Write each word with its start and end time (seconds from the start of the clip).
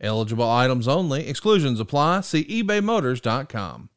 Eligible 0.00 0.48
items 0.48 0.86
only. 0.86 1.26
Exclusions 1.26 1.80
apply. 1.80 2.20
See 2.20 2.44
ebaymotors.com. 2.44 3.88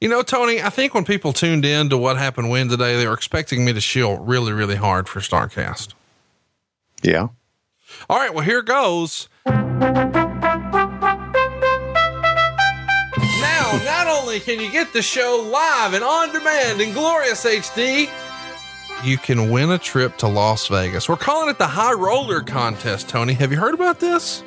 You 0.00 0.08
know, 0.10 0.22
Tony, 0.22 0.62
I 0.62 0.68
think 0.68 0.94
when 0.94 1.04
people 1.04 1.32
tuned 1.32 1.64
in 1.64 1.88
to 1.88 1.96
what 1.96 2.18
happened 2.18 2.50
when 2.50 2.68
today, 2.68 2.96
they 2.96 3.06
were 3.06 3.14
expecting 3.14 3.64
me 3.64 3.72
to 3.72 3.80
shill 3.80 4.18
really, 4.18 4.52
really 4.52 4.76
hard 4.76 5.08
for 5.08 5.20
Starrcast. 5.20 5.94
Yeah. 7.02 7.28
All 8.08 8.18
right. 8.18 8.32
Well, 8.34 8.44
here 8.44 8.62
goes. 8.62 9.28
Now, 9.46 9.54
not 13.84 14.06
only 14.06 14.38
can 14.38 14.60
you 14.60 14.70
get 14.70 14.92
the 14.92 15.02
show 15.02 15.48
live 15.50 15.94
and 15.94 16.04
on 16.04 16.30
demand 16.32 16.82
in 16.82 16.92
glorious 16.92 17.44
HD, 17.44 18.08
you 19.04 19.18
can 19.18 19.50
win 19.50 19.70
a 19.70 19.78
trip 19.78 20.16
to 20.18 20.28
Las 20.28 20.68
Vegas. 20.68 21.08
We're 21.08 21.16
calling 21.16 21.48
it 21.48 21.58
the 21.58 21.66
High 21.66 21.92
Roller 21.92 22.42
Contest, 22.42 23.08
Tony. 23.08 23.34
Have 23.34 23.52
you 23.52 23.58
heard 23.58 23.74
about 23.74 24.00
this? 24.00 24.42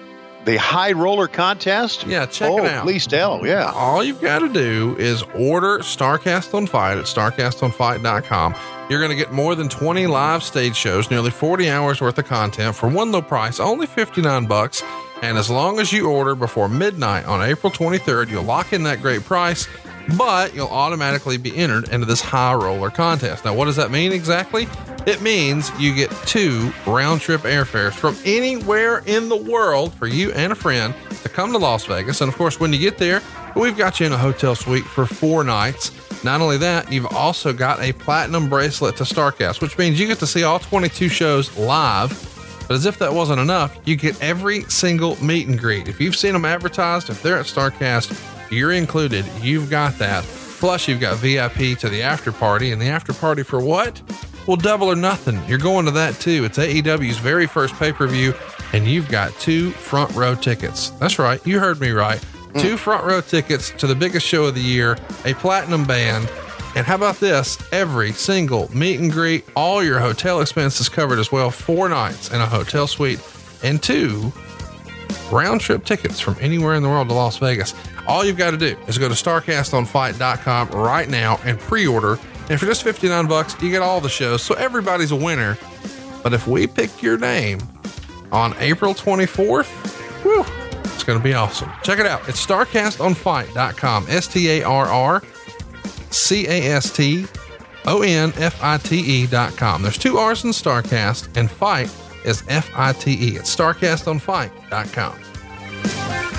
The 0.46 0.58
High 0.58 0.94
Roller 0.94 1.28
Contest? 1.28 2.06
Yeah, 2.08 2.26
check 2.26 2.50
oh, 2.50 2.60
it 2.60 2.72
out. 2.72 2.84
Please 2.84 3.06
tell. 3.06 3.46
Yeah. 3.46 3.72
All 3.76 4.04
you've 4.04 4.22
got 4.22 4.40
to 4.40 4.50
do 4.50 4.96
is 4.98 5.24
order 5.36 5.80
Starrcast 5.80 6.54
on 6.54 6.66
Fight 6.66 6.98
at 6.98 7.06
StarrcastOnFite.com. 7.06 8.56
You're 8.90 9.00
going 9.00 9.12
to 9.12 9.18
get 9.18 9.32
more 9.32 9.54
than 9.54 9.70
20 9.70 10.08
live 10.08 10.44
stage 10.44 10.76
shows, 10.76 11.12
nearly 11.12 11.30
40 11.30 11.70
hours 11.70 12.02
worth 12.02 12.18
of 12.18 12.26
content 12.26 12.76
for 12.76 12.90
one 12.90 13.12
low 13.12 13.22
price, 13.22 13.60
only 13.60 13.86
59 13.86 14.48
bucks. 14.48 14.82
And 15.22 15.38
as 15.38 15.50
long 15.50 15.80
as 15.80 15.92
you 15.92 16.10
order 16.10 16.34
before 16.34 16.70
midnight 16.70 17.26
on 17.26 17.42
April 17.42 17.72
23rd, 17.72 18.30
you'll 18.30 18.44
lock 18.44 18.72
in 18.72 18.84
that 18.84 19.02
great 19.02 19.24
price 19.24 19.68
but 20.18 20.54
you'll 20.54 20.68
automatically 20.68 21.38
be 21.38 21.56
entered 21.56 21.90
into 21.90 22.06
this 22.06 22.22
high 22.22 22.54
roller 22.54 22.90
contest. 22.90 23.46
Now, 23.46 23.54
what 23.54 23.66
does 23.66 23.76
that 23.76 23.92
mean 23.92 24.12
exactly? 24.12 24.68
It 25.06 25.22
means 25.22 25.72
you 25.80 25.96
get 25.96 26.12
two 26.26 26.72
round 26.86 27.22
trip 27.22 27.42
airfares 27.42 27.94
from 27.94 28.18
anywhere 28.26 29.02
in 29.06 29.30
the 29.30 29.38
world 29.38 29.94
for 29.94 30.08
you 30.08 30.32
and 30.34 30.52
a 30.52 30.56
friend 30.56 30.94
to 31.24 31.30
come 31.30 31.52
to 31.52 31.58
Las 31.58 31.86
Vegas. 31.86 32.22
And 32.22 32.30
of 32.30 32.38
course, 32.38 32.60
when 32.60 32.74
you 32.74 32.80
get 32.80 32.98
there, 32.98 33.22
we've 33.56 33.78
got 33.78 34.00
you 34.00 34.06
in 34.06 34.12
a 34.12 34.18
hotel 34.18 34.56
suite 34.56 34.84
for 34.84 35.06
four 35.06 35.44
nights. 35.44 35.92
Not 36.24 36.42
only 36.42 36.58
that, 36.58 36.92
you've 36.92 37.06
also 37.08 37.54
got 37.54 37.80
a 37.80 37.94
platinum 37.94 38.50
bracelet 38.50 38.98
to 38.98 39.04
Starrcast, 39.04 39.62
which 39.62 39.78
means 39.78 40.00
you 40.00 40.08
get 40.08 40.20
to 40.20 40.28
see 40.28 40.44
all 40.44 40.60
22 40.60 41.08
shows 41.08 41.56
live. 41.58 42.10
But 42.68 42.76
as 42.76 42.86
if 42.86 43.00
that 43.00 43.14
wasn't 43.14 43.40
enough, 43.40 43.78
you 43.86 43.96
get 43.96 44.22
every 44.22 44.64
single 44.64 45.22
meet 45.24 45.48
and 45.48 45.58
greet. 45.58 45.88
If 45.88 46.00
you've 46.00 46.16
seen 46.16 46.34
them 46.34 46.46
advertised, 46.46 47.10
if 47.10 47.24
they're 47.24 47.40
at 47.40 47.46
Starrcast, 47.46 48.39
you're 48.52 48.72
included. 48.72 49.26
You've 49.42 49.70
got 49.70 49.98
that. 50.00 50.24
Plus, 50.60 50.88
you've 50.88 51.00
got 51.00 51.18
VIP 51.18 51.78
to 51.80 51.90
the 51.90 52.02
after 52.02 52.32
party, 52.32 52.72
and 52.72 52.82
the 52.82 52.88
after 52.88 53.14
party 53.14 53.44
for 53.44 53.62
what? 53.62 54.02
Well, 54.46 54.58
double 54.58 54.88
or 54.88 54.96
nothing. 54.96 55.42
You're 55.48 55.58
going 55.58 55.86
to 55.86 55.92
that 55.92 56.20
too. 56.20 56.44
It's 56.44 56.58
AEW's 56.58 57.18
very 57.18 57.48
first 57.48 57.76
pay 57.76 57.94
per 57.94 58.08
view, 58.08 58.34
and 58.74 58.88
you've 58.88 59.08
got 59.08 59.32
two 59.40 59.72
front 59.72 60.14
row 60.16 60.36
tickets. 60.36 60.90
That's 60.92 61.20
right. 61.20 61.46
You 61.46 61.60
heard 61.60 61.80
me 61.80 61.92
right. 61.92 62.20
Mm. 62.54 62.62
Two 62.62 62.78
front 62.78 63.06
row 63.06 63.22
tickets 63.22 63.70
to 63.78 63.88
the 63.88 63.96
biggest 63.96 64.26
show 64.26 64.46
of 64.46 64.56
the 64.56 64.62
year, 64.62 64.98
a 65.24 65.34
platinum 65.36 65.86
band. 65.86 66.30
And 66.76 66.86
how 66.86 66.96
about 66.96 67.20
this? 67.20 67.58
Every 67.72 68.12
single 68.12 68.74
meet 68.76 69.00
and 69.00 69.12
greet, 69.12 69.46
all 69.56 69.84
your 69.84 70.00
hotel 70.00 70.42
expenses 70.42 70.90
covered 70.90 71.20
as 71.20 71.32
well. 71.32 71.52
Four 71.52 71.90
nights 71.90 72.32
in 72.32 72.42
a 72.42 72.46
hotel 72.46 72.88
suite, 72.88 73.20
and 73.64 73.82
two 73.82 74.34
round 75.32 75.62
trip 75.62 75.86
tickets 75.86 76.20
from 76.20 76.36
anywhere 76.40 76.76
in 76.76 76.84
the 76.84 76.90
world 76.90 77.08
to 77.10 77.14
Las 77.14 77.38
Vegas. 77.38 77.74
All 78.10 78.26
you've 78.26 78.38
got 78.38 78.52
to 78.52 78.58
do 78.58 78.76
is 78.88 78.98
go 78.98 79.08
to 79.08 79.14
starrcastonfite.com 79.14 80.70
right 80.70 81.08
now 81.08 81.40
and 81.46 81.60
pre-order. 81.60 82.18
And 82.50 82.60
for 82.60 82.66
just 82.66 82.82
59 82.82 83.28
bucks, 83.28 83.56
you 83.62 83.70
get 83.70 83.84
all 83.84 84.02
the 84.02 84.10
shows. 84.10 84.42
So 84.42 84.56
everybody's 84.56 85.12
a 85.12 85.16
winner. 85.16 85.60
But 86.24 86.34
if 86.34 86.48
we 86.48 86.66
pick 86.66 87.04
your 87.04 87.20
name 87.20 87.60
on 88.32 88.56
April 88.58 88.96
24th, 88.96 89.68
whew, 90.24 90.44
it's 90.86 91.04
going 91.04 91.20
to 91.20 91.24
be 91.24 91.36
awesome. 91.36 91.72
Check 91.84 92.00
it 92.00 92.08
out. 92.08 92.28
It's 92.28 92.44
starrcastonfite.com. 92.44 94.08
S 94.10 94.28
T 94.28 94.50
A 94.50 94.64
R 94.64 94.88
R 94.88 95.22
C 96.10 96.48
A 96.48 96.74
S 96.74 96.92
T 96.92 97.28
O 97.86 98.02
N 98.02 98.34
F 98.38 98.60
I 98.64 98.78
T 98.78 99.24
E.com. 99.24 99.84
There's 99.84 100.00
two 100.00 100.18
R's 100.18 100.44
in 100.44 100.50
Starrcast, 100.50 101.38
and 101.38 101.50
fight 101.50 101.96
is 102.26 102.44
F 102.48 102.72
I 102.76 102.94
T 102.94 103.12
E. 103.12 103.36
It's 103.36 103.56
starrcastonfite.com. 103.56 106.39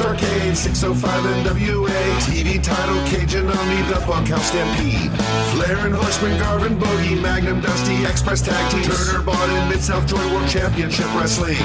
Arcade, 0.00 0.56
605 0.56 1.24
NWA. 1.44 2.00
TV 2.20 2.62
title, 2.62 2.96
Cajun 3.06 3.48
Omni, 3.48 3.82
the 3.88 4.00
Bunkhouse 4.06 4.48
Stampede. 4.48 5.10
Flair 5.52 5.86
and 5.86 5.94
Horseman, 5.94 6.38
Garvin, 6.38 6.78
Bogey, 6.78 7.14
Magnum, 7.14 7.60
Dusty, 7.60 8.04
Express 8.04 8.42
Tag 8.42 8.70
Team. 8.70 8.84
Turner, 8.84 9.22
Bond, 9.22 9.68
Mid 9.68 9.80
South 9.82 10.06
Joy 10.06 10.24
World 10.32 10.48
Championship 10.48 11.06
Wrestling. 11.14 11.56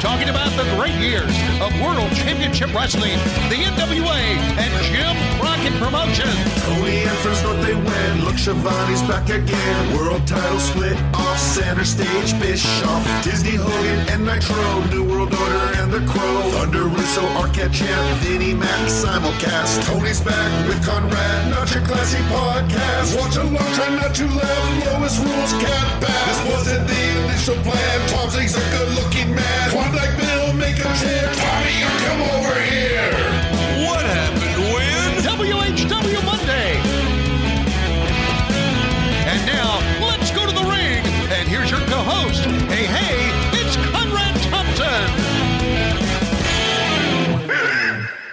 Talking 0.00 0.28
about 0.28 0.50
the 0.56 0.64
great 0.76 0.94
years 1.00 1.32
of 1.60 1.72
World 1.80 2.10
Championship 2.14 2.74
Wrestling, 2.74 3.18
the 3.48 3.56
NWA, 3.56 4.20
and 4.58 4.72
Jim 4.86 5.16
Crockett 5.40 5.74
Promotions. 5.80 6.36
Tony 6.64 7.02
and 7.02 7.18
North, 7.24 7.62
they 7.66 7.74
win. 7.74 8.24
Look, 8.24 8.36
Schiavone's 8.36 9.02
back 9.02 9.28
again. 9.30 9.96
World 9.96 10.26
title 10.26 10.58
split 10.58 10.96
off 11.14 11.38
center 11.38 11.84
stage. 11.84 12.38
Bischoff, 12.40 13.24
Disney 13.24 13.56
Hogan, 13.56 14.08
and 14.10 14.24
Nitro. 14.24 14.84
New 14.90 15.04
World 15.04 15.34
Order 15.34 15.80
and 15.80 15.92
the 15.92 16.00
Crow. 16.10 16.42
Thunder 16.52 16.77
Russo, 16.84 17.22
Arquette 17.40 17.72
champ, 17.72 18.18
Vinnie 18.20 18.54
Mac 18.54 18.88
simulcast. 18.88 19.84
Tony's 19.86 20.20
back 20.20 20.68
with 20.68 20.84
Conrad, 20.84 21.50
not 21.50 21.72
your 21.74 21.84
classy 21.84 22.18
podcast. 22.28 23.16
Watch 23.18 23.36
along, 23.36 23.72
try 23.74 23.88
not 23.96 24.14
to 24.14 24.26
laugh. 24.26 24.86
Lowest 24.86 25.18
rules 25.24 25.52
can't 25.52 26.04
pass. 26.04 26.26
This 26.28 26.52
wasn't 26.52 26.86
the 26.86 27.02
initial 27.24 27.56
plan. 27.66 28.08
Tom's 28.08 28.34
a 28.36 28.64
good 28.74 28.90
looking 28.94 29.34
man. 29.34 29.70
Klondike 29.70 30.16
Bill, 30.16 30.52
make 30.54 30.78
a 30.78 30.90
chant. 31.00 31.36
Tommy, 31.36 31.76
come 32.04 32.22
over 32.22 32.60
here. 32.60 32.87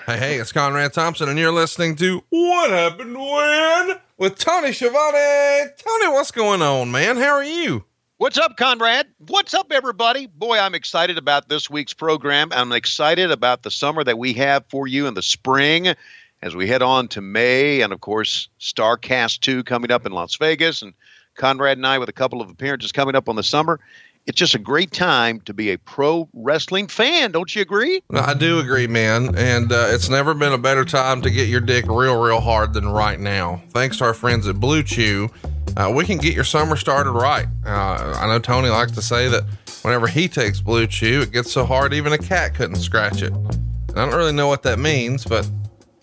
Hey, 0.05 0.19
hey, 0.19 0.35
it's 0.37 0.51
Conrad 0.51 0.93
Thompson, 0.93 1.29
and 1.29 1.39
you're 1.39 1.51
listening 1.51 1.95
to 1.95 2.23
What 2.29 2.69
Happened 2.69 3.17
When 3.17 3.97
with 4.19 4.37
Tony 4.37 4.71
Schiavone. 4.71 5.71
Tony, 5.79 6.07
what's 6.13 6.29
going 6.29 6.61
on, 6.61 6.91
man? 6.91 7.17
How 7.17 7.33
are 7.33 7.43
you? 7.43 7.83
What's 8.17 8.37
up, 8.37 8.55
Conrad? 8.55 9.07
What's 9.17 9.55
up, 9.55 9.71
everybody? 9.71 10.27
Boy, 10.27 10.59
I'm 10.59 10.75
excited 10.75 11.17
about 11.17 11.49
this 11.49 11.71
week's 11.71 11.95
program. 11.95 12.49
I'm 12.51 12.71
excited 12.71 13.31
about 13.31 13.63
the 13.63 13.71
summer 13.71 14.03
that 14.03 14.19
we 14.19 14.33
have 14.33 14.63
for 14.69 14.85
you 14.85 15.07
in 15.07 15.15
the 15.15 15.23
spring 15.23 15.95
as 16.43 16.55
we 16.55 16.67
head 16.67 16.83
on 16.83 17.07
to 17.07 17.21
May, 17.21 17.81
and 17.81 17.91
of 17.91 17.99
course, 17.99 18.47
Starrcast 18.59 19.39
2 19.39 19.63
coming 19.63 19.89
up 19.89 20.05
in 20.05 20.11
Las 20.11 20.35
Vegas, 20.35 20.83
and 20.83 20.93
Conrad 21.33 21.79
and 21.79 21.87
I 21.87 21.97
with 21.97 22.09
a 22.09 22.13
couple 22.13 22.41
of 22.41 22.51
appearances 22.51 22.91
coming 22.91 23.15
up 23.15 23.27
on 23.27 23.37
the 23.37 23.43
summer 23.43 23.79
it's 24.25 24.37
just 24.37 24.55
a 24.55 24.59
great 24.59 24.91
time 24.91 25.39
to 25.41 25.53
be 25.53 25.71
a 25.71 25.77
pro 25.77 26.27
wrestling 26.33 26.87
fan. 26.87 27.31
Don't 27.31 27.55
you 27.55 27.61
agree? 27.61 28.01
I 28.13 28.33
do 28.33 28.59
agree, 28.59 28.87
man. 28.87 29.35
And 29.35 29.71
uh, 29.71 29.87
it's 29.89 30.09
never 30.09 30.33
been 30.33 30.53
a 30.53 30.57
better 30.57 30.83
time 30.83 31.21
to 31.21 31.29
get 31.29 31.47
your 31.47 31.61
dick 31.61 31.85
real, 31.87 32.19
real 32.19 32.39
hard 32.39 32.73
than 32.73 32.87
right 32.87 33.19
now. 33.19 33.61
Thanks 33.69 33.97
to 33.97 34.05
our 34.05 34.13
friends 34.13 34.47
at 34.47 34.59
Blue 34.59 34.83
Chew, 34.83 35.29
uh, 35.77 35.91
we 35.93 36.05
can 36.05 36.17
get 36.17 36.33
your 36.33 36.43
summer 36.43 36.75
started 36.75 37.11
right. 37.11 37.47
Uh, 37.65 38.17
I 38.19 38.27
know 38.27 38.39
Tony 38.39 38.69
likes 38.69 38.93
to 38.93 39.01
say 39.01 39.27
that 39.27 39.43
whenever 39.83 40.07
he 40.07 40.27
takes 40.27 40.59
Blue 40.59 40.87
Chew, 40.87 41.21
it 41.21 41.31
gets 41.31 41.51
so 41.51 41.65
hard 41.65 41.93
even 41.93 42.13
a 42.13 42.17
cat 42.17 42.55
couldn't 42.55 42.77
scratch 42.77 43.21
it. 43.21 43.31
And 43.31 43.99
I 43.99 44.05
don't 44.05 44.15
really 44.15 44.33
know 44.33 44.47
what 44.47 44.63
that 44.63 44.79
means, 44.79 45.23
but 45.23 45.47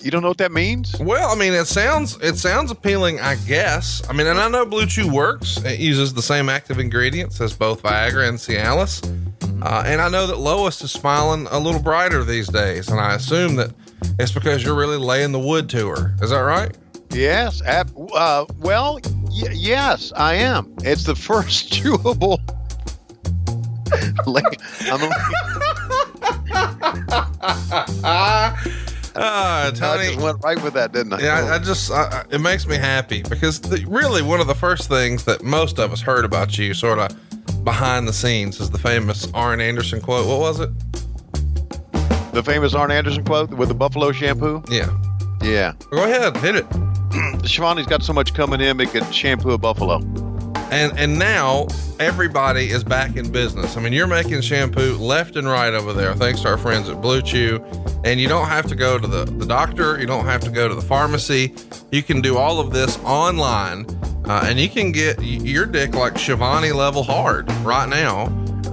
You 0.03 0.11
don't 0.11 0.23
know 0.23 0.29
what 0.29 0.39
that 0.39 0.53
means? 0.53 0.97
Well, 0.99 1.31
I 1.31 1.35
mean, 1.37 1.53
it 1.53 1.67
sounds 1.67 2.19
it 2.21 2.37
sounds 2.37 2.71
appealing, 2.71 3.21
I 3.21 3.37
guess. 3.47 4.03
I 4.09 4.13
mean, 4.13 4.27
and 4.27 4.39
I 4.41 4.49
know 4.49 4.65
Blue 4.67 4.87
Chew 4.87 5.11
works. 5.13 5.59
It 5.65 5.79
uses 5.79 6.13
the 6.13 6.23
same 6.23 6.49
active 6.49 6.79
ingredients 6.79 7.41
as 7.41 7.53
both 7.53 7.83
Viagra 7.83 8.29
and 8.29 8.39
Cialis. 8.39 9.03
Uh, 9.63 9.83
and 9.87 10.01
I 10.01 10.09
know 10.09 10.27
that 10.27 10.39
Lois 10.39 10.83
is 10.83 10.91
smiling 10.91 11.47
a 11.53 11.59
little 11.59 11.81
brighter 11.81 12.25
these 12.25 12.49
days, 12.49 12.89
and 12.89 12.99
I 12.99 13.15
assume 13.15 13.55
that 13.57 13.71
it's 14.19 14.33
because 14.33 14.65
you're 14.65 14.75
really 14.75 14.97
laying 14.97 15.31
the 15.31 15.39
wood 15.39 15.69
to 15.71 15.89
her. 15.89 16.15
Is 16.21 16.31
that 16.31 16.41
right? 16.41 16.77
Yes. 17.11 17.63
Ab- 17.63 17.93
uh, 18.13 18.45
well, 18.59 18.99
y- 19.05 19.53
yes, 19.53 20.13
I 20.17 20.35
am. 20.35 20.75
It's 20.83 21.05
the 21.05 21.15
first 21.15 21.73
chewable. 21.73 22.39
like, 24.27 24.61
I'm 24.81 25.11
Uh, 29.15 29.71
I 29.71 29.71
Tony, 29.75 30.07
just 30.09 30.21
went 30.21 30.43
right 30.43 30.63
with 30.63 30.75
that, 30.75 30.93
didn't 30.93 31.13
I? 31.15 31.21
Yeah, 31.21 31.45
I, 31.45 31.55
I 31.55 31.59
just 31.59 31.91
I, 31.91 32.03
I- 32.05 32.25
it 32.35 32.41
makes 32.41 32.67
me 32.67 32.77
happy 32.77 33.23
because 33.23 33.61
the, 33.61 33.85
really 33.89 34.23
one 34.23 34.41
of 34.41 34.47
the 34.47 34.55
first 34.55 34.89
things 34.89 35.25
that 35.25 35.43
most 35.43 35.79
of 35.79 35.93
us 35.93 36.01
heard 36.01 36.25
about 36.25 36.57
you, 36.59 36.73
sort 36.75 36.99
of 36.99 37.65
behind 37.65 38.09
the 38.09 38.13
scenes, 38.13 38.61
is 38.61 38.71
the 38.71 38.79
famous 38.79 39.31
Arn 39.35 39.61
Anderson 39.61 40.01
quote. 40.01 40.27
What 40.27 40.41
was 40.41 40.61
it? 40.61 40.71
the 42.33 42.43
famous 42.43 42.73
Arn 42.75 42.91
Anderson 42.91 43.25
quote 43.25 43.51
with 43.51 43.69
the 43.69 43.75
buffalo 43.75 44.11
shampoo. 44.11 44.63
Yeah, 44.71 44.89
Yeah. 45.43 45.75
go 45.91 46.05
ahead, 46.05 46.35
hit 46.39 46.57
it. 46.57 46.67
Schiavone's 47.47 47.87
got 47.87 48.03
so 48.03 48.15
much 48.15 48.33
coming 48.33 48.61
in, 48.63 48.81
it 48.81 48.89
could 48.89 49.15
shampoo 49.15 49.51
a 49.51 49.59
buffalo. 49.59 49.99
And 50.73 50.99
and 50.99 51.19
now 51.19 51.67
everybody 52.01 52.71
is 52.71 52.83
back 52.83 53.17
in 53.17 53.31
business. 53.31 53.77
I 53.77 53.81
mean, 53.81 53.93
you're 53.93 54.07
making 54.07 54.41
shampoo 54.41 54.97
left 54.97 55.37
and 55.37 55.47
right 55.47 55.75
over 55.75 55.93
there, 55.93 56.15
thanks 56.15 56.41
to 56.41 56.49
our 56.49 56.57
friends 56.57 56.89
at 56.89 57.03
Blue 57.03 57.21
Chew. 57.21 57.63
And 58.05 58.19
you 58.19 58.27
don't 58.27 58.49
have 58.49 58.67
to 58.69 58.75
go 58.75 58.99
to 58.99 59.07
the, 59.07 59.27
the 59.27 59.45
doctor, 59.45 60.01
you 60.01 60.07
don't 60.07 60.25
have 60.25 60.41
to 60.41 60.51
go 60.51 60.67
to 60.69 60.75
the 60.75 60.81
pharmacy. 60.81 61.55
You 61.93 62.03
can 62.03 62.23
do 62.23 62.39
all 62.39 62.59
of 62.59 62.73
this 62.73 62.99
online, 63.01 63.85
uh, 64.25 64.45
and 64.47 64.59
you 64.59 64.69
can 64.69 64.93
get 64.93 65.23
your 65.23 65.67
dick 65.67 65.95
like 65.95 66.19
Schiavone 66.19 66.73
level 66.73 67.03
hard 67.03 67.53
right 67.63 67.89
now 67.89 68.25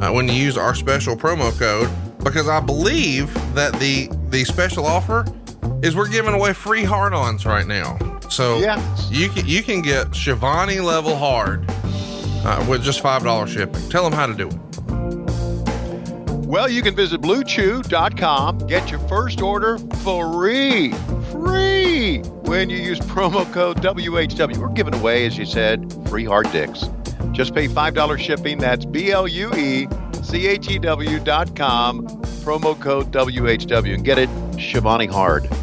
uh, 0.01 0.09
when 0.11 0.27
you 0.29 0.33
use 0.35 0.57
our 0.57 0.73
special 0.73 1.17
promo 1.17 1.51
code. 1.59 1.89
Because 2.23 2.47
I 2.47 2.61
believe 2.61 3.33
that 3.55 3.73
the 3.79 4.09
the 4.29 4.45
special 4.45 4.85
offer 4.85 5.25
is 5.83 5.97
we're 5.97 6.07
giving 6.07 6.33
away 6.33 6.53
free 6.53 6.85
hard-ons 6.85 7.45
right 7.45 7.67
now. 7.67 7.97
So 8.29 8.59
Yeah. 8.59 8.81
you 9.09 9.27
can 9.29 9.45
you 9.45 9.63
can 9.63 9.81
get 9.81 10.15
Schiavone 10.15 10.79
level 10.79 11.17
hard 11.17 11.69
uh, 12.45 12.65
with 12.69 12.83
just 12.83 13.01
five 13.01 13.23
dollars 13.23 13.51
shipping. 13.51 13.87
Tell 13.89 14.03
them 14.03 14.13
how 14.13 14.27
to 14.27 14.33
do 14.33 14.47
it. 14.47 14.55
Well, 16.49 16.67
you 16.67 16.81
can 16.81 16.95
visit 16.95 17.21
bluechew.com, 17.21 18.57
get 18.65 18.89
your 18.89 18.99
first 19.01 19.39
order 19.39 19.77
free, 20.03 20.91
free 21.31 22.21
when 22.45 22.71
you 22.71 22.77
use 22.77 22.99
promo 23.01 23.51
code 23.53 23.77
WHW. 23.83 24.57
We're 24.57 24.69
giving 24.69 24.95
away, 24.95 25.27
as 25.27 25.37
you 25.37 25.45
said, 25.45 25.93
free 26.09 26.25
hard 26.25 26.51
dicks. 26.51 26.89
Just 27.33 27.53
pay 27.53 27.67
$5 27.67 28.17
shipping. 28.17 28.57
That's 28.57 28.83
B 28.83 29.11
L 29.11 29.27
U 29.27 29.53
E 29.53 29.87
C 30.23 30.47
H 30.47 30.69
E 30.71 30.79
W 30.79 31.19
dot 31.19 31.55
com, 31.55 32.07
promo 32.43 32.79
code 32.79 33.11
WHW, 33.11 33.93
and 33.93 34.03
get 34.03 34.17
it 34.17 34.29
Schiavone 34.59 35.05
hard. 35.05 35.47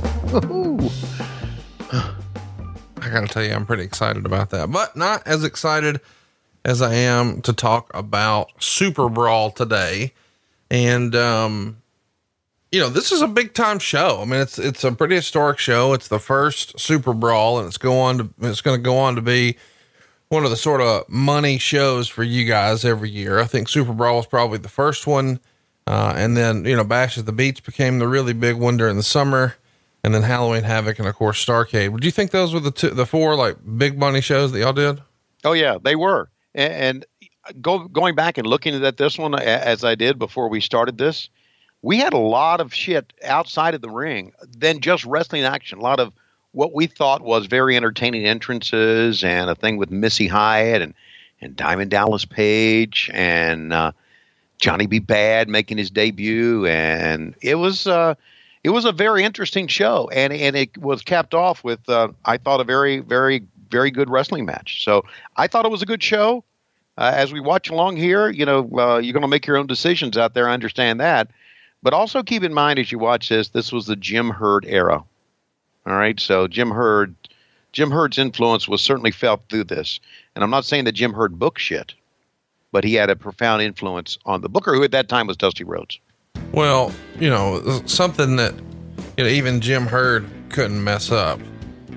I 3.03 3.11
got 3.11 3.21
to 3.21 3.29
tell 3.29 3.43
you, 3.43 3.53
I'm 3.53 3.67
pretty 3.67 3.83
excited 3.83 4.25
about 4.25 4.51
that, 4.51 4.71
but 4.71 4.97
not 4.97 5.27
as 5.27 5.43
excited 5.45 6.01
as 6.67 6.83
I 6.83 6.95
am 6.95 7.41
to 7.43 7.53
talk 7.53 7.93
about 7.95 8.51
Super 8.59 9.09
Brawl 9.09 9.53
today. 9.53 10.13
And, 10.69 11.15
um, 11.15 11.77
you 12.73 12.81
know, 12.81 12.89
this 12.89 13.13
is 13.13 13.23
a 13.23 13.29
big 13.29 13.55
time 13.55 13.79
show. 13.79 14.19
I 14.21 14.25
mean, 14.25 14.41
it's, 14.41 14.59
it's 14.59 14.83
a 14.83 14.91
pretty 14.91 15.15
historic 15.15 15.61
show. 15.61 15.93
It's 15.93 16.09
the 16.09 16.19
first 16.19 16.79
Super 16.79 17.15
Brawl 17.15 17.61
and 17.61 17.69
it's 17.69 17.79
go 17.79 18.01
on 18.01 18.19
to, 18.19 18.31
it's 18.43 18.61
going 18.63 18.77
to 18.77 18.83
go 18.83 18.99
on 18.99 19.15
to 19.15 19.23
be 19.23 19.57
one 20.29 20.43
of 20.43 20.51
the 20.51 20.57
sort 20.57 20.81
of 20.81 21.09
money 21.09 21.57
shows 21.57 22.09
for 22.09 22.25
you 22.25 22.45
guys 22.45 22.85
every 22.85 23.11
year. 23.11 23.39
I 23.39 23.45
think 23.45 23.69
Super 23.69 23.93
Brawl 23.93 24.17
was 24.17 24.27
probably 24.27 24.59
the 24.59 24.69
first 24.69 25.07
one. 25.07 25.39
Uh, 25.87 26.15
and 26.17 26.37
then, 26.37 26.65
you 26.65 26.75
know, 26.75 26.83
Bash 26.83 27.17
at 27.17 27.27
the 27.27 27.33
Beach 27.33 27.63
became 27.63 28.01
the 28.01 28.09
really 28.09 28.33
big 28.33 28.57
one 28.57 28.77
during 28.77 28.97
the 28.97 29.05
summer. 29.05 29.55
And 30.03 30.13
then 30.13 30.23
Halloween 30.23 30.65
Havoc 30.65 30.99
and 30.99 31.07
of 31.07 31.15
course 31.15 31.45
Starcade. 31.45 31.91
Would 31.91 32.05
you 32.05 32.11
think 32.11 32.33
those 32.33 32.53
were 32.53 32.59
the 32.59 32.73
two, 32.73 32.91
the 32.91 33.07
four 33.07 33.37
like 33.37 33.57
big 33.79 33.97
money 33.97 34.21
shows 34.21 34.51
that 34.51 34.59
y'all 34.59 34.73
did? 34.73 35.01
Oh 35.45 35.53
yeah, 35.53 35.79
they 35.81 35.95
were. 35.95 36.29
And, 36.57 37.07
and 37.47 37.63
go, 37.63 37.87
going 37.87 38.17
back 38.17 38.39
and 38.39 38.47
looking 38.47 38.75
at 38.85 38.97
this 38.97 39.19
one 39.19 39.39
as 39.39 39.85
I 39.85 39.95
did 39.95 40.19
before 40.19 40.49
we 40.49 40.61
started 40.61 40.99
this, 40.99 41.29
we 41.83 41.99
had 41.99 42.15
a 42.15 42.19
lot 42.19 42.61
of 42.61 42.75
shit 42.75 43.13
outside 43.23 43.75
of 43.75 43.83
the 43.83 43.91
ring 43.91 44.33
than 44.59 44.81
just 44.81 45.05
wrestling 45.05 45.45
action. 45.45 45.79
A 45.79 45.83
lot 45.83 46.01
of 46.01 46.13
what 46.53 46.75
we 46.75 46.87
thought 46.87 47.21
was 47.21 47.47
very 47.47 47.77
entertaining 47.77 48.25
entrances 48.25 49.23
and 49.23 49.51
a 49.51 49.55
thing 49.55 49.77
with 49.77 49.91
Missy 49.91 50.27
Hyatt 50.27 50.83
and 50.83 50.95
and 51.41 51.55
Diamond 51.55 51.91
Dallas 51.91 52.25
Page 52.25 53.11
and 53.13 53.73
uh, 53.73 53.93
Johnny 54.59 54.87
B. 54.87 54.99
Bad 54.99 55.51
making 55.51 55.77
his 55.77 55.91
debut, 55.91 56.67
and 56.67 57.35
it 57.43 57.57
was 57.57 57.87
uh, 57.87 58.15
it 58.65 58.71
was 58.71 58.85
a 58.85 58.93
very 58.93 59.23
interesting 59.23 59.67
show, 59.67 60.09
and 60.13 60.33
and 60.33 60.57
it 60.57 60.79
was 60.79 61.03
capped 61.03 61.35
off 61.35 61.63
with 61.63 61.87
uh, 61.89 62.09
I 62.25 62.39
thought 62.39 62.61
a 62.61 62.65
very 62.65 63.01
very 63.01 63.43
very 63.71 63.91
good 63.91 64.11
wrestling 64.11 64.45
match. 64.45 64.85
So 64.85 65.05
I 65.37 65.47
thought 65.47 65.65
it 65.65 65.71
was 65.71 65.83
a 65.83 65.87
good 65.87 66.03
show. 66.03 66.45
Uh, 66.99 67.13
as 67.15 67.33
we 67.33 67.41
watch 67.41 67.69
along 67.69 67.97
here, 67.97 68.31
you 68.31 68.47
know, 68.47 68.71
uh, 68.79 68.99
you're 68.99 69.13
going 69.13 69.23
to 69.23 69.29
make 69.29 69.47
your 69.47 69.59
own 69.59 69.67
decisions 69.67 70.17
out 70.17 70.33
there. 70.33 70.49
I 70.49 70.55
understand 70.55 70.99
that, 71.01 71.29
but 71.83 71.93
also 71.93 72.23
keep 72.23 72.43
in 72.43 72.55
mind 72.55 72.79
as 72.79 72.91
you 72.91 72.99
watch 72.99 73.29
this, 73.29 73.49
this 73.51 73.71
was 73.71 73.87
the 73.87 73.97
Jim 73.97 74.31
Herd 74.31 74.65
era. 74.65 75.05
All 75.87 75.95
right, 75.95 76.19
so 76.19 76.49
Jim 76.49 76.71
Herd, 76.71 77.15
Jim 77.73 77.91
Herd's 77.91 78.19
influence 78.19 78.67
was 78.67 78.81
certainly 78.81 79.11
felt 79.11 79.43
through 79.49 79.65
this, 79.65 80.01
and 80.35 80.43
I'm 80.43 80.51
not 80.51 80.65
saying 80.65 80.85
that 80.85 80.93
Jim 80.93 81.13
Herd 81.13 81.39
booked 81.39 81.61
shit, 81.61 81.95
but 82.73 82.83
he 82.83 82.95
had 82.95 83.11
a 83.11 83.15
profound 83.15 83.63
influence 83.63 84.19
on 84.25 84.41
the 84.41 84.49
booker, 84.49 84.75
who 84.75 84.83
at 84.83 84.91
that 84.93 85.09
time 85.09 85.27
was 85.27 85.37
Dusty 85.37 85.65
Rhodes. 85.65 86.01
Well, 86.53 86.93
you 87.21 87.31
know, 87.31 87.83
something 87.87 88.37
that 88.37 88.55
you 89.17 89.25
know 89.25 89.31
even 89.31 89.61
Jim 89.61 89.87
Herd 89.87 90.27
couldn't 90.49 90.83
mess 90.83 91.13
up 91.13 91.41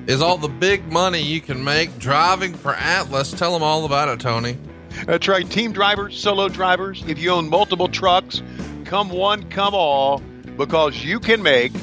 is 0.10 0.24
all 0.24 0.40
the 0.40 0.48
big 0.48 0.92
money 0.92 1.22
you 1.22 1.40
can 1.40 1.64
make 1.64 2.00
driving 2.00 2.52
for 2.52 2.74
Atlas. 2.74 3.32
Tell 3.32 3.54
them 3.54 3.62
all 3.62 3.86
about 3.86 4.10
it, 4.10 4.20
Tony. 4.20 4.58
That's 5.06 5.28
right. 5.28 5.48
Team 5.48 5.72
drivers, 5.72 6.20
solo 6.20 6.50
drivers, 6.50 7.04
if 7.08 7.20
you 7.20 7.30
own 7.30 7.48
multiple 7.48 7.88
trucks, 7.88 8.42
come 8.86 9.12
one, 9.12 9.48
come 9.52 9.76
all, 9.76 10.18
because 10.58 11.04
you 11.04 11.20
can 11.20 11.44
make 11.44 11.74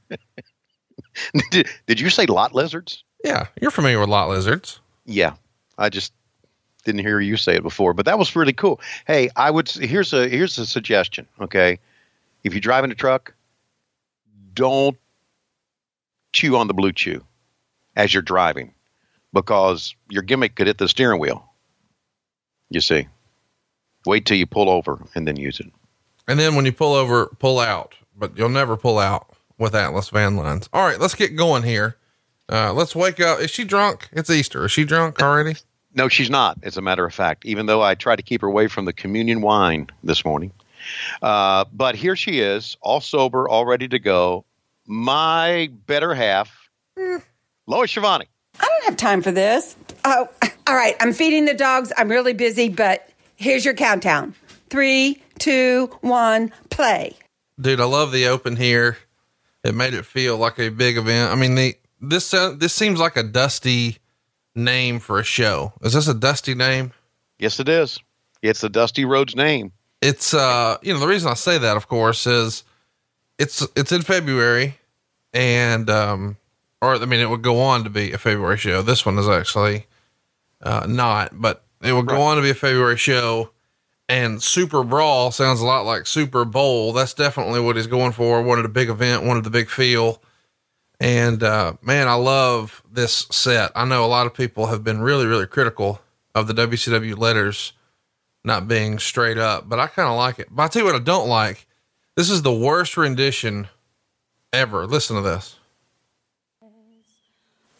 did, 1.51 1.67
did 1.85 1.99
you 1.99 2.09
say 2.09 2.25
lot 2.25 2.53
lizards 2.55 3.03
yeah 3.23 3.47
you're 3.61 3.71
familiar 3.71 3.99
with 3.99 4.09
lot 4.09 4.29
lizards 4.29 4.79
yeah 5.05 5.33
i 5.77 5.89
just 5.89 6.13
didn't 6.85 7.01
hear 7.01 7.19
you 7.19 7.35
say 7.35 7.55
it 7.57 7.61
before, 7.61 7.93
but 7.93 8.05
that 8.05 8.17
was 8.17 8.35
really 8.37 8.53
cool. 8.53 8.79
Hey, 9.05 9.29
I 9.35 9.51
would 9.51 9.69
here's 9.69 10.13
a 10.13 10.29
here's 10.29 10.57
a 10.57 10.65
suggestion. 10.65 11.27
Okay, 11.41 11.77
if 12.45 12.53
you're 12.53 12.61
driving 12.61 12.89
a 12.89 12.95
truck, 12.95 13.33
don't 14.53 14.97
chew 16.31 16.55
on 16.55 16.67
the 16.67 16.73
blue 16.73 16.91
chew 16.91 17.23
as 17.95 18.13
you're 18.13 18.21
driving, 18.23 18.73
because 19.33 19.95
your 20.09 20.23
gimmick 20.23 20.55
could 20.55 20.67
hit 20.67 20.77
the 20.77 20.87
steering 20.87 21.19
wheel. 21.19 21.45
You 22.69 22.81
see, 22.81 23.07
wait 24.05 24.25
till 24.25 24.37
you 24.37 24.45
pull 24.45 24.69
over 24.69 25.03
and 25.15 25.27
then 25.27 25.35
use 25.35 25.59
it. 25.59 25.71
And 26.27 26.39
then 26.39 26.55
when 26.55 26.65
you 26.65 26.71
pull 26.71 26.93
over, 26.93 27.27
pull 27.39 27.59
out, 27.59 27.95
but 28.15 28.37
you'll 28.37 28.49
never 28.49 28.77
pull 28.77 28.99
out 28.99 29.31
with 29.57 29.73
Atlas 29.73 30.09
van 30.09 30.35
lines. 30.35 30.69
All 30.71 30.85
right, 30.85 30.99
let's 30.99 31.15
get 31.15 31.35
going 31.35 31.63
here. 31.63 31.97
Uh, 32.47 32.73
let's 32.73 32.95
wake 32.95 33.19
up. 33.19 33.39
Is 33.39 33.51
she 33.51 33.63
drunk? 33.63 34.09
It's 34.11 34.29
Easter. 34.29 34.65
Is 34.65 34.71
she 34.71 34.83
drunk 34.83 35.21
already? 35.21 35.55
No, 35.95 36.07
she's 36.07 36.29
not, 36.29 36.57
as 36.61 36.77
a 36.77 36.81
matter 36.81 37.05
of 37.05 37.13
fact, 37.13 37.45
even 37.45 37.65
though 37.65 37.81
I 37.81 37.95
tried 37.95 38.17
to 38.17 38.23
keep 38.23 38.41
her 38.41 38.47
away 38.47 38.67
from 38.67 38.85
the 38.85 38.93
communion 38.93 39.41
wine 39.41 39.87
this 40.03 40.23
morning. 40.23 40.51
Uh, 41.21 41.65
but 41.73 41.95
here 41.95 42.15
she 42.15 42.39
is, 42.39 42.77
all 42.81 43.01
sober, 43.01 43.49
all 43.49 43.65
ready 43.65 43.87
to 43.87 43.99
go. 43.99 44.45
My 44.91 45.69
better 45.85 46.15
half, 46.15 46.51
Lois 47.67 47.91
Schiavone. 47.91 48.25
I 48.59 48.65
don't 48.65 48.85
have 48.85 48.97
time 48.97 49.21
for 49.21 49.31
this. 49.31 49.75
Oh, 50.03 50.27
all 50.65 50.75
right. 50.75 50.95
I'm 50.99 51.13
feeding 51.13 51.45
the 51.45 51.53
dogs. 51.53 51.93
I'm 51.95 52.09
really 52.09 52.33
busy, 52.33 52.69
but 52.69 53.07
here's 53.35 53.63
your 53.63 53.75
countdown 53.75 54.33
three, 54.71 55.21
two, 55.37 55.91
one, 56.01 56.51
play. 56.71 57.15
Dude, 57.61 57.79
I 57.79 57.85
love 57.85 58.11
the 58.11 58.25
open 58.25 58.55
here. 58.55 58.97
It 59.63 59.75
made 59.75 59.93
it 59.93 60.05
feel 60.05 60.37
like 60.37 60.57
a 60.57 60.69
big 60.69 60.97
event. 60.97 61.31
I 61.31 61.35
mean, 61.35 61.53
the 61.53 61.77
this 62.01 62.33
uh, 62.33 62.55
this 62.57 62.73
seems 62.73 62.99
like 62.99 63.15
a 63.15 63.21
dusty 63.21 63.99
name 64.55 64.99
for 64.99 65.19
a 65.19 65.23
show. 65.23 65.73
Is 65.83 65.93
this 65.93 66.07
a 66.07 66.15
dusty 66.15 66.55
name? 66.55 66.93
Yes, 67.37 67.59
it 67.59 67.69
is. 67.69 67.99
It's 68.41 68.61
the 68.61 68.69
Dusty 68.69 69.05
Rhodes 69.05 69.35
name. 69.35 69.71
It's 70.01 70.33
uh, 70.33 70.77
you 70.81 70.95
know, 70.95 70.99
the 70.99 71.07
reason 71.07 71.29
I 71.29 71.35
say 71.35 71.59
that, 71.59 71.77
of 71.77 71.87
course, 71.87 72.25
is 72.25 72.63
it's 73.39 73.65
it's 73.75 73.91
in 73.91 74.03
February, 74.03 74.77
and 75.33 75.89
um, 75.89 76.37
or 76.81 76.95
I 76.95 77.05
mean, 77.05 77.21
it 77.21 77.29
would 77.29 77.41
go 77.41 77.59
on 77.61 77.83
to 77.85 77.89
be 77.89 78.11
a 78.11 78.17
February 78.17 78.57
show. 78.57 78.81
This 78.83 79.05
one 79.05 79.17
is 79.17 79.27
actually 79.27 79.87
uh, 80.61 80.85
not, 80.87 81.41
but 81.41 81.63
it 81.81 81.93
would 81.93 82.05
go 82.05 82.21
on 82.21 82.35
to 82.35 82.43
be 82.43 82.51
a 82.51 82.55
February 82.55 82.97
show. 82.97 83.51
And 84.09 84.41
Super 84.41 84.83
Brawl 84.83 85.31
sounds 85.31 85.61
a 85.61 85.65
lot 85.65 85.85
like 85.85 86.07
Super 86.07 86.43
Bowl. 86.43 86.93
That's 86.93 87.13
definitely 87.13 87.59
what 87.59 87.75
he's 87.75 87.87
going 87.87 88.11
for. 88.11 88.41
Wanted 88.41 88.65
a 88.65 88.69
big 88.69 88.89
event, 88.89 89.23
wanted 89.23 89.43
the 89.43 89.51
big 89.51 89.69
feel. 89.69 90.21
And 90.99 91.43
uh, 91.43 91.73
man, 91.81 92.07
I 92.07 92.15
love 92.15 92.83
this 92.91 93.27
set. 93.29 93.71
I 93.75 93.85
know 93.85 94.03
a 94.03 94.07
lot 94.07 94.25
of 94.25 94.33
people 94.33 94.65
have 94.65 94.83
been 94.83 94.99
really, 94.99 95.27
really 95.27 95.45
critical 95.45 96.01
of 96.35 96.47
the 96.47 96.53
WCW 96.53 97.17
letters 97.17 97.73
not 98.43 98.67
being 98.67 98.99
straight 98.99 99.37
up, 99.37 99.69
but 99.69 99.79
I 99.79 99.87
kind 99.87 100.09
of 100.09 100.17
like 100.17 100.39
it. 100.39 100.47
But 100.49 100.63
I'll 100.63 100.69
tell 100.69 100.81
you 100.81 100.85
what 100.85 100.95
I 100.95 101.03
don't 101.03 101.27
like. 101.27 101.67
This 102.15 102.29
is 102.29 102.41
the 102.41 102.51
worst 102.53 102.97
rendition 102.97 103.67
ever. 104.51 104.85
Listen 104.85 105.15
to 105.15 105.21
this. 105.21 105.55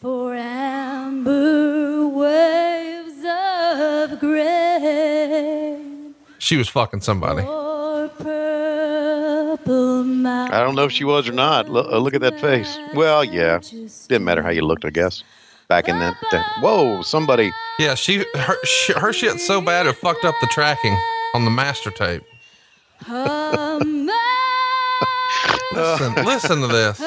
For 0.00 0.34
amber 0.34 2.08
waves 2.08 3.22
of 3.22 4.18
grain 4.18 6.14
She 6.38 6.56
was 6.56 6.68
fucking 6.70 7.02
somebody. 7.02 7.42
or 7.42 8.08
purple 8.08 10.04
mountains. 10.04 10.54
I 10.56 10.60
don't 10.64 10.74
know 10.74 10.84
if 10.84 10.92
she 10.92 11.04
was 11.04 11.28
or 11.28 11.32
not. 11.32 11.68
Look, 11.68 11.86
uh, 11.92 11.98
look 11.98 12.14
at 12.14 12.22
that 12.22 12.40
face. 12.40 12.78
Well, 12.94 13.22
yeah. 13.22 13.60
Didn't 14.08 14.24
matter 14.24 14.42
how 14.42 14.48
you 14.48 14.62
looked, 14.62 14.86
I 14.86 14.90
guess. 14.90 15.22
Back 15.68 15.86
in 15.88 15.98
that. 15.98 16.16
that 16.32 16.46
whoa, 16.62 17.02
somebody. 17.02 17.52
Yeah, 17.78 17.94
she 17.94 18.24
her 18.34 18.56
she, 18.64 18.92
her 18.94 19.12
shit's 19.12 19.46
so 19.46 19.60
bad 19.60 19.86
it 19.86 19.92
fucked 19.96 20.24
up 20.24 20.34
the 20.40 20.46
tracking 20.48 20.98
on 21.34 21.44
the 21.44 21.50
master 21.50 21.90
tape. 21.90 22.22
Listen, 25.72 26.18
uh, 26.18 26.22
listen 26.24 26.60
to 26.60 26.66
this. 26.66 27.00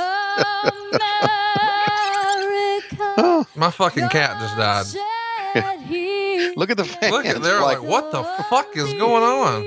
My 3.56 3.70
fucking 3.72 4.10
cat 4.10 4.40
just 4.40 4.58
died. 4.58 4.86
Look 6.56 6.70
at 6.72 6.78
the 6.78 6.86
fans. 6.86 7.12
Look 7.12 7.26
at 7.26 7.42
they're 7.42 7.62
like, 7.62 7.82
what 7.82 8.12
the 8.12 8.24
fuck 8.50 8.76
is 8.76 8.92
going 8.94 9.24
on? 9.24 9.64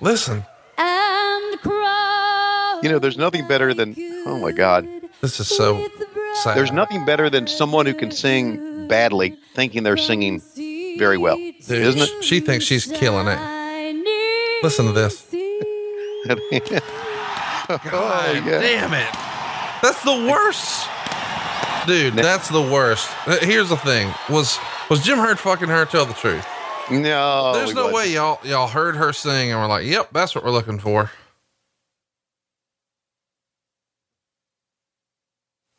Listen, 0.00 0.44
And 0.78 1.60
cry 1.60 2.80
You 2.82 2.90
know, 2.90 2.98
there's 2.98 3.18
nothing 3.18 3.46
better 3.48 3.74
than. 3.74 3.94
Oh 4.26 4.38
my 4.40 4.52
God. 4.52 4.86
this 5.20 5.40
is 5.40 5.48
so 5.48 5.88
sad. 6.42 6.56
There's 6.56 6.72
nothing 6.72 7.04
better 7.04 7.28
than 7.30 7.46
someone 7.46 7.86
who 7.86 7.94
can 7.94 8.10
sing 8.10 8.86
badly, 8.86 9.36
thinking 9.54 9.82
they're 9.82 9.96
singing 9.96 10.40
very 10.98 11.18
well, 11.18 11.36
Dude, 11.36 11.70
isn't 11.70 12.00
it? 12.00 12.24
She 12.24 12.40
thinks 12.40 12.64
she's 12.64 12.86
killing 12.86 13.26
it. 13.28 14.62
Listen 14.62 14.86
to 14.86 14.92
this. 14.92 15.26
oh, 17.92 18.42
yeah. 18.44 18.60
Damn 18.60 18.94
it. 18.94 19.12
That's 19.82 20.02
the 20.02 20.30
worst. 20.30 20.88
Dude, 21.86 22.14
that's 22.14 22.48
the 22.48 22.62
worst. 22.62 23.08
Uh, 23.26 23.38
Here's 23.40 23.68
the 23.68 23.76
thing. 23.76 24.12
Was 24.28 24.58
was 24.90 25.02
Jim 25.02 25.18
Herd 25.18 25.38
fucking 25.38 25.68
her? 25.68 25.84
Tell 25.84 26.04
the 26.04 26.14
truth. 26.14 26.44
No, 26.90 27.52
There's 27.54 27.74
no 27.74 27.86
wasn't. 27.86 27.94
way 27.94 28.12
y'all 28.12 28.40
y'all 28.44 28.66
heard 28.68 28.96
her 28.96 29.12
sing 29.12 29.50
and 29.52 29.60
were 29.60 29.66
like, 29.66 29.84
"Yep, 29.86 30.10
that's 30.12 30.34
what 30.34 30.44
we're 30.44 30.50
looking 30.50 30.78
for." 30.78 31.10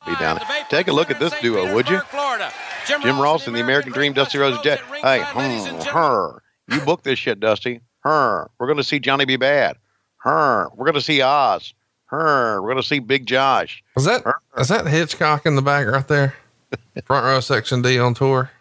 Be 0.06 0.16
down. 0.16 0.40
Take 0.70 0.88
a 0.88 0.94
look 0.94 1.12
at 1.12 1.20
this 1.20 1.34
duo, 1.42 1.74
would 1.74 1.90
you? 1.90 2.00
Florida. 2.00 2.52
Jim 2.88 3.20
Ross 3.20 3.48
and 3.48 3.56
the 3.56 3.60
American 3.60 3.92
Dream, 3.92 4.14
Dusty 4.14 4.38
Rhodes 4.38 4.62
Jet. 4.62 4.80
Hey, 5.02 5.22
hmm, 5.22 5.82
her. 5.90 6.42
You 6.70 6.80
book 6.82 7.04
this 7.04 7.20
shit, 7.20 7.42
Dusty. 7.42 7.82
Her. 8.02 8.50
We're 8.58 8.68
going 8.68 8.78
to 8.78 8.84
see 8.84 9.00
Johnny 9.00 9.26
B. 9.26 9.36
Bad. 9.36 9.76
Her. 10.20 10.70
We're 10.74 10.86
going 10.86 10.96
to 10.96 11.02
see 11.02 11.22
Oz. 11.22 11.74
Her. 12.08 12.62
We're 12.62 12.70
going 12.70 12.82
to 12.82 12.88
see 12.88 13.00
Big 13.00 13.26
Josh. 13.26 13.84
Is 13.96 14.06
that 14.06 14.24
is 14.58 14.68
that 14.70 14.88
Hitchcock 14.88 15.46
in 15.46 15.56
the 15.56 15.62
back 15.62 15.88
right 15.88 16.08
there? 16.08 16.36
Front 17.06 17.26
row 17.26 17.40
section 17.40 17.82
D 17.82 18.00
on 18.00 18.14
tour. 18.14 18.52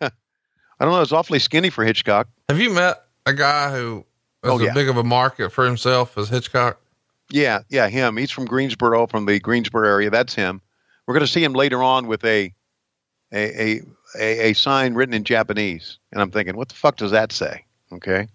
I 0.00 0.84
don't 0.84 0.92
know. 0.92 1.00
It's 1.02 1.12
awfully 1.12 1.38
skinny 1.38 1.70
for 1.70 1.84
Hitchcock. 1.84 2.26
Have 2.48 2.58
you 2.60 2.70
met 2.70 3.04
a 3.26 3.32
guy 3.32 3.70
who 3.72 3.98
is 4.42 4.50
Oh, 4.50 4.56
as 4.58 4.62
yeah. 4.62 4.74
big 4.74 4.88
of 4.88 4.96
a 4.96 5.04
market 5.04 5.50
for 5.50 5.64
himself 5.64 6.18
as 6.18 6.28
Hitchcock? 6.28 6.78
Yeah, 7.30 7.60
yeah, 7.70 7.88
him. 7.88 8.16
He's 8.16 8.30
from 8.32 8.44
Greensboro, 8.44 9.06
from 9.06 9.24
the 9.24 9.38
Greensboro 9.38 9.86
area. 9.88 10.10
That's 10.10 10.34
him. 10.34 10.60
We're 11.06 11.14
going 11.14 11.24
to 11.24 11.32
see 11.32 11.42
him 11.44 11.52
later 11.54 11.82
on 11.82 12.06
with 12.08 12.24
a 12.24 12.52
a, 13.32 13.62
a 13.76 13.80
a 14.18 14.50
a 14.50 14.52
sign 14.54 14.94
written 14.94 15.14
in 15.14 15.24
Japanese, 15.24 15.98
and 16.12 16.20
I'm 16.20 16.30
thinking, 16.30 16.56
what 16.56 16.68
the 16.68 16.74
fuck 16.74 16.96
does 16.96 17.12
that 17.12 17.30
say? 17.32 17.64
Okay. 17.92 18.28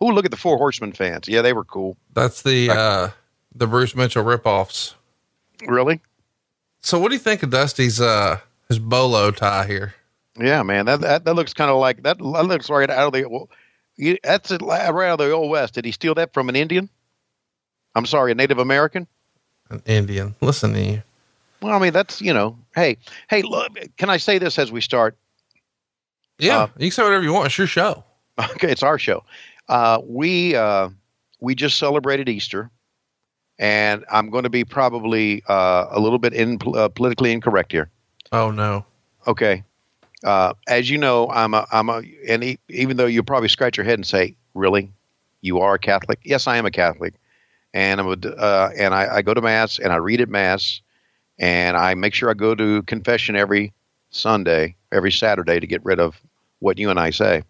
Oh, 0.00 0.06
look 0.06 0.24
at 0.24 0.30
the 0.30 0.36
Four 0.36 0.58
Horsemen 0.58 0.92
fans. 0.92 1.28
Yeah, 1.28 1.40
they 1.42 1.52
were 1.52 1.64
cool. 1.64 1.96
That's 2.14 2.42
the 2.42 2.70
uh 2.70 3.10
the 3.54 3.66
Bruce 3.66 3.94
Mitchell 3.94 4.24
ripoffs. 4.24 4.94
Really? 5.66 6.00
So 6.80 6.98
what 6.98 7.08
do 7.08 7.14
you 7.14 7.20
think 7.20 7.42
of 7.42 7.50
Dusty's 7.50 8.00
uh 8.00 8.38
his 8.68 8.78
bolo 8.78 9.30
tie 9.30 9.66
here? 9.66 9.94
Yeah, 10.38 10.62
man. 10.62 10.86
That 10.86 11.00
that, 11.00 11.24
that 11.24 11.34
looks 11.34 11.52
kind 11.52 11.70
of 11.70 11.78
like 11.78 12.02
that. 12.04 12.18
That 12.18 12.46
looks 12.46 12.70
right 12.70 12.88
out 12.88 13.08
of 13.08 13.12
the. 13.12 13.28
Well, 13.28 13.48
you, 13.96 14.16
that's 14.22 14.50
it, 14.50 14.62
right 14.62 14.88
out 14.88 15.20
of 15.20 15.26
the 15.26 15.30
old 15.32 15.50
west. 15.50 15.74
Did 15.74 15.84
he 15.84 15.92
steal 15.92 16.14
that 16.14 16.32
from 16.32 16.48
an 16.48 16.56
Indian? 16.56 16.88
I'm 17.94 18.06
sorry, 18.06 18.32
a 18.32 18.34
Native 18.34 18.58
American. 18.58 19.06
An 19.68 19.82
Indian. 19.84 20.34
Listen 20.40 20.72
to 20.72 20.80
you. 20.80 21.02
Well, 21.60 21.74
I 21.74 21.78
mean, 21.78 21.92
that's 21.92 22.22
you 22.22 22.32
know. 22.32 22.56
Hey, 22.74 22.96
hey, 23.28 23.42
look. 23.42 23.76
Can 23.98 24.08
I 24.08 24.16
say 24.16 24.38
this 24.38 24.58
as 24.58 24.72
we 24.72 24.80
start? 24.80 25.16
Yeah, 26.38 26.60
Uh, 26.60 26.66
you 26.78 26.86
can 26.86 26.92
say 26.92 27.02
whatever 27.02 27.22
you 27.24 27.34
want. 27.34 27.46
It's 27.46 27.58
your 27.58 27.66
show. 27.66 28.04
Okay, 28.54 28.70
it's 28.72 28.82
our 28.82 28.98
show. 28.98 29.22
Uh, 29.68 30.00
we 30.02 30.54
uh, 30.54 30.88
we 31.40 31.54
just 31.54 31.78
celebrated 31.78 32.26
Easter, 32.30 32.70
and 33.60 34.06
I'm 34.10 34.30
going 34.30 34.44
to 34.44 34.50
be 34.50 34.64
probably 34.64 35.44
uh, 35.46 35.86
a 35.90 36.00
little 36.00 36.18
bit 36.18 36.32
in, 36.32 36.58
uh, 36.74 36.88
politically 36.88 37.30
incorrect 37.30 37.70
here. 37.70 37.90
Oh 38.32 38.50
no. 38.50 38.86
Okay, 39.26 39.62
uh, 40.24 40.54
as 40.66 40.88
you 40.88 40.96
know, 40.96 41.28
I'm 41.28 41.52
a 41.54 41.66
I'm 41.70 41.90
a 41.90 42.02
and 42.26 42.42
e- 42.42 42.58
even 42.70 42.96
though 42.96 43.06
you 43.06 43.22
probably 43.22 43.48
scratch 43.50 43.76
your 43.76 43.84
head 43.84 43.98
and 43.98 44.06
say, 44.06 44.34
"Really, 44.54 44.90
you 45.42 45.60
are 45.60 45.74
a 45.74 45.78
Catholic?" 45.78 46.20
Yes, 46.24 46.46
I 46.46 46.56
am 46.56 46.64
a 46.64 46.70
Catholic, 46.70 47.14
and 47.74 48.00
I'm 48.00 48.06
a, 48.06 48.28
uh, 48.28 48.70
and 48.76 48.94
I, 48.94 49.16
I 49.16 49.22
go 49.22 49.34
to 49.34 49.42
mass 49.42 49.78
and 49.78 49.92
I 49.92 49.96
read 49.96 50.22
at 50.22 50.30
mass, 50.30 50.80
and 51.38 51.76
I 51.76 51.94
make 51.94 52.14
sure 52.14 52.30
I 52.30 52.34
go 52.34 52.54
to 52.54 52.82
confession 52.84 53.36
every 53.36 53.74
Sunday, 54.08 54.74
every 54.90 55.12
Saturday 55.12 55.60
to 55.60 55.66
get 55.66 55.84
rid 55.84 56.00
of 56.00 56.18
what 56.60 56.78
you 56.78 56.88
and 56.88 56.98
I 56.98 57.10
say. 57.10 57.42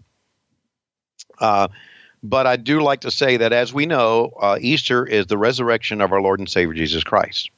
But 2.22 2.46
I 2.46 2.56
do 2.56 2.82
like 2.82 3.00
to 3.02 3.10
say 3.10 3.38
that, 3.38 3.52
as 3.52 3.72
we 3.72 3.86
know, 3.86 4.32
uh, 4.40 4.58
Easter 4.60 5.06
is 5.06 5.26
the 5.26 5.38
resurrection 5.38 6.00
of 6.00 6.12
our 6.12 6.20
Lord 6.20 6.38
and 6.38 6.48
Savior 6.48 6.74
Jesus 6.74 7.02
Christ. 7.02 7.50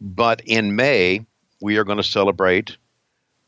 But 0.00 0.42
in 0.44 0.74
May, 0.76 1.24
we 1.60 1.76
are 1.76 1.84
going 1.84 1.98
to 1.98 2.02
celebrate 2.04 2.76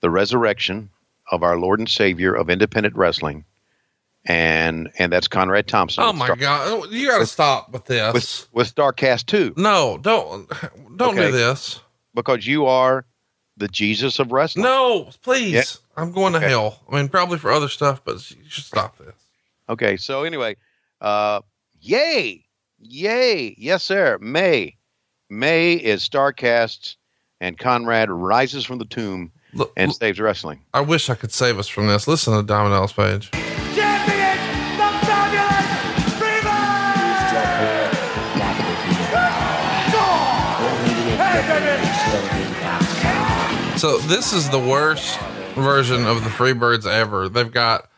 the 0.01 0.11
resurrection 0.11 0.91
of 1.33 1.43
our 1.43 1.59
Lord 1.59 1.81
and 1.81 1.89
Savior 1.89 2.33
of 2.35 2.49
independent 2.49 2.95
wrestling, 2.95 3.45
and 4.25 4.89
and 4.99 5.13
that's 5.13 5.27
Conrad 5.27 5.67
Thompson. 5.67 6.05
Oh 6.05 6.13
my 6.13 6.27
Star- 6.27 6.37
god. 6.37 6.91
You 6.93 7.09
got 7.09 7.19
to 7.19 7.27
stop 7.27 7.73
with 7.73 7.87
this. 7.87 8.13
With 8.13 8.49
with 8.53 8.75
Starrcast 8.75 9.27
two, 9.27 9.53
no, 9.57 9.99
don't 10.01 10.49
don't 10.97 11.19
Okay. 11.19 11.27
do 11.27 11.33
this. 11.33 11.81
because 12.15 12.47
you 12.47 12.67
are 12.67 13.05
the 13.57 13.67
Jesus 13.69 14.21
of 14.21 14.31
wrestling. 14.31 14.63
No, 14.63 15.11
please. 15.23 15.53
Yeah. 15.53 15.63
I'm 15.97 16.13
going 16.13 16.35
to 16.35 16.41
hell. 16.41 16.79
I 16.91 16.97
mean, 16.97 17.09
probably 17.09 17.39
for 17.39 17.51
other 17.51 17.69
stuff, 17.69 18.03
but 18.05 18.31
you 18.31 18.37
should 18.49 18.65
stop 18.65 18.97
this. 18.99 19.15
Okay, 19.69 19.97
so 19.97 20.23
anyway, 20.23 20.57
uh, 21.01 21.41
yay, 21.81 22.45
yay, 22.79 23.55
yes, 23.59 23.83
sir. 23.83 24.19
May, 24.21 24.77
May 25.29 25.75
is 25.75 26.09
Starrcast, 26.09 26.97
and 27.41 27.59
Conrad 27.59 28.11
rises 28.11 28.65
from 28.65 28.79
the 28.79 28.85
tomb 28.85 29.33
Look, 29.53 29.73
and 29.77 29.89
look, 29.89 29.99
saves 29.99 30.21
wrestling. 30.21 30.61
I 30.73 30.81
wish 30.81 31.11
I 31.11 31.15
could 31.15 31.33
save 31.33 31.59
us 31.59 31.69
from 31.69 31.87
this. 31.87 32.07
Listen 32.07 32.33
to 32.35 32.43
the 32.43 32.47
Diamond 32.47 32.75
Dallas 32.75 32.93
Page. 32.93 33.31
So 43.79 43.99
this 43.99 44.33
is 44.33 44.49
the 44.49 44.59
worst 44.59 45.21
version 45.55 46.07
of 46.07 46.25
the 46.25 46.31
Freebirds 46.31 46.87
ever. 46.91 47.29
They've 47.29 47.53
got 47.53 47.91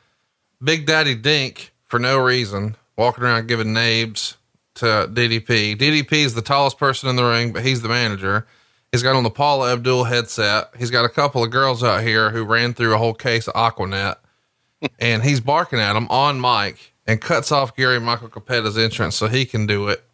Big 0.62 0.86
Daddy 0.86 1.14
Dink 1.14 1.72
for 1.84 1.98
no 1.98 2.18
reason, 2.18 2.76
walking 2.96 3.24
around 3.24 3.46
giving 3.46 3.68
nabes 3.68 4.36
to 4.74 5.08
DDP. 5.12 5.76
DDP 5.76 6.12
is 6.12 6.34
the 6.34 6.42
tallest 6.42 6.78
person 6.78 7.08
in 7.08 7.16
the 7.16 7.24
ring, 7.24 7.52
but 7.52 7.64
he's 7.64 7.82
the 7.82 7.88
manager. 7.88 8.46
He's 8.92 9.02
got 9.02 9.16
on 9.16 9.22
the 9.22 9.30
Paula 9.30 9.72
Abdul 9.72 10.04
headset. 10.04 10.70
He's 10.78 10.90
got 10.90 11.04
a 11.04 11.08
couple 11.10 11.44
of 11.44 11.50
girls 11.50 11.84
out 11.84 12.02
here 12.02 12.30
who 12.30 12.44
ran 12.44 12.74
through 12.74 12.94
a 12.94 12.98
whole 12.98 13.14
case 13.14 13.46
of 13.46 13.54
Aquanet, 13.54 14.16
and 14.98 15.22
he's 15.22 15.40
barking 15.40 15.78
at 15.78 15.92
them 15.92 16.08
on 16.10 16.40
mic 16.40 16.92
and 17.06 17.20
cuts 17.20 17.52
off 17.52 17.76
Gary 17.76 18.00
Michael 18.00 18.28
Cappetta's 18.28 18.78
entrance 18.78 19.16
so 19.16 19.28
he 19.28 19.44
can 19.44 19.66
do 19.66 19.88
it. 19.88 20.04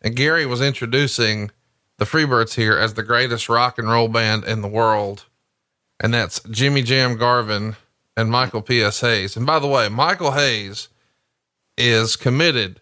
And 0.00 0.16
Gary 0.16 0.46
was 0.46 0.60
introducing 0.60 1.50
the 1.98 2.04
Freebirds 2.04 2.54
here 2.54 2.76
as 2.76 2.94
the 2.94 3.02
greatest 3.02 3.48
rock 3.48 3.78
and 3.78 3.88
roll 3.88 4.08
band 4.08 4.44
in 4.44 4.60
the 4.60 4.68
world. 4.68 5.24
And 6.00 6.12
that's 6.12 6.40
Jimmy 6.50 6.82
Jam 6.82 7.16
Garvin 7.16 7.76
and 8.16 8.30
Michael 8.30 8.62
P.S. 8.62 9.00
Hayes. 9.00 9.36
And 9.36 9.46
by 9.46 9.58
the 9.58 9.66
way, 9.66 9.88
Michael 9.88 10.32
Hayes 10.32 10.88
is 11.76 12.16
committed 12.16 12.80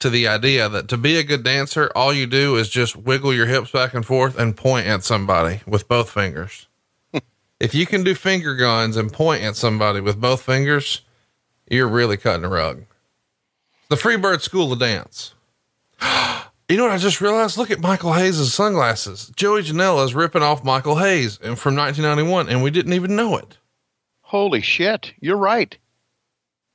to 0.00 0.10
the 0.10 0.28
idea 0.28 0.68
that 0.68 0.88
to 0.88 0.96
be 0.96 1.16
a 1.16 1.22
good 1.22 1.42
dancer, 1.42 1.90
all 1.94 2.12
you 2.12 2.26
do 2.26 2.56
is 2.56 2.68
just 2.68 2.96
wiggle 2.96 3.32
your 3.32 3.46
hips 3.46 3.70
back 3.70 3.94
and 3.94 4.04
forth 4.04 4.38
and 4.38 4.56
point 4.56 4.86
at 4.86 5.04
somebody 5.04 5.60
with 5.66 5.88
both 5.88 6.10
fingers. 6.10 6.66
if 7.60 7.74
you 7.74 7.86
can 7.86 8.04
do 8.04 8.14
finger 8.14 8.54
guns 8.54 8.96
and 8.96 9.12
point 9.12 9.42
at 9.42 9.56
somebody 9.56 10.00
with 10.00 10.20
both 10.20 10.42
fingers, 10.42 11.00
you're 11.70 11.88
really 11.88 12.16
cutting 12.16 12.44
a 12.44 12.48
rug. 12.48 12.84
The 13.88 13.96
Freebird 13.96 14.42
School 14.42 14.72
of 14.72 14.78
Dance. 14.78 15.34
You 16.68 16.76
know 16.76 16.82
what 16.82 16.92
I 16.94 16.98
just 16.98 17.20
realized? 17.20 17.56
Look 17.56 17.70
at 17.70 17.78
Michael 17.78 18.14
Hayes' 18.14 18.52
sunglasses. 18.52 19.30
Joey 19.36 19.62
Janela 19.62 20.04
is 20.04 20.16
ripping 20.16 20.42
off 20.42 20.64
Michael 20.64 20.96
Hayes 20.96 21.36
from 21.36 21.76
1991, 21.76 22.48
and 22.48 22.60
we 22.60 22.72
didn't 22.72 22.92
even 22.92 23.14
know 23.14 23.36
it. 23.36 23.56
Holy 24.26 24.60
shit, 24.60 25.14
you're 25.20 25.36
right. 25.36 25.76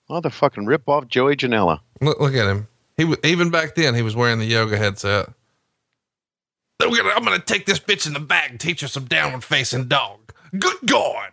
Motherfucking 0.09 0.67
rip 0.67 0.87
off 0.87 1.07
Joey 1.07 1.35
Janela. 1.35 1.79
Look, 1.99 2.19
look 2.19 2.33
at 2.33 2.47
him. 2.47 2.67
He 2.97 3.03
was 3.05 3.17
even 3.23 3.49
back 3.51 3.75
then. 3.75 3.93
He 3.93 4.01
was 4.01 4.15
wearing 4.15 4.39
the 4.39 4.45
yoga 4.45 4.77
headset. 4.77 5.29
Gonna, 6.79 7.09
I'm 7.09 7.23
gonna 7.23 7.39
take 7.39 7.65
this 7.65 7.79
bitch 7.79 8.07
in 8.07 8.13
the 8.13 8.19
back 8.19 8.49
and 8.49 8.59
teach 8.59 8.81
her 8.81 8.87
some 8.87 9.05
downward 9.05 9.43
facing 9.43 9.87
dog. 9.87 10.33
Good 10.57 10.77
God! 10.85 11.31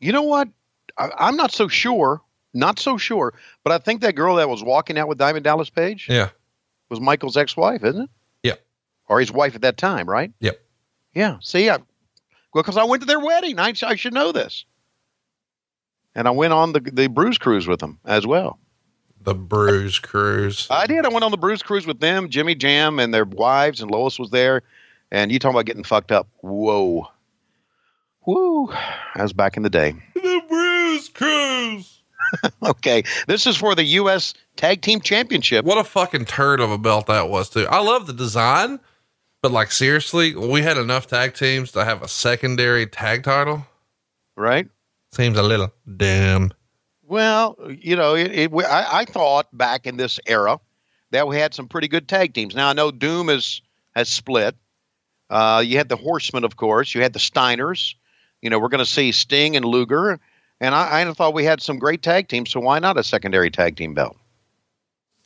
You 0.00 0.12
know 0.12 0.22
what? 0.22 0.48
I, 0.96 1.10
I'm 1.18 1.36
not 1.36 1.52
so 1.52 1.68
sure. 1.68 2.22
Not 2.54 2.78
so 2.78 2.96
sure, 2.96 3.34
but 3.62 3.72
I 3.72 3.78
think 3.78 4.00
that 4.00 4.14
girl 4.14 4.36
that 4.36 4.48
was 4.48 4.64
walking 4.64 4.98
out 4.98 5.06
with 5.06 5.18
Diamond 5.18 5.44
Dallas 5.44 5.68
Page 5.68 6.06
Yeah. 6.08 6.30
was 6.88 6.98
Michael's 6.98 7.36
ex-wife, 7.36 7.84
isn't 7.84 8.02
it? 8.02 8.10
Yep. 8.42 8.64
Or 9.06 9.20
his 9.20 9.30
wife 9.30 9.54
at 9.54 9.60
that 9.60 9.76
time, 9.76 10.08
right? 10.08 10.32
Yep. 10.40 10.58
Yeah. 11.14 11.36
See, 11.42 11.68
I, 11.68 11.76
well, 11.76 12.62
because 12.62 12.78
I 12.78 12.84
went 12.84 13.02
to 13.02 13.06
their 13.06 13.20
wedding, 13.20 13.58
I, 13.60 13.74
I 13.82 13.96
should 13.96 14.14
know 14.14 14.32
this. 14.32 14.64
And 16.14 16.26
I 16.26 16.30
went 16.32 16.52
on 16.52 16.72
the 16.72 16.80
the 16.80 17.08
Bruise 17.08 17.38
Cruise 17.38 17.66
with 17.68 17.80
them 17.80 17.98
as 18.04 18.26
well. 18.26 18.58
The 19.20 19.34
Bruise 19.34 19.98
Cruise. 19.98 20.66
I 20.70 20.86
did. 20.86 21.04
I 21.04 21.08
went 21.08 21.24
on 21.24 21.30
the 21.30 21.36
Bruise 21.36 21.62
Cruise 21.62 21.86
with 21.86 22.00
them, 22.00 22.28
Jimmy 22.30 22.54
Jam 22.54 22.98
and 22.98 23.12
their 23.12 23.24
wives, 23.24 23.80
and 23.80 23.90
Lois 23.90 24.18
was 24.18 24.30
there. 24.30 24.62
And 25.10 25.30
you 25.32 25.38
talking 25.38 25.54
about 25.54 25.66
getting 25.66 25.84
fucked 25.84 26.12
up? 26.12 26.28
Whoa, 26.40 27.08
woo! 28.26 28.68
That 29.16 29.22
was 29.22 29.32
back 29.32 29.56
in 29.56 29.62
the 29.62 29.70
day. 29.70 29.94
the 30.14 30.42
Bruise 30.48 31.08
Cruise. 31.08 31.94
Okay, 32.62 33.04
this 33.26 33.46
is 33.46 33.56
for 33.56 33.74
the 33.74 33.84
U.S. 33.84 34.34
Tag 34.56 34.82
Team 34.82 35.00
Championship. 35.00 35.64
What 35.64 35.78
a 35.78 35.84
fucking 35.84 36.26
turd 36.26 36.60
of 36.60 36.70
a 36.70 36.76
belt 36.76 37.06
that 37.06 37.30
was, 37.30 37.48
too. 37.48 37.66
I 37.70 37.80
love 37.80 38.06
the 38.06 38.12
design, 38.12 38.80
but 39.40 39.50
like 39.50 39.72
seriously, 39.72 40.34
we 40.34 40.60
had 40.60 40.76
enough 40.76 41.06
tag 41.06 41.32
teams 41.32 41.72
to 41.72 41.86
have 41.86 42.02
a 42.02 42.08
secondary 42.08 42.86
tag 42.86 43.24
title. 43.24 43.66
Right? 44.36 44.68
Seems 45.12 45.38
a 45.38 45.42
little 45.42 45.72
dumb. 45.96 46.52
Well, 47.02 47.56
you 47.68 47.96
know, 47.96 48.14
it, 48.14 48.30
it, 48.30 48.52
I, 48.54 49.00
I 49.00 49.04
thought 49.06 49.46
back 49.56 49.86
in 49.86 49.96
this 49.96 50.20
era 50.26 50.60
that 51.10 51.26
we 51.26 51.38
had 51.38 51.54
some 51.54 51.66
pretty 51.66 51.88
good 51.88 52.06
tag 52.06 52.34
teams. 52.34 52.54
Now 52.54 52.68
I 52.68 52.74
know 52.74 52.90
Doom 52.90 53.30
is 53.30 53.62
has 53.94 54.08
split. 54.08 54.54
Uh, 55.30 55.62
you 55.64 55.78
had 55.78 55.88
the 55.88 55.96
Horsemen, 55.96 56.44
of 56.44 56.56
course. 56.56 56.94
You 56.94 57.02
had 57.02 57.12
the 57.12 57.18
Steiners. 57.18 57.94
You 58.42 58.50
know, 58.50 58.58
we're 58.58 58.68
going 58.68 58.84
to 58.84 58.86
see 58.86 59.12
Sting 59.12 59.56
and 59.56 59.64
Luger, 59.64 60.20
and 60.60 60.74
I, 60.74 61.02
I 61.02 61.12
thought 61.12 61.34
we 61.34 61.44
had 61.44 61.60
some 61.60 61.78
great 61.78 62.02
tag 62.02 62.28
teams. 62.28 62.50
So 62.50 62.60
why 62.60 62.78
not 62.78 62.96
a 62.96 63.02
secondary 63.02 63.50
tag 63.50 63.76
team 63.76 63.94
belt 63.94 64.16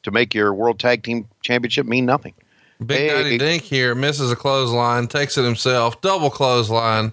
to 0.04 0.10
make 0.10 0.34
your 0.34 0.54
World 0.54 0.78
Tag 0.78 1.02
Team 1.02 1.28
Championship 1.42 1.86
mean 1.86 2.06
nothing? 2.06 2.34
Big 2.84 2.98
Hey. 2.98 3.08
Daddy 3.08 3.38
Dink 3.38 3.62
here 3.62 3.94
misses 3.94 4.32
a 4.32 4.36
clothesline, 4.36 5.08
takes 5.08 5.36
it 5.36 5.44
himself, 5.44 6.00
double 6.00 6.30
clothesline. 6.30 7.12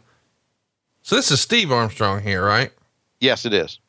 So 1.10 1.16
this 1.16 1.32
is 1.32 1.42
Steve 1.42 1.72
Armstrong 1.72 2.22
here, 2.22 2.46
right? 2.46 2.72
Yes, 3.20 3.44
it 3.44 3.52
is. 3.52 3.80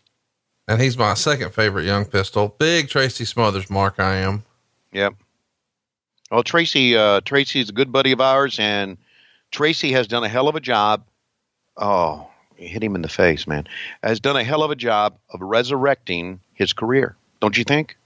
And 0.67 0.81
he's 0.81 0.97
my 0.97 1.13
second 1.13 1.53
favorite 1.53 1.85
young 1.85 2.07
pistol. 2.07 2.57
Big 2.59 2.89
Tracy 2.89 3.27
Smothers 3.27 3.69
mark 3.69 4.01
I 4.01 4.15
am. 4.15 4.43
Yep. 4.95 5.17
Well, 6.31 6.43
Tracy, 6.43 6.97
uh, 6.97 7.21
Tracy's 7.21 7.69
a 7.69 7.73
good 7.73 7.93
buddy 7.93 8.13
of 8.13 8.23
ours, 8.23 8.59
and 8.59 8.97
Tracy 9.51 9.93
has 9.93 10.09
done 10.09 10.25
a 10.25 10.31
hell 10.31 10.49
of 10.49 10.57
a 10.57 10.61
job. 10.61 11.05
Oh, 11.77 12.27
hit 12.57 12.83
him 12.83 12.95
in 12.95 13.03
the 13.03 13.09
face, 13.11 13.47
man. 13.47 13.69
Has 14.03 14.19
done 14.19 14.37
a 14.37 14.43
hell 14.43 14.63
of 14.63 14.71
a 14.71 14.75
job 14.75 15.19
of 15.29 15.43
resurrecting 15.43 16.41
his 16.55 16.73
career, 16.73 17.19
don't 17.39 17.59
you 17.59 17.65
think? 17.65 17.99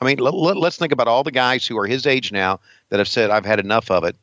I 0.00 0.04
mean, 0.04 0.18
let, 0.18 0.34
let, 0.34 0.56
let's 0.56 0.76
think 0.76 0.92
about 0.92 1.08
all 1.08 1.24
the 1.24 1.32
guys 1.32 1.66
who 1.66 1.76
are 1.78 1.86
his 1.88 2.06
age 2.06 2.30
now 2.30 2.60
that 2.90 3.00
have 3.00 3.08
said, 3.08 3.30
I've 3.30 3.44
had 3.44 3.58
enough 3.58 3.90
of 3.90 4.04
it. 4.04 4.14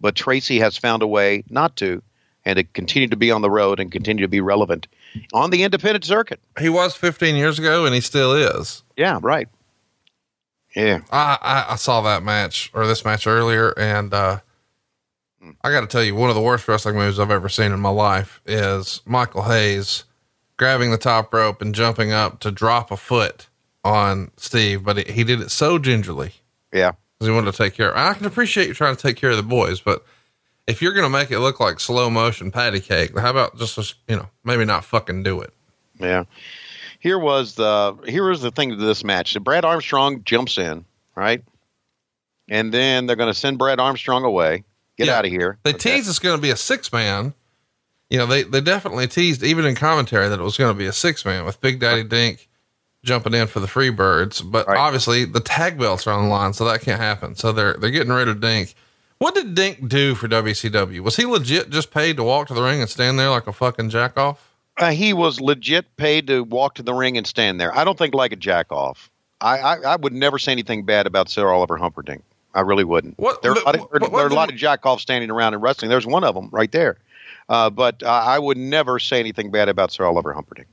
But 0.00 0.14
Tracy 0.14 0.60
has 0.60 0.76
found 0.76 1.02
a 1.02 1.08
way 1.08 1.42
not 1.50 1.74
to, 1.78 2.00
and 2.44 2.56
to 2.56 2.64
continue 2.64 3.08
to 3.08 3.16
be 3.16 3.30
on 3.30 3.42
the 3.42 3.50
road 3.50 3.78
and 3.80 3.92
continue 3.92 4.22
to 4.24 4.28
be 4.28 4.40
relevant 4.40 4.86
on 5.32 5.50
the 5.50 5.62
independent 5.62 6.04
circuit. 6.04 6.40
He 6.58 6.68
was 6.68 6.94
15 6.96 7.36
years 7.36 7.58
ago 7.58 7.84
and 7.86 7.94
he 7.94 8.00
still 8.00 8.32
is. 8.32 8.82
Yeah, 8.96 9.18
right. 9.22 9.48
Yeah. 10.74 11.00
I, 11.10 11.38
I, 11.40 11.72
I 11.72 11.76
saw 11.76 12.00
that 12.02 12.22
match 12.22 12.70
or 12.74 12.86
this 12.86 13.04
match 13.04 13.26
earlier, 13.26 13.70
and 13.78 14.12
uh, 14.14 14.38
I 15.62 15.70
got 15.70 15.82
to 15.82 15.86
tell 15.86 16.02
you, 16.02 16.14
one 16.14 16.30
of 16.30 16.34
the 16.36 16.40
worst 16.42 16.66
wrestling 16.66 16.96
moves 16.96 17.18
I've 17.18 17.30
ever 17.30 17.48
seen 17.48 17.72
in 17.72 17.80
my 17.80 17.90
life 17.90 18.40
is 18.46 19.02
Michael 19.04 19.42
Hayes 19.42 20.04
grabbing 20.56 20.90
the 20.90 20.98
top 20.98 21.32
rope 21.34 21.60
and 21.60 21.74
jumping 21.74 22.12
up 22.12 22.40
to 22.40 22.50
drop 22.50 22.90
a 22.90 22.96
foot 22.96 23.48
on 23.84 24.30
Steve, 24.36 24.84
but 24.84 24.96
he, 24.98 25.12
he 25.12 25.24
did 25.24 25.40
it 25.40 25.50
so 25.50 25.78
gingerly 25.78 26.32
Yeah. 26.72 26.92
because 27.18 27.28
he 27.28 27.34
wanted 27.34 27.50
to 27.52 27.58
take 27.58 27.74
care. 27.74 27.90
Of, 27.90 27.96
I 27.96 28.14
can 28.14 28.26
appreciate 28.26 28.68
you 28.68 28.74
trying 28.74 28.94
to 28.96 29.02
take 29.02 29.16
care 29.16 29.30
of 29.30 29.36
the 29.36 29.42
boys, 29.42 29.80
but 29.80 30.04
if 30.66 30.80
you're 30.82 30.92
going 30.92 31.04
to 31.04 31.10
make 31.10 31.30
it 31.30 31.40
look 31.40 31.60
like 31.60 31.80
slow 31.80 32.08
motion 32.10 32.50
patty 32.50 32.80
cake, 32.80 33.18
how 33.18 33.30
about 33.30 33.58
just, 33.58 33.94
you 34.08 34.16
know, 34.16 34.28
maybe 34.44 34.64
not 34.64 34.84
fucking 34.84 35.22
do 35.22 35.40
it? 35.40 35.52
Yeah. 35.98 36.24
Here 37.00 37.18
was 37.18 37.54
the 37.56 37.96
here 38.06 38.28
was 38.28 38.42
the 38.42 38.50
thing 38.52 38.70
to 38.70 38.76
this 38.76 39.02
match. 39.04 39.32
So 39.32 39.40
Brad 39.40 39.64
Armstrong 39.64 40.22
jumps 40.24 40.56
in, 40.58 40.84
right? 41.16 41.42
And 42.48 42.72
then 42.72 43.06
they're 43.06 43.16
going 43.16 43.32
to 43.32 43.38
send 43.38 43.58
Brad 43.58 43.80
Armstrong 43.80 44.24
away. 44.24 44.64
Get 44.98 45.06
Yeah. 45.08 45.18
out 45.18 45.24
of 45.24 45.30
here. 45.30 45.58
They 45.64 45.70
Okay. 45.70 45.96
teased 45.96 46.08
it's 46.08 46.18
going 46.18 46.36
to 46.36 46.42
be 46.42 46.50
a 46.50 46.56
six 46.56 46.92
man. 46.92 47.34
You 48.10 48.18
know, 48.18 48.26
they, 48.26 48.42
they 48.42 48.60
definitely 48.60 49.06
teased, 49.08 49.42
even 49.42 49.64
in 49.64 49.74
commentary, 49.74 50.28
that 50.28 50.38
it 50.38 50.42
was 50.42 50.58
going 50.58 50.72
to 50.72 50.78
be 50.78 50.86
a 50.86 50.92
six 50.92 51.24
man 51.24 51.44
with 51.46 51.60
Big 51.60 51.80
Daddy 51.80 52.04
Dink 52.04 52.48
jumping 53.02 53.32
in 53.34 53.46
for 53.46 53.58
the 53.60 53.66
Freebirds. 53.66 54.48
But 54.48 54.66
Right. 54.68 54.76
obviously, 54.78 55.24
the 55.24 55.40
tag 55.40 55.78
belts 55.78 56.06
are 56.06 56.12
on 56.12 56.24
the 56.24 56.30
line, 56.30 56.52
so 56.52 56.64
that 56.66 56.82
can't 56.82 57.00
happen. 57.00 57.34
So 57.36 57.52
they're 57.52 57.74
they're 57.74 57.90
getting 57.90 58.12
rid 58.12 58.28
of 58.28 58.40
Dink. 58.40 58.74
What 59.22 59.36
did 59.36 59.54
Dink 59.54 59.86
do 59.88 60.16
for 60.16 60.26
WCW? 60.26 60.98
Was 60.98 61.14
he 61.14 61.26
legit 61.26 61.70
just 61.70 61.92
paid 61.92 62.16
to 62.16 62.24
walk 62.24 62.48
to 62.48 62.54
the 62.54 62.62
ring 62.62 62.80
and 62.80 62.90
stand 62.90 63.20
there 63.20 63.30
like 63.30 63.46
a 63.46 63.52
fucking 63.52 63.88
jack 63.88 64.18
off? 64.18 64.50
Uh, 64.76 64.90
he 64.90 65.12
was 65.12 65.40
legit 65.40 65.96
paid 65.96 66.26
to 66.26 66.42
walk 66.42 66.74
to 66.74 66.82
the 66.82 66.92
ring 66.92 67.16
and 67.16 67.24
stand 67.24 67.60
there. 67.60 67.72
I 67.78 67.84
don't 67.84 67.96
think 67.96 68.14
like 68.14 68.32
a 68.32 68.36
jack 68.36 68.72
off. 68.72 69.08
I, 69.40 69.58
I, 69.58 69.76
I 69.92 69.94
would 69.94 70.12
never 70.12 70.40
say 70.40 70.50
anything 70.50 70.84
bad 70.84 71.06
about 71.06 71.28
Sir 71.28 71.48
Oliver 71.48 71.78
Humperdink. 71.78 72.22
I 72.52 72.62
really 72.62 72.82
wouldn't. 72.82 73.16
What- 73.16 73.42
there 73.42 73.52
are, 73.52 73.58
a 73.58 73.64
lot 73.64 73.74
of, 73.76 73.80
what- 73.82 73.90
there, 73.92 74.00
what 74.00 74.10
there 74.10 74.26
are 74.26 74.28
a 74.28 74.34
lot 74.34 74.50
of 74.50 74.56
jack 74.56 74.84
offs 74.84 75.02
standing 75.02 75.30
around 75.30 75.54
in 75.54 75.60
wrestling. 75.60 75.88
There's 75.88 76.04
one 76.04 76.24
of 76.24 76.34
them 76.34 76.48
right 76.50 76.72
there. 76.72 76.96
Uh, 77.48 77.70
but 77.70 78.02
uh, 78.02 78.08
I 78.08 78.40
would 78.40 78.56
never 78.56 78.98
say 78.98 79.20
anything 79.20 79.52
bad 79.52 79.68
about 79.68 79.92
Sir 79.92 80.04
Oliver 80.04 80.34
Humperdink. 80.34 80.66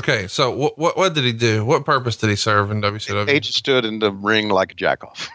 Okay, 0.00 0.26
so 0.26 0.50
what 0.50 0.76
what 0.76 0.96
what 0.96 1.14
did 1.14 1.22
he 1.22 1.32
do? 1.32 1.64
What 1.64 1.84
purpose 1.86 2.16
did 2.16 2.28
he 2.28 2.36
serve 2.36 2.72
in 2.72 2.82
WCW? 2.82 3.30
He 3.32 3.38
just 3.40 3.56
stood 3.56 3.84
in 3.84 4.00
the 4.00 4.10
ring 4.10 4.48
like 4.48 4.72
a 4.72 4.74
jack 4.74 5.04
off. 5.04 5.30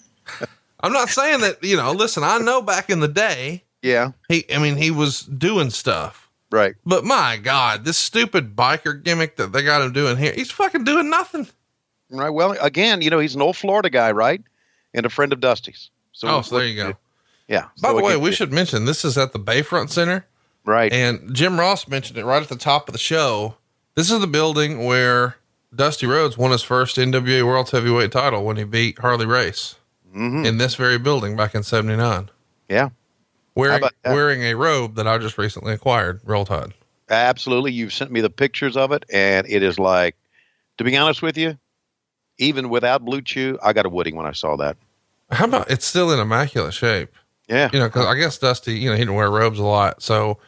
I'm 0.84 0.94
not 0.94 1.10
saying 1.10 1.42
that, 1.42 1.64
you 1.64 1.78
know, 1.78 1.92
listen, 1.92 2.24
I 2.24 2.38
know 2.40 2.62
back 2.62 2.90
in 2.90 3.00
the 3.00 3.08
day 3.08 3.64
Yeah. 3.82 4.12
He, 4.28 4.46
I 4.54 4.60
mean, 4.60 4.76
he 4.78 4.92
was 4.92 5.22
doing 5.22 5.70
stuff. 5.70 6.30
Right. 6.52 6.76
But 6.86 7.04
my 7.06 7.38
God, 7.38 7.86
this 7.86 7.98
stupid 7.98 8.56
biker 8.56 9.02
gimmick 9.02 9.38
that 9.38 9.54
they 9.54 9.64
got 9.64 9.82
him 9.82 9.94
doing 9.94 10.18
here, 10.18 10.34
he's 10.34 10.52
fucking 10.52 10.84
doing 10.84 11.10
nothing. 11.10 11.48
Right. 12.10 12.30
Well, 12.30 12.52
again, 12.62 13.02
you 13.02 13.10
know, 13.10 13.20
he's 13.20 13.36
an 13.36 13.42
old 13.42 13.56
Florida 13.56 13.90
guy, 13.90 14.12
right? 14.12 14.42
And 14.94 15.06
a 15.06 15.10
friend 15.10 15.32
of 15.32 15.40
Dusty's. 15.40 15.90
So, 16.12 16.28
oh, 16.28 16.42
so 16.42 16.58
there 16.58 16.68
you 16.68 16.76
go. 16.76 16.94
Yeah. 17.48 17.68
By 17.82 17.90
So 17.90 17.96
the 17.96 18.04
way, 18.04 18.18
we 18.18 18.32
should 18.34 18.52
mention 18.52 18.86
this 18.86 19.06
is 19.06 19.18
at 19.18 19.32
the 19.34 19.40
Bayfront 19.40 19.90
Center. 19.90 20.26
Right. 20.66 20.92
And 20.92 21.34
Jim 21.34 21.60
Ross 21.60 21.88
mentioned 21.88 22.18
it 22.20 22.26
right 22.26 22.44
at 22.44 22.50
the 22.50 22.56
top 22.58 22.88
of 22.88 22.94
the 22.94 23.00
show. 23.00 23.56
This 23.96 24.12
is 24.12 24.20
the 24.20 24.28
building 24.28 24.86
where 24.86 25.38
Dusty 25.74 26.06
Rhodes 26.06 26.38
won 26.38 26.52
his 26.52 26.64
first 26.64 26.98
NWA 26.98 27.46
World 27.46 27.70
Heavyweight 27.70 28.12
title 28.12 28.44
when 28.44 28.58
he 28.58 28.64
beat 28.66 29.00
Harley 29.00 29.26
Race 29.26 29.76
Mhm. 30.16 30.46
in 30.46 30.58
this 30.58 30.76
very 30.76 30.98
building 30.98 31.36
back 31.36 31.56
in 31.56 31.64
79. 31.64 32.30
Yeah. 32.70 32.90
Wearing, 33.56 33.84
wearing 34.06 34.44
a 34.44 34.54
robe 34.56 34.96
that 34.96 35.08
I 35.08 35.18
just 35.18 35.38
recently 35.38 35.74
acquired, 35.74 36.22
Roll 36.24 36.46
Tide. 36.46 36.74
Absolutely. 37.10 37.72
You've 37.74 37.94
sent 37.94 38.12
me 38.12 38.22
the 38.22 38.30
pictures 38.30 38.78
of 38.78 38.92
it, 38.94 39.04
and 39.12 39.46
it 39.50 39.62
is 39.64 39.78
like, 39.78 40.16
to 40.78 40.84
be 40.84 40.96
honest 40.96 41.22
with 41.22 41.38
you, 41.38 41.58
even 42.38 42.70
without 42.70 43.04
Blue 43.04 43.22
Chew, 43.22 43.60
I 43.62 43.74
got 43.74 43.86
a 43.86 43.90
wooding 43.90 44.16
when 44.16 44.26
I 44.26 44.32
saw 44.32 44.56
that. 44.58 44.78
How 45.30 45.46
about 45.46 45.70
it's 45.70 45.86
still 45.86 46.12
in 46.12 46.20
immaculate 46.20 46.74
shape? 46.74 47.14
Yeah. 47.48 47.70
You 47.74 47.80
know, 47.80 47.90
cause 47.90 48.06
I 48.06 48.16
guess 48.16 48.38
Dusty, 48.38 48.74
you 48.74 48.90
know, 48.90 48.96
he 48.96 49.02
didn't 49.02 49.16
wear 49.16 49.30
robes 49.30 49.60
a 49.60 49.64
lot. 49.64 50.02
So, 50.02 50.40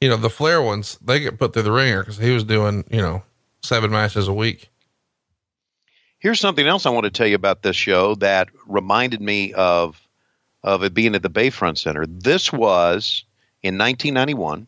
you 0.00 0.08
know, 0.08 0.16
the 0.16 0.30
Flair 0.30 0.62
ones, 0.62 0.98
they 1.04 1.18
get 1.18 1.38
put 1.38 1.52
through 1.52 1.62
the 1.62 1.72
ringer 1.72 2.00
because 2.00 2.18
he 2.18 2.30
was 2.30 2.44
doing, 2.44 2.84
you 2.90 3.02
know, 3.02 3.22
seven 3.62 3.90
matches 3.90 4.28
a 4.28 4.32
week. 4.32 4.68
Here's 6.18 6.38
something 6.38 6.66
else 6.66 6.86
I 6.86 6.90
want 6.90 7.04
to 7.04 7.10
tell 7.10 7.26
you 7.26 7.34
about 7.34 7.62
this 7.62 7.74
show 7.74 8.14
that 8.16 8.48
reminded 8.72 9.20
me 9.20 9.52
of 9.54 10.00
of 10.64 10.84
it 10.84 10.94
being 10.94 11.14
at 11.14 11.22
the 11.22 11.30
Bayfront 11.30 11.78
Center. 11.78 12.06
This 12.06 12.52
was 12.52 13.24
in 13.62 13.76
1991. 13.78 14.66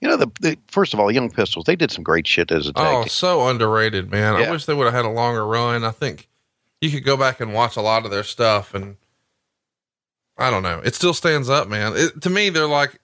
You 0.00 0.08
know, 0.08 0.16
the, 0.16 0.30
the 0.40 0.58
first 0.68 0.94
of 0.94 1.00
all, 1.00 1.10
Young 1.10 1.30
Pistols, 1.30 1.64
they 1.66 1.76
did 1.76 1.90
some 1.90 2.04
great 2.04 2.26
shit 2.26 2.50
as 2.52 2.66
a 2.66 2.70
oh, 2.70 2.72
tag 2.72 2.94
Oh, 2.94 3.02
team. 3.02 3.08
so 3.08 3.48
underrated, 3.48 4.10
man. 4.10 4.34
I 4.34 4.50
wish 4.50 4.64
they 4.64 4.74
would 4.74 4.84
have 4.84 4.94
had 4.94 5.04
a 5.04 5.10
longer 5.10 5.46
run. 5.46 5.84
I 5.84 5.90
think 5.90 6.28
you 6.80 6.90
could 6.90 7.04
go 7.04 7.16
back 7.16 7.40
and 7.40 7.52
watch 7.52 7.76
a 7.76 7.80
lot 7.80 8.04
of 8.04 8.10
their 8.10 8.22
stuff 8.22 8.74
and 8.74 8.96
I 10.36 10.50
don't 10.50 10.62
know. 10.62 10.80
It 10.84 10.94
still 10.94 11.14
stands 11.14 11.48
up, 11.48 11.68
man. 11.68 11.94
It, 11.96 12.22
to 12.22 12.30
me, 12.30 12.48
they're 12.48 12.68
like 12.68 13.00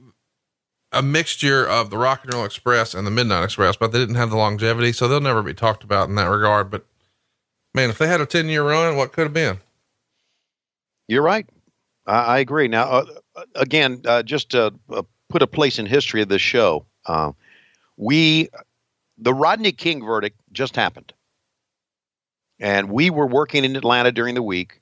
a 0.93 1.03
mixture 1.03 1.67
of 1.67 1.91
the 1.91 1.99
Rock 1.99 2.21
and 2.23 2.33
Roll 2.33 2.45
Express 2.45 2.95
and 2.95 3.05
the 3.05 3.11
Midnight 3.11 3.43
Express, 3.43 3.77
but 3.77 3.91
they 3.91 3.99
didn't 3.99 4.15
have 4.15 4.31
the 4.31 4.37
longevity, 4.37 4.93
so 4.93 5.09
they'll 5.09 5.21
never 5.21 5.43
be 5.43 5.53
talked 5.53 5.83
about 5.83 6.09
in 6.09 6.15
that 6.15 6.27
regard. 6.27 6.71
But 6.71 6.87
man, 7.75 7.91
if 7.91 7.99
they 7.99 8.07
had 8.07 8.21
a 8.21 8.27
10 8.27 8.49
year 8.49 8.63
run, 8.69 8.97
what 8.97 9.13
could 9.13 9.25
have 9.25 9.33
been? 9.33 9.59
You're 11.09 11.23
right. 11.23 11.49
I, 12.07 12.21
I 12.21 12.39
agree. 12.39 12.69
Now, 12.69 12.85
uh, 12.85 13.05
again, 13.55 14.03
uh, 14.05 14.23
just 14.23 14.51
to 14.51 14.73
uh, 14.91 15.03
put 15.29 15.43
a 15.43 15.47
place 15.47 15.79
in 15.79 15.87
history 15.87 16.23
of 16.23 16.29
this 16.29 16.43
show, 16.43 16.87
uh, 17.07 17.33
we, 17.97 18.49
the 19.19 19.35
Rodney 19.35 19.73
King 19.73 20.05
verdict 20.05 20.39
just 20.53 20.77
happened. 20.77 21.13
And 22.61 22.91
we 22.91 23.11
were 23.11 23.27
working 23.27 23.65
in 23.65 23.77
Atlanta 23.77 24.13
during 24.13 24.37
the 24.37 24.43
week, 24.43 24.81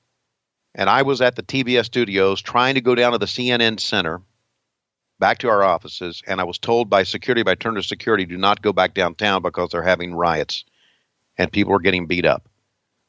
and 0.75 0.89
I 0.89 1.01
was 1.01 1.21
at 1.21 1.35
the 1.35 1.43
TBS 1.43 1.85
studios 1.85 2.41
trying 2.41 2.75
to 2.75 2.81
go 2.81 2.93
down 2.93 3.13
to 3.13 3.17
the 3.17 3.25
CNN 3.25 3.79
Center, 3.79 4.21
back 5.19 5.39
to 5.39 5.49
our 5.49 5.63
offices, 5.63 6.21
and 6.27 6.39
I 6.39 6.43
was 6.43 6.59
told 6.59 6.89
by 6.89 7.03
security, 7.03 7.41
by 7.41 7.55
Turner 7.55 7.81
Security, 7.81 8.25
do 8.25 8.37
not 8.37 8.61
go 8.61 8.73
back 8.73 8.93
downtown 8.93 9.41
because 9.41 9.71
they're 9.71 9.81
having 9.81 10.13
riots 10.13 10.65
and 11.37 11.51
people 11.51 11.73
are 11.73 11.79
getting 11.79 12.05
beat 12.05 12.25
up. 12.25 12.47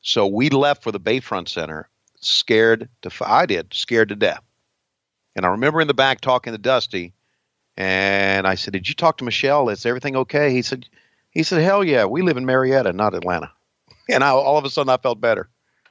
So 0.05 0.27
we 0.27 0.51
left 0.51 0.83
for 0.83 0.93
the 0.93 1.01
Bayfront 1.01 1.49
Center 1.49 1.89
scared 2.21 2.91
to 3.03 3.11
I 3.23 3.47
did 3.47 3.73
scared 3.73 4.11
to 4.11 4.17
death. 4.17 4.43
And 5.35 5.45
I 5.47 5.49
remember 5.49 5.81
in 5.81 5.89
the 5.89 5.95
back 5.95 6.21
talking 6.21 6.53
to 6.53 6.59
Dusty, 6.59 7.15
and 7.77 8.47
I 8.47 8.55
said, 8.55 8.75
"Did 8.75 8.87
you 8.87 8.95
talk 8.95 9.17
to 9.19 9.25
Michelle? 9.25 9.71
Is 9.71 9.87
everything 9.87 10.15
okay?" 10.15 10.53
He 10.53 10.61
said, 10.61 10.87
"He 11.31 11.43
said, 11.43 11.63
hell 11.63 11.83
yeah, 11.83 12.05
we 12.05 12.21
live 12.21 12.37
in 12.37 12.45
Marietta, 12.45 12.93
not 12.93 13.15
Atlanta." 13.15 13.51
And 14.07 14.23
I, 14.23 14.29
all 14.29 14.59
of 14.59 14.67
a 14.67 14.71
sudden, 14.71 14.91
I 14.91 14.99
felt 14.99 15.19
better. 15.19 15.49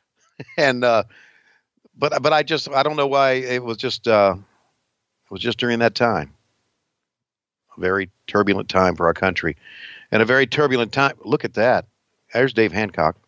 and 0.58 0.84
uh, 0.84 1.06
but 1.98 2.22
but 2.22 2.32
I 2.32 2.44
just 2.44 2.70
I 2.70 2.84
don't 2.84 2.96
know 2.96 3.08
why 3.08 3.32
it 3.32 3.64
was 3.64 3.78
just 3.78 4.08
uh, 4.08 4.36
it 4.38 5.32
was 5.32 5.42
just 5.42 5.58
during 5.58 5.80
that 5.80 5.96
time, 5.96 6.36
a 7.76 7.82
very 7.82 8.12
turbulent 8.28 8.70
time 8.70 8.96
for 8.96 9.08
our 9.08 9.16
country, 9.16 9.58
and 10.12 10.22
a 10.22 10.26
very 10.26 10.46
turbulent 10.46 10.94
time. 10.94 11.16
Look 11.26 11.44
at 11.44 11.56
that. 11.56 11.88
There's 12.32 12.54
Dave 12.54 12.72
Hancock. 12.72 13.23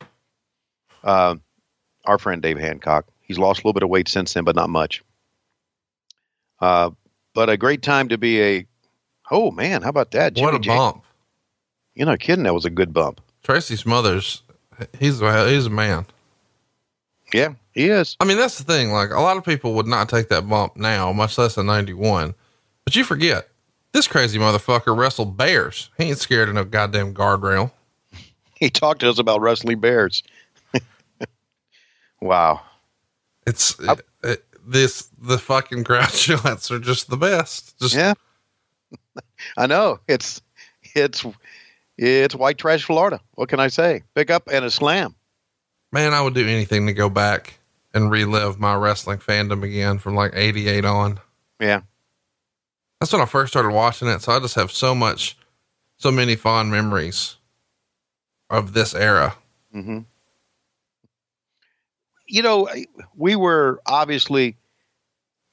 Uh, 1.05 1.35
our 2.05 2.17
friend 2.17 2.41
Dave 2.41 2.57
Hancock. 2.59 3.05
He's 3.21 3.39
lost 3.39 3.59
a 3.59 3.61
little 3.61 3.73
bit 3.73 3.83
of 3.83 3.89
weight 3.89 4.07
since 4.09 4.33
then, 4.33 4.43
but 4.43 4.55
not 4.55 4.69
much. 4.69 5.01
Uh, 6.59 6.91
but 7.33 7.49
a 7.49 7.57
great 7.57 7.81
time 7.81 8.09
to 8.09 8.17
be 8.17 8.41
a. 8.41 8.65
Oh 9.31 9.51
man, 9.51 9.81
how 9.81 9.89
about 9.89 10.11
that? 10.11 10.35
what 10.37 10.53
a 10.53 10.59
Jimmy 10.59 10.77
bump. 10.77 11.03
You're 11.95 12.05
not 12.07 12.19
kidding. 12.19 12.43
That 12.43 12.53
was 12.53 12.65
a 12.65 12.69
good 12.69 12.93
bump. 12.93 13.21
Tracy 13.43 13.75
Smothers, 13.75 14.41
he's, 14.99 15.21
a- 15.21 15.49
he's 15.49 15.65
a 15.67 15.69
man. 15.69 16.05
Yeah, 17.33 17.53
he 17.73 17.89
is. 17.89 18.15
I 18.19 18.25
mean, 18.25 18.37
that's 18.37 18.57
the 18.57 18.63
thing. 18.63 18.91
Like 18.91 19.11
a 19.11 19.19
lot 19.19 19.37
of 19.37 19.43
people 19.45 19.73
would 19.75 19.87
not 19.87 20.09
take 20.09 20.29
that 20.29 20.47
bump 20.47 20.75
now, 20.77 21.11
much 21.11 21.37
less 21.37 21.57
in 21.57 21.65
91. 21.65 22.35
But 22.83 22.95
you 22.95 23.03
forget 23.03 23.49
this 23.93 24.07
crazy 24.07 24.37
motherfucker 24.37 24.95
wrestled 24.95 25.37
bears. 25.37 25.89
He 25.97 26.05
ain't 26.05 26.17
scared 26.19 26.49
of 26.49 26.55
no 26.55 26.63
goddamn 26.65 27.13
guardrail. 27.13 27.71
He 28.57 28.69
talked 28.69 29.01
to 29.01 29.09
us 29.09 29.19
about 29.19 29.41
wrestling 29.41 29.81
bears. 29.81 30.23
Wow. 32.25 32.61
It's 33.47 33.77
it, 33.79 34.01
it- 34.23 34.45
this, 34.67 35.09
the 35.21 35.37
fucking 35.37 35.83
crowd 35.83 36.09
shots 36.11 36.71
are 36.71 36.79
just 36.79 37.07
the 37.09 37.17
best. 37.17 37.77
Just, 37.79 37.93
Yeah. 37.93 38.15
I 39.57 39.67
know. 39.67 39.99
It's 40.07 40.41
it's 40.95 41.23
it's 41.97 42.33
white 42.35 42.57
trash 42.57 42.83
Florida. 42.83 43.19
What 43.35 43.47
can 43.49 43.59
I 43.59 43.67
say? 43.67 44.01
Pick 44.15 44.31
up 44.31 44.49
and 44.51 44.65
a 44.65 44.71
slam. 44.71 45.15
man, 45.91 46.13
I 46.15 46.21
would 46.21 46.33
do 46.33 46.47
anything 46.47 46.87
to 46.87 46.93
go 46.93 47.09
back 47.09 47.59
and 47.93 48.09
relive 48.09 48.59
my 48.59 48.73
wrestling 48.75 49.19
fandom 49.19 49.63
again 49.63 49.99
from 49.99 50.15
like 50.15 50.31
88 50.33 50.83
on. 50.83 51.19
Yeah. 51.59 51.81
That's 52.99 53.13
when 53.13 53.21
I 53.21 53.25
first 53.25 53.53
started 53.53 53.71
watching 53.71 54.07
it. 54.07 54.21
So 54.23 54.31
I 54.31 54.39
just 54.39 54.55
have 54.55 54.71
so 54.71 54.95
much, 54.95 55.37
so 55.97 56.11
many 56.11 56.35
fond 56.35 56.71
memories 56.71 57.35
of 58.49 58.73
this 58.73 58.95
era. 58.95 59.35
hmm 59.71 59.99
You 62.27 62.41
know, 62.41 62.69
we 63.15 63.35
were 63.35 63.81
obviously 63.85 64.57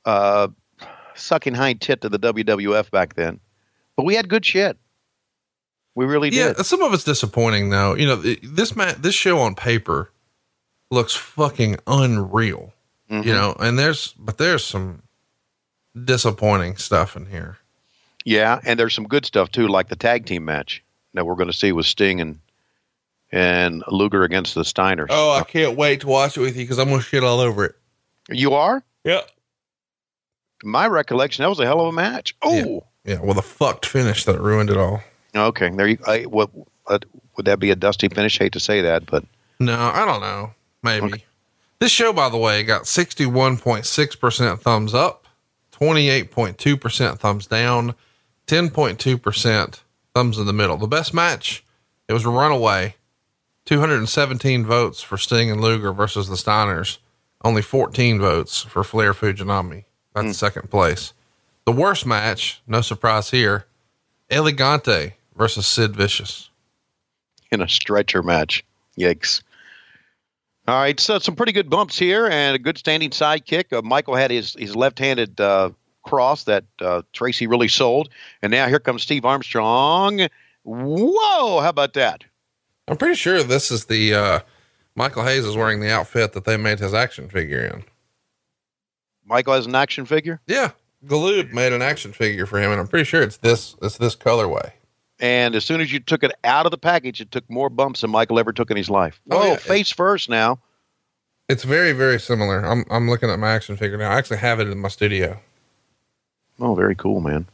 uh, 0.04 0.48
sucking 1.14 1.54
hind 1.54 1.80
tit 1.80 2.00
to 2.02 2.08
the 2.08 2.18
WWF 2.18 2.90
back 2.90 3.14
then, 3.14 3.40
but 3.96 4.04
we 4.04 4.14
had 4.14 4.28
good 4.28 4.44
shit. 4.44 4.76
We 5.94 6.06
really 6.06 6.30
did. 6.30 6.56
Yeah, 6.56 6.62
some 6.62 6.82
of 6.82 6.94
it's 6.94 7.04
disappointing 7.04 7.68
though. 7.70 7.94
You 7.94 8.06
know, 8.06 8.16
this 8.16 8.74
ma- 8.74 8.94
this 8.98 9.14
show 9.14 9.38
on 9.40 9.54
paper 9.54 10.10
looks 10.90 11.14
fucking 11.14 11.76
unreal. 11.86 12.72
Mhm. 13.10 13.26
You 13.26 13.32
know, 13.34 13.54
and 13.60 13.78
there's 13.78 14.14
but 14.18 14.38
there's 14.38 14.64
some 14.64 15.02
disappointing 16.04 16.76
stuff 16.78 17.16
in 17.16 17.26
here. 17.26 17.58
Yeah, 18.24 18.60
and 18.64 18.78
there's 18.80 18.94
some 18.94 19.06
good 19.08 19.26
stuff 19.26 19.50
too, 19.50 19.68
like 19.68 19.88
the 19.88 19.96
tag 19.96 20.24
team 20.26 20.44
match 20.44 20.82
that 21.12 21.26
we're 21.26 21.34
going 21.34 21.50
to 21.50 21.56
see 21.56 21.72
with 21.72 21.84
Sting 21.86 22.20
and 22.20 22.38
and 23.32 23.82
Luger 23.88 24.22
against 24.24 24.54
the 24.54 24.62
Steiners. 24.62 25.06
Oh, 25.10 25.32
I 25.32 25.42
can't 25.44 25.76
wait 25.76 26.00
to 26.02 26.06
watch 26.06 26.36
it 26.36 26.40
with 26.40 26.56
you 26.56 26.64
because 26.64 26.78
I'm 26.78 26.88
gonna 26.90 27.02
shit 27.02 27.24
all 27.24 27.40
over 27.40 27.64
it. 27.64 27.74
you 28.28 28.54
are? 28.54 28.82
Yeah, 29.04 29.22
My 30.62 30.86
recollection, 30.86 31.42
that 31.42 31.48
was 31.48 31.58
a 31.58 31.64
hell 31.66 31.80
of 31.80 31.88
a 31.88 31.92
match. 31.92 32.36
Oh, 32.42 32.84
yeah. 33.04 33.18
Well, 33.20 33.34
the 33.34 33.42
fucked 33.42 33.84
finish 33.86 34.24
that 34.26 34.40
ruined 34.40 34.70
it 34.70 34.76
all. 34.76 35.02
okay. 35.34 35.70
There 35.70 35.88
you. 35.88 35.98
I, 36.06 36.22
what, 36.22 36.50
what 36.84 37.04
would 37.36 37.46
that 37.46 37.58
be 37.58 37.70
a 37.72 37.76
dusty 37.76 38.08
finish? 38.08 38.38
Hate 38.38 38.52
to 38.52 38.60
say 38.60 38.82
that, 38.82 39.06
but 39.06 39.24
No, 39.58 39.76
I 39.76 40.04
don't 40.04 40.20
know. 40.20 40.54
Maybe. 40.84 41.06
Okay. 41.06 41.24
This 41.80 41.90
show, 41.90 42.12
by 42.12 42.28
the 42.28 42.36
way, 42.36 42.62
got 42.62 42.82
61.6% 42.82 44.60
thumbs 44.60 44.94
up, 44.94 45.26
28.2% 45.72 47.18
thumbs 47.18 47.46
down, 47.48 47.94
10.2% 48.46 49.80
thumbs 50.14 50.38
in 50.38 50.46
the 50.46 50.52
middle. 50.52 50.76
The 50.76 50.86
best 50.86 51.12
match, 51.12 51.64
it 52.08 52.12
was 52.12 52.24
a 52.24 52.30
runaway. 52.30 52.94
217 53.64 54.64
votes 54.64 55.02
for 55.02 55.16
Sting 55.16 55.50
and 55.50 55.60
Luger 55.60 55.92
versus 55.92 56.28
the 56.28 56.36
Steiners. 56.36 56.98
Only 57.44 57.62
14 57.62 58.20
votes 58.20 58.62
for 58.62 58.84
Flair 58.84 59.12
Fujinami. 59.12 59.84
That's 60.14 60.36
second 60.38 60.70
place. 60.70 61.12
The 61.64 61.72
worst 61.72 62.06
match, 62.06 62.60
no 62.66 62.80
surprise 62.80 63.30
here, 63.30 63.66
El 64.30 64.44
Gigante 64.44 65.14
versus 65.36 65.66
Sid 65.66 65.94
Vicious. 65.96 66.50
in 67.50 67.60
a 67.60 67.68
stretcher 67.68 68.22
match. 68.22 68.64
Yikes. 68.98 69.42
All 70.68 70.76
right, 70.78 70.98
so 71.00 71.18
some 71.18 71.34
pretty 71.34 71.52
good 71.52 71.68
bumps 71.68 71.98
here 71.98 72.26
and 72.28 72.54
a 72.54 72.58
good 72.58 72.78
standing 72.78 73.10
sidekick. 73.10 73.72
Uh, 73.72 73.82
Michael 73.82 74.14
had 74.14 74.30
his, 74.30 74.54
his 74.54 74.76
left 74.76 74.98
handed 74.98 75.40
uh, 75.40 75.70
cross 76.04 76.44
that 76.44 76.64
uh, 76.80 77.02
Tracy 77.12 77.46
really 77.46 77.68
sold. 77.68 78.10
And 78.42 78.50
now 78.52 78.68
here 78.68 78.78
comes 78.78 79.02
Steve 79.02 79.24
Armstrong. 79.24 80.28
Whoa, 80.64 81.60
how 81.60 81.68
about 81.68 81.94
that? 81.94 82.24
I'm 82.88 82.96
pretty 82.96 83.14
sure 83.14 83.42
this 83.42 83.70
is 83.70 83.86
the 83.86 84.14
uh 84.14 84.40
Michael 84.94 85.24
Hayes 85.24 85.44
is 85.46 85.56
wearing 85.56 85.80
the 85.80 85.90
outfit 85.90 86.32
that 86.34 86.44
they 86.44 86.56
made 86.56 86.78
his 86.78 86.92
action 86.94 87.28
figure 87.28 87.60
in. 87.64 87.84
Michael 89.24 89.54
has 89.54 89.66
an 89.66 89.74
action 89.74 90.04
figure, 90.04 90.40
Yeah. 90.46 90.72
Galoob 91.06 91.52
made 91.52 91.72
an 91.72 91.82
action 91.82 92.12
figure 92.12 92.46
for 92.46 92.60
him, 92.60 92.70
and 92.70 92.80
I'm 92.80 92.86
pretty 92.86 93.04
sure 93.04 93.22
it's 93.22 93.38
this 93.38 93.74
it's 93.82 93.98
this 93.98 94.14
colorway. 94.14 94.72
and 95.18 95.54
as 95.54 95.64
soon 95.64 95.80
as 95.80 95.92
you 95.92 95.98
took 96.00 96.22
it 96.22 96.32
out 96.44 96.64
of 96.66 96.70
the 96.70 96.78
package, 96.78 97.20
it 97.20 97.30
took 97.30 97.48
more 97.50 97.68
bumps 97.70 98.02
than 98.02 98.10
Michael 98.10 98.38
ever 98.38 98.52
took 98.52 98.70
in 98.70 98.76
his 98.76 98.90
life. 98.90 99.20
Oh, 99.30 99.38
Oh, 99.42 99.46
yeah. 99.52 99.56
face 99.56 99.90
first 99.90 100.28
now. 100.28 100.58
It's 101.48 101.64
very, 101.64 101.92
very 101.92 102.20
similar. 102.20 102.64
I'm 102.64 102.84
I'm 102.90 103.08
looking 103.10 103.30
at 103.30 103.38
my 103.38 103.50
action 103.52 103.76
figure 103.76 103.96
now. 103.98 104.10
I 104.10 104.16
actually 104.18 104.38
have 104.38 104.60
it 104.60 104.68
in 104.68 104.78
my 104.78 104.88
studio. 104.88 105.40
Oh, 106.60 106.74
very 106.74 106.94
cool, 106.94 107.20
man. 107.20 107.46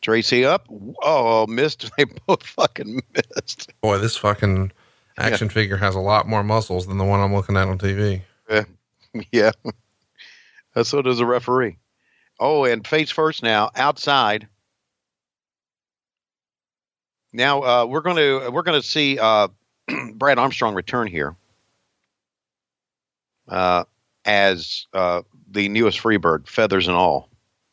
Tracy 0.00 0.44
up. 0.44 0.66
Oh, 1.02 1.46
missed. 1.46 1.90
They 1.96 2.04
both 2.04 2.44
fucking 2.44 3.02
missed. 3.14 3.72
Boy, 3.80 3.98
this 3.98 4.16
fucking 4.16 4.72
action 5.18 5.48
figure 5.48 5.76
has 5.76 5.94
a 5.94 6.00
lot 6.00 6.28
more 6.28 6.44
muscles 6.44 6.86
than 6.86 6.98
the 6.98 7.04
one 7.04 7.20
I'm 7.20 7.34
looking 7.34 7.56
at 7.56 7.68
on 7.68 7.78
TV. 7.78 8.22
Yeah. 9.32 9.52
so 10.82 11.02
does 11.02 11.18
the 11.18 11.26
referee. 11.26 11.78
Oh, 12.38 12.64
and 12.64 12.86
face 12.86 13.10
first 13.10 13.42
now 13.42 13.70
outside. 13.74 14.48
Now 17.32 17.62
uh, 17.62 17.86
we're 17.86 18.00
going 18.00 18.16
to 18.16 18.50
we're 18.50 18.62
going 18.62 18.80
to 18.80 18.86
see 18.86 19.18
uh, 19.18 19.48
Brad 20.14 20.38
Armstrong 20.38 20.74
return 20.74 21.08
here 21.08 21.36
uh, 23.48 23.84
as 24.24 24.86
uh, 24.92 25.22
the 25.50 25.68
newest 25.68 26.00
Freebird, 26.00 26.46
feathers 26.48 26.86
and 26.86 26.96
all, 26.96 27.28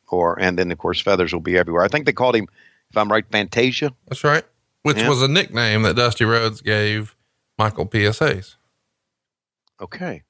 or 0.10 0.40
and 0.40 0.58
then 0.58 0.72
of 0.72 0.78
course 0.78 1.00
feathers 1.02 1.34
will 1.34 1.40
be 1.42 1.58
everywhere. 1.58 1.84
I 1.84 1.88
think 1.88 2.06
they 2.06 2.14
called 2.14 2.36
him, 2.36 2.48
if 2.90 2.98
I'm 2.98 3.12
right, 3.12 3.26
Fantasia. 3.32 3.92
That's 4.08 4.24
right. 4.24 4.44
Which 4.84 4.98
Yeah. 4.98 5.10
was 5.10 5.22
a 5.22 5.28
nickname 5.28 5.82
that 5.84 5.96
Dusty 5.96 6.26
Rhodes 6.26 6.62
gave 6.62 7.16
Michael 7.58 7.86
P.S. 7.86 8.20
Hayes. 8.20 8.56
Okay, 9.82 10.22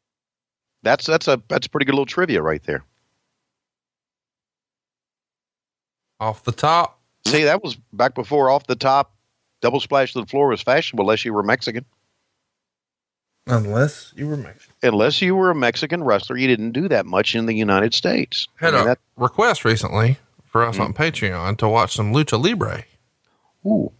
that's 0.83 1.05
that's 1.05 1.27
a 1.27 1.41
that's 1.49 1.67
a 1.67 1.69
pretty 1.69 1.85
good 1.85 1.93
little 1.93 2.05
trivia 2.05 2.41
right 2.41 2.63
there. 2.63 2.83
Off 6.19 6.43
the 6.43 6.51
top. 6.51 6.99
See, 7.27 7.43
that 7.43 7.63
was 7.63 7.75
back 7.93 8.15
before 8.15 8.49
off 8.49 8.67
the 8.67 8.75
top 8.75 9.13
double 9.61 9.79
splash 9.79 10.13
to 10.13 10.21
the 10.21 10.27
floor 10.27 10.47
was 10.49 10.61
fashionable, 10.61 11.03
unless 11.05 11.25
you 11.25 11.33
were 11.33 11.43
Mexican. 11.43 11.85
Unless 13.47 14.13
you 14.15 14.27
were 14.27 14.37
Mexican. 14.37 14.73
Unless 14.81 15.21
you 15.21 15.35
were 15.35 15.51
a 15.51 15.55
Mexican 15.55 16.03
wrestler, 16.03 16.37
you 16.37 16.47
didn't 16.47 16.71
do 16.71 16.87
that 16.89 17.05
much 17.05 17.35
in 17.35 17.45
the 17.45 17.53
United 17.53 17.93
States. 17.93 18.47
Had 18.55 18.73
I 18.73 18.77
mean, 18.77 18.81
a 18.81 18.89
that- 18.89 18.99
request 19.17 19.63
recently 19.63 20.17
for 20.43 20.65
us 20.65 20.79
on 20.79 20.93
mm. 20.93 20.97
Patreon 20.97 21.57
to 21.57 21.69
watch 21.69 21.95
some 21.95 22.11
Lucha 22.13 22.41
Libre. 22.41 22.85
ooh. 23.65 23.91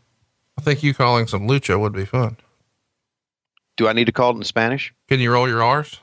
I 0.57 0.61
think 0.61 0.81
you 0.83 0.93
calling 0.93 1.27
some 1.27 1.47
Lucha 1.47 1.79
would 1.79 1.93
be 1.93 2.05
fun. 2.05 2.37
Do 3.77 3.87
I 3.87 3.93
need 3.93 4.05
to 4.05 4.11
call 4.13 4.31
it 4.31 4.37
in 4.37 4.43
Spanish? 4.43 4.93
Can 5.09 5.19
you 5.19 5.31
roll 5.31 5.47
your 5.47 5.61
R's? 5.61 5.99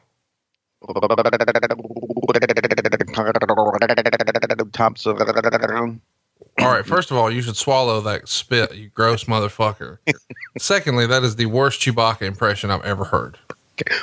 Tops 4.72 5.06
of- 5.06 5.18
All 6.58 6.68
right. 6.68 6.84
First 6.84 7.10
of 7.10 7.16
all, 7.16 7.30
you 7.30 7.42
should 7.42 7.56
swallow 7.56 8.00
that 8.02 8.28
spit, 8.28 8.74
you 8.74 8.90
gross 8.90 9.24
motherfucker. 9.24 9.98
Secondly, 10.58 11.06
that 11.06 11.22
is 11.22 11.36
the 11.36 11.46
worst 11.46 11.80
Chewbacca 11.80 12.22
impression 12.22 12.70
I've 12.70 12.84
ever 12.84 13.04
heard. 13.04 13.38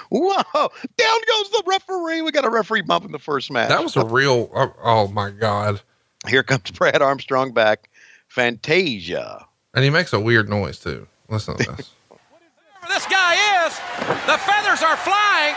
Whoa! 0.10 0.44
Down 0.54 1.20
goes 1.28 1.50
the 1.52 1.64
referee. 1.66 2.22
We 2.22 2.32
got 2.32 2.44
a 2.44 2.50
referee 2.50 2.82
bump 2.82 3.06
in 3.06 3.12
the 3.12 3.20
first 3.20 3.52
match. 3.52 3.70
That 3.70 3.84
was 3.84 3.96
a 3.96 4.04
real, 4.04 4.50
oh, 4.54 4.74
oh 4.84 5.08
my 5.10 5.30
God. 5.30 5.82
Here 6.28 6.44
comes 6.44 6.72
Brad 6.72 7.02
Armstrong 7.02 7.54
back. 7.54 7.90
Fantasia. 8.28 9.46
And 9.74 9.84
he 9.84 9.90
makes 9.90 10.12
a 10.14 10.20
weird 10.20 10.50
noise 10.50 10.80
too. 10.80 11.08
Listen 11.30 11.56
to 11.58 11.64
this. 11.64 11.92
Whoever 12.10 12.94
this 12.94 13.06
guy 13.06 13.38
is, 13.66 13.78
the 14.26 14.38
feathers 14.42 14.82
are 14.82 14.98
flying. 14.98 15.56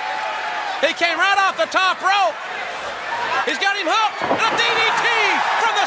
He 0.85 0.93
came 0.95 1.19
right 1.19 1.39
off 1.41 1.57
the 1.57 1.71
top 1.73 2.01
rope. 2.03 2.37
He's 3.47 3.59
got 3.59 3.75
him 3.75 3.89
hooked. 3.89 4.23
And 4.23 4.39
a 4.39 4.51
DDT 4.55 5.07
from 5.63 5.75
the 5.75 5.87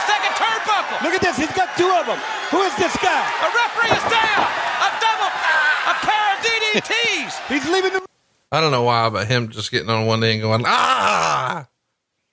second 0.66 0.84
turnbuckle. 0.86 1.04
Look 1.04 1.14
at 1.14 1.22
this. 1.22 1.38
He's 1.38 1.52
got 1.54 1.78
two 1.78 1.90
of 1.90 2.06
them. 2.06 2.20
Who 2.52 2.62
is 2.62 2.76
this 2.76 2.96
guy? 2.98 3.24
A 3.42 3.50
referee 3.54 3.96
is 3.96 4.06
down. 4.12 4.42
A 4.82 4.90
double, 5.00 5.32
a 5.90 5.96
pair 6.02 6.26
of 6.34 6.40
DDTs. 6.44 7.48
He's 7.50 7.70
leaving 7.70 7.94
the. 7.94 8.06
I 8.52 8.62
don't 8.62 8.72
know 8.72 8.84
why, 8.84 9.10
but 9.10 9.28
him 9.28 9.50
just 9.50 9.72
getting 9.72 9.90
on 9.90 10.06
one 10.06 10.20
knee 10.20 10.34
and 10.34 10.42
going, 10.42 10.64
ah, 10.66 11.68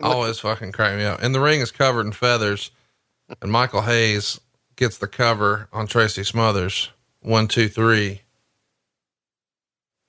always 0.00 0.38
fucking 0.38 0.72
crack 0.72 0.96
me 0.96 1.04
up. 1.04 1.22
And 1.22 1.34
the 1.34 1.40
ring 1.40 1.60
is 1.60 1.70
covered 1.70 2.06
in 2.06 2.12
feathers. 2.12 2.70
And 3.40 3.50
Michael 3.50 3.82
Hayes 3.82 4.40
gets 4.76 4.98
the 4.98 5.08
cover 5.08 5.68
on 5.72 5.86
Tracy 5.86 6.22
Smothers. 6.22 6.90
One, 7.20 7.48
two, 7.48 7.68
three. 7.68 8.22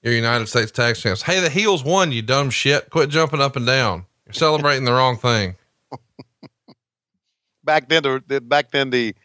Your 0.01 0.13
United 0.13 0.47
States 0.49 0.71
tax 0.71 1.01
Champs. 1.01 1.21
Hey, 1.21 1.39
the 1.39 1.49
heels 1.49 1.83
won, 1.83 2.11
you 2.11 2.21
dumb 2.21 2.49
shit. 2.49 2.89
Quit 2.89 3.09
jumping 3.09 3.39
up 3.39 3.55
and 3.55 3.65
down. 3.65 4.05
You're 4.25 4.33
celebrating 4.33 4.83
the 4.83 4.91
wrong 4.91 5.17
thing. 5.17 5.55
back 7.63 7.89
then 7.89 8.03
the, 8.03 8.23
the 8.27 8.41
back 8.41 8.71
then 8.71 8.89
the 8.89 9.15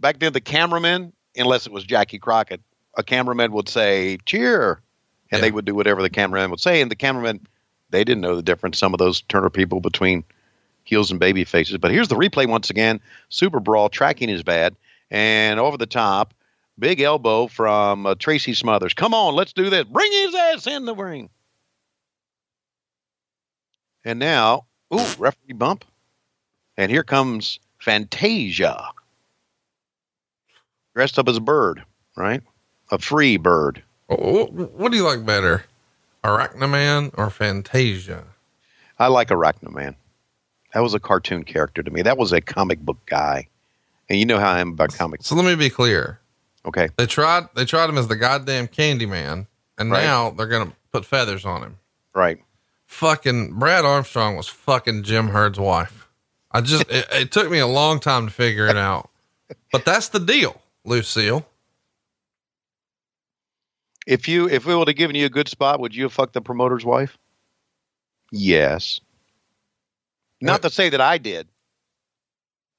back 0.00 0.18
then 0.18 0.32
the 0.32 0.40
cameraman 0.40 1.12
unless 1.36 1.66
it 1.66 1.72
was 1.72 1.84
Jackie 1.84 2.18
Crockett 2.18 2.60
a 2.96 3.02
cameraman 3.02 3.52
would 3.52 3.68
say 3.68 4.18
cheer 4.26 4.80
and 5.30 5.38
Yeah. 5.38 5.40
they 5.40 5.50
would 5.50 5.64
do 5.64 5.74
whatever 5.74 6.02
the 6.02 6.10
cameraman 6.10 6.50
would 6.50 6.60
say 6.60 6.80
and 6.80 6.90
the 6.90 6.96
cameraman 6.96 7.46
they 7.90 8.04
didn't 8.04 8.20
know 8.22 8.36
the 8.36 8.42
difference 8.42 8.78
some 8.78 8.94
of 8.94 8.98
those 8.98 9.20
Turner 9.22 9.50
people 9.50 9.80
between 9.80 10.24
heels 10.84 11.10
and 11.10 11.20
baby 11.20 11.44
faces 11.44 11.78
but 11.78 11.90
here's 11.90 12.08
the 12.08 12.16
replay 12.16 12.48
once 12.48 12.70
again 12.70 13.00
super 13.28 13.60
brawl 13.60 13.88
tracking 13.88 14.28
is 14.30 14.42
bad 14.42 14.74
and 15.10 15.60
over 15.60 15.76
the 15.76 15.86
top 15.86 16.32
big 16.78 17.00
elbow 17.00 17.46
from 17.46 18.06
uh, 18.06 18.14
Tracy 18.16 18.54
Smothers 18.54 18.94
come 18.94 19.14
on 19.14 19.34
let's 19.34 19.52
do 19.52 19.68
this 19.70 19.84
bring 19.84 20.10
his 20.12 20.34
ass 20.34 20.66
in 20.66 20.84
the 20.84 20.94
ring 20.94 21.28
and 24.04 24.18
now 24.18 24.66
ooh 24.94 25.04
referee 25.18 25.54
bump 25.54 25.84
and 26.76 26.90
here 26.90 27.02
comes 27.02 27.58
Fantasia. 27.86 28.88
Dressed 30.96 31.20
up 31.20 31.28
as 31.28 31.36
a 31.36 31.40
bird, 31.40 31.84
right? 32.16 32.42
A 32.90 32.98
free 32.98 33.36
bird. 33.36 33.80
What, 34.08 34.90
do 34.90 34.96
you 34.96 35.04
like 35.04 35.24
better? 35.24 35.64
Arachnaman 36.24 37.12
or 37.16 37.30
Fantasia? 37.30 38.24
I 38.98 39.06
like 39.06 39.28
Arachnaman. 39.28 39.94
That 40.74 40.80
was 40.82 40.94
a 40.94 40.98
cartoon 40.98 41.44
character 41.44 41.80
to 41.84 41.90
me. 41.92 42.02
That 42.02 42.18
was 42.18 42.32
a 42.32 42.40
comic 42.40 42.80
book 42.80 42.98
guy. 43.06 43.46
And 44.08 44.18
you 44.18 44.26
know 44.26 44.40
how 44.40 44.50
I 44.50 44.58
am 44.58 44.70
about 44.70 44.92
comics. 44.92 45.28
So 45.28 45.36
let 45.36 45.44
me 45.44 45.54
be 45.54 45.70
clear. 45.70 46.18
Okay. 46.64 46.88
They 46.96 47.06
tried 47.06 47.44
they 47.54 47.64
tried 47.64 47.88
him 47.88 47.98
as 47.98 48.08
the 48.08 48.16
goddamn 48.16 48.66
Candyman, 48.66 49.46
and 49.78 49.90
Right. 49.92 50.02
now 50.02 50.30
they're 50.30 50.48
gonna 50.48 50.72
put 50.92 51.04
feathers 51.04 51.44
on 51.44 51.62
him. 51.62 51.78
Right. 52.16 52.42
Fucking 52.86 53.52
Brad 53.60 53.84
Armstrong 53.84 54.34
was 54.36 54.48
fucking 54.48 55.04
Jim 55.04 55.28
Herd's 55.28 55.60
wife. 55.60 55.95
I 56.56 56.60
just 56.62 56.90
it, 56.90 57.06
it 57.12 57.32
took 57.32 57.50
me 57.50 57.58
a 57.58 57.66
long 57.66 58.00
time 58.00 58.26
to 58.26 58.32
figure 58.32 58.66
it 58.66 58.76
out, 58.78 59.10
but 59.72 59.84
that's 59.84 60.08
the 60.08 60.18
deal, 60.18 60.58
Lucille. 60.84 61.46
If 64.06 64.26
you 64.26 64.48
if 64.48 64.64
we 64.64 64.74
would 64.74 64.88
have 64.88 64.96
given 64.96 65.16
you 65.16 65.26
a 65.26 65.30
good 65.30 65.48
spot, 65.48 65.80
would 65.80 65.94
you 65.94 66.04
have 66.04 66.12
fucked 66.14 66.32
the 66.32 66.40
promoter's 66.40 66.84
wife? 66.84 67.18
Yes. 68.32 69.00
Not 70.40 70.52
What? 70.54 70.62
to 70.62 70.70
say 70.70 70.88
that 70.88 71.00
I 71.00 71.18
did. 71.18 71.46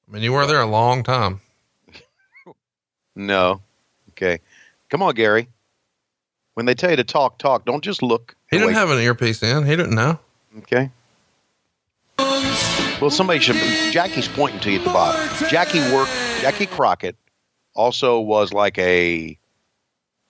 I 0.08 0.14
mean, 0.14 0.24
you 0.24 0.32
were 0.34 0.48
there 0.48 0.62
a 0.62 0.66
long 0.66 1.04
time. 1.04 1.42
No. 3.16 3.62
Okay. 4.12 4.40
Come 4.90 5.04
on, 5.04 5.14
Gary. 5.14 5.48
When 6.56 6.66
they 6.66 6.74
tell 6.74 6.90
you 6.90 6.96
to 6.96 7.04
talk, 7.04 7.38
talk. 7.38 7.66
Don't 7.66 7.84
just 7.84 8.02
look. 8.02 8.36
He 8.50 8.58
didn't 8.58 8.74
have 8.74 8.90
an 8.90 9.00
earpiece 9.00 9.44
in. 9.44 9.66
He 9.66 9.76
didn't 9.76 9.94
know. 9.96 10.18
Okay. 10.60 10.90
Well, 13.00 13.12
somebody 13.12 13.40
should. 13.40 13.56
Jackie's 13.92 14.28
pointing 14.28 14.60
to 14.62 14.72
you 14.72 14.80
at 14.80 14.84
the 14.86 14.92
bottom. 14.92 15.48
Jackie 15.50 15.80
worked. 15.94 16.12
Jackie 16.42 16.66
Crockett 16.66 17.16
also 17.76 18.20
was 18.20 18.52
like 18.54 18.78
a. 18.80 19.38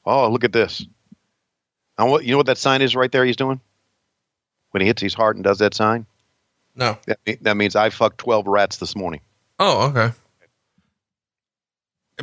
Oh, 0.06 0.30
look 0.30 0.43
at 0.43 0.51
this. 0.53 0.86
And 1.97 2.12
what 2.12 2.25
you 2.25 2.32
know 2.32 2.38
what 2.38 2.45
that 2.47 2.58
sign 2.58 2.82
is 2.82 2.95
right 2.95 3.12
there? 3.12 3.23
He's 3.25 3.38
doing 3.38 3.60
when 4.71 4.82
he 4.82 4.88
hits 4.88 5.01
his 5.01 5.13
heart 5.13 5.36
and 5.38 5.43
does 5.43 5.60
that 5.60 5.73
sign. 5.73 6.06
No. 6.75 6.97
That, 7.08 7.19
that 7.41 7.58
means 7.58 7.75
I 7.75 7.89
fucked 7.89 8.17
twelve 8.17 8.47
rats 8.47 8.77
this 8.77 8.95
morning. 8.95 9.21
Oh, 9.60 9.88
okay. 9.89 10.13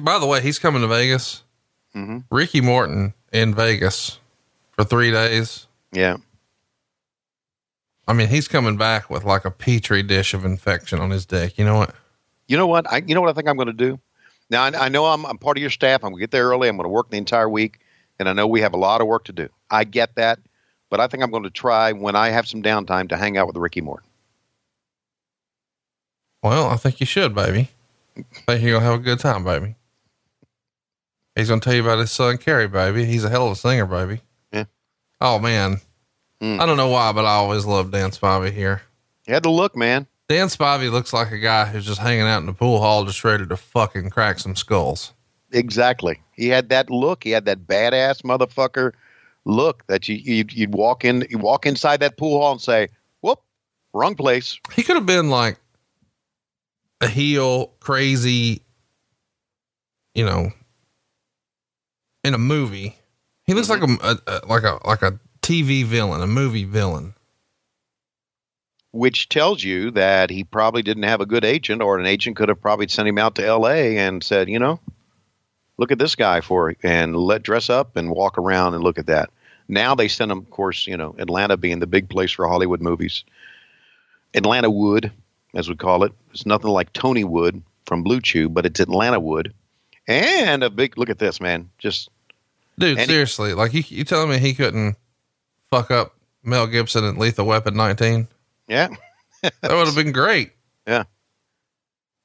By 0.01 0.19
the 0.19 0.27
way, 0.27 0.41
he's 0.43 0.59
coming 0.59 0.83
to 0.83 0.89
Vegas. 0.89 1.43
hmm 1.93 2.19
Ricky 2.31 2.61
Morton 2.61 3.15
in 3.33 3.55
Vegas 3.55 4.19
for 4.73 4.85
three 4.85 5.11
days. 5.11 5.67
Yeah. 5.93 6.19
I 8.07 8.13
mean, 8.13 8.29
he's 8.29 8.49
coming 8.49 8.77
back 8.77 9.09
with 9.09 9.25
like 9.25 9.45
a 9.45 9.51
petri 9.51 10.03
dish 10.03 10.35
of 10.35 10.45
infection 10.45 11.01
on 11.01 11.11
his 11.11 11.25
dick. 11.25 11.59
You 11.59 11.65
know 11.65 11.77
what? 11.77 11.95
You 12.47 12.57
know 12.57 12.67
what? 12.67 12.91
I 12.91 13.03
you 13.07 13.15
know 13.15 13.21
what 13.21 13.31
I 13.31 13.33
think 13.33 13.49
I'm 13.49 13.57
going 13.57 13.67
to 13.67 13.73
do. 13.73 13.99
Now 14.51 14.65
I, 14.65 14.87
I 14.87 14.89
know 14.89 15.07
I'm, 15.07 15.25
I'm 15.25 15.39
part 15.39 15.57
of 15.57 15.61
your 15.63 15.71
staff. 15.71 16.05
I'm 16.05 16.11
going 16.11 16.21
to 16.21 16.23
get 16.23 16.31
there 16.31 16.49
early. 16.49 16.69
I'm 16.69 16.77
going 16.77 16.85
to 16.85 16.91
work 16.91 17.11
the 17.11 17.17
entire 17.17 17.49
week, 17.49 17.81
and 18.19 18.29
I 18.29 18.33
know 18.33 18.47
we 18.47 18.61
have 18.61 18.75
a 18.75 18.79
lot 18.79 19.01
of 19.01 19.07
work 19.07 19.25
to 19.25 19.33
do. 19.33 19.49
I 19.71 19.85
get 19.85 20.15
that, 20.17 20.39
but 20.91 21.01
I 21.01 21.07
think 21.07 21.23
I'm 21.23 21.31
going 21.31 21.45
to 21.45 21.51
try 21.51 21.93
when 21.93 22.15
I 22.15 22.29
have 22.29 22.47
some 22.47 22.63
downtime 22.63 23.09
to 23.09 23.17
hang 23.17 23.39
out 23.39 23.47
with 23.47 23.57
Ricky 23.57 23.81
Morton. 23.81 24.09
Well, 26.43 26.69
I 26.69 26.77
think 26.77 27.01
you 27.01 27.07
should, 27.07 27.35
baby. 27.35 27.71
I 28.17 28.23
think 28.47 28.63
you're 28.63 28.75
gonna 28.75 28.85
have 28.85 29.01
a 29.01 29.03
good 29.03 29.19
time, 29.19 29.45
baby. 29.45 29.77
He's 31.35 31.49
gonna 31.49 31.63
tell 31.63 31.75
you 31.75 31.83
about 31.83 31.99
his 31.99 32.13
son, 32.13 32.37
Kerry, 32.37 32.69
baby. 32.69 33.07
He's 33.07 33.25
a 33.25 33.31
hell 33.31 33.47
of 33.47 33.53
a 33.53 33.57
singer, 33.57 33.87
baby. 33.87 34.21
Yeah. 34.53 34.65
Oh 35.23 35.39
man, 35.39 35.81
Mm. 36.41 36.61
I 36.61 36.67
don't 36.67 36.77
know 36.77 36.89
why, 36.89 37.13
but 37.13 37.25
I 37.25 37.35
always 37.35 37.65
love 37.65 37.91
Dan 37.91 38.11
Spivey 38.11 38.53
here. 38.53 38.83
He 39.25 39.33
had 39.33 39.43
to 39.45 39.51
look, 39.51 39.77
man. 39.77 40.07
Dan 40.29 40.49
Spivey 40.49 40.91
looks 40.91 41.13
like 41.13 41.31
a 41.33 41.39
guy 41.39 41.67
who's 41.67 41.85
just 41.85 42.01
hanging 42.01 42.23
out 42.23 42.39
in 42.41 42.47
the 42.47 42.53
pool 42.53 42.81
hall, 42.81 43.05
just 43.05 43.23
ready 43.25 43.47
to 43.47 43.57
fucking 43.57 44.11
crack 44.11 44.39
some 44.39 44.57
skulls. 44.57 45.13
Exactly. 45.53 46.21
He 46.33 46.49
had 46.49 46.71
that 46.71 46.91
look. 46.91 47.25
He 47.25 47.31
had 47.31 47.45
that 47.45 47.67
badass 47.67 48.23
motherfucker 48.23 48.93
look 49.45 49.87
that 49.87 50.09
you 50.09 50.17
you'd, 50.17 50.53
you'd 50.53 50.75
walk 50.75 51.05
in, 51.05 51.27
you 51.31 51.39
walk 51.39 51.67
inside 51.67 52.01
that 52.01 52.17
pool 52.17 52.41
hall 52.41 52.53
and 52.53 52.61
say, 52.61 52.89
"Whoop, 53.21 53.41
wrong 53.93 54.15
place." 54.17 54.59
He 54.75 54.83
could 54.83 54.97
have 54.97 55.07
been 55.07 55.31
like 55.31 55.59
a 57.01 57.09
heel, 57.09 57.73
crazy, 57.81 58.63
you 60.15 60.25
know, 60.25 60.51
in 62.25 62.35
a 62.35 62.39
movie. 62.39 62.97
He 63.45 63.53
looks 63.53 63.69
like 63.69 63.83
a, 63.83 63.97
a, 64.03 64.19
a 64.27 64.47
like 64.47 64.63
a 64.63 64.79
like 64.87 65.03
a 65.03 65.21
TV 65.45 65.85
villain, 65.85 66.21
a 66.23 66.27
movie 66.27 66.65
villain. 66.65 67.15
which 68.93 69.29
tells 69.29 69.63
you 69.65 69.91
that 69.91 70.31
he 70.31 70.45
probably 70.45 70.81
didn't 70.81 71.03
have 71.03 71.21
a 71.21 71.27
good 71.27 71.45
agent, 71.45 71.83
or 71.83 71.99
an 71.99 72.07
agent 72.07 72.37
could 72.37 72.49
have 72.49 72.61
probably 72.63 72.87
sent 72.87 73.09
him 73.09 73.19
out 73.19 73.35
to 73.35 73.45
L.A. 73.45 73.99
and 73.99 74.23
said, 74.23 74.49
you 74.49 74.59
know, 74.61 74.79
look 75.79 75.91
at 75.91 75.99
this 75.99 76.15
guy 76.15 76.41
for 76.41 76.77
and 76.85 77.17
let 77.17 77.43
dress 77.43 77.69
up 77.69 77.97
and 77.97 78.11
walk 78.13 78.39
around 78.39 78.75
and 78.75 78.85
look 78.85 78.97
at 78.99 79.07
that. 79.07 79.31
Now 79.67 79.97
they 79.97 80.07
send 80.07 80.31
him, 80.31 80.39
of 80.39 80.51
course, 80.51 80.87
you 80.87 80.97
know, 80.97 81.17
Atlanta 81.19 81.57
being 81.57 81.81
the 81.81 81.89
big 81.89 82.09
place 82.09 82.31
for 82.31 82.47
Hollywood 82.47 82.81
movies. 82.81 83.25
Atlanta 84.33 84.71
Wood, 84.71 85.11
as 85.55 85.69
we 85.69 85.75
call 85.75 86.05
it, 86.05 86.13
it's 86.33 86.47
nothing 86.47 86.71
like 86.71 86.93
Tony 86.93 87.25
Wood 87.25 87.63
from 87.87 88.03
Blue 88.05 88.21
Chew, 88.21 88.49
but 88.49 88.65
it's 88.65 88.79
Atlanta 88.81 89.19
Wood, 89.19 89.53
and 90.07 90.63
a 90.63 90.71
big 90.71 90.97
look 90.99 91.11
at 91.11 91.19
this 91.19 91.41
man, 91.41 91.69
just 91.79 92.11
Dude, 92.79 92.99
And 92.99 93.01
he- 93.01 93.07
seriously, 93.07 93.55
like 93.55 93.75
you, 93.75 93.83
you 93.89 94.05
telling 94.05 94.31
me 94.31 94.39
he 94.39 94.55
couldn't 94.55 94.97
fuck 95.75 95.91
up 95.91 96.15
Mel 96.43 96.67
Gibson 96.67 97.05
and 97.05 97.19
Lethal 97.19 97.47
Weapon 97.47 97.75
19? 97.75 98.29
yeah. 98.69 98.89
That 99.43 99.53
would 99.63 99.87
have 99.87 99.95
been 99.95 100.13
great. 100.13 100.53
Yeah. 100.87 101.05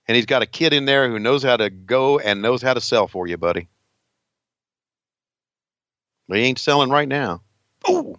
And 0.08 0.16
he's 0.16 0.26
got 0.26 0.42
a 0.42 0.46
kid 0.46 0.72
in 0.74 0.86
there 0.86 1.10
who 1.10 1.20
knows 1.20 1.44
how 1.44 1.58
to 1.58 1.70
go 1.70 2.18
and 2.18 2.42
knows 2.42 2.62
how 2.62 2.74
to 2.74 2.80
sell 2.82 3.08
for 3.10 3.28
you, 3.28 3.36
buddy. 3.38 3.68
But 6.28 6.38
he 6.38 6.44
ain't 6.46 6.60
selling 6.60 6.90
right 6.90 7.08
now. 7.08 7.42
Oh, 7.88 8.18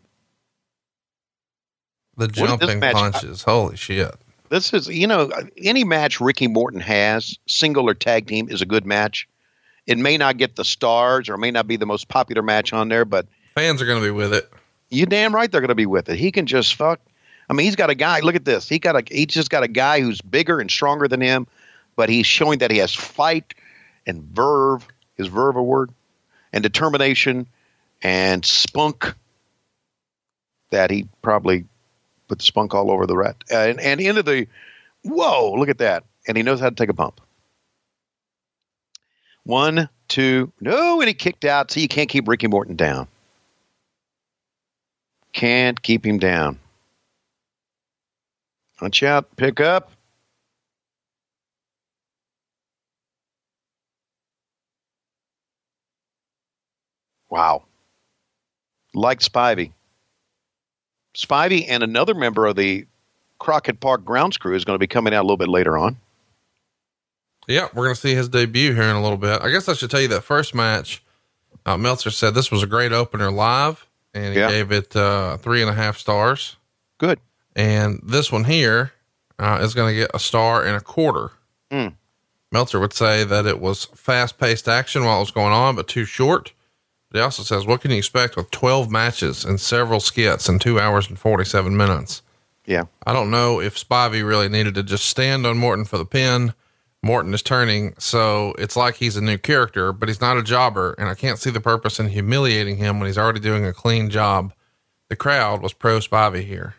The 2.16 2.28
jumping 2.28 2.80
match- 2.80 2.94
punches. 2.94 3.42
Holy 3.42 3.76
shit. 3.76 4.14
this 4.50 4.74
is, 4.74 4.88
you 4.88 5.06
know, 5.06 5.30
any 5.56 5.84
match 5.84 6.20
Ricky 6.20 6.46
Morton 6.48 6.80
has, 6.80 7.38
single 7.46 7.88
or 7.88 7.94
tag 7.94 8.26
team, 8.26 8.48
is 8.50 8.60
a 8.62 8.66
good 8.66 8.84
match. 8.84 9.28
It 9.86 9.96
may 9.96 10.18
not 10.18 10.36
get 10.36 10.56
the 10.56 10.64
stars 10.64 11.28
or 11.28 11.34
it 11.34 11.38
may 11.38 11.50
not 11.50 11.66
be 11.66 11.76
the 11.76 11.86
most 11.86 12.08
popular 12.08 12.42
match 12.42 12.72
on 12.72 12.88
there, 12.88 13.04
but 13.04 13.26
Fans 13.54 13.80
are 13.80 13.86
going 13.86 14.00
to 14.00 14.06
be 14.06 14.10
with 14.10 14.34
it. 14.34 14.50
You 14.90 15.07
damn 15.07 15.35
right 15.35 15.50
they're 15.50 15.61
going 15.61 15.68
to 15.68 15.74
be 15.74 15.87
with 15.87 16.09
it. 16.09 16.18
He 16.18 16.33
can 16.33 16.46
just 16.46 16.74
fuck. 16.74 17.00
I 17.48 17.53
mean, 17.53 17.64
he's 17.64 17.76
got 17.76 17.90
a 17.90 17.94
guy. 17.94 18.20
Look 18.20 18.37
at 18.37 18.44
this. 18.44 18.68
He 18.68 18.79
got 18.79 18.96
a. 18.96 19.03
He 19.12 19.26
just 19.26 19.50
got 19.50 19.62
a 19.62 19.68
guy 19.68 20.00
who's 20.00 20.20
bigger 20.20 20.61
and 20.61 20.70
stronger 20.70 21.09
than 21.09 21.20
him, 21.20 21.46
but 21.96 22.09
he's 22.09 22.26
showing 22.26 22.59
that 22.61 22.70
he 22.70 22.79
has 22.79 22.94
fight 22.94 23.55
and 24.07 24.22
verve. 24.22 24.87
Is 25.16 25.26
verve 25.26 25.57
a 25.57 25.62
word? 25.62 25.90
And 26.53 26.62
determination 26.62 27.46
and 28.03 28.44
spunk. 28.44 29.14
That 30.70 30.90
he 30.90 31.09
probably 31.22 31.64
put 32.29 32.38
the 32.38 32.44
spunk 32.44 32.74
all 32.74 32.90
over 32.90 33.07
the 33.07 33.16
rat 33.16 33.37
and 33.50 33.81
and 33.81 34.00
into 34.00 34.22
the. 34.22 34.46
Whoa! 35.03 35.55
Look 35.55 35.68
at 35.68 35.79
that. 35.79 36.05
And 36.29 36.37
he 36.37 36.42
knows 36.42 36.61
how 36.61 36.68
to 36.68 36.76
take 36.76 36.90
a 36.90 36.94
bump. 36.94 37.20
One, 39.44 39.88
two, 40.07 40.53
no, 40.61 41.00
and 41.00 41.09
he 41.09 41.14
kicked 41.14 41.44
out. 41.44 41.70
so 41.70 41.81
you 41.81 41.88
can't 41.88 42.09
keep 42.09 42.29
Ricky 42.29 42.46
Morton 42.46 42.76
down. 42.76 43.09
Can't 45.32 45.80
keep 45.80 46.04
him 46.04 46.18
down. 46.18 46.58
Punch 48.78 49.02
out, 49.02 49.36
pick 49.36 49.60
up. 49.60 49.92
Wow. 57.28 57.64
Like 58.94 59.20
Spivey. 59.20 59.72
Spivey 61.14 61.66
and 61.68 61.82
another 61.82 62.14
member 62.14 62.46
of 62.46 62.56
the 62.56 62.86
Crockett 63.38 63.80
Park 63.80 64.04
grounds 64.04 64.36
crew 64.36 64.54
is 64.54 64.64
going 64.64 64.74
to 64.74 64.80
be 64.80 64.86
coming 64.86 65.14
out 65.14 65.20
a 65.20 65.26
little 65.26 65.36
bit 65.36 65.48
later 65.48 65.78
on. 65.78 65.96
Yeah, 67.46 67.68
we're 67.74 67.84
going 67.84 67.94
to 67.94 68.00
see 68.00 68.14
his 68.14 68.28
debut 68.28 68.74
here 68.74 68.84
in 68.84 68.96
a 68.96 69.02
little 69.02 69.18
bit. 69.18 69.40
I 69.42 69.50
guess 69.50 69.68
I 69.68 69.74
should 69.74 69.90
tell 69.90 70.00
you 70.00 70.08
that 70.08 70.22
first 70.22 70.54
match, 70.54 71.02
uh, 71.66 71.76
Meltzer 71.76 72.10
said 72.10 72.34
this 72.34 72.50
was 72.50 72.62
a 72.62 72.66
great 72.66 72.92
opener 72.92 73.30
live 73.30 73.86
and 74.14 74.35
he 74.35 74.40
Yeah. 74.40 74.49
gave 74.51 74.73
it 74.73 74.94
uh, 74.96 75.37
three 75.38 75.61
and 75.62 75.70
a 75.70 75.75
half 75.75 75.99
stars. 75.99 76.57
Good. 76.99 77.20
And 77.57 78.01
this 78.05 78.31
one 78.31 78.44
here 78.44 78.92
uh, 79.38 79.59
is 79.62 79.75
going 79.75 79.92
to 79.94 79.99
get 80.01 80.11
a 80.14 80.18
star 80.18 80.64
and 80.64 80.77
a 80.77 80.81
quarter. 80.81 81.33
Hmm. 81.70 81.88
Meltzer 82.53 82.81
would 82.81 82.92
say 82.92 83.23
that 83.25 83.46
it 83.46 83.61
was 83.61 83.85
fast 83.94 84.38
paced 84.38 84.68
action 84.68 85.05
while 85.05 85.18
it 85.18 85.20
was 85.20 85.31
going 85.31 85.53
on, 85.53 85.77
but 85.77 85.87
too 85.88 86.05
short. 86.05 86.53
But 87.11 87.18
he 87.18 87.23
also 87.23 87.42
says, 87.42 87.66
what 87.66 87.81
can 87.81 87.90
you 87.90 87.96
expect 87.99 88.37
with 88.37 88.51
12 88.51 88.90
matches 88.90 89.44
and 89.44 89.61
several 89.61 90.01
skits 90.01 90.49
in 90.49 90.59
two 90.59 90.79
hours 90.81 91.09
and 91.09 91.18
47 91.18 91.77
minutes? 91.77 92.23
Yeah. 92.66 92.85
I 93.07 93.12
don't 93.12 93.31
know 93.31 93.61
if 93.61 93.77
Spivey 93.77 94.27
really 94.27 94.49
needed 94.49 94.75
to 94.77 94.83
just 94.83 95.07
stand 95.07 95.46
on 95.46 95.59
Morton 95.59 95.85
for 95.85 95.99
the 95.99 96.05
pin. 96.05 96.53
Morton 97.02 97.32
is 97.32 97.42
turning, 97.42 97.94
so 97.98 98.54
it's 98.58 98.76
like 98.76 98.96
he's 98.96 99.16
a 99.16 99.22
new 99.22 99.38
character, 99.38 99.92
but 99.92 100.08
he's 100.08 100.20
not 100.20 100.36
a 100.36 100.42
jobber, 100.42 100.94
and 100.98 101.08
I 101.08 101.14
can't 101.14 101.38
see 101.38 101.50
the 101.50 101.60
purpose 101.60 101.98
in 101.98 102.08
humiliating 102.08 102.76
him 102.76 103.00
when 103.00 103.06
he's 103.06 103.16
already 103.16 103.40
doing 103.40 103.64
a 103.64 103.72
clean 103.72 104.10
job. 104.10 104.52
The 105.08 105.16
crowd 105.16 105.62
was 105.62 105.72
pro 105.72 105.98
Spivey 105.98 106.44
here. 106.44 106.74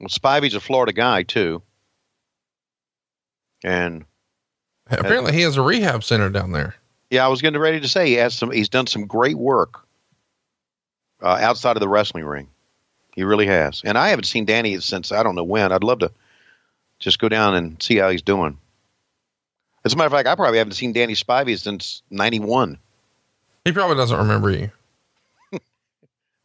Well, 0.00 0.08
Spivey's 0.08 0.54
a 0.54 0.60
Florida 0.60 0.92
guy, 0.92 1.22
too. 1.22 1.62
And 3.62 4.06
Apparently, 4.90 5.32
he 5.32 5.42
has 5.42 5.56
a 5.56 5.62
rehab 5.62 6.02
center 6.02 6.30
down 6.30 6.52
there. 6.52 6.74
Yeah, 7.10 7.24
I 7.24 7.28
was 7.28 7.42
getting 7.42 7.60
ready 7.60 7.80
to 7.80 7.88
say 7.88 8.06
he 8.06 8.14
has 8.14 8.34
some. 8.34 8.50
He's 8.50 8.68
done 8.68 8.86
some 8.86 9.06
great 9.06 9.36
work 9.36 9.86
uh, 11.22 11.38
outside 11.40 11.76
of 11.76 11.80
the 11.80 11.88
wrestling 11.88 12.24
ring. 12.24 12.48
He 13.14 13.24
really 13.24 13.46
has, 13.46 13.82
and 13.84 13.98
I 13.98 14.08
haven't 14.08 14.24
seen 14.24 14.44
Danny 14.44 14.78
since 14.80 15.12
I 15.12 15.22
don't 15.22 15.34
know 15.34 15.44
when. 15.44 15.72
I'd 15.72 15.84
love 15.84 16.00
to 16.00 16.10
just 17.00 17.18
go 17.18 17.28
down 17.28 17.54
and 17.56 17.82
see 17.82 17.96
how 17.96 18.10
he's 18.10 18.22
doing. 18.22 18.58
As 19.84 19.94
a 19.94 19.96
matter 19.96 20.06
of 20.06 20.12
fact, 20.12 20.28
I 20.28 20.34
probably 20.34 20.58
haven't 20.58 20.74
seen 20.74 20.92
Danny 20.92 21.14
Spivey 21.14 21.58
since 21.58 22.02
'91. 22.10 22.78
He 23.64 23.72
probably 23.72 23.96
doesn't 23.96 24.16
remember 24.16 24.50
you. 24.50 24.70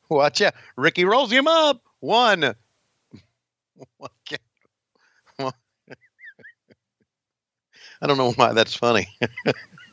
Watch 0.09 0.41
out, 0.41 0.55
Ricky 0.75 1.05
rolls 1.05 1.31
him 1.31 1.47
up. 1.47 1.81
One. 1.99 2.43
I 8.01 8.07
don't 8.07 8.17
know 8.17 8.31
why 8.33 8.53
that's 8.53 8.75
funny. 8.75 9.07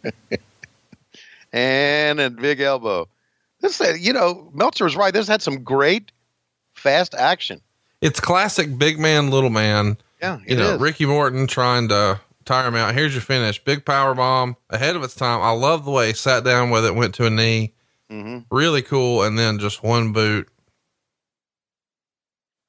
and 1.52 2.20
a 2.20 2.30
big 2.30 2.60
elbow. 2.60 3.08
This, 3.60 3.80
uh, 3.80 3.94
you 3.98 4.12
know, 4.12 4.50
Meltzer 4.52 4.84
was 4.84 4.96
right. 4.96 5.14
This 5.14 5.28
had 5.28 5.42
some 5.42 5.62
great 5.62 6.12
fast 6.74 7.14
action. 7.14 7.60
It's 8.00 8.18
classic 8.20 8.76
big 8.76 8.98
man, 8.98 9.30
little 9.30 9.50
man. 9.50 9.96
Yeah, 10.22 10.38
You 10.46 10.56
know, 10.56 10.74
is. 10.76 10.80
Ricky 10.80 11.04
Morton 11.04 11.46
trying 11.48 11.88
to 11.88 12.20
tire 12.44 12.68
him 12.68 12.76
out. 12.76 12.94
Here's 12.94 13.12
your 13.12 13.22
finish. 13.22 13.62
Big 13.62 13.84
power 13.84 14.14
bomb 14.14 14.56
ahead 14.70 14.94
of 14.96 15.02
its 15.02 15.14
time. 15.14 15.40
I 15.42 15.50
love 15.50 15.84
the 15.84 15.90
way 15.90 16.08
he 16.08 16.12
sat 16.14 16.44
down 16.44 16.70
with 16.70 16.84
it, 16.86 16.94
went 16.94 17.14
to 17.16 17.26
a 17.26 17.30
knee. 17.30 17.74
hmm 18.08 18.38
Really 18.50 18.82
cool. 18.82 19.22
And 19.24 19.38
then 19.38 19.58
just 19.58 19.82
one 19.82 20.12
boot. 20.12 20.48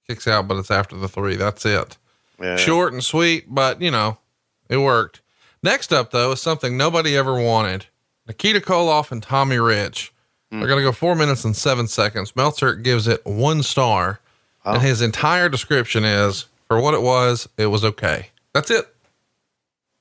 Kicks 0.08 0.28
out, 0.28 0.48
but 0.48 0.58
it's 0.58 0.72
after 0.72 0.98
the 0.98 1.08
three. 1.08 1.36
That's 1.36 1.66
it. 1.66 1.98
Yeah. 2.42 2.58
Short 2.58 2.92
and 2.92 3.04
sweet, 3.04 3.46
but 3.54 3.82
you 3.82 3.90
know, 3.92 4.18
it 4.68 4.78
worked. 4.78 5.22
Next 5.62 5.94
up, 5.94 6.12
though, 6.12 6.34
is 6.34 6.42
something 6.42 6.76
nobody 6.76 7.16
ever 7.16 7.40
wanted 7.42 7.86
Nikita 8.28 8.60
Koloff 8.60 9.12
and 9.12 9.24
Tommy 9.24 9.58
Rich. 9.60 10.12
They're 10.52 10.68
going 10.68 10.78
to 10.78 10.84
go 10.84 10.92
four 10.92 11.16
minutes 11.16 11.46
and 11.46 11.56
seven 11.56 11.88
seconds. 11.88 12.36
Meltzer 12.36 12.76
gives 12.76 13.08
it 13.08 13.26
one 13.26 13.64
star, 13.64 14.20
and 14.64 14.84
his 14.84 15.02
entire 15.02 15.50
description 15.50 16.04
is 16.04 16.46
for 16.74 16.82
what 16.82 16.96
it 16.96 17.02
was, 17.04 17.48
it 17.58 17.68
was 17.68 17.86
okay. 17.86 18.30
That's 18.54 18.72
it. 18.72 18.86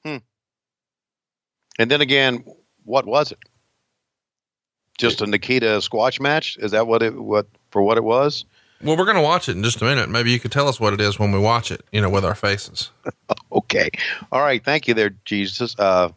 Hmm. 0.06 0.16
And 1.78 1.90
then 1.90 2.00
again, 2.00 2.44
what 2.84 3.04
was 3.04 3.30
it? 3.30 3.38
Just 4.98 5.20
a 5.20 5.26
Nikita 5.26 5.82
squash 5.82 6.18
match? 6.18 6.56
Is 6.60 6.70
that 6.70 6.86
what 6.86 7.02
it 7.02 7.14
what 7.14 7.46
for 7.70 7.82
what 7.82 7.98
it 7.98 8.04
was? 8.04 8.46
Well, 8.82 8.96
we're 8.96 9.04
going 9.04 9.16
to 9.16 9.22
watch 9.22 9.48
it 9.48 9.56
in 9.56 9.62
just 9.62 9.82
a 9.82 9.84
minute. 9.84 10.08
Maybe 10.08 10.32
you 10.32 10.40
could 10.40 10.50
tell 10.50 10.66
us 10.66 10.80
what 10.80 10.92
it 10.94 11.00
is 11.00 11.18
when 11.18 11.30
we 11.30 11.38
watch 11.38 11.70
it, 11.70 11.84
you 11.92 12.00
know, 12.00 12.10
with 12.10 12.24
our 12.24 12.34
faces. 12.34 12.90
Okay. 13.52 13.90
All 14.32 14.40
right. 14.40 14.64
Thank 14.64 14.88
you 14.88 14.94
there, 14.94 15.10
Jesus. 15.26 15.76
Uh, 15.78 16.08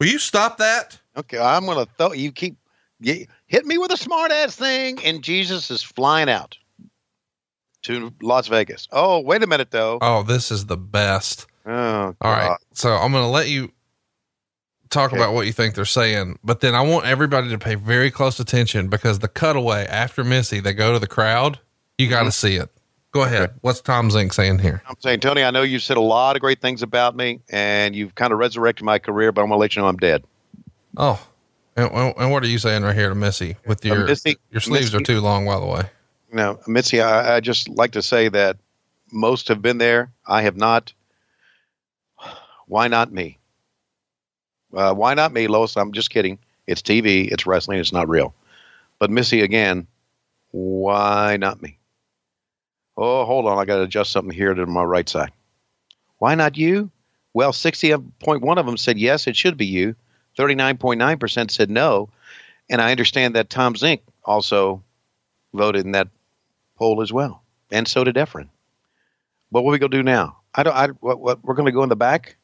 Will 0.00 0.06
you 0.06 0.18
stop 0.18 0.56
that? 0.58 0.98
okay. 1.16 1.38
I'm 1.38 1.66
gonna 1.66 1.86
throw 1.98 2.12
you 2.12 2.32
keep 2.32 2.56
you, 3.00 3.26
hit 3.46 3.66
me 3.66 3.76
with 3.76 3.92
a 3.92 3.98
smart 3.98 4.32
ass 4.32 4.56
thing, 4.56 4.98
and 5.04 5.22
Jesus 5.22 5.70
is 5.70 5.82
flying 5.82 6.30
out 6.30 6.56
to 7.84 8.12
Las 8.22 8.48
Vegas. 8.48 8.88
Oh, 8.92 9.20
wait 9.20 9.42
a 9.42 9.46
minute 9.46 9.70
though. 9.70 9.98
Oh, 10.00 10.22
this 10.22 10.50
is 10.50 10.66
the 10.66 10.76
best. 10.76 11.46
Oh, 11.66 12.14
All 12.20 12.32
right. 12.32 12.58
So 12.72 12.92
I'm 12.92 13.12
going 13.12 13.24
to 13.24 13.28
let 13.28 13.48
you 13.48 13.72
talk 14.90 15.12
Okay. 15.12 15.20
about 15.20 15.34
what 15.34 15.46
you 15.46 15.52
think 15.52 15.74
they're 15.74 15.84
saying, 15.84 16.38
but 16.44 16.60
then 16.60 16.74
I 16.74 16.82
want 16.82 17.06
everybody 17.06 17.48
to 17.50 17.58
pay 17.58 17.74
very 17.74 18.10
close 18.10 18.38
attention 18.38 18.88
because 18.88 19.20
the 19.20 19.28
cutaway 19.28 19.86
after 19.86 20.22
Missy, 20.24 20.60
they 20.60 20.72
go 20.72 20.92
to 20.92 20.98
the 20.98 21.06
crowd. 21.06 21.58
You 21.98 22.08
got 22.08 22.20
to 22.20 22.24
mm-hmm. 22.24 22.30
see 22.30 22.56
it. 22.56 22.70
Go 23.12 23.22
ahead. 23.22 23.54
What's 23.60 23.80
Tom 23.80 24.08
Zenk 24.10 24.34
saying 24.34 24.58
here? 24.58 24.82
I'm 24.88 24.96
saying, 24.98 25.20
Tony, 25.20 25.44
I 25.44 25.52
know 25.52 25.62
you've 25.62 25.84
said 25.84 25.96
a 25.96 26.00
lot 26.02 26.34
of 26.34 26.40
great 26.40 26.60
things 26.60 26.82
about 26.82 27.14
me, 27.14 27.40
and 27.48 27.94
you've 27.94 28.16
kind 28.16 28.32
of 28.32 28.40
resurrected 28.40 28.84
my 28.84 28.98
career, 28.98 29.30
but 29.30 29.42
I'm 29.42 29.48
going 29.48 29.58
to 29.58 29.60
let 29.60 29.76
you 29.76 29.82
know 29.82 29.88
I'm 29.88 29.96
dead. 29.96 30.24
Oh, 30.96 31.24
and, 31.76 31.90
and 31.92 32.32
what 32.32 32.42
are 32.42 32.48
you 32.48 32.58
saying 32.58 32.82
right 32.82 32.94
here 32.94 33.08
to 33.08 33.14
Missy? 33.14 33.56
With 33.66 33.84
uh, 33.86 33.88
your 33.94 34.06
Missy- 34.06 34.36
your 34.50 34.60
sleeves 34.60 34.94
are 34.96 35.00
too 35.00 35.20
long, 35.20 35.46
by 35.46 35.60
the 35.60 35.66
way. 35.66 35.82
Now, 36.34 36.58
Mitzi, 36.66 37.00
I, 37.00 37.36
I 37.36 37.40
just 37.40 37.68
like 37.68 37.92
to 37.92 38.02
say 38.02 38.28
that 38.28 38.56
most 39.12 39.48
have 39.48 39.62
been 39.62 39.78
there. 39.78 40.12
I 40.26 40.42
have 40.42 40.56
not. 40.56 40.92
Why 42.66 42.88
not 42.88 43.12
me? 43.12 43.38
Uh, 44.74 44.94
why 44.94 45.14
not 45.14 45.32
me, 45.32 45.46
Lois? 45.46 45.76
I'm 45.76 45.92
just 45.92 46.10
kidding. 46.10 46.40
It's 46.66 46.82
TV, 46.82 47.30
it's 47.30 47.46
wrestling, 47.46 47.78
it's 47.78 47.92
not 47.92 48.08
real. 48.08 48.34
But 48.98 49.10
Missy, 49.12 49.42
again, 49.42 49.86
why 50.50 51.36
not 51.36 51.62
me? 51.62 51.78
Oh, 52.96 53.24
hold 53.24 53.46
on. 53.46 53.58
I 53.58 53.64
got 53.64 53.76
to 53.76 53.82
adjust 53.82 54.10
something 54.10 54.34
here 54.34 54.52
to 54.52 54.66
my 54.66 54.82
right 54.82 55.08
side. 55.08 55.30
Why 56.18 56.34
not 56.34 56.56
you? 56.56 56.90
Well, 57.32 57.52
60.1 57.52 58.58
of 58.58 58.66
them 58.66 58.76
said 58.76 58.98
yes, 58.98 59.28
it 59.28 59.36
should 59.36 59.56
be 59.56 59.66
you. 59.66 59.94
39.9% 60.36 61.50
said 61.52 61.70
no. 61.70 62.08
And 62.68 62.80
I 62.80 62.90
understand 62.90 63.36
that 63.36 63.50
Tom 63.50 63.74
Zenk 63.74 64.00
also 64.24 64.82
voted 65.52 65.84
in 65.84 65.92
that 65.92 66.08
poll 66.76 67.02
as 67.02 67.12
well. 67.12 67.42
And 67.70 67.86
so 67.88 68.04
did 68.04 68.16
Efren. 68.16 68.48
But 69.50 69.62
what 69.62 69.70
are 69.70 69.72
we 69.72 69.78
to 69.78 69.88
do 69.88 70.02
now? 70.02 70.38
I 70.54 70.62
don't, 70.62 70.74
I, 70.74 70.88
what, 71.00 71.20
what, 71.20 71.44
we're 71.44 71.54
to 71.66 71.72
go 71.72 71.82
in 71.82 71.88
the 71.88 71.96
back? 71.96 72.36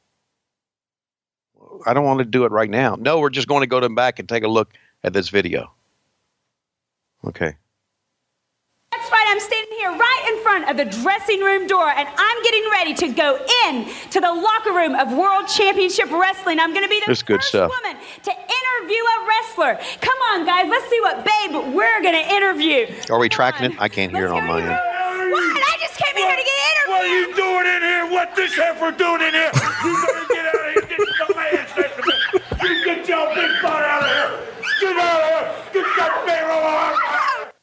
I 1.86 1.94
don't 1.94 2.04
want 2.04 2.18
to 2.18 2.24
do 2.24 2.44
it 2.44 2.52
right 2.52 2.70
now. 2.70 2.96
No, 2.98 3.20
we're 3.20 3.30
just 3.30 3.48
going 3.48 3.62
to 3.62 3.66
go 3.66 3.80
to 3.80 3.88
the 3.88 3.94
back 3.94 4.18
and 4.18 4.28
take 4.28 4.44
a 4.44 4.48
look 4.48 4.72
at 5.04 5.12
this 5.12 5.28
video. 5.28 5.72
Okay. 7.24 7.54
That's 8.92 9.10
right, 9.10 9.26
I'm 9.28 9.40
standing 9.40 9.78
here 9.78 9.90
right 10.30 10.36
in 10.36 10.42
front 10.42 10.70
of 10.70 10.76
the 10.76 11.02
dressing 11.02 11.40
room 11.40 11.66
door, 11.66 11.88
and 11.88 12.08
I'm 12.16 12.42
getting 12.42 12.70
ready 12.70 12.94
to 12.94 13.08
go 13.08 13.38
in 13.66 13.86
to 14.10 14.20
the 14.20 14.32
locker 14.32 14.72
room 14.72 14.94
of 14.94 15.12
World 15.16 15.48
Championship 15.48 16.10
Wrestling. 16.10 16.58
I'm 16.58 16.72
going 16.72 16.84
to 16.84 16.88
be 16.88 17.00
the 17.00 17.06
This 17.08 17.18
is 17.18 17.22
good 17.22 17.36
first 17.40 17.48
stuff. 17.48 17.70
woman 17.70 18.00
to 18.22 18.30
interview 18.30 19.02
a 19.02 19.26
wrestler. 19.26 19.78
Come 20.00 20.18
on, 20.32 20.46
guys, 20.46 20.68
let's 20.68 20.88
see 20.88 21.00
what 21.00 21.24
babe 21.24 21.74
we're 21.74 22.02
going 22.02 22.14
to 22.14 22.34
interview. 22.34 22.86
Are 23.10 23.18
we 23.18 23.28
tracking 23.28 23.72
it? 23.72 23.80
I 23.80 23.88
can't 23.88 24.12
hear 24.12 24.26
it 24.26 24.32
on 24.32 24.46
my 24.46 24.60
end. 24.60 24.68
What? 24.70 25.62
I 25.62 25.76
just 25.80 25.96
came 25.98 26.16
in 26.16 26.22
here 26.22 26.36
to 26.36 26.42
get 26.42 26.58
interviewed. 26.70 26.90
What 26.90 27.04
are 27.04 27.14
you 27.14 27.34
doing 27.34 27.66
in 27.76 27.82
here? 27.82 28.06
What 28.10 28.36
this 28.36 28.54
heifer 28.54 28.90
doing 28.92 29.22
in 29.22 29.34
here? 29.34 29.50
You 29.84 30.06
better 30.06 30.26
get 30.34 30.46
out 30.46 30.54
of 30.54 30.74
here. 30.74 30.86
Get 30.90 31.00
some 31.18 31.38
ass 31.38 31.76
listen 31.76 32.02
to 32.02 32.08
me. 32.08 32.68
You 32.68 32.84
get 32.84 33.08
your 33.08 33.34
big 33.34 33.50
butt 33.62 33.82
out 33.82 34.02
of 34.02 34.08
here. 34.10 34.30
Get 34.80 34.96
out 34.96 35.20
of 35.20 35.72
here. 35.72 35.82
Get 35.82 35.86
that 35.98 36.24
barrel 36.26 36.66
out. 36.66 37.19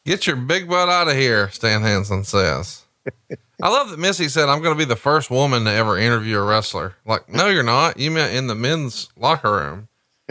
Get 0.07 0.25
your 0.25 0.37
big 0.37 0.69
butt 0.69 0.87
out 0.87 1.09
of 1.09 1.17
here, 1.17 1.49
Stan 1.49 1.81
Hansen 1.81 2.23
says. 2.23 2.85
I 3.61 3.67
love 3.67 3.89
that 3.89 3.99
Missy 3.99 4.29
said, 4.29 4.47
I'm 4.47 4.61
going 4.61 4.73
to 4.73 4.77
be 4.77 4.85
the 4.85 4.95
first 4.95 5.29
woman 5.29 5.65
to 5.65 5.71
ever 5.71 5.97
interview 5.97 6.37
a 6.37 6.43
wrestler. 6.43 6.95
Like, 7.05 7.27
no, 7.27 7.47
you're 7.49 7.61
not. 7.61 7.99
You 7.99 8.11
meant 8.11 8.33
in 8.33 8.47
the 8.47 8.55
men's 8.55 9.09
locker 9.17 9.51
room. 9.51 9.89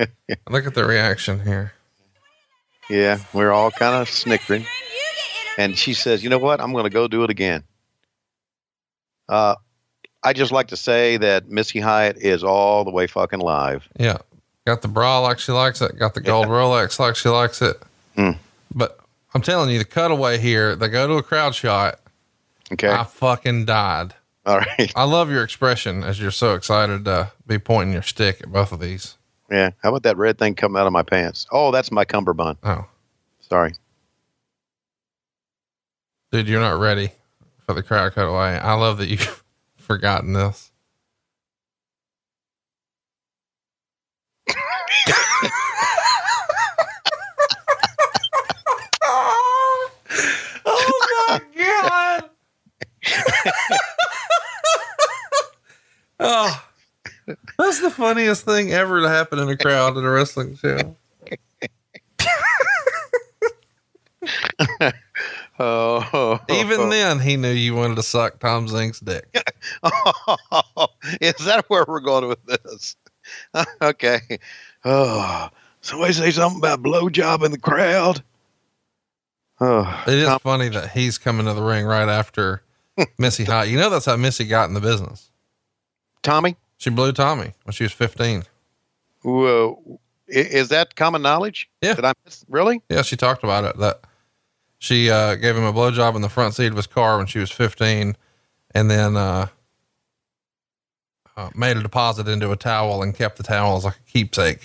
Look 0.49 0.67
at 0.67 0.75
the 0.75 0.87
reaction 0.87 1.41
here. 1.41 1.75
Yeah, 2.89 3.19
we're 3.35 3.53
all 3.53 3.71
kind 3.71 3.97
of 3.97 4.09
snickering. 4.09 4.65
And 5.59 5.77
she 5.77 5.93
says, 5.93 6.25
"You 6.25 6.31
know 6.31 6.39
what? 6.39 6.61
I'm 6.61 6.73
going 6.73 6.85
to 6.85 6.91
go 6.91 7.07
do 7.07 7.25
it 7.25 7.31
again." 7.31 7.63
Uh, 9.29 9.57
I 10.23 10.33
just 10.33 10.53
like 10.53 10.69
to 10.69 10.77
say 10.77 11.19
that 11.19 11.51
Missy 11.51 11.81
Hyatt 11.81 12.17
is 12.17 12.45
all 12.45 12.85
the 12.85 12.91
way 12.91 13.07
fucking 13.07 13.41
live. 13.41 13.87
Yeah. 13.99 14.19
Got 14.67 14.81
the 14.83 14.89
bra 14.89 15.21
like 15.21 15.39
she 15.39 15.53
likes 15.53 15.83
it. 15.83 15.99
Got 15.99 16.15
the 16.15 16.21
gold 16.21 16.47
Rolex 16.47 16.99
like 16.99 17.17
she 17.17 17.29
likes 17.29 17.61
it. 17.61 17.77
Mm. 18.17 18.39
But 18.75 19.01
I'm 19.37 19.43
telling 19.43 19.69
you, 19.69 19.77
the 19.79 19.85
cutaway 19.85 20.39
here, 20.39 20.75
they 20.75 20.89
go 20.89 21.07
to 21.07 21.13
a 21.19 21.23
crowd 21.23 21.55
shot. 21.55 22.01
Okay. 22.73 22.89
I 22.89 23.05
fucking 23.05 23.67
died. 23.67 24.15
All 24.47 24.57
right. 24.57 24.91
I 24.97 25.05
love 25.05 25.31
your 25.31 25.45
expression 25.45 26.03
as 26.03 26.19
you're 26.19 26.31
so 26.31 26.55
excited 26.55 27.05
to 27.05 27.33
be 27.47 27.59
pointing 27.59 27.93
your 27.93 28.01
stick 28.01 28.41
at 28.41 28.51
both 28.51 28.73
of 28.73 28.81
these. 28.81 29.19
Yeah. 29.51 29.73
How 29.83 29.91
about 29.91 30.05
that 30.05 30.17
red 30.17 30.39
thing 30.39 30.55
coming 30.55 30.81
out 30.81 30.87
of 30.87 30.95
my 30.95 31.03
pants? 31.03 31.47
Oh, 31.53 31.71
that's 31.71 31.93
my 31.93 32.07
cummerbund. 32.07 32.57
Oh, 32.63 32.87
Sorry. 33.41 33.75
dude, 36.33 36.49
you're 36.49 36.59
not 36.59 36.81
ready 36.81 37.11
for 37.67 37.75
the 37.75 37.83
crowd 37.83 38.15
cutaway. 38.15 38.57
I 38.57 38.73
love 38.73 38.97
that 38.97 39.09
you've 39.09 39.45
forgotten 39.77 40.33
this. 40.33 40.73
oh 50.65 51.29
my 51.29 51.41
god! 51.57 52.31
oh, 56.21 56.65
that's 57.59 57.81
the 57.81 57.91
funniest 57.91 58.45
thing 58.45 58.73
ever 58.73 59.01
to 59.03 59.09
happen 59.09 59.39
in 59.39 59.49
a 59.49 59.57
crowd 59.57 59.97
at 59.97 60.05
a 60.05 60.11
wrestling 60.11 60.57
show. 60.57 60.97
Oh, 65.59 66.39
Even 66.51 66.91
then, 66.91 67.19
he 67.19 67.39
knew 67.39 67.51
you 67.51 67.75
wanted 67.75 67.95
to 67.95 68.03
suck 68.03 68.39
Tom 68.41 68.67
Zenk's 68.69 69.01
dick. 69.01 69.25
is 71.23 71.47
that 71.47 71.65
where 71.69 71.87
we're 71.89 72.01
going 72.01 72.29
with 72.29 72.45
this? 72.45 72.95
okay. 73.81 74.21
Oh, 74.85 75.49
somebody 75.81 76.13
say 76.13 76.31
something 76.31 76.59
about 76.59 76.83
blowjob 76.83 77.43
in 77.43 77.53
the 77.53 77.59
crowd. 77.59 78.23
Oh, 79.59 80.05
It 80.07 80.13
is 80.15 80.29
Tom- 80.29 80.41
funny 80.41 80.69
that 80.69 80.91
he's 80.91 81.17
coming 81.17 81.47
to 81.47 81.55
the 81.55 81.63
ring 81.63 81.87
right 81.87 82.09
after 82.09 82.61
Missy 83.19 83.45
Hyatt. 83.45 83.69
You 83.69 83.79
know 83.79 83.91
that's 83.91 84.07
how 84.07 84.17
Missy 84.17 84.45
got 84.45 84.69
in 84.69 84.75
the 84.75 84.81
business. 84.81 85.31
Tommy. 86.23 86.57
She 86.79 86.91
blew 86.91 87.13
Tommy 87.13 87.53
when 87.65 87.73
she 87.73 87.85
was 87.85 87.93
15. 87.93 88.45
Whoa. 89.23 89.99
Is 90.29 90.69
that 90.69 90.97
common 90.97 91.23
knowledge? 91.23 91.69
Yeah. 91.81 91.95
Did 91.95 92.05
I 92.05 92.13
miss? 92.25 92.45
Really? 92.49 92.83
Yeah, 92.89 93.03
she 93.03 93.17
talked 93.17 93.45
about 93.45 93.65
it 93.65 93.79
that 93.79 94.01
she 94.79 95.11
uh, 95.11 95.37
gave 95.37 95.57
him 95.57 95.65
a 95.65 95.73
blowjob 95.73 96.17
in 96.17 96.23
the 96.23 96.29
front 96.29 96.55
seat 96.55 96.67
of 96.67 96.77
his 96.77 96.87
car 96.87 97.17
when 97.17 97.27
she 97.27 97.39
was 97.39 97.51
15 97.51 98.17
and 98.75 98.91
then 98.91 99.17
uh, 99.17 99.47
uh, 101.37 101.51
made 101.55 101.77
a 101.77 101.83
deposit 101.83 102.29
into 102.29 102.51
a 102.51 102.57
towel 102.57 103.03
and 103.03 103.15
kept 103.15 103.37
the 103.37 103.43
towel 103.43 103.77
as 103.77 103.85
like 103.85 103.97
a 103.97 104.11
keepsake. 104.11 104.61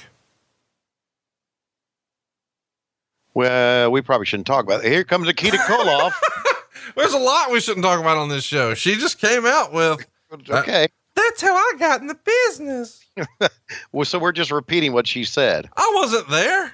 Well, 3.33 3.91
we 3.91 4.01
probably 4.01 4.25
shouldn't 4.25 4.47
talk 4.47 4.65
about 4.65 4.83
it. 4.83 4.91
Here 4.91 5.03
comes 5.03 5.27
Nikita 5.27 5.57
Koloff. 5.57 6.13
There's 6.95 7.13
a 7.13 7.19
lot 7.19 7.51
we 7.51 7.59
shouldn't 7.59 7.83
talk 7.83 7.99
about 7.99 8.17
on 8.17 8.29
this 8.29 8.43
show. 8.43 8.73
She 8.73 8.95
just 8.95 9.19
came 9.19 9.45
out 9.45 9.73
with, 9.73 10.05
uh, 10.31 10.59
okay. 10.59 10.87
that's 11.15 11.41
how 11.41 11.55
I 11.55 11.73
got 11.77 12.01
in 12.01 12.07
the 12.07 12.19
business. 12.47 13.05
Well, 13.91 14.05
so 14.05 14.19
we're 14.19 14.31
just 14.31 14.51
repeating 14.51 14.93
what 14.93 15.05
she 15.05 15.25
said. 15.25 15.69
I 15.75 15.91
wasn't 15.95 16.29
there. 16.29 16.73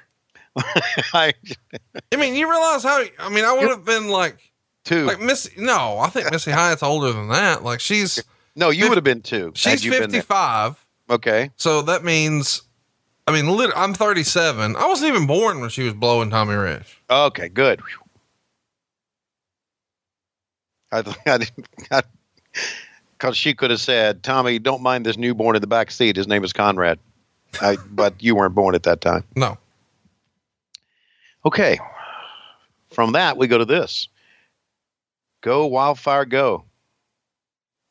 I, 1.13 1.33
I 2.11 2.15
mean, 2.15 2.35
you 2.35 2.49
realize 2.49 2.83
how, 2.83 3.03
I 3.19 3.29
mean, 3.29 3.43
I 3.43 3.53
would 3.53 3.69
have 3.69 3.85
been 3.85 4.09
like, 4.09 4.51
two. 4.83 5.05
like 5.05 5.19
Missy, 5.19 5.51
no, 5.57 5.99
I 5.99 6.09
think 6.09 6.31
Missy 6.31 6.51
Hyatt's 6.51 6.83
older 6.83 7.11
than 7.11 7.29
that. 7.29 7.63
Like 7.63 7.79
she's, 7.79 8.23
no, 8.55 8.69
you 8.69 8.87
would 8.87 8.97
have 8.97 9.03
been 9.03 9.21
two. 9.21 9.51
she's 9.55 9.83
55. 9.83 10.83
Okay. 11.09 11.51
So 11.55 11.81
that 11.83 12.03
means, 12.03 12.63
I 13.27 13.39
mean, 13.39 13.71
I'm 13.75 13.93
37. 13.93 14.75
I 14.75 14.87
wasn't 14.87 15.09
even 15.13 15.27
born 15.27 15.59
when 15.59 15.69
she 15.69 15.83
was 15.83 15.93
blowing 15.93 16.29
Tommy 16.29 16.55
Rich. 16.55 17.01
Okay, 17.09 17.49
good. 17.49 17.81
I, 20.91 21.03
I 21.25 21.37
didn't, 21.37 21.67
because 23.13 23.35
she 23.37 23.53
could 23.53 23.71
have 23.71 23.81
said, 23.81 24.23
Tommy, 24.23 24.59
don't 24.59 24.81
mind 24.81 25.05
this 25.05 25.17
newborn 25.17 25.55
in 25.55 25.61
the 25.61 25.67
back 25.67 25.91
seat. 25.91 26.15
His 26.15 26.27
name 26.27 26.43
is 26.43 26.53
Conrad. 26.53 26.99
I, 27.61 27.77
but 27.89 28.21
you 28.21 28.35
weren't 28.35 28.55
born 28.55 28.75
at 28.75 28.83
that 28.83 29.01
time. 29.01 29.23
No. 29.35 29.57
Okay. 31.45 31.79
From 32.91 33.13
that, 33.13 33.37
we 33.37 33.47
go 33.47 33.57
to 33.57 33.65
this 33.65 34.07
Go 35.41 35.65
Wildfire 35.67 36.25
Go. 36.25 36.63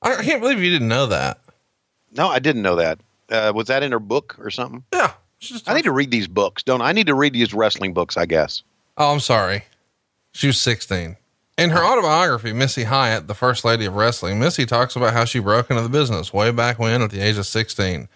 I, 0.03 0.23
can't 0.23 0.41
believe 0.41 0.61
you 0.61 0.71
didn't 0.71 0.89
know 0.89 1.07
that. 1.07 1.41
No, 2.13 2.29
I 2.29 2.39
didn't 2.39 2.63
know 2.63 2.77
that. 2.77 3.01
Uh, 3.31 3.53
was 3.55 3.67
that 3.69 3.83
in 3.83 3.93
her 3.93 3.99
book 3.99 4.37
or 4.39 4.51
something? 4.51 4.85
Yeah. 4.93 5.13
I 5.67 5.75
need 5.75 5.85
to 5.85 5.93
read 5.93 6.11
these 6.11 6.29
books, 6.29 6.63
don't 6.63 6.81
I? 6.81 6.91
I 6.91 6.93
need 6.93 7.07
to 7.09 7.15
read 7.15 7.33
these 7.33 7.53
wrestling 7.53 7.93
books, 7.93 8.17
I 8.17 8.27
guess. 8.27 8.63
Oh, 8.97 9.13
I'm 9.13 9.21
sorry. 9.21 9.65
She 10.33 10.47
was 10.47 10.61
16. 10.61 11.17
In 11.59 11.71
her 11.71 11.83
autobiography, 11.83 12.53
Missy 12.53 12.85
Hyatt, 12.85 13.29
the 13.29 13.35
first 13.35 13.65
lady 13.65 13.87
of 13.87 13.95
wrestling, 13.95 14.39
Missy 14.39 14.67
talks 14.67 14.95
about 14.95 15.15
how 15.15 15.25
she 15.25 15.39
broke 15.39 15.71
into 15.71 15.83
the 15.83 15.89
business 15.89 16.33
way 16.33 16.51
back 16.51 16.79
when 16.79 17.01
at 17.01 17.11
the 17.11 17.21
age 17.21 17.39
of 17.39 17.47
16. 17.47 18.09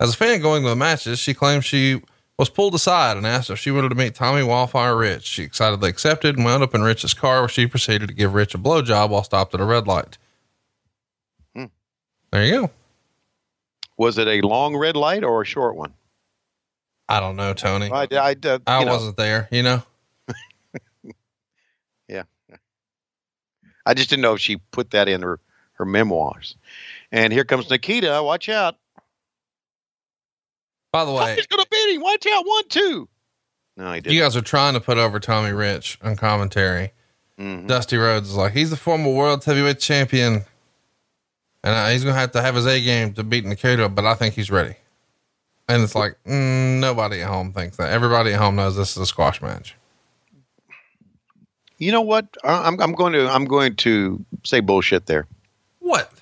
As 0.00 0.14
a 0.14 0.16
fan 0.16 0.40
going 0.40 0.64
to 0.64 0.68
the 0.70 0.76
matches, 0.76 1.20
she 1.20 1.32
claims 1.32 1.64
she 1.64 2.02
was 2.36 2.48
pulled 2.48 2.74
aside 2.74 3.16
and 3.16 3.26
asked 3.26 3.50
if 3.50 3.58
she 3.58 3.70
wanted 3.70 3.90
to 3.90 3.94
meet 3.94 4.16
Tommy 4.16 4.42
Wildfire 4.42 4.96
Rich. 4.96 5.24
She 5.24 5.44
excitedly 5.44 5.90
accepted 5.90 6.36
and 6.36 6.44
wound 6.44 6.62
up 6.64 6.74
in 6.74 6.82
Rich's 6.82 7.14
car 7.14 7.40
where 7.40 7.48
she 7.48 7.66
proceeded 7.68 8.08
to 8.08 8.14
give 8.14 8.34
Rich 8.34 8.54
a 8.54 8.58
blowjob 8.58 9.10
while 9.10 9.24
stopped 9.24 9.54
at 9.54 9.60
a 9.60 9.64
red 9.64 9.86
light. 9.86 10.18
Hmm. 11.54 11.66
There 12.32 12.44
you 12.44 12.60
go. 12.62 12.70
Was 13.96 14.18
it 14.18 14.28
a 14.28 14.40
long 14.40 14.76
red 14.76 14.96
light 14.96 15.22
or 15.22 15.42
a 15.42 15.44
short 15.44 15.76
one? 15.76 15.94
I 17.08 17.20
don't 17.20 17.36
know, 17.36 17.54
Tony. 17.54 17.90
I, 17.90 18.06
I, 18.12 18.36
uh, 18.44 18.58
I 18.66 18.84
wasn't 18.84 19.16
there, 19.16 19.48
you 19.50 19.62
know? 19.62 19.82
I 23.88 23.94
just 23.94 24.10
didn't 24.10 24.22
know 24.22 24.34
if 24.34 24.40
she 24.40 24.56
put 24.70 24.90
that 24.90 25.08
in 25.08 25.22
her 25.22 25.40
her 25.72 25.84
memoirs. 25.84 26.56
And 27.10 27.32
here 27.32 27.44
comes 27.44 27.70
Nikita. 27.70 28.20
Watch 28.22 28.48
out. 28.48 28.76
By 30.92 31.04
the 31.04 31.12
way, 31.12 31.34
He's 31.36 31.46
gonna 31.46 31.64
beat 31.70 31.94
him. 31.94 32.02
Watch 32.02 32.26
out. 32.26 32.46
One, 32.46 32.68
two. 32.68 33.08
No, 33.76 33.92
he 33.92 34.00
didn't. 34.00 34.14
you 34.14 34.20
guys 34.20 34.36
are 34.36 34.40
trying 34.42 34.74
to 34.74 34.80
put 34.80 34.98
over 34.98 35.20
Tommy 35.20 35.52
Rich 35.52 35.98
on 36.02 36.16
commentary. 36.16 36.92
Mhm. 37.38 37.66
Dusty 37.68 37.96
Rhodes 37.96 38.30
is 38.30 38.34
like, 38.36 38.52
he's 38.52 38.70
the 38.70 38.76
former 38.76 39.12
world 39.12 39.44
heavyweight 39.44 39.78
champion. 39.78 40.44
And 41.62 41.74
uh, 41.74 41.88
he's 41.90 42.02
going 42.02 42.14
to 42.14 42.20
have 42.20 42.32
to 42.32 42.42
have 42.42 42.54
his 42.54 42.66
A 42.66 42.80
game 42.82 43.12
to 43.14 43.22
beat 43.22 43.44
Nikita, 43.44 43.88
but 43.88 44.04
I 44.04 44.14
think 44.14 44.34
he's 44.34 44.50
ready. 44.50 44.74
And 45.68 45.82
it's 45.82 45.94
like, 45.94 46.16
mm, 46.26 46.78
nobody 46.80 47.20
at 47.20 47.28
home 47.28 47.52
thinks 47.52 47.76
that. 47.76 47.90
Everybody 47.92 48.32
at 48.32 48.38
home 48.40 48.56
knows 48.56 48.74
this 48.76 48.92
is 48.92 48.96
a 48.98 49.06
squash 49.06 49.40
match. 49.42 49.76
You 51.78 51.92
know 51.92 52.00
what? 52.02 52.26
I'm 52.44 52.80
I'm 52.80 52.92
going 52.92 53.12
to 53.14 53.28
I'm 53.28 53.44
going 53.44 53.76
to 53.76 54.24
say 54.44 54.60
bullshit 54.60 55.06
there. 55.06 55.26
What? 55.78 56.12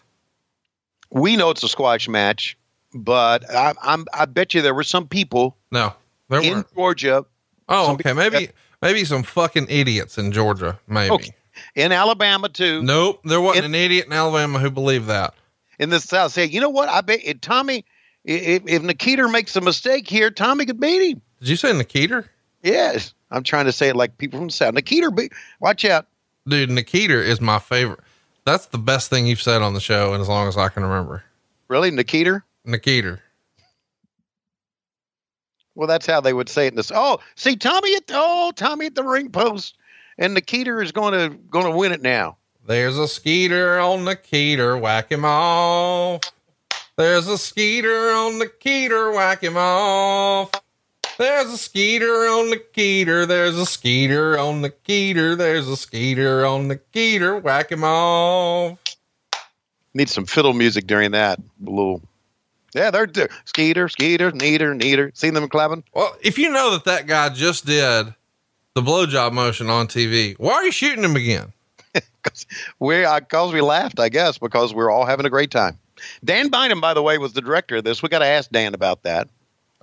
We 1.10 1.36
know 1.36 1.50
it's 1.50 1.62
a 1.62 1.68
squash 1.68 2.08
match, 2.08 2.56
but 2.94 3.48
I, 3.50 3.74
I'm 3.82 4.06
I 4.12 4.26
bet 4.26 4.54
you 4.54 4.62
there 4.62 4.74
were 4.74 4.82
some 4.84 5.06
people 5.08 5.56
No, 5.70 5.94
there 6.28 6.42
in 6.42 6.50
weren't. 6.52 6.74
Georgia, 6.74 7.24
Oh, 7.68 7.92
okay. 7.94 8.12
Maybe, 8.12 8.50
maybe 8.80 9.04
some 9.04 9.22
fucking 9.24 9.66
idiots 9.68 10.18
in 10.18 10.30
Georgia. 10.32 10.78
Maybe. 10.86 11.10
Okay. 11.14 11.30
in 11.74 11.90
Alabama 11.90 12.48
too, 12.48 12.82
Nope. 12.82 13.22
There 13.24 13.40
wasn't 13.40 13.64
In- 13.66 13.74
an 13.74 13.80
idiot 13.80 14.06
in 14.06 14.12
Alabama 14.12 14.58
who 14.58 14.70
believed 14.70 15.06
that. 15.06 15.34
in 15.78 15.90
the 15.90 16.00
South, 16.00 16.32
say, 16.32 16.44
you 16.44 16.60
know 16.60 16.68
what? 16.70 16.88
I 16.88 17.00
bet 17.00 17.20
if 17.24 17.40
Tommy, 17.40 17.84
if, 18.24 18.62
if 18.66 18.82
Nikita 18.82 19.26
makes 19.28 19.56
a 19.56 19.60
mistake 19.60 20.08
here, 20.08 20.30
Tommy 20.30 20.66
could 20.66 20.78
beat 20.80 21.10
him. 21.12 21.22
Did 21.40 21.48
you 21.48 21.56
say 21.56 21.72
Nikita? 21.72 22.24
Yes, 22.62 23.14
I'm 23.30 23.42
trying 23.42 23.64
to 23.66 23.72
say 23.72 23.88
it 23.88 23.96
like 23.96 24.18
people 24.18 24.38
from 24.38 24.48
the 24.48 24.52
South. 24.52 24.74
Nikita, 24.74 25.10
be, 25.10 25.30
watch 25.60 25.84
out. 25.84 26.06
Dude, 26.46 26.70
Nikita 26.70 27.22
is 27.22 27.40
my 27.40 27.58
favorite. 27.58 28.00
That's 28.44 28.66
the 28.66 28.78
best 28.78 29.10
thing 29.10 29.26
you've 29.26 29.42
said 29.42 29.62
on 29.62 29.74
the 29.74 29.80
show, 29.80 30.12
and 30.12 30.22
as 30.22 30.28
long 30.28 30.46
as 30.46 30.56
I 30.56 30.68
can 30.68 30.84
remember. 30.84 31.24
Really, 31.68 31.90
Nikita? 31.90 32.42
Nikita. 32.64 33.18
Well, 35.74 35.88
that's 35.88 36.06
how 36.06 36.20
they 36.20 36.32
would 36.32 36.48
say 36.48 36.66
it 36.66 36.72
in 36.72 36.76
this. 36.76 36.92
Oh, 36.94 37.18
see, 37.34 37.56
Tommy 37.56 37.94
at 37.96 38.04
oh, 38.10 38.52
Tommy 38.54 38.86
at 38.86 38.94
the 38.94 39.04
ring 39.04 39.30
post, 39.30 39.76
and 40.16 40.32
Nikita 40.32 40.78
is 40.78 40.92
going 40.92 41.12
to 41.12 41.36
going 41.50 41.70
to 41.70 41.76
win 41.76 41.92
it 41.92 42.02
now. 42.02 42.38
There's 42.66 42.98
a 42.98 43.06
skeeter 43.06 43.78
on 43.78 44.04
the 44.04 44.16
keter, 44.16 44.80
whack 44.80 45.12
him 45.12 45.24
off. 45.24 46.20
There's 46.96 47.28
a 47.28 47.36
skeeter 47.36 48.10
on 48.10 48.38
the 48.38 48.46
keter, 48.46 49.14
whack 49.14 49.42
him 49.42 49.56
off. 49.56 50.50
There's 51.18 51.50
a 51.52 51.56
skeeter 51.58 52.06
on 52.28 52.50
the 52.50 52.58
keeter. 52.74 53.26
there's 53.26 53.56
a 53.56 53.64
skeeter 53.66 54.38
on 54.38 54.62
the 54.62 54.70
keeter. 54.70 55.36
there's 55.36 55.66
a 55.68 55.76
skeeter 55.76 56.44
on 56.44 56.68
the 56.68 56.76
keeter. 56.76 57.40
whack 57.42 57.72
him 57.72 57.84
off. 57.84 58.78
Need 59.94 60.10
some 60.10 60.26
fiddle 60.26 60.52
music 60.52 60.86
during 60.86 61.12
that. 61.12 61.38
A 61.38 61.70
little. 61.70 62.02
Yeah, 62.74 62.90
they're 62.90 63.06
they're- 63.06 63.30
Skeeter, 63.46 63.88
Skeeter, 63.88 64.30
Neater, 64.32 64.74
Neater. 64.74 65.10
Seen 65.14 65.32
them 65.32 65.48
clapping? 65.48 65.84
Well, 65.94 66.14
if 66.22 66.36
you 66.36 66.50
know 66.50 66.72
that 66.72 66.84
that 66.84 67.06
guy 67.06 67.30
just 67.30 67.64
did 67.64 68.14
the 68.74 68.82
blowjob 68.82 69.32
motion 69.32 69.70
on 69.70 69.88
TV, 69.88 70.34
why 70.38 70.52
are 70.52 70.64
you 70.64 70.72
shooting 70.72 71.04
him 71.04 71.16
again? 71.16 71.52
Because 72.22 72.44
We, 72.80 73.04
uh, 73.04 73.20
because 73.20 73.52
we 73.54 73.60
laughed, 73.60 74.00
I 74.00 74.08
guess, 74.08 74.36
because 74.36 74.74
we 74.74 74.82
are 74.82 74.90
all 74.90 75.06
having 75.06 75.24
a 75.26 75.30
great 75.30 75.50
time. 75.52 75.78
Dan 76.24 76.48
Bynum, 76.48 76.80
by 76.80 76.92
the 76.92 77.00
way, 77.02 77.16
was 77.18 77.32
the 77.34 77.40
director 77.40 77.76
of 77.76 77.84
this. 77.84 78.02
We 78.02 78.08
got 78.08 78.18
to 78.18 78.26
ask 78.26 78.50
Dan 78.50 78.74
about 78.74 79.04
that. 79.04 79.28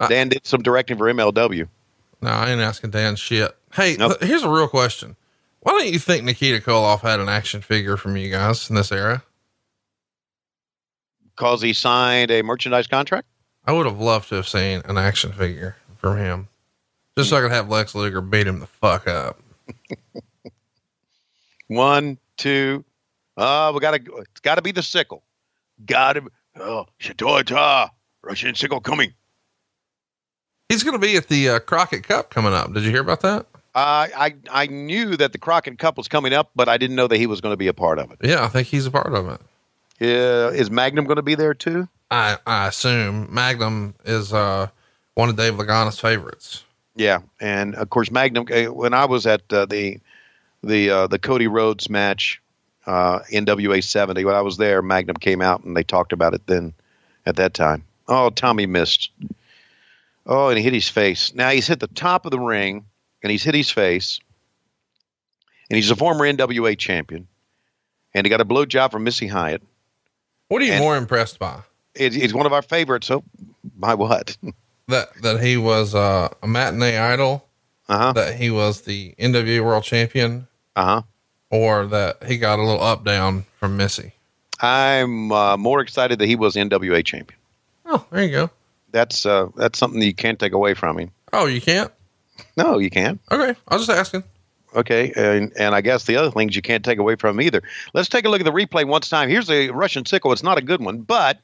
Dan 0.09 0.29
did 0.29 0.45
some 0.45 0.61
directing 0.61 0.97
for 0.97 1.05
MLW. 1.11 1.67
No, 2.21 2.29
I 2.29 2.49
ain't 2.51 2.61
asking 2.61 2.91
Dan 2.91 3.15
shit. 3.15 3.55
Hey, 3.73 3.95
Nope. 3.97 4.19
th- 4.19 4.29
here's 4.29 4.43
a 4.43 4.49
real 4.49 4.67
question. 4.67 5.15
Why 5.61 5.73
don't 5.73 5.91
you 5.93 5.99
think 5.99 6.23
Nikita 6.25 6.59
Koloff 6.59 7.01
had 7.01 7.19
an 7.19 7.29
action 7.29 7.61
figure 7.61 7.95
from 7.97 8.17
you 8.17 8.29
guys 8.31 8.69
in 8.69 8.75
this 8.75 8.91
era? 8.91 9.23
Because 11.35 11.61
he 11.61 11.73
signed 11.73 12.31
a 12.31 12.41
merchandise 12.43 12.87
contract? 12.87 13.27
I 13.65 13.71
would 13.71 13.85
have 13.85 13.99
loved 13.99 14.29
to 14.29 14.35
have 14.35 14.47
seen 14.47 14.81
an 14.85 14.97
action 14.97 15.31
figure 15.31 15.75
from 15.97 16.17
him. 16.17 16.47
Just 17.17 17.29
so 17.29 17.37
I 17.37 17.41
could 17.41 17.51
have 17.51 17.69
Lex 17.69 17.95
Luger 17.95 18.21
beat 18.21 18.47
him 18.47 18.59
the 18.59 18.67
fuck 18.67 19.07
up. 19.07 19.39
One, 21.67 22.17
two. 22.37 22.83
Uh, 23.37 23.71
we 23.73 23.79
gotta 23.79 23.99
it's 24.17 24.39
gotta 24.41 24.61
be 24.61 24.71
the 24.71 24.83
sickle. 24.83 25.23
Gotta 25.85 26.23
oh 26.59 26.85
Shatoita. 26.99 27.89
Russian 28.21 28.55
sickle 28.55 28.79
coming. 28.79 29.13
He's 30.73 30.81
going 30.83 30.99
to 30.99 31.07
be 31.07 31.15
at 31.17 31.27
the 31.27 31.49
uh, 31.49 31.59
Crockett 31.59 32.01
Cup 32.01 32.31
coming 32.31 32.51
up. 32.51 32.73
Did 32.73 32.81
you 32.83 32.89
hear 32.89 33.01
about 33.01 33.21
that? 33.21 33.45
Uh, 33.75 34.07
I 34.17 34.33
I 34.51 34.65
knew 34.65 35.15
that 35.17 35.31
the 35.31 35.37
Crockett 35.37 35.77
Cup 35.77 35.97
was 35.97 36.07
coming 36.07 36.33
up, 36.33 36.49
but 36.55 36.67
I 36.67 36.77
didn't 36.77 36.95
know 36.95 37.07
that 37.07 37.17
he 37.17 37.27
was 37.27 37.41
going 37.41 37.53
to 37.53 37.57
be 37.57 37.67
a 37.67 37.73
part 37.75 37.99
of 37.99 38.09
it. 38.11 38.17
Yeah, 38.23 38.43
I 38.43 38.47
think 38.47 38.67
he's 38.67 38.87
a 38.87 38.91
part 38.91 39.13
of 39.13 39.27
it. 39.29 39.39
Yeah, 39.99 40.49
is 40.49 40.71
Magnum 40.71 41.05
going 41.05 41.17
to 41.17 41.21
be 41.21 41.35
there 41.35 41.53
too? 41.53 41.87
I, 42.09 42.37
I 42.47 42.67
assume 42.67 43.31
Magnum 43.31 43.93
is 44.03 44.33
uh, 44.33 44.67
one 45.13 45.29
of 45.29 45.35
Dave 45.35 45.53
Lagana's 45.53 45.99
favorites. 45.99 46.63
Yeah, 46.95 47.19
and 47.39 47.75
of 47.75 47.89
course 47.91 48.09
Magnum. 48.09 48.47
uh, 48.51 48.71
When 48.73 48.95
I 48.95 49.05
was 49.05 49.27
at 49.27 49.41
uh, 49.53 49.65
the 49.67 49.99
the 50.63 50.89
uh, 50.89 51.07
the 51.07 51.19
Cody 51.19 51.47
Rhodes 51.47 51.87
match, 51.87 52.41
uh, 52.87 53.19
NWA 53.31 53.83
seventy, 53.83 54.25
when 54.25 54.35
I 54.35 54.41
was 54.41 54.57
there, 54.57 54.81
Magnum 54.81 55.17
came 55.17 55.41
out 55.41 55.63
and 55.63 55.77
they 55.77 55.83
talked 55.83 56.13
about 56.13 56.33
it 56.33 56.41
then. 56.47 56.73
At 57.25 57.37
that 57.37 57.53
time, 57.53 57.83
oh 58.07 58.31
Tommy 58.31 58.65
missed. 58.65 59.09
Oh, 60.25 60.49
and 60.49 60.57
he 60.57 60.63
hit 60.63 60.73
his 60.73 60.87
face. 60.89 61.33
Now 61.33 61.49
he's 61.49 61.67
hit 61.67 61.79
the 61.79 61.87
top 61.87 62.25
of 62.25 62.31
the 62.31 62.39
ring, 62.39 62.85
and 63.21 63.31
he's 63.31 63.43
hit 63.43 63.55
his 63.55 63.69
face. 63.69 64.19
And 65.69 65.75
he's 65.77 65.91
a 65.91 65.95
former 65.95 66.25
NWA 66.25 66.77
champion, 66.77 67.27
and 68.13 68.25
he 68.25 68.29
got 68.29 68.41
a 68.41 68.45
blowjob 68.45 68.91
from 68.91 69.03
Missy 69.03 69.27
Hyatt. 69.27 69.61
What 70.49 70.61
are 70.61 70.65
you 70.65 70.73
And- 70.73 70.81
more 70.81 70.95
impressed 70.97 71.39
by? 71.39 71.59
It, 71.95 72.13
he's 72.13 72.33
one 72.33 72.45
of 72.45 72.53
our 72.53 72.61
favorites. 72.63 73.07
So, 73.07 73.23
by 73.77 73.93
what? 73.95 74.37
That 74.89 75.13
that 75.21 75.41
he 75.41 75.55
was 75.55 75.95
uh, 75.95 76.27
a 76.43 76.47
matinee 76.47 76.97
idol, 76.97 77.47
Uh 77.87 77.97
huh. 77.97 78.13
that 78.13 78.35
he 78.35 78.49
was 78.51 78.81
the 78.81 79.15
NWA 79.17 79.63
World 79.63 79.85
Champion, 79.85 80.45
Uh 80.75 80.83
huh. 80.85 81.01
or 81.49 81.85
that 81.87 82.25
he 82.25 82.37
got 82.37 82.59
a 82.59 82.63
little 82.63 82.83
up 82.83 83.05
down 83.05 83.45
from 83.59 83.77
Missy. 83.77 84.11
I'm 84.59 85.31
uh, 85.31 85.55
more 85.55 85.79
excited 85.79 86.19
that 86.19 86.25
he 86.25 86.35
was 86.35 86.55
NWA 86.55 87.05
champion. 87.05 87.39
Oh, 87.85 88.05
there 88.11 88.23
you 88.25 88.31
go. 88.31 88.49
That's 88.93 89.25
uh, 89.25 89.49
that's 89.57 89.77
something 89.77 89.99
that 89.99 90.05
you 90.05 90.13
can't 90.13 90.39
take 90.39 90.53
away 90.53 90.75
from 90.75 90.97
him. 90.97 91.11
Oh, 91.33 91.47
you 91.47 91.59
can't. 91.59 91.91
No, 92.55 92.77
you 92.77 92.89
can't. 92.89 93.19
Okay, 93.31 93.59
I 93.67 93.75
was 93.75 93.87
just 93.87 93.99
asking. 93.99 94.23
Okay, 94.75 95.11
and 95.15 95.51
and 95.57 95.75
I 95.75 95.81
guess 95.81 96.05
the 96.05 96.15
other 96.15 96.31
things 96.31 96.55
you 96.55 96.61
can't 96.61 96.85
take 96.85 96.99
away 96.99 97.15
from 97.15 97.41
either. 97.41 97.61
Let's 97.93 98.07
take 98.07 98.25
a 98.25 98.29
look 98.29 98.39
at 98.39 98.45
the 98.45 98.51
replay 98.51 98.87
once 98.87 99.09
time. 99.09 99.29
Here's 99.29 99.49
a 99.49 99.71
Russian 99.71 100.05
sickle. 100.05 100.31
It's 100.31 100.43
not 100.43 100.57
a 100.57 100.61
good 100.61 100.79
one, 100.79 100.99
but 101.01 101.39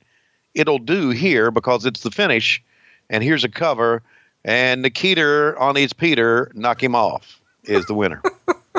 it'll 0.54 0.80
do 0.80 1.10
here 1.10 1.52
because 1.52 1.86
it's 1.86 2.02
the 2.02 2.12
finish. 2.12 2.64
And 3.10 3.24
here's 3.24 3.44
a 3.44 3.50
cover, 3.50 4.04
and 4.46 4.84
Nikita 4.84 5.56
on 5.58 5.76
his 5.76 5.94
Peter 5.94 6.52
knock 6.54 6.84
him 6.84 6.94
off 6.94 7.42
is 7.64 7.88
the 7.88 7.96
winner. 7.96 8.22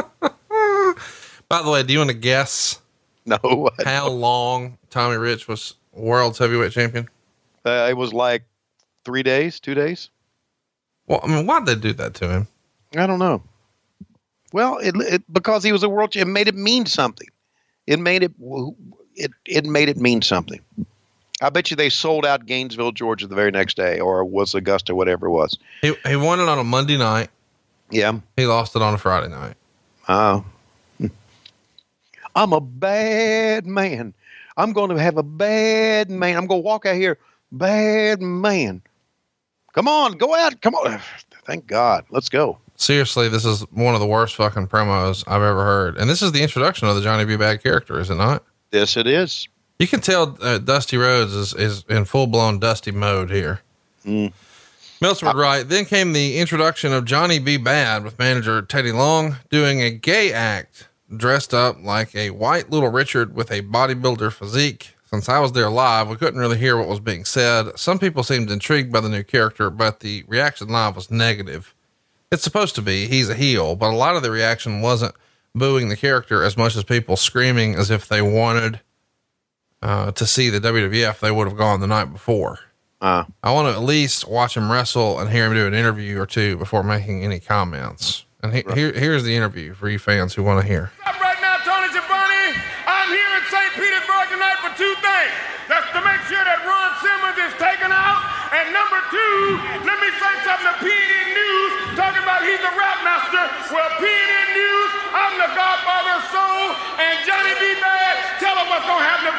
By 1.48 1.62
the 1.62 1.70
way, 1.70 1.82
do 1.82 1.92
you 1.92 1.98
want 1.98 2.10
to 2.10 2.16
guess 2.16 2.80
no, 3.26 3.70
how 3.84 4.08
long 4.08 4.78
Tommy 4.90 5.16
Rich 5.16 5.48
was 5.48 5.74
world's 5.92 6.38
heavyweight 6.38 6.70
champion? 6.70 7.08
uh, 7.66 7.88
it 7.90 7.96
was 7.96 8.12
like 8.12 8.44
three 9.04 9.22
days, 9.22 9.60
two 9.60 9.74
days. 9.74 10.10
Well, 11.06 11.20
I 11.22 11.26
mean, 11.26 11.46
why'd 11.46 11.66
they 11.66 11.74
do 11.74 11.92
that 11.94 12.14
to 12.14 12.28
him? 12.28 12.48
I 12.96 13.06
don't 13.06 13.18
know. 13.18 13.42
Well, 14.52 14.78
it, 14.78 14.94
it 14.96 15.32
because 15.32 15.62
he 15.62 15.72
was 15.72 15.82
a 15.82 15.88
world. 15.88 16.12
Champion, 16.12 16.30
it 16.30 16.32
made 16.32 16.48
it 16.48 16.56
mean 16.56 16.86
something. 16.86 17.28
It 17.86 17.98
made 17.98 18.22
it. 18.22 18.32
It 19.14 19.30
it 19.44 19.64
made 19.64 19.88
it 19.88 19.96
mean 19.96 20.22
something. 20.22 20.60
I 21.42 21.50
bet 21.50 21.70
you 21.70 21.76
they 21.76 21.88
sold 21.88 22.26
out 22.26 22.46
Gainesville, 22.46 22.92
Georgia, 22.92 23.26
the 23.26 23.34
very 23.34 23.50
next 23.50 23.76
day, 23.76 23.98
or 23.98 24.24
was 24.24 24.54
Augusta, 24.54 24.94
whatever 24.94 25.26
it 25.26 25.30
was. 25.30 25.58
He 25.82 25.94
he 26.06 26.16
won 26.16 26.40
it 26.40 26.48
on 26.48 26.58
a 26.58 26.64
Monday 26.64 26.98
night. 26.98 27.30
Yeah. 27.90 28.20
He 28.36 28.46
lost 28.46 28.76
it 28.76 28.82
on 28.82 28.94
a 28.94 28.98
Friday 28.98 29.28
night. 29.28 29.54
Oh. 30.08 30.44
I'm 32.34 32.52
a 32.52 32.60
bad 32.60 33.66
man. 33.66 34.14
I'm 34.56 34.72
going 34.72 34.90
to 34.90 34.96
have 34.96 35.16
a 35.16 35.22
bad 35.22 36.10
man. 36.10 36.36
I'm 36.36 36.46
going 36.46 36.62
to 36.62 36.64
walk 36.64 36.86
out 36.86 36.94
here, 36.94 37.18
bad 37.50 38.22
man. 38.22 38.82
Come 39.72 39.88
on, 39.88 40.12
go 40.12 40.34
out. 40.34 40.60
Come 40.60 40.74
on. 40.74 41.00
Thank 41.44 41.66
God. 41.66 42.04
Let's 42.10 42.28
go. 42.28 42.58
Seriously, 42.76 43.28
this 43.28 43.44
is 43.44 43.62
one 43.72 43.94
of 43.94 44.00
the 44.00 44.06
worst 44.06 44.36
fucking 44.36 44.68
promos 44.68 45.24
I've 45.26 45.42
ever 45.42 45.64
heard. 45.64 45.96
And 45.96 46.08
this 46.08 46.22
is 46.22 46.32
the 46.32 46.42
introduction 46.42 46.88
of 46.88 46.94
the 46.94 47.02
Johnny 47.02 47.24
B. 47.24 47.36
Badd 47.36 47.62
character, 47.62 48.00
is 48.00 48.10
it 48.10 48.14
not? 48.14 48.42
Yes, 48.72 48.96
it 48.96 49.06
is. 49.06 49.48
You 49.78 49.86
can 49.86 50.00
tell 50.00 50.36
uh, 50.40 50.58
Dusty 50.58 50.96
Rhodes 50.96 51.32
is, 51.34 51.54
is 51.54 51.84
in 51.88 52.04
full 52.04 52.26
blown 52.26 52.58
Dusty 52.58 52.90
mode 52.90 53.30
here. 53.30 53.60
Mm. 54.04 54.32
Meltzer 55.00 55.26
would 55.26 55.36
write, 55.36 55.68
then 55.68 55.86
came 55.86 56.12
the 56.12 56.38
introduction 56.38 56.92
of 56.92 57.06
Johnny 57.06 57.38
B. 57.38 57.58
Badd 57.58 58.04
with 58.04 58.18
manager 58.18 58.60
Teddy 58.60 58.92
Long 58.92 59.36
doing 59.48 59.80
a 59.80 59.90
gay 59.90 60.32
act 60.32 60.88
dressed 61.14 61.54
up 61.54 61.76
like 61.82 62.14
a 62.14 62.30
white 62.30 62.70
little 62.70 62.90
Richard 62.90 63.34
with 63.34 63.50
a 63.50 63.62
bodybuilder 63.62 64.32
physique. 64.32 64.94
Since 65.10 65.28
I 65.28 65.40
was 65.40 65.52
there 65.52 65.68
live, 65.70 66.08
we 66.08 66.16
couldn't 66.16 66.38
really 66.38 66.58
hear 66.58 66.76
what 66.76 66.88
was 66.88 67.00
being 67.00 67.24
said. 67.24 67.76
Some 67.78 67.98
people 67.98 68.22
seemed 68.22 68.50
intrigued 68.50 68.92
by 68.92 69.00
the 69.00 69.08
new 69.08 69.24
character, 69.24 69.68
but 69.68 70.00
the 70.00 70.24
reaction 70.28 70.68
live 70.68 70.94
was 70.94 71.10
negative. 71.10 71.74
It's 72.30 72.44
supposed 72.44 72.76
to 72.76 72.82
be, 72.82 73.06
he's 73.06 73.28
a 73.28 73.34
heel, 73.34 73.74
but 73.74 73.90
a 73.90 73.96
lot 73.96 74.14
of 74.14 74.22
the 74.22 74.30
reaction 74.30 74.80
wasn't 74.82 75.14
booing 75.54 75.88
the 75.88 75.96
character 75.96 76.44
as 76.44 76.56
much 76.56 76.76
as 76.76 76.84
people 76.84 77.16
screaming 77.16 77.74
as 77.74 77.90
if 77.90 78.06
they 78.06 78.22
wanted 78.22 78.80
uh, 79.82 80.12
to 80.12 80.26
see 80.26 80.50
the 80.50 80.60
WWF, 80.60 81.20
they 81.20 81.30
would 81.30 81.48
have 81.48 81.56
gone 81.56 81.80
the 81.80 81.86
night 81.86 82.12
before. 82.12 82.58
Uh, 83.00 83.24
I 83.42 83.52
want 83.52 83.72
to 83.72 83.72
at 83.72 83.82
least 83.82 84.28
watch 84.28 84.56
him 84.56 84.70
wrestle 84.70 85.18
and 85.18 85.30
hear 85.30 85.46
him 85.46 85.54
do 85.54 85.66
an 85.66 85.72
interview 85.72 86.20
or 86.20 86.26
two 86.26 86.56
before 86.56 86.82
making 86.82 87.24
any 87.24 87.40
comments. 87.40 88.26
And 88.42 88.52
he, 88.52 88.64
here, 88.74 88.92
here's 88.92 89.24
the 89.24 89.34
interview 89.34 89.72
for 89.72 89.88
you 89.88 89.98
fans 89.98 90.34
who 90.34 90.42
want 90.42 90.60
to 90.60 90.66
hear. 90.66 90.92
Up 91.04 91.16
right 91.20 91.40
now, 91.40 91.56
Tony 91.64 91.88
Schiavone. 91.88 92.60
I'm 92.84 93.08
here 93.08 93.32
in 93.40 93.44
St. 93.48 93.72
Petersburg 93.72 94.26
tonight 94.28 94.58
for 94.60 94.72
two 94.76 94.94
things. 95.00 95.32
That's 95.68 95.88
to 95.96 96.00
make 96.04 96.20
sure 96.28 96.44
that 96.44 96.60
Ron 96.60 96.92
Simmons 97.00 97.40
is 97.40 97.54
taken 97.56 97.88
out. 97.88 98.20
And 98.52 98.68
number 98.68 99.00
two, 99.08 99.36
let 99.88 99.96
me 99.96 100.10
say 100.20 100.32
something 100.44 100.68
to 100.68 100.76
PNN 100.84 101.28
News 101.32 101.72
talking 101.96 102.20
about 102.20 102.44
he's 102.44 102.60
the 102.60 102.74
rap 102.76 103.00
master. 103.00 103.44
Well, 103.72 103.88
PNN 103.96 104.48
News, 104.56 104.90
I'm 105.16 105.34
the 105.40 105.50
godfather 105.56 106.20
of 106.20 106.24
soul. 106.28 106.64
And 107.00 107.16
Johnny 107.24 107.54
B. 107.56 107.64
Badd, 107.80 108.44
tell 108.44 108.56
him 108.60 108.68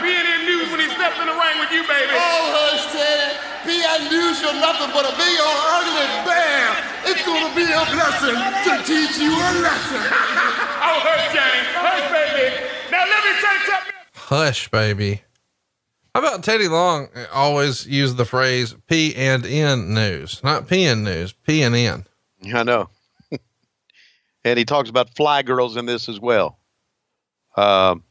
what's 0.01 0.13
going 0.13 0.25
to 0.25 0.31
happen 0.31 0.41
to 0.41 0.41
PNN 0.41 0.45
News 0.45 0.71
when 0.71 0.79
he 0.79 0.89
steps 0.89 1.17
in 1.19 1.27
the 1.27 1.33
ring 1.33 1.57
with 1.59 1.71
you, 1.71 1.83
baby. 1.87 2.13
Oh, 2.13 2.43
hush, 2.53 2.91
Ted. 2.91 3.37
PN 3.61 4.09
News, 4.09 4.41
you're 4.41 4.57
nothing 4.57 4.89
but 4.93 5.05
a 5.05 5.13
big 5.17 5.37
old 5.37 5.61
ugly 5.77 6.09
bear. 6.25 6.65
It's 7.05 7.23
going 7.25 7.45
to 7.45 7.53
be 7.55 7.65
a 7.69 7.83
blessing 7.93 8.37
to 8.37 8.73
teach 8.85 9.17
you 9.21 9.31
a 9.31 9.51
lesson. 9.61 10.01
oh, 10.81 10.97
hush, 11.05 11.33
Johnny. 11.33 11.61
Hush, 11.77 12.07
baby. 12.09 12.55
Now, 12.91 13.05
let 13.05 13.21
me 13.23 13.33
say 13.41 13.55
something. 13.69 13.93
Hush, 14.15 14.69
baby. 14.69 15.21
How 16.13 16.21
about 16.21 16.43
Teddy 16.43 16.67
Long 16.67 17.07
always 17.31 17.87
use 17.87 18.15
the 18.15 18.25
phrase 18.25 18.75
P 18.87 19.15
and 19.15 19.45
N 19.45 19.93
news, 19.93 20.43
not 20.43 20.67
P 20.67 20.83
and 20.85 21.05
news, 21.05 21.31
P 21.31 21.61
and 21.61 21.73
N. 21.73 22.05
I 22.53 22.63
know. 22.63 22.89
and 24.43 24.59
he 24.59 24.65
talks 24.65 24.89
about 24.89 25.15
fly 25.15 25.41
girls 25.41 25.77
in 25.77 25.85
this 25.85 26.09
as 26.09 26.19
well. 26.19 26.59
Um, 27.55 28.03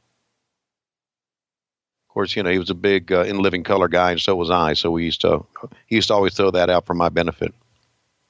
of 2.11 2.15
course, 2.15 2.35
you 2.35 2.43
know 2.43 2.51
he 2.51 2.59
was 2.59 2.71
a 2.71 2.75
big 2.75 3.13
uh, 3.13 3.23
in 3.23 3.39
living 3.39 3.63
color 3.63 3.87
guy, 3.87 4.11
and 4.11 4.21
so 4.21 4.35
was 4.35 4.51
I. 4.51 4.75
So 4.75 4.91
we 4.91 5.05
used 5.05 5.21
to 5.21 5.47
he 5.87 5.95
used 5.95 6.09
to 6.09 6.15
always 6.15 6.35
throw 6.35 6.51
that 6.51 6.69
out 6.69 6.85
for 6.85 6.93
my 6.93 7.09
benefit. 7.09 7.55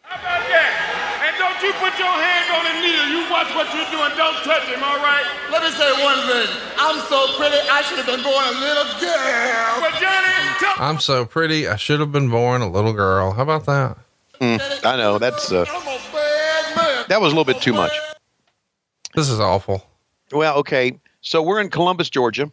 How 0.02 0.20
about 0.20 0.44
that? 0.52 1.24
And 1.24 1.32
don't 1.40 1.56
you 1.64 1.72
put 1.80 1.96
your 1.96 2.12
hand 2.12 2.52
on 2.52 2.68
the 2.68 2.76
needle. 2.84 3.08
You 3.08 3.24
watch 3.32 3.48
what 3.56 3.72
you're 3.72 3.88
doing. 3.88 4.12
Don't 4.20 4.36
touch 4.44 4.68
him, 4.68 4.84
all 4.84 4.98
right? 5.00 5.24
Let 5.50 5.62
me 5.62 5.70
say 5.70 5.88
one 6.04 6.20
thing. 6.28 6.46
I'm 6.76 7.00
so 7.08 7.26
pretty, 7.38 7.56
I 7.70 7.80
should 7.80 7.96
have 7.96 8.06
been 8.06 8.22
born 8.22 8.44
a 8.44 8.60
little 8.60 8.84
girl. 9.00 9.80
But 9.80 9.98
Johnny, 9.98 10.28
tell 10.60 10.74
I'm 10.76 11.00
so 11.00 11.24
pretty, 11.24 11.66
I 11.66 11.76
should 11.76 12.00
have 12.00 12.12
been 12.12 12.28
born 12.28 12.60
a 12.60 12.68
little 12.68 12.92
girl. 12.92 13.32
How 13.32 13.44
about 13.44 13.64
that? 13.64 13.96
Mm, 14.42 14.84
I 14.84 14.96
know 14.98 15.16
that's 15.18 15.50
uh, 15.50 15.64
I'm 15.70 15.82
a 15.82 16.00
bad 16.12 16.76
man. 16.76 17.04
that 17.08 17.18
was 17.18 17.32
a 17.32 17.36
little 17.36 17.50
bit 17.50 17.62
too 17.62 17.72
much. 17.72 17.92
This 19.14 19.30
is 19.30 19.40
awful. 19.40 19.82
Well, 20.32 20.58
okay. 20.58 21.00
So 21.22 21.42
we're 21.42 21.62
in 21.62 21.70
Columbus, 21.70 22.10
Georgia. 22.10 22.52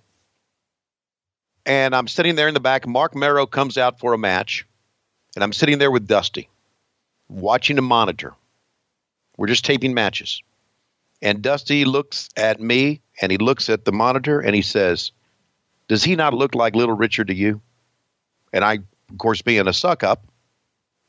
And 1.68 1.94
I'm 1.94 2.08
sitting 2.08 2.36
there 2.36 2.48
in 2.48 2.54
the 2.54 2.62
back. 2.62 2.88
Marc 2.88 3.14
Mero 3.14 3.46
comes 3.46 3.78
out 3.78 4.00
for 4.00 4.14
a 4.14 4.18
match. 4.18 4.66
And 5.36 5.44
I'm 5.44 5.52
sitting 5.52 5.78
there 5.78 5.92
with 5.92 6.08
Dusty, 6.08 6.50
watching 7.28 7.78
a 7.78 7.82
monitor. 7.82 8.34
We're 9.38 9.48
just 9.48 9.66
taping 9.66 9.94
matches. 9.94 10.42
And 11.22 11.42
Dusty 11.42 11.84
looks 11.84 12.30
at 12.38 12.62
me 12.62 13.02
and 13.22 13.32
he 13.32 13.38
looks 13.38 13.70
at 13.70 13.84
the 13.84 13.92
monitor 13.92 14.40
and 14.40 14.56
he 14.56 14.62
says, 14.62 15.12
Does 15.90 16.04
he 16.04 16.16
not 16.16 16.34
look 16.34 16.56
like 16.56 16.74
little 16.74 16.96
Richard 16.96 17.28
to 17.28 17.36
you? 17.36 17.62
And 18.54 18.64
I, 18.64 18.76
of 19.10 19.18
course, 19.18 19.42
being 19.42 19.68
a 19.68 19.74
suck 19.74 20.04
up, 20.04 20.24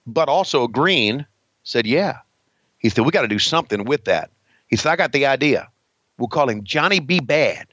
but 0.07 0.29
also 0.29 0.65
agreeing, 0.65 1.25
said, 1.63 1.87
Yeah. 1.87 2.19
He 2.79 2.89
said, 2.89 3.07
We 3.07 3.13
got 3.13 3.23
to 3.23 3.29
do 3.29 3.39
something 3.39 3.85
with 3.85 4.07
that. 4.07 4.31
He 4.67 4.77
said, 4.77 4.91
I 4.91 4.97
got 4.97 5.13
the 5.13 5.27
idea. 5.27 5.69
We'll 6.19 6.29
call 6.29 6.49
him 6.49 6.65
Johnny 6.65 6.99
B. 6.99 7.21
Badd. 7.21 7.67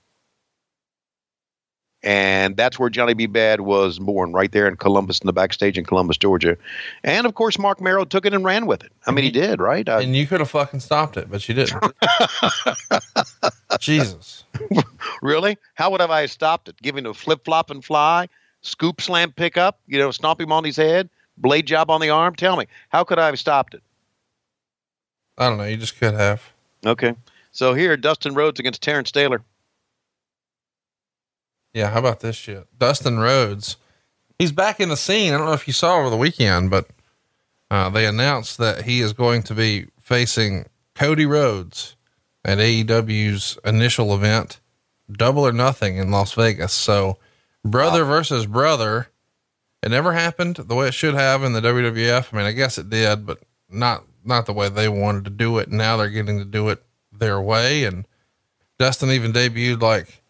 And 2.06 2.56
that's 2.56 2.78
where 2.78 2.92
Johnny 2.92 3.16
B. 3.16 3.28
Badd 3.28 3.62
was 3.62 3.98
born, 3.98 4.32
right 4.32 4.52
there 4.52 4.68
in 4.68 4.76
Columbus, 4.78 5.20
in 5.20 5.26
the 5.26 5.34
backstage 5.34 5.76
in 5.76 5.86
Columbus, 5.86 6.18
Georgia. 6.18 6.56
And 7.04 7.26
of 7.26 7.34
course, 7.34 7.58
Marc 7.58 7.82
Mero 7.82 8.06
took 8.06 8.28
it 8.28 8.34
and 8.34 8.46
ran 8.46 8.68
with 8.68 8.84
it. 8.84 8.92
I 9.08 9.12
mean, 9.12 9.24
he 9.26 9.32
did, 9.32 9.60
right? 9.60 9.90
Uh, 9.90 9.98
And 9.98 10.16
you 10.16 10.28
could 10.28 10.40
have 10.40 10.52
fucking 10.52 10.82
stopped 10.82 11.18
it, 11.18 11.32
but 11.32 11.50
you 11.50 11.56
didn't. 11.56 11.82
Jesus. 13.80 14.44
really? 15.24 15.58
How 15.74 15.90
would 15.90 16.00
have 16.00 16.12
I 16.12 16.28
stopped 16.28 16.70
it? 16.70 16.80
Giving 16.82 17.06
him 17.06 17.12
a 17.12 17.14
flip 17.16 17.44
flop 17.44 17.72
and 17.72 17.84
fly, 17.84 18.30
scoop 18.62 19.02
slam 19.02 19.32
pickup, 19.32 19.80
you 19.88 19.98
know, 19.98 20.12
stomp 20.12 20.40
him 20.40 20.52
on 20.52 20.64
his 20.64 20.78
head, 20.78 21.10
blade 21.38 21.66
job 21.66 21.90
on 21.90 22.02
the 22.02 22.12
arm? 22.12 22.36
Tell 22.36 22.56
me, 22.56 22.68
how 22.90 23.04
could 23.04 23.18
I 23.18 23.26
have 23.26 23.40
stopped 23.40 23.74
it? 23.74 23.82
I 25.40 25.50
don't 25.50 25.58
know. 25.58 25.66
You 25.66 25.78
just 25.78 25.98
could 25.98 26.14
have. 26.14 26.44
Okay. 26.86 27.16
So 27.52 27.74
here, 27.74 27.98
Dustin 27.98 28.36
Rhodes 28.36 28.60
against 28.60 28.84
Terrence 28.84 29.12
Taylor. 29.12 29.42
Yeah. 31.76 31.90
How 31.92 32.00
about 32.00 32.22
this 32.22 32.38
shit? 32.38 32.68
Dustin 32.80 33.20
Rhodes. 33.20 33.76
He's 34.40 34.54
back 34.54 34.80
in 34.80 34.90
the 34.90 34.98
scene. 34.98 35.34
I 35.34 35.38
don't 35.38 35.46
know 35.46 35.54
if 35.54 35.68
you 35.68 35.74
saw 35.74 36.00
over 36.00 36.10
the 36.10 36.18
weekend, 36.18 36.70
but 36.70 36.88
uh, 37.70 37.90
they 37.90 38.06
announced 38.06 38.58
that 38.60 38.84
he 38.84 39.02
is 39.02 39.12
going 39.12 39.44
to 39.44 39.54
be 39.54 39.88
facing 40.00 40.66
Cody 40.96 41.26
Rhodes 41.26 41.98
at 42.46 42.60
AEW's 42.60 43.60
initial 43.66 44.16
event, 44.16 44.62
Double 45.12 45.46
or 45.46 45.52
Nothing 45.52 45.98
in 45.98 46.12
Las 46.12 46.32
Vegas. 46.34 46.72
So, 46.72 47.18
brother 47.64 48.06
versus 48.06 48.46
brother. 48.46 49.10
It 49.84 49.90
never 49.90 50.14
happened 50.14 50.56
the 50.56 50.76
way 50.76 50.88
it 50.88 50.94
should 50.94 51.14
have 51.14 51.44
in 51.44 51.54
the 51.54 51.62
WWF. 51.62 52.34
I 52.34 52.38
mean, 52.38 52.46
I 52.46 52.54
guess 52.54 52.78
it 52.78 52.90
did, 52.90 53.26
but 53.26 53.40
not 53.70 54.04
not 54.24 54.46
the 54.46 54.54
way 54.54 54.70
they 54.70 54.90
wanted 54.90 55.26
to 55.26 55.30
do 55.30 55.60
it. 55.60 55.70
Now 55.70 55.98
they're 55.98 56.10
getting 56.10 56.40
to 56.40 56.46
do 56.46 56.70
it 56.70 56.82
their 57.12 57.40
way. 57.40 57.84
And 57.84 58.08
Dustin 58.80 59.12
even 59.12 59.32
debuted 59.32 59.82
like 59.82 60.24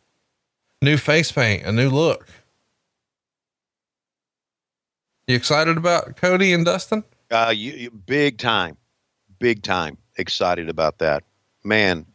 new 0.82 0.98
face 0.98 1.32
paint, 1.32 1.66
a 1.66 1.72
new 1.72 1.90
look. 1.90 2.28
You 5.28 5.36
excited 5.36 5.78
about 5.78 6.18
Cody 6.18 6.54
and 6.54 6.66
Dustin? 6.66 7.04
Uh, 7.32 7.54
you, 7.56 7.72
you, 7.72 7.92
big 7.92 8.38
time, 8.38 8.78
big 9.40 9.64
time 9.64 9.98
excited 10.18 10.70
about 10.70 11.00
that, 11.00 11.24
man. 11.64 12.06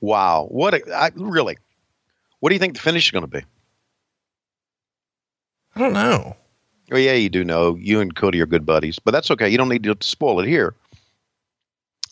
Wow, 0.00 0.46
what 0.50 0.74
a, 0.74 0.82
I 0.94 1.10
really. 1.16 1.58
What 2.40 2.50
do 2.50 2.54
you 2.54 2.60
think 2.60 2.74
the 2.74 2.80
finish 2.80 3.06
is 3.06 3.10
going 3.10 3.22
to 3.22 3.28
be? 3.28 3.44
I 5.74 5.80
don't 5.80 5.92
know. 5.92 6.36
Oh 6.92 6.96
yeah, 6.96 7.14
you 7.14 7.28
do 7.28 7.44
know. 7.44 7.76
You 7.76 8.00
and 8.00 8.14
Cody 8.14 8.40
are 8.40 8.46
good 8.46 8.66
buddies, 8.66 8.98
but 8.98 9.12
that's 9.12 9.30
okay. 9.30 9.48
You 9.48 9.58
don't 9.58 9.68
need 9.68 9.84
to 9.84 9.96
spoil 10.00 10.40
it 10.40 10.48
here. 10.48 10.74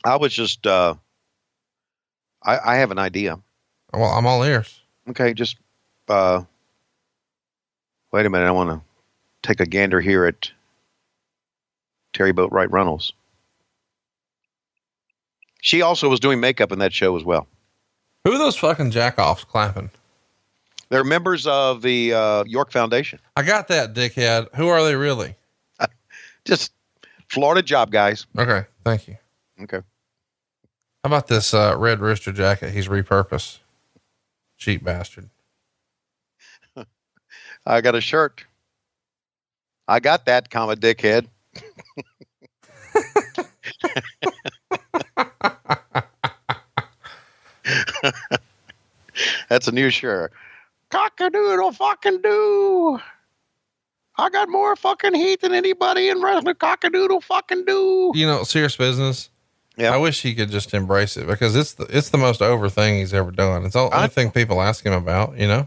I 0.05 0.17
was 0.17 0.33
just, 0.33 0.67
uh, 0.67 0.95
I, 2.43 2.59
I 2.65 2.77
have 2.77 2.91
an 2.91 2.99
idea. 2.99 3.39
Well, 3.93 4.11
I'm 4.11 4.27
all 4.27 4.43
ears. 4.45 4.80
Okay, 5.09 5.35
just 5.35 5.57
uh, 6.09 6.43
wait 8.13 8.27
a 8.27 8.31
minute. 8.31 8.47
I 8.47 8.51
want 8.51 8.71
to 8.71 8.81
take 9.43 9.61
a 9.61 9.67
gander 9.67 10.01
here 10.01 10.25
at 10.25 10.51
Terri 12.13 12.33
Boatwright 12.33 12.71
Runnels. 12.71 13.13
She 15.63 15.83
also 15.83 16.09
was 16.09 16.21
doing 16.21 16.41
makeup 16.41 16.73
in 16.73 16.79
that 16.79 16.93
show 16.93 17.17
as 17.17 17.25
well. 17.25 17.47
Who 18.25 18.33
are 18.33 18.39
those 18.39 18.57
fucking 18.57 18.91
jackoffs 18.91 19.47
clapping? 19.47 19.91
They're 20.89 21.05
members 21.05 21.47
of 21.47 21.83
the 21.83 22.13
uh, 22.13 22.45
York 22.45 22.73
Foundation. 22.73 23.21
I 23.37 23.43
got 23.43 23.69
that, 23.69 23.95
dickhead. 23.95 24.55
Who 24.57 24.69
are 24.69 24.83
they 24.83 24.97
really? 24.97 25.37
Just 26.45 26.73
Florida 27.29 27.63
job 27.63 27.91
guys. 27.91 28.27
Okay, 28.37 28.67
thank 28.85 29.07
you. 29.07 29.17
Okay. 29.63 29.79
How 29.79 31.07
about 31.09 31.29
this 31.29 31.55
uh, 31.55 31.77
red 31.79 32.01
rooster 32.01 32.33
jacket 32.33 32.73
he's 32.73 32.89
repurposed? 32.89 33.59
Cheap 34.61 34.85
bastard. 34.85 35.29
I 37.67 37.81
got 37.81 37.95
a 37.95 38.01
shirt. 38.03 38.45
I 39.89 40.01
got 40.01 40.27
that, 40.27 40.51
comma 40.51 40.77
dickhead. 40.77 41.27
That's 49.49 49.67
a 49.67 49.73
new 49.73 49.89
shirt. 49.89 50.33
Cockadoodle 50.91 51.75
fucking 51.75 52.21
do. 52.21 53.01
I 54.19 54.29
got 54.29 54.51
more 54.51 54.77
fucking 54.77 55.15
heat 55.15 55.41
than 55.41 55.55
anybody 55.55 56.11
in 56.11 56.21
wrestling. 56.21 56.57
Cockadoodle 56.57 57.23
fucking 57.23 57.65
do. 57.65 58.13
You 58.15 58.27
know, 58.27 58.43
serious 58.43 58.77
business. 58.77 59.31
Yeah. 59.81 59.95
I 59.95 59.97
wish 59.97 60.21
he 60.21 60.35
could 60.35 60.51
just 60.51 60.75
embrace 60.75 61.17
it 61.17 61.27
because 61.27 61.57
it's 61.57 61.73
the 61.73 61.85
it's 61.85 62.11
the 62.11 62.19
most 62.19 62.43
over 62.43 62.69
thing 62.69 62.99
he's 62.99 63.15
ever 63.15 63.31
done. 63.31 63.65
It's 63.65 63.73
the 63.73 63.81
only 63.81 63.97
I- 63.97 64.09
thing 64.09 64.31
people 64.31 64.61
ask 64.61 64.85
him 64.85 64.93
about. 64.93 65.39
You 65.39 65.49
know. 65.49 65.67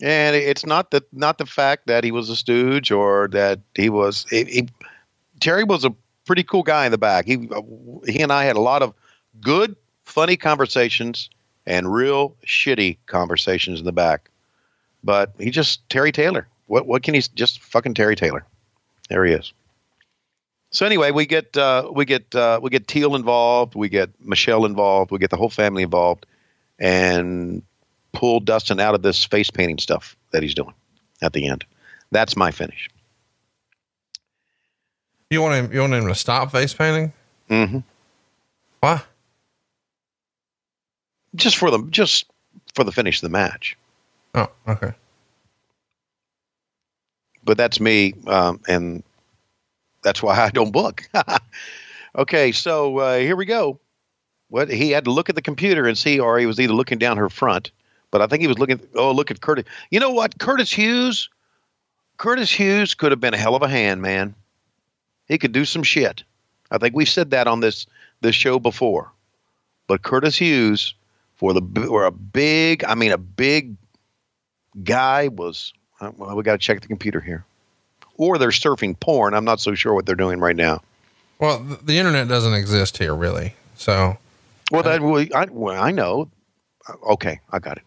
And 0.00 0.36
it's 0.36 0.66
not 0.66 0.90
the 0.90 1.04
not 1.12 1.38
the 1.38 1.46
fact 1.46 1.86
that 1.86 2.04
he 2.04 2.12
was 2.12 2.28
a 2.28 2.36
stooge 2.36 2.92
or 2.92 3.28
that 3.28 3.60
he 3.74 3.90
was. 3.90 4.26
He, 4.30 4.44
he, 4.44 4.68
Terry 5.40 5.64
was 5.64 5.84
a 5.84 5.94
pretty 6.24 6.42
cool 6.42 6.62
guy 6.62 6.84
in 6.84 6.92
the 6.92 6.98
back. 6.98 7.26
He 7.26 7.48
uh, 7.50 7.62
he 8.06 8.20
and 8.20 8.32
I 8.32 8.44
had 8.44 8.56
a 8.56 8.60
lot 8.60 8.82
of 8.82 8.94
good, 9.40 9.76
funny 10.04 10.36
conversations 10.36 11.30
and 11.66 11.92
real 11.92 12.36
shitty 12.46 12.98
conversations 13.06 13.80
in 13.80 13.86
the 13.86 13.92
back. 13.92 14.30
But 15.02 15.32
he 15.38 15.50
just 15.50 15.88
Terry 15.88 16.12
Taylor. 16.12 16.46
What 16.66 16.86
what 16.86 17.02
can 17.02 17.14
he 17.14 17.22
just 17.34 17.60
fucking 17.60 17.94
Terry 17.94 18.16
Taylor? 18.16 18.44
There 19.08 19.24
he 19.24 19.32
is. 19.32 19.52
So 20.74 20.84
anyway, 20.84 21.12
we 21.12 21.24
get 21.24 21.56
uh, 21.56 21.88
we 21.94 22.04
get 22.04 22.34
uh, 22.34 22.58
we 22.60 22.68
get 22.68 22.88
Teal 22.88 23.14
involved, 23.14 23.76
we 23.76 23.88
get 23.88 24.10
Michelle 24.20 24.64
involved, 24.66 25.12
we 25.12 25.20
get 25.20 25.30
the 25.30 25.36
whole 25.36 25.48
family 25.48 25.84
involved, 25.84 26.26
and 26.80 27.62
pull 28.12 28.40
Dustin 28.40 28.80
out 28.80 28.96
of 28.96 29.02
this 29.02 29.24
face 29.24 29.50
painting 29.50 29.78
stuff 29.78 30.16
that 30.32 30.42
he's 30.42 30.54
doing 30.54 30.74
at 31.22 31.32
the 31.32 31.46
end. 31.46 31.64
That's 32.10 32.36
my 32.36 32.50
finish. 32.50 32.90
You 35.30 35.42
want 35.42 35.54
him? 35.54 35.72
You 35.72 35.82
want 35.82 35.94
him 35.94 36.08
to 36.08 36.14
stop 36.16 36.50
face 36.50 36.74
painting? 36.74 37.12
Mm-hmm. 37.48 37.78
Why? 38.80 39.00
Just 41.36 41.56
for 41.56 41.70
the 41.70 41.84
just 41.90 42.26
for 42.74 42.82
the 42.82 42.90
finish 42.90 43.18
of 43.18 43.30
the 43.30 43.32
match. 43.32 43.76
Oh, 44.34 44.50
okay. 44.66 44.92
But 47.44 47.58
that's 47.58 47.78
me, 47.78 48.14
um, 48.26 48.58
and 48.66 49.04
that's 50.04 50.22
why 50.22 50.36
I 50.38 50.50
don't 50.50 50.70
book. 50.72 51.02
okay, 52.16 52.52
so 52.52 52.98
uh, 52.98 53.18
here 53.18 53.34
we 53.36 53.46
go. 53.46 53.80
What 54.48 54.70
he 54.70 54.90
had 54.90 55.04
to 55.06 55.10
look 55.10 55.28
at 55.28 55.34
the 55.34 55.42
computer 55.42 55.86
and 55.88 55.98
see, 55.98 56.20
or 56.20 56.38
he 56.38 56.46
was 56.46 56.60
either 56.60 56.74
looking 56.74 56.98
down 56.98 57.16
her 57.16 57.28
front, 57.28 57.72
but 58.12 58.22
I 58.22 58.28
think 58.28 58.42
he 58.42 58.46
was 58.46 58.58
looking. 58.58 58.78
Oh, 58.94 59.10
look 59.10 59.30
at 59.32 59.40
Curtis. 59.40 59.64
You 59.90 59.98
know 59.98 60.10
what, 60.10 60.38
Curtis 60.38 60.70
Hughes. 60.72 61.28
Curtis 62.18 62.50
Hughes 62.50 62.94
could 62.94 63.10
have 63.10 63.20
been 63.20 63.34
a 63.34 63.38
hell 63.38 63.56
of 63.56 63.62
a 63.62 63.68
hand, 63.68 64.00
man. 64.00 64.36
He 65.26 65.38
could 65.38 65.50
do 65.52 65.64
some 65.64 65.82
shit. 65.82 66.22
I 66.70 66.78
think 66.78 66.94
we've 66.94 67.08
said 67.08 67.30
that 67.30 67.48
on 67.48 67.58
this 67.60 67.86
this 68.20 68.36
show 68.36 68.60
before. 68.60 69.10
But 69.88 70.02
Curtis 70.02 70.36
Hughes, 70.36 70.94
for 71.34 71.52
the 71.52 71.62
for 71.88 72.04
a 72.04 72.12
big, 72.12 72.84
I 72.84 72.94
mean 72.94 73.10
a 73.12 73.18
big 73.18 73.76
guy, 74.84 75.28
was. 75.28 75.72
uh, 76.00 76.12
Well, 76.16 76.36
we 76.36 76.42
got 76.44 76.52
to 76.52 76.58
check 76.58 76.80
the 76.80 76.88
computer 76.88 77.20
here. 77.20 77.44
Or 78.16 78.38
they're 78.38 78.50
surfing 78.50 78.98
porn. 79.00 79.34
I'm 79.34 79.44
not 79.44 79.60
so 79.60 79.74
sure 79.74 79.92
what 79.94 80.06
they're 80.06 80.14
doing 80.14 80.38
right 80.40 80.56
now. 80.56 80.80
Well, 81.38 81.64
th- 81.66 81.80
the 81.82 81.98
internet 81.98 82.28
doesn't 82.28 82.54
exist 82.54 82.98
here 82.98 83.14
really. 83.14 83.54
So 83.76 84.16
Well, 84.70 84.82
that 84.84 85.00
well, 85.00 85.24
I, 85.34 85.46
well, 85.50 85.82
I 85.82 85.90
know. 85.90 86.28
Okay, 87.10 87.40
I 87.50 87.58
got 87.58 87.78
it. 87.78 87.82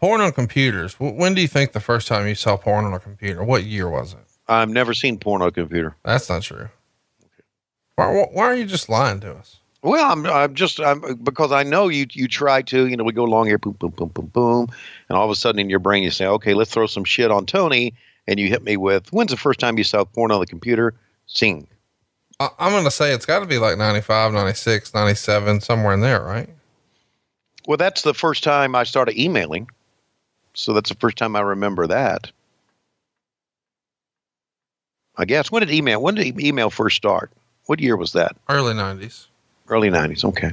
porn 0.00 0.20
on 0.20 0.32
computers. 0.32 0.94
When 0.98 1.34
do 1.34 1.40
you 1.40 1.48
think 1.48 1.72
the 1.72 1.80
first 1.80 2.08
time 2.08 2.26
you 2.26 2.34
saw 2.34 2.56
porn 2.56 2.84
on 2.84 2.92
a 2.92 2.98
computer? 3.00 3.42
What 3.44 3.64
year 3.64 3.88
was 3.88 4.12
it? 4.14 4.18
I've 4.48 4.68
never 4.68 4.92
seen 4.92 5.18
porn 5.18 5.40
on 5.42 5.48
a 5.48 5.52
computer. 5.52 5.94
That's 6.04 6.28
not 6.28 6.42
true. 6.42 6.68
Why, 7.96 8.06
why- 8.12 8.28
why 8.32 8.44
are 8.44 8.54
you 8.54 8.66
just 8.66 8.88
lying 8.88 9.20
to 9.20 9.32
us? 9.34 9.58
Well, 9.82 10.12
I'm, 10.12 10.24
I'm 10.26 10.54
just 10.54 10.78
I'm, 10.78 11.16
because 11.22 11.50
I 11.50 11.64
know 11.64 11.88
you. 11.88 12.06
You 12.12 12.28
try 12.28 12.62
to, 12.62 12.86
you 12.86 12.96
know, 12.96 13.02
we 13.02 13.12
go 13.12 13.24
along 13.24 13.48
here, 13.48 13.58
boom, 13.58 13.72
boom, 13.72 13.90
boom, 13.90 14.08
boom, 14.08 14.26
boom, 14.26 14.68
and 15.08 15.18
all 15.18 15.24
of 15.24 15.30
a 15.30 15.34
sudden 15.34 15.58
in 15.58 15.68
your 15.68 15.80
brain 15.80 16.04
you 16.04 16.10
say, 16.12 16.26
okay, 16.26 16.54
let's 16.54 16.70
throw 16.72 16.86
some 16.86 17.04
shit 17.04 17.32
on 17.32 17.46
Tony, 17.46 17.94
and 18.28 18.38
you 18.38 18.48
hit 18.48 18.62
me 18.62 18.76
with, 18.76 19.12
when's 19.12 19.32
the 19.32 19.36
first 19.36 19.58
time 19.58 19.78
you 19.78 19.84
saw 19.84 20.04
porn 20.04 20.30
on 20.30 20.38
the 20.38 20.46
computer? 20.46 20.94
Sing. 21.26 21.66
I, 22.38 22.48
I'm 22.60 22.70
going 22.70 22.84
to 22.84 22.92
say 22.92 23.12
it's 23.12 23.26
got 23.26 23.40
to 23.40 23.46
be 23.46 23.58
like 23.58 23.76
95, 23.76 24.32
96, 24.32 24.94
97, 24.94 25.60
somewhere 25.60 25.94
in 25.94 26.00
there, 26.00 26.22
right? 26.22 26.48
Well, 27.66 27.76
that's 27.76 28.02
the 28.02 28.14
first 28.14 28.44
time 28.44 28.76
I 28.76 28.84
started 28.84 29.18
emailing, 29.18 29.68
so 30.54 30.74
that's 30.74 30.90
the 30.90 30.96
first 30.96 31.18
time 31.18 31.34
I 31.34 31.40
remember 31.40 31.88
that. 31.88 32.30
I 35.16 35.24
guess 35.24 35.50
when 35.50 35.60
did 35.60 35.72
email? 35.72 36.00
When 36.00 36.14
did 36.14 36.40
email 36.40 36.70
first 36.70 36.96
start? 36.96 37.32
What 37.66 37.80
year 37.80 37.96
was 37.96 38.12
that? 38.12 38.36
Early 38.48 38.74
90s. 38.74 39.26
Early 39.68 39.90
'90s. 39.90 40.24
Okay. 40.24 40.52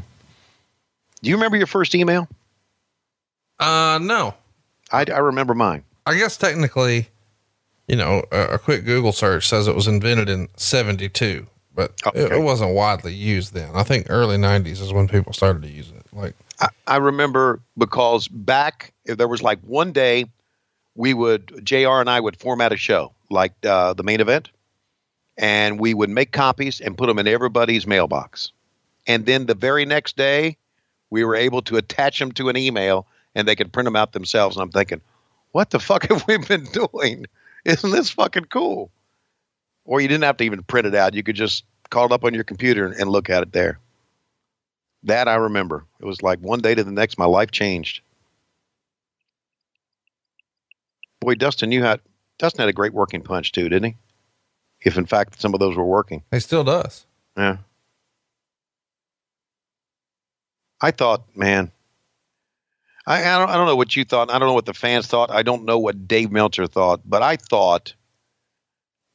Do 1.21 1.29
you 1.29 1.35
remember 1.35 1.57
your 1.57 1.67
first 1.67 1.95
email? 1.95 2.27
Uh, 3.59 3.99
no. 4.01 4.33
I, 4.91 5.05
I 5.13 5.19
remember 5.19 5.53
mine. 5.53 5.83
I 6.05 6.15
guess 6.15 6.37
technically, 6.37 7.09
you 7.87 7.95
know, 7.95 8.23
a, 8.31 8.53
a 8.53 8.59
quick 8.59 8.85
Google 8.85 9.11
search 9.11 9.47
says 9.47 9.67
it 9.67 9.75
was 9.75 9.87
invented 9.87 10.29
in 10.29 10.47
72, 10.55 11.45
but 11.75 11.93
it, 12.15 12.31
it 12.31 12.41
wasn't 12.41 12.73
widely 12.73 13.13
used 13.13 13.53
then. 13.53 13.71
I 13.75 13.83
think 13.83 14.07
early 14.09 14.37
90s 14.37 14.81
is 14.81 14.93
when 14.93 15.07
people 15.07 15.33
started 15.33 15.61
to 15.63 15.69
use 15.69 15.91
it. 15.91 16.05
Like, 16.13 16.35
I, 16.59 16.69
I 16.87 16.97
remember 16.97 17.61
because 17.77 18.27
back 18.27 18.93
if 19.05 19.17
there 19.17 19.27
was 19.27 19.41
like 19.41 19.59
one 19.61 19.91
day 19.91 20.25
we 20.95 21.13
would 21.13 21.63
Jr. 21.63 21.99
and 21.99 22.09
I 22.09 22.19
would 22.19 22.37
format 22.37 22.71
a 22.71 22.77
show 22.77 23.13
like 23.29 23.53
uh, 23.65 23.93
the 23.93 24.03
main 24.03 24.21
event, 24.21 24.49
and 25.37 25.79
we 25.79 25.93
would 25.93 26.09
make 26.09 26.31
copies 26.31 26.81
and 26.81 26.97
put 26.97 27.07
them 27.07 27.19
in 27.19 27.27
everybody's 27.27 27.85
mailbox, 27.85 28.51
and 29.09 29.25
then 29.25 29.47
the 29.47 29.55
very 29.55 29.85
next 29.85 30.15
day 30.15 30.55
we 31.09 31.25
were 31.25 31.35
able 31.35 31.63
to 31.63 31.77
attach 31.77 32.19
them 32.19 32.31
to 32.33 32.47
an 32.47 32.55
email 32.55 33.07
and 33.33 33.47
they 33.47 33.55
could 33.55 33.73
print 33.73 33.85
them 33.85 33.95
out 33.95 34.13
themselves. 34.13 34.55
And 34.55 34.61
I'm 34.61 34.69
thinking, 34.69 35.01
what 35.51 35.71
the 35.71 35.79
fuck 35.79 36.03
have 36.09 36.25
we 36.27 36.37
been 36.37 36.65
doing? 36.65 37.25
Isn't 37.65 37.91
this 37.91 38.11
fucking 38.11 38.45
cool? 38.45 38.91
Or 39.83 39.99
you 39.99 40.07
didn't 40.07 40.23
have 40.23 40.37
to 40.37 40.43
even 40.43 40.61
print 40.63 40.85
it 40.85 40.93
out; 40.93 41.15
you 41.15 41.23
could 41.23 41.35
just 41.35 41.65
call 41.89 42.05
it 42.05 42.11
up 42.11 42.23
on 42.23 42.35
your 42.35 42.43
computer 42.43 42.85
and, 42.85 42.95
and 42.95 43.09
look 43.09 43.29
at 43.29 43.41
it 43.41 43.51
there. 43.51 43.79
That 45.03 45.27
I 45.27 45.35
remember. 45.35 45.85
It 45.99 46.05
was 46.05 46.21
like 46.21 46.37
one 46.39 46.59
day 46.59 46.75
to 46.75 46.83
the 46.83 46.91
next, 46.91 47.17
my 47.17 47.25
life 47.25 47.49
changed. 47.49 48.01
Boy, 51.21 51.33
Dustin, 51.33 51.71
you 51.71 51.81
had 51.81 52.01
Dustin 52.37 52.61
had 52.61 52.69
a 52.69 52.73
great 52.73 52.93
working 52.93 53.23
punch 53.23 53.51
too, 53.51 53.67
didn't 53.67 53.91
he? 53.91 53.97
If 54.81 54.97
in 54.97 55.07
fact 55.07 55.41
some 55.41 55.55
of 55.55 55.59
those 55.59 55.75
were 55.75 55.85
working. 55.85 56.21
he 56.31 56.39
still 56.39 56.63
does. 56.63 57.07
Yeah. 57.35 57.57
I 60.81 60.91
thought, 60.91 61.23
man, 61.35 61.71
I, 63.05 63.21
I 63.21 63.37
don't 63.39 63.49
I 63.49 63.55
don't 63.55 63.65
know 63.65 63.75
what 63.75 63.95
you 63.95 64.05
thought. 64.05 64.31
I 64.31 64.39
don't 64.39 64.47
know 64.47 64.53
what 64.53 64.65
the 64.65 64.73
fans 64.73 65.07
thought. 65.07 65.31
I 65.31 65.41
don't 65.41 65.65
know 65.65 65.79
what 65.79 66.07
Dave 66.07 66.31
Meltzer 66.31 66.67
thought, 66.67 67.01
but 67.05 67.21
I 67.21 67.35
thought, 67.35 67.93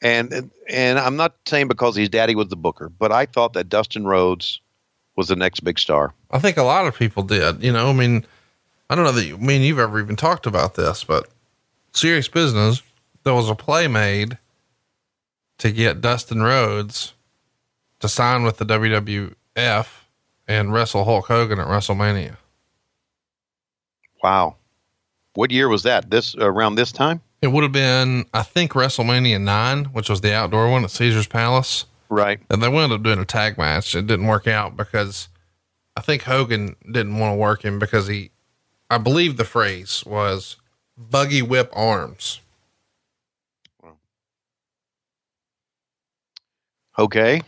and 0.02 0.50
and 0.68 0.98
I'm 0.98 1.16
not 1.16 1.36
saying 1.46 1.68
because 1.68 1.96
his 1.96 2.08
daddy 2.08 2.34
was 2.34 2.48
the 2.48 2.56
booker, 2.56 2.88
but 2.88 3.12
I 3.12 3.26
thought 3.26 3.52
that 3.54 3.68
Dustin 3.68 4.04
Rhodes 4.04 4.60
was 5.16 5.28
the 5.28 5.36
next 5.36 5.60
big 5.60 5.78
star. 5.78 6.12
I 6.32 6.40
think 6.40 6.56
a 6.56 6.64
lot 6.64 6.86
of 6.86 6.98
people 6.98 7.22
did. 7.22 7.62
You 7.62 7.72
know, 7.72 7.88
I 7.88 7.92
mean, 7.92 8.26
I 8.90 8.96
don't 8.96 9.04
know 9.04 9.12
that 9.12 9.24
you, 9.24 9.38
me 9.38 9.56
and 9.56 9.64
you've 9.64 9.78
ever 9.78 10.00
even 10.00 10.16
talked 10.16 10.46
about 10.46 10.74
this, 10.74 11.04
but 11.04 11.28
serious 11.92 12.28
business. 12.28 12.82
There 13.22 13.34
was 13.34 13.48
a 13.48 13.54
play 13.54 13.86
made 13.86 14.38
to 15.58 15.70
get 15.70 16.00
Dustin 16.00 16.42
Rhodes 16.42 17.14
to 18.00 18.08
sign 18.08 18.42
with 18.42 18.58
the 18.58 18.66
WWF 18.66 19.86
and 20.46 20.72
wrestle 20.72 21.04
Hulk 21.04 21.26
Hogan 21.26 21.58
at 21.58 21.66
WrestleMania. 21.66 22.36
Wow. 24.22 24.56
What 25.34 25.50
year 25.50 25.68
was 25.68 25.82
that? 25.82 26.10
This 26.10 26.34
around 26.36 26.76
this 26.76 26.92
time? 26.92 27.20
It 27.42 27.48
would 27.48 27.62
have 27.62 27.72
been, 27.72 28.24
I 28.32 28.42
think, 28.42 28.72
WrestleMania 28.72 29.40
nine, 29.40 29.86
which 29.86 30.08
was 30.08 30.20
the 30.22 30.34
outdoor 30.34 30.70
one 30.70 30.84
at 30.84 30.90
Caesar's 30.90 31.26
Palace. 31.26 31.84
Right. 32.08 32.40
And 32.48 32.62
they 32.62 32.68
wound 32.68 32.92
up 32.92 33.02
doing 33.02 33.18
a 33.18 33.24
tag 33.24 33.58
match. 33.58 33.94
It 33.94 34.06
didn't 34.06 34.26
work 34.26 34.46
out 34.46 34.76
because 34.76 35.28
I 35.96 36.00
think 36.00 36.22
Hogan 36.22 36.76
didn't 36.90 37.18
want 37.18 37.32
to 37.32 37.36
work 37.36 37.64
him 37.64 37.78
because 37.78 38.06
he, 38.06 38.30
I 38.88 38.98
believe 38.98 39.36
the 39.36 39.44
phrase 39.44 40.04
was 40.06 40.56
buggy 40.96 41.42
whip 41.42 41.70
arms. 41.74 42.40
Okay. 46.98 47.42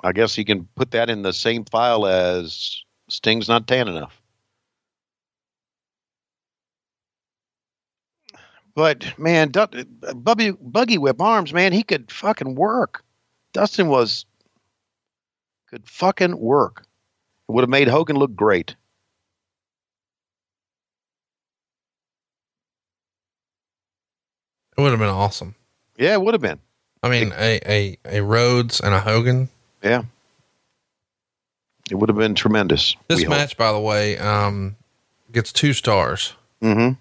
I 0.00 0.12
guess 0.12 0.38
you 0.38 0.44
can 0.44 0.68
put 0.76 0.92
that 0.92 1.10
in 1.10 1.22
the 1.22 1.32
same 1.32 1.64
file 1.64 2.06
as 2.06 2.82
Sting's 3.08 3.48
not 3.48 3.66
tan 3.66 3.88
enough. 3.88 4.20
But 8.74 9.18
man, 9.18 9.50
Du- 9.50 9.84
Bubby, 10.14 10.52
Buggy 10.52 10.98
Whip 10.98 11.20
Arms, 11.20 11.52
man, 11.52 11.72
he 11.72 11.82
could 11.82 12.12
fucking 12.12 12.54
work. 12.54 13.02
Dustin 13.52 13.88
was 13.88 14.24
could 15.68 15.88
fucking 15.88 16.38
work. 16.38 16.86
It 17.48 17.52
would 17.52 17.62
have 17.62 17.68
made 17.70 17.88
Hogan 17.88 18.16
look 18.16 18.34
great. 18.36 18.76
It 24.76 24.80
would 24.80 24.90
have 24.90 25.00
been 25.00 25.08
awesome. 25.08 25.56
Yeah, 25.96 26.12
it 26.12 26.22
would 26.22 26.34
have 26.34 26.40
been. 26.40 26.60
I 27.02 27.08
mean, 27.08 27.32
a, 27.36 27.60
a, 27.66 27.98
a 28.04 28.22
Rhodes 28.22 28.80
and 28.80 28.94
a 28.94 29.00
Hogan. 29.00 29.48
Yeah. 29.82 30.02
It 31.90 31.94
would 31.94 32.08
have 32.08 32.18
been 32.18 32.34
tremendous. 32.34 32.96
This 33.08 33.18
we 33.18 33.24
hope. 33.24 33.30
match, 33.30 33.56
by 33.56 33.72
the 33.72 33.80
way, 33.80 34.18
um, 34.18 34.76
gets 35.32 35.52
two 35.52 35.72
stars. 35.72 36.34
Mm-hmm. 36.62 36.94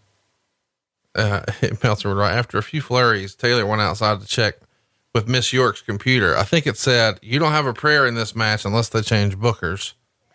Uh, 1.15 1.41
Meltzer 1.83 2.09
would 2.09 2.17
write 2.17 2.35
after 2.35 2.57
a 2.57 2.63
few 2.63 2.81
flurries, 2.81 3.35
Taylor 3.35 3.65
went 3.65 3.81
outside 3.81 4.21
to 4.21 4.27
check 4.27 4.55
with 5.13 5.27
Miss 5.27 5.51
York's 5.51 5.81
computer. 5.81 6.37
I 6.37 6.43
think 6.43 6.67
it 6.67 6.77
said, 6.77 7.19
you 7.21 7.39
don't 7.39 7.51
have 7.51 7.65
a 7.65 7.73
prayer 7.73 8.05
in 8.05 8.15
this 8.15 8.35
match 8.35 8.65
unless 8.65 8.89
they 8.89 9.01
change 9.01 9.35
bookers. 9.37 9.93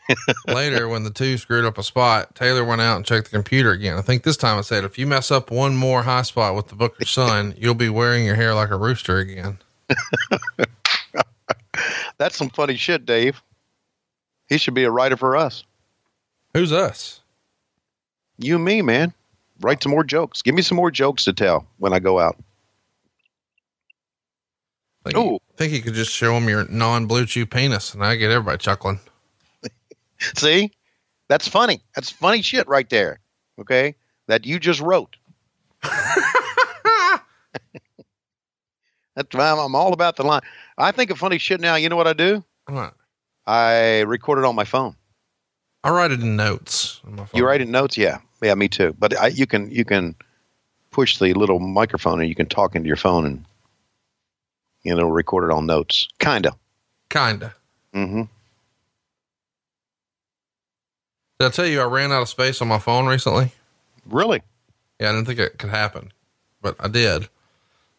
Later, 0.48 0.88
when 0.88 1.04
the 1.04 1.10
two 1.10 1.38
screwed 1.38 1.64
up 1.64 1.78
a 1.78 1.82
spot, 1.82 2.34
Taylor 2.34 2.64
went 2.64 2.80
out 2.80 2.96
and 2.96 3.06
checked 3.06 3.30
the 3.30 3.36
computer 3.36 3.70
again. 3.70 3.96
I 3.96 4.02
think 4.02 4.24
this 4.24 4.36
time 4.36 4.58
it 4.58 4.64
said, 4.64 4.84
if 4.84 4.98
you 4.98 5.06
mess 5.06 5.30
up 5.30 5.50
one 5.50 5.76
more 5.76 6.02
high 6.02 6.22
spot 6.22 6.56
with 6.56 6.68
the 6.68 6.74
booker's 6.74 7.10
son, 7.12 7.54
you'll 7.56 7.74
be 7.74 7.88
wearing 7.88 8.26
your 8.26 8.34
hair 8.34 8.54
like 8.54 8.70
a 8.70 8.76
rooster 8.76 9.18
again. 9.18 9.58
That's 12.18 12.36
some 12.36 12.50
funny 12.50 12.76
shit, 12.76 13.06
Dave. 13.06 13.42
He 14.48 14.58
should 14.58 14.74
be 14.74 14.84
a 14.84 14.90
writer 14.90 15.16
for 15.16 15.36
us. 15.36 15.64
Who's 16.54 16.72
us? 16.72 17.20
You 18.38 18.56
and 18.56 18.64
me, 18.64 18.82
man. 18.82 19.12
Write 19.60 19.82
some 19.82 19.92
more 19.92 20.04
jokes. 20.04 20.42
Give 20.42 20.54
me 20.54 20.62
some 20.62 20.76
more 20.76 20.90
jokes 20.90 21.24
to 21.24 21.32
tell 21.32 21.66
when 21.78 21.92
I 21.92 22.00
go 22.00 22.18
out. 22.18 22.36
Think, 25.04 25.16
Ooh. 25.16 25.38
think 25.56 25.72
you 25.72 25.82
could 25.82 25.94
just 25.94 26.12
show 26.12 26.34
them 26.34 26.48
your 26.48 26.66
non 26.68 27.06
blue 27.06 27.26
chew 27.26 27.46
penis 27.46 27.94
and 27.94 28.04
I 28.04 28.16
get 28.16 28.30
everybody 28.30 28.58
chuckling. 28.58 29.00
See, 30.36 30.70
that's 31.28 31.48
funny. 31.48 31.80
That's 31.94 32.10
funny 32.10 32.42
shit 32.42 32.68
right 32.68 32.88
there. 32.88 33.18
Okay, 33.60 33.96
that 34.28 34.46
you 34.46 34.58
just 34.58 34.80
wrote. 34.80 35.16
That's 39.14 39.34
why 39.34 39.50
I'm, 39.50 39.58
I'm 39.58 39.74
all 39.74 39.92
about 39.92 40.16
the 40.16 40.22
line. 40.22 40.40
I 40.78 40.90
think 40.92 41.10
of 41.10 41.18
funny 41.18 41.38
shit 41.38 41.60
now. 41.60 41.74
You 41.76 41.88
know 41.88 41.96
what 41.96 42.06
I 42.06 42.12
do? 42.12 42.44
What? 42.66 42.94
I 43.46 44.00
record 44.00 44.38
it 44.38 44.44
on 44.44 44.54
my 44.54 44.64
phone. 44.64 44.96
I 45.84 45.90
write 45.90 46.12
it 46.12 46.20
in 46.20 46.36
notes. 46.36 47.00
On 47.04 47.16
my 47.16 47.24
phone. 47.24 47.38
You 47.38 47.46
write 47.46 47.60
in 47.60 47.70
notes? 47.70 47.96
Yeah, 47.96 48.18
yeah, 48.40 48.54
me 48.54 48.68
too. 48.68 48.94
But 48.98 49.18
I, 49.18 49.28
you 49.28 49.46
can 49.46 49.70
you 49.70 49.84
can 49.84 50.14
push 50.90 51.18
the 51.18 51.34
little 51.34 51.58
microphone 51.58 52.20
and 52.20 52.28
you 52.28 52.34
can 52.34 52.46
talk 52.46 52.76
into 52.76 52.86
your 52.86 52.96
phone 52.96 53.26
and 53.26 53.44
you 54.82 54.94
know 54.94 55.08
record 55.08 55.50
it 55.50 55.52
on 55.52 55.66
notes. 55.66 56.08
Kinda. 56.18 56.54
Kinda. 57.10 57.54
Mm-hmm. 57.94 58.22
Did 61.38 61.46
I 61.46 61.50
tell 61.50 61.66
you 61.66 61.80
I 61.80 61.84
ran 61.84 62.12
out 62.12 62.22
of 62.22 62.28
space 62.28 62.62
on 62.62 62.68
my 62.68 62.78
phone 62.78 63.06
recently? 63.06 63.50
Really? 64.06 64.42
Yeah, 65.00 65.08
I 65.08 65.12
didn't 65.12 65.26
think 65.26 65.40
it 65.40 65.58
could 65.58 65.70
happen, 65.70 66.12
but 66.60 66.76
I 66.78 66.86
did. 66.86 67.28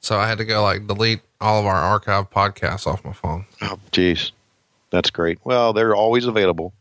So 0.04 0.18
I 0.20 0.28
had 0.28 0.38
to 0.39 0.45
go 0.45 0.62
like 0.62 0.86
delete 0.86 1.22
all 1.41 1.60
of 1.60 1.66
our 1.66 1.76
archive 1.76 2.30
podcasts 2.30 2.86
off 2.86 3.04
my 3.06 3.14
phone. 3.14 3.45
Oh, 3.62 3.80
jeez, 3.91 4.32
that's 4.89 5.10
great. 5.10 5.39
Well, 5.45 5.72
they're 5.74 5.95
always 5.95 6.26
available 6.26 6.74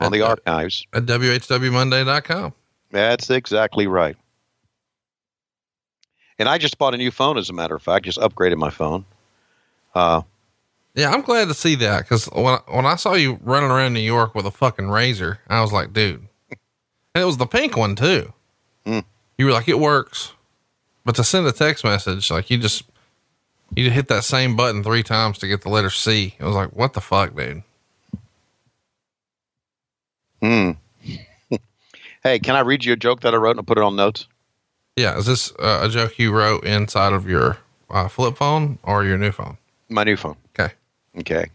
on 0.00 0.12
the 0.12 0.22
At- 0.22 0.40
archives. 0.46 0.86
At 0.94 1.04
WHWMonday.com. 1.06 2.54
That's 2.90 3.28
exactly 3.30 3.86
right. 3.86 4.16
And 6.38 6.48
I 6.48 6.58
just 6.58 6.78
bought 6.78 6.94
a 6.94 6.96
new 6.96 7.10
phone, 7.10 7.36
as 7.38 7.50
a 7.50 7.52
matter 7.52 7.74
of 7.74 7.82
fact. 7.82 8.06
Just 8.06 8.18
upgraded 8.18 8.56
my 8.56 8.70
phone. 8.70 9.04
Uh, 9.94 10.22
Yeah, 10.94 11.10
I'm 11.10 11.22
glad 11.22 11.48
to 11.48 11.54
see 11.54 11.74
that 11.76 12.00
because 12.02 12.26
when 12.32 12.58
when 12.68 12.86
I 12.86 12.96
saw 12.96 13.12
you 13.14 13.38
running 13.42 13.70
around 13.70 13.92
New 13.92 14.00
York 14.00 14.34
with 14.34 14.46
a 14.46 14.50
fucking 14.50 14.86
Razr, 14.86 15.38
I 15.48 15.60
was 15.60 15.72
like, 15.72 15.92
dude, 15.92 16.26
and 17.14 17.22
it 17.22 17.24
was 17.26 17.36
the 17.36 17.46
pink 17.46 17.76
one 17.76 17.94
too. 17.94 18.32
Hmm. 18.86 19.00
You 19.38 19.46
were 19.46 19.52
like, 19.52 19.68
it 19.68 19.78
works, 19.78 20.32
but 21.04 21.14
to 21.16 21.24
send 21.24 21.46
a 21.46 21.52
text 21.52 21.84
message, 21.84 22.30
like 22.30 22.50
you 22.50 22.58
just 22.58 22.84
you 23.74 23.90
hit 23.90 24.08
that 24.08 24.24
same 24.24 24.56
button 24.56 24.82
three 24.82 25.02
times 25.02 25.38
to 25.38 25.48
get 25.48 25.62
the 25.62 25.68
letter 25.68 25.90
C. 25.90 26.34
It 26.38 26.44
was 26.44 26.54
like, 26.54 26.70
what 26.70 26.92
the 26.92 27.00
fuck, 27.00 27.34
dude? 27.34 27.62
hmm. 30.42 30.72
hey, 32.22 32.38
can 32.38 32.54
I 32.54 32.60
read 32.60 32.84
you 32.84 32.92
a 32.92 32.96
joke 32.96 33.20
that 33.22 33.34
I 33.34 33.36
wrote 33.38 33.56
and 33.56 33.66
put 33.66 33.78
it 33.78 33.84
on 33.84 33.96
notes? 33.96 34.26
Yeah, 34.96 35.16
is 35.16 35.26
this 35.26 35.52
uh, 35.58 35.80
a 35.82 35.88
joke 35.88 36.18
you 36.18 36.32
wrote 36.32 36.64
inside 36.64 37.14
of 37.14 37.28
your 37.28 37.58
uh, 37.90 38.08
flip 38.08 38.36
phone 38.36 38.78
or 38.82 39.04
your 39.04 39.16
new 39.16 39.32
phone? 39.32 39.56
My 39.88 40.04
new 40.04 40.16
phone. 40.16 40.36
Okay. 40.58 40.74
Okay. 41.18 41.46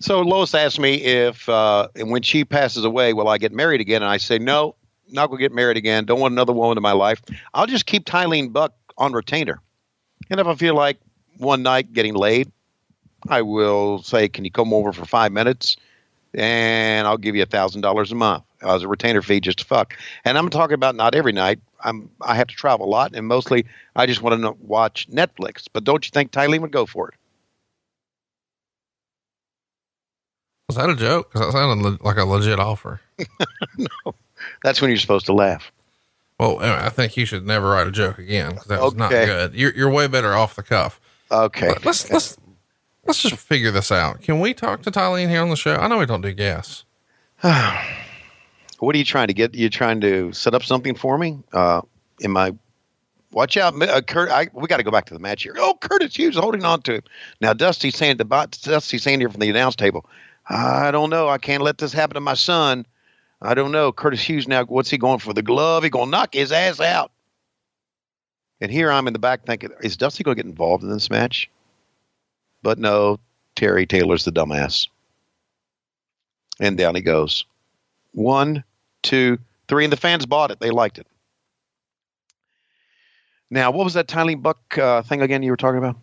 So 0.00 0.20
Lois 0.20 0.54
asked 0.54 0.80
me 0.80 0.94
if, 0.96 1.48
uh, 1.48 1.88
and 1.94 2.10
when 2.10 2.22
she 2.22 2.44
passes 2.44 2.84
away, 2.84 3.12
will 3.12 3.28
I 3.28 3.38
get 3.38 3.52
married 3.52 3.80
again? 3.80 4.02
And 4.02 4.10
I 4.10 4.16
say, 4.16 4.38
no, 4.38 4.74
not 5.10 5.28
going 5.28 5.38
to 5.38 5.44
get 5.44 5.52
married 5.52 5.76
again. 5.76 6.04
Don't 6.04 6.20
want 6.20 6.32
another 6.32 6.52
woman 6.52 6.76
in 6.78 6.82
my 6.82 6.92
life. 6.92 7.20
I'll 7.52 7.66
just 7.66 7.86
keep 7.86 8.04
Tylene 8.04 8.52
Buck 8.52 8.74
on 8.98 9.12
retainer. 9.12 9.60
And 10.30 10.40
if 10.40 10.46
I 10.46 10.54
feel 10.54 10.74
like 10.74 10.98
one 11.38 11.62
night 11.62 11.92
getting 11.92 12.14
laid, 12.14 12.50
I 13.28 13.42
will 13.42 14.02
say, 14.02 14.28
can 14.28 14.44
you 14.44 14.50
come 14.50 14.72
over 14.72 14.92
for 14.92 15.04
five 15.04 15.32
minutes? 15.32 15.76
And 16.34 17.06
I'll 17.06 17.18
give 17.18 17.36
you 17.36 17.42
a 17.42 17.46
thousand 17.46 17.82
dollars 17.82 18.10
a 18.10 18.14
month 18.14 18.44
as 18.62 18.82
a 18.82 18.88
retainer 18.88 19.22
fee 19.22 19.40
just 19.40 19.58
to 19.60 19.64
fuck. 19.64 19.96
And 20.24 20.36
I'm 20.36 20.50
talking 20.50 20.74
about 20.74 20.96
not 20.96 21.14
every 21.14 21.32
night. 21.32 21.60
I'm 21.80 22.10
I 22.20 22.34
have 22.34 22.48
to 22.48 22.54
travel 22.54 22.86
a 22.86 22.88
lot, 22.88 23.14
and 23.14 23.26
mostly 23.28 23.66
I 23.94 24.06
just 24.06 24.22
want 24.22 24.40
to 24.42 24.52
watch 24.60 25.08
Netflix. 25.10 25.66
But 25.72 25.84
don't 25.84 26.04
you 26.04 26.10
think 26.10 26.32
Tylene 26.32 26.60
would 26.60 26.72
go 26.72 26.86
for 26.86 27.08
it? 27.08 27.14
Was 30.68 30.76
that 30.76 30.90
a 30.90 30.96
joke? 30.96 31.30
Because 31.32 31.52
that 31.52 31.58
sounded 31.58 31.84
le- 31.84 32.04
like 32.04 32.16
a 32.16 32.24
legit 32.24 32.58
offer. 32.58 33.00
That's 34.64 34.80
when 34.80 34.90
you're 34.90 34.98
supposed 34.98 35.26
to 35.26 35.34
laugh. 35.34 35.70
Well, 36.40 36.60
anyway, 36.60 36.80
I 36.82 36.88
think 36.88 37.16
you 37.18 37.26
should 37.26 37.46
never 37.46 37.68
write 37.70 37.86
a 37.86 37.92
joke 37.92 38.18
again 38.18 38.52
because 38.52 38.66
that 38.66 38.80
was 38.80 38.94
not 38.94 39.12
Okay. 39.12 39.26
good. 39.26 39.54
You're 39.54 39.72
you're 39.74 39.90
way 39.90 40.06
better 40.08 40.32
off 40.32 40.56
the 40.56 40.62
cuff. 40.64 40.98
Okay. 41.30 41.68
But 41.68 41.84
let's 41.84 42.10
let's 42.10 42.38
let's 43.04 43.20
just 43.22 43.36
figure 43.36 43.70
this 43.70 43.92
out. 43.92 44.22
Can 44.22 44.40
we 44.40 44.54
talk 44.54 44.82
to 44.82 44.90
Tylene 44.90 45.28
here 45.28 45.42
on 45.42 45.50
the 45.50 45.56
show? 45.56 45.76
I 45.76 45.86
know 45.86 45.98
we 45.98 46.06
don't 46.06 46.22
do 46.22 46.32
gas. 46.32 46.84
What 48.80 48.94
are 48.94 48.98
you 48.98 49.04
trying 49.04 49.28
to 49.28 49.34
get? 49.34 49.54
You 49.54 49.70
trying 49.70 50.00
to 50.02 50.32
set 50.32 50.52
up 50.54 50.62
something 50.62 50.94
for 50.94 51.16
me? 51.16 51.38
Uh, 51.52 51.80
in 52.20 52.30
my 52.32 52.54
watch 53.30 53.56
out, 53.56 53.80
uh, 53.80 54.00
Kurt. 54.02 54.30
I, 54.30 54.48
we 54.52 54.66
got 54.66 54.76
to 54.78 54.82
go 54.82 54.90
back 54.90 55.06
to 55.06 55.14
the 55.14 55.20
match 55.20 55.44
here. 55.44 55.54
Oh, 55.58 55.78
Curtis 55.80 56.14
Hughes 56.16 56.36
holding 56.36 56.64
on 56.64 56.82
to 56.82 56.94
it. 56.96 57.08
Now, 57.40 57.52
Dusty's 57.54 57.96
saying 57.96 58.18
to 58.18 58.24
Dusty's 58.24 59.02
saying 59.02 59.20
here 59.20 59.30
from 59.30 59.40
the 59.40 59.48
announce 59.48 59.76
table. 59.76 60.04
I 60.50 60.90
don't 60.90 61.08
know. 61.08 61.28
I 61.28 61.38
can't 61.38 61.62
let 61.62 61.78
this 61.78 61.92
happen 61.92 62.14
to 62.14 62.20
my 62.20 62.34
son. 62.34 62.84
I 63.40 63.54
don't 63.54 63.72
know. 63.72 63.92
Curtis 63.92 64.22
Hughes 64.22 64.48
now. 64.48 64.64
What's 64.64 64.90
he 64.90 64.98
going 64.98 65.18
for? 65.18 65.32
The 65.32 65.42
glove? 65.42 65.84
He 65.84 65.90
going 65.90 66.06
to 66.06 66.10
knock 66.10 66.34
his 66.34 66.52
ass 66.52 66.80
out. 66.80 67.10
And 68.60 68.70
here 68.70 68.90
I'm 68.90 69.06
in 69.06 69.12
the 69.12 69.18
back 69.18 69.44
thinking, 69.44 69.70
is 69.82 69.96
Dusty 69.96 70.24
going 70.24 70.36
to 70.36 70.42
get 70.42 70.48
involved 70.48 70.82
in 70.82 70.90
this 70.90 71.10
match? 71.10 71.50
But 72.62 72.78
no, 72.78 73.18
Terry 73.56 73.86
Taylor's 73.86 74.24
the 74.24 74.32
dumbass. 74.32 74.88
And 76.60 76.78
down 76.78 76.94
he 76.94 77.02
goes. 77.02 77.44
One, 78.12 78.64
two, 79.02 79.38
three, 79.68 79.84
and 79.84 79.92
the 79.92 79.98
fans 79.98 80.24
bought 80.24 80.50
it. 80.50 80.60
They 80.60 80.70
liked 80.70 80.98
it. 80.98 81.06
Now, 83.50 83.70
what 83.70 83.84
was 83.84 83.94
that 83.94 84.08
Tylene 84.08 84.42
Buck 84.42 84.78
uh, 84.78 85.02
thing 85.02 85.20
again 85.20 85.42
you 85.42 85.50
were 85.50 85.56
talking 85.56 85.78
about? 85.78 85.96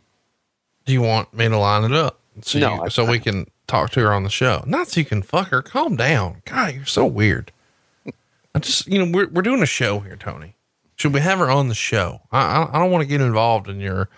Do 0.85 0.93
you 0.93 1.01
want 1.01 1.33
me 1.33 1.47
to 1.47 1.57
line 1.57 1.83
it 1.83 1.93
up 1.93 2.20
so, 2.41 2.59
No, 2.59 2.83
you- 2.85 2.89
so 2.89 3.05
we 3.05 3.19
can 3.19 3.45
talk 3.67 3.89
to 3.91 3.99
her 4.01 4.13
on 4.13 4.23
the 4.23 4.29
show? 4.29 4.63
Not 4.65 4.87
so 4.89 4.99
you 4.99 5.05
can 5.05 5.21
fuck 5.21 5.49
her. 5.49 5.61
Calm 5.61 5.95
down, 5.95 6.41
God. 6.45 6.73
You're 6.75 6.85
so 6.85 7.05
weird. 7.05 7.51
I 8.53 8.59
just 8.59 8.87
you 8.87 8.99
know 9.03 9.11
we're 9.11 9.27
we're 9.29 9.41
doing 9.41 9.61
a 9.61 9.65
show 9.67 9.99
here, 9.99 10.15
Tony. 10.17 10.55
Should 10.97 11.13
we 11.13 11.21
have 11.21 11.39
her 11.39 11.49
on 11.49 11.67
the 11.69 11.75
show? 11.75 12.21
I 12.31 12.41
I, 12.41 12.69
I 12.75 12.79
don't 12.79 12.91
want 12.91 13.01
to 13.01 13.07
get 13.07 13.21
involved 13.21 13.67
in 13.69 13.79
your 13.79 14.09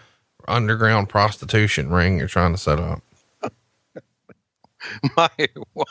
underground 0.47 1.07
prostitution 1.09 1.89
ring 1.89 2.17
you're 2.17 2.27
trying 2.27 2.51
to 2.51 2.57
set 2.57 2.79
up. 2.79 3.01
My 5.15 5.29
what? 5.73 5.87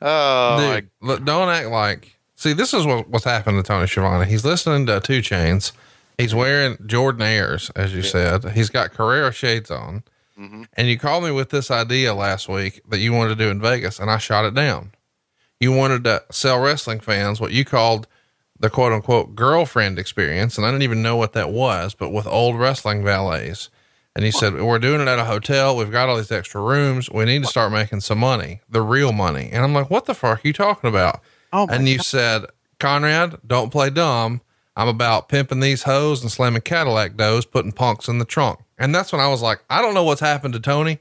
Oh, 0.00 0.56
my- 0.58 0.82
look, 1.00 1.24
don't 1.24 1.48
act 1.48 1.68
like. 1.68 2.18
See, 2.34 2.52
this 2.52 2.74
is 2.74 2.84
what, 2.84 3.08
what's 3.08 3.24
happened 3.24 3.56
to 3.58 3.62
Tony 3.66 3.86
Schiavone. 3.86 4.26
He's 4.28 4.44
listening 4.44 4.84
to 4.86 4.98
2 5.00 5.20
Chainz. 5.20 5.70
He's 6.18 6.34
wearing 6.34 6.76
Jordan 6.86 7.22
Airs, 7.22 7.70
as 7.76 7.94
you 7.94 8.02
said. 8.02 8.44
He's 8.50 8.68
got 8.68 8.90
Carrera 8.92 9.32
shades 9.32 9.70
on. 9.70 10.02
And 10.36 10.88
you 10.88 10.98
called 10.98 11.24
me 11.24 11.30
with 11.30 11.50
this 11.50 11.70
idea 11.70 12.14
last 12.14 12.48
week 12.48 12.80
that 12.88 12.98
you 12.98 13.12
wanted 13.12 13.30
to 13.38 13.44
do 13.44 13.50
in 13.50 13.60
Vegas, 13.60 13.98
and 13.98 14.10
I 14.10 14.18
shot 14.18 14.44
it 14.44 14.54
down. 14.54 14.92
You 15.60 15.72
wanted 15.72 16.04
to 16.04 16.24
sell 16.30 16.58
wrestling 16.58 17.00
fans 17.00 17.40
what 17.40 17.52
you 17.52 17.64
called 17.64 18.08
the 18.58 18.70
quote 18.70 18.92
unquote 18.92 19.34
girlfriend 19.34 19.98
experience. 19.98 20.56
And 20.56 20.66
I 20.66 20.70
didn't 20.70 20.84
even 20.84 21.02
know 21.02 21.16
what 21.16 21.34
that 21.34 21.50
was, 21.50 21.94
but 21.94 22.10
with 22.10 22.26
old 22.26 22.58
wrestling 22.58 23.04
valets. 23.04 23.68
And 24.14 24.24
you 24.24 24.32
said, 24.32 24.60
We're 24.60 24.78
doing 24.78 25.00
it 25.00 25.08
at 25.08 25.18
a 25.18 25.24
hotel. 25.24 25.76
We've 25.76 25.90
got 25.90 26.08
all 26.08 26.16
these 26.16 26.32
extra 26.32 26.60
rooms. 26.60 27.10
We 27.10 27.24
need 27.24 27.42
to 27.42 27.48
start 27.48 27.72
making 27.72 28.00
some 28.00 28.18
money, 28.18 28.60
the 28.68 28.82
real 28.82 29.12
money. 29.12 29.50
And 29.52 29.64
I'm 29.64 29.74
like, 29.74 29.90
What 29.90 30.06
the 30.06 30.14
fuck 30.14 30.44
are 30.44 30.48
you 30.48 30.52
talking 30.52 30.88
about? 30.88 31.20
Oh 31.52 31.66
and 31.68 31.88
you 31.88 31.98
said, 31.98 32.46
Conrad, 32.78 33.38
don't 33.46 33.70
play 33.70 33.90
dumb. 33.90 34.40
I'm 34.76 34.88
about 34.88 35.28
pimping 35.28 35.60
these 35.60 35.82
hoes 35.82 36.22
and 36.22 36.30
slamming 36.30 36.62
Cadillac 36.62 37.16
doors, 37.16 37.44
putting 37.44 37.72
punks 37.72 38.08
in 38.08 38.18
the 38.18 38.24
trunk. 38.24 38.60
And 38.82 38.92
that's 38.92 39.12
when 39.12 39.20
I 39.20 39.28
was 39.28 39.40
like, 39.42 39.62
I 39.70 39.80
don't 39.80 39.94
know 39.94 40.02
what's 40.02 40.20
happened 40.20 40.54
to 40.54 40.60
Tony, 40.60 40.98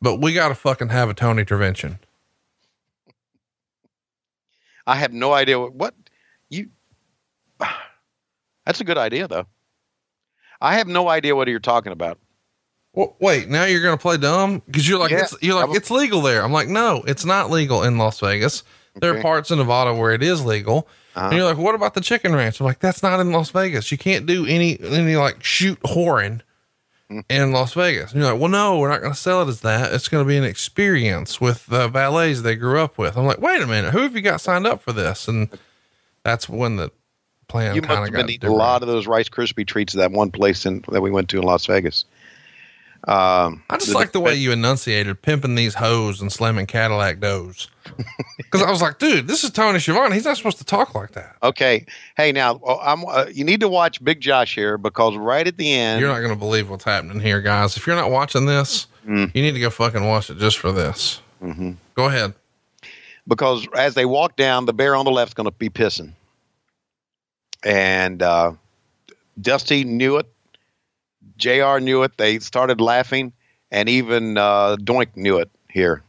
but 0.00 0.22
we 0.22 0.32
got 0.32 0.48
to 0.48 0.54
fucking 0.54 0.88
have 0.88 1.10
a 1.10 1.14
Tony 1.14 1.40
intervention. 1.40 1.98
I 4.86 4.96
have 4.96 5.12
no 5.12 5.34
idea 5.34 5.60
what, 5.60 5.74
what 5.74 5.94
you. 6.48 6.70
That's 8.64 8.80
a 8.80 8.84
good 8.84 8.96
idea, 8.96 9.28
though. 9.28 9.46
I 10.62 10.76
have 10.76 10.88
no 10.88 11.10
idea 11.10 11.36
what 11.36 11.46
you're 11.48 11.60
talking 11.60 11.92
about. 11.92 12.18
Well, 12.94 13.16
wait, 13.20 13.50
now 13.50 13.64
you're 13.64 13.82
going 13.82 13.96
to 13.96 14.00
play 14.00 14.16
dumb 14.16 14.62
because 14.64 14.88
you're 14.88 14.98
like, 14.98 15.10
Yeah. 15.10 15.20
it's, 15.20 15.36
you're 15.42 15.54
like, 15.54 15.76
it's 15.76 15.90
legal 15.90 16.22
there. 16.22 16.42
I'm 16.42 16.52
like, 16.52 16.68
no, 16.68 17.02
it's 17.06 17.26
not 17.26 17.50
legal 17.50 17.82
in 17.82 17.98
Las 17.98 18.18
Vegas. 18.20 18.64
There 18.94 19.14
are 19.14 19.20
parts 19.20 19.50
in 19.50 19.58
Nevada 19.58 19.94
where 19.94 20.12
it 20.12 20.22
is 20.22 20.42
legal. 20.42 20.88
Uh-huh. 21.14 21.26
And 21.26 21.36
you're 21.36 21.44
like, 21.44 21.58
what 21.58 21.74
about 21.74 21.92
the 21.92 22.00
chicken 22.00 22.34
ranch? 22.34 22.60
I'm 22.60 22.66
like, 22.66 22.80
that's 22.80 23.02
not 23.02 23.20
in 23.20 23.30
Las 23.30 23.50
Vegas. 23.50 23.92
You 23.92 23.98
can't 23.98 24.24
do 24.24 24.46
any, 24.46 24.80
any 24.80 25.16
like 25.16 25.44
shoot 25.44 25.78
whoring. 25.82 26.40
In 27.28 27.52
Las 27.52 27.74
Vegas. 27.74 28.12
And 28.12 28.20
you're 28.22 28.32
like, 28.32 28.40
well, 28.40 28.50
no, 28.50 28.78
we're 28.78 28.88
not 28.88 29.00
going 29.00 29.12
to 29.12 29.18
sell 29.18 29.42
it 29.42 29.48
as 29.48 29.60
that. 29.60 29.92
It's 29.92 30.08
going 30.08 30.24
to 30.24 30.28
be 30.28 30.36
an 30.36 30.44
experience 30.44 31.40
with 31.40 31.66
the 31.66 31.88
valets 31.88 32.42
they 32.42 32.56
grew 32.56 32.80
up 32.80 32.98
with. 32.98 33.16
I'm 33.16 33.26
like, 33.26 33.40
wait 33.40 33.60
a 33.60 33.66
minute, 33.66 33.92
who 33.92 34.00
have 34.00 34.14
you 34.14 34.22
got 34.22 34.40
signed 34.40 34.66
up 34.66 34.82
for 34.82 34.92
this? 34.92 35.28
And 35.28 35.48
that's 36.22 36.48
when 36.48 36.76
the 36.76 36.92
plan 37.48 37.74
You 37.74 37.82
kind 37.82 38.00
must 38.00 38.10
of 38.10 38.14
have 38.14 38.20
got 38.22 38.26
been 38.26 38.34
eating 38.34 38.50
a 38.50 38.54
lot 38.54 38.82
of 38.82 38.88
those 38.88 39.06
Rice 39.06 39.28
Krispie 39.28 39.66
treats 39.66 39.94
at 39.94 39.98
that 39.98 40.12
one 40.12 40.30
place 40.30 40.64
in, 40.66 40.84
that 40.88 41.00
we 41.00 41.10
went 41.10 41.28
to 41.30 41.38
in 41.38 41.44
Las 41.44 41.66
Vegas. 41.66 42.04
Um, 43.08 43.62
I 43.70 43.78
just 43.78 43.94
like 43.94 44.12
the 44.12 44.20
way 44.20 44.34
you 44.34 44.52
enunciated 44.52 45.22
pimping 45.22 45.54
these 45.54 45.74
hoes 45.74 46.20
and 46.20 46.30
slamming 46.30 46.66
Cadillac 46.66 47.18
doors. 47.18 47.68
Cause 48.50 48.62
I 48.62 48.70
was 48.70 48.82
like, 48.82 48.98
dude, 48.98 49.26
this 49.26 49.42
is 49.42 49.50
Tony 49.50 49.78
Schiavone. 49.78 50.12
He's 50.14 50.24
not 50.26 50.36
supposed 50.36 50.58
to 50.58 50.64
talk 50.64 50.94
like 50.94 51.12
that. 51.12 51.36
Okay. 51.42 51.86
Hey, 52.16 52.30
now 52.32 52.60
I'm. 52.82 53.04
Uh, 53.06 53.26
you 53.32 53.44
need 53.44 53.60
to 53.60 53.68
watch 53.68 54.02
Big 54.04 54.20
Josh 54.20 54.54
here 54.54 54.76
because 54.76 55.16
right 55.16 55.46
at 55.46 55.56
the 55.56 55.72
end, 55.72 56.00
You're 56.00 56.10
not 56.10 56.18
going 56.18 56.30
to 56.32 56.36
believe 56.38 56.68
what's 56.68 56.84
happening 56.84 57.20
here, 57.20 57.40
guys. 57.40 57.76
If 57.76 57.86
you're 57.86 57.96
not 57.96 58.10
watching 58.10 58.46
this, 58.46 58.86
Mm. 59.08 59.34
you 59.34 59.40
need 59.42 59.52
to 59.52 59.60
go 59.60 59.70
fucking 59.70 60.06
watch 60.06 60.28
it 60.28 60.36
just 60.36 60.58
for 60.58 60.72
this. 60.72 61.22
Mhm. 61.42 61.76
Go 61.94 62.04
ahead. 62.04 62.34
because 63.26 63.66
as 63.74 63.94
they 63.94 64.04
walk 64.04 64.36
down, 64.36 64.66
the 64.66 64.74
bear 64.74 64.94
on 64.94 65.06
the 65.06 65.10
left 65.10 65.30
is 65.30 65.34
going 65.34 65.46
to 65.46 65.52
be 65.56 65.70
pissing, 65.70 66.12
and 67.64 68.22
uh, 68.22 68.52
Dusty 69.40 69.84
knew 69.84 70.18
it. 70.18 70.26
Jr. 71.36 71.78
knew 71.80 72.02
it. 72.02 72.16
They 72.16 72.38
started 72.38 72.80
laughing, 72.80 73.32
and 73.70 73.88
even 73.88 74.36
uh, 74.36 74.76
Doink 74.76 75.16
knew 75.16 75.38
it 75.38 75.50
here 75.68 76.02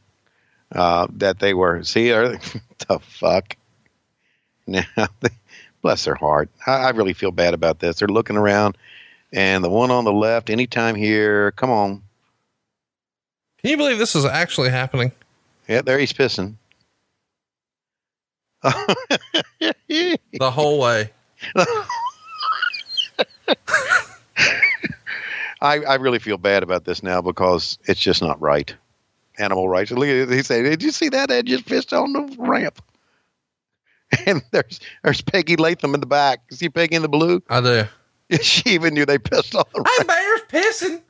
uh, 0.73 1.07
that 1.17 1.39
they 1.39 1.53
were. 1.53 1.83
See, 1.83 2.09
the 2.09 2.99
fuck. 3.01 3.55
Now, 4.67 4.83
bless 5.81 6.05
their 6.05 6.15
heart. 6.15 6.49
I, 6.65 6.71
I 6.71 6.89
really 6.91 7.13
feel 7.13 7.31
bad 7.31 7.53
about 7.53 7.79
this. 7.79 7.99
They're 7.99 8.07
looking 8.07 8.37
around, 8.37 8.77
and 9.31 9.63
the 9.63 9.69
one 9.69 9.91
on 9.91 10.03
the 10.03 10.13
left, 10.13 10.49
anytime 10.49 10.95
here, 10.95 11.51
come 11.51 11.69
on. 11.69 12.03
Can 13.61 13.71
you 13.71 13.77
believe 13.77 13.99
this 13.99 14.15
is 14.15 14.25
actually 14.25 14.69
happening? 14.69 15.11
Yeah, 15.67 15.81
there 15.81 15.99
he's 15.99 16.13
pissing. 16.13 16.55
The 20.33 20.49
whole 20.51 20.79
way. 20.79 21.11
I, 25.61 25.79
I 25.83 25.95
really 25.95 26.19
feel 26.19 26.37
bad 26.37 26.63
about 26.63 26.85
this 26.85 27.03
now 27.03 27.21
because 27.21 27.77
it's 27.85 27.99
just 27.99 28.21
not 28.21 28.41
right. 28.41 28.75
Animal 29.37 29.69
rights. 29.69 29.91
Look 29.91 30.07
at 30.07 30.15
it. 30.15 30.29
He 30.29 30.43
said, 30.43 30.63
Did 30.63 30.83
you 30.83 30.91
see 30.91 31.09
that? 31.09 31.31
Ed 31.31 31.45
just 31.45 31.65
pissed 31.65 31.93
on 31.93 32.13
the 32.13 32.35
ramp. 32.37 32.81
And 34.25 34.41
there's 34.51 34.81
there's 35.05 35.21
Peggy 35.21 35.55
Lathan 35.55 35.93
in 35.93 36.01
the 36.01 36.05
back. 36.05 36.41
See 36.51 36.67
Peggy 36.67 36.95
in 36.95 37.01
the 37.01 37.07
blue? 37.07 37.41
I 37.49 37.61
do. 37.61 37.83
She 38.41 38.71
even 38.71 38.93
knew 38.93 39.05
they 39.05 39.17
pissed 39.17 39.55
on 39.55 39.63
the 39.73 39.81
ramp. 39.81 40.07
That 40.07 40.07
bear's 40.07 40.63
pissing. 40.65 41.01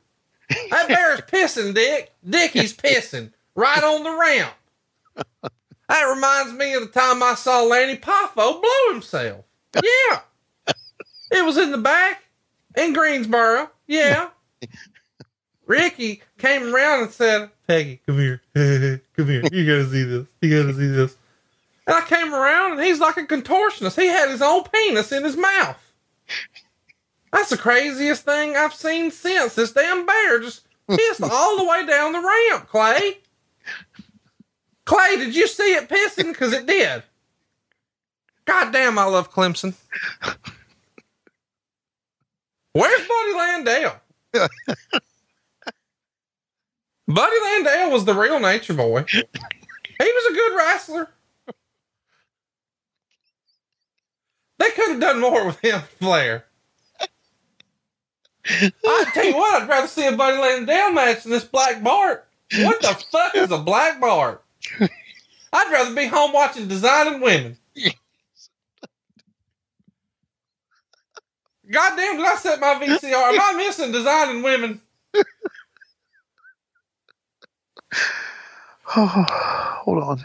That 0.70 0.86
bear's 0.86 1.20
pissing, 1.32 1.74
Dick. 1.74 2.12
Dicky's 2.28 2.76
pissing 2.76 3.32
right 3.56 3.82
on 3.82 4.04
the 4.04 4.10
ramp. 4.10 4.52
That 5.88 6.02
reminds 6.04 6.52
me 6.52 6.74
of 6.74 6.82
the 6.82 6.88
time 6.88 7.22
I 7.24 7.34
saw 7.34 7.64
Lanny 7.64 7.96
Poffo 7.96 8.60
blow 8.62 8.92
himself. 8.92 9.44
Yeah. 9.74 10.20
It 11.32 11.44
was 11.44 11.56
in 11.56 11.72
the 11.72 11.78
back 11.78 12.22
in 12.76 12.92
Greensboro. 12.92 13.68
Yeah. 13.86 14.28
Ricky 15.66 16.22
came 16.38 16.74
around 16.74 17.04
and 17.04 17.12
said, 17.12 17.50
Peggy, 17.66 18.00
come 18.06 18.18
here. 18.18 18.42
come 19.16 19.26
here. 19.26 19.42
You 19.52 19.66
gotta 19.66 19.88
see 19.88 20.02
this. 20.02 20.26
You 20.40 20.62
gotta 20.62 20.74
see 20.74 20.88
this. 20.88 21.16
And 21.86 21.96
I 21.96 22.00
came 22.02 22.34
around 22.34 22.72
and 22.72 22.82
he's 22.82 23.00
like 23.00 23.16
a 23.16 23.26
contortionist. 23.26 24.00
He 24.00 24.06
had 24.06 24.30
his 24.30 24.42
own 24.42 24.64
penis 24.64 25.12
in 25.12 25.24
his 25.24 25.36
mouth. 25.36 25.78
That's 27.32 27.50
the 27.50 27.56
craziest 27.56 28.24
thing 28.24 28.56
I've 28.56 28.74
seen 28.74 29.10
since. 29.10 29.54
This 29.54 29.72
damn 29.72 30.04
bear 30.06 30.40
just 30.40 30.66
pissed 30.88 31.22
all 31.30 31.56
the 31.58 31.64
way 31.64 31.86
down 31.86 32.12
the 32.12 32.20
ramp, 32.20 32.68
Clay. 32.68 33.18
Clay, 34.84 35.16
did 35.16 35.34
you 35.34 35.46
see 35.46 35.74
it 35.74 35.88
pissing? 35.88 36.32
Because 36.32 36.52
it 36.52 36.66
did. 36.66 37.02
God 38.44 38.72
damn, 38.72 38.98
I 38.98 39.04
love 39.04 39.32
Clemson. 39.32 39.74
Where's 42.72 43.08
Buddy 43.08 43.32
Landel? 43.34 44.00
Buddy 47.08 47.36
Landel 47.44 47.92
was 47.92 48.04
the 48.04 48.14
real 48.14 48.40
nature 48.40 48.74
boy. 48.74 49.04
He 49.08 49.22
was 49.98 50.30
a 50.30 50.34
good 50.34 50.56
wrestler. 50.56 51.08
They 54.58 54.70
could 54.70 54.90
have 54.92 55.00
done 55.00 55.20
more 55.20 55.46
with 55.46 55.58
him, 55.60 55.82
Flair. 55.98 56.44
I 58.46 59.04
tell 59.12 59.24
you 59.24 59.36
what, 59.36 59.62
I'd 59.62 59.68
rather 59.68 59.86
see 59.86 60.06
a 60.06 60.12
Buddy 60.12 60.36
Landel 60.36 60.94
match 60.94 61.22
than 61.24 61.32
this 61.32 61.44
Black 61.44 61.82
Bart. 61.82 62.28
What 62.58 62.80
the 62.80 62.94
fuck 63.10 63.34
is 63.34 63.50
a 63.50 63.58
Black 63.58 64.00
Bart? 64.00 64.44
I'd 65.52 65.72
rather 65.72 65.94
be 65.94 66.06
home 66.06 66.32
watching 66.32 66.68
Designing 66.68 67.20
Women. 67.20 67.58
Goddamn, 71.70 72.16
did 72.16 72.26
I 72.26 72.34
set 72.36 72.60
my 72.60 72.74
VCR? 72.74 73.04
Am 73.34 73.40
I 73.40 73.52
missing 73.56 73.92
Designing 73.92 74.42
Women? 74.42 74.80
oh, 78.96 79.24
Hold 79.84 80.02
on. 80.02 80.24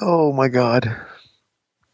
Oh 0.00 0.32
my 0.32 0.48
God. 0.48 0.94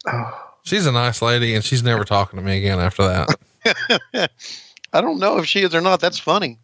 Oh. 0.07 0.41
She's 0.63 0.87
a 0.87 0.91
nice 0.91 1.21
lady, 1.21 1.53
and 1.53 1.63
she's 1.63 1.83
never 1.83 2.03
talking 2.03 2.39
to 2.39 2.43
me 2.43 2.57
again 2.57 2.79
after 2.79 3.03
that. 3.03 4.29
I 4.93 4.99
don't 5.01 5.19
know 5.19 5.37
if 5.37 5.45
she 5.45 5.59
is 5.61 5.75
or 5.75 5.81
not. 5.81 5.99
That's 5.99 6.17
funny. 6.17 6.57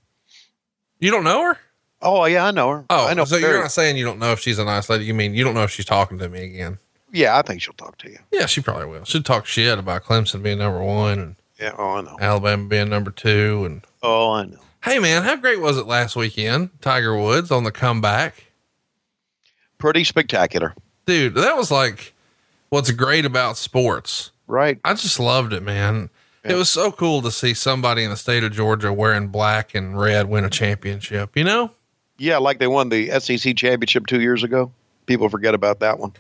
You 0.98 1.12
don't 1.12 1.24
know 1.24 1.44
her? 1.44 1.58
Oh 2.02 2.26
yeah, 2.26 2.48
I 2.48 2.50
know 2.50 2.70
her. 2.72 2.86
Oh, 2.90 3.06
I 3.08 3.14
know. 3.14 3.26
so 3.26 3.40
very- 3.40 3.54
you're 3.54 3.62
not 3.62 3.72
saying 3.72 3.98
you 3.98 4.04
don't 4.06 4.18
know 4.18 4.32
if 4.32 4.40
she's 4.40 4.58
a 4.58 4.66
nice 4.66 4.90
lady. 4.90 5.06
You 5.06 5.14
mean 5.14 5.36
you 5.36 5.44
don't 5.44 5.54
know 5.54 5.62
if 5.62 5.70
she's 5.70 5.86
talking 5.86 6.18
to 6.18 6.28
me 6.30 6.46
again? 6.46 6.80
Yeah, 7.12 7.38
I 7.38 7.42
think 7.42 7.62
she'll 7.62 7.74
talk 7.74 7.98
to 8.00 8.10
you. 8.10 8.18
Yeah, 8.32 8.46
she 8.46 8.62
probably 8.62 8.86
will. 8.86 9.04
She'll 9.06 9.24
talk 9.24 9.46
shit 9.46 9.78
about 9.78 10.04
Clemson 10.04 10.42
being 10.42 10.58
number 10.60 10.82
one 10.82 11.20
and 11.20 11.36
Yeah. 11.60 11.74
Oh, 11.78 11.92
I 11.98 12.02
know. 12.02 12.18
Alabama 12.20 12.68
being 12.68 12.90
number 12.90 13.12
two. 13.12 13.64
And 13.66 13.82
Oh, 14.02 14.32
I 14.32 14.46
know. 14.46 14.60
hey, 14.84 15.00
man, 15.00 15.24
how 15.24 15.36
great 15.36 15.60
was 15.60 15.78
it 15.78 15.86
last 15.88 16.16
weekend? 16.16 16.70
Tiger 16.82 17.16
Woods 17.18 17.52
on 17.52 17.64
the 17.64 17.72
comeback. 17.72 18.46
Pretty 19.78 20.04
spectacular. 20.04 20.74
Dude, 21.06 21.36
that 21.36 21.58
was 21.58 21.72
like 21.72 22.14
what's 22.70 22.92
great 22.92 23.26
about 23.26 23.58
sports. 23.58 24.32
Right. 24.48 24.80
I 24.86 24.94
just 24.94 25.20
loved 25.20 25.54
it, 25.54 25.64
man. 25.64 26.10
It 26.44 26.56
was 26.56 26.70
so 26.70 26.92
cool 26.92 27.22
to 27.22 27.32
see 27.32 27.54
somebody 27.54 28.04
in 28.04 28.10
the 28.10 28.18
state 28.18 28.44
of 28.44 28.52
Georgia 28.52 28.92
wearing 28.92 29.28
black 29.28 29.76
and 29.76 30.00
red 30.00 30.28
win 30.28 30.44
a 30.44 30.50
championship, 30.50 31.38
you 31.38 31.44
know? 31.44 31.72
Yeah, 32.18 32.38
like 32.38 32.58
they 32.58 32.66
won 32.68 32.90
the 32.90 33.10
SEC 33.20 33.56
championship 33.56 34.08
two 34.08 34.22
years 34.22 34.44
ago. 34.44 34.72
People 35.06 35.30
forget 35.30 35.54
about 35.54 35.80
that 35.82 36.00
one. 36.00 36.14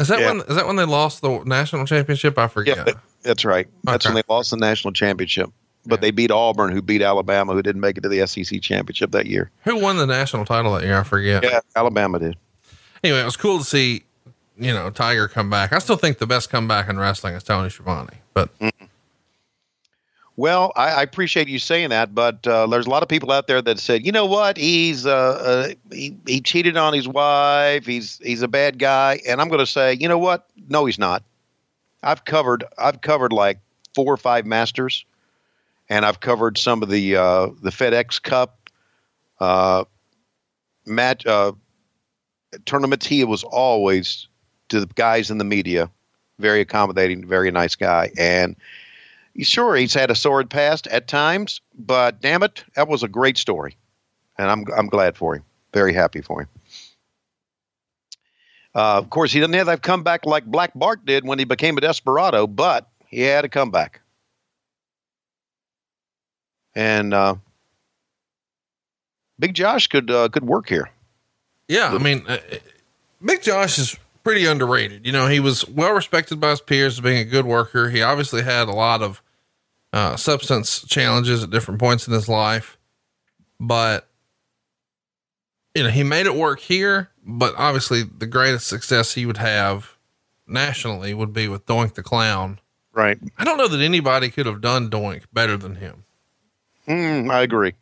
Is 0.00 0.08
that 0.08 0.20
Yeah. 0.20 0.28
when 0.32 0.40
is 0.40 0.56
that 0.56 0.66
when 0.66 0.76
they 0.76 0.84
lost 0.84 1.20
the 1.22 1.42
national 1.44 1.86
championship? 1.86 2.38
I 2.38 2.48
forget. 2.48 2.78
Yeah, 2.78 2.84
that- 2.84 2.96
that's 3.22 3.44
right. 3.44 3.68
That's 3.84 4.06
Okay. 4.06 4.14
when 4.14 4.22
they 4.26 4.34
lost 4.34 4.50
the 4.50 4.56
national 4.56 4.92
championship. 4.92 5.50
But 5.86 6.00
they 6.02 6.10
beat 6.10 6.30
Auburn, 6.30 6.72
who 6.72 6.82
beat 6.82 7.00
Alabama, 7.02 7.52
who 7.54 7.62
didn't 7.62 7.80
make 7.80 7.96
it 7.96 8.02
to 8.02 8.08
the 8.08 8.20
SEC 8.20 8.60
championship 8.60 9.12
that 9.12 9.26
year. 9.26 9.50
Who 9.64 9.76
won 9.76 9.96
the 9.96 10.06
national 10.06 10.44
title 10.44 10.74
that 10.74 10.84
year? 10.84 10.98
I 10.98 11.04
forget. 11.04 11.42
Yeah, 11.44 11.60
Alabama 11.76 12.18
did. 12.18 12.36
Anyway, 13.02 13.20
it 13.20 13.24
was 13.24 13.36
cool 13.36 13.58
to 13.58 13.64
see, 13.64 14.02
you 14.58 14.72
know, 14.74 14.90
Tiger 14.90 15.26
come 15.28 15.48
back. 15.48 15.72
I 15.72 15.78
still 15.78 15.96
think 15.96 16.18
the 16.18 16.26
best 16.26 16.50
comeback 16.50 16.88
in 16.90 16.98
wrestling 16.98 17.34
is 17.34 17.42
Tony 17.42 17.70
Schiavone, 17.70 18.18
but 18.34 18.56
mm-hmm. 18.58 18.86
Well, 20.40 20.72
I, 20.74 20.92
I 20.92 21.02
appreciate 21.02 21.48
you 21.48 21.58
saying 21.58 21.90
that, 21.90 22.14
but 22.14 22.46
uh, 22.46 22.66
there's 22.66 22.86
a 22.86 22.88
lot 22.88 23.02
of 23.02 23.10
people 23.10 23.30
out 23.30 23.46
there 23.46 23.60
that 23.60 23.78
said, 23.78 24.06
you 24.06 24.10
know 24.10 24.24
what, 24.24 24.56
he's 24.56 25.04
uh, 25.04 25.10
uh, 25.10 25.68
he, 25.92 26.16
he 26.26 26.40
cheated 26.40 26.78
on 26.78 26.94
his 26.94 27.06
wife, 27.06 27.84
he's 27.84 28.18
he's 28.22 28.40
a 28.40 28.48
bad 28.48 28.78
guy, 28.78 29.20
and 29.28 29.38
I'm 29.38 29.48
going 29.48 29.58
to 29.58 29.66
say, 29.66 29.98
you 30.00 30.08
know 30.08 30.16
what, 30.16 30.46
no, 30.70 30.86
he's 30.86 30.98
not. 30.98 31.22
I've 32.02 32.24
covered 32.24 32.64
I've 32.78 33.02
covered 33.02 33.34
like 33.34 33.58
four 33.94 34.14
or 34.14 34.16
five 34.16 34.46
Masters, 34.46 35.04
and 35.90 36.06
I've 36.06 36.20
covered 36.20 36.56
some 36.56 36.82
of 36.82 36.88
the 36.88 37.16
uh, 37.16 37.48
the 37.60 37.68
FedEx 37.68 38.22
Cup 38.22 38.70
uh, 39.40 39.84
match 40.86 41.26
uh, 41.26 41.52
tournaments. 42.64 43.04
He 43.06 43.22
was 43.24 43.44
always 43.44 44.26
to 44.70 44.80
the 44.80 44.86
guys 44.86 45.30
in 45.30 45.36
the 45.36 45.44
media, 45.44 45.90
very 46.38 46.62
accommodating, 46.62 47.26
very 47.26 47.50
nice 47.50 47.76
guy, 47.76 48.10
and 48.16 48.56
sure 49.38 49.76
he's 49.76 49.94
had 49.94 50.10
a 50.10 50.14
sordid 50.14 50.50
past 50.50 50.86
at 50.88 51.08
times, 51.08 51.60
but 51.78 52.20
damn 52.20 52.42
it, 52.42 52.64
that 52.74 52.88
was 52.88 53.02
a 53.02 53.08
great 53.08 53.38
story, 53.38 53.76
and 54.38 54.50
I'm 54.50 54.64
I'm 54.76 54.88
glad 54.88 55.16
for 55.16 55.36
him. 55.36 55.44
Very 55.72 55.92
happy 55.92 56.20
for 56.20 56.42
him. 56.42 56.48
Uh, 58.74 58.98
of 58.98 59.10
course, 59.10 59.32
he 59.32 59.40
doesn't 59.40 59.54
have 59.54 59.66
that 59.66 59.82
comeback 59.82 60.26
like 60.26 60.44
Black 60.44 60.72
Bart 60.74 61.04
did 61.04 61.26
when 61.26 61.38
he 61.38 61.44
became 61.44 61.76
a 61.76 61.80
desperado, 61.80 62.46
but 62.46 62.88
he 63.06 63.20
had 63.20 63.44
a 63.44 63.48
comeback. 63.48 64.00
And 66.74 67.12
uh, 67.12 67.34
Big 69.38 69.54
Josh 69.54 69.88
could 69.88 70.10
uh, 70.10 70.28
could 70.28 70.44
work 70.44 70.68
here. 70.68 70.88
yeah, 71.68 71.92
I 71.92 71.98
mean, 71.98 72.24
uh, 72.28 72.38
Big 73.24 73.42
Josh 73.42 73.78
is 73.78 73.96
pretty 74.22 74.46
underrated. 74.46 75.06
You 75.06 75.12
know, 75.12 75.26
he 75.26 75.40
was 75.40 75.66
well 75.68 75.92
respected 75.92 76.40
by 76.40 76.50
his 76.50 76.60
peers 76.60 76.94
as 76.94 77.00
being 77.00 77.18
a 77.18 77.24
good 77.24 77.46
worker. 77.46 77.90
He 77.90 78.02
obviously 78.02 78.42
had 78.42 78.68
a 78.68 78.72
lot 78.72 79.02
of 79.02 79.22
uh, 79.92 80.16
substance 80.16 80.84
challenges 80.86 81.42
at 81.42 81.50
different 81.50 81.80
points 81.80 82.06
in 82.06 82.12
his 82.12 82.28
life, 82.28 82.78
but 83.58 84.08
you 85.74 85.82
know, 85.82 85.90
he 85.90 86.02
made 86.02 86.26
it 86.26 86.34
work 86.34 86.60
here. 86.60 87.10
But 87.24 87.54
obviously, 87.56 88.02
the 88.02 88.26
greatest 88.26 88.66
success 88.66 89.14
he 89.14 89.26
would 89.26 89.36
have 89.36 89.96
nationally 90.46 91.14
would 91.14 91.32
be 91.32 91.48
with 91.48 91.66
Doink 91.66 91.94
the 91.94 92.02
Clown. 92.02 92.60
Right. 92.92 93.18
I 93.38 93.44
don't 93.44 93.56
know 93.56 93.68
that 93.68 93.80
anybody 93.80 94.30
could 94.30 94.46
have 94.46 94.60
done 94.60 94.90
Doink 94.90 95.24
better 95.32 95.56
than 95.56 95.76
him. 95.76 96.04
Mm, 96.88 97.30
I 97.30 97.42
agree. 97.42 97.74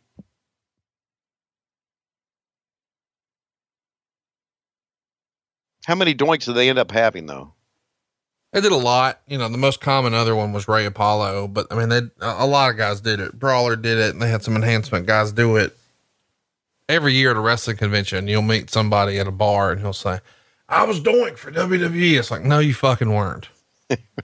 How 5.89 5.95
many 5.95 6.13
doinks 6.13 6.45
did 6.45 6.53
they 6.53 6.69
end 6.69 6.77
up 6.77 6.91
having, 6.91 7.25
though? 7.25 7.51
They 8.53 8.61
did 8.61 8.71
a 8.71 8.77
lot. 8.77 9.21
You 9.27 9.39
know, 9.39 9.49
the 9.49 9.57
most 9.57 9.81
common 9.81 10.13
other 10.13 10.35
one 10.35 10.53
was 10.53 10.67
Ray 10.67 10.85
Apollo, 10.85 11.47
but 11.47 11.65
I 11.71 11.75
mean, 11.75 11.89
they 11.89 12.01
a 12.21 12.45
lot 12.45 12.69
of 12.69 12.77
guys 12.77 13.01
did 13.01 13.19
it. 13.19 13.39
Brawler 13.39 13.75
did 13.75 13.97
it, 13.97 14.11
and 14.11 14.21
they 14.21 14.29
had 14.29 14.43
some 14.43 14.55
enhancement 14.55 15.07
guys 15.07 15.31
do 15.31 15.55
it. 15.55 15.75
Every 16.87 17.15
year 17.15 17.31
at 17.31 17.37
a 17.37 17.39
wrestling 17.39 17.77
convention, 17.77 18.27
you'll 18.27 18.43
meet 18.43 18.69
somebody 18.69 19.17
at 19.17 19.25
a 19.25 19.31
bar, 19.31 19.71
and 19.71 19.81
he'll 19.81 19.91
say, 19.91 20.19
"I 20.67 20.83
was 20.83 20.99
doing 20.99 21.35
for 21.35 21.51
WWE." 21.51 22.19
It's 22.19 22.29
like, 22.29 22.43
no, 22.43 22.59
you 22.59 22.75
fucking 22.75 23.11
weren't. 23.11 23.49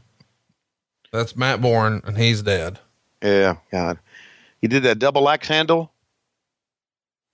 That's 1.11 1.35
Matt 1.35 1.61
Borne, 1.61 2.03
and 2.05 2.15
he's 2.15 2.43
dead. 2.43 2.77
Yeah, 3.23 3.55
God. 3.71 3.97
He 4.61 4.67
did 4.67 4.83
that 4.83 4.99
double 4.99 5.27
axe 5.27 5.47
handle. 5.47 5.91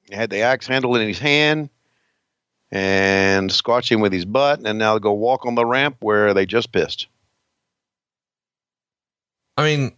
He 0.09 0.15
had 0.15 0.29
the 0.29 0.39
axe 0.39 0.67
handle 0.67 0.95
in 0.95 1.05
his 1.05 1.19
hand 1.19 1.69
and 2.71 3.51
squash 3.51 3.91
him 3.91 3.99
with 3.99 4.13
his 4.13 4.25
butt, 4.25 4.61
and 4.65 4.79
now 4.79 4.97
go 4.97 5.11
walk 5.11 5.45
on 5.45 5.55
the 5.55 5.65
ramp 5.65 5.97
where 5.99 6.33
they 6.33 6.45
just 6.45 6.71
pissed. 6.71 7.07
I 9.57 9.63
mean, 9.63 9.91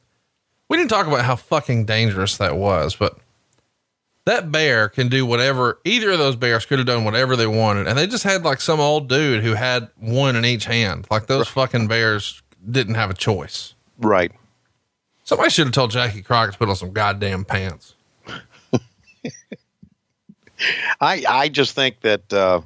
we 0.69 0.77
didn't 0.77 0.89
talk 0.89 1.07
about 1.07 1.23
how 1.23 1.35
fucking 1.35 1.85
dangerous 1.85 2.37
that 2.37 2.57
was, 2.57 2.95
but 2.95 3.17
that 4.25 4.51
bear 4.51 4.89
can 4.89 5.09
do 5.09 5.25
whatever 5.25 5.79
either 5.83 6.11
of 6.11 6.17
those 6.17 6.35
bears 6.35 6.65
could 6.65 6.79
have 6.79 6.87
done 6.87 7.03
whatever 7.03 7.35
they 7.35 7.47
wanted. 7.47 7.87
And 7.87 7.97
they 7.97 8.07
just 8.07 8.23
had 8.23 8.43
like 8.43 8.61
some 8.61 8.79
old 8.79 9.09
dude 9.09 9.43
who 9.43 9.53
had 9.53 9.89
one 9.99 10.35
in 10.35 10.45
each 10.45 10.65
hand. 10.65 11.07
Like 11.11 11.27
those 11.27 11.47
fucking 11.47 11.87
bears 11.87 12.41
didn't 12.69 12.95
have 12.95 13.09
a 13.09 13.13
choice. 13.13 13.75
Right. 13.99 14.31
Somebody 15.25 15.49
should 15.49 15.67
have 15.67 15.73
told 15.73 15.91
Jackie 15.91 16.21
Crockett 16.21 16.53
to 16.53 16.59
put 16.59 16.69
on 16.69 16.75
some 16.75 16.91
goddamn 16.91 17.45
pants. 17.45 17.95
I 21.01 21.23
I 21.27 21.49
just 21.49 21.75
think 21.75 22.01
that 22.01 22.31
uh, 22.33 22.61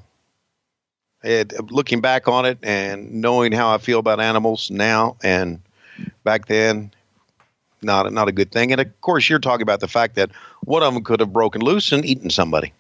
it, 1.24 1.72
looking 1.72 2.02
back 2.02 2.28
on 2.28 2.46
it 2.46 2.60
and 2.64 3.22
knowing 3.22 3.52
how 3.52 3.74
I 3.74 3.78
feel 3.78 4.00
about 4.00 4.20
animals 4.20 4.70
now 4.72 5.18
and 5.24 5.60
back 6.24 6.48
then, 6.48 6.92
not 7.82 8.12
not 8.12 8.28
a 8.28 8.32
good 8.32 8.52
thing. 8.52 8.72
And 8.72 8.82
of 8.82 9.02
course, 9.02 9.30
you're 9.30 9.40
talking 9.40 9.64
about 9.64 9.80
the 9.80 9.88
fact 9.88 10.16
that 10.16 10.32
one 10.62 10.84
of 10.84 10.94
them 10.94 11.04
could 11.04 11.20
have 11.20 11.34
broken 11.34 11.62
loose 11.62 11.92
and 11.92 12.06
eaten 12.06 12.30
somebody. 12.30 12.74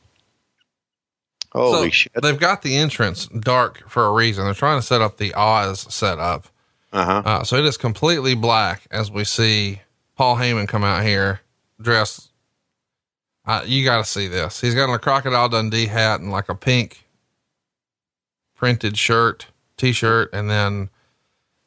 Holy 1.51 1.89
So, 1.89 1.91
shit! 1.91 2.11
They've 2.22 2.39
got 2.39 2.61
the 2.61 2.78
entrance 2.78 3.28
dark 3.28 3.89
for 3.89 4.05
a 4.05 4.11
reason. 4.11 4.45
They're 4.45 4.53
trying 4.53 4.80
to 4.80 4.86
set 4.86 5.01
up 5.01 5.18
the 5.18 5.34
Oz 5.34 5.93
setup. 5.93 6.47
Uh-huh. 6.93 7.22
Uh, 7.26 7.43
so 7.43 7.57
it 7.57 7.65
is 7.65 7.78
completely 7.78 8.34
black 8.34 8.88
as 8.91 9.11
we 9.11 9.24
see 9.24 9.82
Paul 10.15 10.38
Heyman 10.38 10.68
come 10.68 10.84
out 10.84 11.03
here 11.03 11.41
dressed. 11.82 12.32
Uh, 13.47 13.63
you 13.65 13.83
got 13.83 13.97
to 13.97 14.03
see 14.03 14.27
this. 14.27 14.61
He's 14.61 14.75
got 14.75 14.93
a 14.93 14.99
crocodile 14.99 15.49
Dundee 15.49 15.87
hat 15.87 16.19
and 16.19 16.31
like 16.31 16.49
a 16.49 16.55
pink 16.55 17.05
printed 18.55 18.97
shirt, 18.97 19.47
t-shirt, 19.77 20.29
and 20.33 20.49
then 20.49 20.89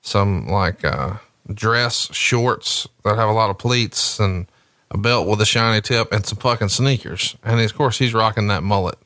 some 0.03 0.47
like, 0.47 0.85
uh, 0.85 1.14
dress 1.53 2.14
shorts 2.14 2.87
that 3.05 3.16
have 3.16 3.28
a 3.28 3.33
lot 3.33 3.51
of 3.51 3.59
pleats 3.59 4.20
and 4.20 4.47
a 4.91 4.99
belt 4.99 5.26
with 5.26 5.41
a 5.41 5.47
shiny 5.47 5.81
tip 5.81 6.12
and 6.12 6.26
some 6.26 6.39
fucking 6.39 6.68
sneakers. 6.68 7.37
And 7.43 7.61
of 7.61 7.74
course 7.74 7.99
he's 7.99 8.14
rocking 8.14 8.49
that 8.49 8.62
mullet. 8.62 8.99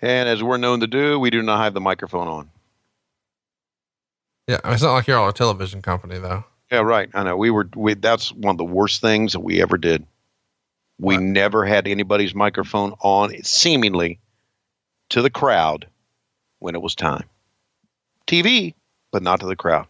And 0.00 0.28
as 0.28 0.42
we're 0.42 0.58
known 0.58 0.80
to 0.80 0.86
do, 0.86 1.18
we 1.18 1.30
do 1.30 1.42
not 1.42 1.62
have 1.62 1.74
the 1.74 1.80
microphone 1.80 2.28
on. 2.28 2.50
Yeah. 4.46 4.58
I 4.62 4.68
mean, 4.68 4.74
it's 4.74 4.82
not 4.82 4.92
like 4.92 5.06
you're 5.06 5.18
all 5.18 5.28
a 5.28 5.32
television 5.32 5.82
company 5.82 6.18
though. 6.18 6.44
Yeah, 6.70 6.80
right. 6.80 7.08
I 7.14 7.24
know. 7.24 7.36
We 7.36 7.50
were. 7.50 7.68
We, 7.74 7.94
that's 7.94 8.30
one 8.30 8.52
of 8.52 8.58
the 8.58 8.64
worst 8.64 9.00
things 9.00 9.32
that 9.32 9.40
we 9.40 9.62
ever 9.62 9.78
did. 9.78 10.06
We 10.98 11.16
never 11.16 11.64
had 11.64 11.86
anybody's 11.86 12.34
microphone 12.34 12.94
on, 13.00 13.42
seemingly, 13.44 14.18
to 15.10 15.22
the 15.22 15.30
crowd 15.30 15.86
when 16.58 16.74
it 16.74 16.82
was 16.82 16.94
time. 16.96 17.24
TV, 18.26 18.74
but 19.12 19.22
not 19.22 19.40
to 19.40 19.46
the 19.46 19.56
crowd. 19.56 19.86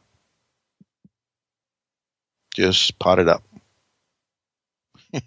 Just 2.55 2.99
pot 2.99 3.19
it 3.19 3.29
up. 3.29 3.43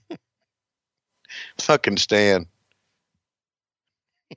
Fucking 1.57 1.97
Stan. 1.97 2.45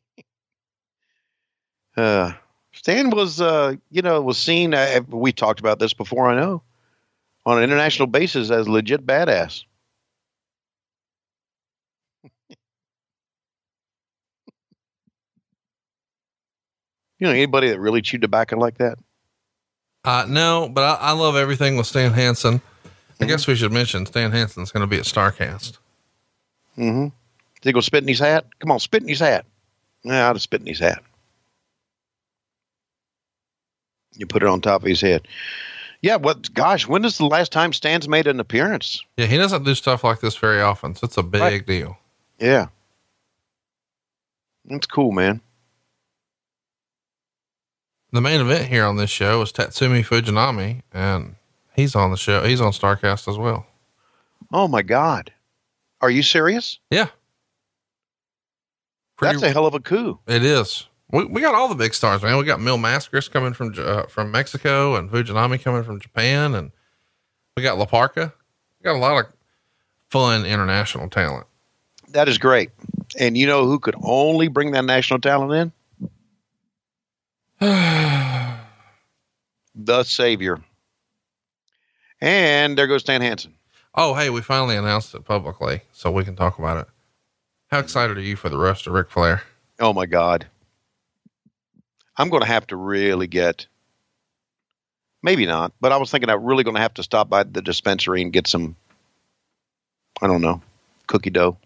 uh, 1.97 2.32
Stan 2.72 3.11
was, 3.11 3.40
uh, 3.40 3.74
you 3.90 4.03
know, 4.03 4.20
was 4.22 4.38
seen. 4.38 4.74
Uh, 4.74 5.01
we 5.09 5.32
talked 5.32 5.61
about 5.61 5.78
this 5.78 5.92
before. 5.92 6.28
I 6.28 6.36
know 6.40 6.62
on 7.47 7.59
an 7.59 7.64
international 7.64 8.07
basis 8.07 8.51
as 8.51 8.68
legit 8.68 9.07
badass. 9.07 9.64
You 17.25 17.31
know 17.31 17.37
anybody 17.37 17.70
that 17.70 17.81
really 17.81 18.03
chewed 18.03 18.20
tobacco 18.20 18.59
like 18.59 18.77
that? 18.77 18.99
Uh, 20.05 20.27
no, 20.29 20.68
but 20.68 20.83
I, 20.85 21.09
I 21.09 21.12
love 21.12 21.37
everything 21.37 21.79
with 21.79 21.87
Stan 21.87 22.12
Hansen. 22.12 22.61
I 23.18 23.25
guess 23.25 23.47
we 23.47 23.55
should 23.55 23.72
mention 23.72 24.05
Stan 24.05 24.31
Hansen's 24.31 24.70
going 24.70 24.83
to 24.83 24.87
be 24.87 24.99
at 24.99 25.05
Starrcast. 25.05 25.79
Mm-hmm. 26.77 27.05
Did 27.05 27.12
he 27.62 27.72
go 27.72 27.81
spit 27.81 28.03
in 28.05 28.09
his 28.09 28.18
hat? 28.18 28.45
Come 28.59 28.70
on, 28.72 28.79
spit 28.79 29.01
in 29.01 29.09
his 29.09 29.20
hat. 29.20 29.47
Yeah, 30.03 30.25
I'd 30.29 30.35
have 30.37 30.43
spit 30.43 30.61
in 30.61 30.66
his 30.66 30.81
hat. 30.81 31.03
You 34.12 34.27
put 34.27 34.43
it 34.43 34.49
on 34.51 34.61
top 34.61 34.83
of 34.83 34.87
his 34.87 35.01
head. 35.01 35.27
Yeah, 36.03 36.16
what? 36.16 36.53
Gosh, 36.53 36.87
when 36.87 37.07
is 37.07 37.16
the 37.16 37.25
last 37.25 37.53
time 37.53 37.72
Stan's 37.72 38.07
made 38.07 38.27
an 38.27 38.39
appearance? 38.39 39.03
Yeah, 39.16 39.25
he 39.25 39.39
doesn't 39.39 39.64
do 39.64 39.75
stuff 39.75 40.05
like 40.05 40.20
this 40.20 40.37
very 40.37 40.61
often, 40.61 40.95
so 40.95 41.07
it's 41.07 41.16
a 41.16 41.22
big 41.22 41.41
Right. 41.41 41.66
deal. 41.66 41.97
Yeah, 42.39 42.66
that's 44.66 44.87
cool, 44.87 45.11
man. 45.11 45.41
The 48.15 48.21
main 48.21 48.41
event 48.41 48.69
here 48.69 48.85
on 48.85 48.97
this 48.97 49.11
show 49.11 49.43
is 49.43 49.51
Tatsumi 49.51 50.07
Fujinami, 50.07 50.83
and 50.93 51.35
he's 51.75 51.97
on 51.97 52.12
the 52.12 52.17
show. 52.17 52.45
He's 52.45 52.61
on 52.61 52.71
Starrcast 52.71 53.27
as 53.27 53.37
well. 53.37 53.67
Oh 54.53 54.69
my 54.69 54.83
God, 54.83 55.33
are 56.01 56.11
you 56.11 56.23
serious? 56.23 56.79
Yeah, 56.93 57.09
That's 59.21 59.43
a 59.43 59.51
hell 59.51 59.67
of 59.67 59.75
a 59.75 59.81
coup. 59.81 60.21
it 60.29 60.45
is. 60.45 60.87
We, 61.11 61.25
we 61.25 61.41
got 61.41 61.57
all 61.57 61.67
the 61.67 61.75
big 61.75 61.93
stars, 61.93 62.23
man. 62.23 62.39
We 62.39 62.45
got 62.45 62.61
Mil 62.61 62.79
Máscaras 62.79 63.29
coming 63.29 63.53
from 63.53 63.75
uh, 63.77 64.05
from 64.05 64.31
Mexico, 64.31 64.95
and 64.95 65.11
Fujinami 65.11 65.61
coming 65.61 65.83
from 65.83 65.99
Japan, 65.99 66.55
and 66.55 66.71
we 67.57 67.65
got 67.65 67.79
La 67.79 67.87
Parca. 67.87 68.33
We 68.79 68.85
got 68.85 68.95
a 68.95 69.01
lot 69.01 69.25
of 69.25 69.33
fun 70.09 70.47
international 70.47 71.11
talent. 71.11 71.49
That 72.11 72.29
is 72.29 72.39
great. 72.39 72.71
And 73.19 73.37
you 73.37 73.49
know 73.49 73.67
who 73.67 73.81
could 73.81 73.97
only 74.01 74.47
bring 74.47 74.71
that 74.71 74.85
national 74.85 75.19
talent 75.19 75.53
in? 75.53 75.73
the 77.61 78.59
Savior. 80.05 80.61
And 82.20 82.76
there 82.76 82.86
goes 82.86 83.02
Stan 83.02 83.20
Hansen. 83.20 83.55
Oh, 83.94 84.14
hey, 84.14 84.31
we 84.31 84.40
finally 84.40 84.76
announced 84.76 85.14
it 85.14 85.24
publicly, 85.24 85.82
so 85.93 86.10
we 86.10 86.24
can 86.24 86.35
talk 86.35 86.59
about 86.59 86.78
it. 86.78 86.89
How 87.70 87.78
excited 87.78 88.16
are 88.16 88.22
you 88.22 88.36
for 88.36 88.48
the 88.48 88.59
roast 88.59 88.86
of 88.86 88.93
Ric 88.93 89.10
Flair? 89.10 89.43
Oh 89.78 89.93
my 89.93 90.06
God. 90.06 90.47
I'm 92.16 92.28
going 92.28 92.43
to 92.43 92.48
have 92.48 92.66
to 92.68 92.76
really 92.76 93.26
get, 93.26 93.66
maybe 95.22 95.47
not, 95.47 95.72
but 95.81 95.93
I 95.93 95.97
was 95.97 96.10
thinking 96.10 96.31
I'm 96.31 96.44
really 96.44 96.64
going 96.64 96.76
to 96.76 96.81
have 96.81 96.94
to 96.94 97.02
stop 97.02 97.28
by 97.28 97.43
the 97.43 97.62
dispensary 97.62 98.22
and 98.22 98.32
get 98.32 98.47
some, 98.47 98.76
I 100.22 100.26
don't 100.26 100.43
know, 100.43 100.62
cookie 101.06 101.31
dough. 101.31 101.56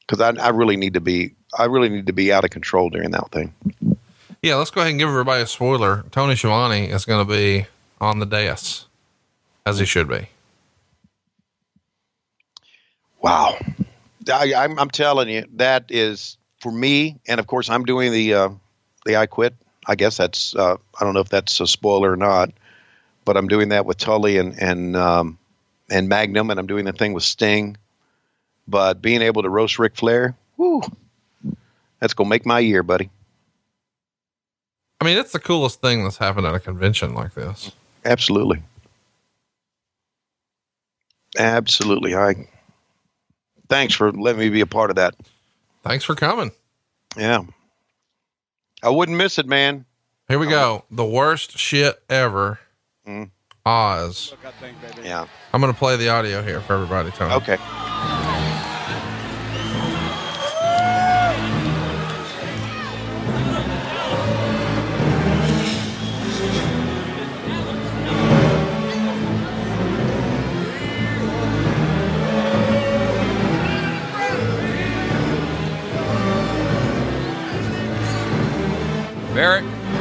Because 0.00 0.20
I, 0.20 0.42
I 0.42 0.48
really 0.50 0.76
need 0.76 0.94
to 0.94 1.00
be, 1.00 1.34
I 1.56 1.64
really 1.64 1.88
need 1.88 2.06
to 2.06 2.12
be 2.12 2.32
out 2.32 2.44
of 2.44 2.50
control 2.50 2.90
during 2.90 3.10
that 3.10 3.30
thing. 3.30 3.54
Yeah, 4.42 4.56
let's 4.56 4.72
go 4.72 4.80
ahead 4.80 4.90
and 4.90 4.98
give 4.98 5.08
everybody 5.08 5.40
a 5.42 5.46
spoiler. 5.46 6.04
Tony 6.10 6.34
Schiavone 6.34 6.86
is 6.86 7.04
going 7.04 7.24
to 7.24 7.32
be 7.32 7.66
on 8.00 8.18
the 8.18 8.26
dais, 8.26 8.86
as 9.64 9.78
he 9.78 9.86
should 9.86 10.08
be. 10.08 10.26
Wow. 13.20 13.56
I, 14.32 14.52
I'm, 14.52 14.80
I'm 14.80 14.90
telling 14.90 15.28
you, 15.28 15.44
that 15.54 15.84
is 15.90 16.36
for 16.60 16.72
me. 16.72 17.20
And 17.28 17.38
of 17.38 17.46
course, 17.46 17.70
I'm 17.70 17.84
doing 17.84 18.10
the, 18.10 18.34
uh, 18.34 18.48
the 19.04 19.16
I 19.16 19.26
quit. 19.26 19.54
I 19.86 19.94
guess 19.94 20.16
that's, 20.16 20.56
uh, 20.56 20.76
I 21.00 21.04
don't 21.04 21.14
know 21.14 21.20
if 21.20 21.28
that's 21.28 21.60
a 21.60 21.66
spoiler 21.68 22.10
or 22.10 22.16
not, 22.16 22.50
but 23.24 23.36
I'm 23.36 23.46
doing 23.46 23.68
that 23.68 23.86
with 23.86 23.98
Tully 23.98 24.38
and, 24.38 24.60
and, 24.60 24.96
um, 24.96 25.38
and 25.88 26.08
Magnum, 26.08 26.50
and 26.50 26.58
I'm 26.58 26.66
doing 26.66 26.84
the 26.84 26.92
thing 26.92 27.12
with 27.12 27.22
Sting. 27.22 27.76
But 28.66 29.00
being 29.00 29.22
able 29.22 29.42
to 29.42 29.48
roast 29.48 29.78
Ric 29.78 29.94
Flair, 29.94 30.36
whoo, 30.56 30.82
that's 32.00 32.14
going 32.14 32.26
to 32.26 32.30
make 32.30 32.44
my 32.44 32.58
year, 32.58 32.82
buddy. 32.82 33.08
I 35.02 35.04
mean, 35.04 35.18
it's 35.18 35.32
the 35.32 35.40
coolest 35.40 35.80
thing 35.80 36.04
that's 36.04 36.18
happened 36.18 36.46
at 36.46 36.54
a 36.54 36.60
convention 36.60 37.12
like 37.12 37.34
this. 37.34 37.72
Absolutely. 38.04 38.62
Absolutely. 41.36 42.14
I, 42.14 42.46
thanks 43.68 43.96
for 43.96 44.12
letting 44.12 44.38
me 44.38 44.48
be 44.48 44.60
a 44.60 44.66
part 44.66 44.90
of 44.90 44.96
that. 44.96 45.16
Thanks 45.82 46.04
for 46.04 46.14
coming. 46.14 46.52
Yeah. 47.16 47.42
I 48.80 48.90
wouldn't 48.90 49.18
miss 49.18 49.40
it, 49.40 49.46
man. 49.46 49.86
Here 50.28 50.38
we 50.38 50.46
go. 50.46 50.84
The 50.88 51.04
worst 51.04 51.58
shit 51.58 52.00
ever. 52.08 52.60
Mm. 53.04 53.30
Oz. 53.66 54.36
Yeah. 55.02 55.26
I'm 55.52 55.60
going 55.60 55.72
to 55.72 55.78
play 55.78 55.96
the 55.96 56.10
audio 56.10 56.44
here 56.44 56.60
for 56.60 56.74
everybody, 56.74 57.10
Tony. 57.10 57.34
Okay. 57.34 57.58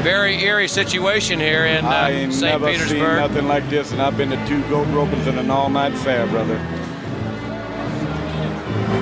Very, 0.04 0.34
very 0.36 0.44
eerie 0.44 0.68
situation 0.68 1.40
here 1.40 1.66
in 1.66 1.86
I 1.86 2.06
uh, 2.06 2.16
ain't 2.16 2.34
St. 2.34 2.44
never 2.60 2.66
seen 2.68 2.74
Petersburg. 2.88 3.18
nothing 3.20 3.48
like 3.48 3.70
this, 3.70 3.92
and 3.92 4.02
I've 4.02 4.18
been 4.18 4.30
to 4.32 4.48
two 4.48 4.62
goat 4.68 4.88
ropings 4.88 5.28
and 5.28 5.38
an 5.38 5.52
all-night 5.52 5.94
fair, 6.00 6.26
brother. 6.28 6.58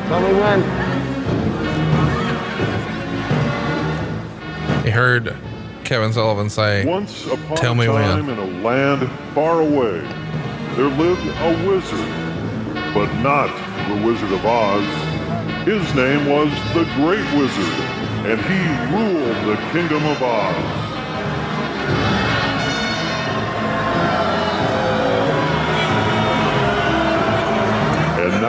Tell 0.09 0.21
me 0.21 0.33
when. 0.39 0.61
He 4.83 4.89
heard 4.89 5.35
Kevin 5.85 6.11
Sullivan 6.11 6.49
say, 6.49 6.85
Once 6.85 7.25
upon 7.27 7.55
Tell 7.57 7.75
me 7.75 7.85
a 7.85 7.93
when. 7.93 8.03
time 8.03 8.29
in 8.29 8.37
a 8.37 8.61
land 8.61 9.09
far 9.33 9.61
away, 9.61 9.99
there 10.75 10.87
lived 10.87 11.25
a 11.25 11.67
wizard, 11.69 12.09
but 12.93 13.11
not 13.21 13.47
the 13.87 14.05
Wizard 14.05 14.31
of 14.31 14.45
Oz. 14.45 14.83
His 15.65 15.93
name 15.95 16.27
was 16.29 16.49
the 16.73 16.83
Great 16.95 17.25
Wizard, 17.39 17.79
and 18.25 18.39
he 18.41 18.95
ruled 18.95 19.47
the 19.47 19.61
Kingdom 19.71 20.03
of 20.05 20.21
Oz. 20.21 20.88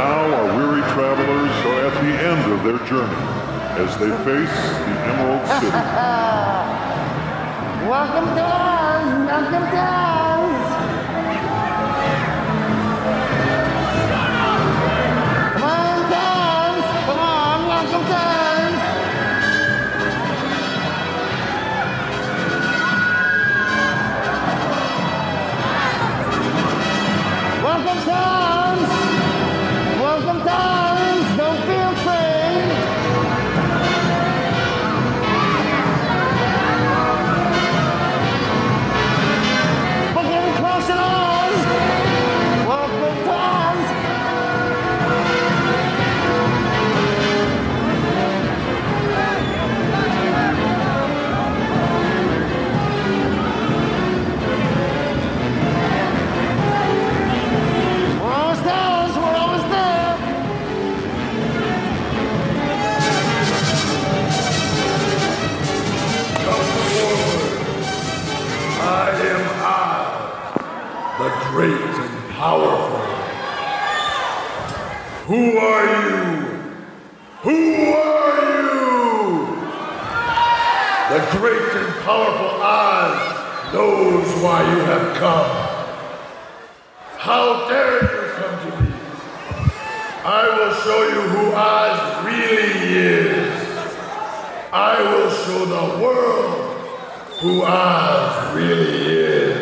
Now 0.00 0.24
our 0.34 0.46
weary 0.56 0.80
travelers 0.94 1.54
are 1.66 1.80
at 1.88 1.94
the 2.02 2.12
end 2.30 2.52
of 2.54 2.58
their 2.64 2.80
journey 2.88 3.22
as 3.84 3.90
they 3.98 4.10
face 4.24 4.56
the 4.86 4.94
Emerald 5.10 5.44
City. 5.60 5.76
Welcome 7.86 8.28
to 8.34 8.42
Oz. 8.42 9.08
Welcome 9.28 9.66
to 9.72 9.78
Oz. 9.78 10.09
Powerful. 72.40 72.96
Who 75.26 75.58
are 75.58 75.84
you? 75.92 76.16
Who 77.42 77.58
are 77.92 78.34
you? 78.48 78.80
The 81.10 81.20
great 81.36 81.68
and 81.80 81.92
powerful 82.02 82.52
Oz 82.62 83.74
knows 83.74 84.42
why 84.42 84.62
you 84.72 84.80
have 84.88 85.16
come. 85.18 85.50
How 87.18 87.68
dare 87.68 88.00
you 88.04 88.32
come 88.38 88.56
to 88.70 88.82
me? 88.84 88.90
I 90.24 90.42
will 90.56 90.74
show 90.82 91.00
you 91.12 91.20
who 91.34 91.52
Oz 91.52 92.24
really 92.24 92.72
is. 92.96 93.52
I 94.72 95.02
will 95.02 95.30
show 95.42 95.66
the 95.66 96.02
world 96.02 96.88
who 97.42 97.62
Oz 97.64 98.56
really 98.56 99.08
is. 99.08 99.59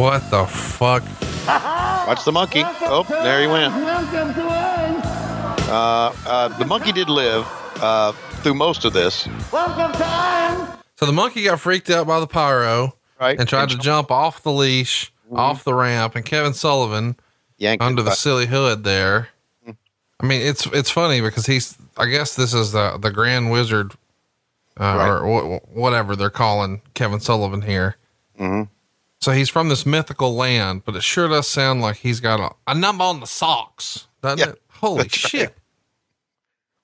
What 0.00 0.30
the 0.30 0.46
fuck? 0.46 1.02
Watch 2.06 2.24
the 2.24 2.32
monkey. 2.32 2.62
Oh, 2.64 3.04
there 3.08 3.42
he 3.42 3.46
went. 3.46 3.74
Welcome 3.74 4.32
to 4.34 4.46
Oz. 4.46 5.68
Uh, 5.68 6.14
uh, 6.26 6.48
the 6.58 6.64
monkey 6.64 6.90
did 6.92 7.10
live 7.10 7.46
uh, 7.82 8.12
through 8.42 8.54
most 8.54 8.86
of 8.86 8.94
this. 8.94 9.28
Welcome 9.52 9.92
to 9.92 10.04
Oz. 10.06 10.78
So 10.96 11.04
the 11.04 11.12
monkey 11.12 11.44
got 11.44 11.60
freaked 11.60 11.90
out 11.90 12.06
by 12.06 12.18
the 12.18 12.26
pyro 12.26 12.94
Right. 13.20 13.38
and 13.38 13.46
tried 13.46 13.62
And 13.64 13.70
to 13.72 13.76
jump- 13.76 14.08
jump 14.08 14.10
off 14.10 14.42
the 14.42 14.52
leash, 14.52 15.12
off 15.32 15.64
the 15.64 15.74
ramp, 15.74 16.16
and 16.16 16.24
Kevin 16.24 16.54
Sullivan 16.54 17.16
Yanked 17.58 17.84
under 17.84 18.02
the 18.02 18.10
back. 18.10 18.18
silly 18.18 18.46
hood 18.46 18.84
there. 18.84 19.28
I 19.68 20.26
mean, 20.26 20.40
it's 20.40 20.64
it's 20.66 20.90
funny 20.90 21.20
because 21.20 21.44
he's. 21.46 21.76
I 21.98 22.06
guess 22.06 22.34
this 22.36 22.54
is 22.54 22.72
the 22.72 22.96
the 22.98 23.10
Grand 23.10 23.50
Wizard, 23.50 23.92
uh, 24.78 24.84
Right. 24.96 25.08
or 25.08 25.58
wh- 25.58 25.76
whatever 25.76 26.16
they're 26.16 26.30
calling 26.30 26.80
Kevin 26.94 27.20
Sullivan 27.20 27.60
here. 27.62 27.96
Mhm. 28.38 28.68
So 29.20 29.32
he's 29.32 29.50
from 29.50 29.68
this 29.68 29.84
mythical 29.84 30.34
land, 30.34 30.82
but 30.86 30.96
it 30.96 31.02
sure 31.02 31.28
does 31.28 31.46
sound 31.46 31.82
like 31.82 31.96
he's 31.96 32.20
got 32.20 32.40
a, 32.40 32.54
a 32.70 32.74
number 32.74 33.04
on 33.04 33.20
the 33.20 33.26
socks, 33.26 34.06
doesn't 34.22 34.38
Yeah, 34.38 34.52
it? 34.52 34.62
Holy 34.70 35.02
that's 35.02 35.24
right. 35.24 35.30
shit! 35.30 35.54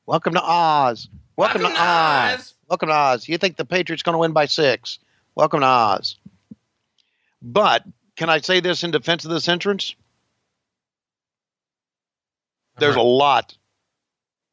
Welcome 0.04 0.34
to 0.34 0.42
Oz. 0.42 1.08
Welcome, 1.36 1.62
to 1.62 1.68
Oz. 1.68 2.54
Welcome 2.68 2.90
to 2.90 2.94
Oz. 2.94 3.26
You 3.26 3.38
think 3.38 3.56
the 3.56 3.64
Patriots 3.64 4.02
going 4.02 4.12
to 4.14 4.18
win 4.18 4.32
by 4.32 4.44
six? 4.44 4.98
Welcome 5.34 5.60
to 5.60 5.66
Oz. 5.66 6.16
But 7.40 7.84
can 8.16 8.28
I 8.28 8.40
say 8.40 8.60
this 8.60 8.84
in 8.84 8.90
defense 8.90 9.24
of 9.24 9.30
this 9.30 9.48
entrance? 9.48 9.94
There's 12.78 12.96
a 12.96 13.00
lot 13.02 13.56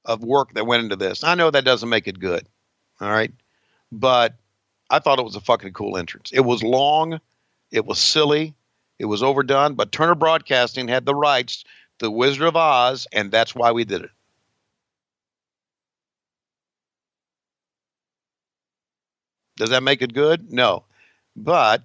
of 0.05 0.23
work 0.23 0.53
that 0.53 0.65
went 0.65 0.83
into 0.83 0.95
this. 0.95 1.23
I 1.25 1.35
know 1.35 1.51
that 1.51 1.65
doesn't 1.65 1.89
make 1.89 2.07
it 2.07 2.19
good. 2.19 2.47
All 3.01 3.11
right. 3.11 3.31
But 3.91 4.35
I 4.89 4.99
thought 4.99 5.19
it 5.19 5.25
was 5.25 5.35
a 5.35 5.41
fucking 5.41 5.73
cool 5.73 5.97
entrance. 5.97 6.31
It 6.33 6.41
was 6.41 6.63
long, 6.63 7.19
it 7.73 7.85
was 7.85 7.99
silly, 7.99 8.53
it 8.99 9.05
was 9.05 9.23
overdone, 9.23 9.73
but 9.73 9.91
Turner 9.91 10.15
Broadcasting 10.15 10.87
had 10.87 11.05
the 11.05 11.15
rights 11.15 11.65
to 11.99 12.09
Wizard 12.09 12.43
of 12.43 12.55
Oz, 12.55 13.07
and 13.11 13.31
that's 13.31 13.55
why 13.55 13.71
we 13.71 13.83
did 13.83 14.03
it. 14.03 14.11
Does 19.57 19.71
that 19.71 19.83
make 19.83 20.01
it 20.01 20.13
good? 20.13 20.51
No. 20.53 20.83
But 21.35 21.83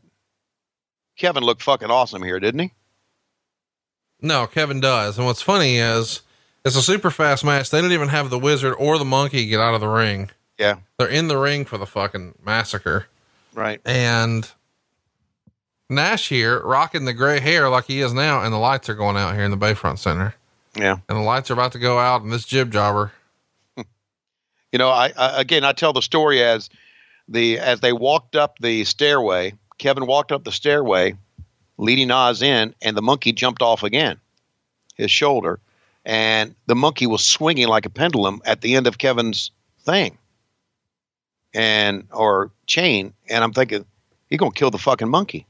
Kevin 1.16 1.42
looked 1.42 1.62
fucking 1.62 1.90
awesome 1.90 2.22
here, 2.22 2.38
didn't 2.38 2.60
he? 2.60 2.72
No, 4.20 4.46
Kevin 4.46 4.80
does. 4.80 5.16
And 5.16 5.26
what's 5.26 5.42
funny 5.42 5.78
is 5.78 6.22
it's 6.64 6.76
a 6.76 6.82
super 6.82 7.10
fast 7.10 7.44
match. 7.44 7.70
They 7.70 7.78
didn't 7.78 7.92
even 7.92 8.08
have 8.08 8.30
the 8.30 8.38
wizard 8.38 8.74
or 8.78 8.98
the 8.98 9.04
monkey 9.04 9.46
get 9.46 9.60
out 9.60 9.74
of 9.74 9.80
the 9.80 9.88
ring. 9.88 10.30
Yeah. 10.58 10.76
They're 10.98 11.08
in 11.08 11.28
the 11.28 11.38
ring 11.38 11.64
for 11.64 11.78
the 11.78 11.86
fucking 11.86 12.34
massacre. 12.44 13.06
Right. 13.54 13.80
And 13.84 14.50
Nash 15.90 16.28
here 16.28 16.60
rocking 16.60 17.06
the 17.06 17.14
gray 17.14 17.40
hair 17.40 17.68
like 17.70 17.86
he 17.86 18.00
is 18.00 18.12
now, 18.12 18.42
and 18.42 18.52
the 18.52 18.58
lights 18.58 18.88
are 18.88 18.94
going 18.94 19.16
out 19.16 19.34
here 19.34 19.44
in 19.44 19.50
the 19.50 19.56
Bayfront 19.56 19.98
Center. 19.98 20.34
Yeah. 20.76 20.98
And 21.08 21.18
the 21.18 21.22
lights 21.22 21.50
are 21.50 21.54
about 21.54 21.72
to 21.72 21.78
go 21.78 21.98
out, 21.98 22.22
and 22.22 22.32
this 22.32 22.44
jib 22.44 22.72
jobber. 22.72 23.12
You 24.70 24.78
know, 24.78 24.90
I, 24.90 25.14
I 25.16 25.40
again 25.40 25.64
I 25.64 25.72
tell 25.72 25.94
the 25.94 26.02
story 26.02 26.42
as 26.42 26.68
the 27.26 27.58
as 27.58 27.80
they 27.80 27.94
walked 27.94 28.36
up 28.36 28.58
the 28.58 28.84
stairway, 28.84 29.54
Kevin 29.78 30.06
walked 30.06 30.30
up 30.30 30.44
the 30.44 30.52
stairway, 30.52 31.16
leading 31.78 32.10
Oz 32.10 32.42
in, 32.42 32.74
and 32.82 32.94
the 32.94 33.00
monkey 33.00 33.32
jumped 33.32 33.62
off 33.62 33.82
again, 33.82 34.20
his 34.94 35.10
shoulder, 35.10 35.58
and 36.04 36.54
the 36.66 36.74
monkey 36.74 37.06
was 37.06 37.24
swinging 37.24 37.68
like 37.68 37.86
a 37.86 37.90
pendulum 37.90 38.42
at 38.44 38.60
the 38.60 38.76
end 38.76 38.86
of 38.86 38.98
Kevin's 38.98 39.52
thing, 39.80 40.18
and 41.54 42.06
or 42.12 42.50
chain, 42.66 43.14
and 43.30 43.42
I'm 43.42 43.54
thinking, 43.54 43.86
you're 44.28 44.36
gonna 44.36 44.52
kill 44.52 44.70
the 44.70 44.76
fucking 44.76 45.08
monkey. 45.08 45.46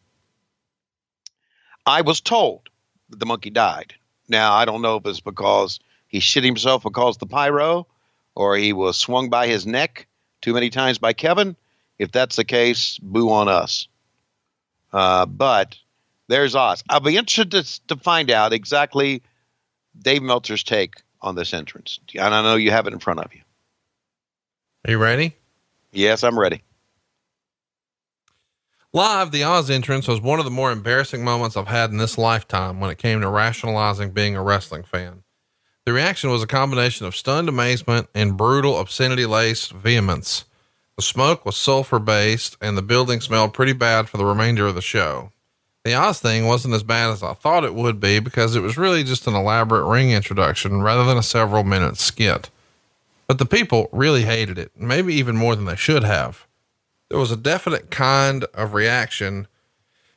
I 1.88 2.02
was 2.02 2.20
told 2.20 2.68
that 3.10 3.18
the 3.18 3.26
monkey 3.26 3.50
died. 3.50 3.94
Now 4.28 4.52
I 4.54 4.64
don't 4.64 4.82
know 4.82 4.96
if 4.96 5.06
it's 5.06 5.20
because 5.20 5.80
he 6.06 6.20
shit 6.20 6.44
himself 6.44 6.82
because 6.82 7.16
of 7.16 7.20
the 7.20 7.26
pyro, 7.26 7.86
or 8.34 8.56
he 8.56 8.72
was 8.72 8.96
swung 8.96 9.30
by 9.30 9.46
his 9.46 9.66
neck 9.66 10.06
too 10.40 10.54
many 10.54 10.70
times 10.70 10.98
by 10.98 11.12
Kevin. 11.12 11.56
If 11.98 12.12
that's 12.12 12.36
the 12.36 12.44
case, 12.44 12.98
boo 12.98 13.30
on 13.30 13.48
us. 13.48 13.88
Uh, 14.92 15.26
but 15.26 15.76
there's 16.28 16.54
Oz. 16.54 16.84
I'll 16.88 17.00
be 17.00 17.16
interested 17.16 17.50
to, 17.52 17.88
to 17.88 17.96
find 17.96 18.30
out 18.30 18.52
exactly 18.52 19.22
Dave 20.00 20.22
Meltzer's 20.22 20.62
take 20.62 20.94
on 21.20 21.34
this 21.34 21.52
entrance. 21.52 21.98
And 22.14 22.34
I 22.34 22.42
know 22.42 22.56
you 22.56 22.70
have 22.70 22.86
it 22.86 22.92
in 22.92 23.00
front 23.00 23.20
of 23.20 23.34
you. 23.34 23.40
Are 24.86 24.92
you 24.92 24.98
ready? 24.98 25.34
Yes, 25.90 26.22
I'm 26.22 26.38
ready. 26.38 26.62
Live, 28.94 29.32
the 29.32 29.44
Oz 29.44 29.68
entrance 29.68 30.08
was 30.08 30.18
one 30.18 30.38
of 30.38 30.46
the 30.46 30.50
more 30.50 30.72
embarrassing 30.72 31.22
moments 31.22 31.58
I've 31.58 31.68
had 31.68 31.90
in 31.90 31.98
this 31.98 32.16
lifetime 32.16 32.80
when 32.80 32.88
it 32.88 32.96
came 32.96 33.20
to 33.20 33.28
rationalizing 33.28 34.12
being 34.12 34.34
a 34.34 34.42
wrestling 34.42 34.82
fan. 34.82 35.24
The 35.84 35.92
reaction 35.92 36.30
was 36.30 36.42
a 36.42 36.46
combination 36.46 37.04
of 37.04 37.14
stunned 37.14 37.50
amazement 37.50 38.08
and 38.14 38.38
brutal 38.38 38.80
obscenity 38.80 39.26
laced 39.26 39.72
vehemence. 39.72 40.46
The 40.96 41.02
smoke 41.02 41.44
was 41.44 41.54
sulfur 41.54 41.98
based 41.98 42.56
and 42.62 42.78
the 42.78 42.82
building 42.82 43.20
smelled 43.20 43.52
pretty 43.52 43.74
bad 43.74 44.08
for 44.08 44.16
the 44.16 44.24
remainder 44.24 44.66
of 44.66 44.74
the 44.74 44.80
show. 44.80 45.32
The 45.84 45.92
Oz 45.92 46.20
thing 46.20 46.46
wasn't 46.46 46.72
as 46.72 46.82
bad 46.82 47.10
as 47.10 47.22
I 47.22 47.34
thought 47.34 47.64
it 47.64 47.74
would 47.74 48.00
be 48.00 48.20
because 48.20 48.56
it 48.56 48.62
was 48.62 48.78
really 48.78 49.04
just 49.04 49.26
an 49.26 49.34
elaborate 49.34 49.84
ring 49.84 50.12
introduction 50.12 50.80
rather 50.80 51.04
than 51.04 51.18
a 51.18 51.22
several 51.22 51.62
minute 51.62 51.98
skit. 51.98 52.48
But 53.26 53.36
the 53.36 53.44
people 53.44 53.90
really 53.92 54.22
hated 54.22 54.56
it, 54.56 54.72
maybe 54.74 55.14
even 55.14 55.36
more 55.36 55.54
than 55.54 55.66
they 55.66 55.76
should 55.76 56.04
have. 56.04 56.47
There 57.10 57.18
was 57.18 57.30
a 57.30 57.36
definite 57.36 57.90
kind 57.90 58.44
of 58.54 58.74
reaction 58.74 59.48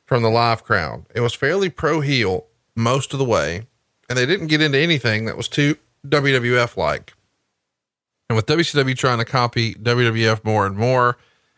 from 0.04 0.22
the 0.22 0.30
live 0.30 0.62
crowd. 0.62 1.06
It 1.14 1.20
was 1.20 1.34
fairly 1.34 1.70
pro 1.70 2.00
heel 2.00 2.46
most 2.76 3.12
of 3.12 3.18
the 3.18 3.24
way, 3.24 3.66
and 4.08 4.18
they 4.18 4.26
didn't 4.26 4.48
get 4.48 4.60
into 4.60 4.78
anything 4.78 5.24
that 5.24 5.36
was 5.36 5.48
too 5.48 5.76
WWF 6.06 6.76
like. 6.76 7.14
And 8.28 8.36
with 8.36 8.46
WCW 8.46 8.96
trying 8.96 9.18
to 9.18 9.24
copy 9.24 9.74
WWF 9.74 10.44
more 10.44 10.66
and 10.66 10.76
more, 10.76 11.16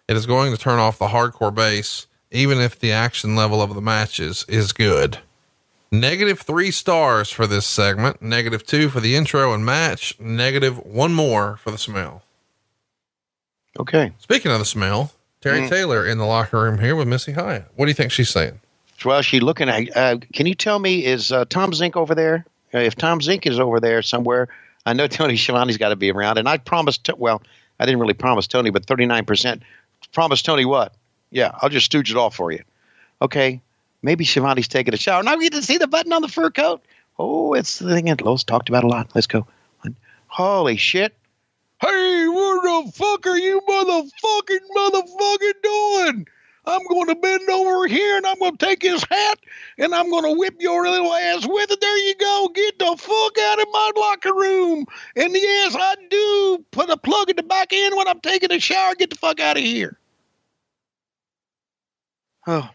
it 0.08 0.16
is 0.16 0.26
going 0.26 0.52
to 0.52 0.58
turn 0.60 0.78
off 0.78 0.98
the 0.98 1.08
hardcore 1.08 1.54
base, 1.54 2.06
even 2.30 2.58
if 2.58 2.78
the 2.78 2.92
action 2.92 3.34
level 3.34 3.62
of 3.62 3.74
the 3.74 3.80
matches 3.80 4.44
is 4.48 4.72
good. 4.72 5.18
Negative 5.90 6.40
three 6.40 6.70
stars 6.70 7.30
for 7.30 7.46
this 7.46 7.66
segment, 7.66 8.20
negative 8.20 8.66
two 8.66 8.88
for 8.88 9.00
the 9.00 9.14
intro 9.14 9.54
and 9.54 9.64
match, 9.64 10.18
negative 10.18 10.78
one 10.84 11.14
more 11.14 11.56
for 11.58 11.70
the 11.70 11.78
smell. 11.78 12.22
Okay. 13.78 14.12
Speaking 14.18 14.50
of 14.50 14.58
the 14.58 14.64
smell, 14.64 15.12
Terry 15.44 15.60
Mm. 15.60 15.68
Taylor 15.68 16.06
in 16.06 16.16
the 16.16 16.24
locker 16.24 16.58
room 16.62 16.78
here 16.78 16.96
with 16.96 17.06
Missy 17.06 17.32
Hyatt. 17.32 17.66
What 17.76 17.84
do 17.84 17.90
you 17.90 17.94
think 17.94 18.10
she's 18.10 18.30
saying? 18.30 18.60
Well, 19.04 19.20
she 19.20 19.40
looking 19.40 19.68
at. 19.68 19.94
Uh, 19.94 20.16
can 20.32 20.46
you 20.46 20.54
tell 20.54 20.78
me 20.78 21.04
is 21.04 21.30
uh, 21.30 21.44
Tom 21.44 21.72
Zenk 21.72 21.96
over 21.96 22.14
there? 22.14 22.46
Uh, 22.72 22.78
if 22.78 22.94
Tom 22.96 23.20
Zenk 23.20 23.44
is 23.46 23.60
over 23.60 23.78
there 23.78 24.00
somewhere, 24.00 24.48
I 24.86 24.94
know 24.94 25.06
Tony 25.08 25.36
Schiavone's 25.36 25.76
got 25.76 25.90
to 25.90 25.96
be 25.96 26.10
around. 26.10 26.38
And 26.38 26.48
I 26.48 26.56
promised. 26.56 27.04
To, 27.04 27.14
well, 27.16 27.42
I 27.78 27.84
didn't 27.84 28.00
really 28.00 28.14
promise 28.14 28.46
Tony, 28.46 28.70
but 28.70 28.86
thirty 28.86 29.04
nine 29.04 29.26
percent. 29.26 29.62
Promised 30.14 30.46
Tony 30.46 30.64
what? 30.64 30.94
Yeah, 31.30 31.50
I'll 31.60 31.68
just 31.68 31.84
stooge 31.86 32.10
it 32.10 32.16
off 32.16 32.34
for 32.34 32.50
you. 32.50 32.62
Okay, 33.20 33.60
maybe 34.02 34.24
Schiavone's 34.24 34.66
taking 34.68 34.94
a 34.94 34.96
shower. 34.96 35.22
Now 35.22 35.36
we 35.36 35.44
get 35.44 35.52
to 35.52 35.62
see 35.62 35.76
the 35.76 35.86
button 35.88 36.14
on 36.14 36.22
the 36.22 36.28
fur 36.28 36.50
coat. 36.50 36.82
Oh, 37.18 37.52
it's 37.52 37.78
the 37.80 37.92
thing 37.94 38.06
that 38.06 38.22
Lowe's 38.22 38.44
talked 38.44 38.70
about 38.70 38.84
a 38.84 38.88
lot. 38.88 39.10
Let's 39.14 39.26
go. 39.26 39.46
Holy 40.28 40.78
shit! 40.78 41.12
Hey, 41.80 42.26
what 42.28 42.62
the 42.86 42.92
fuck 42.92 43.26
are 43.26 43.36
you 43.36 43.60
motherfucking 43.68 44.58
motherfucking 44.76 45.62
doing? 45.62 46.26
I'm 46.66 46.86
going 46.88 47.08
to 47.08 47.14
bend 47.16 47.48
over 47.50 47.86
here 47.86 48.16
and 48.16 48.26
I'm 48.26 48.38
going 48.38 48.56
to 48.56 48.66
take 48.66 48.82
his 48.82 49.04
hat 49.10 49.38
and 49.76 49.94
I'm 49.94 50.08
going 50.08 50.24
to 50.24 50.38
whip 50.38 50.54
your 50.60 50.88
little 50.88 51.12
ass 51.12 51.46
with 51.46 51.70
it. 51.70 51.80
There 51.80 51.98
you 51.98 52.14
go. 52.14 52.50
Get 52.54 52.78
the 52.78 52.96
fuck 52.98 53.38
out 53.38 53.60
of 53.60 53.68
my 53.70 53.92
locker 53.96 54.32
room. 54.34 54.86
And 55.14 55.34
yes, 55.34 55.76
I 55.78 55.96
do 56.08 56.64
put 56.70 56.88
a 56.88 56.96
plug 56.96 57.28
in 57.28 57.36
the 57.36 57.42
back 57.42 57.72
end 57.72 57.94
when 57.96 58.08
I'm 58.08 58.20
taking 58.20 58.50
a 58.50 58.58
shower. 58.58 58.94
Get 58.94 59.10
the 59.10 59.16
fuck 59.16 59.40
out 59.40 59.58
of 59.58 59.62
here. 59.62 59.98
Oh. 62.46 62.70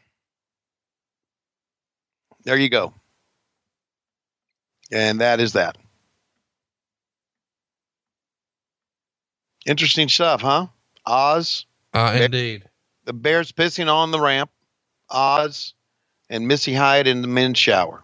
There 2.43 2.57
you 2.57 2.69
go. 2.69 2.93
And 4.91 5.21
that 5.21 5.39
is 5.39 5.53
that. 5.53 5.77
Interesting 9.69 10.09
stuff, 10.09 10.41
huh? 10.41 10.65
Oz. 11.05 11.67
Uh, 11.93 12.17
indeed. 12.19 12.63
The 13.05 13.13
Bears 13.13 13.51
pissing 13.51 13.87
on 13.87 14.09
the 14.09 14.19
ramp. 14.19 14.49
Oz 15.11 15.75
and 16.27 16.47
Missy 16.47 16.73
Hyatt 16.73 17.05
in 17.05 17.21
the 17.21 17.27
men's 17.27 17.59
shower, 17.59 18.03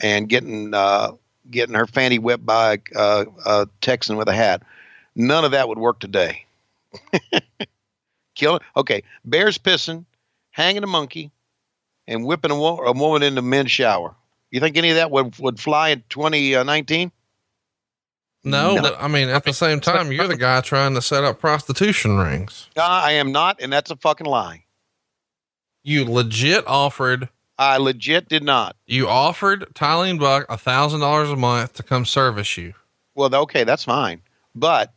and 0.00 0.28
getting 0.28 0.74
uh, 0.74 1.12
getting 1.48 1.76
her 1.76 1.86
fanny 1.86 2.18
whipped 2.18 2.44
by 2.44 2.80
uh, 2.96 3.26
a 3.44 3.68
Texan 3.80 4.16
with 4.16 4.28
a 4.28 4.32
hat. 4.32 4.62
None 5.14 5.44
of 5.44 5.52
that 5.52 5.68
would 5.68 5.78
work 5.78 6.00
today. 6.00 6.44
Killing. 8.34 8.60
Okay, 8.76 9.04
Bears 9.24 9.58
pissing, 9.58 10.04
hanging 10.50 10.82
a 10.82 10.88
monkey, 10.88 11.30
and 12.08 12.24
whipping 12.24 12.50
a, 12.50 12.56
wo- 12.58 12.78
a 12.78 12.92
woman 12.92 13.22
in 13.22 13.36
the 13.36 13.42
men's 13.42 13.70
shower. 13.70 14.14
You 14.50 14.58
think 14.58 14.76
any 14.76 14.90
of 14.90 14.96
that 14.96 15.12
would 15.12 15.38
would 15.38 15.60
fly 15.60 15.90
in 15.90 16.02
2019? 16.08 17.12
No, 18.46 18.76
No. 18.76 18.82
but 18.82 18.96
I 19.00 19.08
mean, 19.08 19.28
at 19.28 19.44
the 19.44 19.52
same 19.52 19.80
time, 19.80 20.12
you're 20.12 20.28
the 20.28 20.36
guy 20.36 20.60
trying 20.60 20.94
to 20.94 21.02
set 21.02 21.24
up 21.24 21.40
prostitution 21.40 22.16
rings. 22.16 22.68
Uh, 22.76 22.82
I 22.82 23.12
am 23.12 23.32
not, 23.32 23.60
and 23.60 23.72
that's 23.72 23.90
a 23.90 23.96
fucking 23.96 24.26
lie. 24.26 24.64
You 25.82 26.04
legit 26.04 26.64
offered, 26.66 27.28
I 27.58 27.76
legit 27.78 28.28
did 28.28 28.42
not. 28.44 28.76
you 28.86 29.08
offered 29.08 29.66
Tylene 29.74 30.18
Buck 30.20 30.46
a 30.48 30.56
thousand 30.56 31.00
dollars 31.00 31.30
a 31.30 31.36
month 31.36 31.72
to 31.74 31.82
come 31.82 32.04
service 32.04 32.56
you. 32.56 32.74
Well, 33.16 33.34
okay, 33.34 33.64
that's 33.64 33.84
fine, 33.84 34.22
but 34.54 34.92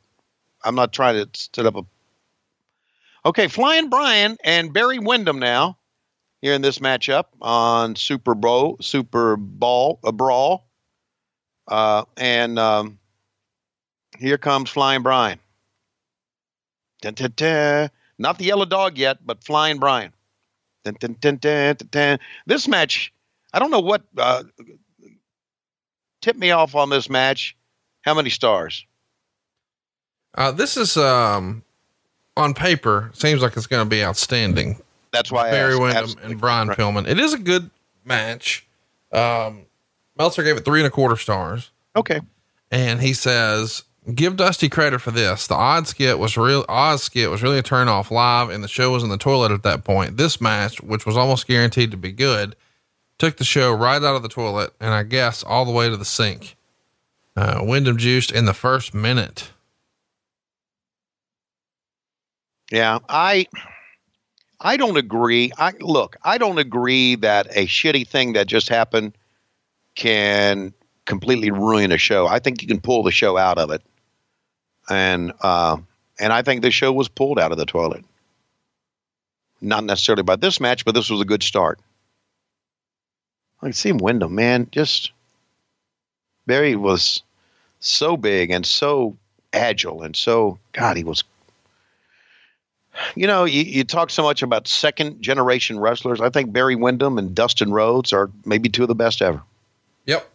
I'm 0.64 0.76
not 0.76 0.94
trying 0.94 1.16
to 1.16 1.30
set 1.54 1.66
up 1.66 1.76
a. 1.76 1.82
Okay, 3.26 3.48
Flying 3.48 3.90
Brian 3.90 4.38
and 4.44 4.72
Barry 4.74 5.00
Windham 5.00 5.40
now 5.40 5.78
here 6.42 6.54
in 6.54 6.62
this 6.62 6.80
matchup 6.80 7.26
on 7.42 7.96
Super 7.96 8.36
Bowl, 8.36 8.78
Super 8.80 9.38
Ball, 9.38 10.00
a 10.04 10.12
brawl, 10.12 10.68
uh, 11.68 12.04
and 12.18 12.60
um, 12.60 12.99
here 14.20 14.38
comes 14.38 14.70
Flying 14.70 15.02
Brian. 15.02 15.40
Dun, 17.02 17.14
dun, 17.14 17.34
dun. 17.36 17.90
Not 18.18 18.38
the 18.38 18.46
yellow 18.46 18.66
dog 18.66 18.98
yet, 18.98 19.26
but 19.26 19.44
Flying 19.44 19.80
Brian. 19.80 20.12
This 20.84 22.68
match, 22.68 23.14
I 23.54 23.60
don't 23.60 23.72
know 23.72 23.80
what 23.80 24.04
uh, 24.18 24.44
tipped 26.22 26.40
me 26.40 26.52
off 26.52 26.76
on 26.76 26.90
this 26.90 27.10
match. 27.10 27.56
How 28.02 28.14
many 28.14 28.30
stars? 28.30 28.86
Uh, 30.36 30.52
this 30.52 30.78
is, 30.78 30.98
um, 30.98 31.64
on 32.36 32.54
paper, 32.54 33.12
seems 33.14 33.42
like 33.42 33.56
it's 33.58 33.68
going 33.68 33.86
to 33.86 33.90
be 33.90 34.04
outstanding. 34.04 34.82
That's 35.12 35.32
why 35.32 35.48
I 35.48 35.52
Barry. 35.52 35.78
Windham 35.78 36.04
Absolutely. 36.04 36.32
and 36.32 36.40
Brian 36.40 36.70
Pillman. 36.70 37.08
It 37.08 37.20
is 37.20 37.34
a 37.34 37.40
good 37.40 37.70
match. 38.06 38.68
Um, 39.12 39.66
Meltzer 40.18 40.44
gave 40.44 40.58
it 40.58 40.66
three 40.66 40.80
and 40.82 40.88
a 40.88 40.92
quarter 40.92 41.16
stars. 41.16 41.72
Okay. 41.96 42.20
And 42.72 43.02
he 43.02 43.14
says, 43.14 43.84
give 44.16 44.36
Dusty 44.36 44.70
credit 44.70 45.00
for 45.00 45.12
this. 45.12 45.48
The 45.48 45.56
odd 45.56 45.88
skit 45.88 46.20
was 46.20 46.38
real. 46.38 46.66
Oz 46.70 47.04
skit 47.04 47.30
was 47.30 47.44
really 47.44 47.60
a 47.60 47.64
turn 47.64 47.88
off 47.88 48.12
live 48.12 48.50
and 48.50 48.64
the 48.64 48.68
show 48.68 48.92
was 48.92 49.04
in 49.04 49.10
the 49.10 49.18
toilet 49.18 49.52
at 49.52 49.64
that 49.64 49.84
point. 49.84 50.18
This 50.18 50.40
match, 50.40 50.82
which 50.82 51.06
was 51.06 51.18
almost 51.18 51.48
guaranteed 51.48 51.92
to 51.92 51.98
be 51.98 52.12
good, 52.12 52.56
took 53.18 53.38
the 53.38 53.44
show 53.44 53.74
right 53.74 54.02
out 54.02 54.16
of 54.16 54.24
the 54.24 54.30
toilet 54.30 54.74
and 54.80 54.94
I 54.94 55.04
guess 55.04 55.44
all 55.44 55.66
the 55.66 55.72
way 55.72 55.90
to 55.90 55.98
the 55.98 56.06
sink. 56.06 56.56
Uh, 57.36 57.62
Windham 57.64 57.98
juiced 57.98 58.32
in 58.32 58.46
the 58.46 58.54
first 58.54 58.94
minute. 58.94 59.52
Yeah, 62.72 63.00
I 63.08 63.48
I 64.62 64.78
don't 64.78 64.98
agree. 64.98 65.52
I 65.58 65.74
look, 65.80 66.18
I 66.24 66.38
don't 66.38 66.60
agree 66.60 67.16
that 67.16 67.48
a 67.56 67.66
shitty 67.66 68.08
thing 68.08 68.34
that 68.34 68.48
just 68.48 68.70
happened 68.70 69.18
can 69.96 70.74
completely 71.06 71.50
ruin 71.50 71.92
a 71.92 71.98
show. 71.98 72.28
I 72.28 72.40
think 72.40 72.62
you 72.62 72.68
can 72.68 72.80
pull 72.80 73.04
the 73.04 73.12
show 73.12 73.38
out 73.38 73.58
of 73.58 73.72
it. 73.72 73.82
And 74.90 75.34
uh 75.42 75.78
and 76.20 76.34
I 76.34 76.42
think 76.42 76.62
the 76.62 76.72
show 76.72 76.92
was 76.92 77.08
pulled 77.08 77.40
out 77.40 77.52
of 77.52 77.58
the 77.58 77.66
toilet. 77.66 78.04
Not 79.62 79.84
necessarily 79.84 80.24
by 80.24 80.36
this 80.36 80.60
match, 80.60 80.86
but 80.86 80.96
this 80.96 81.10
was 81.10 81.22
a 81.22 81.26
good 81.26 81.44
start. 81.44 81.80
I 83.62 83.68
can 83.68 83.74
see 83.74 83.92
Windham, 83.92 84.36
man, 84.36 84.68
just 84.72 85.12
Barry 86.48 86.76
was 86.76 87.22
so 87.80 88.18
big 88.18 88.52
and 88.52 88.66
so 88.66 89.18
agile 89.52 90.02
and 90.04 90.16
so 90.16 90.60
God, 90.72 90.98
he 90.98 91.04
was 91.04 91.24
you 93.16 93.28
know, 93.28 93.46
you, 93.46 93.64
you 93.64 93.84
talk 93.84 94.10
so 94.10 94.24
much 94.24 94.42
about 94.42 94.68
second 94.68 95.22
generation 95.22 95.80
wrestlers. 95.80 96.22
I 96.22 96.30
think 96.30 96.52
Barry 96.52 96.76
Windham 96.76 97.18
and 97.18 97.34
Dustin 97.34 97.72
Rhodes 97.72 98.14
are 98.14 98.30
maybe 98.46 98.70
two 98.70 98.84
of 98.84 98.88
the 98.88 98.96
best 98.96 99.22
ever. 99.22 99.42
Yep. 100.06 100.30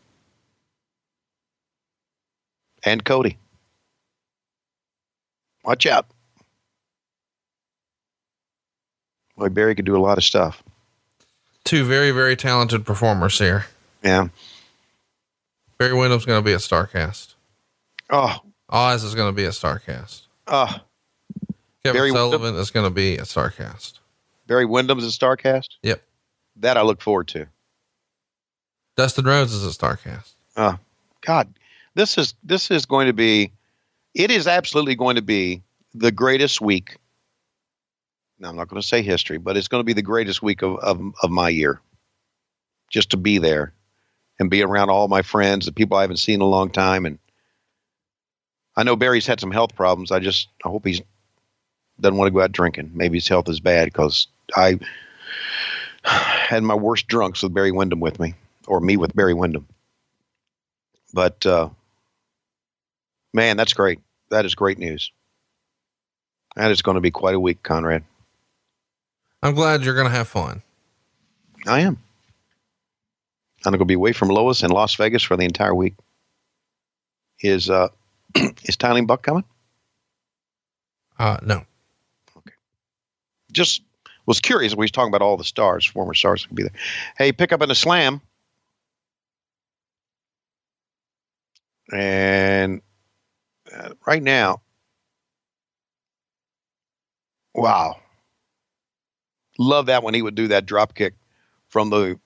And 2.84 3.04
Cody. 3.04 3.38
Watch 5.64 5.86
out. 5.86 6.06
Boy, 9.36 9.48
Barry 9.48 9.74
could 9.74 9.84
do 9.84 9.96
a 9.96 9.98
lot 9.98 10.18
of 10.18 10.24
stuff. 10.24 10.62
Two 11.64 11.84
very, 11.84 12.10
very 12.10 12.36
talented 12.36 12.84
performers 12.86 13.38
here. 13.38 13.66
Yeah. 14.02 14.28
Barry 15.78 15.94
Windham's 15.94 16.24
going 16.24 16.40
to 16.40 16.44
be 16.44 16.52
at 16.52 16.60
Starrcast. 16.60 17.34
Oh, 18.10 18.38
Oz 18.68 19.02
is 19.02 19.14
going 19.14 19.32
to 19.32 19.36
be 19.36 19.44
at 19.46 19.52
Starrcast. 19.52 20.22
oh. 20.46 20.76
Kevin 21.82 21.98
Barry 22.00 22.10
Sullivan 22.12 22.54
is 22.54 22.70
going 22.70 22.86
to 22.86 22.94
be 22.94 23.16
a 23.16 23.22
Starrcast. 23.22 23.98
Barry 24.46 24.64
Windham's 24.64 25.04
a 25.04 25.08
Starrcast. 25.08 25.68
Yep. 25.82 26.02
That 26.56 26.78
I 26.78 26.82
look 26.82 27.02
forward 27.02 27.28
to. 27.28 27.46
Dustin 28.96 29.24
Rhodes 29.26 29.52
is 29.52 29.66
a 29.66 29.70
Starrcast. 29.78 30.32
Oh, 30.56 30.78
God, 31.20 31.52
this 31.94 32.16
is 32.16 32.34
this 32.44 32.70
is 32.70 32.86
going 32.86 33.06
to 33.06 33.12
be. 33.12 33.50
It 34.14 34.30
is 34.30 34.46
absolutely 34.46 34.94
going 34.94 35.16
to 35.16 35.22
be 35.22 35.62
the 35.92 36.12
greatest 36.12 36.60
week. 36.60 36.96
Now, 38.38 38.50
I'm 38.50 38.56
not 38.56 38.68
going 38.68 38.80
to 38.80 38.86
say 38.86 39.02
history, 39.02 39.38
but 39.38 39.56
it's 39.56 39.68
going 39.68 39.80
to 39.80 39.84
be 39.84 39.92
the 39.92 40.02
greatest 40.02 40.42
week 40.42 40.62
of, 40.62 40.76
of, 40.78 41.14
of 41.22 41.30
my 41.30 41.48
year. 41.48 41.80
Just 42.90 43.10
to 43.10 43.16
be 43.16 43.38
there 43.38 43.72
and 44.38 44.50
be 44.50 44.62
around 44.62 44.90
all 44.90 45.08
my 45.08 45.22
friends, 45.22 45.66
the 45.66 45.72
people 45.72 45.96
I 45.96 46.02
haven't 46.02 46.18
seen 46.18 46.36
in 46.36 46.40
a 46.42 46.46
long 46.46 46.70
time. 46.70 47.06
And 47.06 47.18
I 48.76 48.82
know 48.82 48.96
Barry's 48.96 49.26
had 49.26 49.40
some 49.40 49.50
health 49.50 49.74
problems. 49.74 50.12
I 50.12 50.20
just, 50.20 50.48
I 50.64 50.68
hope 50.68 50.86
he's 50.86 51.00
doesn't 52.00 52.16
want 52.16 52.28
to 52.28 52.32
go 52.32 52.42
out 52.42 52.52
drinking. 52.52 52.90
Maybe 52.94 53.18
his 53.18 53.28
health 53.28 53.48
is 53.48 53.60
bad 53.60 53.86
because 53.86 54.26
I 54.54 54.78
had 56.04 56.62
my 56.62 56.74
worst 56.74 57.06
drunks 57.06 57.42
with 57.42 57.54
Barry 57.54 57.72
Windham 57.72 58.00
with 58.00 58.18
me, 58.18 58.34
or 58.66 58.80
me 58.80 58.96
with 58.96 59.14
Barry 59.14 59.34
Windham. 59.34 59.68
But 61.12 61.46
uh, 61.46 61.70
man, 63.34 63.58
that's 63.58 63.74
great. 63.74 64.00
That 64.30 64.46
is 64.46 64.54
great 64.54 64.78
news. 64.78 65.12
That 66.56 66.70
is 66.70 66.80
going 66.80 66.94
to 66.94 67.00
be 67.00 67.10
quite 67.10 67.34
a 67.34 67.40
week, 67.40 67.62
Conrad. 67.62 68.04
I'm 69.42 69.54
glad 69.54 69.84
you're 69.84 69.94
going 69.94 70.08
to 70.08 70.16
have 70.16 70.28
fun. 70.28 70.62
I 71.66 71.80
am. 71.80 71.98
I'm 73.66 73.72
going 73.72 73.80
to 73.80 73.84
be 73.84 73.94
away 73.94 74.12
from 74.12 74.28
Lois 74.28 74.62
in 74.62 74.70
Las 74.70 74.94
Vegas 74.94 75.22
for 75.22 75.36
the 75.36 75.44
entire 75.44 75.74
week. 75.74 75.94
Is 77.40 77.68
uh, 77.68 77.88
is 78.36 78.76
Tylene 78.76 79.06
Buck 79.06 79.22
coming? 79.22 79.44
Uh, 81.18 81.38
no. 81.42 81.62
Okay. 82.36 82.54
Just 83.52 83.82
was 84.26 84.40
curious. 84.40 84.74
We 84.74 84.84
was 84.84 84.90
talking 84.90 85.10
about 85.10 85.22
all 85.22 85.36
the 85.36 85.44
stars, 85.44 85.84
former 85.84 86.14
stars 86.14 86.46
could 86.46 86.56
be 86.56 86.62
there. 86.62 86.72
Hey, 87.18 87.32
pick 87.32 87.52
up 87.52 87.62
in 87.62 87.70
a 87.70 87.74
slam. 87.74 88.20
And 91.92 92.80
uh, 93.74 93.90
right 94.06 94.22
now, 94.22 94.62
wow, 97.54 97.96
love 99.58 99.86
that 99.86 100.02
when 100.02 100.14
he 100.14 100.22
would 100.22 100.34
do 100.36 100.48
that 100.48 100.66
drop 100.66 100.94
kick 100.94 101.14
from 101.68 101.90
the 101.90 102.18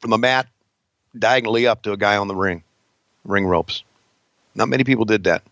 from 0.00 0.10
the 0.10 0.18
mat 0.18 0.48
diagonally 1.18 1.66
up 1.66 1.82
to 1.82 1.92
a 1.92 1.96
guy 1.96 2.16
on 2.16 2.28
the 2.28 2.34
ring, 2.36 2.62
ring 3.24 3.46
ropes. 3.46 3.82
Not 4.54 4.68
many 4.68 4.84
people 4.84 5.04
did 5.04 5.24
that. 5.24 5.42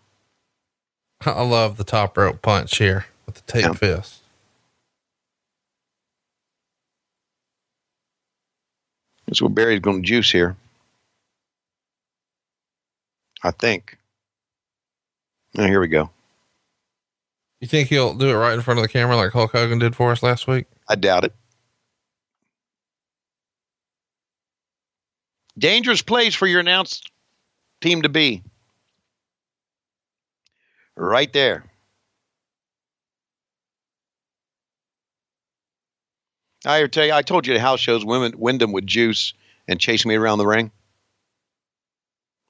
I 1.25 1.43
love 1.43 1.77
the 1.77 1.83
top 1.83 2.17
rope 2.17 2.41
punch 2.41 2.77
here 2.77 3.05
with 3.25 3.35
the 3.35 3.41
tape 3.41 3.65
Yeah. 3.65 3.73
fist. 3.73 4.23
That's 9.27 9.41
what 9.43 9.53
Barry's 9.55 9.81
going 9.81 10.01
to 10.01 10.07
juice 10.07 10.31
here. 10.31 10.57
I 13.43 13.51
think. 13.51 13.98
Now, 15.53 15.65
here 15.67 15.81
we 15.81 15.87
go. 15.87 16.09
You 17.59 17.67
think 17.67 17.89
he'll 17.89 18.13
do 18.13 18.29
it 18.29 18.33
right 18.33 18.53
in 18.53 18.61
front 18.61 18.79
of 18.79 18.83
the 18.83 18.89
camera 18.89 19.17
like 19.17 19.31
Hulk 19.31 19.51
Hogan 19.51 19.79
did 19.79 19.95
for 19.95 20.11
us 20.11 20.23
last 20.23 20.47
week? 20.47 20.65
I 20.87 20.95
doubt 20.95 21.25
it. 21.25 21.33
Dangerous 25.57 26.01
place 26.01 26.35
for 26.35 26.47
your 26.47 26.61
announced 26.61 27.11
team 27.81 28.03
to 28.03 28.09
be. 28.09 28.43
Right 30.95 31.31
there. 31.33 31.65
I 36.65 36.87
tell 36.87 37.05
you, 37.05 37.13
I 37.13 37.21
told 37.21 37.47
you 37.47 37.53
the 37.53 37.59
house 37.59 37.79
shows 37.79 38.05
women 38.05 38.33
Windham 38.37 38.71
would 38.73 38.87
juice 38.87 39.33
and 39.67 39.79
chase 39.79 40.05
me 40.05 40.15
around 40.15 40.39
the 40.39 40.47
ring. 40.47 40.71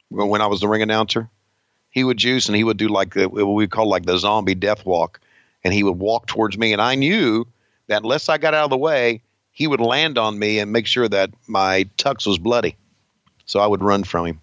When 0.09 0.29
when 0.29 0.41
I 0.41 0.47
was 0.47 0.61
the 0.61 0.67
ring 0.67 0.81
announcer, 0.81 1.29
he 1.91 2.03
would 2.03 2.17
juice 2.17 2.47
and 2.47 2.55
he 2.55 2.63
would 2.63 2.77
do 2.77 2.87
like 2.87 3.13
the, 3.13 3.27
what 3.29 3.45
we 3.45 3.67
call 3.67 3.87
like 3.87 4.05
the 4.05 4.17
zombie 4.17 4.55
death 4.55 4.85
walk, 4.85 5.19
and 5.63 5.73
he 5.73 5.83
would 5.83 5.99
walk 5.99 6.27
towards 6.27 6.57
me, 6.57 6.73
and 6.73 6.81
I 6.81 6.95
knew 6.95 7.45
that 7.87 8.03
unless 8.03 8.29
I 8.29 8.37
got 8.37 8.53
out 8.53 8.65
of 8.65 8.69
the 8.69 8.77
way, 8.77 9.21
he 9.51 9.67
would 9.67 9.81
land 9.81 10.17
on 10.17 10.39
me 10.39 10.59
and 10.59 10.71
make 10.71 10.87
sure 10.87 11.07
that 11.09 11.31
my 11.47 11.85
tux 11.97 12.25
was 12.27 12.37
bloody. 12.37 12.75
So 13.45 13.59
I 13.59 13.67
would 13.67 13.83
run 13.83 14.03
from 14.03 14.27
him. 14.27 14.41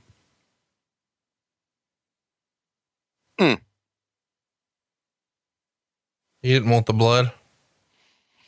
He 6.43 6.53
didn't 6.53 6.71
want 6.71 6.87
the 6.87 6.93
blood? 6.93 7.33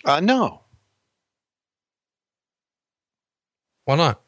Uh, 0.04 0.20
no, 0.20 0.62
Why 3.84 3.96
not? 3.96 4.20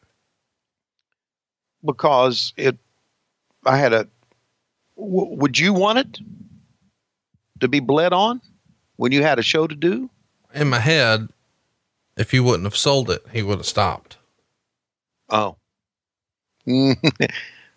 because 1.85 2.53
it. 2.57 2.79
I 3.65 3.77
had 3.77 3.93
a. 3.93 4.09
W- 5.01 5.37
would 5.37 5.59
you 5.59 5.73
want 5.73 5.99
it 5.99 6.19
to 7.61 7.69
be 7.69 7.81
bled 7.81 8.13
on 8.13 8.41
when 8.97 9.13
you 9.13 9.23
had 9.23 9.39
a 9.39 9.43
show 9.43 9.67
to 9.67 9.75
do? 9.75 10.11
In 10.55 10.69
my 10.69 10.79
head, 10.79 11.29
if 12.17 12.35
you 12.35 12.45
wouldn't 12.45 12.65
have 12.65 12.77
sold 12.77 13.11
it, 13.11 13.25
he 13.33 13.43
would 13.43 13.59
have 13.59 13.67
stopped. 13.67 14.19
Oh. 15.29 15.57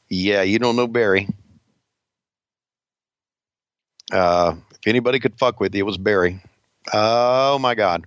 yeah, 0.09 0.41
you 0.41 0.59
don't 0.59 0.75
know 0.75 0.87
Barry. 0.87 1.27
Uh, 4.11 4.55
if 4.71 4.87
anybody 4.87 5.19
could 5.19 5.37
fuck 5.37 5.59
with 5.59 5.73
you, 5.73 5.79
it 5.79 5.85
was 5.85 5.97
Barry. 5.97 6.41
Oh 6.91 7.57
my 7.59 7.75
God. 7.75 8.05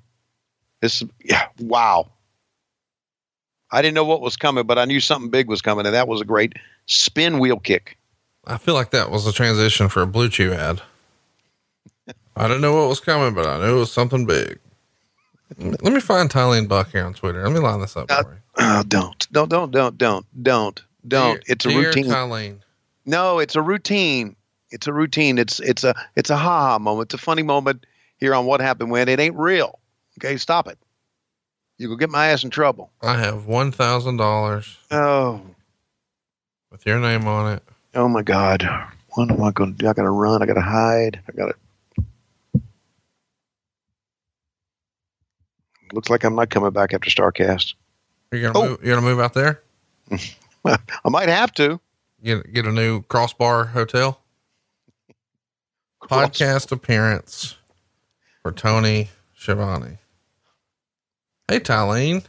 This, 0.82 1.02
yeah, 1.24 1.48
wow. 1.58 2.10
I 3.70 3.82
didn't 3.82 3.94
know 3.94 4.04
what 4.04 4.20
was 4.20 4.36
coming, 4.36 4.66
but 4.66 4.78
I 4.78 4.84
knew 4.84 5.00
something 5.00 5.30
big 5.30 5.48
was 5.48 5.62
coming, 5.62 5.86
and 5.86 5.94
that 5.94 6.06
was 6.06 6.20
a 6.20 6.24
great 6.24 6.54
spin 6.86 7.38
wheel 7.38 7.58
kick. 7.58 7.96
I 8.46 8.58
feel 8.58 8.74
like 8.74 8.90
that 8.90 9.10
was 9.10 9.26
a 9.26 9.32
transition 9.32 9.88
for 9.88 10.02
a 10.02 10.06
Blue 10.06 10.28
Chew 10.28 10.52
ad. 10.52 10.82
I 12.36 12.46
didn't 12.46 12.60
know 12.60 12.74
what 12.74 12.88
was 12.88 13.00
coming, 13.00 13.34
but 13.34 13.46
I 13.46 13.58
knew 13.58 13.76
it 13.76 13.80
was 13.80 13.92
something 13.92 14.26
big. 14.26 14.58
Let 15.58 15.82
me 15.92 16.00
find 16.00 16.28
Tylene 16.30 16.68
Buck 16.68 16.90
here 16.92 17.04
on 17.04 17.14
Twitter. 17.14 17.42
Let 17.42 17.52
me 17.52 17.60
line 17.60 17.80
this 17.80 17.96
up 17.96 18.10
Uh, 18.10 18.22
for 18.22 18.32
you. 18.34 18.38
Oh, 18.58 18.82
don't, 18.86 19.32
don't, 19.32 19.48
don't, 19.48 19.70
don't, 19.70 19.96
don't, 19.98 20.26
don't, 20.42 20.82
don't. 21.06 21.34
Dear- 21.34 21.42
it's 21.46 21.66
a 21.66 21.68
routine. 21.70 22.04
Tylene. 22.06 22.58
No, 23.04 23.38
it's 23.38 23.56
a 23.56 23.62
routine. 23.62 24.36
It's 24.70 24.86
a 24.86 24.92
routine. 24.92 25.38
It's 25.38 25.60
it's 25.60 25.84
a 25.84 25.94
it's 26.16 26.28
a 26.30 26.36
ha 26.36 26.70
ha 26.72 26.78
moment. 26.78 27.06
It's 27.12 27.14
a 27.22 27.24
funny 27.24 27.42
moment 27.44 27.86
here 28.18 28.34
on 28.34 28.46
what 28.46 28.60
happened 28.60 28.90
when 28.90 29.08
it 29.08 29.20
ain't 29.20 29.36
real. 29.36 29.78
Okay, 30.18 30.36
stop 30.36 30.66
it. 30.66 30.76
You 31.78 31.88
will 31.88 31.96
get 31.96 32.10
my 32.10 32.28
ass 32.28 32.42
in 32.42 32.50
trouble. 32.50 32.90
I 33.02 33.16
have 33.18 33.46
one 33.46 33.70
thousand 33.70 34.16
dollars 34.16 34.76
Oh, 34.90 35.40
with 36.72 36.84
your 36.84 36.98
name 36.98 37.26
on 37.28 37.52
it. 37.54 37.62
Oh 37.96 38.08
my 38.08 38.22
God. 38.22 38.62
What 39.14 39.30
am 39.30 39.42
I 39.42 39.50
going 39.52 39.72
to 39.74 39.78
do? 39.78 39.88
I 39.88 39.92
got 39.94 40.02
to 40.02 40.10
run. 40.10 40.42
I 40.42 40.46
got 40.46 40.54
to 40.54 40.60
hide. 40.60 41.20
I 41.28 41.32
got 41.32 41.46
to. 41.46 41.54
Looks 45.92 46.10
like 46.10 46.24
I'm 46.24 46.34
not 46.34 46.50
coming 46.50 46.70
back 46.72 46.92
after 46.92 47.08
Starrcast. 47.10 47.74
You're 48.32 48.42
gonna 48.52 48.58
Oh. 48.58 48.68
move, 48.70 48.84
you're 48.84 48.94
gonna 48.96 49.06
move 49.06 49.20
out 49.20 49.34
there. 49.34 49.62
I 50.64 50.78
might 51.08 51.28
have 51.28 51.52
to. 51.54 51.80
Get 52.22 52.52
get 52.52 52.66
a 52.66 52.72
new 52.72 53.02
crossbar 53.02 53.66
hotel. 53.66 54.20
Podcast 56.02 56.72
appearance 56.72 57.56
for 58.42 58.50
Tony 58.50 59.10
Schiavone. 59.36 59.98
Hey 61.48 61.60
Tylene. 61.60 62.24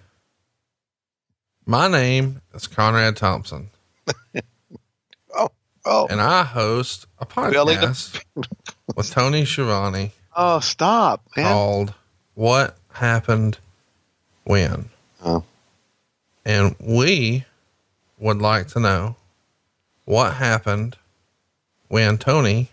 My 1.65 1.88
name 1.88 2.41
is 2.53 2.68
Conrad 2.68 3.18
Thompson. 3.18 3.72
Oh, 5.89 6.07
and 6.09 6.19
I 6.19 6.43
host 6.43 7.05
a 7.19 7.26
podcast 7.26 8.22
with 8.95 9.09
Tony 9.11 9.45
Schiavone 9.45 10.11
oh, 10.35 10.59
stop, 10.59 11.22
man. 11.38 11.45
called 11.45 11.93
What 12.35 12.77
Happened 12.93 13.57
When. 14.43 14.89
Oh. 15.23 15.43
And 16.45 16.76
we 16.80 17.45
would 18.19 18.41
like 18.41 18.68
to 18.69 18.80
know 18.81 19.15
what 20.05 20.34
happened 20.35 20.97
when 21.88 22.18
Tony 22.18 22.69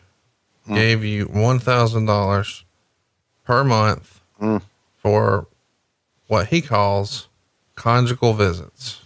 Hmm. 0.66 0.74
gave 0.74 1.05
you 1.05 1.27
$1,000 1.27 2.65
per 3.45 3.62
month 3.65 4.20
Hmm. 4.41 4.57
for 4.97 5.47
what 6.27 6.47
he 6.49 6.62
calls 6.62 7.28
conjugal 7.74 8.32
visits. 8.32 9.03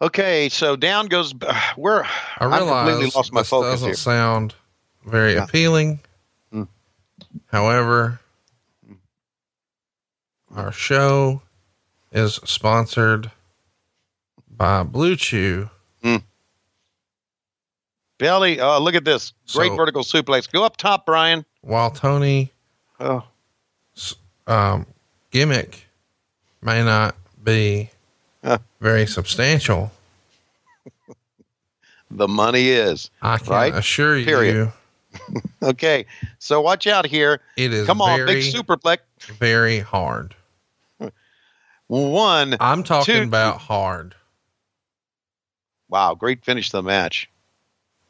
Okay, 0.00 0.48
so 0.48 0.76
down 0.76 1.06
goes. 1.06 1.32
Where 1.76 2.04
I 2.38 2.44
realize 2.44 2.88
completely 2.88 3.12
lost 3.14 3.32
my 3.32 3.40
this 3.40 3.48
focus 3.48 3.70
doesn't 3.72 3.88
here. 3.88 3.94
sound 3.94 4.54
very 5.04 5.34
Yeah. 5.34 5.44
appealing. 5.44 6.00
Hmm. 6.52 6.64
However, 7.46 8.20
our 10.54 10.72
show 10.72 11.42
is 12.12 12.34
sponsored 12.44 13.30
by 14.50 14.82
Blue 14.82 15.16
Chew, 15.16 15.68
Hmm. 16.02 16.16
Belly. 18.18 18.60
Oh, 18.60 18.78
look 18.80 18.94
at 18.94 19.04
this. 19.04 19.32
Great 19.52 19.70
So- 19.70 19.76
vertical 19.76 20.02
suplex. 20.02 20.50
Go 20.50 20.64
up 20.64 20.76
top, 20.76 21.06
Brian. 21.06 21.44
While 21.60 21.90
Tony 21.90 22.52
Oh, 23.00 23.22
um, 24.48 24.86
gimmick 25.30 25.86
may 26.60 26.82
not 26.84 27.14
be. 27.42 27.90
Very 28.80 29.06
substantial, 29.06 29.90
the 32.10 32.28
money 32.28 32.68
is. 32.68 33.10
I 33.20 33.38
can 33.38 33.48
Right? 33.48 33.74
assure 33.74 34.22
Period. 34.22 34.54
you 34.54 35.40
Okay. 35.62 36.06
So 36.38 36.60
watch 36.60 36.86
out 36.86 37.06
here. 37.06 37.40
it 37.56 37.72
is 37.72 37.86
Come 37.86 38.00
on, 38.00 38.18
very, 38.18 38.34
big 38.34 38.54
superplex. 38.54 38.98
very 39.38 39.80
hard. 39.80 40.34
One. 41.88 42.56
I'm 42.60 42.82
talking 42.82 43.14
Two. 43.14 43.22
about 43.22 43.58
hard. 43.58 44.14
Wow, 45.88 46.14
great 46.14 46.44
finish 46.44 46.68
to 46.70 46.76
the 46.78 46.82
match. 46.82 47.30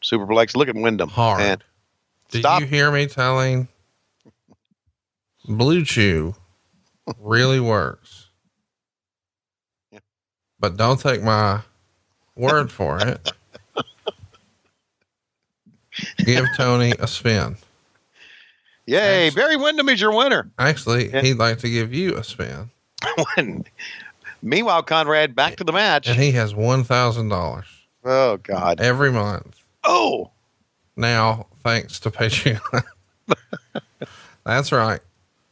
Superplex. 0.02 0.56
Look 0.56 0.68
at 0.68 0.74
Windham. 0.74 1.08
Hard. 1.08 1.38
Man. 1.38 1.58
Do 2.30 2.40
Stop. 2.40 2.60
you 2.60 2.66
hear 2.66 2.90
me 2.90 3.06
telling 3.06 3.68
Blue 5.48 5.84
Chew 5.84 6.34
really 7.20 7.60
works? 7.60 8.17
But 10.60 10.76
don't 10.76 10.98
take 11.00 11.22
my 11.22 11.60
word 12.36 12.70
for 12.72 12.98
it. 13.00 13.32
Give 16.18 16.44
Tony 16.56 16.92
a 16.98 17.06
spin. 17.08 17.56
Yay. 18.86 19.30
Barry 19.30 19.56
Windham 19.56 19.88
is 19.88 20.00
your 20.00 20.14
winner. 20.14 20.50
Actually, 20.58 21.10
he'd 21.20 21.34
like 21.34 21.58
to 21.58 21.68
give 21.68 21.92
you 21.92 22.16
a 22.16 22.24
spin. 22.24 22.70
Meanwhile, 24.42 24.84
Conrad, 24.84 25.34
back 25.34 25.56
to 25.56 25.64
the 25.64 25.72
match. 25.72 26.06
And 26.08 26.18
he 26.18 26.30
has 26.32 26.54
$1,000 26.54 27.64
Oh, 28.04 28.36
God. 28.38 28.80
every 28.80 29.10
month. 29.10 29.58
Oh, 29.84 30.30
Now, 30.96 31.46
thanks 31.64 31.98
to 32.00 32.10
Patreon. 32.10 32.82
That's 34.44 34.72
right. 34.72 35.00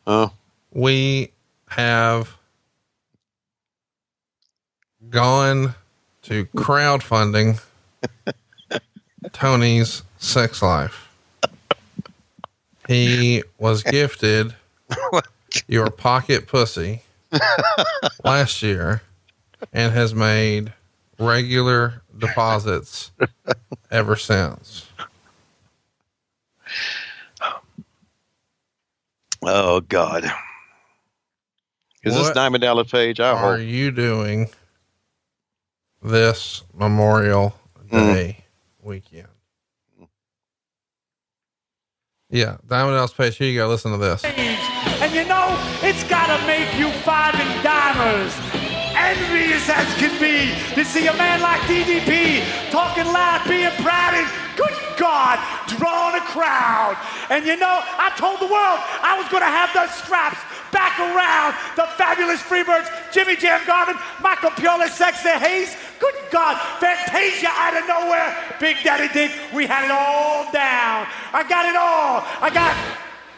oh. 0.06 0.32
we 0.72 1.32
have 1.68 2.35
gone 5.10 5.74
to 6.22 6.46
crowdfunding 6.46 7.60
Tony's 9.32 10.02
sex 10.18 10.62
life. 10.62 11.08
He 12.88 13.42
was 13.58 13.82
gifted 13.82 14.54
your 15.66 15.90
pocket 15.90 16.46
pussy 16.46 17.02
last 18.24 18.62
year 18.62 19.02
and 19.72 19.92
has 19.92 20.14
made 20.14 20.72
regular 21.18 22.02
deposits 22.16 23.10
ever 23.90 24.16
since. 24.16 24.86
Oh, 29.42 29.80
God. 29.80 30.24
Is 32.04 32.14
this 32.14 32.30
Diamond 32.30 32.62
Dallas 32.62 32.90
Page? 32.90 33.18
I 33.20 33.30
are 33.30 33.56
hope. 33.56 33.66
you 33.66 33.90
doing 33.90 34.48
this 36.02 36.62
Memorial 36.74 37.54
hmm. 37.90 37.96
Day 37.96 38.44
weekend? 38.82 39.28
Yeah, 42.28 42.56
Diamond 42.66 42.96
Dallas 42.96 43.12
Page. 43.12 43.36
Here 43.36 43.48
you 43.48 43.58
go. 43.58 43.68
Listen 43.68 43.92
to 43.92 43.98
this. 43.98 44.24
And 44.24 45.14
you 45.14 45.24
know, 45.24 45.56
it's 45.82 46.02
gotta 46.04 46.44
make 46.46 46.74
you 46.76 46.90
five 47.02 47.34
and 47.34 47.64
dimers. 47.64 48.34
Envious 48.96 49.68
as 49.68 49.86
can 49.94 50.10
be 50.18 50.52
to 50.74 50.84
see 50.84 51.06
a 51.06 51.12
man 51.14 51.40
like 51.40 51.60
DDP 51.62 52.42
talking 52.70 53.06
loud, 53.06 53.46
being 53.46 53.70
proud, 53.82 54.14
and 54.14 54.45
good 54.56 54.74
God, 54.96 55.38
drawing 55.78 56.16
a 56.16 56.24
crowd. 56.24 56.96
And 57.30 57.46
you 57.46 57.56
know, 57.56 57.80
I 57.84 58.10
told 58.16 58.40
the 58.40 58.50
world 58.50 58.80
I 59.04 59.14
was 59.20 59.28
gonna 59.28 59.46
have 59.46 59.70
those 59.72 59.92
straps 60.02 60.40
back 60.72 60.98
around 60.98 61.54
the 61.76 61.86
fabulous 61.96 62.42
Freebirds, 62.42 62.88
Jimmy 63.12 63.36
Jam 63.36 63.60
Garvin, 63.66 63.96
Michael 64.20 64.50
Piola, 64.50 64.88
Sexy 64.88 65.28
Hayes. 65.28 65.76
Good 66.00 66.14
God, 66.30 66.56
Fantasia 66.80 67.48
out 67.52 67.76
of 67.76 67.86
nowhere. 67.86 68.36
Big 68.60 68.76
Daddy 68.82 69.12
Dick, 69.12 69.32
we 69.54 69.66
had 69.66 69.84
it 69.84 69.90
all 69.90 70.50
down. 70.52 71.06
I 71.32 71.44
got 71.48 71.64
it 71.66 71.76
all. 71.76 72.24
I 72.40 72.50
got 72.52 72.74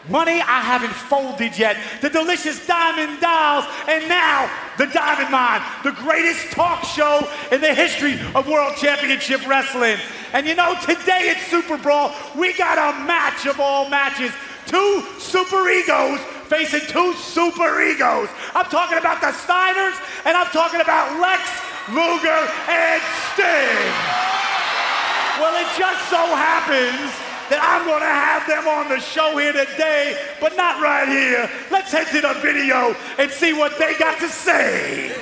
Money 0.08 0.40
I 0.40 0.60
haven't 0.60 0.92
folded 0.92 1.58
yet. 1.58 1.76
The 2.00 2.08
delicious 2.08 2.66
Diamond 2.66 3.20
Dolls, 3.20 3.66
and 3.88 4.08
now 4.08 4.50
the 4.78 4.86
Diamond 4.86 5.30
Mine, 5.30 5.60
the 5.84 5.92
greatest 5.92 6.50
talk 6.52 6.84
show 6.84 7.28
in 7.52 7.60
the 7.60 7.74
history 7.74 8.18
of 8.34 8.48
World 8.48 8.76
Championship 8.76 9.46
Wrestling. 9.46 9.98
And 10.32 10.46
you 10.46 10.54
know, 10.54 10.74
today 10.80 11.28
at 11.28 11.40
Super 11.50 11.76
Brawl, 11.76 12.14
we 12.36 12.54
got 12.54 12.78
a 12.78 13.04
match 13.04 13.46
of 13.46 13.60
all 13.60 13.88
matches. 13.88 14.32
Two 14.66 15.02
super 15.18 15.68
egos 15.68 16.20
facing 16.48 16.80
two 16.88 17.12
super 17.14 17.80
egos. 17.82 18.28
I'm 18.54 18.66
talking 18.66 18.98
about 18.98 19.20
the 19.20 19.32
Steiners, 19.32 19.96
and 20.24 20.36
I'm 20.36 20.48
talking 20.48 20.80
about 20.80 21.20
Lex, 21.20 21.44
Luger, 21.88 22.40
and 22.68 23.02
Sting. 23.32 23.92
Well, 25.40 25.54
it 25.60 25.68
just 25.76 26.08
so 26.08 26.24
happens 26.34 27.27
that 27.50 27.60
I'm 27.62 27.86
going 27.86 28.00
to 28.00 28.06
have 28.06 28.46
them 28.46 28.68
on 28.68 28.88
the 28.88 29.00
show 29.00 29.36
here 29.38 29.52
today, 29.52 30.18
but 30.40 30.56
not 30.56 30.82
right 30.82 31.08
here. 31.08 31.50
Let's 31.70 31.90
head 31.92 32.06
to 32.08 32.20
the 32.20 32.34
video 32.40 32.94
and 33.18 33.30
see 33.30 33.52
what 33.52 33.78
they 33.78 33.96
got 33.98 34.18
to 34.20 34.28
say. 34.28 35.14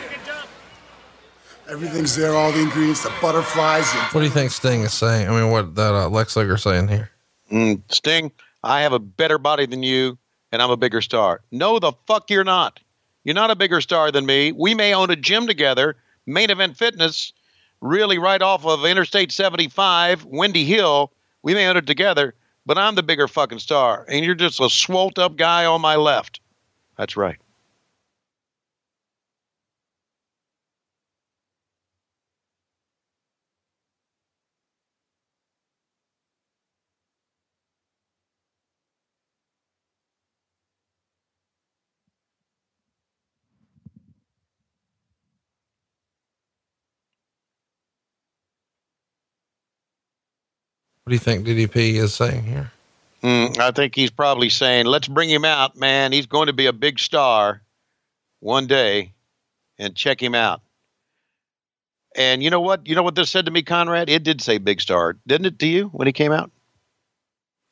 Everything's 1.69 2.15
there, 2.15 2.33
all 2.35 2.53
the 2.53 2.61
ingredients, 2.61 3.03
the 3.03 3.13
butterflies. 3.21 3.93
And 3.93 4.03
What 4.13 4.21
do 4.21 4.27
you 4.27 4.33
think 4.33 4.53
Sting 4.53 4.83
is 4.83 4.93
saying? 4.93 5.29
I 5.29 5.33
mean, 5.41 5.51
what 5.51 5.75
that 5.75 5.95
uh, 5.95 6.09
Lex 6.09 6.37
Luger 6.37 6.57
saying 6.57 6.89
here? 6.89 7.11
Mm, 7.51 7.83
Sting, 7.93 8.31
I 8.63 8.83
have 8.83 8.93
a 8.93 9.01
better 9.01 9.39
body 9.39 9.67
than 9.67 9.83
you, 9.83 10.17
and 10.53 10.63
I'm 10.63 10.71
a 10.71 10.77
bigger 10.77 11.01
star. 11.01 11.41
No, 11.51 11.79
the 11.81 11.93
fuck 12.07 12.31
you're 12.31 12.45
not. 12.45 12.79
You're 13.25 13.35
not 13.35 13.51
a 13.51 13.57
bigger 13.57 13.81
star 13.81 14.13
than 14.13 14.27
me. 14.27 14.53
We 14.53 14.75
may 14.75 14.95
own 14.95 15.11
a 15.11 15.17
gym 15.17 15.49
together, 15.49 15.97
main 16.27 16.51
event 16.51 16.77
fitness, 16.77 17.33
really 17.81 18.19
right 18.19 18.41
off 18.41 18.65
of 18.65 18.85
Interstate 18.85 19.33
75, 19.33 20.25
Windy 20.25 20.65
Hill. 20.65 21.13
We 21.47 21.55
may 21.55 21.69
own 21.69 21.77
it 21.77 21.87
together, 21.87 22.35
but 22.67 22.77
I'm 22.77 22.97
the 22.97 23.05
bigger 23.05 23.29
fucking 23.29 23.61
star, 23.61 24.05
and 24.09 24.25
you're 24.25 24.35
just 24.35 24.59
a 24.59 24.69
swolled 24.69 25.21
up 25.21 25.37
guy 25.37 25.65
on 25.65 25.81
my 25.81 25.95
left. 25.95 26.41
That's 26.99 27.17
right. 27.17 27.37
What 51.07 51.11
do 51.11 51.15
you 51.15 51.21
think 51.21 51.47
DDP 51.47 51.95
is 52.03 52.13
saying 52.17 52.43
here? 52.43 52.73
Mm, 53.23 53.57
I 53.61 53.71
think 53.71 53.95
he's 53.95 54.11
probably 54.11 54.49
saying, 54.51 54.87
let's 54.87 55.07
bring 55.07 55.31
him 55.31 55.45
out, 55.45 55.77
man. 55.77 56.11
He's 56.11 56.27
going 56.27 56.49
to 56.49 56.53
be 56.53 56.67
a 56.67 56.73
big 56.73 56.99
star 56.99 57.63
one 58.41 58.67
day 58.67 59.13
and 59.79 59.95
check 59.95 60.21
him 60.21 60.35
out. 60.35 60.63
And 62.17 62.43
you 62.43 62.51
know 62.51 62.61
what? 62.61 62.89
You 62.89 62.97
know 62.97 63.05
what 63.05 63.15
this 63.15 63.31
said 63.31 63.45
to 63.45 63.53
me, 63.53 63.63
Conrad? 63.63 64.11
It 64.11 64.25
did 64.25 64.41
say 64.41 64.59
big 64.59 64.81
star, 64.81 65.17
didn't 65.29 65.47
it 65.47 65.61
to 65.61 65.69
you 65.69 65.87
when 65.93 66.09
he 66.09 66.13
came 66.13 66.33
out? 66.33 66.51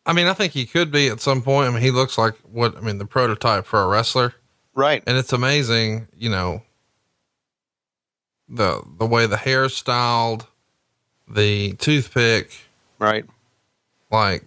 I 0.06 0.12
mean, 0.12 0.28
I 0.28 0.32
think 0.32 0.52
he 0.52 0.64
could 0.64 0.92
be 0.92 1.08
at 1.08 1.20
some 1.20 1.42
point. 1.42 1.66
I 1.68 1.72
mean, 1.72 1.82
he 1.82 1.90
looks 1.90 2.16
like 2.16 2.36
what 2.42 2.76
I 2.76 2.82
mean, 2.82 2.98
the 2.98 3.04
prototype 3.04 3.66
for 3.66 3.82
a 3.82 3.88
wrestler, 3.88 4.32
Right. 4.74 5.02
and 5.08 5.18
it's 5.18 5.32
amazing, 5.32 6.06
you 6.16 6.30
know, 6.30 6.62
the 8.48 8.80
the 9.00 9.06
way 9.06 9.26
the 9.26 9.38
hair 9.38 9.68
styled, 9.68 10.46
the 11.26 11.72
toothpick, 11.74 12.52
Right. 13.04 13.24
like 14.10 14.44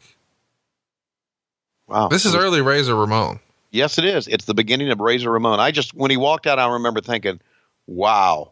Wow. 1.87 2.09
this 2.09 2.25
is 2.25 2.35
early 2.35 2.61
Razor 2.61 2.95
Ramon. 2.95 3.39
Yes, 3.71 3.97
it 3.97 4.05
is. 4.05 4.27
It's 4.27 4.45
the 4.45 4.53
beginning 4.53 4.89
of 4.89 4.99
Razor 4.99 5.29
Ramon. 5.31 5.59
I 5.59 5.71
just, 5.71 5.93
when 5.93 6.11
he 6.11 6.17
walked 6.17 6.47
out, 6.47 6.59
I 6.59 6.67
remember 6.73 6.99
thinking, 7.01 7.39
wow, 7.85 8.51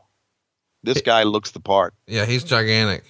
this 0.83 1.01
guy 1.01 1.23
looks 1.23 1.51
the 1.51 1.59
part. 1.59 1.93
Yeah, 2.07 2.25
he's 2.25 2.43
gigantic. 2.43 3.03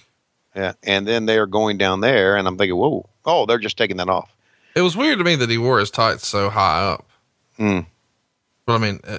Yeah. 0.54 0.72
And 0.82 1.06
then 1.06 1.26
they're 1.26 1.46
going 1.46 1.78
down 1.78 2.00
there, 2.00 2.36
and 2.36 2.48
I'm 2.48 2.56
thinking, 2.56 2.76
whoa, 2.76 3.08
oh, 3.24 3.46
they're 3.46 3.58
just 3.58 3.76
taking 3.76 3.98
that 3.98 4.08
off. 4.08 4.34
It 4.74 4.80
was 4.82 4.96
weird 4.96 5.18
to 5.18 5.24
me 5.24 5.36
that 5.36 5.50
he 5.50 5.58
wore 5.58 5.78
his 5.78 5.90
tights 5.90 6.26
so 6.26 6.48
high 6.50 6.82
up. 6.82 7.06
Hmm. 7.56 7.80
But 8.66 8.74
I 8.74 8.78
mean, 8.78 9.00
uh, 9.06 9.18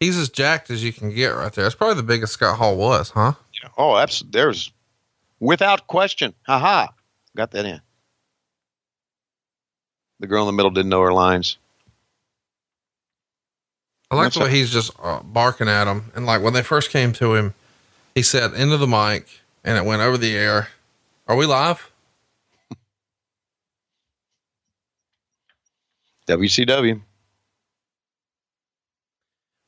he's 0.00 0.18
as 0.18 0.28
jacked 0.28 0.70
as 0.70 0.84
you 0.84 0.92
can 0.92 1.10
get 1.14 1.28
right 1.28 1.52
there. 1.52 1.66
It's 1.66 1.74
probably 1.74 1.96
the 1.96 2.02
biggest 2.02 2.34
Scott 2.34 2.58
Hall 2.58 2.76
was, 2.76 3.10
huh? 3.10 3.32
Yeah. 3.62 3.70
Oh, 3.78 3.96
that's 3.96 4.20
there's 4.28 4.72
without 5.40 5.86
question. 5.86 6.34
Haha. 6.46 6.88
Got 7.36 7.50
that 7.52 7.64
in. 7.64 7.80
The 10.20 10.26
girl 10.26 10.42
in 10.42 10.46
the 10.46 10.56
middle 10.56 10.70
didn't 10.70 10.90
know 10.90 11.00
her 11.02 11.12
lines. 11.12 11.58
I 14.10 14.16
like 14.16 14.32
the 14.32 14.40
way 14.40 14.50
he's 14.50 14.70
just 14.70 14.92
uh, 15.02 15.20
barking 15.22 15.68
at 15.68 15.88
him. 15.88 16.12
And 16.14 16.24
like 16.24 16.40
when 16.42 16.52
they 16.52 16.62
first 16.62 16.90
came 16.90 17.12
to 17.14 17.34
him, 17.34 17.54
he 18.14 18.22
said 18.22 18.54
into 18.54 18.76
the 18.76 18.86
mic 18.86 19.26
and 19.64 19.76
it 19.76 19.84
went 19.84 20.02
over 20.02 20.16
the 20.16 20.36
air. 20.36 20.68
Are 21.26 21.34
we 21.36 21.46
live? 21.46 21.90
WCW. 26.28 27.00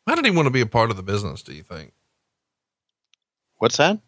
Why 0.04 0.14
did 0.14 0.24
he 0.24 0.30
want 0.30 0.46
to 0.46 0.50
be 0.50 0.60
a 0.60 0.66
part 0.66 0.90
of 0.90 0.96
the 0.96 1.02
business, 1.02 1.42
do 1.42 1.52
you 1.52 1.62
think? 1.62 1.92
What's 3.58 3.78
that? 3.78 3.98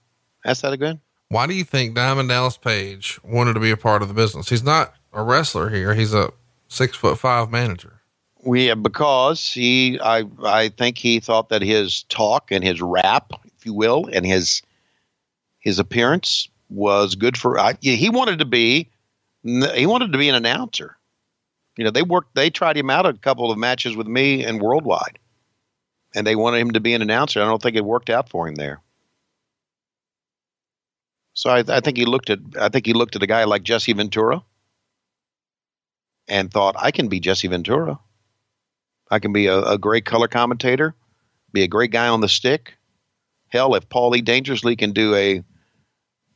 Ask 0.45 0.63
that 0.63 0.73
again. 0.73 1.01
Why 1.31 1.47
do 1.47 1.55
you 1.55 1.65
think 1.65 1.95
Diamond 1.95 2.31
Dallas 2.31 2.57
Page 2.57 3.21
wanted 3.23 3.55
to 3.55 3.61
be 3.61 3.71
a 3.71 3.77
part 3.77 4.01
of 4.01 4.09
the 4.09 4.15
business? 4.15 4.49
He's 4.49 4.65
not 4.65 4.95
a 5.13 5.23
wrestler 5.23 5.69
here. 5.69 5.95
He's 5.95 6.15
a 6.15 6.33
six 6.69 6.97
foot 6.97 7.19
five 7.19 7.51
manager. 7.51 8.01
We 8.45 8.71
uh, 8.71 8.77
because 8.77 9.53
he, 9.53 10.01
I, 10.01 10.25
I 10.43 10.71
think 10.71 10.97
he 10.97 11.21
thought 11.21 11.51
that 11.51 11.61
his 11.61 12.05
talk 12.05 12.51
and 12.51 12.65
his 12.65 12.81
rap, 12.81 13.33
if 13.45 13.67
you 13.67 13.75
will, 13.75 14.09
and 14.13 14.25
his 14.25 14.63
his 15.59 15.79
appearance 15.79 16.49
was 16.71 17.15
good 17.15 17.37
for. 17.37 17.59
I, 17.59 17.75
he 17.81 18.09
wanted 18.09 18.39
to 18.39 18.45
be, 18.45 18.89
he 19.45 19.87
wanted 19.87 20.13
to 20.13 20.19
be 20.19 20.29
an 20.29 20.35
announcer. 20.35 20.97
You 21.77 21.85
know, 21.85 21.91
they 21.91 22.03
worked. 22.03 22.35
They 22.35 22.49
tried 22.49 22.77
him 22.77 22.89
out 22.89 23.05
a 23.05 23.13
couple 23.13 23.51
of 23.51 23.59
matches 23.59 23.97
with 23.97 24.07
me 24.07 24.45
and 24.45 24.63
worldwide, 24.63 25.19
and 26.15 26.27
they 26.27 26.37
wanted 26.37 26.59
him 26.59 26.71
to 26.71 26.81
be 26.81 26.95
an 26.95 27.03
announcer. 27.03 27.43
I 27.43 27.45
don't 27.45 27.61
think 27.61 27.77
it 27.77 27.85
worked 27.85 28.09
out 28.09 28.31
for 28.31 28.49
him 28.49 28.55
there. 28.55 28.81
So 31.39 31.51
I, 31.51 31.63
I 31.69 31.79
think 31.79 31.97
he 31.97 32.05
looked 32.05 32.31
at. 32.31 32.41
I 32.61 32.69
think 32.69 32.85
he 32.85 32.95
looked 32.95 33.15
at 33.15 33.23
a 33.23 33.27
guy 33.29 33.45
like 33.45 33.63
Jesse 33.63 33.93
Ventura, 33.93 34.43
and 36.27 36.51
thought, 36.51 36.75
I 36.77 36.91
can 36.91 37.07
be 37.07 37.21
Jesse 37.21 37.47
Ventura. 37.47 38.01
I 39.09 39.21
can 39.21 39.33
be 39.33 39.47
a, 39.47 39.61
a 39.61 39.79
great 39.79 40.05
color 40.05 40.27
commentator, 40.27 40.97
be 41.53 41.63
a 41.63 41.69
great 41.69 41.93
guy 41.93 42.09
on 42.09 42.23
the 42.23 42.29
stick. 42.29 42.75
Hell, 43.51 43.77
if 43.77 43.89
Paulie 43.89 44.25
Dangerously 44.25 44.75
can 44.75 44.91
do 44.91 45.15
a 45.15 45.45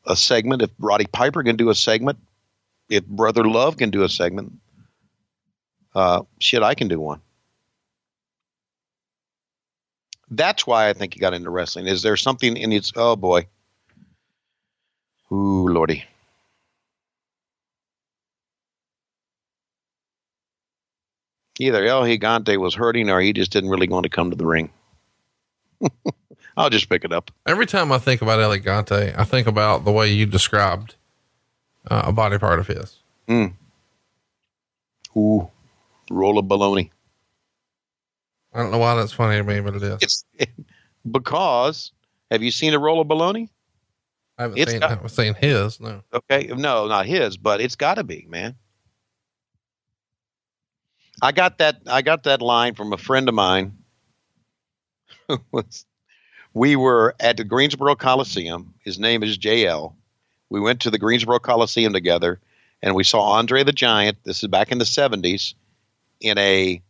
a 0.06 0.14
segment, 0.14 0.62
if 0.62 0.70
Roddy 0.78 1.06
Piper 1.06 1.42
can 1.42 1.56
do 1.56 1.68
a 1.70 1.74
segment, 1.74 2.20
if 2.88 3.04
Brother 3.04 3.44
Love 3.44 3.78
can 3.78 3.90
do 3.90 4.04
a 4.04 4.08
segment, 4.08 4.52
uh, 5.96 6.22
shit, 6.38 6.62
I 6.62 6.76
can 6.76 6.86
do 6.86 7.00
one. 7.00 7.20
That's 10.30 10.64
why 10.64 10.88
I 10.88 10.92
think 10.92 11.14
he 11.14 11.18
got 11.18 11.34
into 11.34 11.50
wrestling. 11.50 11.88
Is 11.88 12.02
there 12.02 12.16
something 12.16 12.56
in 12.56 12.70
its? 12.70 12.92
Oh 12.94 13.16
boy. 13.16 13.48
Ooh, 15.32 15.66
lordy. 15.68 16.04
Either 21.58 21.84
El 21.84 22.02
Gigante 22.02 22.56
was 22.58 22.74
hurting 22.74 23.08
or 23.08 23.20
he 23.20 23.32
just 23.32 23.50
didn't 23.50 23.70
really 23.70 23.88
want 23.88 24.04
to 24.04 24.10
come 24.10 24.30
to 24.30 24.36
the 24.36 24.46
ring. 24.46 24.70
I'll 26.56 26.70
just 26.70 26.88
pick 26.88 27.04
it 27.04 27.12
up. 27.12 27.30
Every 27.46 27.66
time 27.66 27.92
I 27.92 27.98
think 27.98 28.20
about 28.20 28.40
El 28.40 28.50
Gigante, 28.56 29.14
I 29.16 29.24
think 29.24 29.46
about 29.46 29.84
the 29.84 29.92
way 29.92 30.12
you 30.12 30.26
described 30.26 30.96
uh, 31.90 32.02
a 32.06 32.12
body 32.12 32.38
part 32.38 32.58
of 32.58 32.66
his. 32.66 32.98
Mm. 33.28 33.54
Ooh, 35.16 35.48
roll 36.10 36.38
of 36.38 36.46
baloney. 36.46 36.90
I 38.52 38.62
don't 38.62 38.70
know 38.70 38.78
why 38.78 38.94
that's 38.96 39.12
funny 39.12 39.38
to 39.38 39.44
me, 39.44 39.60
but 39.60 39.76
it 39.76 39.82
is. 39.82 39.98
It's 40.02 40.24
because 41.10 41.92
have 42.30 42.42
you 42.42 42.50
seen 42.50 42.74
a 42.74 42.78
roll 42.78 43.00
of 43.00 43.08
baloney? 43.08 43.48
I 44.38 44.42
haven't, 44.42 44.58
It's 44.58 44.70
seen, 44.70 44.80
got- 44.80 44.90
I 44.90 44.94
haven't 44.94 45.08
seen 45.10 45.34
his. 45.34 45.80
No. 45.80 46.02
Okay, 46.12 46.46
no, 46.48 46.86
not 46.86 47.06
his, 47.06 47.36
but 47.36 47.60
it's 47.60 47.76
got 47.76 47.94
to 47.94 48.04
be, 48.04 48.26
man. 48.28 48.56
I 51.20 51.32
got 51.32 51.58
that. 51.58 51.82
I 51.86 52.02
got 52.02 52.24
that 52.24 52.42
line 52.42 52.74
from 52.74 52.92
a 52.92 52.98
friend 52.98 53.28
of 53.28 53.34
mine. 53.34 53.78
we 56.54 56.74
were 56.76 57.14
at 57.20 57.36
the 57.36 57.44
Greensboro 57.44 57.94
Coliseum. 57.94 58.74
His 58.84 58.98
name 58.98 59.22
is 59.22 59.38
JL. 59.38 59.94
We 60.50 60.60
went 60.60 60.80
to 60.80 60.90
the 60.90 60.98
Greensboro 60.98 61.38
Coliseum 61.38 61.92
together, 61.92 62.40
and 62.82 62.94
we 62.94 63.04
saw 63.04 63.20
Andre 63.32 63.62
the 63.62 63.72
Giant. 63.72 64.18
This 64.24 64.42
is 64.42 64.48
back 64.48 64.72
in 64.72 64.78
the 64.78 64.84
seventies, 64.84 65.54
in 66.20 66.38
a 66.38 66.82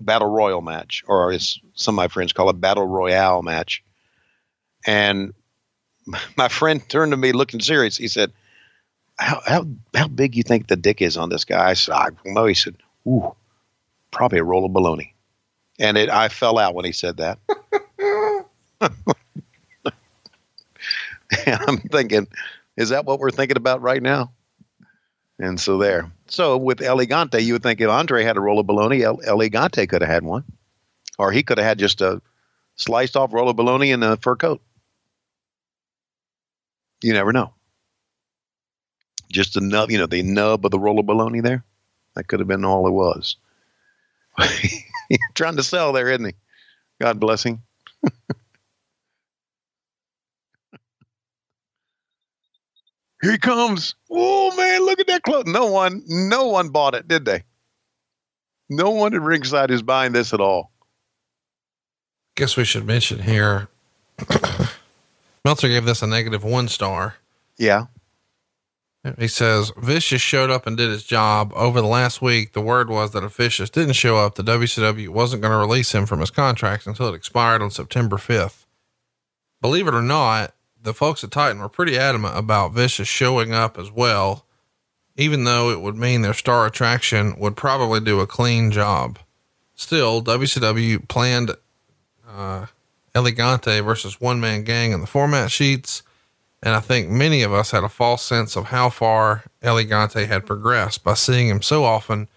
battle 0.00 0.28
royal 0.28 0.62
match, 0.62 1.04
or 1.06 1.32
as 1.32 1.58
some 1.74 1.94
of 1.94 1.96
my 1.96 2.08
friends 2.08 2.32
call 2.32 2.48
it, 2.50 2.60
battle 2.60 2.86
royale 2.86 3.42
match. 3.42 3.82
And 4.86 5.34
my 6.36 6.48
friend 6.48 6.86
turned 6.88 7.12
to 7.12 7.16
me 7.16 7.32
looking 7.32 7.60
serious. 7.60 7.96
He 7.96 8.08
said, 8.08 8.32
"How 9.18 9.40
how 9.44 9.66
how 9.94 10.08
big 10.08 10.36
you 10.36 10.42
think 10.42 10.66
the 10.66 10.76
dick 10.76 11.02
is 11.02 11.16
on 11.16 11.28
this 11.28 11.44
guy?" 11.44 11.70
I 11.70 11.74
said, 11.74 11.94
"I 11.94 12.10
don't 12.10 12.34
know." 12.34 12.46
He 12.46 12.54
said, 12.54 12.76
"Ooh, 13.06 13.34
probably 14.10 14.38
a 14.38 14.44
roll 14.44 14.64
of 14.64 14.72
baloney." 14.72 15.12
And 15.78 15.98
it, 15.98 16.08
I 16.08 16.28
fell 16.28 16.58
out 16.58 16.74
when 16.74 16.84
he 16.84 16.92
said 16.92 17.18
that. 17.18 17.38
and 21.46 21.60
I'm 21.68 21.78
thinking, 21.78 22.26
is 22.76 22.90
that 22.90 23.04
what 23.04 23.18
we're 23.18 23.30
thinking 23.30 23.58
about 23.58 23.82
right 23.82 24.02
now? 24.02 24.32
And 25.38 25.60
so 25.60 25.76
there. 25.76 26.10
So 26.28 26.56
with 26.56 26.80
El 26.80 26.96
Gigante, 26.98 27.42
you 27.44 27.52
would 27.54 27.62
think 27.62 27.80
if 27.80 27.90
Andre 27.90 28.24
had 28.24 28.38
a 28.38 28.40
roll 28.40 28.58
of 28.58 28.66
bologna, 28.66 29.02
El- 29.02 29.20
Elegante 29.22 29.86
could 29.86 30.00
have 30.00 30.10
had 30.10 30.24
one, 30.24 30.44
or 31.18 31.30
he 31.30 31.42
could 31.42 31.58
have 31.58 31.66
had 31.66 31.78
just 31.78 32.00
a 32.00 32.22
sliced 32.76 33.16
off 33.16 33.34
roll 33.34 33.50
of 33.50 33.56
bologna 33.56 33.90
in 33.90 34.02
a 34.02 34.16
fur 34.16 34.36
coat. 34.36 34.62
You 37.02 37.12
never 37.12 37.32
know. 37.32 37.52
Just 39.30 39.54
the 39.54 39.60
nub, 39.60 39.90
you 39.90 39.98
know, 39.98 40.06
the 40.06 40.22
nub 40.22 40.64
of 40.64 40.70
the 40.70 40.78
roll 40.78 40.98
of 40.98 41.06
bologna 41.06 41.40
there. 41.40 41.64
That 42.14 42.28
could 42.28 42.40
have 42.40 42.48
been 42.48 42.64
all 42.64 42.86
it 42.86 42.92
was. 42.92 43.36
Trying 45.34 45.56
to 45.56 45.62
sell 45.62 45.92
there, 45.92 46.08
isn't 46.08 46.24
he? 46.24 46.34
God 47.00 47.20
bless 47.20 47.42
him. 47.42 47.62
Here 53.22 53.32
he 53.32 53.38
comes. 53.38 53.94
Oh 54.10 54.56
man, 54.56 54.84
look 54.84 55.00
at 55.00 55.06
that 55.08 55.22
clothes. 55.22 55.46
No 55.46 55.66
one, 55.66 56.02
no 56.06 56.46
one 56.48 56.68
bought 56.68 56.94
it, 56.94 57.08
did 57.08 57.24
they? 57.24 57.44
No 58.68 58.90
one 58.90 59.14
at 59.14 59.20
ringside 59.20 59.70
is 59.70 59.82
buying 59.82 60.12
this 60.12 60.32
at 60.32 60.40
all. 60.40 60.70
Guess 62.36 62.56
we 62.56 62.64
should 62.64 62.86
mention 62.86 63.20
here. 63.20 63.68
Meltzer 65.46 65.68
gave 65.68 65.84
this 65.84 66.02
a 66.02 66.08
negative 66.08 66.42
one 66.42 66.66
star. 66.66 67.14
Yeah. 67.56 67.86
He 69.16 69.28
says 69.28 69.70
Vicious 69.76 70.20
showed 70.20 70.50
up 70.50 70.66
and 70.66 70.76
did 70.76 70.90
his 70.90 71.04
job 71.04 71.52
over 71.54 71.80
the 71.80 71.86
last 71.86 72.20
week. 72.20 72.52
The 72.52 72.60
word 72.60 72.90
was 72.90 73.12
that 73.12 73.22
if 73.22 73.36
Vicious 73.36 73.70
didn't 73.70 73.92
show 73.92 74.16
up, 74.16 74.34
the 74.34 74.42
WCW 74.42 75.08
wasn't 75.10 75.42
going 75.42 75.52
to 75.52 75.58
release 75.58 75.94
him 75.94 76.04
from 76.04 76.18
his 76.18 76.32
contract 76.32 76.84
until 76.84 77.06
it 77.06 77.14
expired 77.14 77.62
on 77.62 77.70
September 77.70 78.16
5th. 78.16 78.64
Believe 79.60 79.86
it 79.86 79.94
or 79.94 80.02
not, 80.02 80.52
the 80.82 80.92
folks 80.92 81.22
at 81.22 81.30
Titan 81.30 81.60
were 81.60 81.68
pretty 81.68 81.96
adamant 81.96 82.36
about 82.36 82.72
Vicious 82.72 83.06
showing 83.06 83.52
up 83.54 83.78
as 83.78 83.92
well, 83.92 84.46
even 85.14 85.44
though 85.44 85.70
it 85.70 85.80
would 85.80 85.96
mean 85.96 86.22
their 86.22 86.34
star 86.34 86.66
attraction 86.66 87.38
would 87.38 87.54
probably 87.54 88.00
do 88.00 88.18
a 88.18 88.26
clean 88.26 88.72
job. 88.72 89.20
Still, 89.76 90.24
WCW 90.24 91.06
planned 91.06 91.52
uh, 92.28 92.66
El 93.16 93.24
Gigante 93.24 93.82
versus 93.82 94.20
one 94.20 94.40
man 94.40 94.62
gang 94.62 94.92
in 94.92 95.00
the 95.00 95.06
format 95.06 95.50
sheets. 95.50 96.02
And 96.62 96.74
I 96.74 96.80
think 96.80 97.08
many 97.08 97.42
of 97.42 97.50
us 97.50 97.70
had 97.70 97.82
a 97.82 97.88
false 97.88 98.20
sense 98.20 98.56
of 98.56 98.66
how 98.66 98.90
far 98.90 99.44
El 99.62 99.76
Gigante 99.76 100.26
had 100.26 100.44
progressed 100.44 101.02
by 101.02 101.14
seeing 101.14 101.48
him 101.48 101.62
so 101.62 101.84
often 101.84 102.28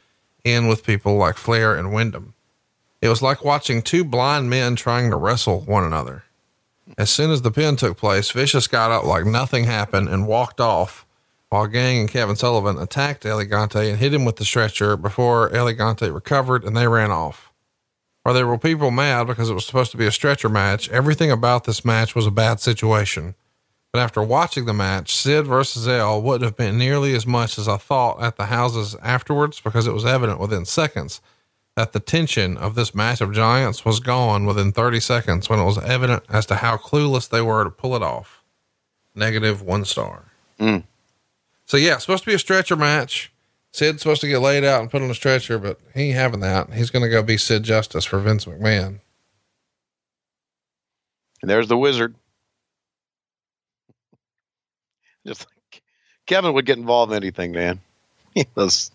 in 0.46 0.70
with 0.70 0.86
people 0.86 1.18
like 1.18 1.36
Flair 1.36 1.76
and 1.76 1.94
Windham. 1.94 2.34
It 3.02 3.10
was 3.10 3.22
like 3.22 3.44
watching 3.44 3.82
two 3.82 4.06
blind 4.06 4.50
men 4.50 4.78
trying 4.78 5.10
to 5.10 5.18
wrestle 5.18 5.60
one 5.60 5.84
another. 5.84 6.24
As 6.98 7.10
soon 7.10 7.30
as 7.30 7.42
the 7.42 7.52
pin 7.52 7.76
took 7.76 7.98
place, 7.98 8.32
Vicious 8.32 8.68
got 8.68 8.90
up 8.90 9.04
like 9.04 9.26
nothing 9.26 9.66
happened 9.66 10.08
and 10.08 10.28
walked 10.28 10.62
off 10.62 11.06
while 11.50 11.68
Gang 11.68 12.00
and 12.00 12.10
Kevin 12.10 12.38
Sullivan 12.38 12.78
attacked 12.78 13.26
El 13.26 13.40
Gigante 13.40 13.90
and 13.90 14.00
hit 14.00 14.14
him 14.14 14.24
with 14.24 14.38
the 14.38 14.46
stretcher 14.46 14.96
before 14.96 15.54
El 15.54 15.66
Gigante 15.66 16.14
recovered 16.14 16.64
and 16.64 16.78
they 16.78 16.88
ran 16.88 17.12
off. 17.12 17.49
Or 18.26 18.34
there 18.34 18.48
were 18.48 18.58
people 18.58 18.92
mad 18.92 19.28
because 19.28 19.50
it 19.50 19.54
was 19.54 19.66
supposed 19.66 19.92
to 19.92 19.98
be 19.98 20.06
a 20.06 20.12
stretcher 20.12 20.50
match. 20.50 20.90
Everything 20.90 21.32
about 21.32 21.64
this 21.64 21.86
match 21.86 22.16
was 22.16 22.28
a 22.28 22.32
bad 22.32 22.60
situation. 22.60 23.36
But 23.92 24.02
after 24.02 24.22
watching 24.22 24.66
the 24.66 24.74
match, 24.74 25.16
Sid 25.16 25.48
versus 25.48 25.88
L 25.88 26.22
wouldn't 26.22 26.44
have 26.44 26.58
been 26.58 26.78
nearly 26.78 27.16
as 27.16 27.26
much 27.26 27.58
as 27.58 27.68
I 27.68 27.78
thought 27.78 28.22
at 28.22 28.36
the 28.36 28.46
houses 28.46 28.96
afterwards 29.02 29.60
because 29.60 29.88
it 29.88 29.94
was 29.94 30.06
evident 30.06 30.40
within 30.40 30.66
seconds 30.66 31.22
that 31.76 31.94
the 31.94 32.00
tension 32.00 32.58
of 32.58 32.76
this 32.76 32.94
match 32.94 33.22
of 33.22 33.34
giants 33.34 33.86
was 33.86 34.00
gone 34.00 34.46
within 34.46 34.72
30 34.72 35.00
seconds 35.00 35.50
when 35.50 35.60
it 35.60 35.64
was 35.64 35.78
evident 35.78 36.24
as 36.30 36.46
to 36.48 36.56
how 36.56 36.78
clueless 36.78 37.30
they 37.30 37.42
were 37.42 37.64
to 37.64 37.70
pull 37.70 37.96
it 37.96 38.04
off. 38.04 38.44
Negative 39.16 39.62
one 39.62 39.86
star. 39.86 40.26
Mm. 40.60 40.84
So 41.66 41.78
yeah, 41.78 41.98
supposed 41.98 42.24
to 42.24 42.30
be 42.30 42.36
a 42.36 42.40
stretcher 42.40 42.76
match. 42.76 43.32
Sid's 43.72 44.02
supposed 44.02 44.22
to 44.22 44.28
get 44.28 44.40
laid 44.40 44.64
out 44.64 44.82
and 44.82 44.90
put 44.90 45.02
on 45.02 45.12
a 45.12 45.16
stretcher, 45.16 45.60
but 45.60 45.80
he 45.94 46.10
ain't 46.10 46.18
having 46.18 46.40
that. 46.40 46.74
He's 46.74 46.90
going 46.90 47.04
to 47.04 47.10
go 47.10 47.22
be 47.22 47.38
Sid 47.38 47.64
Justice 47.64 48.06
for 48.06 48.20
Vince 48.20 48.46
McMahon. 48.46 49.00
And 51.42 51.50
there's 51.50 51.68
the 51.68 51.78
wizard. 51.78 52.16
Just 55.28 55.46
like 55.46 55.82
Kevin 56.26 56.54
would 56.54 56.66
get 56.66 56.78
involved 56.78 57.12
in 57.12 57.18
anything, 57.18 57.52
man. 57.52 57.82
He 58.36 58.46
was 58.56 58.92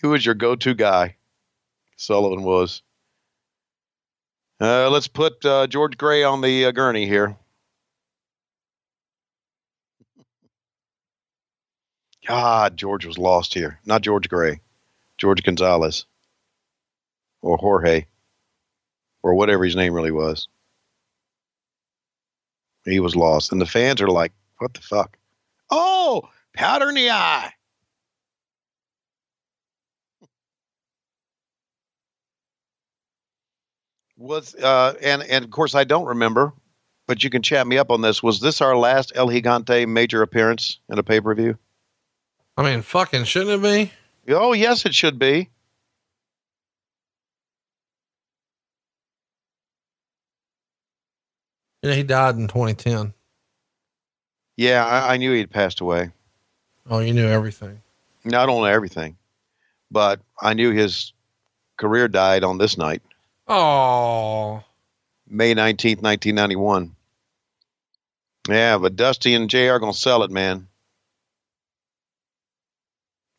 he 0.00 0.06
was 0.06 0.24
your 0.24 0.34
go-to 0.34 0.74
guy. 0.74 1.16
Sullivan 1.96 2.42
was. 2.42 2.82
Uh, 4.60 4.90
let's 4.90 5.08
put 5.08 5.44
uh, 5.44 5.66
George 5.66 5.96
Gray 5.96 6.24
on 6.24 6.40
the 6.40 6.64
uh, 6.66 6.70
gurney 6.72 7.06
here. 7.06 7.36
God, 12.26 12.76
George 12.76 13.04
was 13.04 13.18
lost 13.18 13.54
here. 13.54 13.80
Not 13.84 14.02
George 14.02 14.28
Gray, 14.28 14.60
George 15.18 15.42
Gonzalez, 15.42 16.06
or 17.40 17.56
Jorge, 17.56 18.06
or 19.22 19.34
whatever 19.34 19.64
his 19.64 19.76
name 19.76 19.94
really 19.94 20.12
was. 20.12 20.48
He 22.84 23.00
was 23.00 23.16
lost, 23.16 23.52
and 23.52 23.60
the 23.60 23.66
fans 23.66 24.00
are 24.00 24.08
like, 24.08 24.32
"What 24.58 24.74
the 24.74 24.80
fuck?" 24.80 25.18
Oh, 25.70 26.28
powder 26.54 26.88
in 26.88 26.94
the 26.94 27.10
eye. 27.10 27.52
Was 34.16 34.54
uh, 34.54 34.94
and 35.02 35.22
and 35.22 35.44
of 35.44 35.50
course 35.50 35.74
I 35.74 35.82
don't 35.84 36.06
remember, 36.06 36.52
but 37.08 37.24
you 37.24 37.30
can 37.30 37.42
chat 37.42 37.66
me 37.66 37.78
up 37.78 37.90
on 37.90 38.02
this. 38.02 38.22
Was 38.22 38.38
this 38.40 38.60
our 38.60 38.76
last 38.76 39.12
El 39.16 39.28
Gigante 39.28 39.88
major 39.88 40.22
appearance 40.22 40.78
in 40.88 40.98
a 40.98 41.02
pay 41.02 41.20
per 41.20 41.34
view? 41.34 41.58
I 42.62 42.70
mean, 42.70 42.82
fucking 42.82 43.24
shouldn't 43.24 43.64
it 43.64 43.90
be? 44.28 44.32
Oh 44.32 44.52
yes, 44.52 44.86
it 44.86 44.94
should 44.94 45.18
be. 45.18 45.50
Yeah, 51.82 51.94
he 51.94 52.04
died 52.04 52.36
in 52.36 52.46
2010. 52.46 53.14
Yeah, 54.56 54.86
I, 54.86 55.14
I 55.14 55.16
knew 55.16 55.32
he'd 55.32 55.50
passed 55.50 55.80
away. 55.80 56.10
Oh, 56.88 57.00
you 57.00 57.12
knew 57.12 57.26
everything. 57.26 57.82
Not 58.24 58.48
only 58.48 58.70
everything, 58.70 59.16
but 59.90 60.20
I 60.40 60.54
knew 60.54 60.70
his 60.70 61.12
career 61.76 62.06
died 62.06 62.44
on 62.44 62.58
this 62.58 62.78
night, 62.78 63.02
Oh, 63.48 64.62
May 65.26 65.52
19th, 65.52 66.00
1991. 66.00 66.94
Yeah, 68.48 68.78
but 68.78 68.94
Dusty 68.94 69.34
and 69.34 69.50
JR 69.50 69.72
are 69.72 69.78
going 69.80 69.92
to 69.92 69.98
sell 69.98 70.22
it, 70.22 70.30
man. 70.30 70.68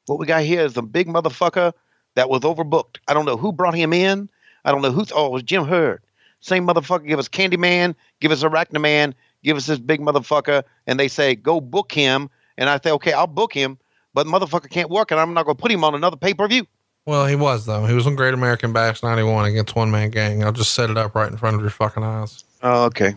What 0.06 0.20
we 0.20 0.26
got 0.26 0.44
here 0.44 0.62
is 0.62 0.74
the 0.74 0.84
big 0.84 1.08
motherfucker 1.08 1.74
that 2.16 2.30
was 2.30 2.42
overbooked. 2.42 2.98
I 3.08 3.14
don't 3.14 3.26
know 3.26 3.38
who 3.38 3.52
brought 3.52 3.76
him 3.76 3.94
in. 3.94 4.30
I 4.66 4.72
don't 4.72 4.82
know 4.82 4.92
who. 4.92 5.06
oh, 5.14 5.28
it 5.28 5.32
was 5.32 5.44
Jim 5.44 5.66
Herd. 5.66 6.02
Same 6.40 6.68
motherfucker 6.68 7.08
give 7.08 7.20
us 7.20 7.30
Candyman, 7.30 7.96
give 8.20 8.32
us 8.32 8.44
Arachnaman, 8.44 9.14
give 9.44 9.56
us 9.56 9.66
this 9.66 9.80
big 9.80 10.02
motherfucker, 10.02 10.64
and 10.88 11.00
they 11.00 11.08
say 11.08 11.36
go 11.36 11.62
book 11.62 11.92
him. 11.92 12.30
And 12.58 12.70
I 12.70 12.80
say, 12.80 12.92
okay, 12.92 13.14
I'll 13.14 13.28
book 13.28 13.54
him, 13.54 13.80
but 14.14 14.28
motherfucker 14.28 14.70
can't 14.70 14.90
work, 14.90 15.10
and 15.12 15.20
I'm 15.20 15.34
not 15.34 15.46
going 15.46 15.56
to 15.58 15.62
put 15.62 15.72
him 15.72 15.84
on 15.84 15.96
another 15.96 16.18
pay 16.18 16.34
per 16.34 16.48
view. 16.48 16.68
well, 17.06 17.26
he 17.26 17.36
was 17.36 17.66
though. 17.66 17.86
He 17.86 17.94
was 17.94 18.06
on 18.06 18.16
Great 18.16 18.34
American 18.34 18.74
Bash 18.74 19.02
91 19.02 19.46
against 19.46 19.76
One 19.76 19.90
Man 19.90 20.10
Gang. 20.10 20.44
I'll 20.44 20.52
just 20.52 20.74
set 20.76 20.90
it 20.90 20.98
up 20.98 21.16
right 21.16 21.32
in 21.32 21.38
front 21.38 21.56
of 21.56 21.62
your 21.62 21.70
fucking 21.72 22.04
eyes. 22.04 22.44
Oh, 22.62 22.86
okay. 22.86 23.16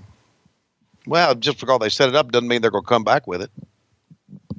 Well, 1.07 1.35
just 1.35 1.61
because 1.61 1.79
they 1.81 1.89
set 1.89 2.09
it 2.09 2.15
up 2.15 2.33
doesn't 2.33 2.49
mean 2.49 2.63
they're 2.63 2.71
going 2.71 2.85
to 2.85 2.89
come 2.89 3.05
back 3.05 3.27
with 3.27 3.43
it. 3.43 3.51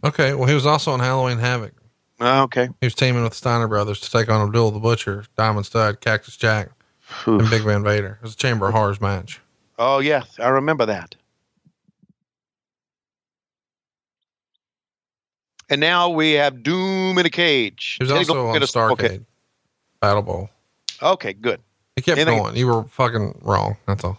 Okay. 0.04 0.34
Well, 0.34 0.48
he 0.48 0.54
was 0.54 0.66
also 0.66 0.92
on 0.92 1.00
Halloween 1.00 1.40
Havoc. 1.40 1.74
Oh, 2.20 2.44
okay. 2.44 2.70
He 2.82 2.86
was 2.88 2.96
teaming 2.96 3.22
with 3.24 3.34
the 3.34 3.38
Steiner 3.38 3.68
brothers 3.68 4.00
to 4.02 4.10
take 4.12 4.30
on 4.30 4.46
Abdul 4.48 4.72
the 4.72 4.80
Butcher, 4.80 5.26
Diamond 5.38 5.66
Stud, 5.68 6.02
Cactus 6.02 6.36
Jack, 6.36 6.70
and 7.26 7.48
Big 7.50 7.62
Van 7.62 7.84
Vader. 7.84 8.18
It 8.20 8.24
was 8.24 8.34
a 8.34 8.38
Chamber 8.38 8.68
of 8.68 8.74
Horrors 8.74 9.00
match. 9.00 9.40
Oh, 9.78 10.00
yes, 10.00 10.40
I 10.40 10.48
remember 10.50 10.86
that. 10.88 11.16
And 15.70 15.82
now 15.82 16.10
we 16.10 16.32
have 16.34 16.64
Doom 16.64 17.18
in 17.18 17.26
a 17.26 17.30
cage. 17.30 17.98
He 18.00 18.04
was 18.04 18.12
also 18.12 18.34
go 18.34 18.48
on 18.50 18.62
Starcade 18.62 18.92
Okay. 18.92 19.20
Battle 20.00 20.22
Bowl. 20.22 20.50
okay, 21.02 21.34
good. 21.34 21.62
He 21.96 22.02
kept 22.02 22.18
Anything- 22.20 22.40
going. 22.42 22.56
You 22.56 22.68
were 22.68 22.84
fucking 22.86 23.40
wrong. 23.42 23.78
That's 23.86 24.04
all. 24.04 24.18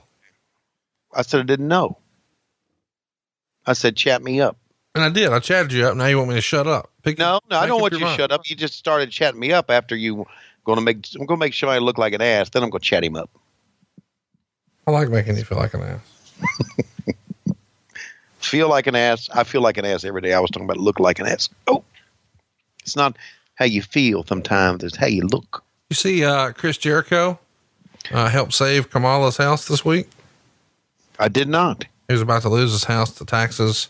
I 1.15 1.23
said 1.23 1.41
I 1.41 1.45
didn't 1.45 1.69
know. 1.69 1.97
I 3.66 3.73
said, 3.73 3.97
chat 3.97 4.23
me 4.23 4.41
up. 4.41 4.57
And 4.99 5.05
I 5.05 5.11
did. 5.11 5.33
I 5.33 5.39
chatted 5.39 5.73
you 5.73 5.87
up. 5.87 5.97
Now 5.97 6.07
you 6.07 6.16
want 6.16 6.31
me 6.31 6.35
to 6.35 6.41
shut 6.41 6.66
up? 6.66 6.91
Pick 7.05 7.19
No, 7.19 7.39
no, 7.49 7.57
I 7.57 7.66
don't 7.66 7.81
want 7.81 7.93
you 7.93 8.01
to 8.01 8.15
shut 8.16 8.33
up. 8.33 8.51
You 8.51 8.57
just 8.57 8.75
started 8.75 9.11
chatting 9.11 9.39
me 9.39 9.53
up 9.53 9.70
after 9.70 9.95
you 9.95 10.27
going 10.65 10.77
to 10.77 10.85
make. 10.85 11.07
I'm 11.15 11.25
going 11.25 11.39
to 11.39 11.47
make 11.47 11.55
somebody 11.55 11.81
look 11.81 11.99
like 11.99 12.15
an 12.15 12.20
ass. 12.20 12.51
Then 12.51 12.65
I'm 12.65 12.70
going 12.70 12.81
to 12.81 12.85
chat 12.85 13.05
him 13.05 13.15
up. 13.15 13.31
I 14.89 14.91
like 14.91 15.09
making 15.09 15.37
you 15.37 15.45
feel 15.45 15.59
like 15.59 15.75
an 15.75 15.83
ass. 15.83 16.35
Feel 18.41 18.69
like 18.69 18.87
an 18.87 18.95
ass. 18.95 19.29
I 19.35 19.45
feel 19.45 19.61
like 19.61 19.77
an 19.77 19.85
ass 19.85 20.05
every 20.05 20.23
day. 20.23 20.33
I 20.33 20.41
was 20.41 20.51
talking 20.51 20.65
about 20.65 20.79
look 20.79 21.01
like 21.01 21.19
an 21.19 21.27
ass. 21.27 21.51
Oh, 21.66 21.85
it's 22.81 22.97
not 22.97 23.16
how 23.57 23.66
you 23.66 23.83
feel 23.83 24.25
sometimes. 24.25 24.83
It's 24.85 24.97
how 24.97 25.07
you 25.07 25.23
look. 25.27 25.62
You 25.91 25.97
see, 25.97 26.25
uh, 26.25 26.53
Chris 26.53 26.79
Jericho 26.79 27.39
uh, 28.11 28.29
helped 28.29 28.55
save 28.55 28.91
Kamala's 28.91 29.37
house 29.37 29.66
this 29.66 29.85
week. 29.85 30.09
I 31.19 31.29
did 31.29 31.49
not. 31.49 31.85
He 32.07 32.15
was 32.15 32.23
about 32.23 32.43
to 32.43 32.49
lose 32.49 32.73
his 32.73 32.85
house 32.85 33.12
to 33.16 33.25
taxes. 33.27 33.89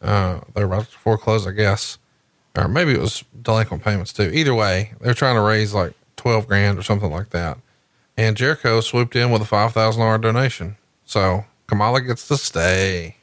Uh, 0.00 0.40
they 0.54 0.64
were 0.64 0.72
about 0.72 0.90
to 0.90 0.98
foreclose, 0.98 1.46
I 1.46 1.52
guess, 1.52 1.98
or 2.56 2.68
maybe 2.68 2.92
it 2.92 3.00
was 3.00 3.24
delinquent 3.42 3.82
payments 3.82 4.12
too. 4.12 4.30
Either 4.32 4.54
way, 4.54 4.92
they're 5.00 5.14
trying 5.14 5.36
to 5.36 5.42
raise 5.42 5.74
like 5.74 5.94
twelve 6.16 6.46
grand 6.46 6.78
or 6.78 6.82
something 6.82 7.10
like 7.10 7.30
that. 7.30 7.58
And 8.16 8.36
Jericho 8.36 8.80
swooped 8.80 9.16
in 9.16 9.30
with 9.30 9.42
a 9.42 9.46
five 9.46 9.72
thousand 9.72 10.00
dollar 10.02 10.18
donation, 10.18 10.76
so 11.04 11.44
Kamala 11.66 12.00
gets 12.00 12.28
to 12.28 12.36
stay. 12.36 13.16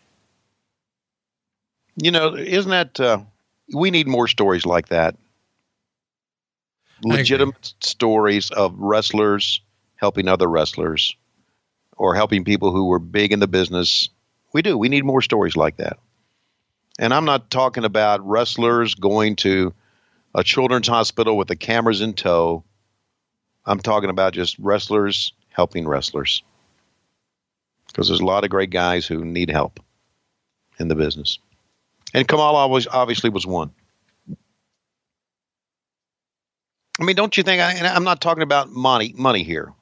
You 2.02 2.11
know, 2.11 2.35
isn't 2.35 2.72
that? 2.72 2.99
Uh, 2.99 3.19
we 3.73 3.89
need 3.89 4.07
more 4.07 4.27
stories 4.27 4.65
like 4.65 4.89
that. 4.89 5.15
Legitimate 7.03 7.73
stories 7.81 8.52
of 8.52 8.73
wrestlers 8.77 9.61
helping 9.95 10.27
other 10.27 10.47
wrestlers, 10.47 11.15
or 11.97 12.15
helping 12.15 12.43
people 12.43 12.72
who 12.72 12.85
were 12.85 12.99
big 12.99 13.31
in 13.31 13.39
the 13.39 13.47
business. 13.47 14.10
We 14.53 14.61
do. 14.61 14.77
We 14.77 14.89
need 14.89 15.06
more 15.06 15.22
stories 15.22 15.56
like 15.56 15.77
that. 15.77 15.97
And 16.99 17.13
I'm 17.13 17.26
not 17.26 17.49
talking 17.49 17.84
about 17.84 18.26
wrestlers 18.26 18.95
going 18.95 19.35
to 19.38 19.73
a 20.34 20.43
children's 20.43 20.88
hospital 20.88 21.38
with 21.38 21.47
the 21.47 21.55
cameras 21.55 22.01
in 22.01 22.13
tow. 22.13 22.63
I'm 23.65 23.80
talking 23.80 24.09
about 24.09 24.34
just 24.34 24.57
wrestlers 24.59 25.34
helping 25.49 25.88
wrestlers. 25.88 26.43
Because 27.88 28.07
there's 28.07 28.19
a 28.19 28.26
lot 28.26 28.43
of 28.43 28.49
great 28.49 28.69
guys 28.69 29.05
who 29.05 29.23
need 29.26 29.49
help 29.49 29.80
in 30.80 30.88
the 30.88 30.95
business. 30.95 31.39
And 32.13 32.27
Kamal 32.27 32.55
always 32.55 32.88
obviously 32.88 33.30
was 33.30 33.45
one. 33.45 33.72
I 36.99 37.03
mean, 37.03 37.15
don't 37.15 37.35
you 37.35 37.43
think? 37.43 37.61
And 37.61 37.85
I'm 37.85 38.05
not 38.05 38.22
talking 38.22 38.43
about 38.43 38.69
money, 38.69 39.13
money 39.17 39.43
here, 39.43 39.73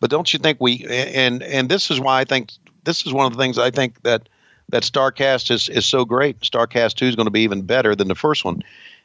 but 0.00 0.10
don't 0.10 0.32
you 0.32 0.40
think 0.40 0.58
we? 0.60 0.84
And 0.88 1.42
and 1.44 1.68
this 1.68 1.92
is 1.92 2.00
why 2.00 2.20
I 2.20 2.24
think 2.24 2.50
this 2.82 3.06
is 3.06 3.12
one 3.12 3.26
of 3.26 3.32
the 3.32 3.38
things 3.38 3.56
I 3.56 3.70
think 3.70 4.02
that 4.02 4.28
that 4.70 4.82
Starrcast 4.82 5.50
is 5.50 5.68
is 5.68 5.86
so 5.86 6.04
great. 6.04 6.40
Starrcast 6.40 6.94
Two 6.94 7.06
is 7.06 7.16
going 7.16 7.26
to 7.26 7.30
be 7.30 7.42
even 7.42 7.62
better 7.62 7.94
than 7.94 8.08
the 8.08 8.14
first 8.14 8.44
one. 8.44 8.62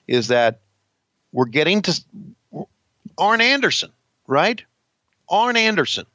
Is 0.07 0.29
that 0.29 0.59
we're 1.31 1.45
getting 1.45 1.81
to 1.83 2.03
Arn 3.17 3.41
Anderson, 3.41 3.91
right? 4.27 4.63
Arn 5.27 5.57
Anderson, 5.57 6.05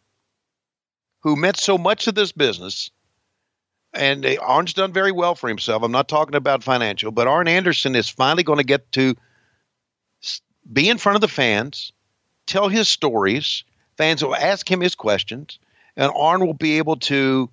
who 1.21 1.37
meant 1.37 1.57
so 1.57 1.77
much 1.77 2.07
of 2.07 2.15
this 2.15 2.33
business 2.33 2.91
and 3.93 4.25
uh, 4.25 4.37
Arn's 4.41 4.73
done 4.73 4.93
very 4.93 5.13
well 5.13 5.35
for 5.35 5.49
himself. 5.49 5.83
I'm 5.83 5.93
not 5.93 6.09
talking 6.09 6.35
about 6.35 6.63
financial, 6.63 7.11
but 7.11 7.27
Arn 7.27 7.49
Anderson 7.49 7.95
is 7.95 8.09
finally 8.09 8.43
going 8.43 8.59
to 8.59 8.65
get 8.65 8.91
to 8.93 9.17
be 10.73 10.89
in 10.89 10.99
front 10.99 11.17
of 11.17 11.21
the 11.21 11.29
fans, 11.29 11.93
tell 12.47 12.69
his 12.69 12.89
stories. 12.89 13.65
Fans 13.97 14.23
will 14.23 14.37
ask 14.37 14.71
him 14.71 14.81
his 14.81 14.95
questions, 14.95 15.59
and 15.97 16.13
Arn 16.15 16.47
will 16.47 16.55
be 16.55 16.79
able 16.79 16.97
to 16.97 17.51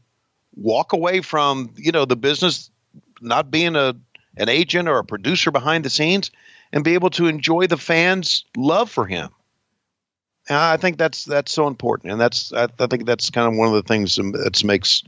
walk 0.57 0.93
away 0.93 1.21
from 1.21 1.73
you 1.77 1.91
know 1.91 2.05
the 2.05 2.15
business, 2.15 2.69
not 3.21 3.51
being 3.51 3.75
a 3.75 3.95
an 4.38 4.49
agent 4.49 4.88
or 4.88 4.97
a 4.97 5.03
producer 5.03 5.51
behind 5.51 5.85
the 5.85 5.89
scenes, 5.89 6.31
and 6.73 6.84
be 6.84 6.93
able 6.93 7.09
to 7.11 7.27
enjoy 7.27 7.67
the 7.67 7.77
fans' 7.77 8.43
love 8.55 8.89
for 8.89 9.05
him. 9.05 9.29
And 10.49 10.57
I 10.57 10.77
think 10.77 10.97
that's 10.97 11.25
that's 11.25 11.51
so 11.51 11.67
important, 11.67 12.11
and 12.11 12.21
that's 12.21 12.53
I, 12.53 12.67
I 12.79 12.88
think 12.88 13.05
that's 13.05 13.29
kind 13.29 13.47
of 13.47 13.57
one 13.57 13.67
of 13.67 13.73
the 13.73 13.84
things 13.84 14.15
that 14.15 14.63
makes 14.63 15.03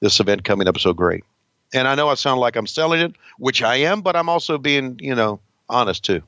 this 0.00 0.20
event 0.20 0.44
coming 0.44 0.68
up 0.68 0.78
so 0.78 0.92
great. 0.92 1.24
And 1.72 1.88
I 1.88 1.94
know 1.94 2.08
I 2.08 2.14
sound 2.14 2.40
like 2.40 2.56
I'm 2.56 2.66
selling 2.66 3.00
it, 3.00 3.14
which 3.38 3.62
I 3.62 3.76
am, 3.76 4.02
but 4.02 4.14
I'm 4.14 4.28
also 4.28 4.58
being, 4.58 4.98
you 5.00 5.14
know, 5.14 5.40
honest 5.68 6.04
too. 6.04 6.22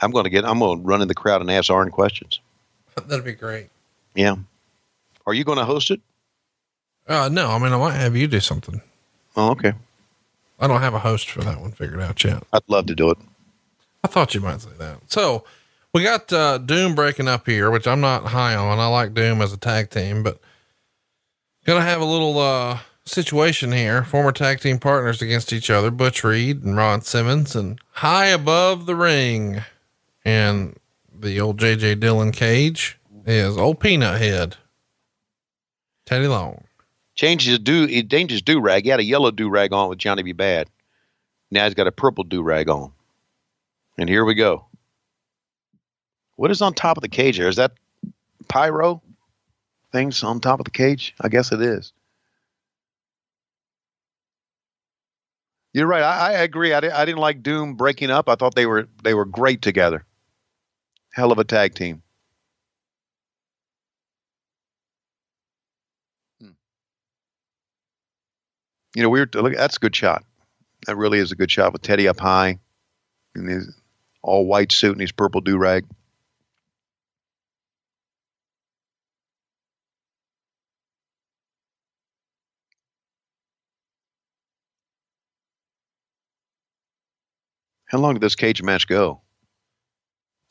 I'm 0.00 0.10
going 0.10 0.24
to 0.24 0.30
get, 0.30 0.44
I'm 0.44 0.58
going 0.58 0.80
to 0.80 0.84
run 0.84 1.02
in 1.02 1.08
the 1.08 1.14
crowd 1.14 1.40
and 1.40 1.50
ask 1.50 1.70
Arn 1.70 1.90
questions. 1.90 2.40
That'd 3.06 3.24
be 3.24 3.32
great. 3.32 3.68
Yeah. 4.14 4.36
Are 5.26 5.34
you 5.34 5.44
going 5.44 5.58
to 5.58 5.64
host 5.64 5.90
it? 5.90 6.00
Uh, 7.06 7.28
no, 7.30 7.50
I 7.50 7.58
mean, 7.58 7.72
I 7.72 7.76
might 7.76 7.94
have 7.94 8.16
you 8.16 8.26
do 8.26 8.40
something. 8.40 8.80
Oh, 9.36 9.50
okay. 9.50 9.72
I 10.58 10.66
don't 10.66 10.80
have 10.80 10.94
a 10.94 10.98
host 10.98 11.30
for 11.30 11.42
that 11.42 11.60
one 11.60 11.72
figured 11.72 12.00
out 12.00 12.22
yet. 12.24 12.42
I'd 12.52 12.62
love 12.68 12.86
to 12.86 12.94
do 12.94 13.10
it. 13.10 13.18
I 14.02 14.08
thought 14.08 14.34
you 14.34 14.40
might 14.40 14.60
say 14.60 14.70
that. 14.78 14.98
So 15.08 15.44
we 15.92 16.02
got 16.02 16.32
uh, 16.32 16.58
Doom 16.58 16.94
breaking 16.94 17.28
up 17.28 17.46
here, 17.46 17.70
which 17.70 17.86
I'm 17.86 18.00
not 18.00 18.26
high 18.26 18.54
on. 18.54 18.78
I 18.78 18.86
like 18.86 19.14
Doom 19.14 19.40
as 19.42 19.52
a 19.52 19.56
tag 19.56 19.90
team, 19.90 20.22
but 20.22 20.40
gonna 21.64 21.80
have 21.80 22.00
a 22.00 22.06
little 22.06 22.38
uh, 22.38 22.78
situation 23.04 23.72
here. 23.72 24.04
Former 24.04 24.32
tag 24.32 24.60
team 24.60 24.78
partners 24.78 25.22
against 25.22 25.52
each 25.52 25.70
other, 25.70 25.90
Butch 25.90 26.22
Reed 26.22 26.62
and 26.62 26.76
Ron 26.76 27.00
Simmons, 27.00 27.56
and 27.56 27.78
high 27.92 28.26
above 28.26 28.86
the 28.86 28.94
ring, 28.94 29.62
and 30.24 30.76
the 31.18 31.40
old 31.40 31.58
JJ 31.58 32.00
Dillon 32.00 32.32
cage 32.32 32.98
is 33.26 33.56
old 33.56 33.80
Peanut 33.80 34.20
Head, 34.20 34.56
Teddy 36.06 36.26
Long. 36.26 36.64
Changes 37.14 37.48
his 37.48 37.58
do 37.60 37.86
he 37.86 38.02
changed 38.02 38.32
his 38.32 38.42
do 38.42 38.60
rag. 38.60 38.84
He 38.84 38.90
had 38.90 39.00
a 39.00 39.04
yellow 39.04 39.30
do 39.30 39.48
rag 39.48 39.72
on 39.72 39.88
with 39.88 39.98
Johnny 39.98 40.22
B. 40.22 40.34
Badd. 40.34 40.66
Now 41.50 41.64
he's 41.64 41.74
got 41.74 41.86
a 41.86 41.92
purple 41.92 42.24
do 42.24 42.42
rag 42.42 42.68
on. 42.68 42.90
And 43.96 44.08
here 44.08 44.24
we 44.24 44.34
go. 44.34 44.66
What 46.36 46.50
is 46.50 46.60
on 46.60 46.74
top 46.74 46.96
of 46.96 47.02
the 47.02 47.08
cage 47.08 47.38
there? 47.38 47.48
Is 47.48 47.56
that 47.56 47.72
pyro 48.48 49.00
things 49.92 50.24
on 50.24 50.40
top 50.40 50.58
of 50.58 50.64
the 50.64 50.72
cage? 50.72 51.14
I 51.20 51.28
guess 51.28 51.52
it 51.52 51.62
is. 51.62 51.92
You're 55.72 55.86
right. 55.86 56.02
I, 56.02 56.30
I 56.30 56.32
agree. 56.42 56.72
I, 56.72 56.78
I 56.78 57.04
didn't 57.04 57.18
like 57.18 57.42
Doom 57.42 57.74
breaking 57.74 58.10
up. 58.10 58.28
I 58.28 58.34
thought 58.34 58.56
they 58.56 58.66
were 58.66 58.88
they 59.04 59.14
were 59.14 59.24
great 59.24 59.62
together. 59.62 60.04
Hell 61.14 61.30
of 61.30 61.38
a 61.38 61.44
tag 61.44 61.74
team. 61.74 62.02
Hmm. 66.40 66.50
You 68.96 69.02
know, 69.04 69.10
weird. 69.10 69.32
Look, 69.36 69.54
that's 69.54 69.76
a 69.76 69.80
good 69.80 69.94
shot. 69.94 70.24
That 70.88 70.96
really 70.96 71.20
is 71.20 71.30
a 71.30 71.36
good 71.36 71.52
shot 71.52 71.72
with 71.72 71.82
Teddy 71.82 72.08
up 72.08 72.18
high 72.18 72.58
in 73.36 73.46
his 73.46 73.72
all 74.22 74.46
white 74.46 74.72
suit 74.72 74.92
and 74.92 75.00
his 75.00 75.12
purple 75.12 75.40
do 75.40 75.56
rag. 75.56 75.84
How 87.86 87.98
long 87.98 88.14
did 88.14 88.22
this 88.22 88.34
cage 88.34 88.62
match 88.62 88.88
go? 88.88 89.23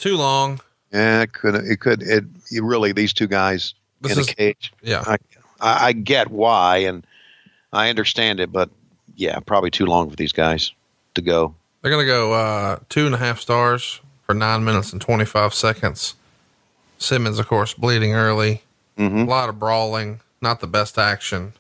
Too 0.03 0.17
long. 0.17 0.59
Yeah, 0.91 1.21
it 1.21 1.31
could. 1.31 1.55
It 1.55 1.79
could. 1.79 2.03
It, 2.03 2.25
it 2.51 2.61
really. 2.61 2.91
These 2.91 3.13
two 3.13 3.25
guys 3.27 3.73
This 4.01 4.11
in 4.11 4.19
is- 4.19 4.29
a 4.29 4.35
cage. 4.35 4.73
Yeah. 4.81 5.01
I, 5.07 5.17
I, 5.61 5.87
I 5.87 5.91
get 5.93 6.29
why, 6.29 6.79
and 6.79 7.07
I 7.71 7.89
understand 7.89 8.41
it, 8.41 8.51
but 8.51 8.69
yeah, 9.15 9.39
probably 9.39 9.71
too 9.71 9.85
long 9.85 10.09
for 10.09 10.17
these 10.17 10.33
guys 10.33 10.73
to 11.15 11.21
go. 11.21 11.55
They're 11.81 11.91
going 11.91 12.05
to 12.05 12.11
go 12.11 12.33
uh, 12.33 12.79
two 12.89 13.05
and 13.05 13.15
a 13.15 13.17
half 13.17 13.39
stars 13.39 14.01
for 14.25 14.33
nine 14.35 14.65
minutes 14.65 14.91
and 14.91 15.01
25 15.01 15.53
seconds. 15.53 16.15
Simmons, 16.97 17.39
of 17.39 17.47
course, 17.47 17.73
bleeding 17.73 18.13
early. 18.13 18.61
Mm-hmm. 18.97 19.19
A 19.19 19.25
lot 19.25 19.47
of 19.47 19.57
brawling, 19.57 20.19
not 20.41 20.59
the 20.59 20.67
best 20.67 20.97
action. 20.97 21.53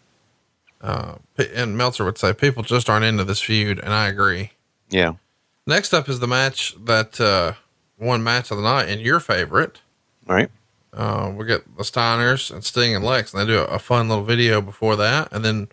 Uh, 0.81 1.15
and 1.55 1.77
Meltzer 1.77 2.03
would 2.03 2.17
say 2.17 2.33
people 2.33 2.61
just 2.61 2.89
aren't 2.89 3.05
into 3.05 3.23
this 3.23 3.39
feud, 3.39 3.79
and 3.79 3.93
I 3.93 4.09
agree. 4.09 4.51
Yeah. 4.89 5.13
Next 5.65 5.93
up 5.93 6.09
is 6.09 6.19
the 6.19 6.27
match 6.27 6.75
that 6.83 7.21
uh, 7.21 7.53
one 8.03 8.23
match 8.23 8.51
of 8.51 8.57
the 8.57 8.63
night 8.63 8.89
and 8.89 9.01
your 9.01 9.19
favorite. 9.19 9.81
All 10.27 10.35
right. 10.35 10.49
Uh, 10.93 11.33
we 11.35 11.45
get 11.45 11.77
the 11.77 11.83
Steiners 11.83 12.51
and 12.51 12.63
Sting 12.63 12.95
and 12.95 13.03
Lex, 13.03 13.33
and 13.33 13.41
they 13.41 13.51
do 13.51 13.59
a, 13.59 13.65
a 13.65 13.79
fun 13.79 14.09
little 14.09 14.23
video 14.23 14.61
before 14.61 14.95
that, 14.95 15.31
and 15.31 15.43
then 15.43 15.67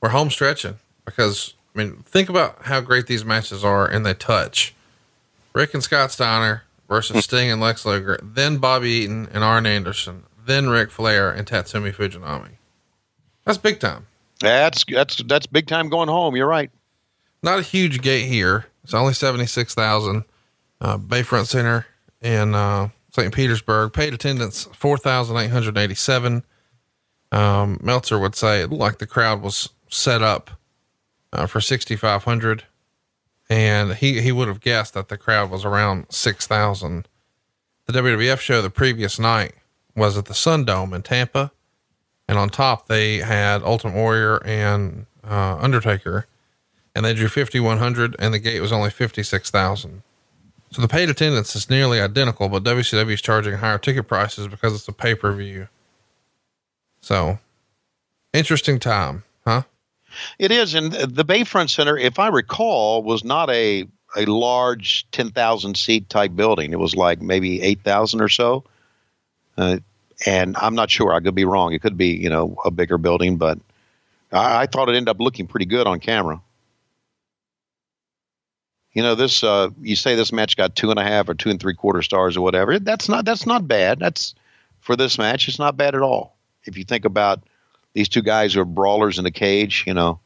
we're 0.00 0.10
home 0.10 0.30
stretching 0.30 0.78
because 1.04 1.54
I 1.74 1.78
mean, 1.78 2.02
think 2.06 2.28
about 2.28 2.64
how 2.64 2.80
great 2.80 3.06
these 3.06 3.24
matches 3.24 3.64
are, 3.64 3.86
and 3.86 4.04
they 4.04 4.14
touch. 4.14 4.74
Rick 5.54 5.72
and 5.72 5.82
Scott 5.82 6.12
Steiner 6.12 6.64
versus 6.88 7.24
Sting 7.24 7.50
and 7.50 7.60
Lex 7.60 7.86
Luger, 7.86 8.18
then 8.22 8.58
Bobby 8.58 8.90
Eaton 8.90 9.28
and 9.32 9.42
Arn 9.42 9.64
Anderson, 9.66 10.24
then 10.44 10.68
Ric 10.68 10.90
Flair 10.90 11.30
and 11.30 11.46
Tatsumi 11.46 11.94
Fujinami. 11.94 12.56
That's 13.44 13.58
big 13.58 13.80
time. 13.80 14.06
That's 14.40 14.84
that's 14.86 15.22
that's 15.22 15.46
big 15.46 15.66
time 15.66 15.88
going 15.88 16.08
home. 16.08 16.36
You're 16.36 16.46
right. 16.46 16.70
Not 17.42 17.58
a 17.58 17.62
huge 17.62 18.02
gate 18.02 18.26
here. 18.26 18.66
It's 18.84 18.92
only 18.92 19.14
seventy 19.14 19.46
six 19.46 19.74
thousand. 19.74 20.24
Uh, 20.80 20.98
Bayfront 20.98 21.46
Center 21.46 21.86
in 22.20 22.54
uh, 22.54 22.88
St. 23.10 23.34
Petersburg 23.34 23.92
paid 23.92 24.12
attendance 24.14 24.64
four 24.74 24.98
thousand 24.98 25.36
eight 25.38 25.50
hundred 25.50 25.76
eighty 25.78 25.94
seven. 25.94 26.44
Um, 27.32 27.78
Meltzer 27.82 28.18
would 28.18 28.34
say 28.34 28.60
it 28.60 28.70
looked 28.70 28.80
like 28.80 28.98
the 28.98 29.06
crowd 29.06 29.42
was 29.42 29.70
set 29.88 30.22
up 30.22 30.50
uh, 31.32 31.46
for 31.46 31.60
sixty 31.60 31.96
five 31.96 32.24
hundred, 32.24 32.64
and 33.48 33.94
he 33.94 34.20
he 34.20 34.32
would 34.32 34.48
have 34.48 34.60
guessed 34.60 34.94
that 34.94 35.08
the 35.08 35.18
crowd 35.18 35.50
was 35.50 35.64
around 35.64 36.06
six 36.10 36.46
thousand. 36.46 37.08
The 37.86 37.92
WWF 37.92 38.40
show 38.40 38.60
the 38.62 38.70
previous 38.70 39.18
night 39.18 39.54
was 39.94 40.18
at 40.18 40.26
the 40.26 40.34
Sun 40.34 40.64
Dome 40.64 40.92
in 40.92 41.02
Tampa, 41.02 41.52
and 42.28 42.36
on 42.38 42.50
top 42.50 42.88
they 42.88 43.18
had 43.18 43.62
Ultimate 43.62 43.94
Warrior 43.94 44.44
and 44.44 45.06
uh, 45.24 45.56
Undertaker 45.60 46.26
and 46.96 47.04
they 47.04 47.12
drew 47.12 47.28
5,100 47.28 48.16
and 48.18 48.32
the 48.32 48.38
gate 48.38 48.60
was 48.60 48.72
only 48.72 48.88
56,000. 48.88 50.02
So 50.72 50.82
the 50.82 50.88
paid 50.88 51.08
attendance 51.08 51.54
is 51.54 51.70
nearly 51.70 52.00
identical, 52.00 52.48
but 52.48 52.64
WCW 52.64 53.12
is 53.12 53.22
charging 53.22 53.54
higher 53.54 53.78
ticket 53.78 54.08
prices 54.08 54.48
because 54.48 54.74
it's 54.74 54.88
a 54.88 54.92
pay 54.92 55.14
per 55.14 55.32
view. 55.32 55.68
So 57.00 57.38
interesting 58.32 58.78
time, 58.78 59.24
huh? 59.46 59.62
It 60.38 60.50
is, 60.50 60.74
and 60.74 60.92
the 60.92 61.24
Bayfront 61.24 61.70
Center, 61.70 61.96
if 61.96 62.18
I 62.18 62.28
recall, 62.28 63.02
was 63.02 63.24
not 63.24 63.50
a 63.50 63.86
a 64.16 64.24
large 64.24 65.08
ten 65.10 65.30
thousand 65.30 65.76
seat 65.76 66.08
type 66.08 66.34
building. 66.34 66.72
It 66.72 66.78
was 66.78 66.96
like 66.96 67.20
maybe 67.20 67.62
eight 67.62 67.82
thousand 67.82 68.20
or 68.20 68.28
so. 68.28 68.64
Uh, 69.56 69.78
and 70.24 70.56
I'm 70.56 70.74
not 70.74 70.90
sure. 70.90 71.12
I 71.12 71.20
could 71.20 71.34
be 71.34 71.44
wrong. 71.44 71.72
It 71.72 71.82
could 71.82 71.96
be, 71.96 72.08
you 72.08 72.30
know, 72.30 72.56
a 72.64 72.70
bigger 72.70 72.98
building, 72.98 73.36
but 73.36 73.58
I, 74.32 74.62
I 74.62 74.66
thought 74.66 74.88
it 74.88 74.96
ended 74.96 75.08
up 75.08 75.20
looking 75.20 75.46
pretty 75.46 75.66
good 75.66 75.86
on 75.86 76.00
camera. 76.00 76.40
You 78.96 79.02
know, 79.02 79.14
this 79.14 79.44
uh, 79.44 79.68
you 79.82 79.94
say 79.94 80.14
this 80.14 80.32
match 80.32 80.56
got 80.56 80.74
two 80.74 80.88
and 80.88 80.98
a 80.98 81.02
half 81.02 81.28
or 81.28 81.34
two 81.34 81.50
and 81.50 81.60
three 81.60 81.74
quarter 81.74 82.00
stars 82.00 82.34
or 82.34 82.40
whatever. 82.40 82.78
That's 82.78 83.10
not 83.10 83.26
that's 83.26 83.44
not 83.44 83.68
bad. 83.68 83.98
That's 83.98 84.34
for 84.80 84.96
this 84.96 85.18
match. 85.18 85.48
It's 85.48 85.58
not 85.58 85.76
bad 85.76 85.94
at 85.94 86.00
all. 86.00 86.34
If 86.64 86.78
you 86.78 86.84
think 86.84 87.04
about 87.04 87.42
these 87.92 88.08
two 88.08 88.22
guys 88.22 88.54
who 88.54 88.62
are 88.62 88.64
brawlers 88.64 89.18
in 89.18 89.24
the 89.24 89.30
cage, 89.30 89.84
you 89.86 89.92
know. 89.92 90.20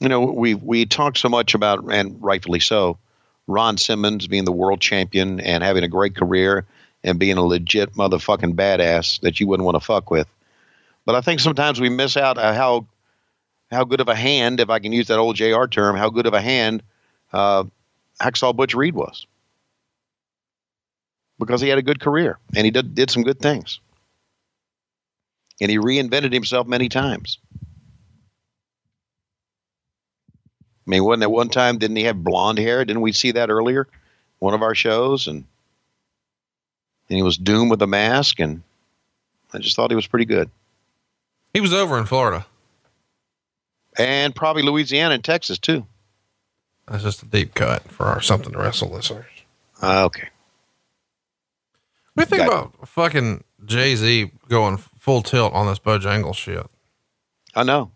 You 0.00 0.10
know, 0.10 0.20
we 0.20 0.52
we 0.52 0.84
talk 0.84 1.16
so 1.16 1.30
much 1.30 1.54
about, 1.54 1.90
and 1.90 2.22
rightfully 2.22 2.60
so, 2.60 2.98
Ron 3.46 3.78
Simmons 3.78 4.26
being 4.26 4.44
the 4.44 4.52
world 4.52 4.82
champion 4.82 5.40
and 5.40 5.64
having 5.64 5.82
a 5.82 5.88
great 5.88 6.14
career 6.14 6.66
and 7.02 7.18
being 7.18 7.38
a 7.38 7.42
legit 7.42 7.94
motherfucking 7.94 8.54
badass 8.54 9.20
that 9.22 9.40
you 9.40 9.46
wouldn't 9.46 9.64
want 9.64 9.76
to 9.76 9.80
fuck 9.80 10.10
with. 10.10 10.28
But 11.06 11.14
I 11.14 11.22
think 11.22 11.40
sometimes 11.40 11.80
we 11.80 11.88
miss 11.88 12.18
out 12.18 12.36
uh, 12.36 12.52
how 12.52 12.86
how 13.74 13.84
good 13.84 14.00
of 14.00 14.08
a 14.08 14.14
hand, 14.14 14.60
if 14.60 14.70
I 14.70 14.78
can 14.78 14.92
use 14.92 15.08
that 15.08 15.18
old 15.18 15.36
JR 15.36 15.66
term, 15.66 15.96
how 15.96 16.10
good 16.10 16.26
of 16.26 16.34
a 16.34 16.40
hand 16.40 16.82
uh, 17.32 17.64
Hacksaw 18.20 18.54
Butch 18.56 18.74
Reed 18.74 18.94
was. 18.94 19.26
Because 21.38 21.60
he 21.60 21.68
had 21.68 21.78
a 21.78 21.82
good 21.82 22.00
career 22.00 22.38
and 22.54 22.64
he 22.64 22.70
did, 22.70 22.94
did 22.94 23.10
some 23.10 23.24
good 23.24 23.40
things. 23.40 23.80
And 25.60 25.70
he 25.70 25.78
reinvented 25.78 26.32
himself 26.32 26.66
many 26.66 26.88
times. 26.88 27.38
I 30.86 30.90
mean, 30.90 31.04
wasn't 31.04 31.24
at 31.24 31.30
one 31.30 31.48
time, 31.48 31.78
didn't 31.78 31.96
he 31.96 32.04
have 32.04 32.22
blonde 32.22 32.58
hair? 32.58 32.84
Didn't 32.84 33.02
we 33.02 33.12
see 33.12 33.32
that 33.32 33.50
earlier? 33.50 33.88
One 34.38 34.54
of 34.54 34.62
our 34.62 34.74
shows. 34.74 35.28
And, 35.28 35.44
and 37.08 37.16
he 37.16 37.22
was 37.22 37.38
doomed 37.38 37.70
with 37.70 37.82
a 37.82 37.86
mask. 37.86 38.38
And 38.38 38.62
I 39.52 39.58
just 39.58 39.76
thought 39.76 39.90
he 39.90 39.96
was 39.96 40.06
pretty 40.06 40.26
good. 40.26 40.50
He 41.52 41.60
was 41.60 41.72
over 41.72 41.98
in 41.98 42.04
Florida. 42.04 42.46
And 43.96 44.34
probably 44.34 44.62
Louisiana 44.62 45.14
and 45.14 45.24
Texas, 45.24 45.58
too. 45.58 45.86
That's 46.88 47.02
just 47.02 47.22
a 47.22 47.26
deep 47.26 47.54
cut 47.54 47.90
for 47.90 48.06
our 48.06 48.20
something 48.20 48.52
to 48.52 48.58
wrestle 48.58 48.90
listeners. 48.90 49.26
Uh, 49.82 50.04
okay. 50.04 50.28
What 52.14 52.28
do 52.28 52.36
you 52.36 52.42
think 52.42 52.52
about 52.52 52.88
fucking 52.88 53.44
Jay 53.64 53.96
Z 53.96 54.30
going 54.48 54.76
full 54.76 55.22
tilt 55.22 55.52
on 55.52 55.66
this 55.66 55.78
Bojangles 55.78 56.36
shit? 56.36 56.66
I 57.54 57.62
know. 57.62 57.90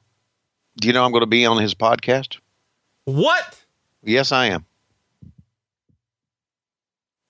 Do 0.81 0.89
you 0.89 0.95
know 0.95 1.05
I'm 1.05 1.13
going 1.13 1.23
to 1.23 1.27
be 1.27 1.47
on 1.47 1.61
his 1.61 1.75
podcast? 1.75 2.39
What? 3.05 3.63
Yes, 4.03 4.33
I 4.33 4.47
am. 4.47 4.65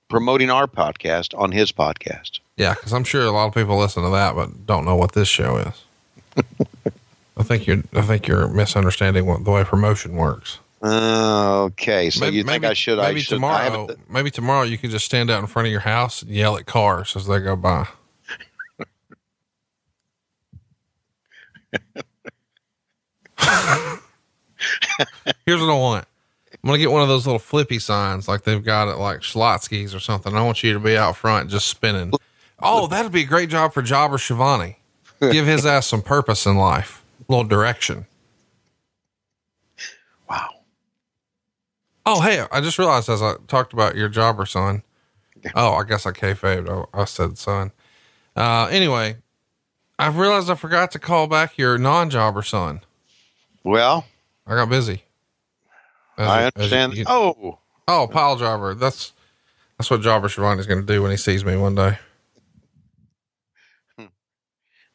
Promoting 0.08 0.50
our 0.50 0.66
podcast 0.66 1.38
on 1.38 1.52
his 1.52 1.72
podcast. 1.72 2.40
Yeah, 2.56 2.74
because 2.74 2.92
I'm 2.92 3.04
sure 3.04 3.24
a 3.24 3.30
lot 3.30 3.46
of 3.46 3.54
people 3.54 3.78
listen 3.78 4.02
to 4.02 4.10
that, 4.10 4.34
but 4.34 4.66
don't 4.66 4.84
know 4.84 4.96
what 4.96 5.12
this 5.12 5.28
show 5.28 5.58
is. 5.58 6.44
I 7.38 7.42
think 7.44 7.66
you're. 7.66 7.82
I 7.94 8.02
think 8.02 8.26
you're 8.26 8.48
misunderstanding 8.48 9.24
what 9.26 9.44
the 9.44 9.50
way 9.50 9.64
promotion 9.64 10.16
works. 10.16 10.58
Uh, 10.82 11.62
okay, 11.64 12.08
so 12.10 12.26
you 12.26 12.44
think 12.44 12.64
I 12.64 12.72
should? 12.74 12.98
I 12.98 13.08
Maybe 13.08 13.20
should. 13.20 13.34
Tomorrow. 13.34 13.56
haven't- 13.86 14.10
maybe 14.10 14.30
tomorrow 14.30 14.62
you 14.62 14.78
can 14.78 14.90
just 14.90 15.04
stand 15.04 15.30
out 15.30 15.40
in 15.40 15.46
front 15.46 15.66
of 15.66 15.72
your 15.72 15.80
house 15.80 16.22
and 16.22 16.30
yell 16.30 16.56
at 16.56 16.66
cars 16.66 17.16
as 17.16 17.26
they 17.26 17.40
go 17.40 17.56
by. 17.56 17.88
Here's 25.46 25.60
what 25.60 25.70
I 25.70 25.74
want. 25.78 26.06
I'm 26.52 26.66
gonna 26.68 26.78
get 26.78 26.90
one 26.90 27.02
of 27.02 27.08
those 27.08 27.26
little 27.26 27.38
flippy 27.38 27.78
signs 27.78 28.26
like 28.26 28.42
they've 28.42 28.64
got 28.64 28.88
at 28.88 28.98
like 28.98 29.20
Schlotzsky's 29.20 29.94
or 29.94 30.00
something. 30.00 30.34
I 30.34 30.42
want 30.42 30.62
you 30.62 30.72
to 30.72 30.80
be 30.80 30.96
out 30.96 31.16
front 31.16 31.50
just 31.50 31.68
spinning. 31.68 32.12
Oh, 32.60 32.86
that'd 32.88 33.12
be 33.12 33.22
a 33.22 33.26
great 33.26 33.48
job 33.48 33.72
for 33.72 33.82
Jobber 33.82 34.18
Schiavone. 34.18 34.78
Give 35.20 35.46
his 35.46 35.64
ass 35.64 35.86
some 35.86 36.02
purpose 36.02 36.46
in 36.46 36.56
life, 36.56 36.97
little 37.28 37.44
direction. 37.44 38.06
Wow. 40.28 40.48
Oh, 42.06 42.20
hey, 42.20 42.44
I 42.50 42.60
just 42.60 42.78
realized 42.78 43.08
as 43.08 43.22
I 43.22 43.34
talked 43.48 43.72
about 43.72 43.96
your 43.96 44.08
jobber 44.08 44.46
son. 44.46 44.82
Oh, 45.54 45.72
I 45.74 45.84
guess 45.84 46.06
I 46.06 46.10
kayfabed. 46.10 46.68
I, 46.94 47.00
I 47.02 47.04
said 47.04 47.38
son. 47.38 47.70
Uh, 48.34 48.66
anyway, 48.70 49.16
I've 49.98 50.16
realized 50.16 50.50
I 50.50 50.54
forgot 50.54 50.90
to 50.92 50.98
call 50.98 51.26
back 51.26 51.58
your 51.58 51.76
non-jobber 51.78 52.42
son. 52.42 52.80
Well, 53.64 54.06
I 54.46 54.54
got 54.54 54.68
busy. 54.70 55.02
As 56.16 56.28
I 56.28 56.42
a- 56.42 56.46
understand. 56.46 56.96
you- 56.96 57.04
oh, 57.06 57.58
oh, 57.86 58.08
pile 58.10 58.36
driver. 58.36 58.74
That's 58.74 59.12
that's 59.76 59.90
what 59.90 60.00
Jobber 60.00 60.28
Schiavone 60.28 60.58
is 60.58 60.66
going 60.66 60.80
to 60.84 60.86
do 60.92 61.02
when 61.02 61.10
he 61.12 61.16
sees 61.16 61.44
me 61.44 61.56
one 61.56 61.74
day. 61.76 61.98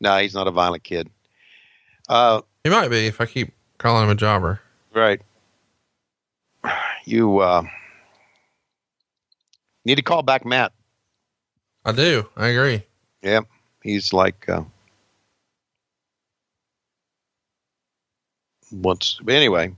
no, 0.01 0.17
he's 0.17 0.33
not 0.33 0.47
a 0.47 0.51
violent 0.51 0.83
kid. 0.83 1.09
Uh, 2.09 2.41
he 2.63 2.69
might 2.69 2.89
be 2.89 3.07
if 3.07 3.19
I 3.21 3.25
keep 3.25 3.53
calling 3.77 4.05
him 4.05 4.09
a 4.09 4.15
jobber. 4.15 4.61
Right. 4.93 5.21
You 7.05 7.39
uh, 7.39 7.63
need 9.85 9.95
to 9.95 10.01
call 10.01 10.23
back 10.23 10.45
Matt. 10.45 10.71
I 11.85 11.91
do. 11.91 12.29
I 12.37 12.47
agree. 12.47 12.83
Yeah, 13.21 13.41
he's 13.81 14.13
like 14.13 14.47
uh, 14.47 14.63
once. 18.71 19.19
Anyway, 19.27 19.75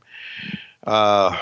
uh, 0.85 1.35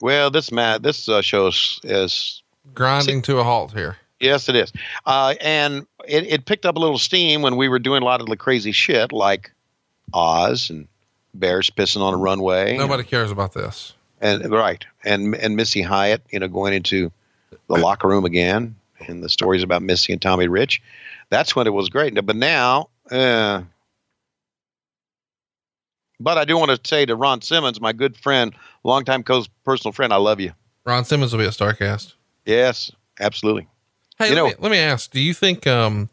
well, 0.00 0.30
this 0.30 0.50
Matt, 0.50 0.82
this 0.82 1.08
uh, 1.08 1.22
show 1.22 1.46
is, 1.48 1.80
is 1.84 2.42
Grinding 2.74 3.22
to 3.22 3.38
a 3.38 3.44
halt 3.44 3.72
here. 3.72 3.96
Yes, 4.20 4.48
it 4.48 4.56
is. 4.56 4.72
Uh, 5.04 5.34
and 5.40 5.86
it, 6.08 6.26
it 6.26 6.46
picked 6.46 6.66
up 6.66 6.76
a 6.76 6.78
little 6.78 6.98
steam 6.98 7.42
when 7.42 7.56
we 7.56 7.68
were 7.68 7.78
doing 7.78 8.02
a 8.02 8.04
lot 8.04 8.20
of 8.20 8.26
the 8.26 8.36
crazy 8.36 8.72
shit 8.72 9.12
like 9.12 9.52
Oz 10.12 10.70
and 10.70 10.88
bears 11.34 11.70
pissing 11.70 12.00
on 12.00 12.14
a 12.14 12.16
runway. 12.16 12.76
Nobody 12.76 13.02
cares 13.02 13.30
about 13.30 13.52
this. 13.52 13.94
And 14.20 14.50
right. 14.50 14.84
And 15.04 15.34
and 15.34 15.56
Missy 15.56 15.82
Hyatt, 15.82 16.22
you 16.30 16.38
know, 16.38 16.48
going 16.48 16.72
into 16.72 17.10
the 17.68 17.76
locker 17.76 18.08
room 18.08 18.24
again 18.24 18.76
and 19.06 19.22
the 19.22 19.28
stories 19.28 19.62
about 19.62 19.82
Missy 19.82 20.12
and 20.12 20.22
Tommy 20.22 20.48
Rich. 20.48 20.82
That's 21.30 21.56
when 21.56 21.66
it 21.66 21.72
was 21.72 21.88
great. 21.88 22.14
But 22.24 22.36
now, 22.36 22.88
uh, 23.10 23.62
but 26.20 26.38
I 26.38 26.44
do 26.44 26.56
want 26.56 26.70
to 26.70 26.88
say 26.88 27.04
to 27.06 27.16
Ron 27.16 27.42
Simmons, 27.42 27.80
my 27.80 27.92
good 27.92 28.16
friend, 28.16 28.54
longtime 28.84 29.24
co 29.24 29.44
personal 29.64 29.92
friend, 29.92 30.12
I 30.12 30.16
love 30.16 30.40
you. 30.40 30.52
Ron 30.84 31.04
Simmons 31.04 31.32
will 31.32 31.40
be 31.40 31.46
at 31.46 31.52
Starrcast. 31.52 32.14
Yes, 32.46 32.90
absolutely. 33.18 33.66
Hey, 34.18 34.28
You 34.30 34.34
let, 34.34 34.40
know- 34.40 34.48
me, 34.48 34.54
let 34.60 34.70
me 34.72 34.78
ask, 34.78 35.10
do 35.10 35.20
you 35.20 35.34
think, 35.34 35.66
um, 35.66 36.08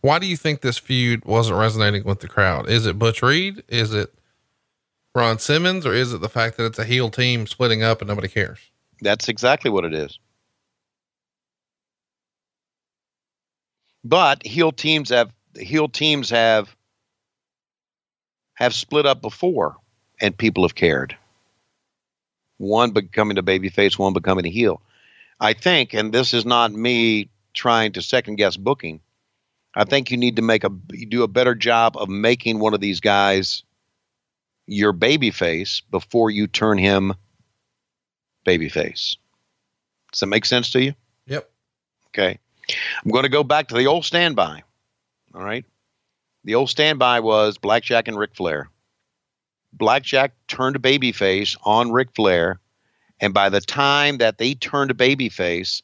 why 0.00 0.18
do 0.18 0.26
you 0.26 0.36
think 0.36 0.60
this 0.60 0.78
feud 0.78 1.24
wasn't 1.24 1.58
resonating 1.58 2.04
with 2.04 2.20
the 2.20 2.28
crowd? 2.28 2.68
Is 2.68 2.86
it 2.86 2.98
Butch 2.98 3.22
Reed? 3.22 3.62
Is 3.68 3.94
it 3.94 4.12
Ron 5.14 5.38
Simmons? 5.38 5.86
Or 5.86 5.92
is 5.94 6.12
it 6.12 6.20
the 6.20 6.28
fact 6.28 6.56
that 6.56 6.66
it's 6.66 6.78
a 6.78 6.84
heel 6.84 7.10
team 7.10 7.46
splitting 7.46 7.82
up 7.82 8.00
and 8.00 8.08
nobody 8.08 8.28
cares? 8.28 8.58
That's 9.00 9.28
exactly 9.28 9.70
what 9.70 9.84
it 9.84 9.94
is. 9.94 10.18
But 14.04 14.44
heel 14.44 14.72
teams 14.72 15.10
have 15.10 15.32
heel 15.56 15.88
teams 15.88 16.30
have 16.30 16.74
have 18.54 18.74
split 18.74 19.06
up 19.06 19.20
before, 19.22 19.76
and 20.20 20.36
people 20.36 20.64
have 20.64 20.74
cared. 20.74 21.16
One 22.58 22.90
becoming 22.90 23.38
a 23.38 23.42
babyface, 23.42 23.98
one 23.98 24.12
becoming 24.12 24.46
a 24.46 24.50
heel. 24.50 24.80
I 25.42 25.54
think, 25.54 25.92
and 25.92 26.14
this 26.14 26.32
is 26.32 26.46
not 26.46 26.72
me 26.72 27.28
trying 27.52 27.90
to 27.92 28.00
second 28.02 28.36
guess 28.36 28.56
booking. 28.56 29.00
I 29.74 29.82
think 29.82 30.12
you 30.12 30.16
need 30.16 30.36
to 30.36 30.42
make 30.42 30.62
a 30.62 30.68
do 30.68 31.24
a 31.24 31.28
better 31.28 31.56
job 31.56 31.96
of 31.96 32.08
making 32.08 32.60
one 32.60 32.74
of 32.74 32.80
these 32.80 33.00
guys 33.00 33.64
your 34.68 34.92
babyface 34.92 35.82
before 35.90 36.30
you 36.30 36.46
turn 36.46 36.78
him 36.78 37.14
babyface. 38.46 39.16
Does 40.12 40.20
that 40.20 40.26
make 40.26 40.44
sense 40.44 40.70
to 40.70 40.80
you? 40.80 40.94
Yep. 41.26 41.50
Okay. 42.10 42.38
I'm 43.04 43.10
going 43.10 43.24
to 43.24 43.28
go 43.28 43.42
back 43.42 43.66
to 43.68 43.74
the 43.74 43.88
old 43.88 44.04
standby. 44.04 44.62
All 45.34 45.42
right. 45.42 45.64
The 46.44 46.54
old 46.54 46.70
standby 46.70 47.18
was 47.18 47.58
Blackjack 47.58 48.06
and 48.06 48.16
Ric 48.16 48.36
Flair. 48.36 48.68
Blackjack 49.72 50.34
turned 50.46 50.80
babyface 50.80 51.56
on 51.64 51.90
Ric 51.90 52.14
Flair, 52.14 52.60
and 53.22 53.32
by 53.32 53.48
the 53.50 53.60
time 53.60 54.18
that 54.18 54.36
they 54.36 54.54
turned 54.54 54.90
babyface, 54.98 55.82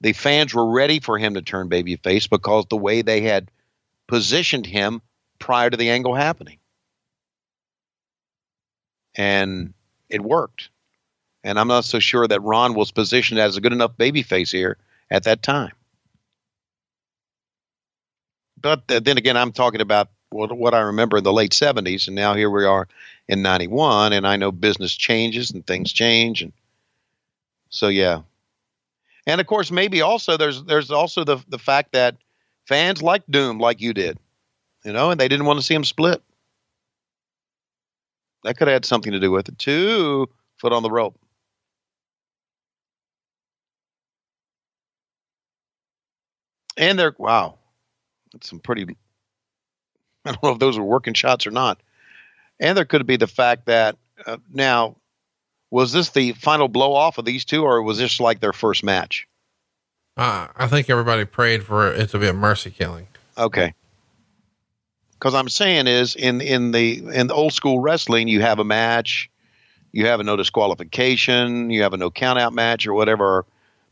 the 0.00 0.14
fans 0.14 0.54
were 0.54 0.70
ready 0.70 1.00
for 1.00 1.18
him 1.18 1.34
to 1.34 1.42
turn 1.42 1.68
babyface 1.68 2.30
because 2.30 2.64
the 2.70 2.78
way 2.78 3.02
they 3.02 3.20
had 3.20 3.50
positioned 4.08 4.64
him 4.64 5.02
prior 5.38 5.68
to 5.68 5.76
the 5.76 5.90
angle 5.90 6.14
happening. 6.14 6.58
And 9.14 9.74
it 10.08 10.22
worked. 10.22 10.70
And 11.44 11.60
I'm 11.60 11.68
not 11.68 11.84
so 11.84 11.98
sure 11.98 12.26
that 12.26 12.42
Ron 12.42 12.72
was 12.74 12.90
positioned 12.90 13.38
as 13.38 13.56
a 13.56 13.60
good 13.60 13.74
enough 13.74 13.96
babyface 13.98 14.50
here 14.50 14.78
at 15.10 15.24
that 15.24 15.42
time. 15.42 15.72
But 18.60 18.88
th- 18.88 19.04
then 19.04 19.18
again, 19.18 19.36
I'm 19.36 19.52
talking 19.52 19.82
about 19.82 20.08
what, 20.30 20.56
what 20.56 20.74
I 20.74 20.80
remember 20.80 21.18
in 21.18 21.24
the 21.24 21.32
late 21.32 21.52
70s, 21.52 22.06
and 22.06 22.16
now 22.16 22.34
here 22.34 22.50
we 22.50 22.64
are 22.64 22.88
in 23.28 23.42
91, 23.42 24.14
and 24.14 24.26
I 24.26 24.36
know 24.36 24.52
business 24.52 24.94
changes 24.94 25.50
and 25.50 25.66
things 25.66 25.92
change. 25.92 26.42
And 26.42 26.52
so, 27.68 27.88
yeah. 27.88 28.22
And 29.26 29.40
of 29.40 29.46
course, 29.46 29.70
maybe 29.70 30.00
also 30.00 30.36
there's 30.36 30.64
there's 30.64 30.90
also 30.90 31.22
the 31.24 31.38
the 31.48 31.58
fact 31.58 31.92
that 31.92 32.16
fans 32.66 33.02
like 33.02 33.22
Doom 33.28 33.58
like 33.58 33.80
you 33.80 33.92
did, 33.92 34.18
you 34.84 34.92
know, 34.92 35.10
and 35.10 35.20
they 35.20 35.28
didn't 35.28 35.46
want 35.46 35.58
to 35.58 35.64
see 35.64 35.74
him 35.74 35.84
split. 35.84 36.22
That 38.44 38.56
could 38.56 38.68
have 38.68 38.76
had 38.76 38.84
something 38.86 39.12
to 39.12 39.20
do 39.20 39.30
with 39.30 39.48
it 39.48 39.58
too. 39.58 40.28
Foot 40.58 40.72
on 40.72 40.82
the 40.82 40.90
rope. 40.90 41.18
And 46.78 46.98
they're 46.98 47.14
wow, 47.18 47.58
that's 48.32 48.48
some 48.48 48.60
pretty. 48.60 48.96
I 50.24 50.32
don't 50.32 50.42
know 50.42 50.50
if 50.52 50.58
those 50.58 50.78
were 50.78 50.84
working 50.84 51.14
shots 51.14 51.46
or 51.46 51.50
not. 51.50 51.82
And 52.60 52.76
there 52.76 52.84
could 52.84 53.06
be 53.06 53.16
the 53.16 53.26
fact 53.26 53.66
that 53.66 53.96
uh, 54.26 54.38
now, 54.52 54.96
was 55.70 55.92
this 55.92 56.10
the 56.10 56.32
final 56.32 56.68
blow 56.68 56.94
off 56.94 57.18
of 57.18 57.24
these 57.24 57.44
two, 57.44 57.62
or 57.62 57.82
was 57.82 57.98
this 57.98 58.20
like 58.20 58.40
their 58.40 58.52
first 58.52 58.82
match? 58.82 59.26
Uh, 60.16 60.48
I 60.56 60.66
think 60.66 60.90
everybody 60.90 61.24
prayed 61.24 61.64
for 61.64 61.92
it 61.92 62.10
to 62.10 62.18
be 62.18 62.26
a 62.26 62.32
mercy 62.32 62.70
killing. 62.70 63.06
Okay. 63.36 63.72
Because 65.12 65.34
I'm 65.34 65.48
saying 65.48 65.86
is 65.86 66.16
in 66.16 66.40
in 66.40 66.72
the 66.72 67.02
in 67.12 67.26
the 67.26 67.34
old 67.34 67.52
school 67.52 67.80
wrestling, 67.80 68.28
you 68.28 68.40
have 68.40 68.58
a 68.58 68.64
match, 68.64 69.30
you 69.92 70.06
have 70.06 70.20
a 70.20 70.24
no 70.24 70.36
disqualification, 70.36 71.70
you 71.70 71.82
have 71.82 71.92
a 71.92 71.96
no 71.96 72.10
count 72.10 72.38
out 72.38 72.52
match 72.52 72.86
or 72.86 72.94
whatever, 72.94 73.44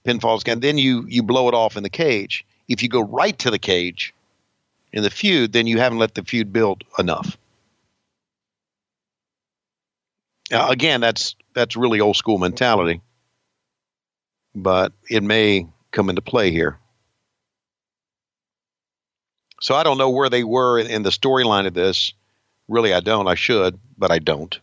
pinfalls, 0.04 0.50
and 0.50 0.62
then 0.62 0.78
you 0.78 1.04
you 1.08 1.22
blow 1.22 1.48
it 1.48 1.54
off 1.54 1.76
in 1.76 1.82
the 1.82 1.90
cage. 1.90 2.44
If 2.68 2.82
you 2.82 2.88
go 2.88 3.02
right 3.02 3.38
to 3.40 3.50
the 3.50 3.58
cage 3.58 4.14
in 4.92 5.02
the 5.02 5.10
feud, 5.10 5.52
then 5.52 5.66
you 5.66 5.78
haven't 5.78 5.98
let 5.98 6.14
the 6.14 6.24
feud 6.24 6.52
build 6.52 6.84
enough. 6.98 7.36
Now, 10.50 10.68
again, 10.68 11.00
that's 11.00 11.34
that's 11.54 11.76
really 11.76 12.00
old 12.00 12.16
school 12.16 12.38
mentality, 12.38 13.00
but 14.54 14.92
it 15.10 15.22
may 15.22 15.66
come 15.90 16.08
into 16.08 16.22
play 16.22 16.50
here. 16.50 16.78
So 19.60 19.74
I 19.74 19.82
don't 19.82 19.98
know 19.98 20.10
where 20.10 20.28
they 20.28 20.44
were 20.44 20.78
in, 20.78 20.86
in 20.86 21.02
the 21.02 21.10
storyline 21.10 21.66
of 21.66 21.74
this. 21.74 22.12
Really, 22.68 22.92
I 22.92 23.00
don't. 23.00 23.26
I 23.26 23.34
should, 23.34 23.78
but 23.96 24.10
I 24.10 24.18
don't. 24.18 24.58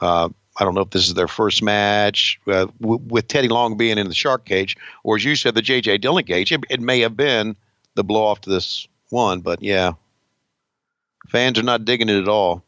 Uh, 0.00 0.30
I 0.58 0.64
don't 0.64 0.74
know 0.74 0.80
if 0.80 0.90
this 0.90 1.06
is 1.06 1.14
their 1.14 1.28
first 1.28 1.62
match 1.62 2.40
uh, 2.46 2.66
w- 2.80 3.00
with 3.06 3.28
Teddy 3.28 3.48
Long 3.48 3.76
being 3.76 3.98
in 3.98 4.08
the 4.08 4.14
shark 4.14 4.44
cage, 4.44 4.76
or 5.04 5.16
as 5.16 5.24
you 5.24 5.36
said, 5.36 5.54
the 5.54 5.62
J.J. 5.62 5.98
Dillon 5.98 6.24
cage. 6.24 6.52
It, 6.52 6.64
it 6.68 6.80
may 6.80 7.00
have 7.00 7.16
been 7.16 7.56
the 7.94 8.04
blow 8.04 8.24
off 8.24 8.42
to 8.42 8.50
this 8.50 8.86
one, 9.10 9.40
but 9.40 9.62
yeah, 9.62 9.92
fans 11.28 11.58
are 11.58 11.62
not 11.62 11.84
digging 11.84 12.08
it 12.08 12.20
at 12.20 12.28
all. 12.28 12.62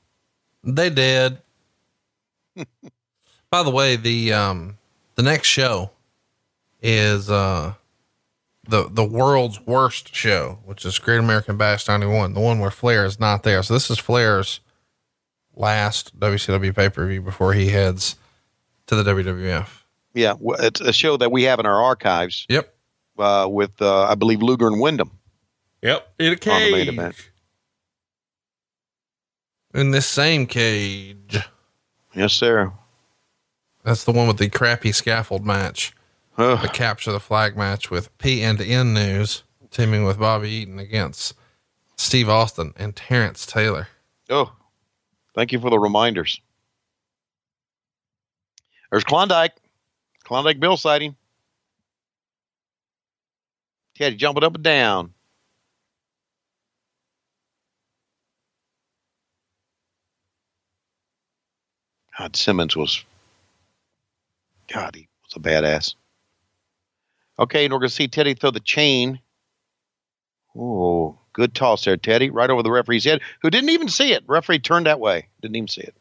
They 0.65 0.91
did. 0.91 1.39
By 3.51 3.63
the 3.63 3.71
way, 3.71 3.97
the 3.97 4.33
um 4.33 4.79
the 5.15 5.23
next 5.23 5.49
show 5.49 5.91
is 6.83 7.31
uh 7.31 7.75
the 8.69 8.89
the 8.91 9.05
world's 9.05 9.61
worst 9.67 10.15
show, 10.15 10.59
which 10.65 10.85
is 10.85 10.99
Great 10.99 11.19
American 11.19 11.57
Bash 11.57 11.87
91, 11.89 12.35
the 12.35 12.41
one 12.41 12.61
where 12.61 12.71
Flair 12.71 13.05
is 13.05 13.19
not 13.21 13.43
there. 13.43 13.63
So 13.63 13.75
this 13.75 13.91
is 13.91 13.99
Flair's 13.99 14.61
last 15.55 16.19
WCW 16.19 16.75
pay-per-view 16.75 17.21
before 17.23 17.53
he 17.53 17.69
heads 17.69 18.17
to 18.87 18.95
the 18.97 19.03
WWF. 19.13 19.69
Yeah, 20.15 20.35
it's 20.61 20.81
a 20.81 20.93
show 20.93 21.17
that 21.17 21.31
we 21.33 21.43
have 21.45 21.59
in 21.59 21.67
our 21.67 21.83
archives. 21.83 22.47
Yep. 22.49 22.75
Uh, 23.19 23.47
with 23.51 23.81
uh, 23.83 24.05
I 24.05 24.15
believe 24.15 24.43
Luger 24.43 24.67
and 24.67 24.81
Windham. 24.81 25.11
Yep. 25.83 26.09
In 26.19 26.27
a 26.27 26.31
On 26.31 26.39
the 26.39 26.71
main 26.73 26.85
cage. 26.87 26.89
event. 26.89 27.15
In 29.75 29.91
this 29.91 30.07
same 30.07 30.47
cage. 30.47 31.39
Yes, 32.15 32.33
sir. 32.33 32.73
That's 33.85 34.05
the 34.05 34.13
one 34.13 34.29
with 34.29 34.39
the 34.39 34.49
crappy 34.49 34.93
scaffold 34.93 35.45
match. 35.45 35.93
The 36.37 36.71
capture 36.73 37.13
the 37.13 37.21
flag 37.21 37.57
match 37.57 37.91
with 37.91 38.17
P 38.19 38.43
and 38.43 38.61
N 38.61 38.95
News 38.95 39.43
teaming 39.71 40.05
with 40.05 40.19
Bobby 40.19 40.51
Eaton 40.51 40.79
against 40.79 41.35
Steve 41.97 42.29
Austin 42.29 42.75
and 42.77 42.95
Terrence 42.95 43.47
Taylor. 43.47 43.89
Oh, 44.31 44.53
thank 45.35 45.53
you 45.53 45.61
for 45.61 45.71
the 45.71 45.79
reminders. 45.79 46.41
There's 48.91 49.05
Klondike, 49.05 49.53
Klondike 50.25 50.61
Bill 50.61 50.77
sighting. 50.77 51.17
Teddy 53.97 54.17
jumping 54.17 54.45
up 54.45 54.55
and 54.55 54.65
down. 54.65 55.13
God, 62.19 62.37
Simmons 62.37 62.77
was, 62.77 63.05
God, 64.73 64.95
he 64.95 65.09
was 65.25 65.37
a 65.37 65.41
badass. 65.41 65.95
Okay, 67.39 67.65
and 67.65 67.73
we're 67.73 67.81
going 67.81 67.89
to 67.89 67.95
see 67.95 68.09
Teddy 68.09 68.35
throw 68.35 68.51
the 68.51 68.61
chain. 68.61 69.21
Oh, 70.57 71.19
good 71.33 71.55
toss 71.55 71.85
there, 71.85 71.97
Teddy, 71.97 72.31
right 72.31 72.51
over 72.51 72.63
the 72.63 72.71
referee's 72.71 73.05
head, 73.05 73.23
who 73.41 73.51
didn't 73.51 73.71
even 73.71 73.89
see 73.89 74.13
it. 74.13 74.25
Referee 74.27 74.59
turned 74.59 74.87
that 74.87 75.01
way, 75.01 75.29
didn't 75.41 75.57
even 75.57 75.69
see 75.69 75.81
it. 75.81 75.95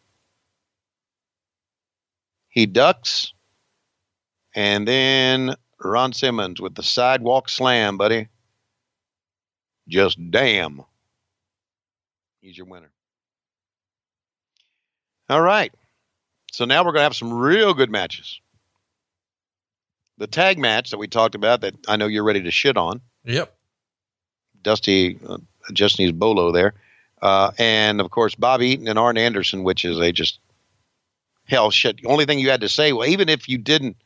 He 2.50 2.66
ducks, 2.66 3.34
and 4.54 4.86
then 4.86 5.56
Ron 5.80 6.12
Simmons 6.12 6.60
with 6.60 6.76
the 6.76 6.84
sidewalk 6.84 7.48
slam, 7.48 7.98
buddy. 7.98 8.28
Just 9.88 10.20
damn. 10.32 10.84
He's 12.42 12.58
your 12.58 12.68
winner. 12.68 12.92
All 15.30 15.42
right. 15.42 15.74
So 16.52 16.66
now 16.66 16.82
we're 16.82 16.92
going 16.92 17.00
to 17.00 17.04
have 17.04 17.16
some 17.16 17.34
real 17.34 17.74
good 17.74 17.90
matches. 17.90 18.40
The 20.18 20.28
tag 20.28 20.60
match 20.60 20.92
that 20.92 20.98
we 20.98 21.08
talked 21.08 21.34
about 21.34 21.62
that 21.62 21.74
I 21.88 21.96
know 21.96 22.08
you're 22.08 22.24
ready 22.24 22.44
to 22.44 22.52
shit 22.52 22.78
on. 22.78 23.02
Yep. 23.24 23.54
Dusty 24.62 25.18
uh, 25.28 25.38
adjusting 25.70 26.06
his 26.06 26.12
bolo 26.12 26.52
there. 26.52 26.76
Uh, 27.22 27.52
and 27.58 28.02
of 28.02 28.12
course, 28.12 28.36
Bob 28.36 28.62
Eaton 28.62 28.88
and 28.88 29.00
Arn 29.00 29.18
Anderson, 29.18 29.64
which 29.64 29.86
is 29.86 29.98
a 30.00 30.12
just 30.12 30.40
hell 31.46 31.72
shit. 31.72 32.02
The 32.02 32.08
only 32.08 32.26
thing 32.26 32.40
you 32.40 32.50
had 32.50 32.62
to 32.62 32.70
say, 32.70 32.94
well, 32.94 33.08
even 33.08 33.30
if 33.30 33.48
you 33.48 33.58
didn't, 33.58 33.98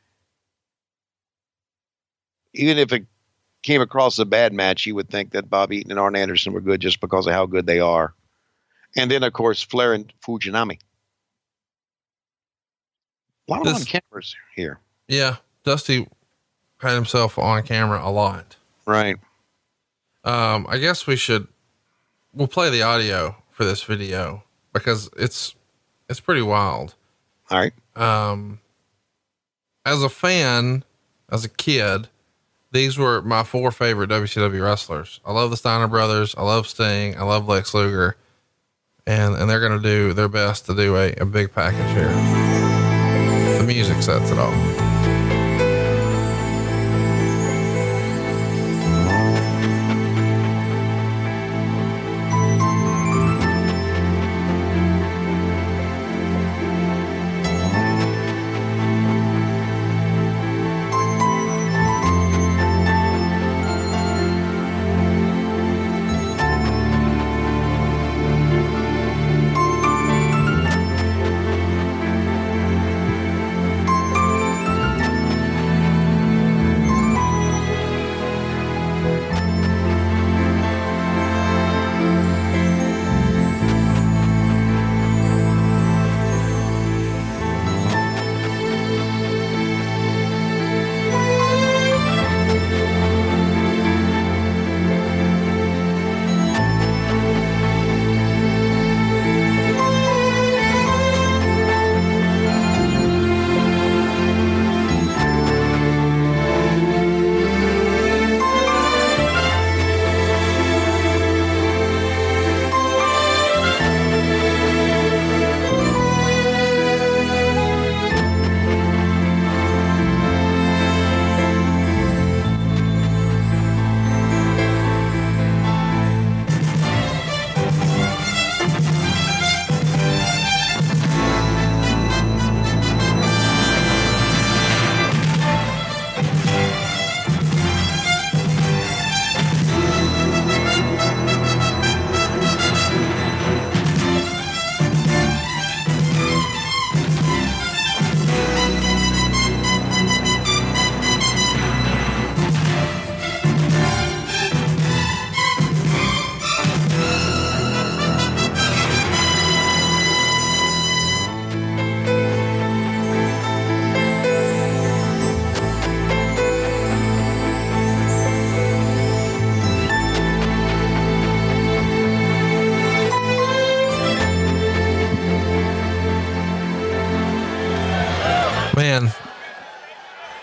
even 2.53 2.77
if 2.77 2.93
it 2.93 3.05
came 3.63 3.81
across 3.81 4.19
a 4.19 4.26
bad 4.26 4.53
match, 4.53 4.85
you 4.85 4.95
would 4.95 5.09
think 5.09 5.31
that 5.31 5.49
Bob 5.49 5.73
Eaton 5.73 5.91
and 5.91 5.99
Arn 5.99 6.15
Anderson 6.15 6.53
were 6.53 6.61
good 6.61 6.80
just 6.80 7.01
because 7.01 7.26
of 7.26 7.34
how 7.34 7.45
good 7.45 7.65
they 7.65 7.80
are. 7.80 8.13
And 8.95 9.09
then, 9.09 9.23
of 9.23 9.34
course, 9.34 9.61
Flair 9.61 9.93
and 9.93 10.13
Fujinami. 10.26 10.80
A 13.47 13.51
lot 13.51 13.61
of 13.61 13.67
This- 13.67 13.81
on 13.81 13.85
cameras 13.85 14.35
here. 14.55 14.80
Yeah. 15.07 15.38
Dusty 15.63 16.07
had 16.80 16.93
himself 16.95 17.38
on 17.39 17.63
camera 17.63 18.01
a 18.03 18.09
lot. 18.11 18.55
Right. 18.85 19.17
Um, 20.23 20.65
I 20.69 20.77
guess 20.77 21.05
we 21.07 21.15
should, 21.15 21.47
we'll 22.34 22.47
play 22.47 22.69
the 22.69 22.81
audio 22.81 23.35
for 23.51 23.65
this 23.65 23.84
video 23.84 24.43
because 24.73 25.09
it's, 25.17 25.55
it's 26.09 26.19
pretty 26.19 26.41
wild. 26.41 26.95
All 27.51 27.59
right. 27.59 27.73
Um, 27.95 28.59
as 29.85 30.01
a 30.03 30.09
fan, 30.09 30.84
as 31.31 31.45
a 31.45 31.49
kid, 31.49 32.09
these 32.72 32.97
were 32.97 33.22
my 33.22 33.43
four 33.43 33.72
favorite 33.72 34.09
WCW 34.09 34.61
wrestlers. 34.63 35.19
I 35.26 35.31
love 35.31 35.49
the 35.51 35.57
Steiner 35.57 35.88
brothers. 35.88 36.35
I 36.38 36.41
love 36.43 36.67
Sting. 36.67 37.15
I 37.17 37.23
love 37.23 37.47
Lex 37.47 37.73
Luger. 37.73 38.17
And, 39.07 39.35
and 39.35 39.47
they're 39.49 39.59
going 39.59 39.80
to 39.80 39.88
do 39.88 40.13
their 40.13 40.27
best 40.27 40.65
to 40.65 40.76
do 40.76 40.95
a, 40.97 41.13
a 41.13 41.26
big 41.26 41.53
package 41.53 41.95
here. 41.95 42.64
Music 43.65 44.01
sets 44.03 44.29
it 44.29 44.37
off. 44.37 44.94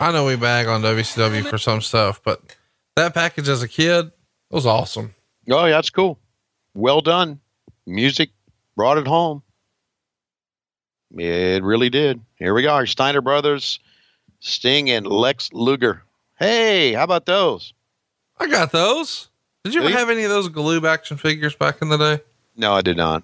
I 0.02 0.10
know 0.12 0.24
we 0.26 0.36
bag 0.36 0.66
on 0.66 0.82
WCW 0.82 1.48
for 1.48 1.58
some 1.58 1.80
stuff, 1.80 2.20
but 2.24 2.40
that 2.96 3.14
package 3.14 3.48
as 3.48 3.62
a 3.62 3.68
kid 3.68 4.10
was 4.50 4.66
awesome. 4.66 5.14
Oh, 5.50 5.64
yeah, 5.64 5.72
that's 5.72 5.90
cool. 5.90 6.18
Well 6.74 7.00
done. 7.00 7.40
Music 7.86 8.30
brought 8.76 8.98
it 8.98 9.06
home. 9.06 9.42
It 11.16 11.62
really 11.62 11.90
did. 11.90 12.20
Here 12.36 12.54
we 12.54 12.66
are. 12.66 12.86
Steiner 12.86 13.20
Brothers, 13.20 13.78
Sting, 14.40 14.90
and 14.90 15.06
Lex 15.06 15.52
Luger. 15.52 16.02
Hey, 16.38 16.94
how 16.94 17.04
about 17.04 17.26
those? 17.26 17.72
I 18.38 18.48
got 18.48 18.72
those. 18.72 19.28
Did 19.64 19.74
you 19.74 19.80
ever 19.80 19.88
Really? 19.88 19.98
have 20.00 20.10
any 20.10 20.24
of 20.24 20.30
those 20.30 20.48
Galoob 20.48 20.84
action 20.88 21.16
figures 21.16 21.54
back 21.54 21.80
in 21.82 21.88
the 21.90 21.96
day? 21.96 22.20
No, 22.56 22.72
I 22.74 22.80
did 22.82 22.96
not. 22.96 23.22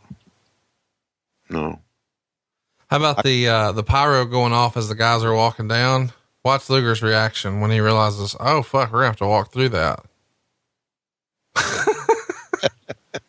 No. 1.51 1.81
How 2.91 2.99
about 2.99 3.25
the 3.25 3.49
uh, 3.49 3.73
the 3.73 3.83
pyro 3.83 4.25
going 4.25 4.53
off 4.53 4.77
as 4.77 4.89
the 4.89 4.95
guys 4.95 5.25
are 5.25 5.35
walking 5.35 5.67
down? 5.67 6.13
Watch 6.45 6.71
Luger's 6.71 7.03
reaction 7.03 7.61
when 7.61 7.71
he 7.71 7.81
realizes, 7.81 8.37
oh 8.41 8.63
fuck, 8.63 8.93
we're 8.93 9.01
gonna 9.01 9.07
have 9.09 9.17
to 9.17 9.27
walk 9.27 9.53
through 9.53 9.69
that. 9.71 10.05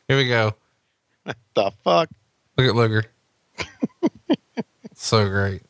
Here 0.07 0.17
we 0.17 0.27
go. 0.27 0.53
The 1.55 1.71
fuck? 1.83 2.09
Look 2.57 2.67
at 2.67 2.75
Luger. 2.75 3.05
so 4.95 5.27
great. 5.29 5.61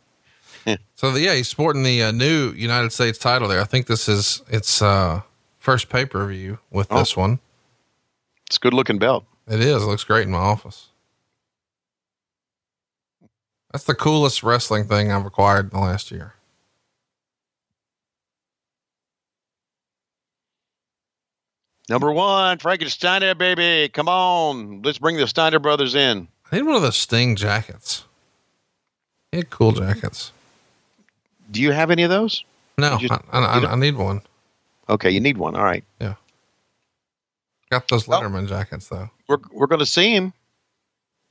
so 0.95 1.11
the, 1.11 1.21
yeah, 1.21 1.35
he's 1.35 1.47
sporting 1.49 1.83
the 1.83 2.03
uh, 2.03 2.11
new 2.11 2.51
United 2.51 2.91
States 2.93 3.17
title 3.17 3.47
there. 3.47 3.61
I 3.61 3.65
think 3.65 3.87
this 3.87 4.07
is 4.07 4.41
its 4.49 4.81
uh, 4.81 5.21
first 5.59 5.89
pay 5.89 6.05
per 6.05 6.25
view 6.27 6.59
with 6.71 6.87
Oh. 6.91 6.99
this 6.99 7.15
one. 7.17 7.39
It's 8.47 8.57
a 8.57 8.59
good 8.59 8.73
looking 8.73 8.97
belt. 8.99 9.25
It 9.47 9.59
is. 9.61 9.83
It 9.83 9.85
looks 9.87 10.03
great 10.03 10.23
in 10.25 10.31
my 10.31 10.37
office. 10.39 10.87
That's 13.71 13.83
the 13.83 13.95
coolest 13.95 14.41
wrestling 14.43 14.87
thing 14.87 15.11
I've 15.11 15.25
acquired 15.25 15.71
in 15.71 15.79
the 15.79 15.85
last 15.85 16.09
year. 16.11 16.33
Number 21.89 22.11
one, 22.11 22.59
Frankensteiner, 22.59 23.37
baby. 23.37 23.89
Come 23.89 24.07
on. 24.07 24.81
Let's 24.83 24.99
bring 24.99 25.17
the 25.17 25.27
Steiner 25.27 25.59
brothers 25.59 25.95
in. 25.95 26.27
I 26.51 26.55
need 26.57 26.61
one 26.63 26.75
of 26.75 26.81
those 26.81 26.97
Sting 26.97 27.35
jackets. 27.35 28.05
He 29.31 29.37
had 29.39 29.49
cool 29.49 29.71
jackets. 29.71 30.31
Do 31.51 31.61
you 31.61 31.71
have 31.71 31.89
any 31.91 32.03
of 32.03 32.09
those? 32.09 32.43
No, 32.77 32.97
just- 32.97 33.11
I, 33.11 33.21
I, 33.31 33.59
I, 33.59 33.71
I 33.71 33.75
need 33.75 33.95
one. 33.95 34.21
Okay, 34.87 35.09
you 35.11 35.19
need 35.19 35.37
one. 35.37 35.55
All 35.55 35.63
right. 35.63 35.83
Yeah. 35.99 36.15
Got 37.69 37.87
those 37.87 38.05
Letterman 38.05 38.47
jackets 38.47 38.87
though. 38.87 39.09
We're, 39.27 39.37
we're 39.51 39.67
going 39.67 39.79
to 39.79 39.85
see 39.85 40.15
him. 40.15 40.33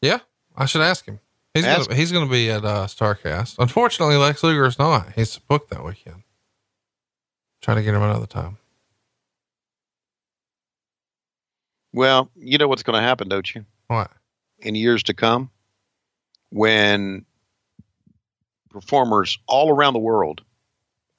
Yeah, 0.01 0.21
I 0.57 0.67
should 0.67 0.83
ask 0.83 1.05
him. 1.07 1.19
He's 1.55 1.65
Ask- 1.65 1.89
gonna, 1.89 1.99
he's 1.99 2.13
going 2.13 2.25
to 2.27 2.31
be 2.31 2.51
at 2.51 2.65
uh, 2.65 2.87
Starrcast. 2.87 3.57
Unfortunately, 3.59 4.17
Lex 4.17 4.45
Luger 4.45 4.67
is 4.67 4.79
not. 4.79 5.13
He's 5.15 5.39
booked 5.39 5.71
that 5.71 5.85
weekend. 5.85 6.23
Try 7.61 7.75
to 7.75 7.83
get 7.83 7.95
him 7.95 8.03
another 8.03 8.27
time. 8.27 8.59
Well, 11.93 12.31
you 12.37 12.59
know 12.59 12.69
what's 12.69 12.83
going 12.83 13.01
to 13.01 13.07
happen, 13.07 13.29
don't 13.29 13.55
you? 13.55 13.65
What? 13.89 14.11
In 14.61 14.75
years 14.75 15.03
to 15.05 15.15
come, 15.15 15.51
when 16.51 17.25
performers 18.71 19.39
all 19.47 19.71
around 19.71 19.95
the 19.95 19.99
world, 20.01 20.43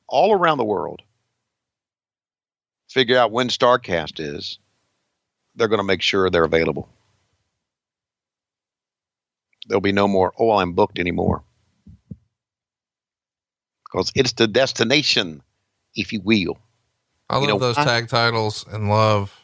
all 0.08 0.32
around 0.34 0.58
the 0.58 0.66
world, 0.66 1.02
figure 2.90 3.18
out 3.18 3.32
when 3.32 3.50
Starrcast 3.50 4.20
is, 4.20 4.60
they're 5.56 5.68
going 5.68 5.80
to 5.80 5.84
make 5.84 6.02
sure 6.02 6.30
they're 6.30 6.44
available. 6.44 6.90
There'll 9.68 9.82
be 9.82 9.92
no 9.92 10.08
more, 10.08 10.34
oh, 10.40 10.52
I'm 10.52 10.74
booked 10.74 11.00
anymore. 11.00 11.44
Because 13.86 14.12
it's 14.16 14.34
the 14.34 14.48
destination, 14.48 15.42
if 15.96 16.14
you 16.14 16.22
will. 16.22 16.58
I 17.30 17.36
You 17.36 17.42
love 17.42 17.50
know, 17.50 17.60
those 17.60 17.78
I- 17.78 17.86
tag 17.86 18.08
titles 18.10 18.66
and 18.72 18.90
love 18.90 19.39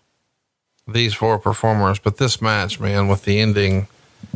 these 0.88 1.14
four 1.14 1.40
performers, 1.40 2.00
but 2.00 2.18
this 2.18 2.42
match, 2.42 2.80
man, 2.80 3.08
with 3.08 3.24
the 3.26 3.40
ending, 3.40 3.88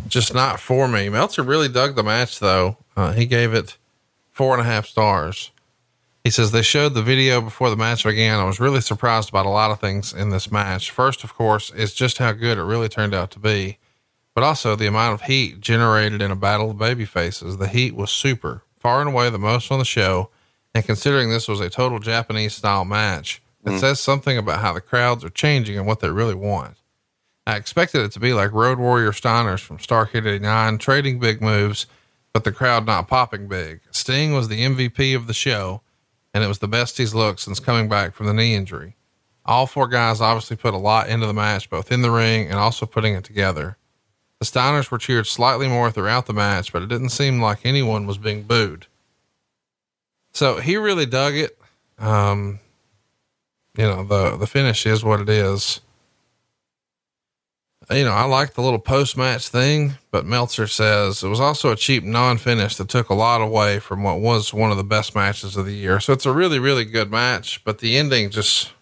just 0.07 0.33
not 0.33 0.59
for 0.59 0.87
me. 0.87 1.09
Meltzer 1.09 1.43
really 1.43 1.69
dug 1.69 1.95
the 1.95 2.03
match, 2.03 2.39
though. 2.39 2.77
Uh, 2.95 3.13
he 3.13 3.25
gave 3.25 3.53
it 3.53 3.77
four 4.31 4.53
and 4.53 4.61
a 4.61 4.65
half 4.65 4.85
stars. 4.85 5.51
He 6.23 6.29
says 6.29 6.51
they 6.51 6.61
showed 6.61 6.93
the 6.93 7.01
video 7.01 7.39
before 7.39 7.69
the 7.69 7.77
match 7.77 8.03
began. 8.03 8.39
I 8.39 8.45
was 8.45 8.59
really 8.59 8.81
surprised 8.81 9.29
about 9.29 9.45
a 9.45 9.49
lot 9.49 9.71
of 9.71 9.79
things 9.79 10.13
in 10.13 10.29
this 10.29 10.51
match. 10.51 10.91
First, 10.91 11.23
of 11.23 11.33
course, 11.33 11.71
is 11.71 11.93
just 11.93 12.17
how 12.17 12.33
good 12.33 12.57
it 12.57 12.63
really 12.63 12.89
turned 12.89 13.13
out 13.13 13.31
to 13.31 13.39
be, 13.39 13.77
but 14.35 14.43
also 14.43 14.75
the 14.75 14.87
amount 14.87 15.13
of 15.13 15.27
heat 15.27 15.61
generated 15.61 16.21
in 16.21 16.29
a 16.31 16.35
battle 16.35 16.71
of 16.71 16.77
baby 16.77 17.05
faces. 17.05 17.57
The 17.57 17.67
heat 17.67 17.95
was 17.95 18.11
super, 18.11 18.63
far 18.77 18.99
and 18.99 19.09
away 19.09 19.29
the 19.29 19.39
most 19.39 19.71
on 19.71 19.79
the 19.79 19.85
show. 19.85 20.29
And 20.75 20.85
considering 20.85 21.29
this 21.29 21.47
was 21.47 21.61
a 21.61 21.69
total 21.69 21.99
Japanese 21.99 22.53
style 22.53 22.85
match, 22.85 23.41
it 23.65 23.79
says 23.79 23.99
something 23.99 24.37
about 24.37 24.59
how 24.59 24.73
the 24.73 24.81
crowds 24.81 25.23
are 25.23 25.29
changing 25.29 25.77
and 25.77 25.85
what 25.85 25.99
they 25.99 26.09
really 26.09 26.35
want. 26.35 26.77
I 27.45 27.55
expected 27.55 28.01
it 28.01 28.11
to 28.13 28.19
be 28.19 28.33
like 28.33 28.51
Road 28.51 28.79
Warrior 28.79 29.11
Steiners 29.11 29.59
from 29.59 29.79
Starcade 29.79 30.25
89, 30.25 30.77
trading 30.77 31.19
big 31.19 31.41
moves, 31.41 31.87
but 32.31 32.43
the 32.43 32.51
crowd 32.51 32.85
not 32.85 33.07
popping 33.07 33.47
big. 33.47 33.81
Sting 33.91 34.33
was 34.33 34.47
the 34.47 34.61
MVP 34.61 35.15
of 35.15 35.27
the 35.27 35.33
show, 35.33 35.81
and 36.33 36.43
it 36.43 36.47
was 36.47 36.59
the 36.59 36.67
best 36.67 36.97
he's 36.97 37.15
looked 37.15 37.39
since 37.39 37.59
coming 37.59 37.89
back 37.89 38.13
from 38.13 38.27
the 38.27 38.33
knee 38.33 38.53
injury. 38.53 38.95
All 39.45 39.65
four 39.65 39.87
guys 39.87 40.21
obviously 40.21 40.57
put 40.57 40.75
a 40.75 40.77
lot 40.77 41.09
into 41.09 41.25
the 41.25 41.33
match, 41.33 41.69
both 41.69 41.91
in 41.91 42.01
the 42.03 42.11
ring 42.11 42.47
and 42.47 42.59
also 42.59 42.85
putting 42.85 43.15
it 43.15 43.23
together. 43.23 43.77
The 44.39 44.45
Steiners 44.45 44.91
were 44.91 44.99
cheered 44.99 45.27
slightly 45.27 45.67
more 45.67 45.91
throughout 45.91 46.27
the 46.27 46.33
match, 46.33 46.71
but 46.71 46.83
it 46.83 46.87
didn't 46.89 47.09
seem 47.09 47.41
like 47.41 47.65
anyone 47.65 48.05
was 48.05 48.17
being 48.17 48.43
booed. 48.43 48.85
So 50.33 50.57
he 50.59 50.77
really 50.77 51.05
dug 51.05 51.33
it. 51.33 51.57
Um, 51.97 52.59
you 53.79 53.85
know, 53.85 54.03
the, 54.03 54.35
the 54.35 54.45
finish 54.45 54.85
is 54.85 55.05
what 55.05 55.21
it 55.21 55.29
is. 55.29 55.79
You 57.89 58.03
know, 58.03 58.11
I 58.11 58.25
like 58.25 58.53
the 58.53 58.61
little 58.61 58.77
post 58.77 59.15
match 59.15 59.47
thing, 59.47 59.93
but 60.11 60.25
Meltzer 60.25 60.67
says 60.67 61.23
it 61.23 61.29
was 61.29 61.39
also 61.39 61.71
a 61.71 61.77
cheap 61.77 62.03
non 62.03 62.37
finish 62.37 62.75
that 62.75 62.89
took 62.89 63.07
a 63.07 63.13
lot 63.13 63.41
away 63.41 63.79
from 63.79 64.03
what 64.03 64.19
was 64.19 64.53
one 64.53 64.69
of 64.69 64.75
the 64.75 64.83
best 64.83 65.15
matches 65.15 65.55
of 65.55 65.65
the 65.65 65.71
year. 65.71 66.01
So 66.01 66.11
it's 66.11 66.25
a 66.25 66.33
really, 66.33 66.59
really 66.59 66.83
good 66.83 67.09
match, 67.09 67.63
but 67.63 67.79
the 67.79 67.97
ending 67.97 68.31
just, 68.31 68.73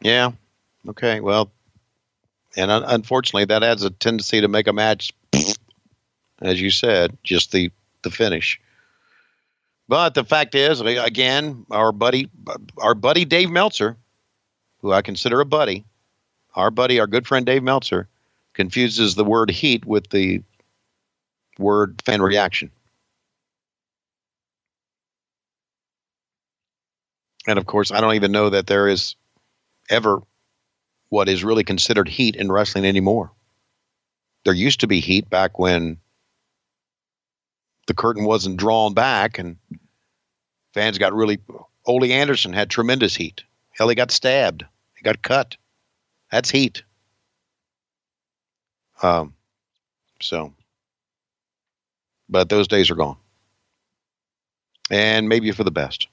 Yeah. 0.00 0.32
Okay. 0.88 1.20
Well, 1.20 1.52
and 2.56 2.70
un- 2.70 2.84
unfortunately, 2.86 3.44
that 3.44 3.62
adds 3.62 3.84
a 3.84 3.90
tendency 3.90 4.40
to 4.40 4.48
make 4.48 4.68
a 4.68 4.72
match, 4.72 5.12
as 6.40 6.62
you 6.62 6.70
said, 6.70 7.16
just 7.24 7.52
the 7.52 7.70
the 8.00 8.10
finish. 8.10 8.58
But 9.92 10.14
the 10.14 10.24
fact 10.24 10.54
is, 10.54 10.80
again, 10.80 11.66
our 11.70 11.92
buddy, 11.92 12.30
our 12.78 12.94
buddy 12.94 13.26
Dave 13.26 13.50
Meltzer, 13.50 13.98
who 14.78 14.90
I 14.90 15.02
consider 15.02 15.42
a 15.42 15.44
buddy, 15.44 15.84
our 16.54 16.70
buddy, 16.70 16.98
our 16.98 17.06
good 17.06 17.26
friend 17.26 17.44
Dave 17.44 17.62
Meltzer, 17.62 18.08
confuses 18.54 19.16
the 19.16 19.24
word 19.26 19.50
heat 19.50 19.84
with 19.84 20.08
the 20.08 20.42
word 21.58 22.00
fan 22.06 22.22
reaction. 22.22 22.70
And 27.46 27.58
of 27.58 27.66
course, 27.66 27.92
I 27.92 28.00
don't 28.00 28.14
even 28.14 28.32
know 28.32 28.48
that 28.48 28.68
there 28.68 28.88
is 28.88 29.14
ever 29.90 30.22
what 31.10 31.28
is 31.28 31.44
really 31.44 31.64
considered 31.64 32.08
heat 32.08 32.34
in 32.34 32.50
wrestling 32.50 32.86
anymore. 32.86 33.30
There 34.46 34.54
used 34.54 34.80
to 34.80 34.86
be 34.86 35.00
heat 35.00 35.28
back 35.28 35.58
when 35.58 35.98
the 37.88 37.94
curtain 37.94 38.24
wasn't 38.24 38.56
drawn 38.56 38.94
back 38.94 39.38
and 39.38 39.56
fans 40.74 40.98
got 40.98 41.14
really. 41.14 41.38
Ole 41.84 42.04
Anderson 42.04 42.52
had 42.52 42.70
tremendous 42.70 43.14
heat. 43.14 43.42
Hell, 43.70 43.88
he 43.88 43.94
got 43.94 44.10
stabbed. 44.10 44.64
He 44.94 45.02
got 45.02 45.22
cut. 45.22 45.56
That's 46.30 46.50
heat. 46.50 46.82
Um, 49.02 49.34
so, 50.20 50.54
but 52.28 52.48
those 52.48 52.68
days 52.68 52.90
are 52.90 52.94
gone. 52.94 53.16
And 54.90 55.28
maybe 55.28 55.50
for 55.50 55.64
the 55.64 55.70
best. 55.70 56.06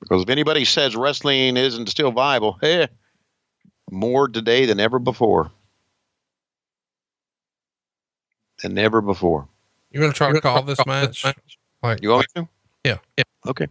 Because 0.00 0.22
if 0.22 0.28
anybody 0.28 0.64
says 0.64 0.94
wrestling 0.94 1.56
isn't 1.56 1.88
still 1.88 2.12
viable, 2.12 2.58
eh, 2.62 2.86
more 3.90 4.28
today 4.28 4.66
than 4.66 4.78
ever 4.78 4.98
before. 4.98 5.50
Than 8.62 8.78
ever 8.78 9.00
before. 9.00 9.48
You 9.96 10.02
want 10.02 10.14
to 10.14 10.18
try 10.18 10.32
to 10.32 10.40
call 10.40 10.62
this 10.62 10.84
match? 10.86 11.24
Like, 11.82 12.02
You 12.02 12.10
want 12.10 12.26
me 12.36 12.42
to? 12.42 12.48
yeah. 12.84 12.98
yeah. 13.16 13.24
Okay. 13.46 13.66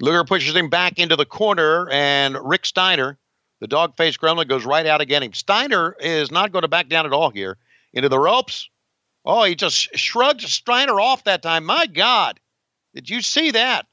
Luger 0.00 0.24
pushes 0.24 0.54
him 0.54 0.68
back 0.70 0.98
into 0.98 1.16
the 1.16 1.26
corner, 1.26 1.88
and 1.90 2.36
Rick 2.42 2.64
Steiner, 2.64 3.18
the 3.60 3.66
dog 3.66 3.96
faced 3.96 4.20
gremlin, 4.20 4.48
goes 4.48 4.64
right 4.64 4.86
out 4.86 5.00
again. 5.00 5.22
Him. 5.22 5.34
Steiner 5.34 5.94
is 6.00 6.30
not 6.30 6.52
going 6.52 6.62
to 6.62 6.68
back 6.68 6.88
down 6.88 7.04
at 7.06 7.12
all 7.12 7.30
here. 7.30 7.58
Into 7.92 8.08
the 8.08 8.18
ropes. 8.18 8.68
Oh, 9.24 9.44
he 9.44 9.54
just 9.54 9.94
shrugged 9.98 10.40
Steiner 10.42 10.98
off 11.00 11.24
that 11.24 11.42
time. 11.42 11.64
My 11.66 11.86
God. 11.86 12.40
Did 12.94 13.10
you 13.10 13.20
see 13.20 13.50
that? 13.50 13.86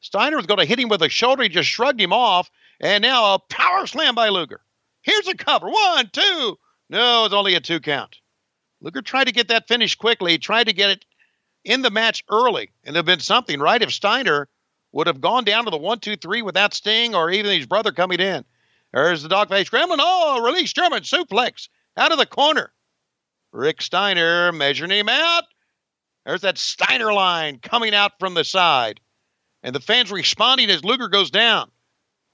Steiner 0.00 0.36
was 0.36 0.46
going 0.46 0.58
to 0.60 0.64
hit 0.66 0.78
him 0.78 0.88
with 0.88 1.02
a 1.02 1.08
shoulder. 1.08 1.42
He 1.42 1.48
just 1.48 1.68
shrugged 1.68 2.00
him 2.00 2.12
off. 2.12 2.50
And 2.80 3.02
now 3.02 3.34
a 3.34 3.38
power 3.40 3.86
slam 3.86 4.14
by 4.14 4.28
Luger. 4.28 4.60
Here's 5.02 5.26
a 5.26 5.34
cover. 5.34 5.68
One, 5.68 6.08
two. 6.12 6.56
No, 6.90 7.24
it's 7.24 7.34
only 7.34 7.54
a 7.54 7.60
two 7.60 7.80
count. 7.80 8.16
Luger 8.80 9.02
tried 9.02 9.24
to 9.24 9.32
get 9.32 9.48
that 9.48 9.68
finish 9.68 9.94
quickly. 9.94 10.32
He 10.32 10.38
tried 10.38 10.68
to 10.68 10.72
get 10.72 10.90
it 10.90 11.04
in 11.64 11.82
the 11.82 11.90
match 11.90 12.24
early, 12.30 12.70
and 12.84 12.96
it'd 12.96 13.06
been 13.06 13.20
something, 13.20 13.60
right? 13.60 13.82
If 13.82 13.92
Steiner 13.92 14.48
would 14.92 15.06
have 15.06 15.20
gone 15.20 15.44
down 15.44 15.64
to 15.64 15.70
the 15.70 15.76
one, 15.76 16.00
two, 16.00 16.16
three 16.16 16.42
without 16.42 16.74
Sting 16.74 17.14
or 17.14 17.30
even 17.30 17.56
his 17.56 17.66
brother 17.66 17.92
coming 17.92 18.20
in. 18.20 18.44
There's 18.92 19.22
the 19.22 19.28
dogface 19.28 19.70
gremlin. 19.70 19.98
Oh, 20.00 20.42
release 20.42 20.72
German 20.72 21.02
suplex 21.02 21.68
out 21.96 22.12
of 22.12 22.18
the 22.18 22.26
corner. 22.26 22.72
Rick 23.52 23.82
Steiner 23.82 24.52
measuring 24.52 24.90
him 24.90 25.08
out. 25.08 25.44
There's 26.24 26.40
that 26.42 26.58
Steiner 26.58 27.12
line 27.12 27.58
coming 27.58 27.94
out 27.94 28.18
from 28.18 28.34
the 28.34 28.44
side. 28.44 29.00
And 29.62 29.74
the 29.74 29.80
fans 29.80 30.12
responding 30.12 30.70
as 30.70 30.84
Luger 30.84 31.08
goes 31.08 31.30
down. 31.30 31.70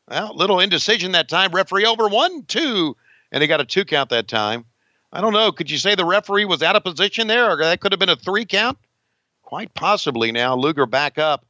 Well, 0.09 0.37
little 0.37 0.61
indecision 0.61 1.13
that 1.13 1.29
time. 1.29 1.53
Referee 1.53 1.87
over 1.87 2.09
one, 2.09 2.45
two, 2.45 2.97
and 3.33 3.43
he 3.43 3.49
got 3.49 3.61
a 3.61 3.65
two 3.65 3.85
count 3.85 4.11
that 4.11 4.29
time. 4.29 4.67
I 5.15 5.21
don't 5.21 5.33
know. 5.33 5.53
Could 5.53 5.71
you 5.71 5.79
say 5.79 5.95
the 5.95 6.05
referee 6.05 6.45
was 6.45 6.61
out 6.61 6.75
of 6.75 6.83
position 6.83 7.29
there, 7.29 7.53
or 7.53 7.57
that 7.59 7.81
could 7.81 7.93
have 7.93 8.01
been 8.01 8.09
a 8.09 8.17
three 8.17 8.45
count? 8.45 8.77
Quite 9.43 9.73
possibly. 9.73 10.33
Now 10.33 10.57
Luger 10.57 10.87
back 10.87 11.19
up. 11.19 11.47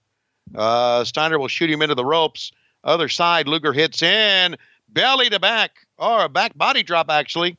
Uh, 0.54 1.02
Steiner 1.04 1.38
will 1.38 1.48
shoot 1.48 1.70
him 1.70 1.80
into 1.80 1.94
the 1.94 2.04
ropes. 2.04 2.52
Other 2.84 3.08
side, 3.08 3.48
Luger 3.48 3.72
hits 3.72 4.02
in 4.02 4.56
belly 4.90 5.30
to 5.30 5.40
back, 5.40 5.72
or 5.96 6.24
a 6.24 6.28
back 6.28 6.56
body 6.56 6.82
drop 6.82 7.10
actually. 7.10 7.56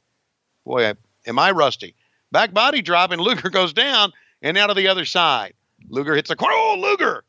Boy, 0.64 0.94
am 1.26 1.40
I 1.40 1.52
rusty? 1.52 1.96
Back 2.32 2.54
body 2.54 2.84
drop, 2.84 3.12
and 3.12 3.20
Luger 3.20 3.50
goes 3.52 3.74
down 3.74 4.14
and 4.44 4.58
out 4.60 4.70
of 4.70 4.76
the 4.76 4.88
other 4.88 5.06
side. 5.06 5.54
Luger 5.90 6.16
hits 6.16 6.30
a 6.30 6.36
corner. 6.36 6.56
Oh, 6.56 6.78
Luger! 6.80 7.24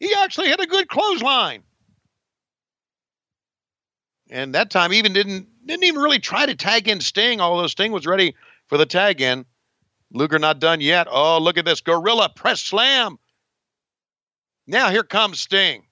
He 0.00 0.12
actually 0.18 0.48
hit 0.48 0.58
a 0.58 0.66
good 0.66 0.88
clothesline. 0.88 1.62
And 4.30 4.54
that 4.56 4.70
time 4.70 4.92
even 4.92 5.12
didn't 5.12 5.48
didn't 5.66 5.84
even 5.84 6.00
really 6.00 6.18
try 6.18 6.46
to 6.46 6.54
tag 6.54 6.88
in 6.88 7.00
Sting, 7.00 7.40
although 7.40 7.66
Sting 7.66 7.92
was 7.92 8.06
ready 8.06 8.34
for 8.68 8.78
the 8.78 8.86
tag 8.86 9.20
in. 9.20 9.44
Luger 10.12 10.38
not 10.38 10.60
done 10.60 10.80
yet. 10.80 11.08
Oh, 11.10 11.38
look 11.38 11.58
at 11.58 11.64
this. 11.64 11.80
Gorilla 11.80 12.28
press 12.28 12.60
slam. 12.60 13.18
Now 14.66 14.90
here 14.90 15.02
comes 15.02 15.40
Sting. 15.40 15.84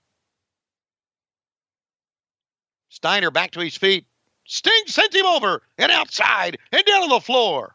Steiner 2.89 3.31
back 3.31 3.53
to 3.53 3.61
his 3.61 3.77
feet. 3.77 4.07
Sting 4.45 4.85
sent 4.87 5.15
him 5.15 5.27
over 5.27 5.63
and 5.79 5.91
outside 5.91 6.59
and 6.71 6.85
down 6.85 7.05
on 7.05 7.09
the 7.09 7.21
floor. 7.21 7.75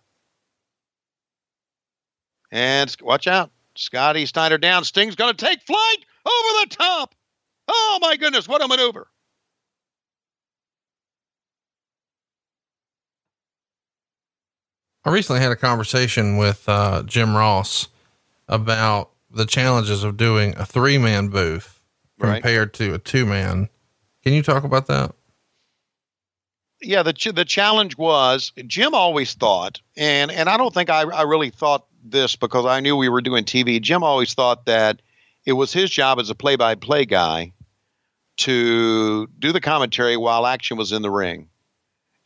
And 2.52 2.96
watch 3.02 3.28
out. 3.28 3.52
Scotty 3.76 4.26
Steiner 4.26 4.58
down. 4.58 4.84
Sting's 4.84 5.16
going 5.16 5.36
to 5.36 5.46
take 5.46 5.62
flight 5.64 6.06
over 6.26 6.60
the 6.62 6.76
top. 6.76 7.14
Oh, 7.68 8.00
my 8.02 8.16
goodness. 8.16 8.48
What 8.48 8.64
a 8.64 8.68
maneuver. 8.68 9.08
I 15.08 15.10
recently 15.10 15.40
had 15.40 15.54
a 15.54 15.56
conversation 15.56 16.36
with 16.36 16.68
uh, 16.68 17.02
Jim 17.04 17.34
Ross 17.34 17.88
about 18.50 19.12
the 19.32 19.46
challenges 19.46 20.04
of 20.04 20.18
doing 20.18 20.54
a 20.58 20.66
three 20.66 20.98
man 20.98 21.30
booth 21.30 21.82
compared 22.20 22.74
to 22.74 22.94
a 22.94 22.98
two 22.98 23.26
man. 23.26 23.70
Can 24.22 24.34
you 24.34 24.44
talk 24.44 24.66
about 24.66 24.88
that? 24.88 25.16
Yeah, 26.82 27.04
the 27.04 27.14
ch- 27.14 27.34
the 27.34 27.46
challenge 27.46 27.98
was 27.98 28.52
Jim 28.68 28.94
always 28.94 29.34
thought, 29.34 29.80
and 29.96 30.30
and 30.30 30.50
I 30.50 30.58
don't 30.58 30.74
think 30.74 30.90
I, 30.90 31.04
I 31.04 31.22
really 31.22 31.52
thought 31.52 31.86
this 32.04 32.36
because 32.36 32.66
I 32.66 32.82
knew 32.82 32.98
we 32.98 33.08
were 33.08 33.22
doing 33.22 33.46
TV. 33.46 33.82
Jim 33.82 34.04
always 34.04 34.34
thought 34.34 34.66
that 34.66 35.02
it 35.46 35.54
was 35.54 35.72
his 35.72 35.90
job 35.90 36.20
as 36.20 36.30
a 36.30 36.36
play 36.36 36.58
by 36.58 36.76
play 36.76 37.06
guy 37.06 37.54
to 38.40 39.28
do 39.40 39.54
the 39.54 39.62
commentary 39.62 40.18
while 40.18 40.46
action 40.46 40.76
was 40.76 40.92
in 40.92 41.02
the 41.02 41.10
ring. 41.10 41.48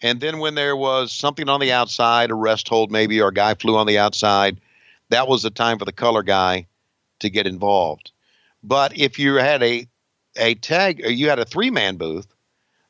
And 0.01 0.19
then 0.19 0.39
when 0.39 0.55
there 0.55 0.75
was 0.75 1.11
something 1.11 1.47
on 1.47 1.59
the 1.59 1.71
outside, 1.71 2.31
a 2.31 2.35
rest 2.35 2.67
hold 2.67 2.91
maybe, 2.91 3.21
or 3.21 3.29
a 3.29 3.33
guy 3.33 3.53
flew 3.53 3.77
on 3.77 3.87
the 3.87 3.99
outside, 3.99 4.59
that 5.09 5.27
was 5.27 5.43
the 5.43 5.49
time 5.51 5.77
for 5.77 5.85
the 5.85 5.91
color 5.91 6.23
guy 6.23 6.67
to 7.19 7.29
get 7.29 7.47
involved. 7.47 8.11
But 8.63 8.97
if 8.97 9.19
you 9.19 9.35
had 9.35 9.61
a 9.63 9.87
a 10.37 10.55
tag, 10.55 11.05
or 11.05 11.11
you 11.11 11.29
had 11.29 11.39
a 11.39 11.45
three 11.45 11.69
man 11.69 11.97
booth, 11.97 12.27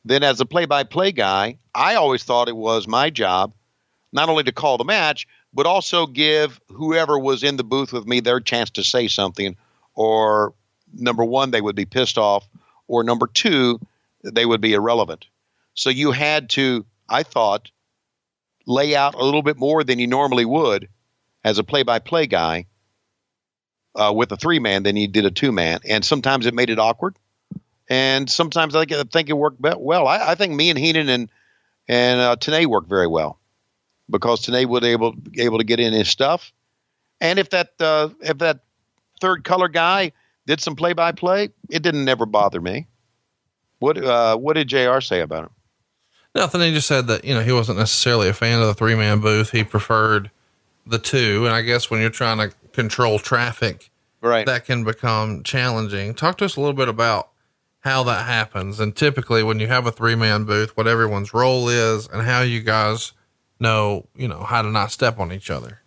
then 0.05 0.23
as 0.23 0.39
a 0.39 0.45
play 0.45 0.65
by 0.65 0.83
play 0.83 1.11
guy, 1.11 1.57
I 1.73 1.95
always 1.95 2.23
thought 2.23 2.49
it 2.49 2.55
was 2.55 2.87
my 2.87 3.09
job 3.09 3.53
not 4.11 4.29
only 4.29 4.43
to 4.43 4.51
call 4.51 4.77
the 4.77 4.83
match, 4.83 5.27
but 5.53 5.65
also 5.65 6.05
give 6.05 6.59
whoever 6.69 7.17
was 7.17 7.43
in 7.43 7.57
the 7.57 7.63
booth 7.63 7.93
with 7.93 8.05
me 8.05 8.19
their 8.19 8.39
chance 8.39 8.69
to 8.71 8.83
say 8.83 9.07
something. 9.07 9.55
Or 9.95 10.53
number 10.93 11.23
one, 11.23 11.51
they 11.51 11.61
would 11.61 11.75
be 11.75 11.85
pissed 11.85 12.17
off, 12.17 12.47
or 12.87 13.03
number 13.03 13.27
two, 13.27 13.79
they 14.23 14.45
would 14.45 14.61
be 14.61 14.73
irrelevant. 14.73 15.27
So 15.73 15.89
you 15.89 16.11
had 16.11 16.49
to, 16.51 16.85
I 17.11 17.23
thought, 17.23 17.69
lay 18.65 18.95
out 18.95 19.15
a 19.15 19.23
little 19.23 19.43
bit 19.43 19.57
more 19.57 19.83
than 19.83 19.99
you 19.99 20.07
normally 20.07 20.45
would 20.45 20.87
as 21.43 21.59
a 21.59 21.63
play 21.63 21.83
by 21.83 21.99
play 21.99 22.25
guy 22.25 22.67
uh, 23.95 24.13
with 24.15 24.31
a 24.31 24.37
three 24.37 24.59
man 24.59 24.83
than 24.83 24.95
he 24.95 25.07
did 25.07 25.25
a 25.25 25.31
two 25.31 25.51
man. 25.51 25.79
And 25.87 26.05
sometimes 26.05 26.45
it 26.45 26.53
made 26.53 26.69
it 26.69 26.79
awkward. 26.79 27.17
And 27.89 28.29
sometimes 28.29 28.75
I 28.75 28.85
think, 28.85 29.29
it 29.29 29.33
worked 29.33 29.59
well. 29.59 30.07
I, 30.07 30.31
I 30.31 30.35
think 30.35 30.53
me 30.53 30.69
and 30.69 30.79
Heenan 30.79 31.09
and 31.09 31.29
and 31.87 32.21
uh, 32.21 32.35
Tenay 32.37 32.65
worked 32.65 32.87
very 32.87 33.07
well 33.07 33.37
because 34.09 34.45
Tenay 34.45 34.65
was 34.65 34.83
able 34.83 35.13
able 35.37 35.57
to 35.57 35.65
get 35.65 35.81
in 35.81 35.91
his 35.91 36.07
stuff. 36.07 36.53
And 37.19 37.37
if 37.37 37.49
that 37.49 37.73
uh, 37.81 38.09
if 38.21 38.37
that 38.37 38.61
third 39.19 39.43
color 39.43 39.67
guy 39.67 40.13
did 40.47 40.61
some 40.61 40.77
play 40.77 40.93
by 40.93 41.11
play, 41.11 41.49
it 41.69 41.83
didn't 41.83 42.05
never 42.05 42.25
bother 42.25 42.61
me. 42.61 42.87
What 43.79 43.97
uh, 43.97 44.37
what 44.37 44.53
did 44.53 44.69
Jr. 44.69 45.01
say 45.01 45.19
about 45.19 45.45
him? 45.45 45.51
Nothing. 46.33 46.61
He 46.61 46.73
just 46.73 46.87
said 46.87 47.07
that 47.07 47.25
you 47.25 47.33
know 47.33 47.41
he 47.41 47.51
wasn't 47.51 47.79
necessarily 47.79 48.29
a 48.29 48.33
fan 48.33 48.61
of 48.61 48.67
the 48.67 48.73
three 48.73 48.95
man 48.95 49.19
booth. 49.19 49.51
He 49.51 49.63
preferred 49.63 50.31
the 50.85 50.99
two. 50.99 51.45
And 51.45 51.53
I 51.53 51.61
guess 51.61 51.89
when 51.89 52.01
you're 52.01 52.09
trying 52.09 52.37
to 52.37 52.55
control 52.73 53.19
traffic, 53.19 53.91
right, 54.21 54.45
that 54.45 54.65
can 54.65 54.83
become 54.83 55.43
challenging. 55.43 56.13
Talk 56.13 56.37
to 56.39 56.45
us 56.45 56.55
a 56.55 56.59
little 56.61 56.75
bit 56.75 56.87
about 56.87 57.29
how 57.81 58.03
that 58.03 58.25
happens. 58.25 58.79
And 58.79 58.95
typically 58.95 59.43
when 59.43 59.59
you 59.59 59.67
have 59.67 59.85
a 59.85 59.91
three 59.91 60.15
man 60.15 60.45
booth, 60.45 60.75
what 60.77 60.87
everyone's 60.87 61.33
role 61.33 61.67
is 61.67 62.07
and 62.07 62.21
how 62.21 62.41
you 62.41 62.61
guys 62.61 63.11
know, 63.59 64.07
you 64.15 64.27
know, 64.27 64.43
how 64.43 64.61
to 64.61 64.69
not 64.69 64.91
step 64.91 65.19
on 65.19 65.31
each 65.31 65.49
other. 65.49 65.81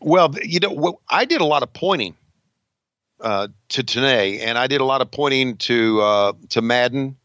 Well, 0.00 0.34
you 0.42 0.60
know, 0.60 1.00
I 1.08 1.24
did 1.24 1.40
a 1.40 1.44
lot 1.44 1.62
of 1.62 1.72
pointing 1.72 2.14
uh, 3.20 3.48
to 3.70 3.82
Tenay, 3.82 4.40
and 4.40 4.58
I 4.58 4.66
did 4.66 4.80
a 4.80 4.84
lot 4.84 5.00
of 5.00 5.10
pointing 5.10 5.56
to 5.58 6.00
uh, 6.02 6.32
to 6.50 6.60
Madden, 6.60 7.16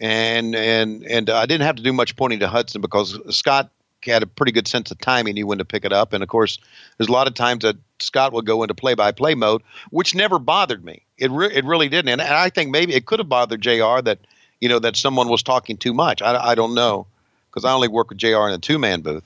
and 0.00 0.54
and 0.54 1.04
and 1.04 1.30
I 1.30 1.46
didn't 1.46 1.66
have 1.66 1.76
to 1.76 1.82
do 1.82 1.92
much 1.92 2.16
pointing 2.16 2.40
to 2.40 2.48
Hudson 2.48 2.80
because 2.80 3.18
Scott 3.36 3.70
had 4.04 4.22
a 4.22 4.26
pretty 4.26 4.52
good 4.52 4.68
sense 4.68 4.90
of 4.90 4.98
timing. 4.98 5.36
He 5.36 5.42
knew 5.42 5.46
when 5.46 5.58
to 5.58 5.64
pick 5.64 5.84
it 5.84 5.92
up, 5.92 6.12
and 6.12 6.22
of 6.22 6.28
course, 6.28 6.58
there's 6.96 7.08
a 7.08 7.12
lot 7.12 7.26
of 7.26 7.34
times 7.34 7.62
that 7.62 7.76
Scott 7.98 8.32
would 8.32 8.46
go 8.46 8.62
into 8.62 8.74
play-by-play 8.74 9.34
mode, 9.34 9.62
which 9.90 10.14
never 10.14 10.38
bothered 10.38 10.84
me. 10.84 11.02
It 11.16 11.30
re- 11.30 11.52
it 11.52 11.64
really 11.64 11.88
didn't, 11.88 12.10
and, 12.10 12.20
and 12.20 12.34
I 12.34 12.50
think 12.50 12.70
maybe 12.70 12.94
it 12.94 13.06
could 13.06 13.18
have 13.18 13.28
bothered 13.28 13.60
Jr. 13.60 14.00
that 14.02 14.18
you 14.60 14.68
know 14.68 14.78
that 14.78 14.96
someone 14.96 15.28
was 15.28 15.42
talking 15.42 15.76
too 15.76 15.92
much. 15.92 16.22
I, 16.22 16.50
I 16.50 16.54
don't 16.54 16.74
know 16.74 17.06
because 17.50 17.64
I 17.64 17.72
only 17.72 17.88
work 17.88 18.10
with 18.10 18.18
Jr. 18.18 18.48
in 18.48 18.54
a 18.54 18.58
two-man 18.58 19.00
booth. 19.00 19.24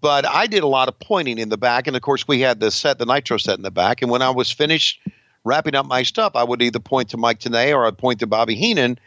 But 0.00 0.24
I 0.24 0.46
did 0.46 0.62
a 0.62 0.68
lot 0.68 0.88
of 0.88 0.98
pointing 1.00 1.38
in 1.38 1.48
the 1.48 1.58
back, 1.58 1.88
and 1.88 1.96
of 1.96 2.02
course 2.02 2.28
we 2.28 2.40
had 2.40 2.60
the 2.60 2.70
set, 2.70 2.98
the 2.98 3.06
Nitro 3.06 3.38
set 3.38 3.58
in 3.58 3.62
the 3.62 3.72
back. 3.72 4.02
And 4.02 4.10
when 4.10 4.22
I 4.22 4.30
was 4.30 4.50
finished 4.50 5.00
wrapping 5.44 5.74
up 5.74 5.86
my 5.86 6.02
stuff, 6.02 6.32
I 6.34 6.44
would 6.44 6.62
either 6.62 6.78
point 6.78 7.10
to 7.10 7.16
Mike 7.16 7.40
Tenay 7.40 7.74
or 7.74 7.86
I'd 7.86 7.98
point 7.98 8.20
to 8.20 8.26
Bobby 8.26 8.54
Heenan. 8.54 8.98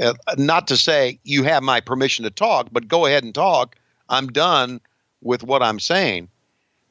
Uh, 0.00 0.14
not 0.36 0.68
to 0.68 0.76
say 0.76 1.18
you 1.24 1.42
have 1.42 1.62
my 1.62 1.80
permission 1.80 2.24
to 2.24 2.30
talk, 2.30 2.68
but 2.70 2.86
go 2.86 3.06
ahead 3.06 3.24
and 3.24 3.34
talk. 3.34 3.76
I'm 4.08 4.28
done 4.28 4.80
with 5.20 5.42
what 5.42 5.62
I'm 5.62 5.80
saying. 5.80 6.28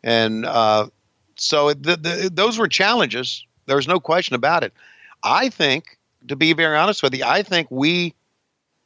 And 0.03 0.45
uh, 0.45 0.87
so 1.35 1.73
the, 1.73 1.95
the, 1.95 2.29
those 2.33 2.57
were 2.57 2.67
challenges. 2.67 3.45
There's 3.65 3.87
no 3.87 3.99
question 3.99 4.35
about 4.35 4.63
it. 4.63 4.73
I 5.23 5.49
think, 5.49 5.97
to 6.27 6.35
be 6.35 6.53
very 6.53 6.77
honest 6.77 7.01
with 7.01 7.15
you, 7.15 7.23
I 7.25 7.43
think 7.43 7.67
we 7.69 8.13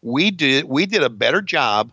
we 0.02 0.32
did 0.32 0.66
we 0.66 0.86
did 0.86 1.04
a 1.04 1.10
better 1.10 1.42
job 1.42 1.92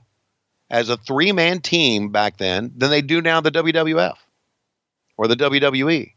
as 0.71 0.89
a 0.89 0.97
three 0.97 1.33
man 1.33 1.61
team 1.61 2.11
back 2.11 2.39
then 2.39 2.73
than 2.77 2.91
they 2.91 3.03
do 3.03 3.21
now 3.21 3.41
the 3.41 3.51
WWF 3.51 4.17
or 5.17 5.29
the 5.29 5.37
WWE. 5.37 6.13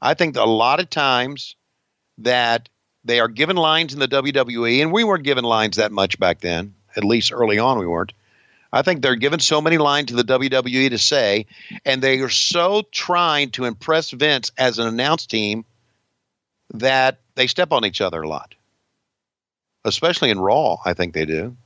I 0.00 0.14
think 0.14 0.36
a 0.36 0.44
lot 0.44 0.80
of 0.80 0.90
times 0.90 1.56
that 2.18 2.68
they 3.04 3.20
are 3.20 3.28
given 3.28 3.56
lines 3.56 3.94
in 3.94 4.00
the 4.00 4.08
WWE, 4.08 4.82
and 4.82 4.92
we 4.92 5.04
weren't 5.04 5.24
given 5.24 5.44
lines 5.44 5.76
that 5.76 5.92
much 5.92 6.18
back 6.18 6.40
then. 6.40 6.74
At 6.96 7.04
least 7.04 7.32
early 7.32 7.58
on, 7.58 7.78
we 7.78 7.86
weren't. 7.86 8.12
I 8.72 8.82
think 8.82 9.00
they're 9.00 9.16
given 9.16 9.40
so 9.40 9.60
many 9.60 9.78
lines 9.78 10.08
to 10.08 10.16
the 10.16 10.24
WWE 10.24 10.90
to 10.90 10.98
say, 10.98 11.46
and 11.84 12.02
they 12.02 12.18
are 12.20 12.28
so 12.28 12.82
trying 12.90 13.50
to 13.52 13.64
impress 13.64 14.10
Vince 14.10 14.50
as 14.58 14.78
an 14.78 14.86
announce 14.86 15.26
team 15.26 15.64
that 16.74 17.20
they 17.36 17.46
step 17.46 17.72
on 17.72 17.84
each 17.84 18.00
other 18.00 18.22
a 18.22 18.28
lot. 18.28 18.54
Especially 19.84 20.30
in 20.30 20.40
Raw, 20.40 20.78
I 20.84 20.94
think 20.94 21.14
they 21.14 21.26
do. 21.26 21.56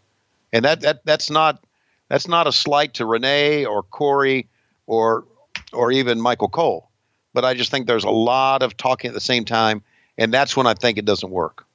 And 0.52 0.65
that, 0.65 0.82
that 0.82 1.05
that's 1.07 1.31
not 1.31 1.65
that's 2.09 2.28
not 2.28 2.47
a 2.47 2.52
slight 2.52 2.94
to 2.94 3.07
Renee 3.07 3.65
or 3.65 3.82
Corey 3.82 4.48
or 4.86 5.24
or 5.73 5.90
even 5.93 6.20
Michael 6.20 6.48
Cole. 6.48 6.90
But 7.32 7.44
I 7.44 7.55
just 7.55 7.70
think 7.70 7.86
there's 7.86 8.05
a 8.05 8.11
lot 8.11 8.62
of 8.62 8.77
talking 8.77 9.09
at 9.09 9.15
the 9.15 9.20
same 9.20 9.44
time, 9.44 9.82
and 10.19 10.32
that's 10.32 10.57
when 10.57 10.66
I 10.66 10.74
think 10.74 10.98
it 10.98 11.05
doesn't 11.05 11.31
work. 11.31 11.66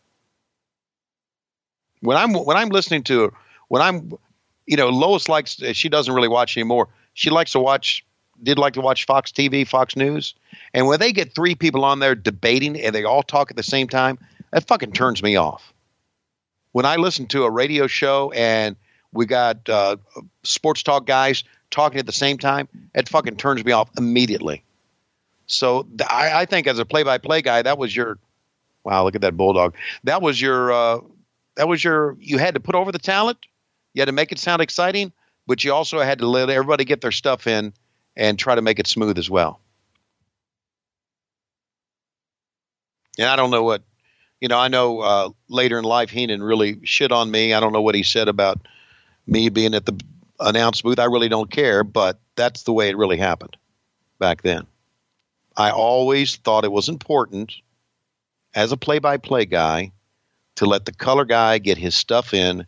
When 2.01 2.17
I'm 2.17 2.33
when 2.33 2.57
I'm 2.57 2.69
listening 2.69 3.03
to 3.03 3.33
when 3.67 3.81
I'm 3.81 4.11
you 4.65 4.77
know, 4.77 4.89
Lois 4.89 5.29
likes, 5.29 5.61
she 5.73 5.89
doesn't 5.89 6.13
really 6.13 6.27
watch 6.27 6.57
anymore. 6.57 6.89
She 7.13 7.29
likes 7.29 7.51
to 7.51 7.59
watch, 7.59 8.05
did 8.41 8.57
like 8.57 8.73
to 8.73 8.81
watch 8.81 9.05
Fox 9.05 9.31
TV, 9.31 9.67
Fox 9.67 9.95
News. 9.95 10.33
And 10.73 10.87
when 10.87 10.99
they 10.99 11.11
get 11.11 11.33
three 11.33 11.55
people 11.55 11.85
on 11.85 11.99
there 11.99 12.15
debating 12.15 12.79
and 12.81 12.93
they 12.93 13.03
all 13.03 13.23
talk 13.23 13.51
at 13.51 13.57
the 13.57 13.63
same 13.63 13.87
time, 13.87 14.17
that 14.51 14.67
fucking 14.67 14.93
turns 14.93 15.21
me 15.21 15.35
off. 15.35 15.73
When 16.71 16.85
I 16.85 16.97
listen 16.97 17.27
to 17.27 17.43
a 17.43 17.51
radio 17.51 17.87
show 17.87 18.31
and 18.31 18.75
we 19.13 19.25
got 19.25 19.69
uh, 19.69 19.97
sports 20.43 20.83
talk 20.83 21.05
guys 21.05 21.43
talking 21.71 21.99
at 21.99 22.05
the 22.05 22.11
same 22.11 22.37
time, 22.37 22.67
it 22.93 23.07
fucking 23.07 23.37
turns 23.37 23.63
me 23.63 23.71
off 23.71 23.89
immediately. 23.97 24.64
So 25.47 25.87
I, 26.09 26.41
I 26.41 26.45
think 26.45 26.67
as 26.67 26.79
a 26.79 26.85
play-by-play 26.85 27.41
guy, 27.41 27.61
that 27.61 27.77
was 27.77 27.95
your, 27.95 28.17
wow, 28.83 29.03
look 29.03 29.15
at 29.15 29.21
that 29.21 29.37
bulldog. 29.37 29.75
That 30.03 30.21
was 30.21 30.41
your, 30.41 30.71
uh, 30.71 30.99
that 31.55 31.67
was 31.67 31.83
your, 31.83 32.17
you 32.19 32.37
had 32.37 32.55
to 32.55 32.59
put 32.59 32.75
over 32.75 32.91
the 32.91 32.99
talent 32.99 33.37
you 33.95 34.01
had 34.01 34.07
to 34.07 34.11
make 34.11 34.33
it 34.33 34.39
sound 34.39 34.61
exciting, 34.61 35.13
but 35.47 35.63
you 35.63 35.73
also 35.73 36.01
had 36.01 36.19
to 36.19 36.27
let 36.27 36.49
everybody 36.49 36.83
get 36.83 36.99
their 36.99 37.13
stuff 37.13 37.47
in 37.47 37.73
and 38.15 38.37
try 38.37 38.53
to 38.53 38.61
make 38.61 38.77
it 38.77 38.87
smooth 38.87 39.17
as 39.17 39.29
well. 39.29 39.61
And 43.17 43.27
I 43.27 43.37
don't 43.37 43.51
know 43.51 43.63
what, 43.63 43.83
you 44.41 44.49
know, 44.49 44.59
I 44.59 44.67
know 44.67 44.99
uh, 44.99 45.29
later 45.47 45.79
in 45.79 45.85
life 45.85 46.09
Heenan 46.09 46.43
really 46.43 46.81
shit 46.83 47.13
on 47.13 47.31
me. 47.31 47.53
I 47.53 47.61
don't 47.61 47.71
know 47.71 47.81
what 47.81 47.95
he 47.95 48.03
said 48.03 48.27
about 48.27 48.67
me 49.25 49.47
being 49.47 49.73
at 49.73 49.85
the 49.85 49.97
announce 50.41 50.81
booth. 50.81 50.99
I 50.99 51.05
really 51.05 51.29
don't 51.29 51.49
care, 51.49 51.85
but 51.85 52.19
that's 52.35 52.63
the 52.63 52.73
way 52.73 52.89
it 52.89 52.97
really 52.97 53.17
happened 53.17 53.55
back 54.19 54.41
then. 54.41 54.67
I 55.57 55.71
always 55.71 56.35
thought 56.35 56.65
it 56.65 56.71
was 56.71 56.89
important 56.89 57.53
as 58.53 58.71
a 58.71 58.77
play 58.77 58.99
by 58.99 59.17
play 59.17 59.45
guy 59.45 59.91
to 60.55 60.65
let 60.65 60.85
the 60.85 60.93
color 60.93 61.25
guy 61.25 61.57
get 61.57 61.77
his 61.77 61.95
stuff 61.95 62.33
in 62.33 62.65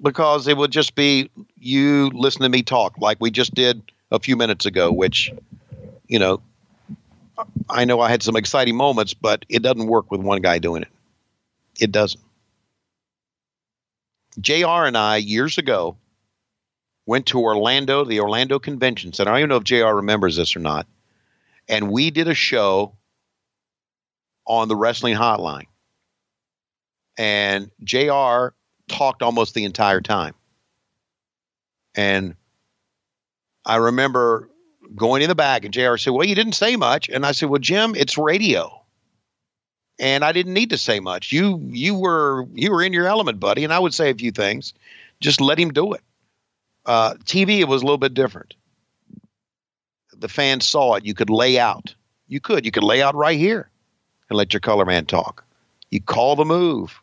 because 0.00 0.48
it 0.48 0.56
would 0.56 0.70
just 0.70 0.94
be 0.94 1.30
you 1.56 2.10
listen 2.10 2.42
to 2.42 2.48
me 2.48 2.62
talk 2.62 2.98
like 2.98 3.18
we 3.20 3.30
just 3.30 3.54
did 3.54 3.82
a 4.10 4.18
few 4.18 4.36
minutes 4.36 4.66
ago, 4.66 4.92
which, 4.92 5.32
you 6.06 6.18
know, 6.18 6.40
I 7.68 7.84
know 7.84 8.00
I 8.00 8.08
had 8.08 8.22
some 8.22 8.36
exciting 8.36 8.76
moments, 8.76 9.14
but 9.14 9.44
it 9.48 9.62
doesn't 9.62 9.86
work 9.86 10.10
with 10.10 10.20
one 10.20 10.40
guy 10.40 10.58
doing 10.58 10.82
it. 10.82 10.88
It 11.80 11.92
doesn't. 11.92 12.22
JR 14.40 14.86
and 14.86 14.96
I, 14.96 15.16
years 15.16 15.58
ago, 15.58 15.96
went 17.06 17.26
to 17.26 17.40
Orlando, 17.40 18.04
the 18.04 18.20
Orlando 18.20 18.58
Convention 18.58 19.12
Center. 19.12 19.30
I 19.30 19.34
don't 19.34 19.40
even 19.40 19.48
know 19.50 19.56
if 19.56 19.64
JR 19.64 19.96
remembers 19.96 20.36
this 20.36 20.54
or 20.56 20.60
not. 20.60 20.86
And 21.68 21.90
we 21.90 22.10
did 22.10 22.28
a 22.28 22.34
show 22.34 22.96
on 24.46 24.68
the 24.68 24.76
Wrestling 24.76 25.16
Hotline. 25.16 25.66
And 27.18 27.70
JR 27.82 28.54
talked 28.88 29.22
almost 29.22 29.54
the 29.54 29.64
entire 29.64 30.00
time. 30.00 30.34
And 31.94 32.36
I 33.64 33.76
remember 33.76 34.48
going 34.94 35.22
in 35.22 35.28
the 35.28 35.34
back, 35.34 35.64
and 35.64 35.74
JR 35.74 35.96
said, 35.96 36.12
Well, 36.12 36.26
you 36.26 36.34
didn't 36.34 36.52
say 36.52 36.76
much. 36.76 37.08
And 37.08 37.26
I 37.26 37.32
said, 37.32 37.50
Well, 37.50 37.60
Jim, 37.60 37.94
it's 37.94 38.16
radio 38.16 38.78
and 39.98 40.24
I 40.24 40.32
didn't 40.32 40.54
need 40.54 40.70
to 40.70 40.78
say 40.78 41.00
much. 41.00 41.32
You 41.32 41.60
you 41.70 41.94
were 41.94 42.46
you 42.54 42.70
were 42.70 42.82
in 42.82 42.92
your 42.92 43.06
element, 43.06 43.40
buddy, 43.40 43.64
and 43.64 43.72
I 43.72 43.78
would 43.78 43.94
say 43.94 44.10
a 44.10 44.14
few 44.14 44.30
things. 44.30 44.74
Just 45.20 45.40
let 45.40 45.58
him 45.58 45.72
do 45.72 45.94
it. 45.94 46.02
Uh, 46.86 47.14
TV 47.24 47.58
it 47.58 47.68
was 47.68 47.82
a 47.82 47.84
little 47.84 47.98
bit 47.98 48.14
different. 48.14 48.54
The 50.18 50.28
fans 50.28 50.66
saw 50.66 50.94
it. 50.94 51.04
You 51.04 51.14
could 51.14 51.30
lay 51.30 51.58
out. 51.58 51.94
You 52.26 52.40
could 52.40 52.64
you 52.64 52.70
could 52.70 52.84
lay 52.84 53.02
out 53.02 53.14
right 53.14 53.38
here 53.38 53.70
and 54.28 54.36
let 54.36 54.52
your 54.52 54.60
color 54.60 54.84
man 54.84 55.06
talk. 55.06 55.44
You 55.90 56.00
call 56.00 56.36
the 56.36 56.44
move 56.44 57.00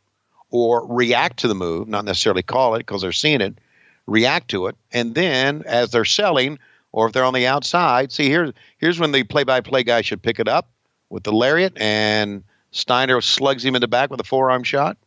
or 0.52 0.86
react 0.88 1.38
to 1.40 1.48
the 1.48 1.56
move, 1.56 1.88
not 1.88 2.06
necessarily 2.06 2.44
call 2.44 2.76
it 2.76 2.80
because 2.80 3.02
they're 3.02 3.12
seeing 3.12 3.42
it. 3.42 3.58
React 4.08 4.50
to 4.50 4.68
it, 4.68 4.76
and 4.92 5.16
then 5.16 5.64
as 5.66 5.90
they're 5.90 6.06
selling, 6.06 6.60
or 6.92 7.08
if 7.08 7.14
they're 7.14 7.26
on 7.26 7.34
the 7.34 7.48
outside, 7.48 8.12
see 8.12 8.30
here's 8.30 8.54
here's 8.78 9.00
when 9.00 9.12
the 9.12 9.24
play-by-play 9.24 9.84
guy 9.84 10.02
should 10.02 10.22
pick 10.22 10.40
it 10.40 10.48
up 10.48 10.70
with 11.10 11.24
the 11.24 11.32
lariat 11.32 11.74
and 11.78 12.44
Steiner 12.72 13.22
slugs 13.22 13.64
him 13.64 13.76
in 13.76 13.82
the 13.82 13.88
back 13.88 14.12
with 14.12 14.20
a 14.20 14.24
forearm 14.26 14.64
shot. 14.64 14.98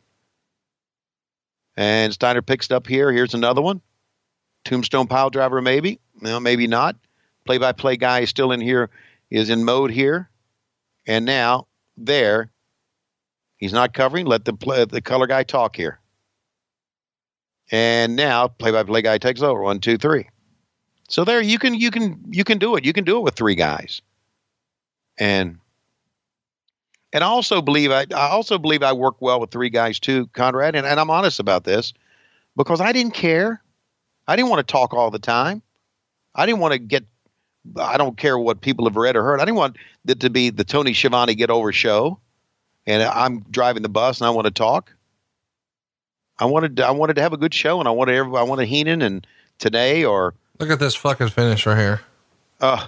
And 1.77 2.11
Steiner 2.11 2.41
picks 2.41 2.65
it 2.65 2.71
up 2.71 2.87
here. 2.87 3.11
Here's 3.11 3.33
another 3.33 3.61
one. 3.61 3.79
Tombstone 4.65 5.07
pile 5.07 5.29
driver, 5.29 5.61
maybe. 5.61 5.99
No, 6.19 6.39
maybe 6.39 6.67
not. 6.67 6.95
Play 7.45 7.57
by 7.57 7.71
play 7.71 7.97
guy 7.97 8.21
is 8.21 8.29
still 8.29 8.51
in 8.51 8.61
here, 8.61 8.89
is 9.29 9.49
in 9.49 9.63
mode 9.63 9.91
here. 9.91 10.29
And 11.07 11.25
now, 11.25 11.67
there, 11.97 12.51
he's 13.57 13.73
not 13.73 13.93
covering. 13.93 14.25
Let 14.25 14.45
the, 14.45 14.53
play, 14.53 14.85
the 14.85 15.01
color 15.01 15.27
guy 15.27 15.43
talk 15.43 15.75
here. 15.75 15.99
And 17.71 18.15
now, 18.15 18.47
play 18.47 18.71
by 18.71 18.83
play 18.83 19.01
guy 19.01 19.17
takes 19.17 19.41
over. 19.41 19.61
One, 19.61 19.79
two, 19.79 19.97
three. 19.97 20.27
So 21.07 21.23
there, 21.23 21.41
you 21.41 21.57
can 21.57 21.73
you 21.73 21.89
can 21.89 22.23
you 22.29 22.43
can 22.43 22.59
do 22.59 22.75
it. 22.75 22.85
You 22.85 22.93
can 22.93 23.03
do 23.03 23.17
it 23.17 23.21
with 23.21 23.35
three 23.35 23.55
guys. 23.55 24.01
And 25.17 25.57
and 27.11 27.23
I 27.23 27.27
also 27.27 27.61
believe 27.61 27.91
I, 27.91 28.05
I 28.15 28.29
also 28.29 28.57
believe 28.57 28.83
I 28.83 28.93
work 28.93 29.15
well 29.19 29.39
with 29.39 29.49
three 29.49 29.71
guys 29.71 29.99
too, 29.99 30.27
Conrad, 30.27 30.75
and, 30.75 30.85
and 30.85 30.99
I'm 30.99 31.09
honest 31.09 31.39
about 31.39 31.63
this 31.63 31.93
because 32.55 32.81
I 32.81 32.91
didn't 32.91 33.13
care. 33.13 33.61
I 34.27 34.35
didn't 34.35 34.49
want 34.49 34.65
to 34.65 34.71
talk 34.71 34.93
all 34.93 35.09
the 35.09 35.19
time. 35.19 35.63
I 36.35 36.45
didn't 36.45 36.59
want 36.59 36.73
to 36.73 36.79
get 36.79 37.05
I 37.77 37.97
don't 37.97 38.17
care 38.17 38.37
what 38.37 38.61
people 38.61 38.85
have 38.85 38.95
read 38.95 39.15
or 39.15 39.23
heard. 39.23 39.39
I 39.39 39.45
didn't 39.45 39.57
want 39.57 39.77
it 40.07 40.19
to 40.21 40.29
be 40.29 40.49
the 40.49 40.63
Tony 40.63 40.93
Schiavone 40.93 41.35
get 41.35 41.49
over 41.49 41.71
show 41.71 42.19
and 42.85 43.03
I'm 43.03 43.41
driving 43.51 43.83
the 43.83 43.89
bus 43.89 44.19
and 44.19 44.27
I 44.27 44.31
want 44.31 44.45
to 44.45 44.51
talk. 44.51 44.93
I 46.39 46.45
wanted 46.45 46.77
to, 46.77 46.87
I 46.87 46.91
wanted 46.91 47.15
to 47.17 47.21
have 47.21 47.33
a 47.33 47.37
good 47.37 47.53
show 47.53 47.79
and 47.79 47.87
I 47.87 47.91
wanted 47.91 48.15
everybody, 48.15 48.41
I 48.41 48.43
wanted 48.43 48.67
Heenan 48.67 49.01
and 49.01 49.27
Tenay 49.59 50.09
or 50.09 50.33
look 50.59 50.69
at 50.69 50.79
this 50.79 50.95
fucking 50.95 51.29
finish 51.29 51.65
right 51.65 51.77
here. 51.77 52.01
Uh 52.61 52.87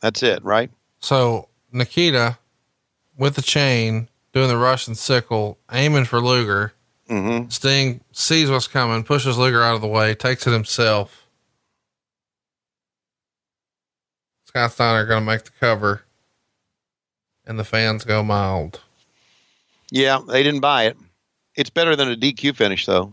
that's 0.00 0.22
it, 0.22 0.44
right? 0.44 0.70
So 1.00 1.48
Nikita 1.72 2.38
with 3.16 3.34
the 3.34 3.42
chain, 3.42 4.08
doing 4.32 4.48
the 4.48 4.56
Russian 4.56 4.94
sickle, 4.94 5.58
aiming 5.72 6.04
for 6.04 6.20
Luger. 6.20 6.72
Mm-hmm. 7.08 7.48
Sting 7.50 8.00
sees 8.12 8.50
what's 8.50 8.66
coming, 8.66 9.04
pushes 9.04 9.38
Luger 9.38 9.62
out 9.62 9.74
of 9.74 9.80
the 9.80 9.86
way, 9.86 10.14
takes 10.14 10.46
it 10.46 10.52
himself. 10.52 11.25
Scott 14.56 14.72
Steiner 14.72 15.04
going 15.04 15.20
to 15.20 15.26
make 15.26 15.44
the 15.44 15.50
cover, 15.60 16.04
and 17.46 17.58
the 17.58 17.64
fans 17.64 18.06
go 18.06 18.22
mild. 18.22 18.80
Yeah, 19.90 20.20
they 20.26 20.42
didn't 20.42 20.62
buy 20.62 20.84
it. 20.84 20.96
It's 21.56 21.68
better 21.68 21.94
than 21.94 22.10
a 22.10 22.16
DQ 22.16 22.56
finish, 22.56 22.86
though. 22.86 23.12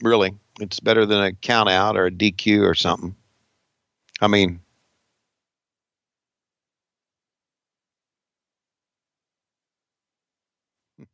Really, 0.00 0.36
it's 0.60 0.78
better 0.78 1.06
than 1.06 1.20
a 1.20 1.32
count 1.32 1.68
out 1.68 1.96
or 1.96 2.06
a 2.06 2.10
DQ 2.12 2.62
or 2.62 2.76
something. 2.76 3.16
I 4.20 4.28
mean, 4.28 4.60
I 11.00 11.04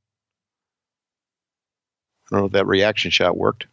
don't 2.31 2.41
know 2.41 2.45
if 2.45 2.53
that 2.53 2.67
reaction 2.67 3.11
shot 3.11 3.39
worked. 3.39 3.67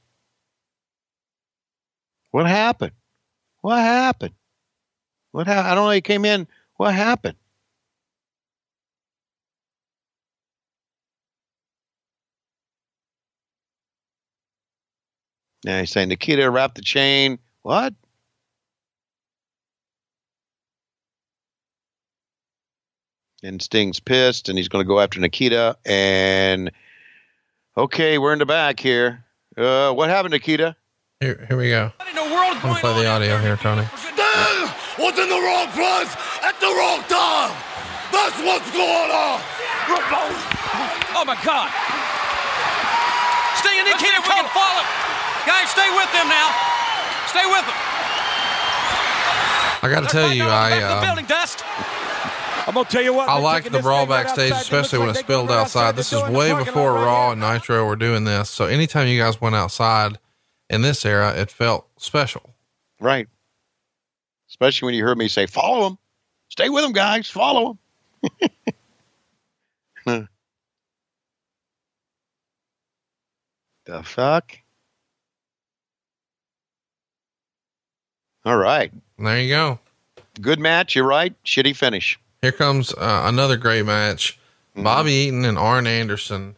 What 2.32 2.48
happened? 2.48 2.94
What 3.64 3.80
happened? 3.80 4.34
What 5.32 5.48
happened? 5.48 5.68
I 5.70 5.76
don't 5.76 5.86
know. 5.86 5.92
He 5.92 6.02
came 6.02 6.26
in. 6.26 6.50
What 6.76 6.94
happened? 6.94 7.38
Now 15.64 15.80
he's 15.80 15.92
saying 15.92 16.10
Nikita 16.10 16.52
wrapped 16.52 16.76
the 16.76 16.82
chain. 16.82 17.40
What? 17.62 17.94
And 23.42 23.62
Sting's 23.62 24.02
pissed, 24.02 24.50
and 24.50 24.58
he's 24.58 24.68
going 24.68 24.84
to 24.84 24.88
go 24.88 25.00
after 25.00 25.22
Nikita. 25.22 25.78
And 25.86 26.70
Okay, 27.78 28.18
we're 28.18 28.34
in 28.34 28.40
the 28.40 28.46
back 28.46 28.78
here. 28.78 29.24
Uh, 29.56 29.94
what 29.94 30.10
happened, 30.10 30.34
Nikita? 30.34 30.76
Here, 31.22 31.46
here 31.48 31.58
we 31.58 31.70
go. 31.70 31.94
What 32.62 32.70
in 32.70 32.70
the 32.70 32.70
world 32.70 32.70
I'm 32.70 32.70
gonna 32.70 32.80
play 32.80 33.04
the 33.04 33.10
audio 33.10 33.38
here, 33.40 33.58
Tony. 33.58 33.86
Sting 33.98 34.70
was 35.00 35.18
in 35.18 35.30
the 35.30 35.42
wrong 35.42 35.68
place 35.74 36.12
at 36.46 36.54
the 36.62 36.70
wrong 36.70 37.02
time. 37.10 37.52
That's 38.14 38.38
what's 38.46 38.70
going 38.72 39.10
on. 39.10 39.42
Oh 41.16 41.24
my 41.26 41.38
God! 41.42 41.70
Sting 43.58 43.78
and 43.80 43.90
Nikita 43.90 44.22
can't 44.22 44.50
follow. 44.54 44.86
Guys, 45.46 45.70
stay 45.70 45.90
with 45.98 46.12
them 46.14 46.30
now. 46.30 46.50
Stay 47.28 47.46
with 47.46 47.66
them. 47.66 47.80
I 49.82 49.90
got 49.90 50.02
to 50.02 50.08
tell 50.08 50.32
you, 50.32 50.46
I 50.46 50.80
The 50.80 50.86
uh, 50.86 51.02
building 51.02 51.26
dust. 51.26 51.64
I'm 52.66 52.74
gonna 52.74 52.86
tell 52.86 53.02
you 53.02 53.14
what. 53.14 53.28
I 53.28 53.40
like 53.40 53.66
the 53.66 53.72
this 53.72 53.82
brawl 53.82 54.06
backstage, 54.06 54.52
outside. 54.52 54.62
Especially 54.62 55.00
when 55.00 55.10
it 55.10 55.12
like 55.12 55.18
they 55.18 55.24
spilled 55.24 55.48
go 55.50 55.56
outside. 55.56 55.96
This 55.98 56.14
is 56.14 56.24
way 56.30 56.54
before 56.54 56.94
Raw 56.94 57.32
and 57.32 57.42
Nitro 57.42 57.86
were 57.86 57.98
doing 57.98 58.24
this. 58.24 58.50
So 58.50 58.66
anytime 58.66 59.08
you 59.08 59.20
guys 59.20 59.42
went 59.42 59.56
outside 59.56 60.18
in 60.70 60.82
this 60.82 61.06
era, 61.06 61.34
it 61.36 61.52
felt 61.52 61.88
special. 61.98 62.54
Right. 63.00 63.28
Especially 64.50 64.86
when 64.88 64.96
you 64.96 65.04
heard 65.04 65.18
me 65.18 65.28
say, 65.28 65.46
follow 65.46 65.90
them. 65.90 65.98
Stay 66.50 66.70
with 66.70 66.84
them, 66.84 66.94
guys. 66.94 67.30
Follow 67.30 67.78
them. 68.46 68.50
the 73.86 74.04
fuck? 74.04 74.58
All 78.46 78.58
right. 78.58 78.92
There 79.18 79.42
you 79.42 79.50
go. 79.50 79.80
Good 80.42 80.60
match. 80.60 80.96
You're 80.96 81.08
right. 81.08 81.34
Shitty 81.44 81.76
finish. 81.76 82.20
Here 82.42 82.52
comes 82.52 82.94
uh, 82.94 83.24
another 83.26 83.58
great 83.58 83.86
match. 83.86 84.38
Bobby 84.76 85.12
Eaton 85.12 85.46
and 85.46 85.58
Arn 85.58 85.88
Anderson. 85.88 86.58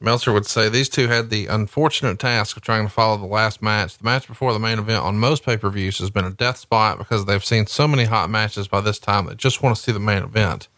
Meltzer 0.00 0.32
would 0.32 0.46
say 0.46 0.68
these 0.68 0.88
two 0.88 1.08
had 1.08 1.28
the 1.28 1.46
unfortunate 1.46 2.20
task 2.20 2.56
of 2.56 2.62
trying 2.62 2.86
to 2.86 2.92
follow 2.92 3.16
the 3.16 3.26
last 3.26 3.60
match. 3.60 3.98
The 3.98 4.04
match 4.04 4.28
before 4.28 4.52
the 4.52 4.60
main 4.60 4.78
event 4.78 5.02
on 5.02 5.18
most 5.18 5.44
pay 5.44 5.56
per 5.56 5.70
views 5.70 5.98
has 5.98 6.10
been 6.10 6.24
a 6.24 6.30
death 6.30 6.58
spot 6.58 6.98
because 6.98 7.24
they've 7.24 7.44
seen 7.44 7.66
so 7.66 7.88
many 7.88 8.04
hot 8.04 8.30
matches 8.30 8.68
by 8.68 8.80
this 8.80 9.00
time 9.00 9.26
that 9.26 9.38
just 9.38 9.62
want 9.62 9.76
to 9.76 9.82
see 9.82 9.90
the 9.90 9.98
main 9.98 10.22
event. 10.22 10.68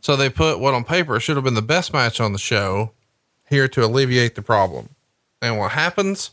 So 0.00 0.14
they 0.14 0.28
put 0.28 0.60
what 0.60 0.74
on 0.74 0.84
paper 0.84 1.18
should 1.20 1.36
have 1.36 1.44
been 1.44 1.54
the 1.54 1.62
best 1.62 1.94
match 1.94 2.20
on 2.20 2.32
the 2.32 2.38
show 2.38 2.90
here 3.48 3.66
to 3.68 3.84
alleviate 3.84 4.34
the 4.34 4.42
problem. 4.42 4.90
And 5.40 5.58
what 5.58 5.72
happens? 5.72 6.32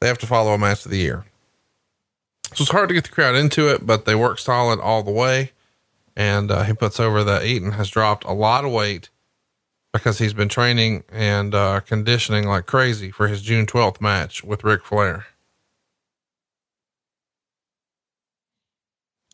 They 0.00 0.08
have 0.08 0.18
to 0.18 0.26
follow 0.26 0.52
a 0.52 0.58
match 0.58 0.84
of 0.84 0.90
the 0.90 0.98
year. 0.98 1.24
So 2.52 2.62
it's 2.62 2.70
hard 2.70 2.88
to 2.88 2.94
get 2.94 3.04
the 3.04 3.10
crowd 3.10 3.36
into 3.36 3.72
it, 3.72 3.86
but 3.86 4.04
they 4.04 4.14
work 4.14 4.38
solid 4.38 4.80
all 4.80 5.02
the 5.02 5.10
way. 5.10 5.52
And 6.14 6.50
uh, 6.50 6.64
he 6.64 6.74
puts 6.74 7.00
over 7.00 7.24
that 7.24 7.44
Eaton 7.44 7.72
has 7.72 7.88
dropped 7.88 8.24
a 8.24 8.32
lot 8.32 8.66
of 8.66 8.72
weight 8.72 9.08
because 9.92 10.18
he's 10.18 10.32
been 10.32 10.48
training 10.48 11.04
and 11.10 11.54
uh, 11.54 11.80
conditioning 11.80 12.46
like 12.46 12.66
crazy 12.66 13.10
for 13.10 13.28
his 13.28 13.42
June 13.42 13.66
12th 13.66 14.00
match 14.00 14.44
with 14.44 14.64
Ric 14.64 14.84
Flair. 14.84 15.26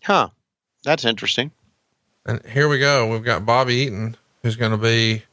Huh. 0.02 0.28
That's 0.84 1.04
interesting. 1.04 1.50
And 2.24 2.44
here 2.46 2.68
we 2.68 2.78
go. 2.78 3.10
We've 3.10 3.24
got 3.24 3.44
Bobby 3.44 3.74
Eaton, 3.74 4.16
who's 4.42 4.56
going 4.56 4.70
to 4.70 4.78
be 4.78 5.24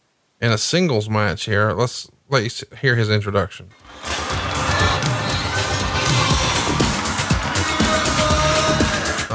in 0.42 0.52
a 0.52 0.58
singles 0.58 1.08
match 1.10 1.46
here. 1.46 1.72
Let's 1.74 2.10
let 2.30 2.44
you 2.44 2.68
hear 2.78 2.96
his 2.96 3.10
introduction. 3.10 3.70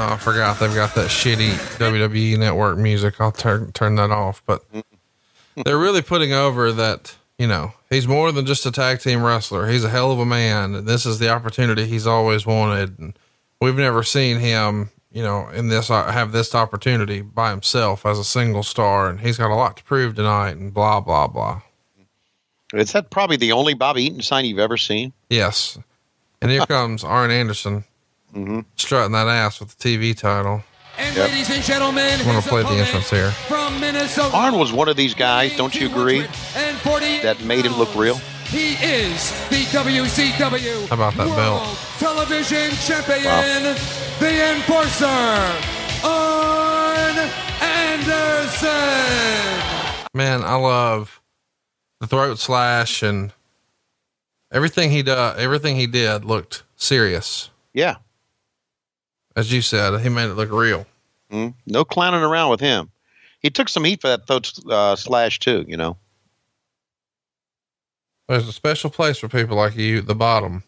Oh, 0.01 0.13
I 0.13 0.17
forgot 0.17 0.59
they've 0.59 0.73
got 0.73 0.95
that 0.95 1.09
shitty 1.09 1.51
WWE 1.77 2.37
network 2.37 2.77
music. 2.77 3.19
I'll 3.19 3.31
turn 3.31 3.71
turn 3.73 3.95
that 3.95 4.11
off. 4.11 4.41
But 4.45 4.63
they're 5.65 5.77
really 5.77 6.01
putting 6.01 6.33
over 6.33 6.71
that 6.73 7.15
you 7.39 7.47
know, 7.47 7.71
he's 7.89 8.07
more 8.07 8.31
than 8.33 8.45
just 8.45 8.65
a 8.65 8.71
tag 8.71 8.99
team 8.99 9.23
wrestler. 9.23 9.67
He's 9.67 9.85
a 9.85 9.89
hell 9.89 10.11
of 10.11 10.19
a 10.19 10.25
man. 10.25 10.75
And 10.75 10.87
This 10.87 11.05
is 11.05 11.17
the 11.17 11.29
opportunity 11.29 11.85
he's 11.85 12.05
always 12.05 12.45
wanted. 12.45 12.99
And 12.99 13.17
we've 13.61 13.77
never 13.77 14.03
seen 14.03 14.37
him, 14.39 14.91
you 15.09 15.23
know, 15.23 15.47
in 15.47 15.69
this, 15.69 15.89
uh, 15.89 16.11
have 16.11 16.33
this 16.33 16.53
opportunity 16.53 17.21
by 17.21 17.49
himself 17.51 18.05
as 18.05 18.19
a 18.19 18.25
single 18.25 18.61
star. 18.61 19.09
And 19.09 19.21
he's 19.21 19.37
got 19.37 19.51
a 19.51 19.55
lot 19.55 19.77
to 19.77 19.83
prove 19.85 20.15
tonight 20.15 20.57
and 20.57 20.73
blah, 20.73 20.99
blah, 20.99 21.27
blah. 21.27 21.61
Is 22.73 22.91
that 22.91 23.09
probably 23.09 23.37
the 23.37 23.53
only 23.53 23.73
Bobby 23.73 24.03
Eaton 24.03 24.21
sign 24.21 24.43
you've 24.43 24.59
ever 24.59 24.77
seen? 24.77 25.13
Yes. 25.29 25.79
And 26.41 26.51
here 26.51 26.65
comes 26.67 27.05
Arn 27.05 27.31
Anderson 27.31 27.85
strutting 28.75 29.13
that 29.13 29.27
ass 29.27 29.61
with 29.61 29.77
the 29.77 29.97
TV 29.97 30.15
title. 30.15 30.63
And 30.99 31.15
ladies 31.15 31.49
and 31.49 31.63
gentlemen, 31.63 32.19
I'm 32.19 32.25
going 32.25 32.41
to 32.41 32.47
play 32.49 32.61
the 32.61 32.67
opponent 32.67 32.87
entrance 32.87 33.09
here. 33.09 33.31
from 33.31 33.79
Minnesota. 33.79 34.35
Arn 34.35 34.57
was 34.59 34.73
one 34.73 34.89
of 34.89 34.97
these 34.97 35.13
guys, 35.13 35.55
don't 35.55 35.73
you 35.73 35.87
agree, 35.87 36.25
and 36.55 36.77
that 37.23 37.41
made 37.43 37.65
him 37.65 37.77
look 37.77 37.95
real? 37.95 38.15
He 38.47 38.73
is 38.83 39.31
the 39.49 39.63
WCW 39.71 40.87
How 40.87 40.95
about 40.95 41.13
that 41.15 41.27
World 41.27 41.37
belt? 41.37 41.77
Television 41.99 42.71
Champion, 42.71 43.75
the 44.19 44.55
Enforcer, 44.55 45.05
Arn 46.03 47.29
Anderson. 47.61 48.69
Man, 50.13 50.43
I 50.43 50.55
love 50.55 51.21
the 52.01 52.07
throat 52.07 52.39
slash 52.39 53.03
and 53.03 53.31
everything 54.51 54.89
he 54.91 55.03
did. 55.03 55.15
Everything 55.17 55.75
he 55.75 55.87
did 55.87 56.25
looked 56.25 56.63
serious. 56.75 57.51
Yeah. 57.73 57.97
As 59.39 59.53
you 59.53 59.61
said, 59.61 60.01
he 60.01 60.09
made 60.09 60.29
it 60.29 60.33
look 60.33 60.51
real. 60.51 60.85
Mm, 61.31 61.53
no 61.65 61.85
clowning 61.85 62.23
around 62.23 62.49
with 62.49 62.59
him. 62.59 62.91
He 63.39 63.49
took 63.49 63.69
some 63.69 63.85
heat 63.85 64.01
for 64.01 64.09
that 64.09 64.27
throat 64.27 64.51
uh, 64.69 64.97
slash 64.97 65.39
too. 65.39 65.63
You 65.65 65.77
know. 65.77 65.95
There's 68.27 68.49
a 68.49 68.51
special 68.51 68.89
place 68.89 69.17
for 69.17 69.29
people 69.29 69.55
like 69.55 69.77
you 69.77 69.99
at 69.99 70.07
the 70.07 70.13
bottom. 70.15 70.63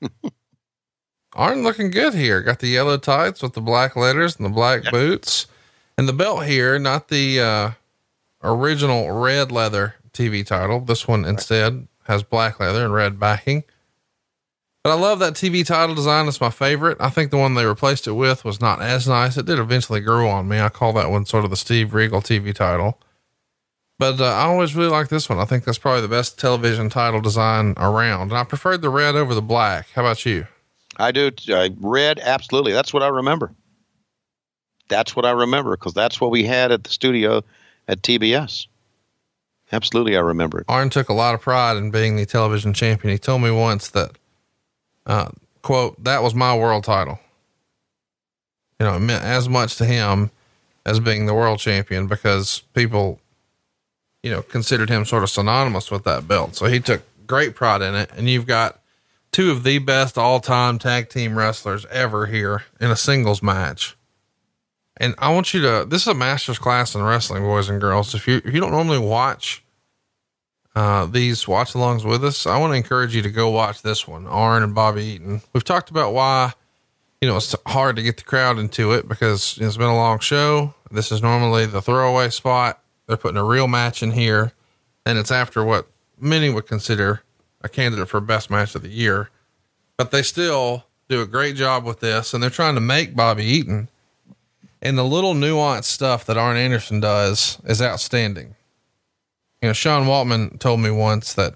Arn 1.34 1.62
looking 1.62 1.90
good 1.90 2.14
here. 2.14 2.40
Got 2.40 2.60
the 2.60 2.68
yellow 2.68 2.96
tights 2.96 3.42
with 3.42 3.52
the 3.52 3.60
black 3.60 3.96
letters 3.96 4.34
and 4.36 4.46
the 4.46 4.50
black 4.50 4.90
boots 4.90 5.46
and 5.98 6.08
the 6.08 6.14
belt 6.14 6.46
here, 6.46 6.78
not 6.78 7.08
the, 7.08 7.40
uh, 7.40 7.70
original 8.42 9.12
red 9.12 9.52
leather 9.52 9.94
TV 10.14 10.44
title. 10.44 10.80
This 10.80 11.06
one 11.06 11.26
instead 11.26 11.86
has 12.04 12.22
black 12.22 12.58
leather 12.58 12.82
and 12.82 12.94
red 12.94 13.20
backing. 13.20 13.62
But 14.82 14.90
I 14.90 14.94
love 14.94 15.18
that 15.18 15.34
TV 15.34 15.66
title 15.66 15.94
design. 15.94 16.26
It's 16.26 16.40
my 16.40 16.50
favorite. 16.50 16.96
I 17.00 17.10
think 17.10 17.30
the 17.30 17.36
one 17.36 17.54
they 17.54 17.66
replaced 17.66 18.06
it 18.06 18.12
with 18.12 18.44
was 18.44 18.60
not 18.60 18.80
as 18.80 19.06
nice. 19.06 19.36
It 19.36 19.44
did 19.44 19.58
eventually 19.58 20.00
grow 20.00 20.28
on 20.28 20.48
me. 20.48 20.58
I 20.58 20.70
call 20.70 20.94
that 20.94 21.10
one 21.10 21.26
sort 21.26 21.44
of 21.44 21.50
the 21.50 21.56
Steve 21.56 21.92
Regal 21.92 22.22
TV 22.22 22.54
title. 22.54 22.98
But 23.98 24.18
uh, 24.18 24.24
I 24.24 24.44
always 24.44 24.74
really 24.74 24.88
like 24.88 25.08
this 25.08 25.28
one. 25.28 25.38
I 25.38 25.44
think 25.44 25.64
that's 25.64 25.76
probably 25.76 26.00
the 26.00 26.08
best 26.08 26.38
television 26.38 26.88
title 26.88 27.20
design 27.20 27.74
around. 27.76 28.30
And 28.30 28.38
I 28.38 28.44
preferred 28.44 28.80
the 28.80 28.88
red 28.88 29.14
over 29.14 29.34
the 29.34 29.42
black. 29.42 29.88
How 29.94 30.00
about 30.00 30.24
you? 30.24 30.46
I 30.96 31.12
do. 31.12 31.30
Uh, 31.50 31.68
red, 31.78 32.18
absolutely. 32.18 32.72
That's 32.72 32.94
what 32.94 33.02
I 33.02 33.08
remember. 33.08 33.52
That's 34.88 35.14
what 35.14 35.26
I 35.26 35.32
remember 35.32 35.76
because 35.76 35.92
that's 35.92 36.18
what 36.20 36.30
we 36.30 36.44
had 36.44 36.72
at 36.72 36.84
the 36.84 36.90
studio 36.90 37.42
at 37.88 38.00
TBS. 38.00 38.66
Absolutely, 39.72 40.16
I 40.16 40.20
remember 40.20 40.60
it. 40.60 40.64
Arn 40.68 40.90
took 40.90 41.10
a 41.10 41.14
lot 41.14 41.34
of 41.34 41.42
pride 41.42 41.76
in 41.76 41.90
being 41.90 42.16
the 42.16 42.26
television 42.26 42.74
champion. 42.74 43.12
He 43.12 43.18
told 43.18 43.42
me 43.42 43.50
once 43.50 43.90
that, 43.90 44.12
uh, 45.06 45.30
quote, 45.62 46.02
that 46.04 46.22
was 46.22 46.34
my 46.34 46.56
world 46.56 46.84
title. 46.84 47.18
You 48.78 48.86
know, 48.86 48.96
it 48.96 49.00
meant 49.00 49.24
as 49.24 49.48
much 49.48 49.76
to 49.76 49.84
him 49.84 50.30
as 50.86 51.00
being 51.00 51.26
the 51.26 51.34
world 51.34 51.58
champion 51.58 52.06
because 52.06 52.62
people, 52.74 53.20
you 54.22 54.30
know, 54.30 54.42
considered 54.42 54.88
him 54.88 55.04
sort 55.04 55.22
of 55.22 55.30
synonymous 55.30 55.90
with 55.90 56.04
that 56.04 56.26
belt. 56.26 56.56
So 56.56 56.66
he 56.66 56.80
took 56.80 57.02
great 57.26 57.54
pride 57.54 57.82
in 57.82 57.94
it. 57.94 58.10
And 58.16 58.28
you've 58.28 58.46
got 58.46 58.80
two 59.32 59.50
of 59.50 59.62
the 59.64 59.78
best 59.78 60.18
all 60.18 60.40
time 60.40 60.78
tag 60.78 61.08
team 61.08 61.36
wrestlers 61.36 61.86
ever 61.86 62.26
here 62.26 62.64
in 62.80 62.90
a 62.90 62.96
singles 62.96 63.42
match. 63.42 63.96
And 64.96 65.14
I 65.18 65.32
want 65.32 65.54
you 65.54 65.62
to, 65.62 65.86
this 65.88 66.02
is 66.02 66.08
a 66.08 66.14
master's 66.14 66.58
class 66.58 66.94
in 66.94 67.02
wrestling, 67.02 67.42
boys 67.42 67.68
and 67.68 67.80
girls. 67.80 68.14
If 68.14 68.28
you, 68.28 68.42
if 68.44 68.52
you 68.52 68.60
don't 68.60 68.72
normally 68.72 68.98
watch, 68.98 69.62
uh, 70.74 71.06
these 71.06 71.48
watch 71.48 71.72
alongs 71.72 72.04
with 72.04 72.24
us, 72.24 72.46
I 72.46 72.58
want 72.58 72.72
to 72.72 72.76
encourage 72.76 73.14
you 73.14 73.22
to 73.22 73.30
go 73.30 73.50
watch 73.50 73.82
this 73.82 74.06
one, 74.06 74.26
Arn 74.26 74.62
and 74.62 74.74
Bobby 74.74 75.04
Eaton. 75.04 75.42
We've 75.52 75.64
talked 75.64 75.90
about 75.90 76.12
why, 76.12 76.52
you 77.20 77.28
know, 77.28 77.36
it's 77.36 77.54
hard 77.66 77.96
to 77.96 78.02
get 78.02 78.16
the 78.16 78.24
crowd 78.24 78.58
into 78.58 78.92
it 78.92 79.08
because 79.08 79.58
it's 79.60 79.76
been 79.76 79.88
a 79.88 79.96
long 79.96 80.20
show. 80.20 80.74
This 80.90 81.10
is 81.10 81.22
normally 81.22 81.66
the 81.66 81.82
throwaway 81.82 82.30
spot. 82.30 82.80
They're 83.06 83.16
putting 83.16 83.36
a 83.36 83.44
real 83.44 83.66
match 83.66 84.02
in 84.02 84.12
here 84.12 84.52
and 85.04 85.18
it's 85.18 85.30
after 85.30 85.64
what 85.64 85.88
many 86.18 86.50
would 86.50 86.66
consider 86.66 87.22
a 87.62 87.68
candidate 87.68 88.08
for 88.08 88.20
best 88.20 88.50
match 88.50 88.74
of 88.74 88.82
the 88.82 88.88
year, 88.88 89.30
but 89.96 90.10
they 90.10 90.22
still 90.22 90.84
do 91.08 91.20
a 91.20 91.26
great 91.26 91.56
job 91.56 91.84
with 91.84 92.00
this 92.00 92.32
and 92.32 92.42
they're 92.42 92.50
trying 92.50 92.76
to 92.76 92.80
make 92.80 93.16
Bobby 93.16 93.44
Eaton 93.44 93.88
and 94.80 94.96
the 94.96 95.04
little 95.04 95.34
nuanced 95.34 95.84
stuff 95.84 96.24
that 96.26 96.38
Arn 96.38 96.56
Anderson 96.56 97.00
does 97.00 97.58
is 97.64 97.82
outstanding. 97.82 98.54
You 99.62 99.68
know, 99.68 99.72
Sean 99.74 100.06
Waltman 100.06 100.58
told 100.58 100.80
me 100.80 100.90
once 100.90 101.34
that 101.34 101.54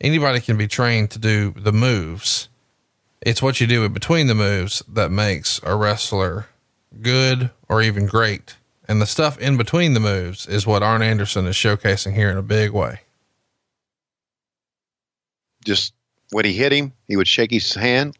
anybody 0.00 0.40
can 0.40 0.56
be 0.56 0.66
trained 0.66 1.10
to 1.10 1.18
do 1.18 1.52
the 1.56 1.72
moves. 1.72 2.48
It's 3.20 3.42
what 3.42 3.60
you 3.60 3.66
do 3.66 3.84
in 3.84 3.92
between 3.92 4.26
the 4.26 4.34
moves 4.34 4.82
that 4.88 5.10
makes 5.10 5.60
a 5.62 5.76
wrestler 5.76 6.46
good 7.02 7.50
or 7.68 7.82
even 7.82 8.06
great. 8.06 8.56
And 8.88 9.00
the 9.00 9.06
stuff 9.06 9.38
in 9.38 9.56
between 9.56 9.92
the 9.92 10.00
moves 10.00 10.46
is 10.46 10.66
what 10.66 10.82
Arn 10.82 11.02
Anderson 11.02 11.46
is 11.46 11.54
showcasing 11.54 12.14
here 12.14 12.30
in 12.30 12.38
a 12.38 12.42
big 12.42 12.70
way. 12.70 13.00
Just 15.64 15.92
when 16.30 16.46
he 16.46 16.54
hit 16.54 16.72
him, 16.72 16.92
he 17.06 17.16
would 17.16 17.28
shake 17.28 17.50
his 17.50 17.74
hand. 17.74 18.16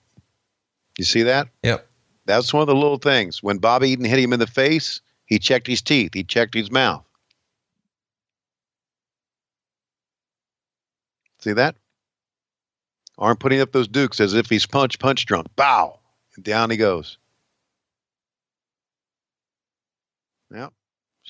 You 0.99 1.05
see 1.05 1.23
that? 1.23 1.49
Yep. 1.63 1.87
That's 2.27 2.53
one 2.53 2.61
of 2.61 2.69
the 2.69 2.75
little 2.75 2.99
things. 2.99 3.43
When 3.43 3.59
Bobby 3.59 3.89
Eaton 3.89 4.05
hit 4.05 4.19
him 4.19 4.35
in 4.35 4.39
the 4.39 4.47
face, 4.47 5.01
he 5.25 5.39
checked 5.39 5.67
his 5.67 5.81
teeth, 5.81 6.13
he 6.13 6.23
checked 6.23 6.55
his 6.55 6.71
mouth. 6.71 7.05
See 11.43 11.53
that? 11.53 11.77
Arn 13.19 13.37
putting 13.37 13.61
up 13.61 13.73
those 13.73 13.89
dukes 13.89 14.21
as 14.21 14.35
if 14.35 14.49
he's 14.49 14.67
punch, 14.67 14.99
punch 14.99 15.27
drunk. 15.27 15.49
Bow. 15.57 15.99
And 16.37 16.45
down 16.45 16.71
he 16.71 16.77
goes. 16.77 17.19
Yep. 20.55 20.73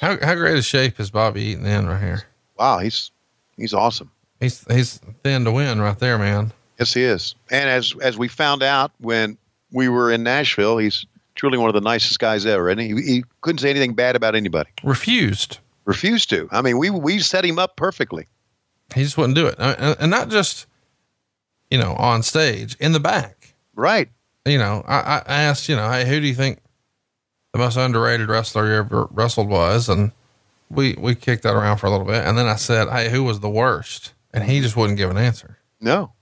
How, 0.00 0.18
how 0.24 0.34
great 0.34 0.56
a 0.56 0.62
shape 0.62 0.98
is 1.00 1.10
Bobby 1.10 1.42
Eaton 1.42 1.66
in 1.66 1.86
right 1.86 2.00
here? 2.00 2.22
Wow, 2.58 2.78
he's 2.78 3.10
he's 3.56 3.74
awesome. 3.74 4.10
He's, 4.38 4.64
he's 4.72 4.98
thin 5.22 5.44
to 5.44 5.52
win 5.52 5.80
right 5.80 5.98
there, 5.98 6.16
man. 6.18 6.52
Yes, 6.78 6.94
he 6.94 7.02
is. 7.02 7.34
And 7.50 7.68
as 7.68 7.94
as 8.00 8.16
we 8.16 8.28
found 8.28 8.62
out 8.62 8.92
when 9.00 9.36
we 9.72 9.88
were 9.88 10.10
in 10.10 10.22
Nashville, 10.22 10.78
he's 10.78 11.04
truly 11.34 11.58
one 11.58 11.68
of 11.68 11.74
the 11.74 11.80
nicest 11.80 12.18
guys 12.18 12.46
ever. 12.46 12.68
And 12.70 12.80
he, 12.80 12.88
he 13.02 13.24
couldn't 13.42 13.58
say 13.58 13.70
anything 13.70 13.94
bad 13.94 14.16
about 14.16 14.34
anybody. 14.34 14.70
Refused. 14.82 15.58
Refused 15.84 16.30
to. 16.30 16.48
I 16.50 16.62
mean, 16.62 16.78
we 16.78 16.88
we 16.88 17.18
set 17.18 17.44
him 17.44 17.58
up 17.58 17.76
perfectly. 17.76 18.26
He 18.94 19.02
just 19.02 19.16
wouldn't 19.16 19.36
do 19.36 19.46
it. 19.46 19.56
And, 19.58 19.96
and 20.00 20.10
not 20.10 20.28
just, 20.28 20.66
you 21.70 21.78
know, 21.78 21.94
on 21.94 22.22
stage, 22.22 22.76
in 22.80 22.92
the 22.92 23.00
back. 23.00 23.54
Right. 23.74 24.08
You 24.44 24.58
know, 24.58 24.84
I, 24.86 25.22
I 25.26 25.42
asked, 25.42 25.68
you 25.68 25.76
know, 25.76 25.90
hey, 25.90 26.06
who 26.06 26.20
do 26.20 26.26
you 26.26 26.34
think 26.34 26.60
the 27.52 27.58
most 27.58 27.76
underrated 27.76 28.28
wrestler 28.28 28.66
you 28.66 28.74
ever 28.74 29.08
wrestled 29.10 29.48
was? 29.48 29.88
And 29.88 30.12
we, 30.70 30.94
we 30.98 31.14
kicked 31.14 31.42
that 31.42 31.54
around 31.54 31.78
for 31.78 31.86
a 31.86 31.90
little 31.90 32.06
bit. 32.06 32.24
And 32.24 32.38
then 32.38 32.46
I 32.46 32.56
said, 32.56 32.88
hey, 32.88 33.10
who 33.10 33.22
was 33.22 33.40
the 33.40 33.50
worst? 33.50 34.14
And 34.32 34.44
he 34.44 34.60
just 34.60 34.76
wouldn't 34.76 34.98
give 34.98 35.10
an 35.10 35.18
answer. 35.18 35.58
No. 35.80 36.12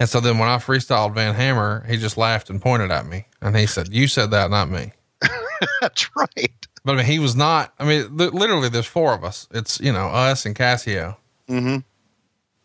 And 0.00 0.08
so 0.08 0.20
then 0.20 0.38
when 0.38 0.48
I 0.48 0.56
freestyled 0.56 1.14
Van 1.14 1.34
Hammer, 1.34 1.84
he 1.88 1.96
just 1.96 2.16
laughed 2.16 2.50
and 2.50 2.60
pointed 2.60 2.90
at 2.90 3.06
me. 3.06 3.26
And 3.40 3.56
he 3.56 3.66
said, 3.66 3.88
you 3.92 4.08
said 4.08 4.30
that, 4.32 4.50
not 4.50 4.68
me. 4.68 4.92
That's 5.80 6.10
right. 6.16 6.66
But 6.84 6.92
I 6.92 6.96
mean, 6.96 7.06
he 7.06 7.18
was 7.18 7.34
not, 7.34 7.72
I 7.78 7.84
mean, 7.84 8.16
li- 8.16 8.26
literally 8.26 8.68
there's 8.68 8.86
four 8.86 9.14
of 9.14 9.24
us. 9.24 9.48
It's, 9.52 9.80
you 9.80 9.92
know, 9.92 10.06
us 10.06 10.44
and 10.44 10.54
Cassio. 10.54 11.16
Mm-hmm. 11.48 11.78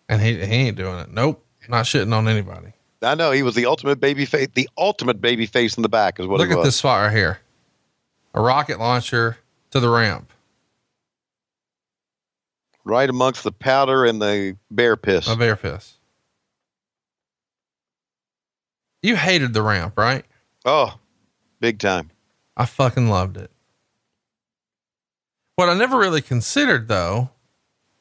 And 0.10 0.22
he, 0.22 0.34
he 0.34 0.56
ain't 0.56 0.76
doing 0.76 1.00
it. 1.00 1.12
Nope. 1.12 1.46
Not 1.70 1.86
shitting 1.86 2.14
on 2.14 2.28
anybody. 2.28 2.74
I 3.02 3.16
know 3.16 3.32
he 3.32 3.44
was 3.44 3.56
the 3.56 3.68
ultimate 3.68 4.00
baby 4.00 4.26
face. 4.26 4.50
The 4.54 4.68
ultimate 4.78 5.22
baby 5.22 5.46
face 5.46 5.78
in 5.78 5.84
the 5.84 5.90
back 5.90 6.20
is 6.20 6.28
what 6.28 6.40
Look 6.40 6.52
at 6.52 6.64
this 6.64 6.76
spot 6.76 7.04
right 7.04 7.16
here. 7.16 7.40
A 8.34 8.42
rocket 8.42 8.80
launcher 8.80 9.38
to 9.72 9.80
the 9.80 9.88
ramp. 9.88 10.32
Right 12.84 13.10
amongst 13.10 13.44
the 13.44 13.52
powder 13.52 14.04
and 14.04 14.22
the 14.22 14.58
bear 14.72 14.98
piss. 14.98 15.28
A 15.30 15.36
bear 15.36 15.56
piss. 15.56 15.94
You 19.04 19.16
hated 19.16 19.54
the 19.54 19.62
ramp, 19.62 19.94
right? 19.96 20.26
Oh, 20.66 20.98
big 21.62 21.80
time. 21.80 22.10
I 22.58 22.66
fucking 22.66 23.10
loved 23.10 23.38
it. 23.38 23.52
What 25.56 25.70
I 25.70 25.74
never 25.74 25.98
really 25.98 26.22
considered 26.22 26.88
though, 26.88 27.30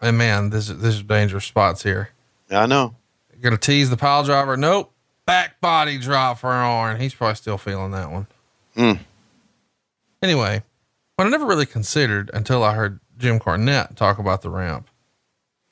and 0.00 0.18
man, 0.18 0.50
this 0.50 0.68
is, 0.68 0.78
this 0.78 0.94
is 0.96 1.02
dangerous 1.02 1.44
spots 1.44 1.82
here. 1.82 2.10
Yeah, 2.50 2.62
I 2.62 2.66
know. 2.66 2.94
Gonna 3.40 3.56
tease 3.56 3.88
the 3.90 3.96
pile 3.96 4.24
driver. 4.24 4.56
Nope. 4.56 4.92
Back 5.24 5.60
body 5.60 5.98
drop 5.98 6.38
for 6.38 6.48
Arn. 6.48 7.00
He's 7.00 7.14
probably 7.14 7.36
still 7.36 7.58
feeling 7.58 7.92
that 7.92 8.10
one. 8.10 8.26
Mm. 8.76 8.98
Anyway, 10.22 10.62
what 11.16 11.26
I 11.26 11.30
never 11.30 11.46
really 11.46 11.66
considered 11.66 12.30
until 12.34 12.64
I 12.64 12.74
heard 12.74 12.98
Jim 13.16 13.38
Cornette 13.38 13.94
talk 13.94 14.18
about 14.18 14.42
the 14.42 14.50
ramp. 14.50 14.88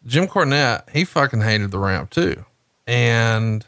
Jim 0.05 0.27
Cornette, 0.29 0.89
he 0.91 1.05
fucking 1.05 1.41
hated 1.41 1.71
the 1.71 1.79
ramp 1.79 2.11
too. 2.11 2.45
And 2.87 3.67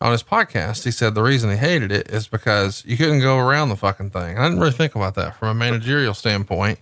on 0.00 0.12
his 0.12 0.22
podcast, 0.22 0.84
he 0.84 0.90
said 0.90 1.14
the 1.14 1.22
reason 1.22 1.50
he 1.50 1.56
hated 1.56 1.92
it 1.92 2.10
is 2.10 2.26
because 2.26 2.84
you 2.84 2.96
couldn't 2.96 3.20
go 3.20 3.38
around 3.38 3.68
the 3.68 3.76
fucking 3.76 4.10
thing. 4.10 4.36
I 4.36 4.42
didn't 4.42 4.58
really 4.58 4.72
think 4.72 4.94
about 4.94 5.14
that 5.14 5.36
from 5.36 5.48
a 5.48 5.54
managerial 5.54 6.12
standpoint. 6.12 6.78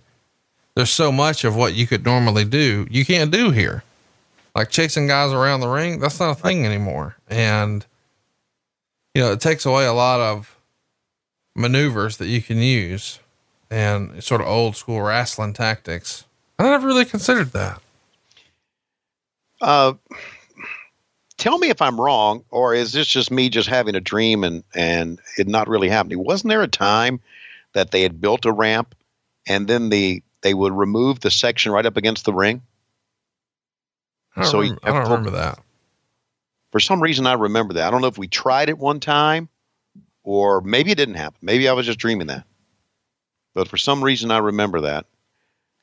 There's 0.75 0.89
so 0.89 1.11
much 1.11 1.43
of 1.43 1.55
what 1.55 1.73
you 1.73 1.85
could 1.87 2.05
normally 2.05 2.45
do, 2.45 2.87
you 2.89 3.05
can't 3.05 3.31
do 3.31 3.51
here. 3.51 3.83
Like 4.55 4.69
chasing 4.69 5.07
guys 5.07 5.31
around 5.31 5.61
the 5.61 5.67
ring, 5.67 5.99
that's 5.99 6.19
not 6.19 6.31
a 6.31 6.41
thing 6.41 6.65
anymore. 6.65 7.15
And, 7.29 7.85
you 9.13 9.21
know, 9.21 9.31
it 9.31 9.39
takes 9.41 9.65
away 9.65 9.85
a 9.85 9.93
lot 9.93 10.19
of 10.19 10.57
maneuvers 11.55 12.17
that 12.17 12.27
you 12.27 12.41
can 12.41 12.57
use 12.57 13.19
and 13.69 14.21
sort 14.23 14.41
of 14.41 14.47
old 14.47 14.75
school 14.75 15.01
wrestling 15.01 15.53
tactics. 15.53 16.25
I 16.59 16.63
never 16.63 16.87
really 16.87 17.05
considered 17.05 17.51
that. 17.53 17.81
Uh, 19.61 19.93
tell 21.37 21.57
me 21.57 21.69
if 21.69 21.81
I'm 21.81 21.99
wrong, 21.99 22.43
or 22.49 22.73
is 22.73 22.91
this 22.91 23.07
just 23.07 23.31
me 23.31 23.49
just 23.49 23.69
having 23.69 23.95
a 23.95 24.01
dream 24.01 24.43
and 24.43 24.63
and 24.75 25.19
it 25.37 25.47
not 25.47 25.67
really 25.67 25.89
happening? 25.89 26.23
Wasn't 26.23 26.49
there 26.49 26.61
a 26.61 26.67
time 26.67 27.19
that 27.73 27.91
they 27.91 28.01
had 28.01 28.19
built 28.19 28.45
a 28.45 28.51
ramp, 28.51 28.95
and 29.47 29.67
then 29.67 29.89
the 29.89 30.21
they 30.41 30.53
would 30.53 30.73
remove 30.73 31.19
the 31.19 31.31
section 31.31 31.71
right 31.71 31.85
up 31.85 31.97
against 31.97 32.25
the 32.25 32.33
ring? 32.33 32.61
I 34.35 34.43
So 34.43 34.61
you 34.61 34.77
remember, 34.81 34.87
I 34.87 34.91
don't 34.91 35.03
remember 35.03 35.31
that. 35.31 35.59
For 36.71 36.79
some 36.79 37.01
reason, 37.01 37.27
I 37.27 37.33
remember 37.33 37.73
that. 37.75 37.87
I 37.87 37.91
don't 37.91 38.01
know 38.01 38.07
if 38.07 38.17
we 38.17 38.27
tried 38.27 38.69
it 38.69 38.77
one 38.77 38.99
time, 38.99 39.49
or 40.23 40.61
maybe 40.61 40.91
it 40.91 40.95
didn't 40.95 41.15
happen. 41.15 41.37
Maybe 41.41 41.67
I 41.67 41.73
was 41.73 41.85
just 41.85 41.99
dreaming 41.99 42.27
that. 42.27 42.45
But 43.53 43.67
for 43.67 43.77
some 43.77 44.03
reason, 44.03 44.31
I 44.31 44.37
remember 44.37 44.81
that. 44.81 45.05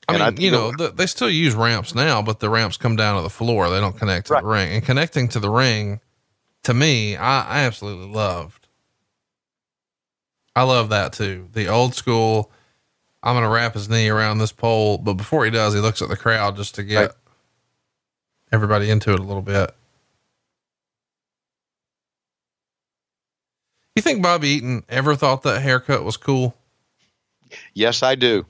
I 0.09 0.15
And 0.15 0.23
mean, 0.23 0.39
I 0.39 0.43
you 0.43 0.51
know, 0.51 0.73
the, 0.73 0.89
they 0.91 1.05
still 1.07 1.29
use 1.29 1.55
ramps 1.55 1.95
now, 1.95 2.23
but 2.23 2.41
the 2.41 2.49
ramps 2.49 2.79
come 2.79 2.97
down 2.97 3.17
to 3.17 3.23
the 3.23 3.29
floor. 3.29 3.69
They 3.69 3.81
don't 3.81 3.97
connect 3.97 4.29
to 4.29 4.39
the 4.41 4.47
ring. 4.47 4.73
And 4.73 4.83
connecting 4.83 5.29
to 5.29 5.41
the 5.41 5.51
ring, 5.51 6.01
to 6.65 6.73
me, 6.73 7.17
I, 7.17 7.43
I 7.43 7.59
absolutely 7.65 8.09
loved. 8.09 8.69
I 10.57 10.63
love 10.63 10.89
that 10.89 11.13
too. 11.13 11.49
The 11.53 11.69
old 11.69 11.95
school. 11.95 12.51
I'm 13.23 13.35
going 13.35 13.45
to 13.45 13.51
wrap 13.51 13.75
his 13.75 13.89
knee 13.89 14.09
around 14.09 14.39
this 14.39 14.53
pole, 14.53 14.99
but 14.99 15.15
before 15.15 15.45
he 15.45 15.51
does, 15.51 15.75
he 15.75 15.81
looks 15.81 16.01
at 16.03 16.09
the 16.09 16.17
crowd 16.17 16.57
just 16.57 16.75
to 16.77 16.85
get 16.85 17.01
Right. 17.01 17.11
everybody 18.53 18.91
into 18.91 19.13
it 19.13 19.19
a 19.19 19.23
little 19.25 19.43
bit. 19.43 19.75
You 23.97 24.03
think 24.03 24.23
Bobby 24.23 24.49
Eaton 24.51 24.85
ever 24.89 25.17
thought 25.17 25.43
that 25.43 25.61
haircut 25.61 26.05
was 26.05 26.17
cool? 26.17 26.55
Yes, 27.75 28.03
I 28.03 28.15
do. 28.15 28.47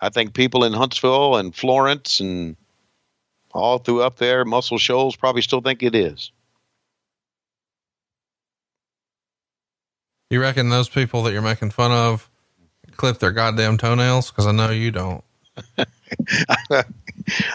I 0.00 0.10
think 0.10 0.32
people 0.32 0.64
in 0.64 0.72
Huntsville 0.72 1.36
and 1.36 1.54
Florence 1.54 2.20
and 2.20 2.56
all 3.52 3.78
through 3.78 4.02
up 4.02 4.16
there, 4.16 4.44
Muscle 4.44 4.78
Shoals, 4.78 5.16
probably 5.16 5.42
still 5.42 5.60
think 5.60 5.82
it 5.82 5.94
is. 5.94 6.30
You 10.30 10.40
reckon 10.40 10.68
those 10.68 10.88
people 10.88 11.24
that 11.24 11.32
you're 11.32 11.42
making 11.42 11.70
fun 11.72 11.90
of 11.90 12.30
clip 12.96 13.18
their 13.18 13.32
goddamn 13.32 13.78
toenails? 13.78 14.30
Because 14.30 14.46
I 14.46 14.52
know 14.52 14.70
you 14.70 14.92
don't. 14.92 15.24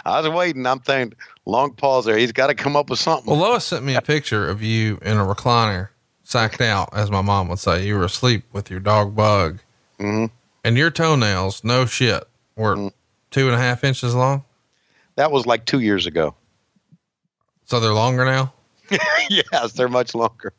I 0.06 0.22
was 0.22 0.30
waiting. 0.30 0.66
I'm 0.66 0.80
thinking, 0.80 1.18
long 1.46 1.72
pause 1.74 2.04
there. 2.06 2.18
He's 2.18 2.34
got 2.34 2.48
to 2.48 2.54
come 2.56 2.76
up 2.76 2.90
with 2.90 3.00
something. 3.00 3.32
Well, 3.32 3.40
Lois 3.40 3.64
sent 3.66 3.86
me 3.86 3.96
a 3.96 4.02
picture 4.02 4.50
of 4.50 4.62
you 4.62 5.00
in 5.02 5.18
a 5.18 5.24
recliner, 5.24 5.90
sacked 6.24 6.60
out, 6.62 6.90
as 6.94 7.10
my 7.10 7.22
mom 7.22 7.48
would 7.48 7.60
say. 7.60 7.86
You 7.86 7.96
were 7.96 8.04
asleep 8.04 8.44
with 8.52 8.70
your 8.70 8.80
dog 8.82 9.16
bug, 9.16 9.60
Mhm. 10.00 10.30
and 10.64 10.78
your 10.78 10.92
toenails, 10.92 11.64
no 11.64 11.86
shit, 11.86 12.26
were 12.58 12.76
Mm. 12.76 12.92
two 13.32 13.46
and 13.48 13.56
a 13.56 13.60
half 13.60 13.84
inches 13.86 14.14
long. 14.14 14.44
That 15.16 15.32
was 15.32 15.46
like 15.46 15.66
two 15.66 15.80
years 15.80 16.06
ago. 16.08 16.36
So 17.66 17.80
they're 17.80 17.94
longer 17.94 18.26
now. 18.26 18.54
yes, 19.30 19.72
they're 19.74 19.88
much 19.90 20.14
longer. 20.14 20.52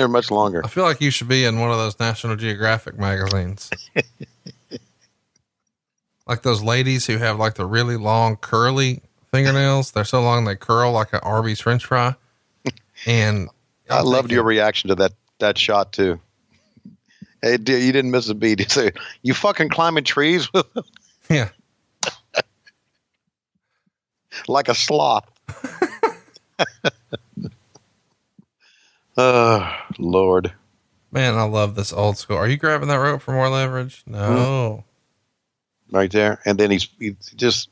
They're 0.00 0.08
much 0.08 0.30
longer. 0.30 0.64
I 0.64 0.68
feel 0.68 0.84
like 0.84 1.02
you 1.02 1.10
should 1.10 1.28
be 1.28 1.44
in 1.44 1.60
one 1.60 1.70
of 1.70 1.76
those 1.76 2.00
National 2.00 2.34
Geographic 2.34 2.98
magazines. 2.98 3.68
like 6.26 6.40
those 6.40 6.62
ladies 6.62 7.04
who 7.04 7.18
have 7.18 7.38
like 7.38 7.56
the 7.56 7.66
really 7.66 7.98
long 7.98 8.38
curly 8.38 9.02
fingernails. 9.30 9.90
They're 9.90 10.06
so 10.06 10.22
long 10.22 10.46
they 10.46 10.56
curl 10.56 10.92
like 10.92 11.12
an 11.12 11.20
Arby's 11.22 11.60
French 11.60 11.84
fry. 11.84 12.14
And 13.04 13.50
I 13.90 14.00
loved 14.00 14.32
your 14.32 14.42
reaction 14.42 14.88
to 14.88 14.94
that 14.94 15.12
that 15.38 15.58
shot 15.58 15.92
too. 15.92 16.18
Hey, 17.42 17.58
dude, 17.58 17.82
you 17.82 17.92
didn't 17.92 18.10
miss 18.10 18.30
a 18.30 18.34
beat. 18.34 18.60
You 18.60 18.66
say, 18.70 18.92
"You 19.22 19.34
fucking 19.34 19.68
climbing 19.68 20.04
trees 20.04 20.50
with 20.50 20.72
them 20.72 20.84
yeah, 21.28 21.50
like 24.48 24.70
a 24.70 24.74
sloth." 24.74 25.28
Oh 29.16 29.76
Lord, 29.98 30.52
man, 31.10 31.34
I 31.34 31.42
love 31.42 31.74
this 31.74 31.92
old 31.92 32.16
school. 32.18 32.36
Are 32.36 32.48
you 32.48 32.56
grabbing 32.56 32.88
that 32.88 32.96
rope 32.96 33.22
for 33.22 33.32
more 33.32 33.48
leverage? 33.48 34.02
No. 34.06 34.84
right 35.90 36.10
there, 36.10 36.40
and 36.44 36.58
then 36.58 36.70
he's, 36.70 36.88
he's 36.98 37.16
just 37.36 37.68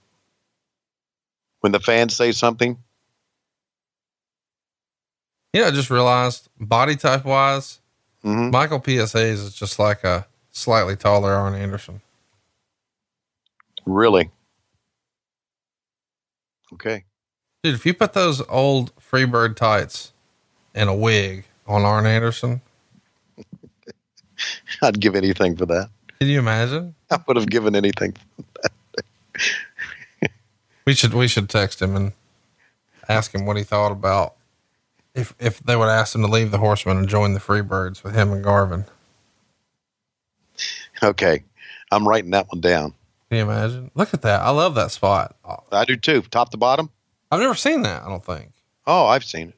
when 1.60 1.72
the 1.72 1.80
fans 1.80 2.14
say 2.16 2.32
something. 2.32 2.76
Yeah, 5.52 5.66
I 5.66 5.70
just 5.70 5.90
realized 5.90 6.48
body 6.58 6.96
type 6.96 7.24
wise, 7.24 7.80
Mhm. 8.24 8.50
Michael 8.52 8.80
P.S. 8.80 9.12
Hayes 9.12 9.40
is 9.40 9.54
just 9.54 9.78
like 9.78 10.04
a 10.04 10.26
slightly 10.50 10.96
taller 10.96 11.32
Arn 11.32 11.54
Anderson. 11.54 12.00
Really? 13.86 14.30
Okay. 16.74 17.04
Dude, 17.62 17.74
if 17.74 17.86
you 17.86 17.94
put 17.94 18.12
those 18.12 18.42
old 18.48 18.92
Freebird 18.96 19.56
tights 19.56 20.12
and 20.78 20.88
a 20.88 20.94
wig 20.94 21.44
on 21.66 21.84
Arn 21.84 22.06
Anderson, 22.06 22.60
I'd 24.82 25.00
give 25.00 25.14
anything 25.16 25.56
for 25.56 25.66
that. 25.66 25.90
can 26.18 26.28
you 26.28 26.38
imagine? 26.38 26.94
I 27.10 27.18
would 27.26 27.36
have 27.36 27.50
given 27.50 27.74
anything. 27.74 28.14
We 30.86 30.94
should 30.94 31.12
we 31.12 31.28
should 31.28 31.50
text 31.50 31.82
him 31.82 31.94
and 31.96 32.12
ask 33.08 33.34
him 33.34 33.44
what 33.44 33.58
he 33.58 33.62
thought 33.62 33.92
about 33.92 34.34
if 35.14 35.34
if 35.38 35.58
they 35.60 35.76
would 35.76 35.88
ask 35.88 36.14
him 36.14 36.22
to 36.22 36.28
leave 36.28 36.50
the 36.50 36.58
Horsemen 36.58 36.96
and 36.96 37.08
join 37.08 37.34
the 37.34 37.40
Freebirds 37.40 38.02
with 38.02 38.14
him 38.14 38.32
and 38.32 38.42
Garvin. 38.42 38.86
Okay, 41.02 41.44
I'm 41.92 42.08
writing 42.08 42.30
that 42.30 42.46
one 42.48 42.62
down. 42.62 42.94
Can 43.28 43.36
you 43.36 43.42
imagine? 43.42 43.90
Look 43.94 44.14
at 44.14 44.22
that! 44.22 44.40
I 44.40 44.48
love 44.50 44.74
that 44.76 44.90
spot. 44.90 45.36
I 45.70 45.84
do 45.84 45.96
too. 45.96 46.22
Top 46.22 46.50
to 46.52 46.56
bottom. 46.56 46.88
I've 47.30 47.40
never 47.40 47.54
seen 47.54 47.82
that. 47.82 48.02
I 48.02 48.08
don't 48.08 48.24
think. 48.24 48.52
Oh, 48.86 49.06
I've 49.06 49.24
seen 49.24 49.50
it. 49.50 49.57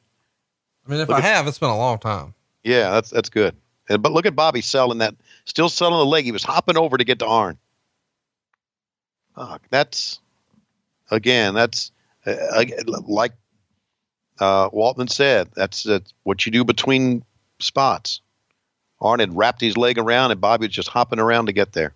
I 0.91 0.93
mean, 0.93 1.01
if 1.03 1.07
Look 1.07 1.15
I 1.15 1.19
at- 1.19 1.35
have, 1.35 1.47
it's 1.47 1.57
been 1.57 1.69
a 1.69 1.77
long 1.77 1.99
time. 1.99 2.33
Yeah, 2.65 2.91
that's 2.91 3.09
that's 3.09 3.29
good. 3.29 3.55
But 3.87 4.11
look 4.11 4.25
at 4.25 4.35
Bobby 4.35 4.59
selling 4.59 4.97
that, 4.97 5.15
still 5.45 5.69
selling 5.69 5.97
the 5.97 6.05
leg. 6.05 6.25
He 6.25 6.33
was 6.33 6.43
hopping 6.43 6.77
over 6.77 6.97
to 6.97 7.03
get 7.05 7.19
to 7.19 7.25
Arn. 7.25 7.57
Fuck, 9.35 9.61
that's 9.69 10.19
again, 11.09 11.53
that's 11.53 11.93
uh, 12.25 12.35
like 13.07 13.31
uh, 14.39 14.69
Waltman 14.69 15.09
said. 15.09 15.47
That's, 15.55 15.83
that's 15.83 16.13
what 16.23 16.45
you 16.45 16.51
do 16.51 16.65
between 16.65 17.23
spots. 17.59 18.19
Arn 18.99 19.21
had 19.21 19.35
wrapped 19.35 19.61
his 19.61 19.77
leg 19.77 19.97
around, 19.97 20.31
and 20.31 20.41
Bobby 20.41 20.67
was 20.67 20.75
just 20.75 20.89
hopping 20.89 21.19
around 21.19 21.45
to 21.45 21.53
get 21.53 21.71
there. 21.71 21.93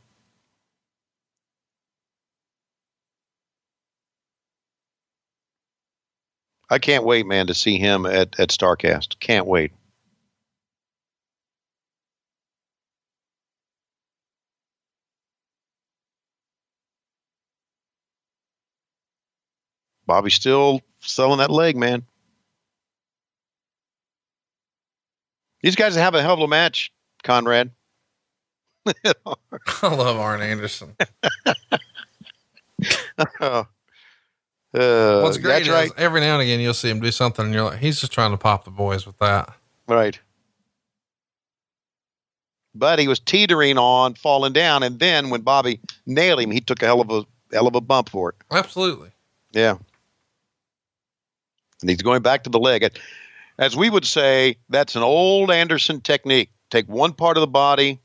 I 6.69 6.79
can't 6.79 7.03
wait, 7.03 7.25
man, 7.25 7.47
to 7.47 7.53
see 7.53 7.77
him 7.77 8.05
at, 8.05 8.39
at 8.39 8.49
Starrcast. 8.49 9.19
Can't 9.19 9.45
wait. 9.45 9.71
Bobby's 20.07 20.35
still 20.35 20.81
selling 20.99 21.39
that 21.39 21.49
leg, 21.49 21.75
man. 21.75 22.03
These 25.61 25.75
guys 25.75 25.95
have 25.95 26.13
a 26.13 26.21
hell 26.21 26.35
of 26.35 26.39
a 26.41 26.47
match, 26.47 26.91
Conrad. 27.23 27.71
I 28.87 29.13
love 29.81 30.17
Arn 30.17 30.41
Anderson. 30.41 30.95
Oh. 33.39 33.65
Uh, 34.75 35.21
What's 35.21 35.37
great 35.37 35.61
is 35.61 35.69
right. 35.69 35.91
every 35.97 36.19
now 36.19 36.33
and 36.33 36.41
again 36.41 36.59
you'll 36.59 36.73
see 36.73 36.89
him 36.89 36.99
do 36.99 37.11
something 37.11 37.45
and 37.45 37.53
you're 37.53 37.63
like, 37.63 37.79
he's 37.79 37.99
just 37.99 38.11
trying 38.11 38.31
to 38.31 38.37
pop 38.37 38.65
the 38.65 38.71
boys 38.71 39.05
with 39.05 39.17
that. 39.19 39.53
Right. 39.87 40.19
But 42.73 42.99
he 42.99 43.07
was 43.07 43.19
teetering 43.19 43.77
on 43.77 44.15
falling 44.15 44.51
down, 44.51 44.83
and 44.83 44.99
then 44.99 45.29
when 45.29 45.41
Bobby 45.41 45.79
nailed 46.05 46.41
him, 46.41 46.51
he 46.51 46.59
took 46.59 46.81
a 46.81 46.85
hell 46.85 46.99
of 46.99 47.09
a 47.09 47.25
hell 47.53 47.67
of 47.67 47.75
a 47.75 47.79
bump 47.79 48.09
for 48.09 48.29
it. 48.31 48.35
Absolutely. 48.51 49.11
Yeah. 49.53 49.77
And 51.81 51.89
he's 51.89 52.01
going 52.01 52.21
back 52.21 52.43
to 52.43 52.49
the 52.49 52.59
leg. 52.59 52.85
As 53.57 53.77
we 53.77 53.89
would 53.89 54.05
say, 54.05 54.57
that's 54.69 54.95
an 54.97 55.03
old 55.03 55.51
Anderson 55.51 56.01
technique. 56.01 56.49
Take 56.69 56.87
one 56.89 57.13
part 57.13 57.37
of 57.37 57.41
the 57.41 57.47
body, 57.47 57.99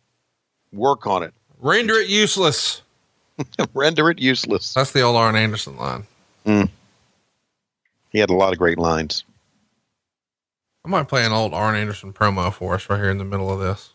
work 0.72 1.06
on 1.06 1.24
it. 1.24 1.34
Render 1.58 1.94
it 1.94 2.08
useless. 2.08 2.82
Render 3.74 4.10
it 4.10 4.20
useless. 4.20 4.72
That's 4.74 4.92
the 4.92 5.00
old 5.00 5.16
Arn 5.16 5.34
Anderson 5.34 5.76
line. 5.76 6.06
Mm. 6.50 6.68
He 8.10 8.18
had 8.18 8.30
a 8.30 8.34
lot 8.34 8.52
of 8.52 8.58
great 8.58 8.78
lines. 8.78 9.22
I 10.84 10.88
might 10.88 11.06
play 11.06 11.24
an 11.24 11.30
old 11.30 11.54
Arn 11.54 11.76
Anderson 11.76 12.12
promo 12.12 12.52
for 12.52 12.74
us 12.74 12.90
right 12.90 12.98
here 12.98 13.10
in 13.10 13.18
the 13.18 13.24
middle 13.24 13.52
of 13.52 13.60
this. 13.60 13.90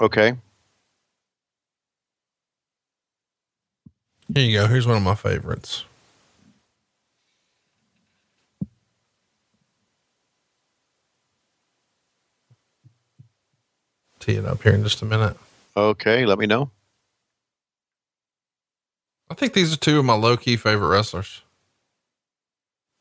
Okay. 0.00 0.34
Here 4.34 4.44
you 4.44 4.58
go. 4.58 4.66
Here's 4.66 4.86
one 4.86 4.96
of 4.96 5.02
my 5.02 5.14
favorites. 5.14 5.84
Tee 14.20 14.36
it 14.36 14.46
up 14.46 14.62
here 14.62 14.72
in 14.72 14.82
just 14.82 15.02
a 15.02 15.04
minute. 15.04 15.36
Okay, 15.76 16.24
let 16.24 16.38
me 16.38 16.46
know. 16.46 16.70
I 19.28 19.34
think 19.34 19.52
these 19.52 19.72
are 19.72 19.76
two 19.76 19.98
of 19.98 20.04
my 20.04 20.14
low 20.14 20.36
key 20.36 20.56
favorite 20.56 20.88
wrestlers. 20.88 21.42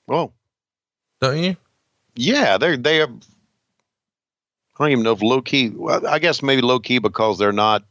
Oh, 0.10 0.32
don't 1.22 1.38
you? 1.38 1.56
Yeah, 2.16 2.58
they're 2.58 2.78
they 2.78 3.02
are. 3.02 3.08
I 3.08 4.84
don't 4.84 4.92
even 4.92 5.04
know 5.04 5.12
if 5.12 5.22
low 5.22 5.42
key. 5.42 5.74
I 6.08 6.20
guess 6.20 6.42
maybe 6.42 6.62
low 6.62 6.80
key 6.80 7.00
because 7.00 7.38
they're 7.38 7.52
not 7.52 7.84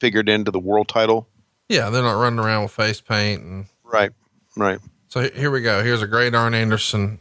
figured 0.00 0.28
into 0.28 0.50
the 0.50 0.58
world 0.58 0.88
title. 0.88 1.28
Yeah, 1.68 1.90
they're 1.90 2.02
not 2.02 2.20
running 2.20 2.40
around 2.40 2.64
with 2.64 2.72
face 2.72 3.00
paint 3.00 3.42
and 3.42 3.66
right, 3.84 4.10
right. 4.56 4.78
So 5.08 5.30
here 5.30 5.50
we 5.50 5.62
go. 5.62 5.82
Here's 5.82 6.02
a 6.02 6.06
great 6.06 6.34
Arn 6.34 6.54
Anderson 6.54 7.20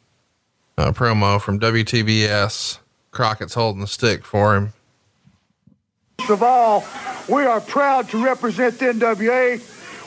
uh, 0.78 0.92
promo 0.92 1.40
from 1.40 1.60
WTBS. 1.60 2.80
Crockett's 3.12 3.54
holding 3.54 3.82
the 3.82 3.88
stick 3.88 4.26
for 4.26 4.56
him. 4.56 4.74
First 6.20 6.32
of 6.32 6.44
all, 6.44 6.84
we 7.30 7.44
are 7.44 7.62
proud 7.62 8.10
to 8.10 8.24
represent 8.24 8.80
the 8.80 8.86
NWA. 8.86 9.62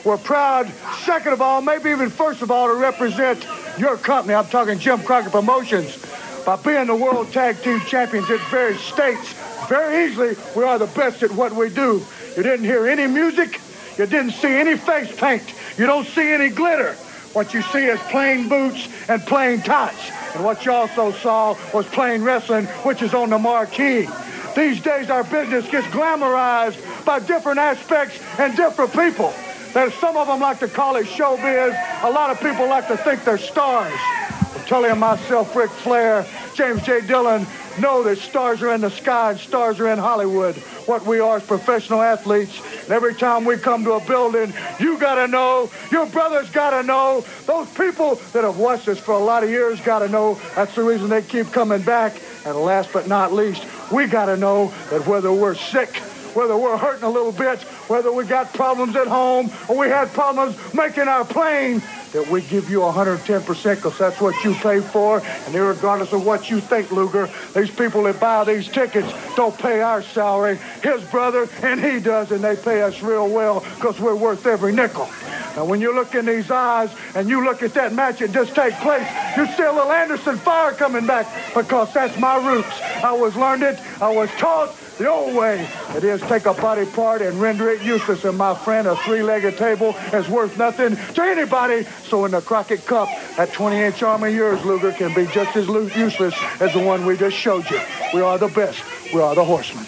We're 0.07 0.17
proud, 0.17 0.71
second 1.03 1.33
of 1.33 1.41
all, 1.41 1.61
maybe 1.61 1.89
even 1.89 2.09
first 2.09 2.41
of 2.41 2.49
all, 2.49 2.67
to 2.67 2.75
represent 2.75 3.45
your 3.77 3.97
company. 3.97 4.35
I'm 4.35 4.47
talking 4.47 4.79
Jim 4.79 5.03
Crockett 5.03 5.33
Promotions. 5.33 6.01
By 6.45 6.55
being 6.55 6.87
the 6.87 6.95
World 6.95 7.29
Tag 7.33 7.61
Team 7.61 7.81
Champions 7.81 8.29
in 8.29 8.37
various 8.49 8.79
states, 8.79 9.33
very 9.67 10.05
easily, 10.05 10.37
we 10.55 10.63
are 10.63 10.79
the 10.79 10.85
best 10.85 11.23
at 11.23 11.31
what 11.33 11.51
we 11.51 11.67
do. 11.67 12.05
You 12.37 12.43
didn't 12.43 12.63
hear 12.63 12.87
any 12.87 13.05
music. 13.05 13.59
You 13.97 14.05
didn't 14.05 14.31
see 14.31 14.47
any 14.47 14.77
face 14.77 15.13
paint. 15.13 15.43
You 15.77 15.85
don't 15.85 16.07
see 16.07 16.31
any 16.31 16.47
glitter. 16.47 16.93
What 17.33 17.53
you 17.53 17.61
see 17.61 17.83
is 17.83 17.99
plain 18.03 18.47
boots 18.47 18.87
and 19.09 19.21
plain 19.23 19.59
tights. 19.59 20.09
And 20.35 20.45
what 20.45 20.63
you 20.63 20.71
also 20.71 21.11
saw 21.11 21.57
was 21.73 21.85
plain 21.87 22.23
wrestling, 22.23 22.67
which 22.85 23.01
is 23.01 23.13
on 23.13 23.31
the 23.31 23.39
marquee. 23.39 24.07
These 24.55 24.79
days, 24.79 25.09
our 25.09 25.25
business 25.25 25.69
gets 25.69 25.87
glamorized 25.87 27.03
by 27.03 27.19
different 27.19 27.59
aspects 27.59 28.21
and 28.39 28.55
different 28.55 28.93
people. 28.93 29.33
There's 29.77 29.93
some 29.93 30.17
of 30.17 30.25
them 30.25 30.39
like 30.39 30.57
to 30.61 30.67
call 30.67 30.95
it 30.95 31.05
showbiz. 31.05 32.01
A 32.01 32.09
lot 32.09 32.31
of 32.31 32.39
people 32.39 32.67
like 32.67 32.87
to 32.87 32.97
think 32.97 33.23
they're 33.23 33.37
stars. 33.37 33.93
I'm 33.93 34.65
telling 34.65 34.89
you 34.89 34.95
myself, 34.95 35.55
Ric 35.55 35.69
Flair, 35.69 36.25
James 36.55 36.81
J. 36.81 37.01
Dillon, 37.01 37.45
know 37.79 38.01
that 38.01 38.17
stars 38.17 38.63
are 38.63 38.73
in 38.73 38.81
the 38.81 38.89
sky 38.89 39.33
and 39.33 39.39
stars 39.39 39.79
are 39.79 39.89
in 39.89 39.99
Hollywood. 39.99 40.55
What 40.87 41.05
we 41.05 41.19
are 41.19 41.37
is 41.37 41.43
professional 41.43 42.01
athletes. 42.01 42.59
And 42.85 42.91
every 42.91 43.13
time 43.13 43.45
we 43.45 43.55
come 43.55 43.83
to 43.83 43.91
a 43.91 44.03
building, 44.03 44.51
you 44.79 44.97
gotta 44.97 45.27
know, 45.27 45.69
your 45.91 46.07
brothers 46.07 46.49
gotta 46.49 46.81
know, 46.81 47.23
those 47.45 47.69
people 47.75 48.15
that 48.33 48.43
have 48.43 48.57
watched 48.57 48.87
us 48.87 48.97
for 48.97 49.11
a 49.11 49.19
lot 49.19 49.43
of 49.43 49.51
years 49.51 49.79
gotta 49.81 50.09
know. 50.09 50.41
That's 50.55 50.73
the 50.73 50.81
reason 50.81 51.07
they 51.07 51.21
keep 51.21 51.51
coming 51.51 51.83
back. 51.83 52.19
And 52.45 52.57
last 52.57 52.91
but 52.91 53.07
not 53.07 53.31
least, 53.31 53.63
we 53.91 54.07
gotta 54.07 54.37
know 54.37 54.73
that 54.89 55.05
whether 55.05 55.31
we're 55.31 55.53
sick, 55.53 56.01
whether 56.37 56.55
we're 56.55 56.77
hurting 56.77 57.03
a 57.03 57.09
little 57.09 57.31
bit, 57.31 57.59
whether 57.89 58.11
we 58.11 58.23
got 58.23 58.53
problems 58.53 58.95
at 58.95 59.07
home 59.07 59.49
or 59.67 59.75
we 59.75 59.87
had 59.87 60.07
problems 60.13 60.55
making 60.71 61.07
our 61.07 61.25
plane, 61.25 61.81
that 62.11 62.29
we 62.29 62.41
give 62.41 62.69
you 62.69 62.79
110% 62.81 63.75
because 63.75 63.97
that's 63.97 64.21
what 64.21 64.35
you 64.43 64.53
pay 64.53 64.79
for. 64.79 65.19
And 65.19 65.55
regardless 65.55 66.13
of 66.13 66.23
what 66.23 66.47
you 66.47 66.59
think, 66.59 66.91
Luger, 66.91 67.27
these 67.55 67.71
people 67.71 68.03
that 68.03 68.19
buy 68.19 68.43
these 68.43 68.67
tickets 68.67 69.11
don't 69.35 69.57
pay 69.57 69.81
our 69.81 70.03
salary. 70.03 70.59
His 70.83 71.03
brother 71.05 71.49
and 71.63 71.83
he 71.83 71.99
does, 71.99 72.31
and 72.31 72.43
they 72.43 72.55
pay 72.55 72.83
us 72.83 73.01
real 73.01 73.27
well 73.27 73.61
because 73.75 73.99
we're 73.99 74.15
worth 74.15 74.45
every 74.45 74.73
nickel. 74.73 75.09
Now, 75.55 75.65
when 75.65 75.81
you 75.81 75.95
look 75.95 76.13
in 76.13 76.27
these 76.27 76.51
eyes 76.51 76.91
and 77.15 77.27
you 77.27 77.43
look 77.43 77.63
at 77.63 77.73
that 77.73 77.91
match 77.91 78.19
that 78.19 78.31
just 78.31 78.53
take 78.53 78.75
place, 78.75 79.07
you 79.35 79.47
see 79.55 79.63
a 79.63 79.71
little 79.71 79.91
Anderson 79.91 80.37
fire 80.37 80.71
coming 80.71 81.07
back 81.07 81.25
because 81.55 81.91
that's 81.95 82.15
my 82.19 82.35
roots. 82.47 82.79
I 83.03 83.11
was 83.11 83.35
learned 83.35 83.63
it. 83.63 83.79
I 83.99 84.13
was 84.13 84.29
taught 84.37 84.76
the 84.97 85.07
old 85.07 85.35
way. 85.35 85.67
It 85.95 86.03
is 86.03 86.21
take 86.21 86.45
a 86.45 86.53
body 86.53 86.85
part 86.85 87.21
and 87.21 87.39
render 87.39 87.69
it 87.69 87.81
useless. 87.81 88.25
And 88.25 88.37
my 88.37 88.55
friend, 88.55 88.87
a 88.87 88.95
three-legged 88.97 89.57
table 89.57 89.95
is 90.13 90.27
worth 90.27 90.57
nothing 90.57 90.95
to 90.95 91.21
anybody. 91.21 91.83
So 92.03 92.25
in 92.25 92.31
the 92.31 92.41
Crockett 92.41 92.85
Cup, 92.85 93.07
that 93.37 93.49
20-inch 93.49 94.01
arm 94.03 94.23
of 94.23 94.33
yours, 94.33 94.63
Luger, 94.65 94.91
can 94.91 95.13
be 95.13 95.25
just 95.31 95.55
as 95.55 95.67
useless 95.95 96.35
as 96.59 96.73
the 96.73 96.79
one 96.79 97.05
we 97.05 97.17
just 97.17 97.35
showed 97.35 97.69
you. 97.69 97.79
We 98.13 98.21
are 98.21 98.37
the 98.37 98.47
best. 98.47 98.83
We 99.13 99.21
are 99.21 99.35
the 99.35 99.45
horsemen. 99.45 99.85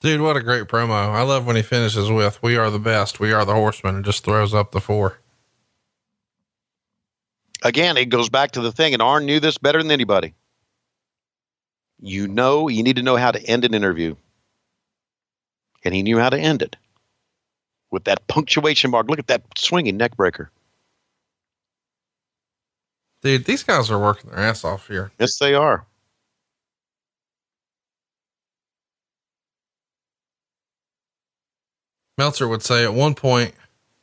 Dude, 0.00 0.20
what 0.20 0.36
a 0.36 0.42
great 0.42 0.64
promo. 0.64 0.92
I 0.92 1.22
love 1.22 1.46
when 1.46 1.56
he 1.56 1.62
finishes 1.62 2.10
with, 2.10 2.42
We 2.42 2.56
are 2.56 2.70
the 2.70 2.78
best. 2.78 3.18
We 3.18 3.32
are 3.32 3.44
the 3.44 3.54
horsemen 3.54 3.96
and 3.96 4.04
just 4.04 4.24
throws 4.24 4.54
up 4.54 4.72
the 4.72 4.80
four. 4.80 5.18
Again, 7.62 7.96
it 7.96 8.06
goes 8.06 8.28
back 8.28 8.52
to 8.52 8.60
the 8.60 8.70
thing, 8.70 8.92
and 8.92 9.02
Arn 9.02 9.26
knew 9.26 9.40
this 9.40 9.58
better 9.58 9.82
than 9.82 9.90
anybody. 9.90 10.34
You 12.00 12.28
know, 12.28 12.68
you 12.68 12.82
need 12.82 12.96
to 12.96 13.02
know 13.02 13.16
how 13.16 13.30
to 13.30 13.42
end 13.42 13.64
an 13.64 13.74
interview. 13.74 14.16
And 15.84 15.94
he 15.94 16.02
knew 16.02 16.18
how 16.18 16.30
to 16.30 16.38
end 16.38 16.62
it 16.62 16.76
with 17.90 18.04
that 18.04 18.26
punctuation 18.26 18.90
mark. 18.90 19.08
Look 19.08 19.18
at 19.18 19.28
that 19.28 19.42
swinging 19.56 19.96
neck 19.96 20.16
breaker. 20.16 20.50
Dude, 23.22 23.44
these 23.44 23.62
guys 23.62 23.90
are 23.90 23.98
working 23.98 24.30
their 24.30 24.40
ass 24.40 24.64
off 24.64 24.88
here. 24.88 25.10
Yes, 25.18 25.38
they 25.38 25.54
are. 25.54 25.86
Meltzer 32.18 32.48
would 32.48 32.62
say 32.62 32.84
at 32.84 32.94
one 32.94 33.14
point, 33.14 33.54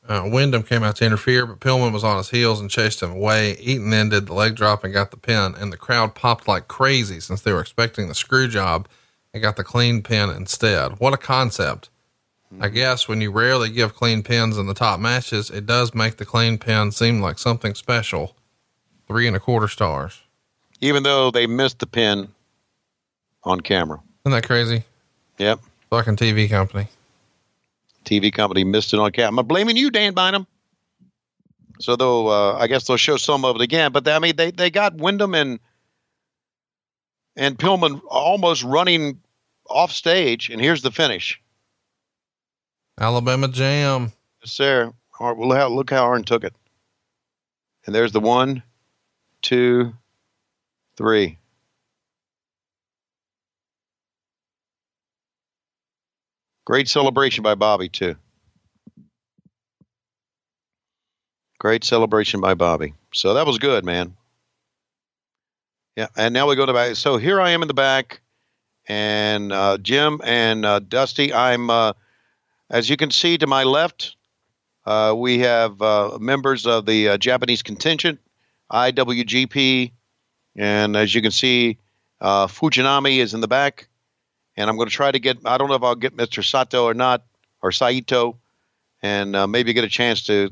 uh, 0.08 0.30
Windham 0.32 0.64
came 0.64 0.84
out 0.84 0.98
to 0.98 1.06
interfere, 1.06 1.46
but 1.46 1.60
Pillman 1.60 1.94
was 1.94 2.04
on 2.04 2.18
his 2.18 2.30
heels 2.30 2.60
and 2.60 2.70
chased 2.70 3.02
him 3.02 3.12
away. 3.12 3.58
Eaton 3.60 3.90
then 3.90 4.10
did 4.10 4.28
the 4.28 4.34
leg 4.34 4.56
drop 4.56 4.84
and 4.84 4.94
got 4.94 5.12
the 5.12 5.18
pin, 5.18 5.56
and 5.58 5.72
the 5.72 5.78
crowd 5.78 6.14
popped 6.14 6.48
like 6.48 6.68
crazy 6.68 7.20
since 7.20 7.42
they 7.42 7.54
were 7.54 7.62
expecting 7.62 8.08
the 8.08 8.16
screw 8.16 8.48
job 8.48 8.88
and 9.34 9.42
got 9.42 9.56
the 9.56 9.64
clean 9.64 10.02
pin 10.02 10.30
instead. 10.30 11.00
What 11.00 11.14
a 11.14 11.18
concept. 11.18 11.90
I 12.60 12.70
guess 12.70 13.08
when 13.08 13.20
you 13.20 13.32
rarely 13.32 13.72
give 13.72 13.96
clean 13.96 14.22
pins 14.22 14.60
in 14.60 14.68
the 14.68 14.76
top 14.76 15.00
matches, 15.00 15.50
it 15.50 15.66
does 15.66 15.96
make 15.96 16.18
the 16.18 16.26
clean 16.26 16.60
pin 16.60 16.92
seem 16.92 17.20
like 17.20 17.40
something 17.40 17.74
special. 17.74 18.36
Three 19.08 19.26
and 19.26 19.36
a 19.36 19.40
quarter 19.40 19.68
stars. 19.68 20.22
Even 20.80 21.02
though 21.04 21.32
they 21.32 21.48
missed 21.48 21.80
the 21.80 21.88
pin 21.88 22.28
on 23.44 23.62
camera. 23.62 24.02
Isn't 24.26 24.34
that 24.34 24.46
crazy? 24.46 24.84
Yep. 25.40 25.62
Fucking 25.90 26.16
TV 26.16 26.50
company. 26.50 26.88
TV 28.04 28.32
company 28.32 28.64
missed 28.64 28.94
it 28.94 29.00
on 29.00 29.12
camera. 29.12 29.42
I'm 29.42 29.48
blaming 29.48 29.78
you, 29.78 29.90
Dan 29.92 30.14
Bynum. 30.14 30.48
So 31.80 31.96
though 31.96 32.28
uh, 32.28 32.58
I 32.58 32.68
guess 32.68 32.86
they'll 32.86 32.98
show 32.98 33.18
some 33.18 33.46
of 33.46 33.56
it 33.56 33.62
again, 33.62 33.92
but 33.92 34.04
they, 34.06 34.14
I 34.14 34.20
mean 34.20 34.36
they 34.36 34.52
they 34.52 34.70
got 34.70 34.96
Windham 34.96 35.34
and 35.36 35.60
and 37.36 37.58
Pillman 37.58 38.02
almost 38.08 38.64
running 38.64 39.20
off 39.70 39.92
stage, 39.92 40.50
and 40.50 40.62
here's 40.62 40.82
the 40.82 40.92
finish. 40.92 41.42
Alabama 43.00 43.48
Jam. 43.48 44.12
Yes, 44.42 44.52
sir. 44.52 44.94
Right, 45.20 45.38
well, 45.38 45.48
look 45.48 45.58
how, 45.58 45.68
look 45.70 45.90
how 45.90 46.04
Arn 46.04 46.24
took 46.24 46.44
it. 46.44 46.54
And 47.86 47.96
there's 47.96 48.12
the 48.12 48.20
one, 48.20 48.64
two, 49.42 49.94
three. 50.98 51.38
Great 56.66 56.88
celebration 56.88 57.44
by 57.44 57.56
Bobby, 57.56 57.90
too. 57.90 58.16
Great 61.60 61.84
celebration 61.84 62.42
by 62.42 62.54
Bobby. 62.54 62.94
So 63.14 63.36
that 63.36 63.46
was 63.46 63.58
good, 63.58 63.86
man. 63.86 64.16
Yeah, 65.96 66.08
and 66.18 66.34
now 66.34 66.50
we 66.50 66.56
go 66.56 66.66
to 66.66 66.74
back. 66.74 66.96
So 66.96 67.18
here 67.18 67.40
I 67.40 67.52
am 67.52 67.62
in 67.62 67.68
the 67.68 67.74
back, 67.74 68.22
and 68.88 69.52
uh, 69.52 69.78
Jim 69.78 70.22
and 70.24 70.66
uh, 70.66 70.80
Dusty. 70.80 71.34
I'm, 71.34 71.70
uh, 71.70 71.94
as 72.70 72.90
you 72.90 72.98
can 72.98 73.12
see 73.12 73.38
to 73.38 73.48
my 73.48 73.64
left, 73.64 74.16
uh, 74.86 75.14
we 75.16 75.40
have 75.40 75.82
uh, 75.82 76.18
members 76.20 76.66
of 76.66 76.86
the 76.86 77.10
uh, 77.10 77.18
Japanese 77.18 77.62
contingent, 77.62 78.20
IWGP, 78.72 79.92
and 80.56 80.96
as 80.98 81.14
you 81.14 81.22
can 81.22 81.32
see, 81.32 81.78
Fujinami 82.22 83.18
is 83.18 83.34
in 83.34 83.42
the 83.42 83.48
back. 83.48 83.88
And 84.56 84.70
I'm 84.70 84.76
going 84.78 84.88
to 84.88 84.94
try 84.94 85.12
to 85.12 85.20
get, 85.20 85.40
I 85.46 85.58
don't 85.58 85.68
know 85.68 85.76
if 85.76 85.84
I'll 85.84 85.96
get 85.96 86.16
Mr. 86.16 86.44
Sato 86.44 86.86
or 86.86 86.94
not, 86.94 87.24
or 87.62 87.72
Saito, 87.72 88.38
and 89.02 89.36
uh, 89.36 89.48
maybe 89.48 89.74
get 89.74 89.84
a 89.84 89.90
chance 89.90 90.24
to 90.28 90.52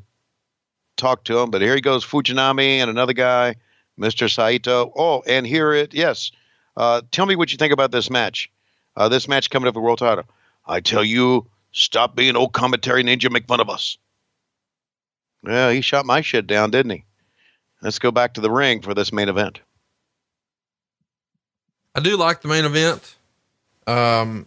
talk 0.98 1.24
to 1.26 1.38
him. 1.40 1.52
But 1.52 1.62
here 1.62 1.76
he 1.76 1.82
goes, 1.82 2.06
Fujinami 2.06 2.78
and 2.78 2.90
another 2.90 3.14
guy, 3.14 3.56
Mr. 4.00 4.34
Saito. 4.34 4.92
Oh, 4.96 5.24
and 5.28 5.46
here 5.46 5.74
it, 5.74 5.94
yes. 5.94 6.32
Uh, 6.76 7.02
tell 7.12 7.26
me 7.26 7.36
what 7.36 7.52
you 7.52 7.58
think 7.58 7.74
about 7.74 7.92
this 7.92 8.10
match. 8.10 8.50
Uh, 8.96 9.10
this 9.10 9.28
match 9.28 9.50
coming 9.50 9.68
up 9.68 9.74
for 9.74 9.82
world 9.82 10.00
title. 10.00 10.26
I 10.66 10.80
tell 10.80 11.04
you, 11.04 11.48
stop 11.72 12.16
being 12.16 12.36
old 12.36 12.54
commentary 12.54 13.04
ninja, 13.04 13.32
make 13.32 13.48
fun 13.48 13.60
of 13.60 13.70
us. 13.70 13.98
Yeah, 15.46 15.72
he 15.72 15.82
shot 15.82 16.06
my 16.06 16.22
shit 16.22 16.48
down, 16.48 16.72
didn't 16.72 16.92
he? 16.92 17.06
Let's 17.82 18.00
go 18.00 18.12
back 18.12 18.36
to 18.36 18.42
the 18.42 18.52
ring 18.52 18.82
for 18.82 18.94
this 18.94 19.12
main 19.12 19.28
event. 19.28 19.60
I 21.96 22.00
do 22.00 22.16
like 22.16 22.42
the 22.42 22.48
main 22.48 22.64
event. 22.66 23.16
Um, 23.92 24.45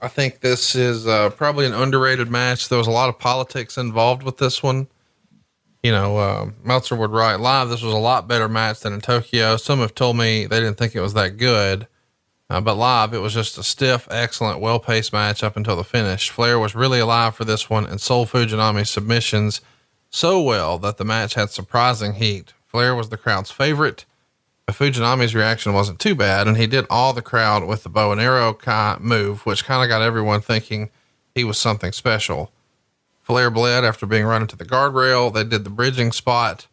I 0.00 0.08
think 0.08 0.40
this 0.40 0.74
is 0.74 1.06
uh, 1.06 1.30
probably 1.30 1.66
an 1.66 1.74
underrated 1.74 2.30
match. 2.30 2.68
There 2.68 2.78
was 2.78 2.86
a 2.86 2.92
lot 2.92 3.08
of 3.08 3.18
politics 3.18 3.76
involved 3.76 4.22
with 4.22 4.38
this 4.38 4.62
one. 4.62 4.86
You 5.82 5.92
know, 5.92 6.18
uh, 6.18 6.50
Meltzer 6.62 6.96
would 6.96 7.10
write 7.10 7.40
live. 7.40 7.68
This 7.68 7.82
was 7.82 7.94
a 7.94 7.98
lot 7.98 8.28
better 8.28 8.48
match 8.48 8.80
than 8.80 8.92
in 8.92 9.00
Tokyo. 9.00 9.56
Some 9.56 9.80
have 9.80 9.94
told 9.94 10.16
me 10.16 10.46
they 10.46 10.60
didn't 10.60 10.76
think 10.76 10.94
it 10.94 11.00
was 11.00 11.14
that 11.14 11.36
good, 11.36 11.86
uh, 12.50 12.60
but 12.60 12.76
live 12.76 13.14
it 13.14 13.18
was 13.18 13.34
just 13.34 13.58
a 13.58 13.62
stiff, 13.62 14.06
excellent, 14.10 14.60
well 14.60 14.80
paced 14.80 15.12
match 15.12 15.42
up 15.42 15.56
until 15.56 15.76
the 15.76 15.84
finish. 15.84 16.30
Flair 16.30 16.58
was 16.58 16.74
really 16.74 17.00
alive 17.00 17.34
for 17.34 17.44
this 17.44 17.70
one 17.70 17.86
and 17.86 18.00
sold 18.00 18.28
Fujinami's 18.28 18.90
submissions 18.90 19.60
so 20.10 20.40
well 20.40 20.78
that 20.78 20.96
the 20.96 21.04
match 21.04 21.34
had 21.34 21.50
surprising 21.50 22.14
heat. 22.14 22.54
Flair 22.66 22.94
was 22.94 23.08
the 23.08 23.16
crowd's 23.16 23.50
favorite. 23.50 24.04
Fujinami's 24.72 25.34
reaction 25.34 25.72
wasn't 25.72 25.98
too 25.98 26.14
bad, 26.14 26.46
and 26.46 26.56
he 26.56 26.66
did 26.66 26.86
all 26.90 27.12
the 27.12 27.22
crowd 27.22 27.66
with 27.66 27.82
the 27.82 27.88
bow 27.88 28.12
and 28.12 28.20
arrow 28.20 28.52
kind 28.52 29.00
move, 29.00 29.46
which 29.46 29.64
kind 29.64 29.82
of 29.82 29.88
got 29.88 30.02
everyone 30.02 30.40
thinking 30.40 30.90
he 31.34 31.44
was 31.44 31.58
something 31.58 31.92
special. 31.92 32.52
Flair 33.22 33.50
bled 33.50 33.84
after 33.84 34.06
being 34.06 34.24
run 34.24 34.42
into 34.42 34.56
the 34.56 34.64
guardrail. 34.64 35.32
They 35.32 35.44
did 35.44 35.64
the 35.64 35.70
bridging 35.70 36.12
spot, 36.12 36.66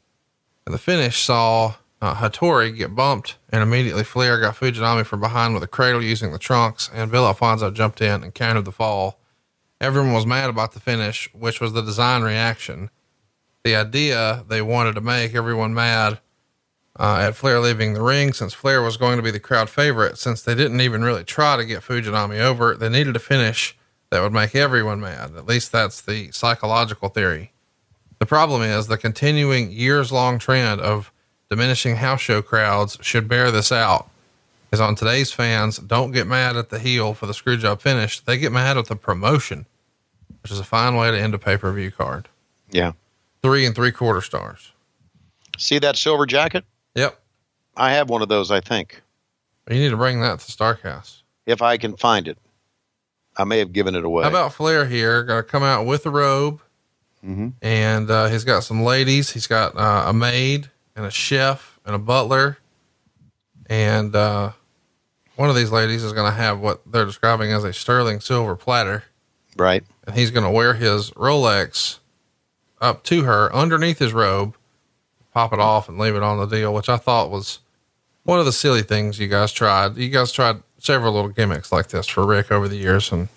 and 0.66 0.74
the 0.74 0.80
finish 0.80 1.22
saw 1.22 1.76
uh, 2.02 2.16
Hattori 2.16 2.76
get 2.76 2.96
bumped, 2.96 3.38
and 3.50 3.64
immediately 3.64 4.04
Flair 4.04 4.40
got 4.40 4.56
Fujinami 4.56 5.06
from 5.06 5.22
behind 5.22 5.54
with 5.54 5.64
a 5.64 5.68
cradle 5.68 6.04
using 6.04 6.32
the 6.32 6.40
trunks, 6.40 6.90
and 6.94 7.12
Bill 7.12 7.26
Alfonso 7.26 7.72
jumped 7.72 8.02
in 8.02 8.24
and 8.24 8.34
countered 8.34 8.66
the 8.66 8.72
fall. 8.72 9.20
Everyone 9.80 10.14
was 10.14 10.26
mad 10.26 10.50
about 10.50 10.74
the 10.74 10.80
finish, 10.80 11.30
which 11.34 11.60
was 11.60 11.74
the 11.74 11.82
design 11.82 12.24
reaction. 12.24 12.90
The 13.64 13.76
idea 13.76 14.44
they 14.48 14.62
wanted 14.62 14.96
to 14.96 15.02
make 15.02 15.34
everyone 15.34 15.74
mad 15.74 16.20
uh, 16.98 17.18
at 17.20 17.36
Flair 17.36 17.60
leaving 17.60 17.94
the 17.94 18.02
ring 18.02 18.34
since 18.34 18.54
Flair 18.54 18.82
was 18.82 18.98
going 18.98 19.18
to 19.18 19.24
be 19.24 19.32
the 19.32 19.40
crowd 19.40 19.70
favorite. 19.70 20.18
Since 20.18 20.42
they 20.42 20.56
didn't 20.56 20.82
even 20.82 21.04
really 21.04 21.24
try 21.24 21.58
to 21.58 21.66
get 21.66 21.82
Fujinami 21.82 22.40
over, 22.40 22.76
they 22.76 22.90
needed 22.90 23.16
a 23.16 23.20
finish 23.20 23.76
that 24.10 24.22
would 24.22 24.34
make 24.34 24.56
everyone 24.56 25.02
mad. 25.02 25.36
At 25.36 25.46
least 25.46 25.72
that's 25.72 26.02
the 26.02 26.32
psychological 26.32 27.10
theory. 27.10 27.52
The 28.20 28.26
problem 28.26 28.62
is 28.62 28.88
the 28.88 28.98
continuing 28.98 29.72
years 29.72 30.12
long 30.12 30.40
trend 30.40 30.80
of 30.80 31.12
diminishing 31.50 31.98
house 31.98 32.22
show 32.22 32.42
crowds 32.42 32.98
should 33.02 33.28
bear 33.28 33.52
this 33.52 33.72
out. 33.72 34.10
Is 34.72 34.82
on 34.82 34.96
today's 34.96 35.32
fans 35.32 35.78
don't 35.78 36.12
get 36.12 36.28
mad 36.28 36.58
at 36.58 36.70
the 36.70 36.80
heel 36.80 37.14
for 37.14 37.28
the 37.28 37.34
screw 37.34 37.56
job 37.56 37.82
finish. 37.82 38.20
They 38.20 38.38
get 38.38 38.52
mad 38.52 38.78
at 38.78 38.88
the 38.88 38.96
promotion, 38.96 39.68
which 40.42 40.52
is 40.52 40.60
a 40.60 40.66
fine 40.66 40.96
way 40.96 41.12
to 41.12 41.20
end 41.20 41.34
a 41.34 41.38
pay 41.38 41.56
per 41.56 41.72
view 41.72 41.92
card. 41.92 42.28
Yeah. 42.72 42.94
Three 43.42 43.66
and 43.66 43.76
three 43.76 43.92
quarter 43.92 44.22
stars. 44.22 44.72
See 45.58 45.80
that 45.80 45.96
silver 45.98 46.26
jacket? 46.26 46.66
Yep. 46.96 47.20
I 47.78 47.92
have 47.92 48.10
one 48.10 48.22
of 48.22 48.30
those, 48.30 48.52
I 48.52 48.62
think. 48.62 49.02
You 49.70 49.76
need 49.76 49.90
to 49.90 49.98
bring 49.98 50.22
that 50.22 50.40
to 50.40 50.52
Starrcast. 50.52 51.22
If 51.46 51.62
I 51.62 51.78
can 51.78 51.96
find 51.98 52.28
it. 52.28 52.38
I 53.38 53.44
may 53.44 53.60
have 53.60 53.74
given 53.74 53.96
it 53.96 54.06
away. 54.06 54.24
How 54.24 54.30
about 54.30 54.54
Flair 54.54 54.86
here? 54.86 55.26
To 55.26 55.44
come 55.44 55.64
out 55.64 55.86
with 55.86 56.06
a 56.06 56.10
robe. 56.10 56.62
Mm-hmm. 57.26 57.50
And 57.62 58.10
uh, 58.10 58.28
he's 58.28 58.44
got 58.44 58.64
some 58.64 58.84
ladies. 58.84 59.32
He's 59.32 59.48
got 59.48 59.76
uh, 59.76 60.06
a 60.08 60.14
maid 60.14 60.70
and 60.96 61.06
a 61.06 61.12
chef 61.12 61.80
and 61.86 61.96
a 61.96 62.00
butler. 62.00 62.60
And 63.68 64.16
uh, 64.16 64.52
one 65.36 65.50
of 65.50 65.56
these 65.56 65.72
ladies 65.72 66.04
is 66.04 66.14
going 66.14 66.32
to 66.32 66.38
have 66.38 66.60
what 66.60 66.82
they're 66.90 67.06
describing 67.06 67.52
as 67.52 67.64
a 67.64 67.74
sterling 67.74 68.22
silver 68.22 68.56
platter. 68.56 69.04
Right. 69.58 69.84
And 70.06 70.16
he's 70.16 70.32
going 70.32 70.46
to 70.46 70.52
wear 70.52 70.76
his 70.76 71.12
Rolex 71.12 72.00
up 72.80 73.04
to 73.06 73.24
her 73.24 73.54
underneath 73.54 74.00
his 74.00 74.14
robe, 74.14 74.56
pop 75.36 75.52
it 75.52 75.60
off 75.60 75.90
and 75.90 76.00
leave 76.00 76.16
it 76.16 76.24
on 76.24 76.40
the 76.40 76.46
deal, 76.46 76.74
which 76.74 76.88
I 76.88 76.96
thought 76.96 77.30
was 77.30 77.60
one 78.24 78.40
of 78.40 78.46
the 78.46 78.54
silly 78.54 78.82
things 78.82 79.20
you 79.20 79.28
guys 79.28 79.52
tried. 79.52 79.98
You 79.98 80.10
guys 80.10 80.32
tried 80.32 80.64
several 80.80 81.14
little 81.14 81.30
gimmicks 81.30 81.74
like 81.74 81.90
this 81.90 82.08
for 82.08 82.26
Ric 82.26 82.52
over 82.52 82.70
the 82.70 82.78
years. 82.78 83.12
And 83.12 83.28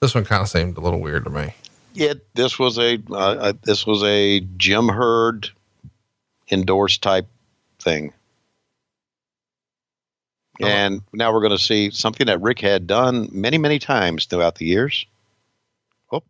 this 0.00 0.14
one 0.14 0.26
kind 0.26 0.42
of 0.42 0.48
seemed 0.48 0.76
a 0.76 0.80
little 0.80 1.00
weird 1.00 1.24
to 1.24 1.30
me. 1.30 1.54
It, 1.94 2.32
this 2.34 2.58
was 2.58 2.78
a, 2.78 3.02
uh, 3.10 3.14
uh, 3.14 3.52
this 3.62 3.86
was 3.86 4.04
a 4.04 4.40
Jim 4.58 4.88
Herd 4.88 5.50
endorsed 6.50 7.02
type 7.02 7.26
thing. 7.80 8.12
And 10.60 11.02
now 11.12 11.32
we're 11.32 11.40
going 11.40 11.56
to 11.56 11.58
see 11.58 11.90
something 11.90 12.26
that 12.26 12.42
Ric 12.42 12.60
had 12.60 12.86
done 12.86 13.28
many, 13.32 13.58
many 13.58 13.78
times 13.78 14.26
throughout 14.26 14.56
the 14.56 14.66
years. 14.66 15.06
Oh, 16.12 16.22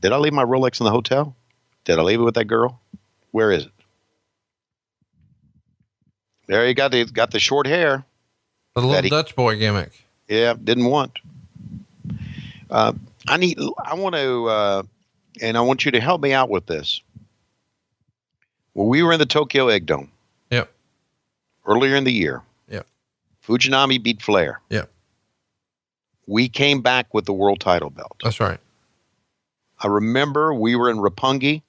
did 0.00 0.10
I 0.10 0.16
leave 0.16 0.32
my 0.32 0.42
Rolex 0.44 0.80
in 0.80 0.84
the 0.84 0.90
hotel? 0.90 1.36
Did 1.84 1.98
I 1.98 2.02
leave 2.02 2.18
it 2.18 2.24
with 2.24 2.34
that 2.36 2.46
girl? 2.46 2.80
Where 3.32 3.52
is 3.52 3.66
it? 3.66 3.72
There 6.46 6.66
you 6.66 6.74
got 6.74 6.90
the 6.92 7.04
got 7.04 7.30
the 7.30 7.40
short 7.40 7.66
hair. 7.66 8.04
The 8.74 8.82
little 8.82 9.02
he- 9.02 9.10
Dutch 9.10 9.34
boy 9.36 9.58
gimmick. 9.58 9.92
Yeah, 10.28 10.54
didn't 10.62 10.86
want. 10.86 11.18
Uh, 12.70 12.92
I 13.28 13.36
need. 13.36 13.58
I 13.84 13.94
want 13.94 14.14
to, 14.14 14.46
uh, 14.48 14.82
and 15.40 15.56
I 15.56 15.60
want 15.60 15.84
you 15.84 15.90
to 15.92 16.00
help 16.00 16.20
me 16.20 16.32
out 16.32 16.50
with 16.50 16.66
this. 16.66 17.00
When 18.72 18.88
we 18.88 19.02
were 19.02 19.12
in 19.12 19.18
the 19.18 19.26
Tokyo 19.26 19.68
Egg 19.68 19.86
Dome 19.86 20.10
Yep. 20.50 20.70
earlier 21.66 21.94
in 21.94 22.04
the 22.04 22.12
year, 22.12 22.42
Yep. 22.68 22.86
Fujinami 23.46 24.02
beat 24.02 24.20
Flair. 24.20 24.60
Yep. 24.70 24.90
We 26.26 26.48
came 26.48 26.80
back 26.80 27.12
with 27.14 27.26
the 27.26 27.32
world 27.32 27.60
title 27.60 27.90
belt. 27.90 28.16
That's 28.22 28.40
right. 28.40 28.58
I 29.78 29.86
remember 29.86 30.52
we 30.54 30.74
were 30.74 30.90
in 30.90 30.96
Roppongi 30.96 31.62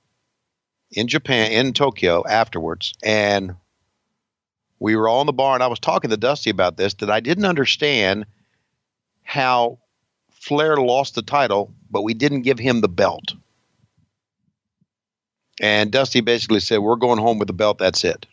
in 0.91 1.07
Japan, 1.07 1.51
in 1.51 1.73
Tokyo 1.73 2.23
afterwards, 2.27 2.93
and 3.03 3.55
we 4.85 4.95
were 4.95 5.09
all 5.09 5.21
in 5.21 5.25
the 5.25 5.33
bar, 5.33 5.55
and 5.55 5.63
I 5.63 5.67
was 5.67 5.79
talking 5.79 6.11
to 6.11 6.17
Dusty 6.17 6.51
about 6.51 6.77
this 6.77 6.93
that 6.95 7.09
I 7.09 7.19
didn't 7.19 7.45
understand 7.45 8.27
how 9.23 9.79
Flair 10.29 10.77
lost 10.77 11.15
the 11.15 11.23
title, 11.23 11.73
but 11.89 12.03
we 12.03 12.13
didn't 12.13 12.43
give 12.43 12.59
him 12.59 12.81
the 12.81 12.87
belt. 12.87 13.33
And 15.59 15.91
Dusty 15.91 16.21
basically 16.21 16.59
said, 16.59 16.77
"We're 16.77 16.97
going 16.97 17.17
home 17.17 17.39
with 17.39 17.47
the 17.47 17.53
belt. 17.53 17.79
That's 17.79 18.03
it." 18.03 18.27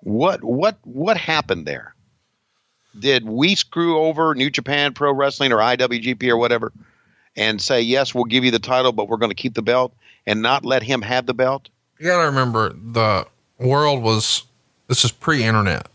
What 0.00 0.44
what 0.44 0.76
what 0.82 1.16
happened 1.16 1.64
there? 1.64 1.94
Did 2.98 3.24
we 3.24 3.54
screw 3.54 4.00
over 4.00 4.34
New 4.34 4.50
Japan 4.50 4.92
Pro 4.92 5.10
Wrestling 5.10 5.52
or 5.52 5.58
IWGP 5.58 6.28
or 6.28 6.36
whatever, 6.36 6.70
and 7.34 7.62
say 7.62 7.80
yes, 7.80 8.14
we'll 8.14 8.24
give 8.24 8.44
you 8.44 8.50
the 8.50 8.58
title, 8.58 8.92
but 8.92 9.08
we're 9.08 9.16
going 9.16 9.30
to 9.30 9.34
keep 9.34 9.54
the 9.54 9.62
belt 9.62 9.94
and 10.26 10.42
not 10.42 10.66
let 10.66 10.82
him 10.82 11.00
have 11.00 11.24
the 11.24 11.32
belt? 11.32 11.70
You 11.98 12.08
got 12.08 12.20
to 12.20 12.26
remember 12.26 12.74
the 12.74 13.26
world 13.58 14.02
was, 14.02 14.42
this 14.88 15.04
is 15.04 15.12
pre 15.12 15.44
internet. 15.44 15.88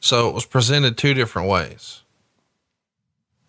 So 0.00 0.28
it 0.28 0.34
was 0.34 0.46
presented 0.46 0.96
two 0.96 1.14
different 1.14 1.48
ways. 1.48 2.02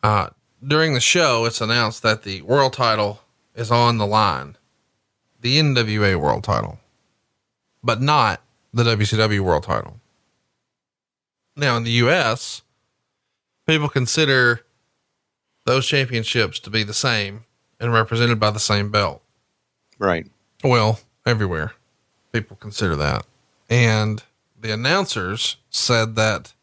Uh, 0.03 0.29
during 0.65 0.93
the 0.93 0.99
show, 0.99 1.45
it's 1.45 1.61
announced 1.61 2.03
that 2.03 2.23
the 2.23 2.41
world 2.41 2.73
title 2.73 3.21
is 3.55 3.71
on 3.71 3.97
the 3.97 4.05
line, 4.05 4.57
the 5.39 5.57
NWA 5.59 6.19
world 6.19 6.43
title, 6.43 6.79
but 7.83 8.01
not 8.01 8.41
the 8.73 8.83
WCW 8.83 9.39
world 9.39 9.63
title. 9.63 9.99
Now 11.55 11.77
in 11.77 11.83
the 11.83 11.91
US, 11.91 12.61
people 13.65 13.89
consider 13.89 14.61
those 15.65 15.87
championships 15.87 16.59
to 16.59 16.69
be 16.69 16.83
the 16.83 16.93
same 16.93 17.45
and 17.79 17.93
represented 17.93 18.39
by 18.39 18.51
the 18.51 18.59
same 18.59 18.91
belt. 18.91 19.21
Right. 19.97 20.27
Well, 20.63 20.99
everywhere 21.25 21.73
people 22.31 22.57
consider 22.57 22.95
that. 22.95 23.25
And 23.71 24.21
the 24.59 24.73
announcers 24.73 25.55
said 25.69 26.15
that 26.17 26.53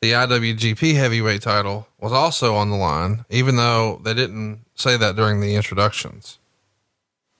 the 0.00 0.12
IWGP 0.12 0.94
heavyweight 0.94 1.42
title 1.42 1.88
was 1.98 2.12
also 2.12 2.54
on 2.54 2.70
the 2.70 2.76
line, 2.76 3.24
even 3.28 3.56
though 3.56 4.00
they 4.04 4.14
didn't 4.14 4.60
say 4.76 4.96
that 4.96 5.16
during 5.16 5.40
the 5.40 5.56
introductions. 5.56 6.38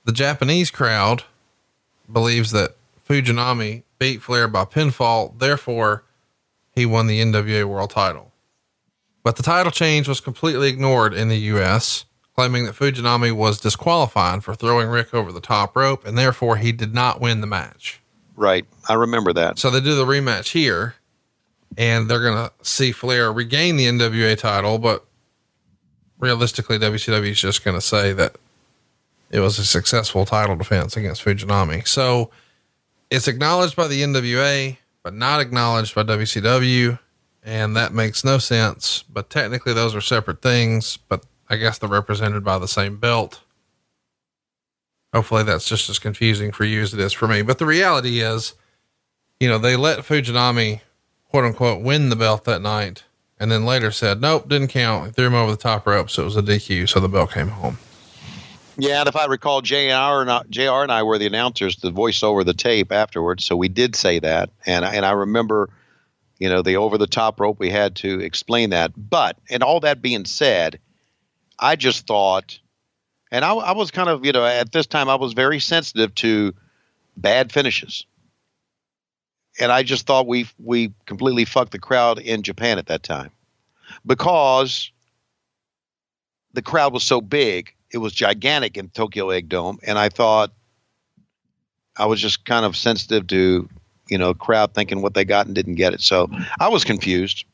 The 0.04 0.12
Japanese 0.12 0.72
crowd 0.72 1.22
believes 2.12 2.50
that 2.50 2.76
Fujinami 3.08 3.84
beat 4.00 4.22
Flair 4.22 4.48
by 4.48 4.64
pinfall, 4.64 5.38
therefore, 5.38 6.02
he 6.72 6.84
won 6.84 7.06
the 7.06 7.20
NWA 7.20 7.64
world 7.66 7.90
title. 7.90 8.32
But 9.22 9.36
the 9.36 9.42
title 9.44 9.70
change 9.70 10.08
was 10.08 10.20
completely 10.20 10.68
ignored 10.68 11.14
in 11.14 11.28
the 11.28 11.38
US, 11.54 12.06
claiming 12.34 12.64
that 12.66 12.74
Fujinami 12.74 13.30
was 13.30 13.60
disqualified 13.60 14.42
for 14.42 14.56
throwing 14.56 14.88
Ric 14.88 15.14
over 15.14 15.30
the 15.30 15.40
top 15.40 15.76
rope 15.76 16.04
and 16.04 16.18
therefore 16.18 16.56
he 16.56 16.72
did 16.72 16.92
not 16.92 17.20
win 17.20 17.40
the 17.40 17.46
match. 17.46 17.99
Right. 18.40 18.64
I 18.88 18.94
remember 18.94 19.34
that. 19.34 19.58
So 19.58 19.68
they 19.68 19.82
do 19.82 19.94
the 19.94 20.06
rematch 20.06 20.52
here 20.52 20.94
and 21.76 22.08
they're 22.08 22.22
going 22.22 22.48
to 22.48 22.50
see 22.64 22.90
Flair 22.90 23.30
regain 23.30 23.76
the 23.76 23.84
NWA 23.84 24.38
title, 24.38 24.78
but 24.78 25.04
realistically, 26.18 26.78
WCW 26.78 27.32
is 27.32 27.38
just 27.38 27.62
going 27.62 27.76
to 27.76 27.82
say 27.82 28.14
that 28.14 28.36
it 29.30 29.40
was 29.40 29.58
a 29.58 29.64
successful 29.66 30.24
title 30.24 30.56
defense 30.56 30.96
against 30.96 31.22
Fujinami. 31.22 31.86
So 31.86 32.30
it's 33.10 33.28
acknowledged 33.28 33.76
by 33.76 33.88
the 33.88 34.00
NWA, 34.00 34.78
but 35.02 35.12
not 35.12 35.42
acknowledged 35.42 35.94
by 35.94 36.04
WCW. 36.04 36.98
And 37.44 37.76
that 37.76 37.92
makes 37.92 38.24
no 38.24 38.38
sense. 38.38 39.04
But 39.12 39.28
technically, 39.28 39.74
those 39.74 39.94
are 39.94 40.00
separate 40.00 40.40
things, 40.40 40.96
but 40.96 41.26
I 41.50 41.56
guess 41.56 41.76
they're 41.76 41.90
represented 41.90 42.42
by 42.42 42.58
the 42.58 42.68
same 42.68 42.96
belt. 42.96 43.42
Hopefully 45.12 45.42
that's 45.42 45.68
just 45.68 45.90
as 45.90 45.98
confusing 45.98 46.52
for 46.52 46.64
you 46.64 46.82
as 46.82 46.94
it 46.94 47.00
is 47.00 47.12
for 47.12 47.26
me. 47.26 47.42
But 47.42 47.58
the 47.58 47.66
reality 47.66 48.20
is, 48.20 48.54
you 49.38 49.48
know, 49.48 49.58
they 49.58 49.76
let 49.76 50.00
Fujinami 50.00 50.80
quote 51.28 51.44
unquote 51.44 51.82
win 51.82 52.08
the 52.10 52.16
belt 52.16 52.44
that 52.44 52.62
night 52.62 53.04
and 53.40 53.50
then 53.50 53.64
later 53.64 53.90
said, 53.90 54.20
nope, 54.20 54.48
didn't 54.48 54.68
count. 54.68 55.16
Threw 55.16 55.26
him 55.26 55.34
over 55.34 55.50
the 55.50 55.56
top 55.56 55.86
rope. 55.86 56.10
So 56.10 56.22
it 56.22 56.26
was 56.26 56.36
a 56.36 56.42
DQ. 56.42 56.88
So 56.88 57.00
the 57.00 57.08
belt 57.08 57.32
came 57.32 57.48
home. 57.48 57.78
Yeah, 58.76 59.00
and 59.00 59.08
if 59.08 59.16
I 59.16 59.26
recall, 59.26 59.60
JR 59.60 59.76
and 60.22 60.30
I, 60.30 60.42
JR 60.48 60.82
and 60.82 60.92
I 60.92 61.02
were 61.02 61.18
the 61.18 61.26
announcers 61.26 61.76
to 61.76 61.90
voice 61.90 62.22
over 62.22 62.44
the 62.44 62.54
tape 62.54 62.92
afterwards, 62.92 63.44
so 63.44 63.54
we 63.54 63.68
did 63.68 63.94
say 63.94 64.18
that, 64.20 64.48
and 64.64 64.86
and 64.86 65.04
I 65.04 65.10
remember, 65.10 65.68
you 66.38 66.48
know, 66.48 66.62
the 66.62 66.76
over 66.76 66.96
the 66.96 67.06
top 67.06 67.40
rope. 67.40 67.58
We 67.58 67.68
had 67.68 67.96
to 67.96 68.20
explain 68.20 68.70
that, 68.70 68.92
but 68.96 69.36
and 69.50 69.62
all 69.62 69.80
that 69.80 70.00
being 70.00 70.24
said, 70.24 70.78
I 71.58 71.76
just 71.76 72.06
thought, 72.06 72.58
and 73.30 73.44
I, 73.44 73.52
I 73.52 73.72
was 73.72 73.90
kind 73.90 74.08
of, 74.08 74.24
you 74.24 74.32
know, 74.32 74.44
at 74.44 74.72
this 74.72 74.86
time 74.86 75.08
I 75.08 75.14
was 75.14 75.32
very 75.32 75.60
sensitive 75.60 76.14
to 76.16 76.54
bad 77.16 77.52
finishes, 77.52 78.06
and 79.58 79.70
I 79.70 79.82
just 79.82 80.06
thought 80.06 80.26
we 80.26 80.46
we 80.58 80.92
completely 81.06 81.44
fucked 81.44 81.72
the 81.72 81.78
crowd 81.78 82.18
in 82.18 82.42
Japan 82.42 82.78
at 82.78 82.86
that 82.86 83.02
time 83.02 83.30
because 84.04 84.90
the 86.52 86.62
crowd 86.62 86.92
was 86.92 87.04
so 87.04 87.20
big. 87.20 87.74
It 87.92 87.98
was 87.98 88.12
gigantic 88.12 88.76
in 88.76 88.88
Tokyo 88.88 89.30
Egg 89.30 89.48
Dome, 89.48 89.78
and 89.82 89.98
I 89.98 90.08
thought 90.08 90.52
I 91.96 92.06
was 92.06 92.20
just 92.20 92.44
kind 92.44 92.64
of 92.64 92.76
sensitive 92.76 93.26
to, 93.28 93.68
you 94.08 94.18
know, 94.18 94.32
crowd 94.32 94.74
thinking 94.74 95.02
what 95.02 95.14
they 95.14 95.24
got 95.24 95.46
and 95.46 95.54
didn't 95.54 95.74
get 95.74 95.92
it. 95.92 96.00
So 96.00 96.30
I 96.58 96.68
was 96.68 96.84
confused, 96.84 97.44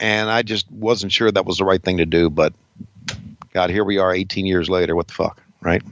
and 0.00 0.30
I 0.30 0.42
just 0.42 0.70
wasn't 0.70 1.12
sure 1.12 1.30
that 1.30 1.46
was 1.46 1.58
the 1.58 1.64
right 1.64 1.82
thing 1.82 1.98
to 1.98 2.06
do. 2.06 2.30
But 2.30 2.54
God, 3.54 3.70
here 3.70 3.84
we 3.84 3.98
are, 3.98 4.12
18 4.12 4.46
years 4.46 4.68
later. 4.68 4.96
What 4.96 5.08
the 5.08 5.14
fuck, 5.14 5.40
right? 5.60 5.82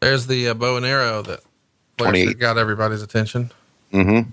There's 0.00 0.26
the 0.28 0.48
uh, 0.48 0.54
bow 0.54 0.76
and 0.76 0.86
arrow 0.86 1.22
that 1.22 1.40
Flair 1.98 2.10
28. 2.10 2.26
said 2.28 2.38
got 2.38 2.58
everybody's 2.58 3.02
attention. 3.02 3.50
Mm-hmm. 3.92 4.30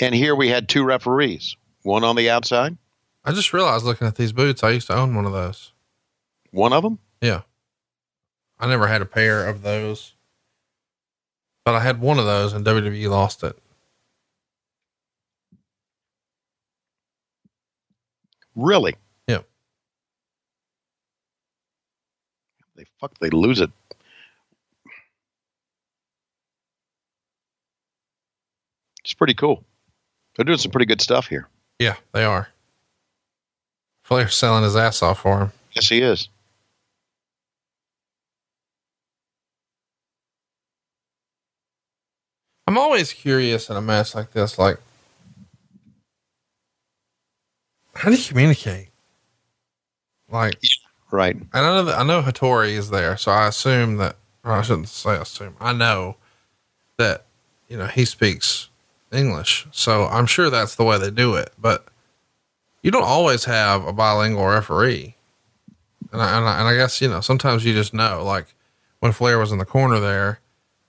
And 0.00 0.14
here 0.14 0.34
we 0.34 0.48
had 0.48 0.68
two 0.68 0.84
referees, 0.84 1.56
one 1.82 2.04
on 2.04 2.16
the 2.16 2.30
outside, 2.30 2.78
I 3.24 3.32
just 3.32 3.52
realized 3.52 3.84
looking 3.84 4.06
at 4.06 4.16
these 4.16 4.32
boots, 4.32 4.64
I 4.64 4.70
used 4.70 4.86
to 4.86 4.94
own 4.94 5.14
one 5.14 5.26
of 5.26 5.32
those. 5.32 5.72
one 6.52 6.72
of 6.72 6.82
them. 6.82 6.98
Yeah. 7.20 7.42
I 8.60 8.66
never 8.68 8.86
had 8.86 9.00
a 9.00 9.06
pair 9.06 9.46
of 9.48 9.62
those, 9.62 10.12
but 11.64 11.74
I 11.74 11.80
had 11.80 12.00
one 12.00 12.18
of 12.18 12.26
those 12.26 12.52
and 12.52 12.64
WWE 12.64 13.08
lost 13.08 13.42
it. 13.42 13.58
Really? 18.54 18.94
Yeah. 19.26 19.40
They 22.76 22.84
fuck. 23.00 23.18
They 23.18 23.30
lose 23.30 23.60
it. 23.60 23.70
It's 29.02 29.14
pretty 29.14 29.34
cool. 29.34 29.64
They're 30.36 30.44
doing 30.44 30.58
some 30.58 30.70
pretty 30.70 30.86
good 30.86 31.00
stuff 31.00 31.26
here. 31.26 31.48
Yeah, 31.78 31.96
they 32.12 32.24
are. 32.24 32.48
Flair's 34.04 34.36
selling 34.36 34.64
his 34.64 34.76
ass 34.76 35.02
off 35.02 35.20
for 35.20 35.40
him. 35.40 35.52
Yes, 35.72 35.88
he 35.88 36.02
is. 36.02 36.28
I'm 42.70 42.78
always 42.78 43.12
curious 43.12 43.68
in 43.68 43.76
a 43.76 43.80
match 43.80 44.14
like 44.14 44.30
this, 44.30 44.56
like, 44.56 44.78
how 47.96 48.10
do 48.10 48.14
you 48.16 48.24
communicate? 48.24 48.90
Like, 50.30 50.54
right. 51.10 51.34
And 51.34 51.48
I 51.52 51.62
know 51.62 51.82
that 51.82 51.98
I 51.98 52.04
know 52.04 52.22
Hattori 52.22 52.74
is 52.74 52.90
there, 52.90 53.16
so 53.16 53.32
I 53.32 53.48
assume 53.48 53.96
that, 53.96 54.14
or 54.44 54.52
I 54.52 54.62
shouldn't 54.62 54.86
say 54.86 55.16
assume, 55.16 55.56
I 55.60 55.72
know 55.72 56.14
that, 56.96 57.24
you 57.68 57.76
know, 57.76 57.86
he 57.86 58.04
speaks 58.04 58.68
English. 59.10 59.66
So 59.72 60.06
I'm 60.06 60.26
sure 60.26 60.48
that's 60.48 60.76
the 60.76 60.84
way 60.84 60.96
they 60.96 61.10
do 61.10 61.34
it, 61.34 61.52
but 61.58 61.88
you 62.84 62.92
don't 62.92 63.02
always 63.02 63.46
have 63.46 63.84
a 63.84 63.92
bilingual 63.92 64.46
referee. 64.46 65.16
And 66.12 66.22
I, 66.22 66.38
and 66.38 66.46
I, 66.46 66.60
and 66.60 66.68
I 66.68 66.76
guess, 66.76 67.00
you 67.00 67.08
know, 67.08 67.20
sometimes 67.20 67.64
you 67.64 67.72
just 67.72 67.92
know, 67.92 68.22
like 68.22 68.54
when 69.00 69.10
Flair 69.10 69.40
was 69.40 69.50
in 69.50 69.58
the 69.58 69.64
corner 69.64 69.98
there, 69.98 70.38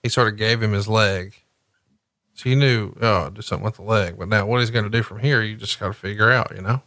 he 0.04 0.08
sort 0.08 0.28
of 0.28 0.36
gave 0.36 0.62
him 0.62 0.74
his 0.74 0.86
leg. 0.86 1.34
So 2.34 2.48
you 2.48 2.56
knew, 2.56 2.94
oh, 3.00 3.30
do 3.30 3.42
something 3.42 3.64
with 3.64 3.76
the 3.76 3.82
leg. 3.82 4.18
But 4.18 4.28
now 4.28 4.46
what 4.46 4.60
he's 4.60 4.70
going 4.70 4.84
to 4.84 4.90
do 4.90 5.02
from 5.02 5.18
here, 5.18 5.42
you 5.42 5.56
just 5.56 5.78
got 5.78 5.88
to 5.88 5.92
figure 5.92 6.30
out, 6.30 6.52
you 6.54 6.62
know? 6.62 6.82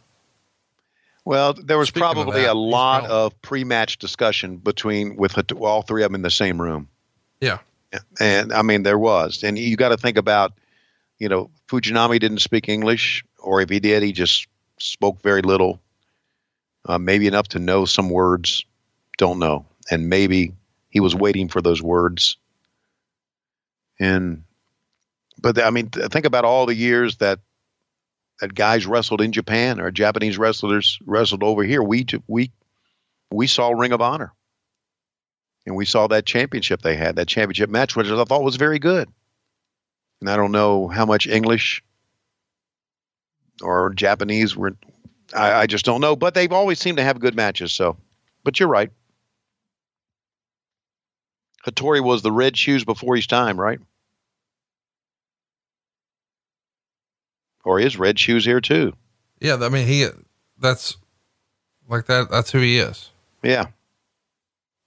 Well, 1.24 1.54
there 1.54 1.78
was 1.78 1.88
Speaking 1.88 2.02
probably 2.02 2.42
that, 2.42 2.50
a 2.50 2.54
lot 2.54 3.04
of 3.06 3.40
pre-match 3.42 3.98
discussion 3.98 4.58
between 4.58 5.16
with 5.16 5.36
all 5.52 5.82
three 5.82 6.02
of 6.02 6.10
them 6.10 6.14
in 6.16 6.22
the 6.22 6.30
same 6.30 6.60
room. 6.60 6.88
Yeah. 7.40 7.58
And 8.20 8.52
I 8.52 8.62
mean, 8.62 8.82
there 8.82 8.98
was, 8.98 9.42
and 9.42 9.58
you 9.58 9.76
got 9.76 9.88
to 9.88 9.96
think 9.96 10.18
about, 10.18 10.52
you 11.18 11.28
know, 11.28 11.50
Fujinami 11.68 12.20
didn't 12.20 12.40
speak 12.40 12.68
English, 12.68 13.24
or 13.38 13.60
if 13.60 13.70
he 13.70 13.80
did, 13.80 14.02
he 14.02 14.12
just 14.12 14.46
spoke 14.78 15.22
very 15.22 15.42
little, 15.42 15.80
uh, 16.84 16.98
maybe 16.98 17.26
enough 17.26 17.48
to 17.48 17.58
know 17.58 17.86
some 17.86 18.10
words. 18.10 18.64
Don't 19.16 19.38
know, 19.38 19.64
and 19.90 20.10
maybe 20.10 20.52
he 20.90 21.00
was 21.00 21.14
waiting 21.14 21.48
for 21.48 21.62
those 21.62 21.80
words. 21.80 22.36
And, 23.98 24.44
but 25.46 25.62
I 25.62 25.70
mean, 25.70 25.90
think 25.90 26.26
about 26.26 26.44
all 26.44 26.66
the 26.66 26.74
years 26.74 27.18
that 27.18 27.38
that 28.40 28.52
guys 28.52 28.84
wrestled 28.84 29.20
in 29.20 29.30
Japan 29.30 29.80
or 29.80 29.92
Japanese 29.92 30.38
wrestlers 30.38 30.98
wrestled 31.06 31.44
over 31.44 31.62
here. 31.62 31.80
We 31.80 32.04
we 32.26 32.50
we 33.30 33.46
saw 33.46 33.70
Ring 33.70 33.92
of 33.92 34.00
Honor, 34.00 34.32
and 35.64 35.76
we 35.76 35.84
saw 35.84 36.08
that 36.08 36.26
championship 36.26 36.82
they 36.82 36.96
had, 36.96 37.14
that 37.14 37.28
championship 37.28 37.70
match, 37.70 37.94
which 37.94 38.08
I 38.08 38.24
thought 38.24 38.42
was 38.42 38.56
very 38.56 38.80
good. 38.80 39.08
And 40.20 40.28
I 40.28 40.34
don't 40.34 40.50
know 40.50 40.88
how 40.88 41.06
much 41.06 41.28
English 41.28 41.84
or 43.62 43.94
Japanese 43.94 44.56
were. 44.56 44.76
I, 45.32 45.52
I 45.52 45.66
just 45.66 45.84
don't 45.84 46.00
know, 46.00 46.16
but 46.16 46.34
they've 46.34 46.52
always 46.52 46.80
seemed 46.80 46.98
to 46.98 47.04
have 47.04 47.20
good 47.20 47.36
matches. 47.36 47.72
So, 47.72 47.96
but 48.42 48.58
you're 48.58 48.68
right. 48.68 48.90
Hattori 51.64 52.02
was 52.02 52.22
the 52.22 52.32
red 52.32 52.56
shoes 52.56 52.84
before 52.84 53.14
his 53.14 53.28
time, 53.28 53.60
right? 53.60 53.78
Or 57.66 57.80
is 57.80 57.98
red 57.98 58.16
shoes 58.16 58.44
here 58.44 58.60
too? 58.60 58.92
Yeah. 59.40 59.56
I 59.60 59.68
mean, 59.68 59.88
he, 59.88 60.06
that's 60.56 60.96
like 61.88 62.06
that. 62.06 62.30
That's 62.30 62.52
who 62.52 62.60
he 62.60 62.78
is. 62.78 63.10
Yeah. 63.42 63.66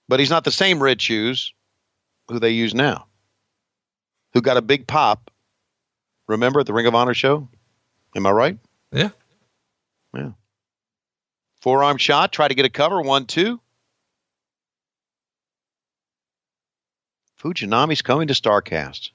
But 0.08 0.18
he's 0.18 0.30
not 0.30 0.44
the 0.44 0.50
same 0.50 0.82
red 0.82 1.00
shoes 1.00 1.52
who 2.28 2.38
they 2.38 2.50
use 2.50 2.74
now. 2.74 3.06
Who 4.32 4.40
got 4.40 4.56
a 4.56 4.62
big 4.62 4.86
pop. 4.86 5.30
Remember 6.26 6.60
at 6.60 6.66
the 6.66 6.72
Ring 6.72 6.86
of 6.86 6.94
Honor 6.94 7.12
show? 7.12 7.48
Am 8.16 8.24
I 8.24 8.30
right? 8.30 8.58
Yeah. 8.92 9.10
Yeah. 10.14 10.30
Forearm 11.60 11.98
shot, 11.98 12.32
try 12.32 12.48
to 12.48 12.54
get 12.54 12.64
a 12.64 12.70
cover, 12.70 13.02
one, 13.02 13.26
two. 13.26 13.60
Fujinami's 17.38 18.00
coming 18.00 18.28
to 18.28 18.34
Starrcast. 18.34 19.10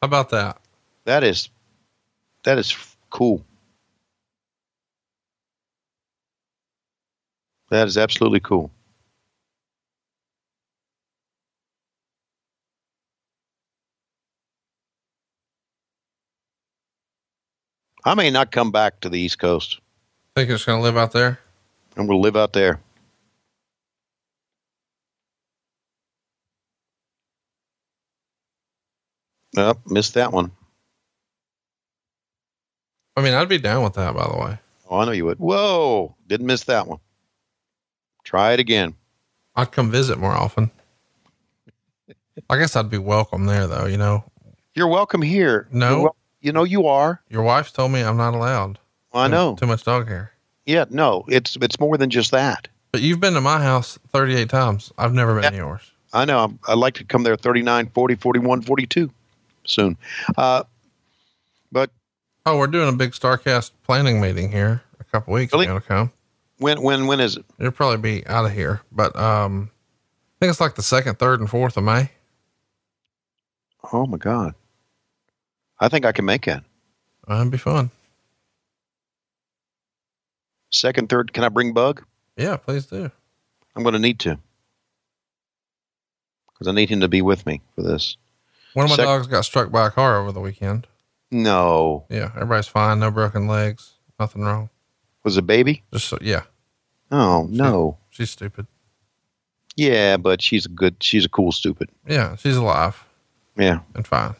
How 0.00 0.06
about 0.06 0.30
that? 0.30 0.58
That 1.04 1.24
is 1.24 1.50
that 2.44 2.58
is 2.58 2.76
cool. 3.10 3.44
That 7.70 7.86
is 7.86 7.98
absolutely 7.98 8.40
cool. 8.40 8.70
I 18.04 18.14
may 18.14 18.30
not 18.30 18.50
come 18.50 18.70
back 18.70 19.00
to 19.00 19.08
the 19.08 19.18
East 19.20 19.38
Coast. 19.38 19.80
Think 20.34 20.48
it's 20.50 20.64
going 20.64 20.78
to 20.78 20.82
live 20.82 20.96
out 20.96 21.12
there? 21.12 21.38
I'm 21.96 22.06
going 22.06 22.18
to 22.18 22.22
live 22.22 22.36
out 22.36 22.52
there. 22.52 22.80
Nope, 29.54 29.80
missed 29.86 30.14
that 30.14 30.32
one. 30.32 30.52
I 33.18 33.20
mean, 33.20 33.34
I'd 33.34 33.48
be 33.48 33.58
down 33.58 33.82
with 33.82 33.94
that, 33.94 34.14
by 34.14 34.28
the 34.28 34.36
way. 34.38 34.58
Oh, 34.88 34.98
I 34.98 35.04
know 35.04 35.10
you 35.10 35.24
would. 35.24 35.38
Whoa, 35.40 36.14
didn't 36.28 36.46
miss 36.46 36.64
that 36.64 36.86
one. 36.86 37.00
Try 38.22 38.52
it 38.52 38.60
again. 38.60 38.94
I'd 39.56 39.72
come 39.72 39.90
visit 39.90 40.18
more 40.18 40.30
often. 40.32 40.70
I 42.48 42.58
guess 42.58 42.76
I'd 42.76 42.88
be 42.90 42.98
welcome 42.98 43.46
there, 43.46 43.66
though. 43.66 43.86
You 43.86 43.96
know, 43.96 44.22
You're 44.74 44.86
welcome 44.86 45.20
here. 45.20 45.66
No. 45.72 46.02
Wel- 46.02 46.16
you 46.40 46.52
know 46.52 46.62
you 46.62 46.86
are. 46.86 47.20
your 47.28 47.42
wife 47.42 47.72
told 47.72 47.90
me 47.90 48.00
I'm 48.02 48.16
not 48.16 48.34
allowed. 48.34 48.78
I 49.12 49.26
know. 49.26 49.56
Too 49.56 49.66
much 49.66 49.82
dog 49.82 50.06
hair. 50.06 50.30
Yeah, 50.64 50.84
no, 50.88 51.24
it's 51.26 51.56
it's 51.60 51.80
more 51.80 51.98
than 51.98 52.10
just 52.10 52.30
that. 52.30 52.68
But 52.92 53.00
you've 53.00 53.18
been 53.18 53.34
to 53.34 53.40
my 53.40 53.60
house 53.60 53.98
38 54.12 54.48
times. 54.48 54.92
I've 54.96 55.12
never 55.12 55.40
been 55.40 55.50
to 55.50 55.56
yours. 55.56 55.90
I 56.12 56.24
know. 56.24 56.44
I'm, 56.44 56.58
I 56.68 56.74
like 56.74 56.94
to 56.94 57.04
come 57.04 57.24
there 57.24 57.34
39, 57.34 57.88
40, 57.88 58.14
41, 58.14 58.62
42. 58.62 59.10
soon. 59.64 59.96
Uh, 60.36 60.62
but 61.72 61.90
oh, 62.48 62.58
we're 62.58 62.66
doing 62.66 62.88
a 62.88 62.92
big 62.92 63.12
Starrcast 63.12 63.72
planning 63.84 64.20
meeting 64.20 64.50
here 64.50 64.82
a 65.00 65.04
couple 65.04 65.34
weeks. 65.34 65.52
Really? 65.52 65.66
Gonna 65.66 65.80
come. 65.80 66.12
When 66.58 66.82
when 66.82 67.06
when 67.06 67.20
is 67.20 67.36
it? 67.36 67.44
It'll 67.58 67.72
probably 67.72 67.98
be 67.98 68.26
out 68.26 68.44
of 68.44 68.52
here, 68.52 68.80
but 68.90 69.14
um, 69.16 69.70
I 69.72 70.36
think 70.40 70.50
it's 70.50 70.60
like 70.60 70.74
the 70.74 70.82
second, 70.82 71.18
third, 71.18 71.40
and 71.40 71.48
fourth 71.48 71.76
of 71.76 71.84
May. 71.84 72.10
Oh 73.92 74.06
my 74.06 74.18
god! 74.18 74.54
I 75.78 75.88
think 75.88 76.04
I 76.04 76.12
can 76.12 76.24
make 76.24 76.48
it. 76.48 76.62
That'd 77.26 77.50
be 77.50 77.58
fun. 77.58 77.90
Second, 80.70 81.08
third. 81.08 81.32
Can 81.32 81.44
I 81.44 81.48
bring 81.48 81.72
Bug? 81.72 82.04
Yeah, 82.36 82.56
please 82.56 82.86
do. 82.86 83.10
I'm 83.76 83.82
going 83.82 83.94
to 83.94 83.98
need 83.98 84.18
to 84.20 84.38
because 86.52 86.68
I 86.68 86.72
need 86.72 86.90
him 86.90 87.00
to 87.00 87.08
be 87.08 87.22
with 87.22 87.46
me 87.46 87.60
for 87.74 87.82
this. 87.82 88.16
One 88.74 88.84
of 88.84 88.90
my 88.90 88.96
Sec- 88.96 89.06
dogs 89.06 89.26
got 89.28 89.44
struck 89.44 89.70
by 89.70 89.86
a 89.86 89.90
car 89.90 90.18
over 90.18 90.32
the 90.32 90.40
weekend. 90.40 90.86
No. 91.30 92.04
Yeah, 92.08 92.30
everybody's 92.34 92.68
fine. 92.68 93.00
No 93.00 93.10
broken 93.10 93.46
legs. 93.46 93.94
Nothing 94.18 94.42
wrong. 94.42 94.70
Was 95.24 95.36
a 95.36 95.42
baby? 95.42 95.82
Just 95.92 96.12
yeah. 96.22 96.42
Oh 97.10 97.46
no. 97.50 97.98
She, 98.10 98.22
she's 98.22 98.30
stupid. 98.30 98.66
Yeah, 99.76 100.16
but 100.16 100.42
she's 100.42 100.66
a 100.66 100.70
good. 100.70 100.96
She's 101.00 101.24
a 101.24 101.28
cool 101.28 101.52
stupid. 101.52 101.90
Yeah, 102.06 102.36
she's 102.36 102.56
alive. 102.56 103.04
Yeah, 103.56 103.80
and 103.94 104.06
fine. 104.06 104.34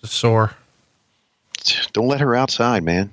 Just 0.00 0.14
sore. 0.14 0.54
Don't 1.92 2.08
let 2.08 2.20
her 2.20 2.34
outside, 2.34 2.82
man. 2.82 3.12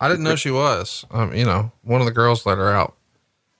I 0.00 0.08
didn't 0.08 0.24
know 0.24 0.36
she 0.36 0.50
was. 0.50 1.04
Um, 1.10 1.34
you 1.34 1.44
know, 1.44 1.72
one 1.82 2.00
of 2.00 2.06
the 2.06 2.12
girls 2.12 2.44
let 2.44 2.58
her 2.58 2.70
out, 2.70 2.94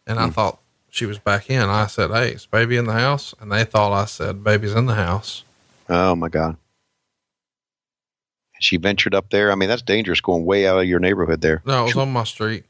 and 0.07 0.19
I 0.19 0.27
hmm. 0.27 0.33
thought 0.33 0.59
she 0.91 1.07
was 1.07 1.19
back 1.19 1.49
in. 1.49 1.63
I 1.63 1.87
said, 1.87 2.11
"Hey, 2.11 2.33
is 2.33 2.47
baby 2.47 2.77
in 2.77 2.87
the 2.87 2.93
house?" 2.93 3.35
And 3.41 3.51
they 3.51 3.65
thought 3.65 3.93
I 3.93 4.07
said, 4.07 4.45
"Baby's 4.45 4.75
in 4.75 4.87
the 4.87 4.95
house." 4.95 5.45
Oh 5.89 6.15
my 6.15 6.29
god! 6.29 6.57
She 8.61 8.77
ventured 8.77 9.15
up 9.15 9.31
there. 9.31 9.51
I 9.51 9.55
mean, 9.55 9.71
that's 9.71 9.83
dangerous 9.83 10.21
going 10.21 10.45
way 10.45 10.67
out 10.67 10.79
of 10.79 10.85
your 10.85 11.01
neighborhood 11.01 11.41
there. 11.41 11.63
No, 11.65 11.85
it 11.85 11.87
was 11.87 11.97
on 11.97 12.13
my 12.13 12.25
street. 12.25 12.65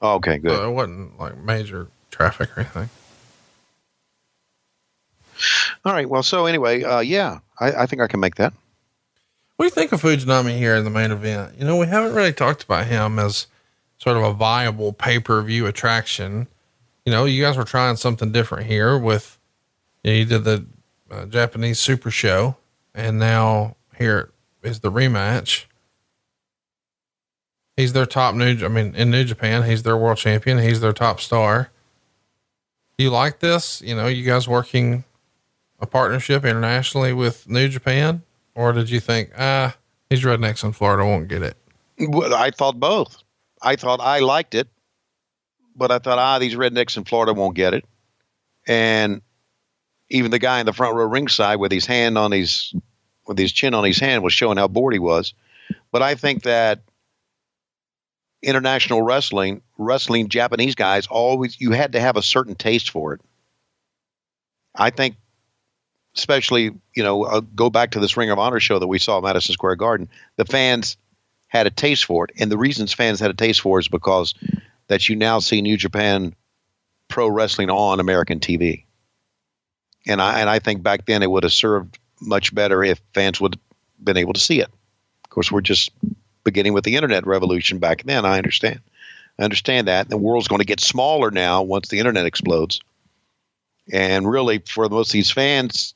Oh, 0.00 0.14
okay, 0.14 0.38
good. 0.38 0.50
So 0.50 0.68
it 0.68 0.72
wasn't 0.72 1.18
like 1.20 1.36
major 1.36 1.88
traffic 2.10 2.56
or 2.56 2.60
anything. 2.60 2.90
All 5.84 5.92
right. 5.92 6.08
Well, 6.08 6.22
so 6.22 6.46
anyway, 6.46 6.82
uh, 6.82 7.00
yeah, 7.00 7.40
I, 7.60 7.72
I 7.72 7.86
think 7.86 8.00
I 8.00 8.06
can 8.06 8.18
make 8.18 8.36
that. 8.36 8.54
What 9.56 9.64
do 9.64 9.66
you 9.66 9.70
think 9.70 9.92
of 9.92 10.02
Fujinami 10.02 10.56
here 10.56 10.74
in 10.74 10.84
the 10.84 10.90
main 10.90 11.10
event? 11.10 11.54
You 11.58 11.66
know, 11.66 11.76
we 11.76 11.86
haven't 11.86 12.14
really 12.14 12.32
talked 12.32 12.64
about 12.64 12.86
him 12.86 13.18
as 13.18 13.46
sort 13.98 14.16
of 14.16 14.22
a 14.22 14.32
viable 14.32 14.94
pay 14.94 15.18
per 15.18 15.42
view 15.42 15.66
attraction. 15.66 16.46
You 17.04 17.12
know, 17.12 17.26
you 17.26 17.42
guys 17.42 17.58
were 17.58 17.64
trying 17.64 17.96
something 17.96 18.32
different 18.32 18.66
here 18.66 18.98
with, 18.98 19.38
you, 20.02 20.10
know, 20.10 20.16
you 20.16 20.24
did 20.24 20.44
the 20.44 20.64
uh, 21.10 21.26
Japanese 21.26 21.78
Super 21.78 22.10
Show, 22.10 22.56
and 22.94 23.18
now 23.18 23.76
here 23.98 24.30
is 24.66 24.80
the 24.80 24.90
rematch. 24.90 25.64
He's 27.76 27.92
their 27.92 28.06
top 28.06 28.34
new, 28.34 28.64
I 28.64 28.68
mean, 28.68 28.94
in 28.94 29.10
New 29.10 29.24
Japan, 29.24 29.62
he's 29.62 29.82
their 29.82 29.96
world 29.96 30.18
champion. 30.18 30.58
He's 30.58 30.80
their 30.80 30.92
top 30.92 31.20
star. 31.20 31.70
Do 32.96 33.04
you 33.04 33.10
like 33.10 33.40
this? 33.40 33.82
You 33.82 33.94
know, 33.94 34.06
you 34.06 34.24
guys 34.24 34.48
working 34.48 35.04
a 35.78 35.86
partnership 35.86 36.44
internationally 36.44 37.12
with 37.12 37.48
New 37.48 37.68
Japan? 37.68 38.22
Or 38.54 38.72
did 38.72 38.88
you 38.88 39.00
think, 39.00 39.30
ah, 39.38 39.76
these 40.08 40.22
rednecks 40.22 40.64
in 40.64 40.72
Florida 40.72 41.04
won't 41.04 41.28
get 41.28 41.42
it? 41.42 41.56
Well, 41.98 42.34
I 42.34 42.50
thought 42.50 42.80
both. 42.80 43.22
I 43.60 43.76
thought 43.76 44.00
I 44.00 44.20
liked 44.20 44.54
it, 44.54 44.68
but 45.74 45.90
I 45.90 45.98
thought, 45.98 46.18
ah, 46.18 46.38
these 46.38 46.54
rednecks 46.54 46.96
in 46.96 47.04
Florida 47.04 47.34
won't 47.34 47.54
get 47.54 47.74
it. 47.74 47.84
And 48.66 49.20
even 50.08 50.30
the 50.30 50.38
guy 50.38 50.60
in 50.60 50.66
the 50.66 50.72
front 50.72 50.96
row 50.96 51.06
ringside 51.06 51.58
with 51.58 51.72
his 51.72 51.84
hand 51.84 52.16
on 52.16 52.32
his 52.32 52.74
with 53.26 53.38
his 53.38 53.52
chin 53.52 53.74
on 53.74 53.84
his 53.84 53.98
hand 53.98 54.22
was 54.22 54.32
showing 54.32 54.58
how 54.58 54.68
bored 54.68 54.92
he 54.92 54.98
was. 54.98 55.34
But 55.90 56.02
I 56.02 56.14
think 56.14 56.44
that 56.44 56.80
international 58.42 59.02
wrestling, 59.02 59.62
wrestling 59.78 60.28
Japanese 60.28 60.74
guys 60.74 61.06
always 61.06 61.60
you 61.60 61.72
had 61.72 61.92
to 61.92 62.00
have 62.00 62.16
a 62.16 62.22
certain 62.22 62.54
taste 62.54 62.90
for 62.90 63.14
it. 63.14 63.20
I 64.74 64.90
think 64.90 65.16
especially, 66.16 66.72
you 66.94 67.02
know, 67.02 67.24
uh, 67.24 67.40
go 67.40 67.70
back 67.70 67.92
to 67.92 68.00
this 68.00 68.16
Ring 68.16 68.30
of 68.30 68.38
Honor 68.38 68.60
show 68.60 68.78
that 68.78 68.86
we 68.86 68.98
saw 68.98 69.18
at 69.18 69.24
Madison 69.24 69.52
Square 69.52 69.76
Garden. 69.76 70.08
The 70.36 70.44
fans 70.44 70.96
had 71.48 71.66
a 71.66 71.70
taste 71.70 72.04
for 72.04 72.24
it, 72.24 72.32
and 72.38 72.50
the 72.50 72.58
reasons 72.58 72.92
fans 72.92 73.20
had 73.20 73.30
a 73.30 73.34
taste 73.34 73.60
for 73.60 73.78
it 73.78 73.84
is 73.84 73.88
because 73.88 74.34
that 74.88 75.08
you 75.08 75.16
now 75.16 75.40
see 75.40 75.60
New 75.60 75.76
Japan 75.76 76.34
Pro 77.08 77.28
Wrestling 77.28 77.70
on 77.70 78.00
American 78.00 78.40
TV, 78.40 78.84
and 80.06 80.20
I 80.20 80.40
and 80.40 80.50
I 80.50 80.58
think 80.58 80.82
back 80.82 81.06
then 81.06 81.22
it 81.22 81.30
would 81.30 81.44
have 81.44 81.52
served 81.52 81.98
much 82.20 82.54
better 82.54 82.82
if 82.82 83.00
fans 83.14 83.40
would 83.40 83.54
have 83.54 84.04
been 84.04 84.16
able 84.16 84.32
to 84.32 84.40
see 84.40 84.60
it. 84.60 84.68
Of 85.24 85.30
course, 85.30 85.50
we're 85.50 85.60
just 85.60 85.90
beginning 86.44 86.72
with 86.72 86.84
the 86.84 86.96
internet 86.96 87.26
revolution 87.26 87.78
back 87.78 88.04
then. 88.04 88.24
I 88.24 88.38
understand. 88.38 88.80
I 89.38 89.44
understand 89.44 89.88
that 89.88 90.08
the 90.08 90.16
world's 90.16 90.48
going 90.48 90.60
to 90.60 90.66
get 90.66 90.80
smaller 90.80 91.30
now 91.30 91.62
once 91.62 91.88
the 91.88 91.98
internet 91.98 92.26
explodes. 92.26 92.80
And 93.92 94.28
really, 94.28 94.58
for 94.58 94.88
most 94.88 95.10
of 95.10 95.12
these 95.12 95.30
fans, 95.30 95.94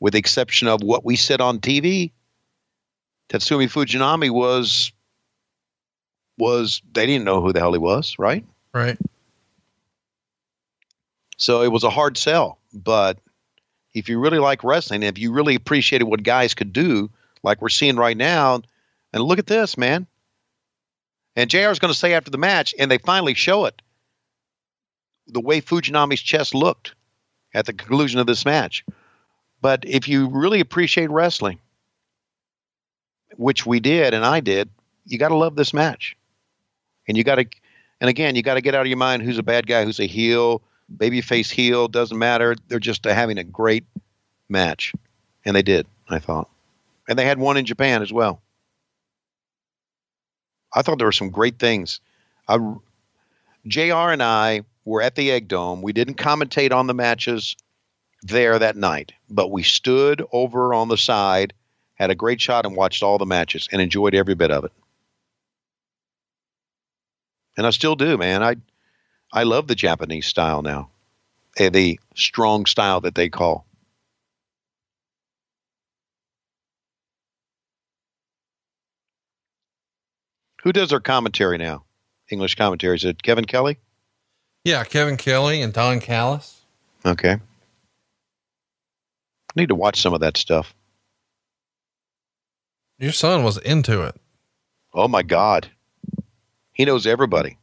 with 0.00 0.14
the 0.14 0.18
exception 0.18 0.68
of 0.68 0.82
what 0.82 1.04
we 1.04 1.16
said 1.16 1.40
on 1.40 1.60
TV, 1.60 2.10
Tatsumi 3.28 3.70
Fujinami 3.70 4.30
was 4.30 4.92
was 6.36 6.82
they 6.92 7.06
didn't 7.06 7.24
know 7.24 7.42
who 7.42 7.52
the 7.52 7.60
hell 7.60 7.72
he 7.72 7.78
was, 7.78 8.16
right? 8.18 8.44
Right. 8.72 8.98
So 11.36 11.62
it 11.62 11.70
was 11.70 11.84
a 11.84 11.90
hard 11.90 12.16
sell, 12.16 12.58
but 12.72 13.18
if 13.92 14.08
you 14.08 14.18
really 14.18 14.38
like 14.38 14.64
wrestling, 14.64 15.02
if 15.02 15.18
you 15.18 15.32
really 15.32 15.54
appreciated 15.54 16.04
what 16.04 16.22
guys 16.22 16.54
could 16.54 16.72
do, 16.72 17.10
like 17.42 17.60
we're 17.60 17.68
seeing 17.68 17.96
right 17.96 18.16
now, 18.16 18.62
and 19.12 19.22
look 19.22 19.38
at 19.38 19.46
this, 19.46 19.76
man. 19.76 20.06
And 21.36 21.50
JR 21.50 21.70
is 21.70 21.78
going 21.78 21.92
to 21.92 21.98
say 21.98 22.14
after 22.14 22.30
the 22.30 22.38
match, 22.38 22.74
and 22.78 22.90
they 22.90 22.98
finally 22.98 23.34
show 23.34 23.64
it, 23.64 23.80
the 25.26 25.40
way 25.40 25.60
Fujinami's 25.60 26.20
chest 26.20 26.54
looked 26.54 26.94
at 27.54 27.66
the 27.66 27.72
conclusion 27.72 28.20
of 28.20 28.26
this 28.26 28.44
match. 28.44 28.84
But 29.60 29.84
if 29.86 30.08
you 30.08 30.28
really 30.28 30.60
appreciate 30.60 31.10
wrestling, 31.10 31.58
which 33.36 33.66
we 33.66 33.80
did 33.80 34.14
and 34.14 34.24
I 34.24 34.40
did, 34.40 34.68
you 35.06 35.18
got 35.18 35.28
to 35.28 35.36
love 35.36 35.56
this 35.56 35.74
match. 35.74 36.16
And 37.08 37.16
you 37.16 37.24
got 37.24 37.36
to, 37.36 37.46
and 38.00 38.08
again, 38.10 38.36
you 38.36 38.42
got 38.42 38.54
to 38.54 38.60
get 38.60 38.74
out 38.74 38.82
of 38.82 38.86
your 38.86 38.96
mind 38.96 39.22
who's 39.22 39.38
a 39.38 39.42
bad 39.42 39.66
guy, 39.66 39.84
who's 39.84 40.00
a 40.00 40.06
heel, 40.06 40.62
babyface 40.94 41.50
heel, 41.50 41.88
doesn't 41.88 42.18
matter. 42.18 42.56
They're 42.68 42.78
just 42.78 43.06
uh, 43.06 43.14
having 43.14 43.38
a 43.38 43.44
great 43.44 43.84
match. 44.48 44.92
And 45.44 45.56
they 45.56 45.62
did, 45.62 45.86
I 46.08 46.18
thought. 46.18 46.48
And 47.08 47.18
they 47.18 47.24
had 47.24 47.38
one 47.38 47.56
in 47.56 47.64
Japan 47.64 48.02
as 48.02 48.12
well. 48.12 48.40
I 50.74 50.82
thought 50.82 50.98
there 50.98 51.06
were 51.06 51.12
some 51.12 51.30
great 51.30 51.58
things. 51.58 52.00
I, 52.48 52.58
JR 53.66 54.10
and 54.10 54.22
I 54.22 54.62
were 54.84 55.02
at 55.02 55.14
the 55.14 55.30
Egg 55.30 55.48
Dome. 55.48 55.82
We 55.82 55.92
didn't 55.92 56.14
commentate 56.14 56.72
on 56.72 56.86
the 56.86 56.94
matches 56.94 57.56
there 58.22 58.58
that 58.58 58.76
night, 58.76 59.12
but 59.28 59.50
we 59.50 59.62
stood 59.62 60.22
over 60.32 60.74
on 60.74 60.88
the 60.88 60.96
side, 60.96 61.52
had 61.94 62.10
a 62.10 62.14
great 62.14 62.40
shot, 62.40 62.66
and 62.66 62.76
watched 62.76 63.02
all 63.02 63.18
the 63.18 63.26
matches 63.26 63.68
and 63.72 63.80
enjoyed 63.80 64.14
every 64.14 64.34
bit 64.34 64.50
of 64.50 64.64
it. 64.64 64.72
And 67.56 67.66
I 67.66 67.70
still 67.70 67.96
do, 67.96 68.16
man. 68.16 68.42
I 68.42 68.56
I 69.32 69.44
love 69.44 69.68
the 69.68 69.74
Japanese 69.74 70.26
style 70.26 70.62
now, 70.62 70.90
eh, 71.56 71.68
the 71.68 72.00
strong 72.14 72.66
style 72.66 73.00
that 73.02 73.14
they 73.14 73.28
call. 73.28 73.66
Who 80.62 80.72
does 80.72 80.92
our 80.92 81.00
commentary 81.00 81.58
now? 81.58 81.84
English 82.30 82.54
commentary. 82.54 82.96
Is 82.96 83.04
it 83.04 83.22
Kevin 83.22 83.44
Kelly? 83.44 83.78
Yeah, 84.64 84.84
Kevin 84.84 85.16
Kelly 85.16 85.62
and 85.62 85.72
Don 85.72 86.00
Callis. 86.00 86.60
Okay. 87.04 87.32
I 87.32 87.40
need 89.56 89.68
to 89.70 89.74
watch 89.74 90.00
some 90.00 90.12
of 90.12 90.20
that 90.20 90.36
stuff. 90.36 90.74
Your 92.98 93.12
son 93.12 93.42
was 93.42 93.56
into 93.58 94.02
it. 94.02 94.20
Oh 94.92 95.08
my 95.08 95.22
God. 95.22 95.68
He 96.72 96.84
knows 96.84 97.06
everybody. 97.06 97.56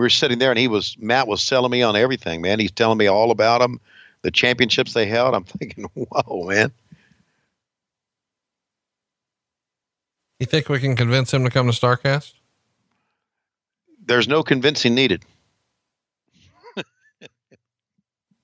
We 0.00 0.06
were 0.06 0.08
sitting 0.08 0.38
there 0.38 0.48
and 0.48 0.58
he 0.58 0.66
was, 0.66 0.96
Matt 0.98 1.28
was 1.28 1.42
selling 1.42 1.70
me 1.70 1.82
on 1.82 1.94
everything, 1.94 2.40
man. 2.40 2.58
He's 2.58 2.70
telling 2.70 2.96
me 2.96 3.06
all 3.06 3.30
about 3.30 3.58
them, 3.60 3.78
the 4.22 4.30
championships 4.30 4.94
they 4.94 5.04
held. 5.04 5.34
I'm 5.34 5.44
thinking, 5.58 5.90
whoa, 5.92 6.48
man. 6.48 6.72
You 10.38 10.46
think 10.46 10.70
we 10.70 10.80
can 10.80 10.96
convince 10.96 11.34
him 11.34 11.44
to 11.44 11.50
come 11.50 11.70
to 11.70 11.78
Starrcast? 11.78 12.32
There's 14.06 14.26
no 14.26 14.42
convincing 14.42 14.94
needed. 14.94 15.22
I 16.78 16.84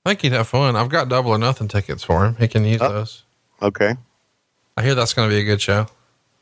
think 0.05 0.21
he'd 0.21 0.33
have 0.33 0.49
fun. 0.49 0.77
I've 0.77 0.91
got 0.91 1.09
double 1.09 1.31
or 1.31 1.39
nothing 1.39 1.69
tickets 1.69 2.05
for 2.05 2.27
him. 2.27 2.37
He 2.37 2.49
can 2.49 2.67
use 2.67 2.83
oh, 2.83 2.93
those. 2.93 3.23
Okay. 3.63 3.95
I 4.77 4.83
hear 4.83 4.95
that's 4.95 5.15
going 5.15 5.31
to 5.31 5.35
be 5.35 5.41
a 5.41 5.45
good 5.45 5.63
show. 5.63 5.87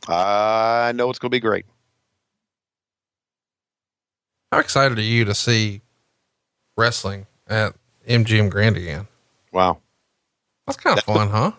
I 0.08 0.90
know 0.92 1.08
it's 1.08 1.20
going 1.20 1.30
to 1.30 1.36
be 1.36 1.38
great. 1.38 1.66
How 4.54 4.60
excited 4.60 4.96
are 4.98 5.02
you 5.02 5.24
to 5.24 5.34
see 5.34 5.80
wrestling 6.76 7.26
at 7.48 7.74
MGM 8.08 8.50
Grand 8.50 8.76
again? 8.76 9.08
Wow. 9.50 9.78
That's 10.64 10.76
kind 10.76 10.96
of 10.96 11.04
fun, 11.04 11.28
huh? 11.28 11.50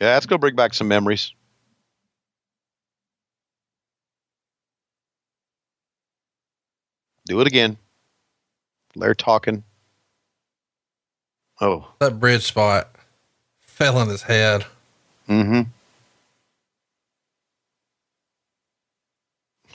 Yeah, 0.00 0.14
that's 0.14 0.26
gonna 0.26 0.40
bring 0.40 0.56
back 0.56 0.74
some 0.74 0.88
memories. 0.88 1.32
Do 7.26 7.40
it 7.40 7.46
again. 7.46 7.76
They're 8.96 9.14
talking. 9.14 9.62
Oh, 11.60 11.86
That 12.00 12.18
bridge 12.18 12.42
spot 12.42 12.88
fell 13.60 13.96
on 13.96 14.08
his 14.08 14.22
head. 14.22 14.66
mm-hmm. 15.28 15.70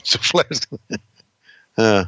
So 0.02 0.18
Flair's. 0.18 0.60
uh, 1.78 2.04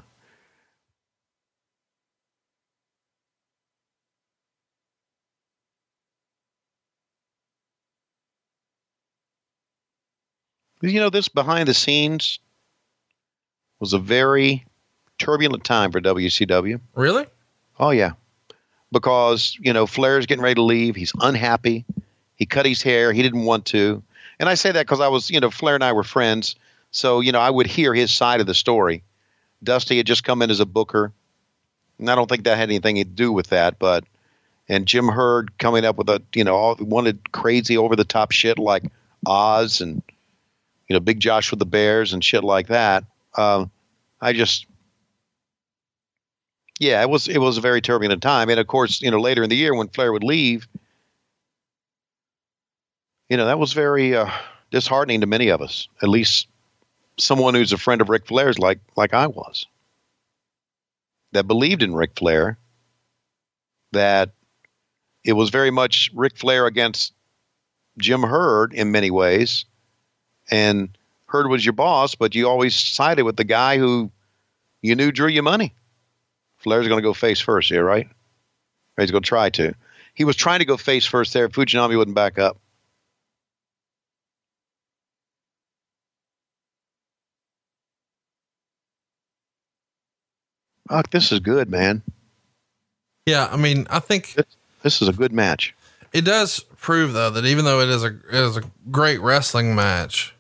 you 10.81 11.01
know, 11.01 11.11
this 11.11 11.29
behind 11.29 11.69
the 11.69 11.75
scenes 11.75 12.39
was 13.81 13.93
a 13.93 13.99
very 13.99 14.65
turbulent 15.19 15.65
time 15.65 15.93
for 15.93 16.01
WCW. 16.01 16.81
Really? 16.95 17.27
Oh 17.79 17.91
yeah, 17.91 18.13
because 18.93 19.57
you 19.61 19.73
know 19.73 19.87
Flair's 19.87 20.27
getting 20.27 20.43
ready 20.43 20.57
to 20.57 20.63
leave. 20.63 20.97
He's 20.97 21.13
unhappy. 21.21 21.85
He 22.35 22.47
cut 22.47 22.67
his 22.67 22.83
hair. 22.83 23.13
He 23.13 23.23
didn't 23.23 23.45
want 23.45 23.67
to, 23.67 24.03
and 24.39 24.49
I 24.49 24.55
say 24.55 24.73
that 24.73 24.87
because 24.87 25.01
I 25.01 25.09
was, 25.09 25.31
you 25.31 25.41
know, 25.41 25.51
Flair 25.51 25.75
and 25.75 25.85
I 25.85 25.93
were 25.93 26.05
friends, 26.05 26.57
so 26.91 27.21
you 27.21 27.33
know 27.33 27.41
I 27.41 27.51
would 27.51 27.67
hear 27.67 27.95
his 27.95 28.11
side 28.13 28.41
of 28.41 28.47
the 28.47 28.55
story. 28.55 29.03
Dusty 29.63 29.97
had 29.97 30.07
just 30.07 30.25
come 30.25 30.43
in 30.43 30.51
as 30.51 30.61
a 30.61 30.67
booker, 30.67 31.13
and 31.99 32.11
I 32.11 32.15
don't 32.15 32.29
think 32.29 32.45
that 32.45 32.57
had 32.57 32.69
anything 32.69 32.97
to 32.97 33.05
do 33.05 33.33
with 33.33 33.49
that. 33.49 33.79
But 33.79 34.05
and 34.69 34.87
Jim 34.87 35.09
Herd 35.09 35.57
coming 35.59 35.85
up 35.85 35.97
with 35.97 36.09
a, 36.09 36.23
you 36.35 36.45
know, 36.45 36.55
all 36.55 36.77
wanted 36.79 37.33
crazy 37.33 37.77
over 37.77 37.97
the 37.97 38.05
top 38.05 38.33
shit 38.33 38.59
like 38.59 38.85
Oz 39.27 39.81
and 39.81 40.03
you 40.89 40.95
know 40.95 41.01
Big 41.01 41.21
Josh 41.21 41.51
with 41.51 41.59
the 41.59 41.67
Bears 41.67 42.13
and 42.13 42.25
shit 42.25 42.45
like 42.45 42.69
that. 42.69 43.05
Um, 43.37 43.71
I 44.21 44.33
just 44.33 44.67
yeah, 46.79 47.03
it 47.03 47.11
was 47.11 47.29
it 47.29 47.39
was 47.39 47.59
a 47.59 47.61
very 47.61 47.81
turbulent 47.81 48.23
time, 48.23 48.49
and 48.49 48.61
of 48.61 48.67
course, 48.67 49.03
you 49.03 49.11
know, 49.11 49.21
later 49.21 49.43
in 49.43 49.51
the 49.51 49.57
year 49.57 49.75
when 49.75 49.89
Flair 49.89 50.13
would 50.13 50.25
leave, 50.25 50.69
you 53.29 53.37
know, 53.37 53.47
that 53.47 53.59
was 53.59 53.73
very 53.73 54.17
uh, 54.17 54.31
disheartening 54.71 55.21
to 55.21 55.27
many 55.27 55.49
of 55.49 55.61
us. 55.61 55.89
At 56.03 56.09
least 56.09 56.47
someone 57.19 57.55
who's 57.55 57.73
a 57.73 57.79
friend 57.79 58.01
of 58.01 58.09
Ric 58.09 58.27
Flair's, 58.27 58.59
like 58.59 58.79
like 58.97 59.13
I 59.13 59.27
was, 59.27 59.67
that 61.33 61.47
believed 61.49 61.83
in 61.83 61.95
Ric 61.95 62.13
Flair. 62.17 62.59
That 63.93 64.31
it 65.25 65.33
was 65.33 65.51
very 65.51 65.71
much 65.71 66.11
Ric 66.15 66.37
Flair 66.37 66.67
against 66.67 67.13
Jim 67.99 68.23
Herd 68.23 68.73
in 68.73 68.93
many 68.93 69.11
ways, 69.11 69.65
and 70.51 70.97
Herd 71.27 71.49
was 71.49 71.65
your 71.65 71.75
boss, 71.75 72.15
but 72.15 72.35
you 72.35 72.49
always 72.49 72.75
sided 72.75 73.25
with 73.25 73.37
the 73.37 73.45
guy 73.45 73.79
who 73.79 74.11
you 74.83 74.95
knew 74.95 75.13
drew 75.13 75.29
you 75.29 75.43
money. 75.43 75.75
Flair's 76.59 76.89
going 76.89 76.99
to 76.99 77.07
go 77.07 77.15
face 77.15 77.41
first 77.41 77.69
here, 77.69 77.85
right? 77.85 78.07
Or 78.97 79.03
he's 79.03 79.11
going 79.11 79.23
to 79.23 79.29
try 79.29 79.51
to. 79.51 79.75
He 80.15 80.25
was 80.25 80.37
trying 80.37 80.59
to 80.61 80.65
go 80.65 80.77
face 80.77 81.07
first 81.07 81.33
there. 81.33 81.49
Fujinami 81.49 81.97
wouldn't 81.97 82.15
back 82.15 82.39
up. 82.39 82.59
Fuck, 90.89 91.11
this 91.11 91.33
is 91.33 91.41
good, 91.41 91.69
man. 91.71 92.03
Yeah, 93.27 93.47
I 93.51 93.57
mean, 93.57 93.87
I 93.91 93.99
think 93.99 94.33
this, 94.33 94.47
this 94.83 95.03
is 95.03 95.09
a 95.09 95.13
good 95.13 95.33
match. 95.33 95.75
It 96.15 96.23
does 96.23 96.61
prove 96.79 97.13
though 97.13 97.29
that 97.29 97.45
even 97.45 97.67
though 97.67 97.81
it 97.81 97.91
is 97.91 98.03
a 98.03 98.07
it 98.07 98.35
is 98.35 98.57
a 98.57 98.63
great 98.91 99.21
wrestling 99.21 99.75
match, 99.75 100.35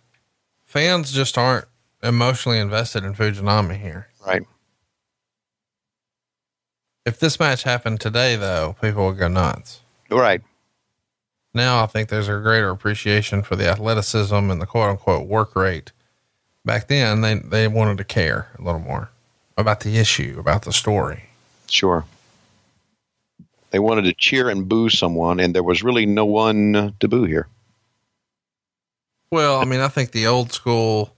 fans 0.78 1.10
just 1.10 1.36
aren't 1.36 1.66
emotionally 2.04 2.58
invested 2.60 3.02
in 3.02 3.12
Fujinami 3.12 3.80
here. 3.80 4.06
Right. 4.24 4.44
If 7.04 7.18
this 7.18 7.40
match 7.40 7.64
happened 7.64 8.00
today, 8.00 8.36
though, 8.36 8.76
people 8.80 9.06
would 9.06 9.18
go 9.18 9.26
nuts. 9.26 9.80
Right. 10.08 10.40
Now 11.52 11.82
I 11.82 11.86
think 11.86 12.08
there's 12.08 12.28
a 12.28 12.38
greater 12.38 12.70
appreciation 12.70 13.42
for 13.42 13.56
the 13.56 13.68
athleticism 13.68 14.34
and 14.36 14.62
the 14.62 14.66
quote 14.66 14.90
unquote 14.90 15.26
work 15.26 15.56
rate. 15.56 15.90
Back 16.64 16.86
then, 16.86 17.22
they, 17.22 17.34
they 17.34 17.66
wanted 17.66 17.98
to 17.98 18.04
care 18.04 18.48
a 18.56 18.62
little 18.62 18.80
more 18.80 19.10
about 19.56 19.80
the 19.80 19.98
issue, 19.98 20.36
about 20.38 20.62
the 20.62 20.72
story. 20.72 21.24
Sure. 21.66 22.04
They 23.70 23.80
wanted 23.80 24.02
to 24.02 24.12
cheer 24.12 24.48
and 24.48 24.68
boo 24.68 24.90
someone, 24.90 25.40
and 25.40 25.54
there 25.54 25.64
was 25.64 25.82
really 25.82 26.06
no 26.06 26.24
one 26.24 26.94
to 27.00 27.08
boo 27.08 27.24
here. 27.24 27.48
Well, 29.30 29.60
I 29.60 29.64
mean, 29.64 29.80
I 29.80 29.88
think 29.88 30.12
the 30.12 30.26
old 30.26 30.52
school 30.52 31.14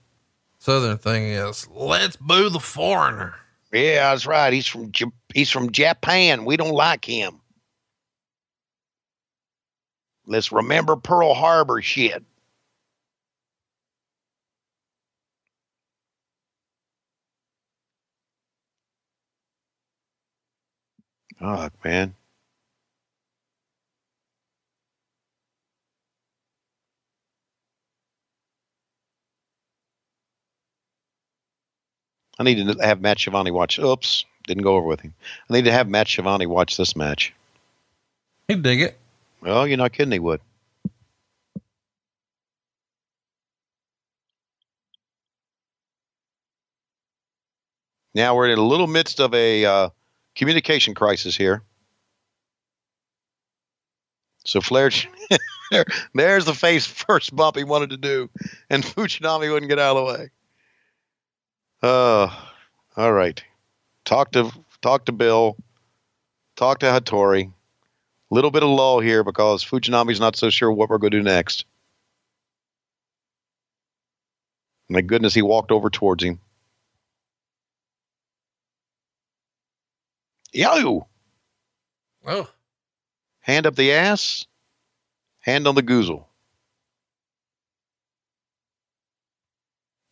Southern 0.59 0.97
thing 0.97 1.23
is 1.23 1.67
let's 1.69 2.17
boo 2.17 2.49
the 2.49 2.59
foreigner. 2.59 3.35
Yeah, 3.73 4.11
that's 4.11 4.25
right. 4.25 4.51
He's 4.53 4.67
from 4.67 4.91
he's 5.33 5.49
from 5.49 5.71
Japan. 5.71 6.45
We 6.45 6.57
don't 6.57 6.73
like 6.73 7.05
him. 7.05 7.39
Let's 10.25 10.51
remember 10.51 10.95
Pearl 10.97 11.33
Harbor 11.33 11.81
shit. 11.81 12.23
Oh 21.41 21.69
man. 21.83 22.13
I 32.41 32.43
need 32.43 32.67
to 32.67 32.83
have 32.83 33.01
Matt 33.01 33.19
Schiavone 33.19 33.51
watch. 33.51 33.77
Oops, 33.77 34.25
didn't 34.47 34.63
go 34.63 34.75
over 34.75 34.87
with 34.87 35.01
him. 35.01 35.13
I 35.47 35.53
need 35.53 35.65
to 35.65 35.71
have 35.71 35.87
Matt 35.87 36.07
Schiavone 36.07 36.47
watch 36.47 36.75
this 36.75 36.95
match. 36.95 37.35
He'd 38.47 38.63
dig 38.63 38.81
it. 38.81 38.97
Well, 39.41 39.67
you're 39.67 39.77
not 39.77 39.93
kidding. 39.93 40.11
He 40.11 40.17
would. 40.17 40.41
Now 48.15 48.35
we're 48.35 48.49
in 48.49 48.57
a 48.57 48.65
little 48.65 48.87
midst 48.87 49.19
of 49.19 49.35
a 49.35 49.63
uh, 49.63 49.89
communication 50.35 50.95
crisis 50.95 51.37
here. 51.37 51.61
So 54.45 54.61
Flair, 54.61 54.89
there, 55.71 55.85
there's 56.15 56.45
the 56.45 56.55
face 56.55 56.87
first 57.07 57.35
bump 57.35 57.55
he 57.55 57.63
wanted 57.63 57.91
to 57.91 57.97
do, 57.97 58.31
and 58.71 58.83
Fujinami 58.83 59.53
wouldn't 59.53 59.69
get 59.69 59.77
out 59.77 59.95
of 59.95 60.07
the 60.07 60.13
way. 60.13 60.29
Uh, 61.81 62.29
all 62.95 63.11
right. 63.11 63.43
Talk 64.05 64.31
to 64.33 64.51
talk 64.81 65.05
to 65.05 65.11
Bill. 65.11 65.57
Talk 66.55 66.79
to 66.79 66.87
Hattori. 66.87 67.51
Little 68.29 68.51
bit 68.51 68.63
of 68.63 68.69
lull 68.69 68.99
here 68.99 69.23
because 69.23 69.63
Fujinami's 69.63 70.19
not 70.19 70.35
so 70.35 70.49
sure 70.49 70.71
what 70.71 70.89
we're 70.89 70.99
going 70.99 71.11
to 71.11 71.17
do 71.17 71.23
next. 71.23 71.65
My 74.89 75.01
goodness, 75.01 75.33
he 75.33 75.41
walked 75.41 75.71
over 75.71 75.89
towards 75.89 76.23
him. 76.23 76.39
Yo! 80.53 81.07
Oh. 82.25 82.49
Hand 83.39 83.65
up 83.65 83.75
the 83.75 83.93
ass, 83.93 84.45
hand 85.39 85.65
on 85.65 85.75
the 85.75 85.81
goozle. 85.81 86.25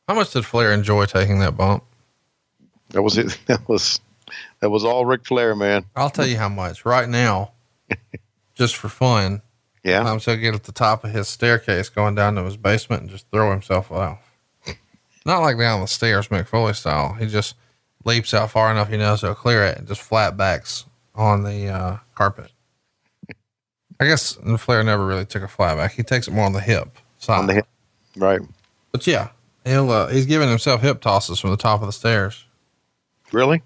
How 0.10 0.16
much 0.16 0.34
did 0.34 0.44
Flair 0.44 0.74
enjoy 0.74 1.06
taking 1.06 1.38
that 1.38 1.56
bump? 1.56 1.84
That 2.90 3.04
was 3.04 3.20
it. 3.20 3.38
That 3.46 3.70
was 3.70 4.02
that 4.60 4.72
was 4.72 4.84
all 4.84 5.06
Ric 5.06 5.24
Flair, 5.24 5.56
man. 5.56 5.86
I'll 5.96 6.10
tell 6.10 6.26
you 6.26 6.38
how 6.38 6.50
much 6.50 6.84
right 6.84 7.08
now, 7.08 7.52
just 8.56 8.76
for 8.76 8.90
fun. 8.90 9.44
Yeah. 9.84 10.04
I'm 10.04 10.20
so 10.20 10.36
get 10.36 10.56
at 10.56 10.64
the 10.64 10.72
top 10.72 11.04
of 11.04 11.12
his 11.12 11.28
staircase 11.28 11.90
going 11.90 12.16
down 12.16 12.34
to 12.36 12.44
his 12.44 12.58
basement 12.58 13.04
and 13.04 13.12
just 13.12 13.30
throw 13.30 13.52
himself 13.52 13.92
off. 13.92 14.18
Not 15.28 15.42
like 15.42 15.60
down 15.60 15.82
the 15.82 15.86
stairs, 15.86 16.30
Mick 16.30 16.48
Foley 16.48 16.74
style. 16.74 17.14
He 17.14 17.28
just 17.28 17.56
leaps 18.04 18.34
out 18.34 18.50
far 18.50 18.72
enough 18.72 18.90
he 18.90 18.98
knows 18.98 19.22
he'll 19.22 19.36
clear 19.36 19.64
it 19.64 19.78
and 19.78 19.88
just 19.88 20.02
flat 20.02 20.36
backs 20.36 20.86
on 21.14 21.44
the 21.44 21.68
uh, 21.68 21.98
carpet. 22.16 22.52
I 24.00 24.06
guess 24.06 24.40
Flair 24.58 24.82
never 24.82 25.06
really 25.06 25.26
took 25.26 25.44
a 25.44 25.48
flat 25.48 25.78
back. 25.78 25.92
He 25.92 26.02
takes 26.02 26.28
it 26.28 26.32
more 26.32 26.46
on 26.46 26.54
the 26.54 26.62
hip 26.62 26.98
side. 27.20 27.38
On 27.38 27.46
the 27.46 27.54
hip. 27.54 27.68
Right. 28.16 28.42
But 28.92 29.06
yeah, 29.06 29.30
he'll 29.66 29.92
uh, 29.92 30.08
he's 30.08 30.26
giving 30.26 30.50
himself 30.50 30.82
hip 30.82 31.02
tosses 31.02 31.40
from 31.40 31.52
the 31.52 31.58
top 31.58 31.82
of 31.82 31.88
the 31.88 31.94
stairs. 31.94 32.46
Really? 33.32 33.62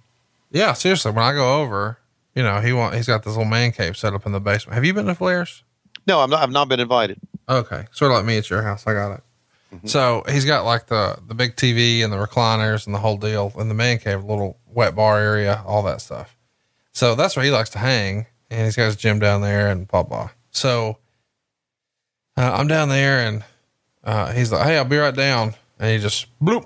Yeah, 0.51 0.73
seriously. 0.73 1.11
When 1.11 1.23
I 1.23 1.33
go 1.33 1.61
over, 1.61 1.99
you 2.35 2.43
know, 2.43 2.59
he 2.59 2.73
want 2.73 2.95
he's 2.95 3.07
got 3.07 3.23
this 3.23 3.35
little 3.35 3.49
man 3.49 3.71
cave 3.71 3.97
set 3.97 4.13
up 4.13 4.25
in 4.25 4.31
the 4.31 4.39
basement. 4.39 4.75
Have 4.75 4.85
you 4.85 4.93
been 4.93 5.05
to 5.05 5.15
Flair's? 5.15 5.63
No, 6.05 6.19
I'm 6.19 6.29
not, 6.29 6.43
I've 6.43 6.51
not 6.51 6.67
been 6.67 6.79
invited. 6.79 7.19
Okay, 7.47 7.85
sort 7.91 8.11
of 8.11 8.17
like 8.17 8.25
me 8.25 8.37
at 8.37 8.49
your 8.49 8.61
house. 8.61 8.85
I 8.85 8.93
got 8.93 9.13
it. 9.13 9.23
So 9.85 10.23
he's 10.29 10.45
got 10.45 10.65
like 10.65 10.87
the 10.87 11.17
the 11.27 11.33
big 11.33 11.55
TV 11.55 12.03
and 12.03 12.13
the 12.13 12.17
recliners 12.17 12.85
and 12.85 12.93
the 12.93 12.99
whole 12.99 13.17
deal, 13.17 13.51
and 13.57 13.69
the 13.69 13.75
man 13.75 13.97
cave, 13.97 14.23
little 14.23 14.59
wet 14.67 14.95
bar 14.95 15.19
area, 15.19 15.63
all 15.65 15.81
that 15.83 16.01
stuff. 16.01 16.37
So 16.91 17.15
that's 17.15 17.35
where 17.35 17.43
he 17.43 17.49
likes 17.51 17.71
to 17.71 17.79
hang, 17.79 18.27
and 18.51 18.65
he's 18.65 18.75
got 18.75 18.85
his 18.85 18.95
gym 18.95 19.17
down 19.19 19.41
there 19.41 19.69
and 19.69 19.87
blah 19.87 20.03
blah. 20.03 20.29
So 20.51 20.99
uh, 22.37 22.51
I'm 22.53 22.67
down 22.67 22.89
there 22.89 23.27
and 23.27 23.43
uh, 24.03 24.31
he's 24.31 24.51
like, 24.51 24.65
Hey, 24.65 24.77
I'll 24.77 24.85
be 24.85 24.97
right 24.97 25.15
down. 25.15 25.55
And 25.83 25.91
he 25.91 25.97
just 25.99 26.27
bloop. 26.41 26.65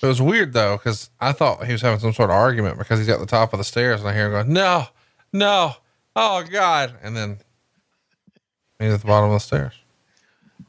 It 0.00 0.06
was 0.06 0.22
weird 0.22 0.52
though, 0.52 0.76
because 0.76 1.10
I 1.20 1.32
thought 1.32 1.66
he 1.66 1.72
was 1.72 1.82
having 1.82 1.98
some 1.98 2.12
sort 2.12 2.30
of 2.30 2.36
argument 2.36 2.78
because 2.78 3.00
he's 3.00 3.08
at 3.08 3.18
the 3.18 3.26
top 3.26 3.52
of 3.52 3.58
the 3.58 3.64
stairs 3.64 3.98
and 3.98 4.08
I 4.08 4.12
hear 4.14 4.26
him 4.26 4.30
going, 4.30 4.52
No, 4.52 4.84
no, 5.32 5.74
oh 6.14 6.44
God. 6.48 6.94
And 7.02 7.16
then 7.16 7.38
he's 8.78 8.92
at 8.92 9.00
the 9.00 9.08
bottom 9.08 9.30
of 9.30 9.34
the 9.34 9.40
stairs. 9.40 9.72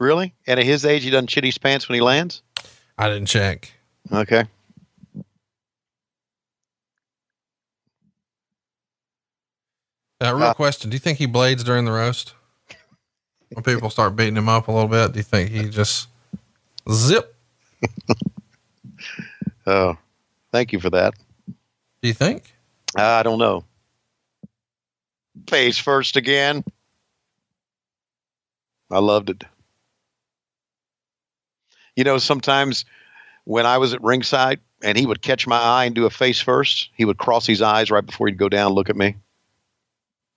Really? 0.00 0.34
And 0.48 0.58
at 0.58 0.66
his 0.66 0.84
age, 0.84 1.04
he 1.04 1.10
doesn't 1.10 1.30
shit 1.30 1.44
his 1.44 1.58
pants 1.58 1.88
when 1.88 1.94
he 1.94 2.00
lands? 2.00 2.42
I 2.98 3.08
didn't 3.08 3.26
check. 3.26 3.70
Okay. 4.12 4.46
Uh, 10.20 10.34
real 10.34 10.42
Uh, 10.48 10.54
question: 10.54 10.90
Do 10.90 10.96
you 10.96 10.98
think 11.00 11.18
he 11.18 11.26
blades 11.26 11.62
during 11.62 11.84
the 11.84 11.92
roast? 11.92 12.34
When 13.50 13.64
people 13.64 13.90
start 13.90 14.16
beating 14.16 14.36
him 14.36 14.48
up 14.48 14.68
a 14.68 14.72
little 14.72 14.88
bit, 14.88 15.12
do 15.12 15.18
you 15.18 15.22
think 15.22 15.50
he 15.50 15.68
just 15.68 16.08
zip? 16.90 17.34
Oh, 19.66 19.98
thank 20.50 20.72
you 20.72 20.80
for 20.80 20.88
that. 20.88 21.12
Do 21.46 22.08
you 22.08 22.14
think? 22.14 22.54
I 22.96 23.22
don't 23.22 23.38
know. 23.38 23.64
Face 25.46 25.76
first 25.76 26.16
again. 26.16 26.64
I 28.90 28.98
loved 29.00 29.28
it. 29.28 29.44
You 31.96 32.04
know, 32.04 32.16
sometimes 32.16 32.86
when 33.44 33.66
I 33.66 33.76
was 33.76 33.92
at 33.92 34.02
ringside 34.02 34.60
and 34.82 34.96
he 34.96 35.04
would 35.04 35.20
catch 35.20 35.46
my 35.46 35.58
eye 35.58 35.84
and 35.84 35.94
do 35.94 36.06
a 36.06 36.10
face 36.10 36.40
first, 36.40 36.88
he 36.94 37.04
would 37.04 37.18
cross 37.18 37.46
his 37.46 37.60
eyes 37.60 37.90
right 37.90 38.04
before 38.06 38.28
he'd 38.28 38.38
go 38.38 38.48
down 38.48 38.68
and 38.68 38.74
look 38.74 38.88
at 38.88 38.96
me, 38.96 39.16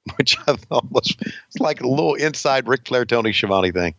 which 0.15 0.37
I 0.47 0.55
thought 0.55 0.91
was 0.91 1.15
it's 1.47 1.59
like 1.59 1.81
a 1.81 1.87
little 1.87 2.15
inside 2.15 2.67
Ric 2.67 2.87
Flair, 2.87 3.05
Tony 3.05 3.33
Schiavone 3.33 3.71
thing. 3.71 3.93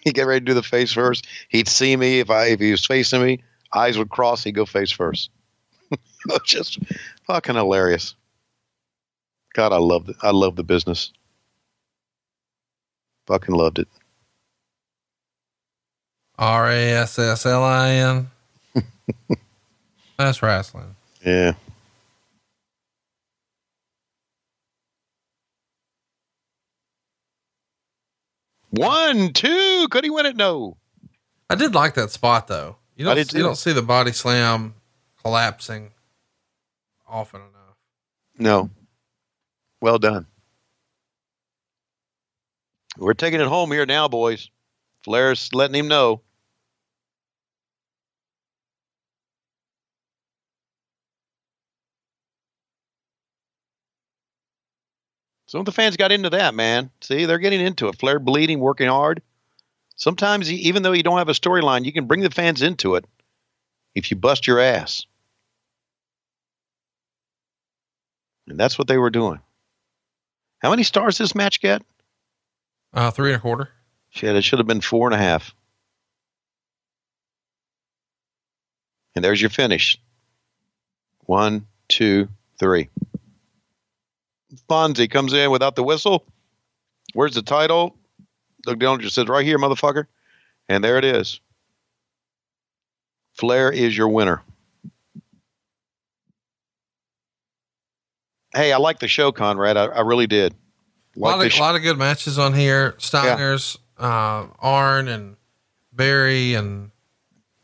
He'd 0.00 0.14
get 0.14 0.26
ready 0.26 0.40
to 0.40 0.46
do 0.46 0.54
the 0.54 0.62
face 0.62 0.92
first. 0.92 1.26
He'd 1.48 1.68
see 1.68 1.96
me 1.96 2.20
if 2.20 2.30
I 2.30 2.46
if 2.46 2.60
he 2.60 2.70
was 2.70 2.84
facing 2.84 3.22
me, 3.22 3.42
eyes 3.74 3.98
would 3.98 4.10
cross. 4.10 4.44
He'd 4.44 4.54
go 4.54 4.64
face 4.64 4.90
first. 4.90 5.30
Just 6.44 6.78
fucking 7.26 7.56
hilarious. 7.56 8.14
God, 9.54 9.72
I 9.72 9.78
loved 9.78 10.10
it. 10.10 10.16
I 10.22 10.30
love 10.30 10.56
the 10.56 10.62
business. 10.62 11.12
Fucking 13.26 13.54
loved 13.54 13.80
it. 13.80 13.88
R 16.38 16.70
A 16.70 16.92
S 16.92 17.18
S 17.18 17.44
L 17.44 17.62
I 17.62 17.90
N. 17.90 18.30
That's 20.16 20.42
wrestling. 20.42 20.94
Yeah. 21.24 21.54
One, 28.70 29.32
two. 29.32 29.88
Could 29.90 30.04
he 30.04 30.10
win 30.10 30.26
it? 30.26 30.36
No. 30.36 30.76
I 31.48 31.56
did 31.56 31.74
like 31.74 31.94
that 31.94 32.10
spot 32.10 32.46
though. 32.46 32.76
You 32.96 33.04
don't 33.04 33.32
you 33.32 33.42
don't 33.42 33.56
see 33.56 33.72
the 33.72 33.82
body 33.82 34.12
slam 34.12 34.74
collapsing 35.22 35.90
often 37.08 37.40
enough. 37.40 37.76
No. 38.38 38.70
Well 39.80 39.98
done. 39.98 40.26
We're 42.96 43.14
taking 43.14 43.40
it 43.40 43.46
home 43.46 43.72
here 43.72 43.86
now, 43.86 44.08
boys. 44.08 44.50
Flair's 45.02 45.50
letting 45.52 45.74
him 45.74 45.88
know. 45.88 46.20
Some 55.50 55.58
of 55.58 55.66
the 55.66 55.72
fans 55.72 55.96
got 55.96 56.12
into 56.12 56.30
that, 56.30 56.54
man. 56.54 56.92
See, 57.00 57.24
they're 57.24 57.38
getting 57.38 57.60
into 57.60 57.88
it. 57.88 57.98
Flair 57.98 58.20
bleeding, 58.20 58.60
working 58.60 58.86
hard. 58.86 59.20
Sometimes, 59.96 60.48
even 60.48 60.84
though 60.84 60.92
you 60.92 61.02
don't 61.02 61.18
have 61.18 61.28
a 61.28 61.32
storyline, 61.32 61.84
you 61.84 61.92
can 61.92 62.06
bring 62.06 62.20
the 62.20 62.30
fans 62.30 62.62
into 62.62 62.94
it 62.94 63.04
if 63.96 64.12
you 64.12 64.16
bust 64.16 64.46
your 64.46 64.60
ass. 64.60 65.06
And 68.46 68.60
that's 68.60 68.78
what 68.78 68.86
they 68.86 68.96
were 68.96 69.10
doing. 69.10 69.40
How 70.60 70.70
many 70.70 70.84
stars 70.84 71.18
this 71.18 71.34
match 71.34 71.60
get? 71.60 71.82
Uh, 72.94 73.10
three 73.10 73.32
and 73.32 73.38
a 73.38 73.42
quarter. 73.42 73.70
Shit, 74.10 74.36
it 74.36 74.44
should 74.44 74.60
have 74.60 74.68
been 74.68 74.80
four 74.80 75.08
and 75.08 75.14
a 75.16 75.18
half. 75.18 75.52
And 79.16 79.24
there's 79.24 79.40
your 79.40 79.50
finish. 79.50 79.98
One, 81.26 81.66
two, 81.88 82.28
three. 82.60 82.88
Fonzie 84.68 85.10
comes 85.10 85.32
in 85.32 85.50
without 85.50 85.76
the 85.76 85.82
whistle. 85.82 86.26
Where's 87.14 87.34
the 87.34 87.42
title? 87.42 87.96
Doug 88.62 88.78
Dillinger 88.78 89.10
says, 89.10 89.26
right 89.28 89.44
here, 89.44 89.58
motherfucker. 89.58 90.06
And 90.68 90.84
there 90.84 90.98
it 90.98 91.04
is. 91.04 91.40
Flair 93.34 93.72
is 93.72 93.96
your 93.96 94.08
winner. 94.08 94.42
Hey, 98.54 98.72
I 98.72 98.78
like 98.78 98.98
the 98.98 99.08
show, 99.08 99.32
Conrad. 99.32 99.76
I, 99.76 99.84
I 99.86 100.00
really 100.00 100.26
did. 100.26 100.54
A 101.16 101.18
lot, 101.18 101.44
of, 101.44 101.52
sh- 101.52 101.60
lot 101.60 101.76
of 101.76 101.82
good 101.82 101.98
matches 101.98 102.38
on 102.38 102.54
here. 102.54 102.94
Steiner's, 102.98 103.78
uh, 103.98 104.46
Arn 104.58 105.08
and 105.08 105.36
Barry, 105.92 106.54
and 106.54 106.90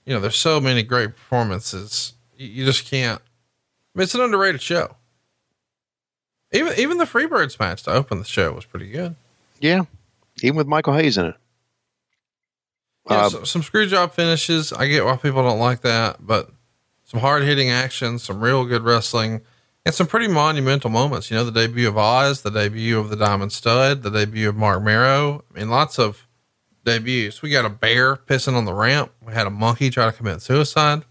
you 0.05 0.15
know, 0.15 0.21
there's 0.21 0.37
so 0.37 0.61
many 0.61 0.83
great 0.83 1.17
performances. 1.17 2.15
You, 2.37 2.47
you 2.49 2.65
just 2.65 2.89
can't. 2.89 3.21
I 3.21 3.99
mean, 3.99 4.05
it's 4.05 4.15
an 4.15 4.21
underrated 4.21 4.63
show. 4.63 4.97
Even 6.53 6.73
even 6.79 6.99
the 6.99 7.05
Freebirds 7.05 7.59
match 7.59 7.83
to 7.85 7.93
open 7.93 8.19
the 8.19 8.25
show 8.25 8.53
was 8.53 8.65
pretty 8.65 8.89
good. 8.91 9.17
yeah, 9.61 9.83
even 10.43 10.57
with 10.57 10.67
Michael 10.67 10.95
Hayes 10.95 11.19
in 11.19 11.27
it. 11.27 11.35
Yeah, 13.11 13.17
Uh, 13.27 13.31
so- 13.31 13.45
some 13.45 13.63
screw 13.63 13.87
job 13.87 14.13
finishes. 14.15 14.73
I 14.73 14.87
get 14.89 15.05
why 15.05 15.17
people 15.17 15.43
don't 15.43 15.59
like 15.59 15.83
that, 15.83 16.25
but 16.27 16.51
some 17.05 17.21
hard 17.21 17.43
hitting 17.45 17.71
action, 17.71 18.19
some 18.19 18.41
real 18.41 18.65
good 18.65 18.83
wrestling, 18.83 19.43
and 19.85 19.95
some 19.95 20.07
pretty 20.09 20.27
monumental 20.29 20.91
moments. 20.91 21.31
You 21.31 21.37
know, 21.37 21.45
the 21.45 21.53
debut 21.53 21.87
of 21.89 21.97
Oz, 21.97 22.43
the 22.43 22.51
debut 22.51 22.99
of 22.99 23.09
the 23.11 23.17
Diamond 23.17 23.53
Stud, 23.53 24.03
the 24.03 24.11
debut 24.11 24.49
of 24.49 24.57
Marc 24.57 24.83
Mero. 24.83 25.45
I 25.55 25.59
mean, 25.59 25.71
lots 25.71 25.99
of 25.99 26.27
debuts. 26.85 27.43
We 27.43 27.51
got 27.51 27.65
a 27.65 27.69
bear 27.71 28.17
pissing 28.17 28.55
on 28.55 28.65
the 28.65 28.75
ramp. 28.75 29.13
We 29.25 29.33
had 29.33 29.47
a 29.47 29.51
monkey 29.51 29.91
try 29.91 30.07
to 30.07 30.13
commit 30.13 30.43
suicide. 30.43 31.05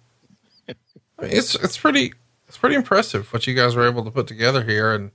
I 0.67 0.73
mean, 1.21 1.31
it's 1.31 1.55
it's 1.55 1.77
pretty 1.77 2.13
it's 2.49 2.57
pretty 2.57 2.75
impressive 2.75 3.31
what 3.31 3.47
you 3.47 3.53
guys 3.53 3.75
were 3.75 3.87
able 3.87 4.03
to 4.03 4.11
put 4.11 4.27
together 4.27 4.63
here. 4.63 4.93
And 4.93 5.11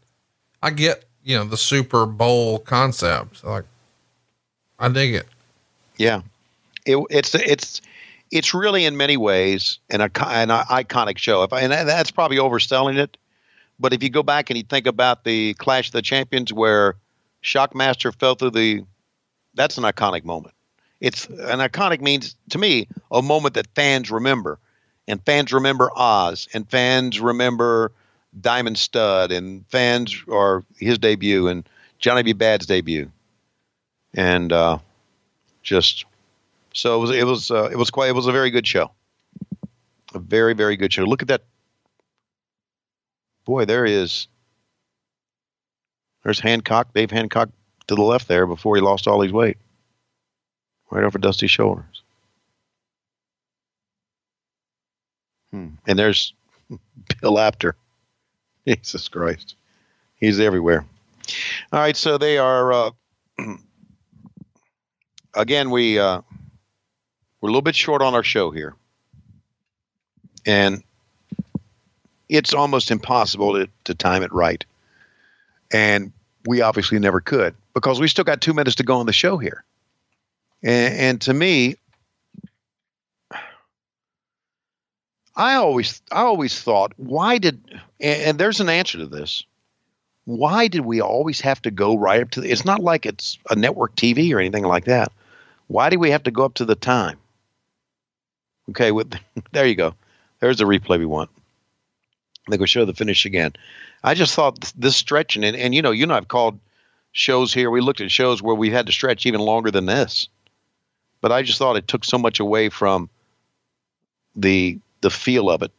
I 0.62 0.70
get 0.70 1.04
you 1.22 1.36
know 1.36 1.44
the 1.44 1.56
Super 1.56 2.06
Bowl 2.06 2.58
concept. 2.58 3.44
Like, 3.44 3.64
I 4.78 4.88
dig 4.88 5.14
it. 5.14 5.26
Yeah, 5.96 6.22
it, 6.86 6.98
it's 7.10 7.34
it's 7.34 7.80
it's 8.30 8.54
really 8.54 8.84
in 8.84 8.96
many 8.96 9.16
ways 9.16 9.78
an, 9.90 10.00
an 10.00 10.08
iconic 10.10 11.18
show. 11.18 11.42
If 11.42 11.52
I, 11.52 11.60
and 11.60 11.72
that's 11.72 12.10
probably 12.10 12.38
overselling 12.38 12.96
it, 12.96 13.16
but 13.78 13.92
if 13.92 14.02
you 14.02 14.10
go 14.10 14.22
back 14.22 14.50
and 14.50 14.56
you 14.56 14.62
think 14.62 14.86
about 14.86 15.24
the 15.24 15.54
Clash 15.54 15.88
of 15.88 15.92
the 15.92 16.02
Champions 16.02 16.52
where 16.52 16.96
Shockmaster 17.42 18.14
fell 18.14 18.34
through 18.34 18.50
the, 18.50 18.84
that's 19.54 19.78
an 19.78 19.84
iconic 19.84 20.24
moment. 20.24 20.54
It's 21.00 21.26
an 21.26 21.60
iconic 21.60 22.00
means 22.02 22.36
to 22.50 22.58
me 22.58 22.86
a 23.10 23.22
moment 23.22 23.54
that 23.54 23.66
fans 23.74 24.10
remember, 24.10 24.58
and 25.08 25.24
fans 25.24 25.52
remember 25.52 25.90
Oz, 25.96 26.46
and 26.52 26.70
fans 26.70 27.18
remember 27.20 27.90
Diamond 28.38 28.78
Stud, 28.78 29.32
and 29.32 29.66
fans 29.68 30.22
or 30.26 30.64
his 30.78 30.98
debut 30.98 31.48
and 31.48 31.68
Johnny 31.98 32.22
B. 32.22 32.32
Badd's 32.32 32.66
debut, 32.66 33.10
and. 34.14 34.52
uh 34.52 34.78
just 35.62 36.04
so 36.72 36.96
it 36.96 37.00
was 37.00 37.10
it 37.10 37.26
was 37.26 37.50
uh, 37.50 37.68
it 37.70 37.76
was 37.76 37.90
quite 37.90 38.08
it 38.08 38.14
was 38.14 38.26
a 38.26 38.32
very 38.32 38.50
good 38.50 38.66
show. 38.66 38.90
A 40.14 40.18
very 40.18 40.54
very 40.54 40.76
good 40.76 40.92
show. 40.92 41.04
Look 41.04 41.22
at 41.22 41.28
that. 41.28 41.42
Boy 43.44 43.64
there 43.64 43.84
is. 43.84 44.28
There's 46.24 46.40
hancock. 46.40 46.92
Dave 46.92 47.10
hancock 47.10 47.48
to 47.86 47.94
the 47.94 48.02
left 48.02 48.28
there 48.28 48.46
before 48.46 48.76
he 48.76 48.82
lost 48.82 49.08
all 49.08 49.20
his 49.20 49.32
weight. 49.32 49.56
Right 50.90 51.04
over 51.04 51.18
dusty's 51.18 51.50
shoulders. 51.50 52.02
Hmm. 55.52 55.68
and 55.86 55.98
there's 55.98 56.32
bill 57.20 57.38
apter 57.40 57.74
jesus 58.70 59.08
christ 59.08 59.54
he's 60.16 60.40
everywhere 60.40 60.84
all 61.72 61.80
right 61.80 61.96
so 61.96 62.18
they 62.18 62.38
are 62.38 62.72
uh, 62.72 62.90
again, 65.34 65.70
we 65.70 65.98
uh, 65.98 66.20
we're 67.40 67.48
a 67.48 67.52
little 67.52 67.62
bit 67.62 67.76
short 67.76 68.02
on 68.02 68.14
our 68.14 68.22
show 68.22 68.50
here, 68.50 68.74
and 70.46 70.82
it's 72.28 72.54
almost 72.54 72.90
impossible 72.90 73.54
to, 73.54 73.68
to 73.84 73.94
time 73.94 74.22
it 74.22 74.32
right. 74.32 74.64
And 75.72 76.12
we 76.46 76.62
obviously 76.62 76.98
never 76.98 77.20
could 77.20 77.54
because 77.74 78.00
we 78.00 78.08
still 78.08 78.24
got 78.24 78.40
two 78.40 78.54
minutes 78.54 78.76
to 78.76 78.82
go 78.82 78.96
on 78.96 79.06
the 79.06 79.12
show 79.12 79.36
here. 79.36 79.64
And, 80.62 80.94
and 80.94 81.20
to 81.22 81.34
me, 81.34 81.76
I 85.36 85.54
always 85.54 86.02
I 86.10 86.22
always 86.22 86.60
thought, 86.60 86.92
why 86.96 87.38
did 87.38 87.62
and, 88.00 88.22
and 88.22 88.38
there's 88.38 88.60
an 88.60 88.68
answer 88.68 88.98
to 88.98 89.06
this. 89.06 89.44
why 90.24 90.68
did 90.68 90.82
we 90.82 91.00
always 91.00 91.40
have 91.40 91.62
to 91.62 91.70
go 91.70 91.96
right 91.96 92.22
up 92.22 92.30
to 92.32 92.40
the, 92.40 92.50
it's 92.50 92.64
not 92.64 92.80
like 92.80 93.06
it's 93.06 93.38
a 93.48 93.56
network 93.56 93.96
TV 93.96 94.32
or 94.34 94.40
anything 94.40 94.64
like 94.64 94.84
that. 94.84 95.12
Why 95.68 95.90
do 95.90 95.98
we 95.98 96.10
have 96.10 96.24
to 96.24 96.30
go 96.30 96.44
up 96.44 96.54
to 96.54 96.64
the 96.64 96.74
time? 96.74 97.18
Okay, 98.70 98.92
with 98.92 99.14
there 99.52 99.66
you 99.66 99.74
go. 99.74 99.94
There's 100.40 100.58
the 100.58 100.64
replay 100.64 100.98
we 100.98 101.06
want. 101.06 101.30
They 102.50 102.56
go 102.56 102.66
show 102.66 102.84
the 102.84 102.94
finish 102.94 103.26
again. 103.26 103.52
I 104.02 104.14
just 104.14 104.34
thought 104.34 104.72
this 104.76 104.96
stretching 104.96 105.44
and, 105.44 105.56
and 105.56 105.74
you 105.74 105.82
know, 105.82 105.90
you 105.90 106.06
know 106.06 106.14
I've 106.14 106.28
called 106.28 106.58
shows 107.12 107.52
here. 107.52 107.70
We 107.70 107.80
looked 107.80 108.00
at 108.00 108.10
shows 108.10 108.42
where 108.42 108.54
we 108.54 108.70
had 108.70 108.86
to 108.86 108.92
stretch 108.92 109.26
even 109.26 109.40
longer 109.40 109.70
than 109.70 109.86
this. 109.86 110.28
But 111.20 111.32
I 111.32 111.42
just 111.42 111.58
thought 111.58 111.76
it 111.76 111.86
took 111.86 112.04
so 112.04 112.18
much 112.18 112.40
away 112.40 112.70
from 112.70 113.10
the 114.34 114.78
the 115.00 115.10
feel 115.10 115.50
of 115.50 115.62
it 115.62 115.72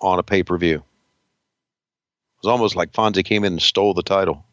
on 0.00 0.18
a 0.18 0.22
pay-per-view. 0.22 0.76
It 0.76 0.82
was 2.42 2.50
almost 2.50 2.76
like 2.76 2.92
Fonzie 2.92 3.24
came 3.24 3.44
in 3.44 3.54
and 3.54 3.62
stole 3.62 3.94
the 3.94 4.02
title. 4.02 4.44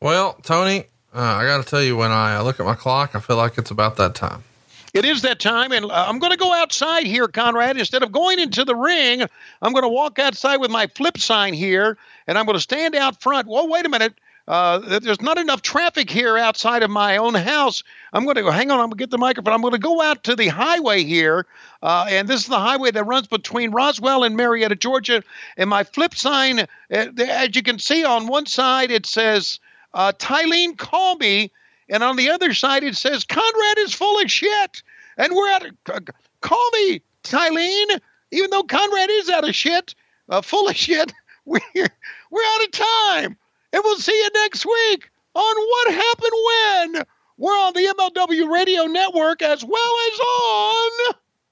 Well, 0.00 0.34
Tony, 0.42 0.84
uh, 1.14 1.20
I 1.20 1.46
got 1.46 1.64
to 1.64 1.68
tell 1.68 1.82
you, 1.82 1.96
when 1.96 2.10
I 2.10 2.40
look 2.42 2.60
at 2.60 2.66
my 2.66 2.74
clock, 2.74 3.14
I 3.14 3.20
feel 3.20 3.36
like 3.36 3.56
it's 3.56 3.70
about 3.70 3.96
that 3.96 4.14
time. 4.14 4.44
It 4.92 5.04
is 5.04 5.22
that 5.22 5.40
time, 5.40 5.72
and 5.72 5.86
uh, 5.86 6.06
I'm 6.08 6.18
going 6.18 6.32
to 6.32 6.38
go 6.38 6.54
outside 6.54 7.06
here, 7.06 7.28
Conrad. 7.28 7.76
Instead 7.76 8.02
of 8.02 8.12
going 8.12 8.38
into 8.38 8.64
the 8.64 8.74
ring, 8.74 9.22
I'm 9.62 9.72
going 9.72 9.82
to 9.82 9.88
walk 9.88 10.18
outside 10.18 10.56
with 10.56 10.70
my 10.70 10.86
flip 10.86 11.18
sign 11.18 11.54
here, 11.54 11.98
and 12.26 12.38
I'm 12.38 12.46
going 12.46 12.56
to 12.56 12.62
stand 12.62 12.94
out 12.94 13.20
front. 13.20 13.46
Well, 13.48 13.68
wait 13.68 13.84
a 13.84 13.88
minute. 13.88 14.14
Uh, 14.48 15.00
there's 15.00 15.20
not 15.20 15.38
enough 15.38 15.60
traffic 15.60 16.08
here 16.08 16.38
outside 16.38 16.84
of 16.84 16.90
my 16.90 17.16
own 17.16 17.34
house. 17.34 17.82
I'm 18.12 18.24
going 18.24 18.36
to 18.36 18.42
go, 18.42 18.52
hang 18.52 18.70
on, 18.70 18.78
I'm 18.78 18.86
going 18.86 18.92
to 18.92 18.96
get 18.96 19.10
the 19.10 19.18
microphone. 19.18 19.52
I'm 19.52 19.60
going 19.60 19.72
to 19.72 19.78
go 19.78 20.00
out 20.00 20.22
to 20.24 20.36
the 20.36 20.46
highway 20.46 21.02
here. 21.02 21.46
Uh, 21.82 22.06
and 22.08 22.28
this 22.28 22.42
is 22.42 22.46
the 22.46 22.58
highway 22.58 22.92
that 22.92 23.04
runs 23.04 23.26
between 23.26 23.72
Roswell 23.72 24.22
and 24.22 24.36
Marietta, 24.36 24.76
Georgia. 24.76 25.24
And 25.56 25.68
my 25.68 25.82
flip 25.82 26.14
sign, 26.14 26.60
uh, 26.60 26.66
as 26.90 27.56
you 27.56 27.62
can 27.62 27.80
see 27.80 28.04
on 28.04 28.28
one 28.28 28.46
side, 28.46 28.92
it 28.92 29.04
says, 29.04 29.58
uh, 29.94 30.12
Tylene, 30.12 30.78
call 30.78 31.16
me. 31.16 31.50
And 31.88 32.04
on 32.04 32.16
the 32.16 32.30
other 32.30 32.54
side, 32.54 32.84
it 32.84 32.96
says, 32.96 33.24
Conrad 33.24 33.78
is 33.78 33.94
full 33.94 34.20
of 34.20 34.30
shit. 34.30 34.82
And 35.16 35.34
we're 35.34 35.48
out 35.48 35.66
of, 35.66 36.04
call 36.40 36.70
me, 36.72 37.02
Tylene. 37.24 38.00
Even 38.30 38.50
though 38.50 38.62
Conrad 38.62 39.10
is 39.10 39.28
out 39.28 39.48
of 39.48 39.54
shit, 39.56 39.96
uh, 40.28 40.40
full 40.40 40.68
of 40.68 40.76
shit, 40.76 41.12
we're, 41.44 41.60
we're 41.74 42.44
out 42.44 42.64
of 42.64 42.70
time. 42.70 43.36
And 43.72 43.82
we'll 43.84 43.96
see 43.96 44.12
you 44.12 44.30
next 44.34 44.64
week 44.64 45.10
on 45.34 45.56
What 45.56 45.94
Happened 45.94 46.32
When. 46.46 47.04
We're 47.38 47.52
on 47.52 47.74
the 47.74 47.80
MLW 47.80 48.50
Radio 48.50 48.84
Network 48.84 49.42
as 49.42 49.64
well 49.64 49.94
as 50.12 50.20
on 50.20 50.90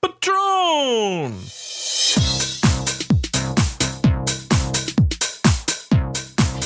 Patreon. 0.03 1.51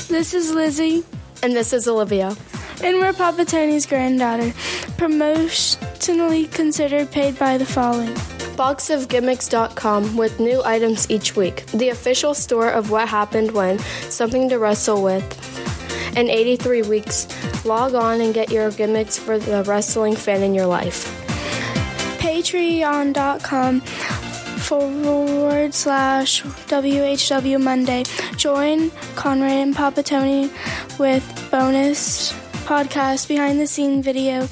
This 0.08 0.34
is 0.34 0.52
Lizzie. 0.52 1.04
And 1.42 1.54
this 1.54 1.72
is 1.72 1.86
Olivia. 1.86 2.36
And 2.82 2.98
we're 2.98 3.12
Papa 3.12 3.44
Tony's 3.44 3.86
granddaughter. 3.86 4.50
Promotionally 4.97 6.50
considered 6.52 7.10
paid 7.10 7.36
by 7.39 7.58
the 7.58 7.66
following. 7.66 8.15
Boxofgimmicks.com 8.55 10.16
with 10.16 10.39
new 10.39 10.62
items 10.65 11.10
each 11.10 11.34
week. 11.34 11.66
The 11.66 11.89
official 11.89 12.34
store 12.34 12.70
of 12.70 12.90
what 12.90 13.08
happened 13.08 13.50
when, 13.50 13.78
something 14.10 14.48
to 14.48 14.58
wrestle 14.58 15.02
with. 15.02 15.24
In 16.16 16.28
83 16.28 16.82
weeks, 16.82 17.26
log 17.65 17.94
on 17.94 18.20
and 18.20 18.32
get 18.32 18.50
your 18.50 18.70
gimmicks 18.70 19.18
for 19.18 19.39
the 19.39 19.65
wrestling 19.65 20.15
fan 20.15 20.42
in 20.42 20.55
your 20.55 20.66
life. 20.66 21.07
Patreon.com 22.18 23.81
forward 23.81 25.74
slash 25.74 26.42
WHW 26.42 27.60
Monday. 27.60 28.05
Join 28.36 28.90
Conrad 29.16 29.52
and 29.52 29.74
Papa 29.74 30.02
Tony 30.02 30.50
with 30.98 31.48
bonus 31.50 32.32
podcast, 32.68 33.28
behind 33.28 33.58
the 33.58 33.66
scene 33.66 34.02
video, 34.02 34.47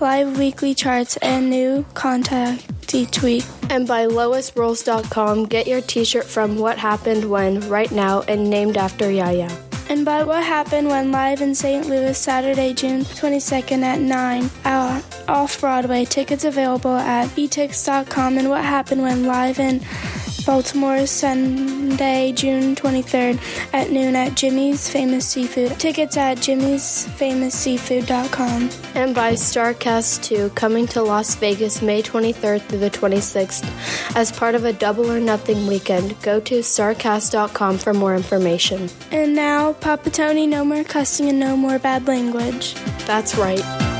live 0.00 0.38
weekly 0.38 0.74
charts, 0.74 1.18
and 1.18 1.50
new 1.50 1.84
content 1.92 2.66
each 2.94 3.22
week. 3.22 3.44
And 3.68 3.86
by 3.86 4.06
lowestrules.com, 4.06 5.44
get 5.44 5.66
your 5.66 5.82
t 5.82 6.02
shirt 6.02 6.24
from 6.24 6.56
What 6.56 6.78
Happened 6.78 7.28
When 7.30 7.60
right 7.68 7.92
now 7.92 8.22
and 8.22 8.48
named 8.48 8.78
after 8.78 9.10
Yaya. 9.10 9.50
And 9.90 10.02
by 10.06 10.24
What 10.24 10.44
Happened 10.44 10.88
When 10.88 11.12
live 11.12 11.42
in 11.42 11.54
St. 11.54 11.86
Louis 11.86 12.16
Saturday, 12.16 12.72
June 12.72 13.02
22nd 13.02 13.82
at 13.82 14.00
9 14.00 14.50
uh, 14.64 15.02
off 15.28 15.60
Broadway. 15.60 16.06
Tickets 16.06 16.44
available 16.44 16.96
at 16.96 17.28
etix.com 17.36 18.38
and 18.38 18.48
What 18.48 18.64
Happened 18.64 19.02
When 19.02 19.26
live 19.26 19.58
in 19.58 19.80
Baltimore 20.48 21.06
Sunday, 21.06 22.32
June 22.32 22.74
23rd 22.74 23.38
at 23.74 23.90
noon 23.90 24.16
at 24.16 24.34
Jimmy's 24.34 24.88
Famous 24.88 25.28
Seafood. 25.28 25.78
Tickets 25.78 26.16
at 26.16 26.38
jimmy'sfamousseafood.com. 26.38 28.70
And 28.94 29.14
by 29.14 29.34
Starrcast 29.34 30.22
2 30.22 30.48
coming 30.54 30.86
to 30.86 31.02
Las 31.02 31.34
Vegas 31.34 31.82
May 31.82 32.02
23rd 32.02 32.62
through 32.62 32.78
the 32.78 32.88
26th 32.88 34.16
as 34.16 34.32
part 34.32 34.54
of 34.54 34.64
a 34.64 34.72
double 34.72 35.12
or 35.12 35.20
nothing 35.20 35.66
weekend. 35.66 36.18
Go 36.22 36.40
to 36.40 36.60
starrcast.com 36.60 37.76
for 37.76 37.92
more 37.92 38.16
information. 38.16 38.88
And 39.10 39.34
now, 39.34 39.74
Papa 39.74 40.08
Tony, 40.08 40.46
no 40.46 40.64
more 40.64 40.82
cussing 40.82 41.28
and 41.28 41.38
no 41.38 41.58
more 41.58 41.78
bad 41.78 42.06
language. 42.06 42.72
That's 43.04 43.36
right. 43.36 43.97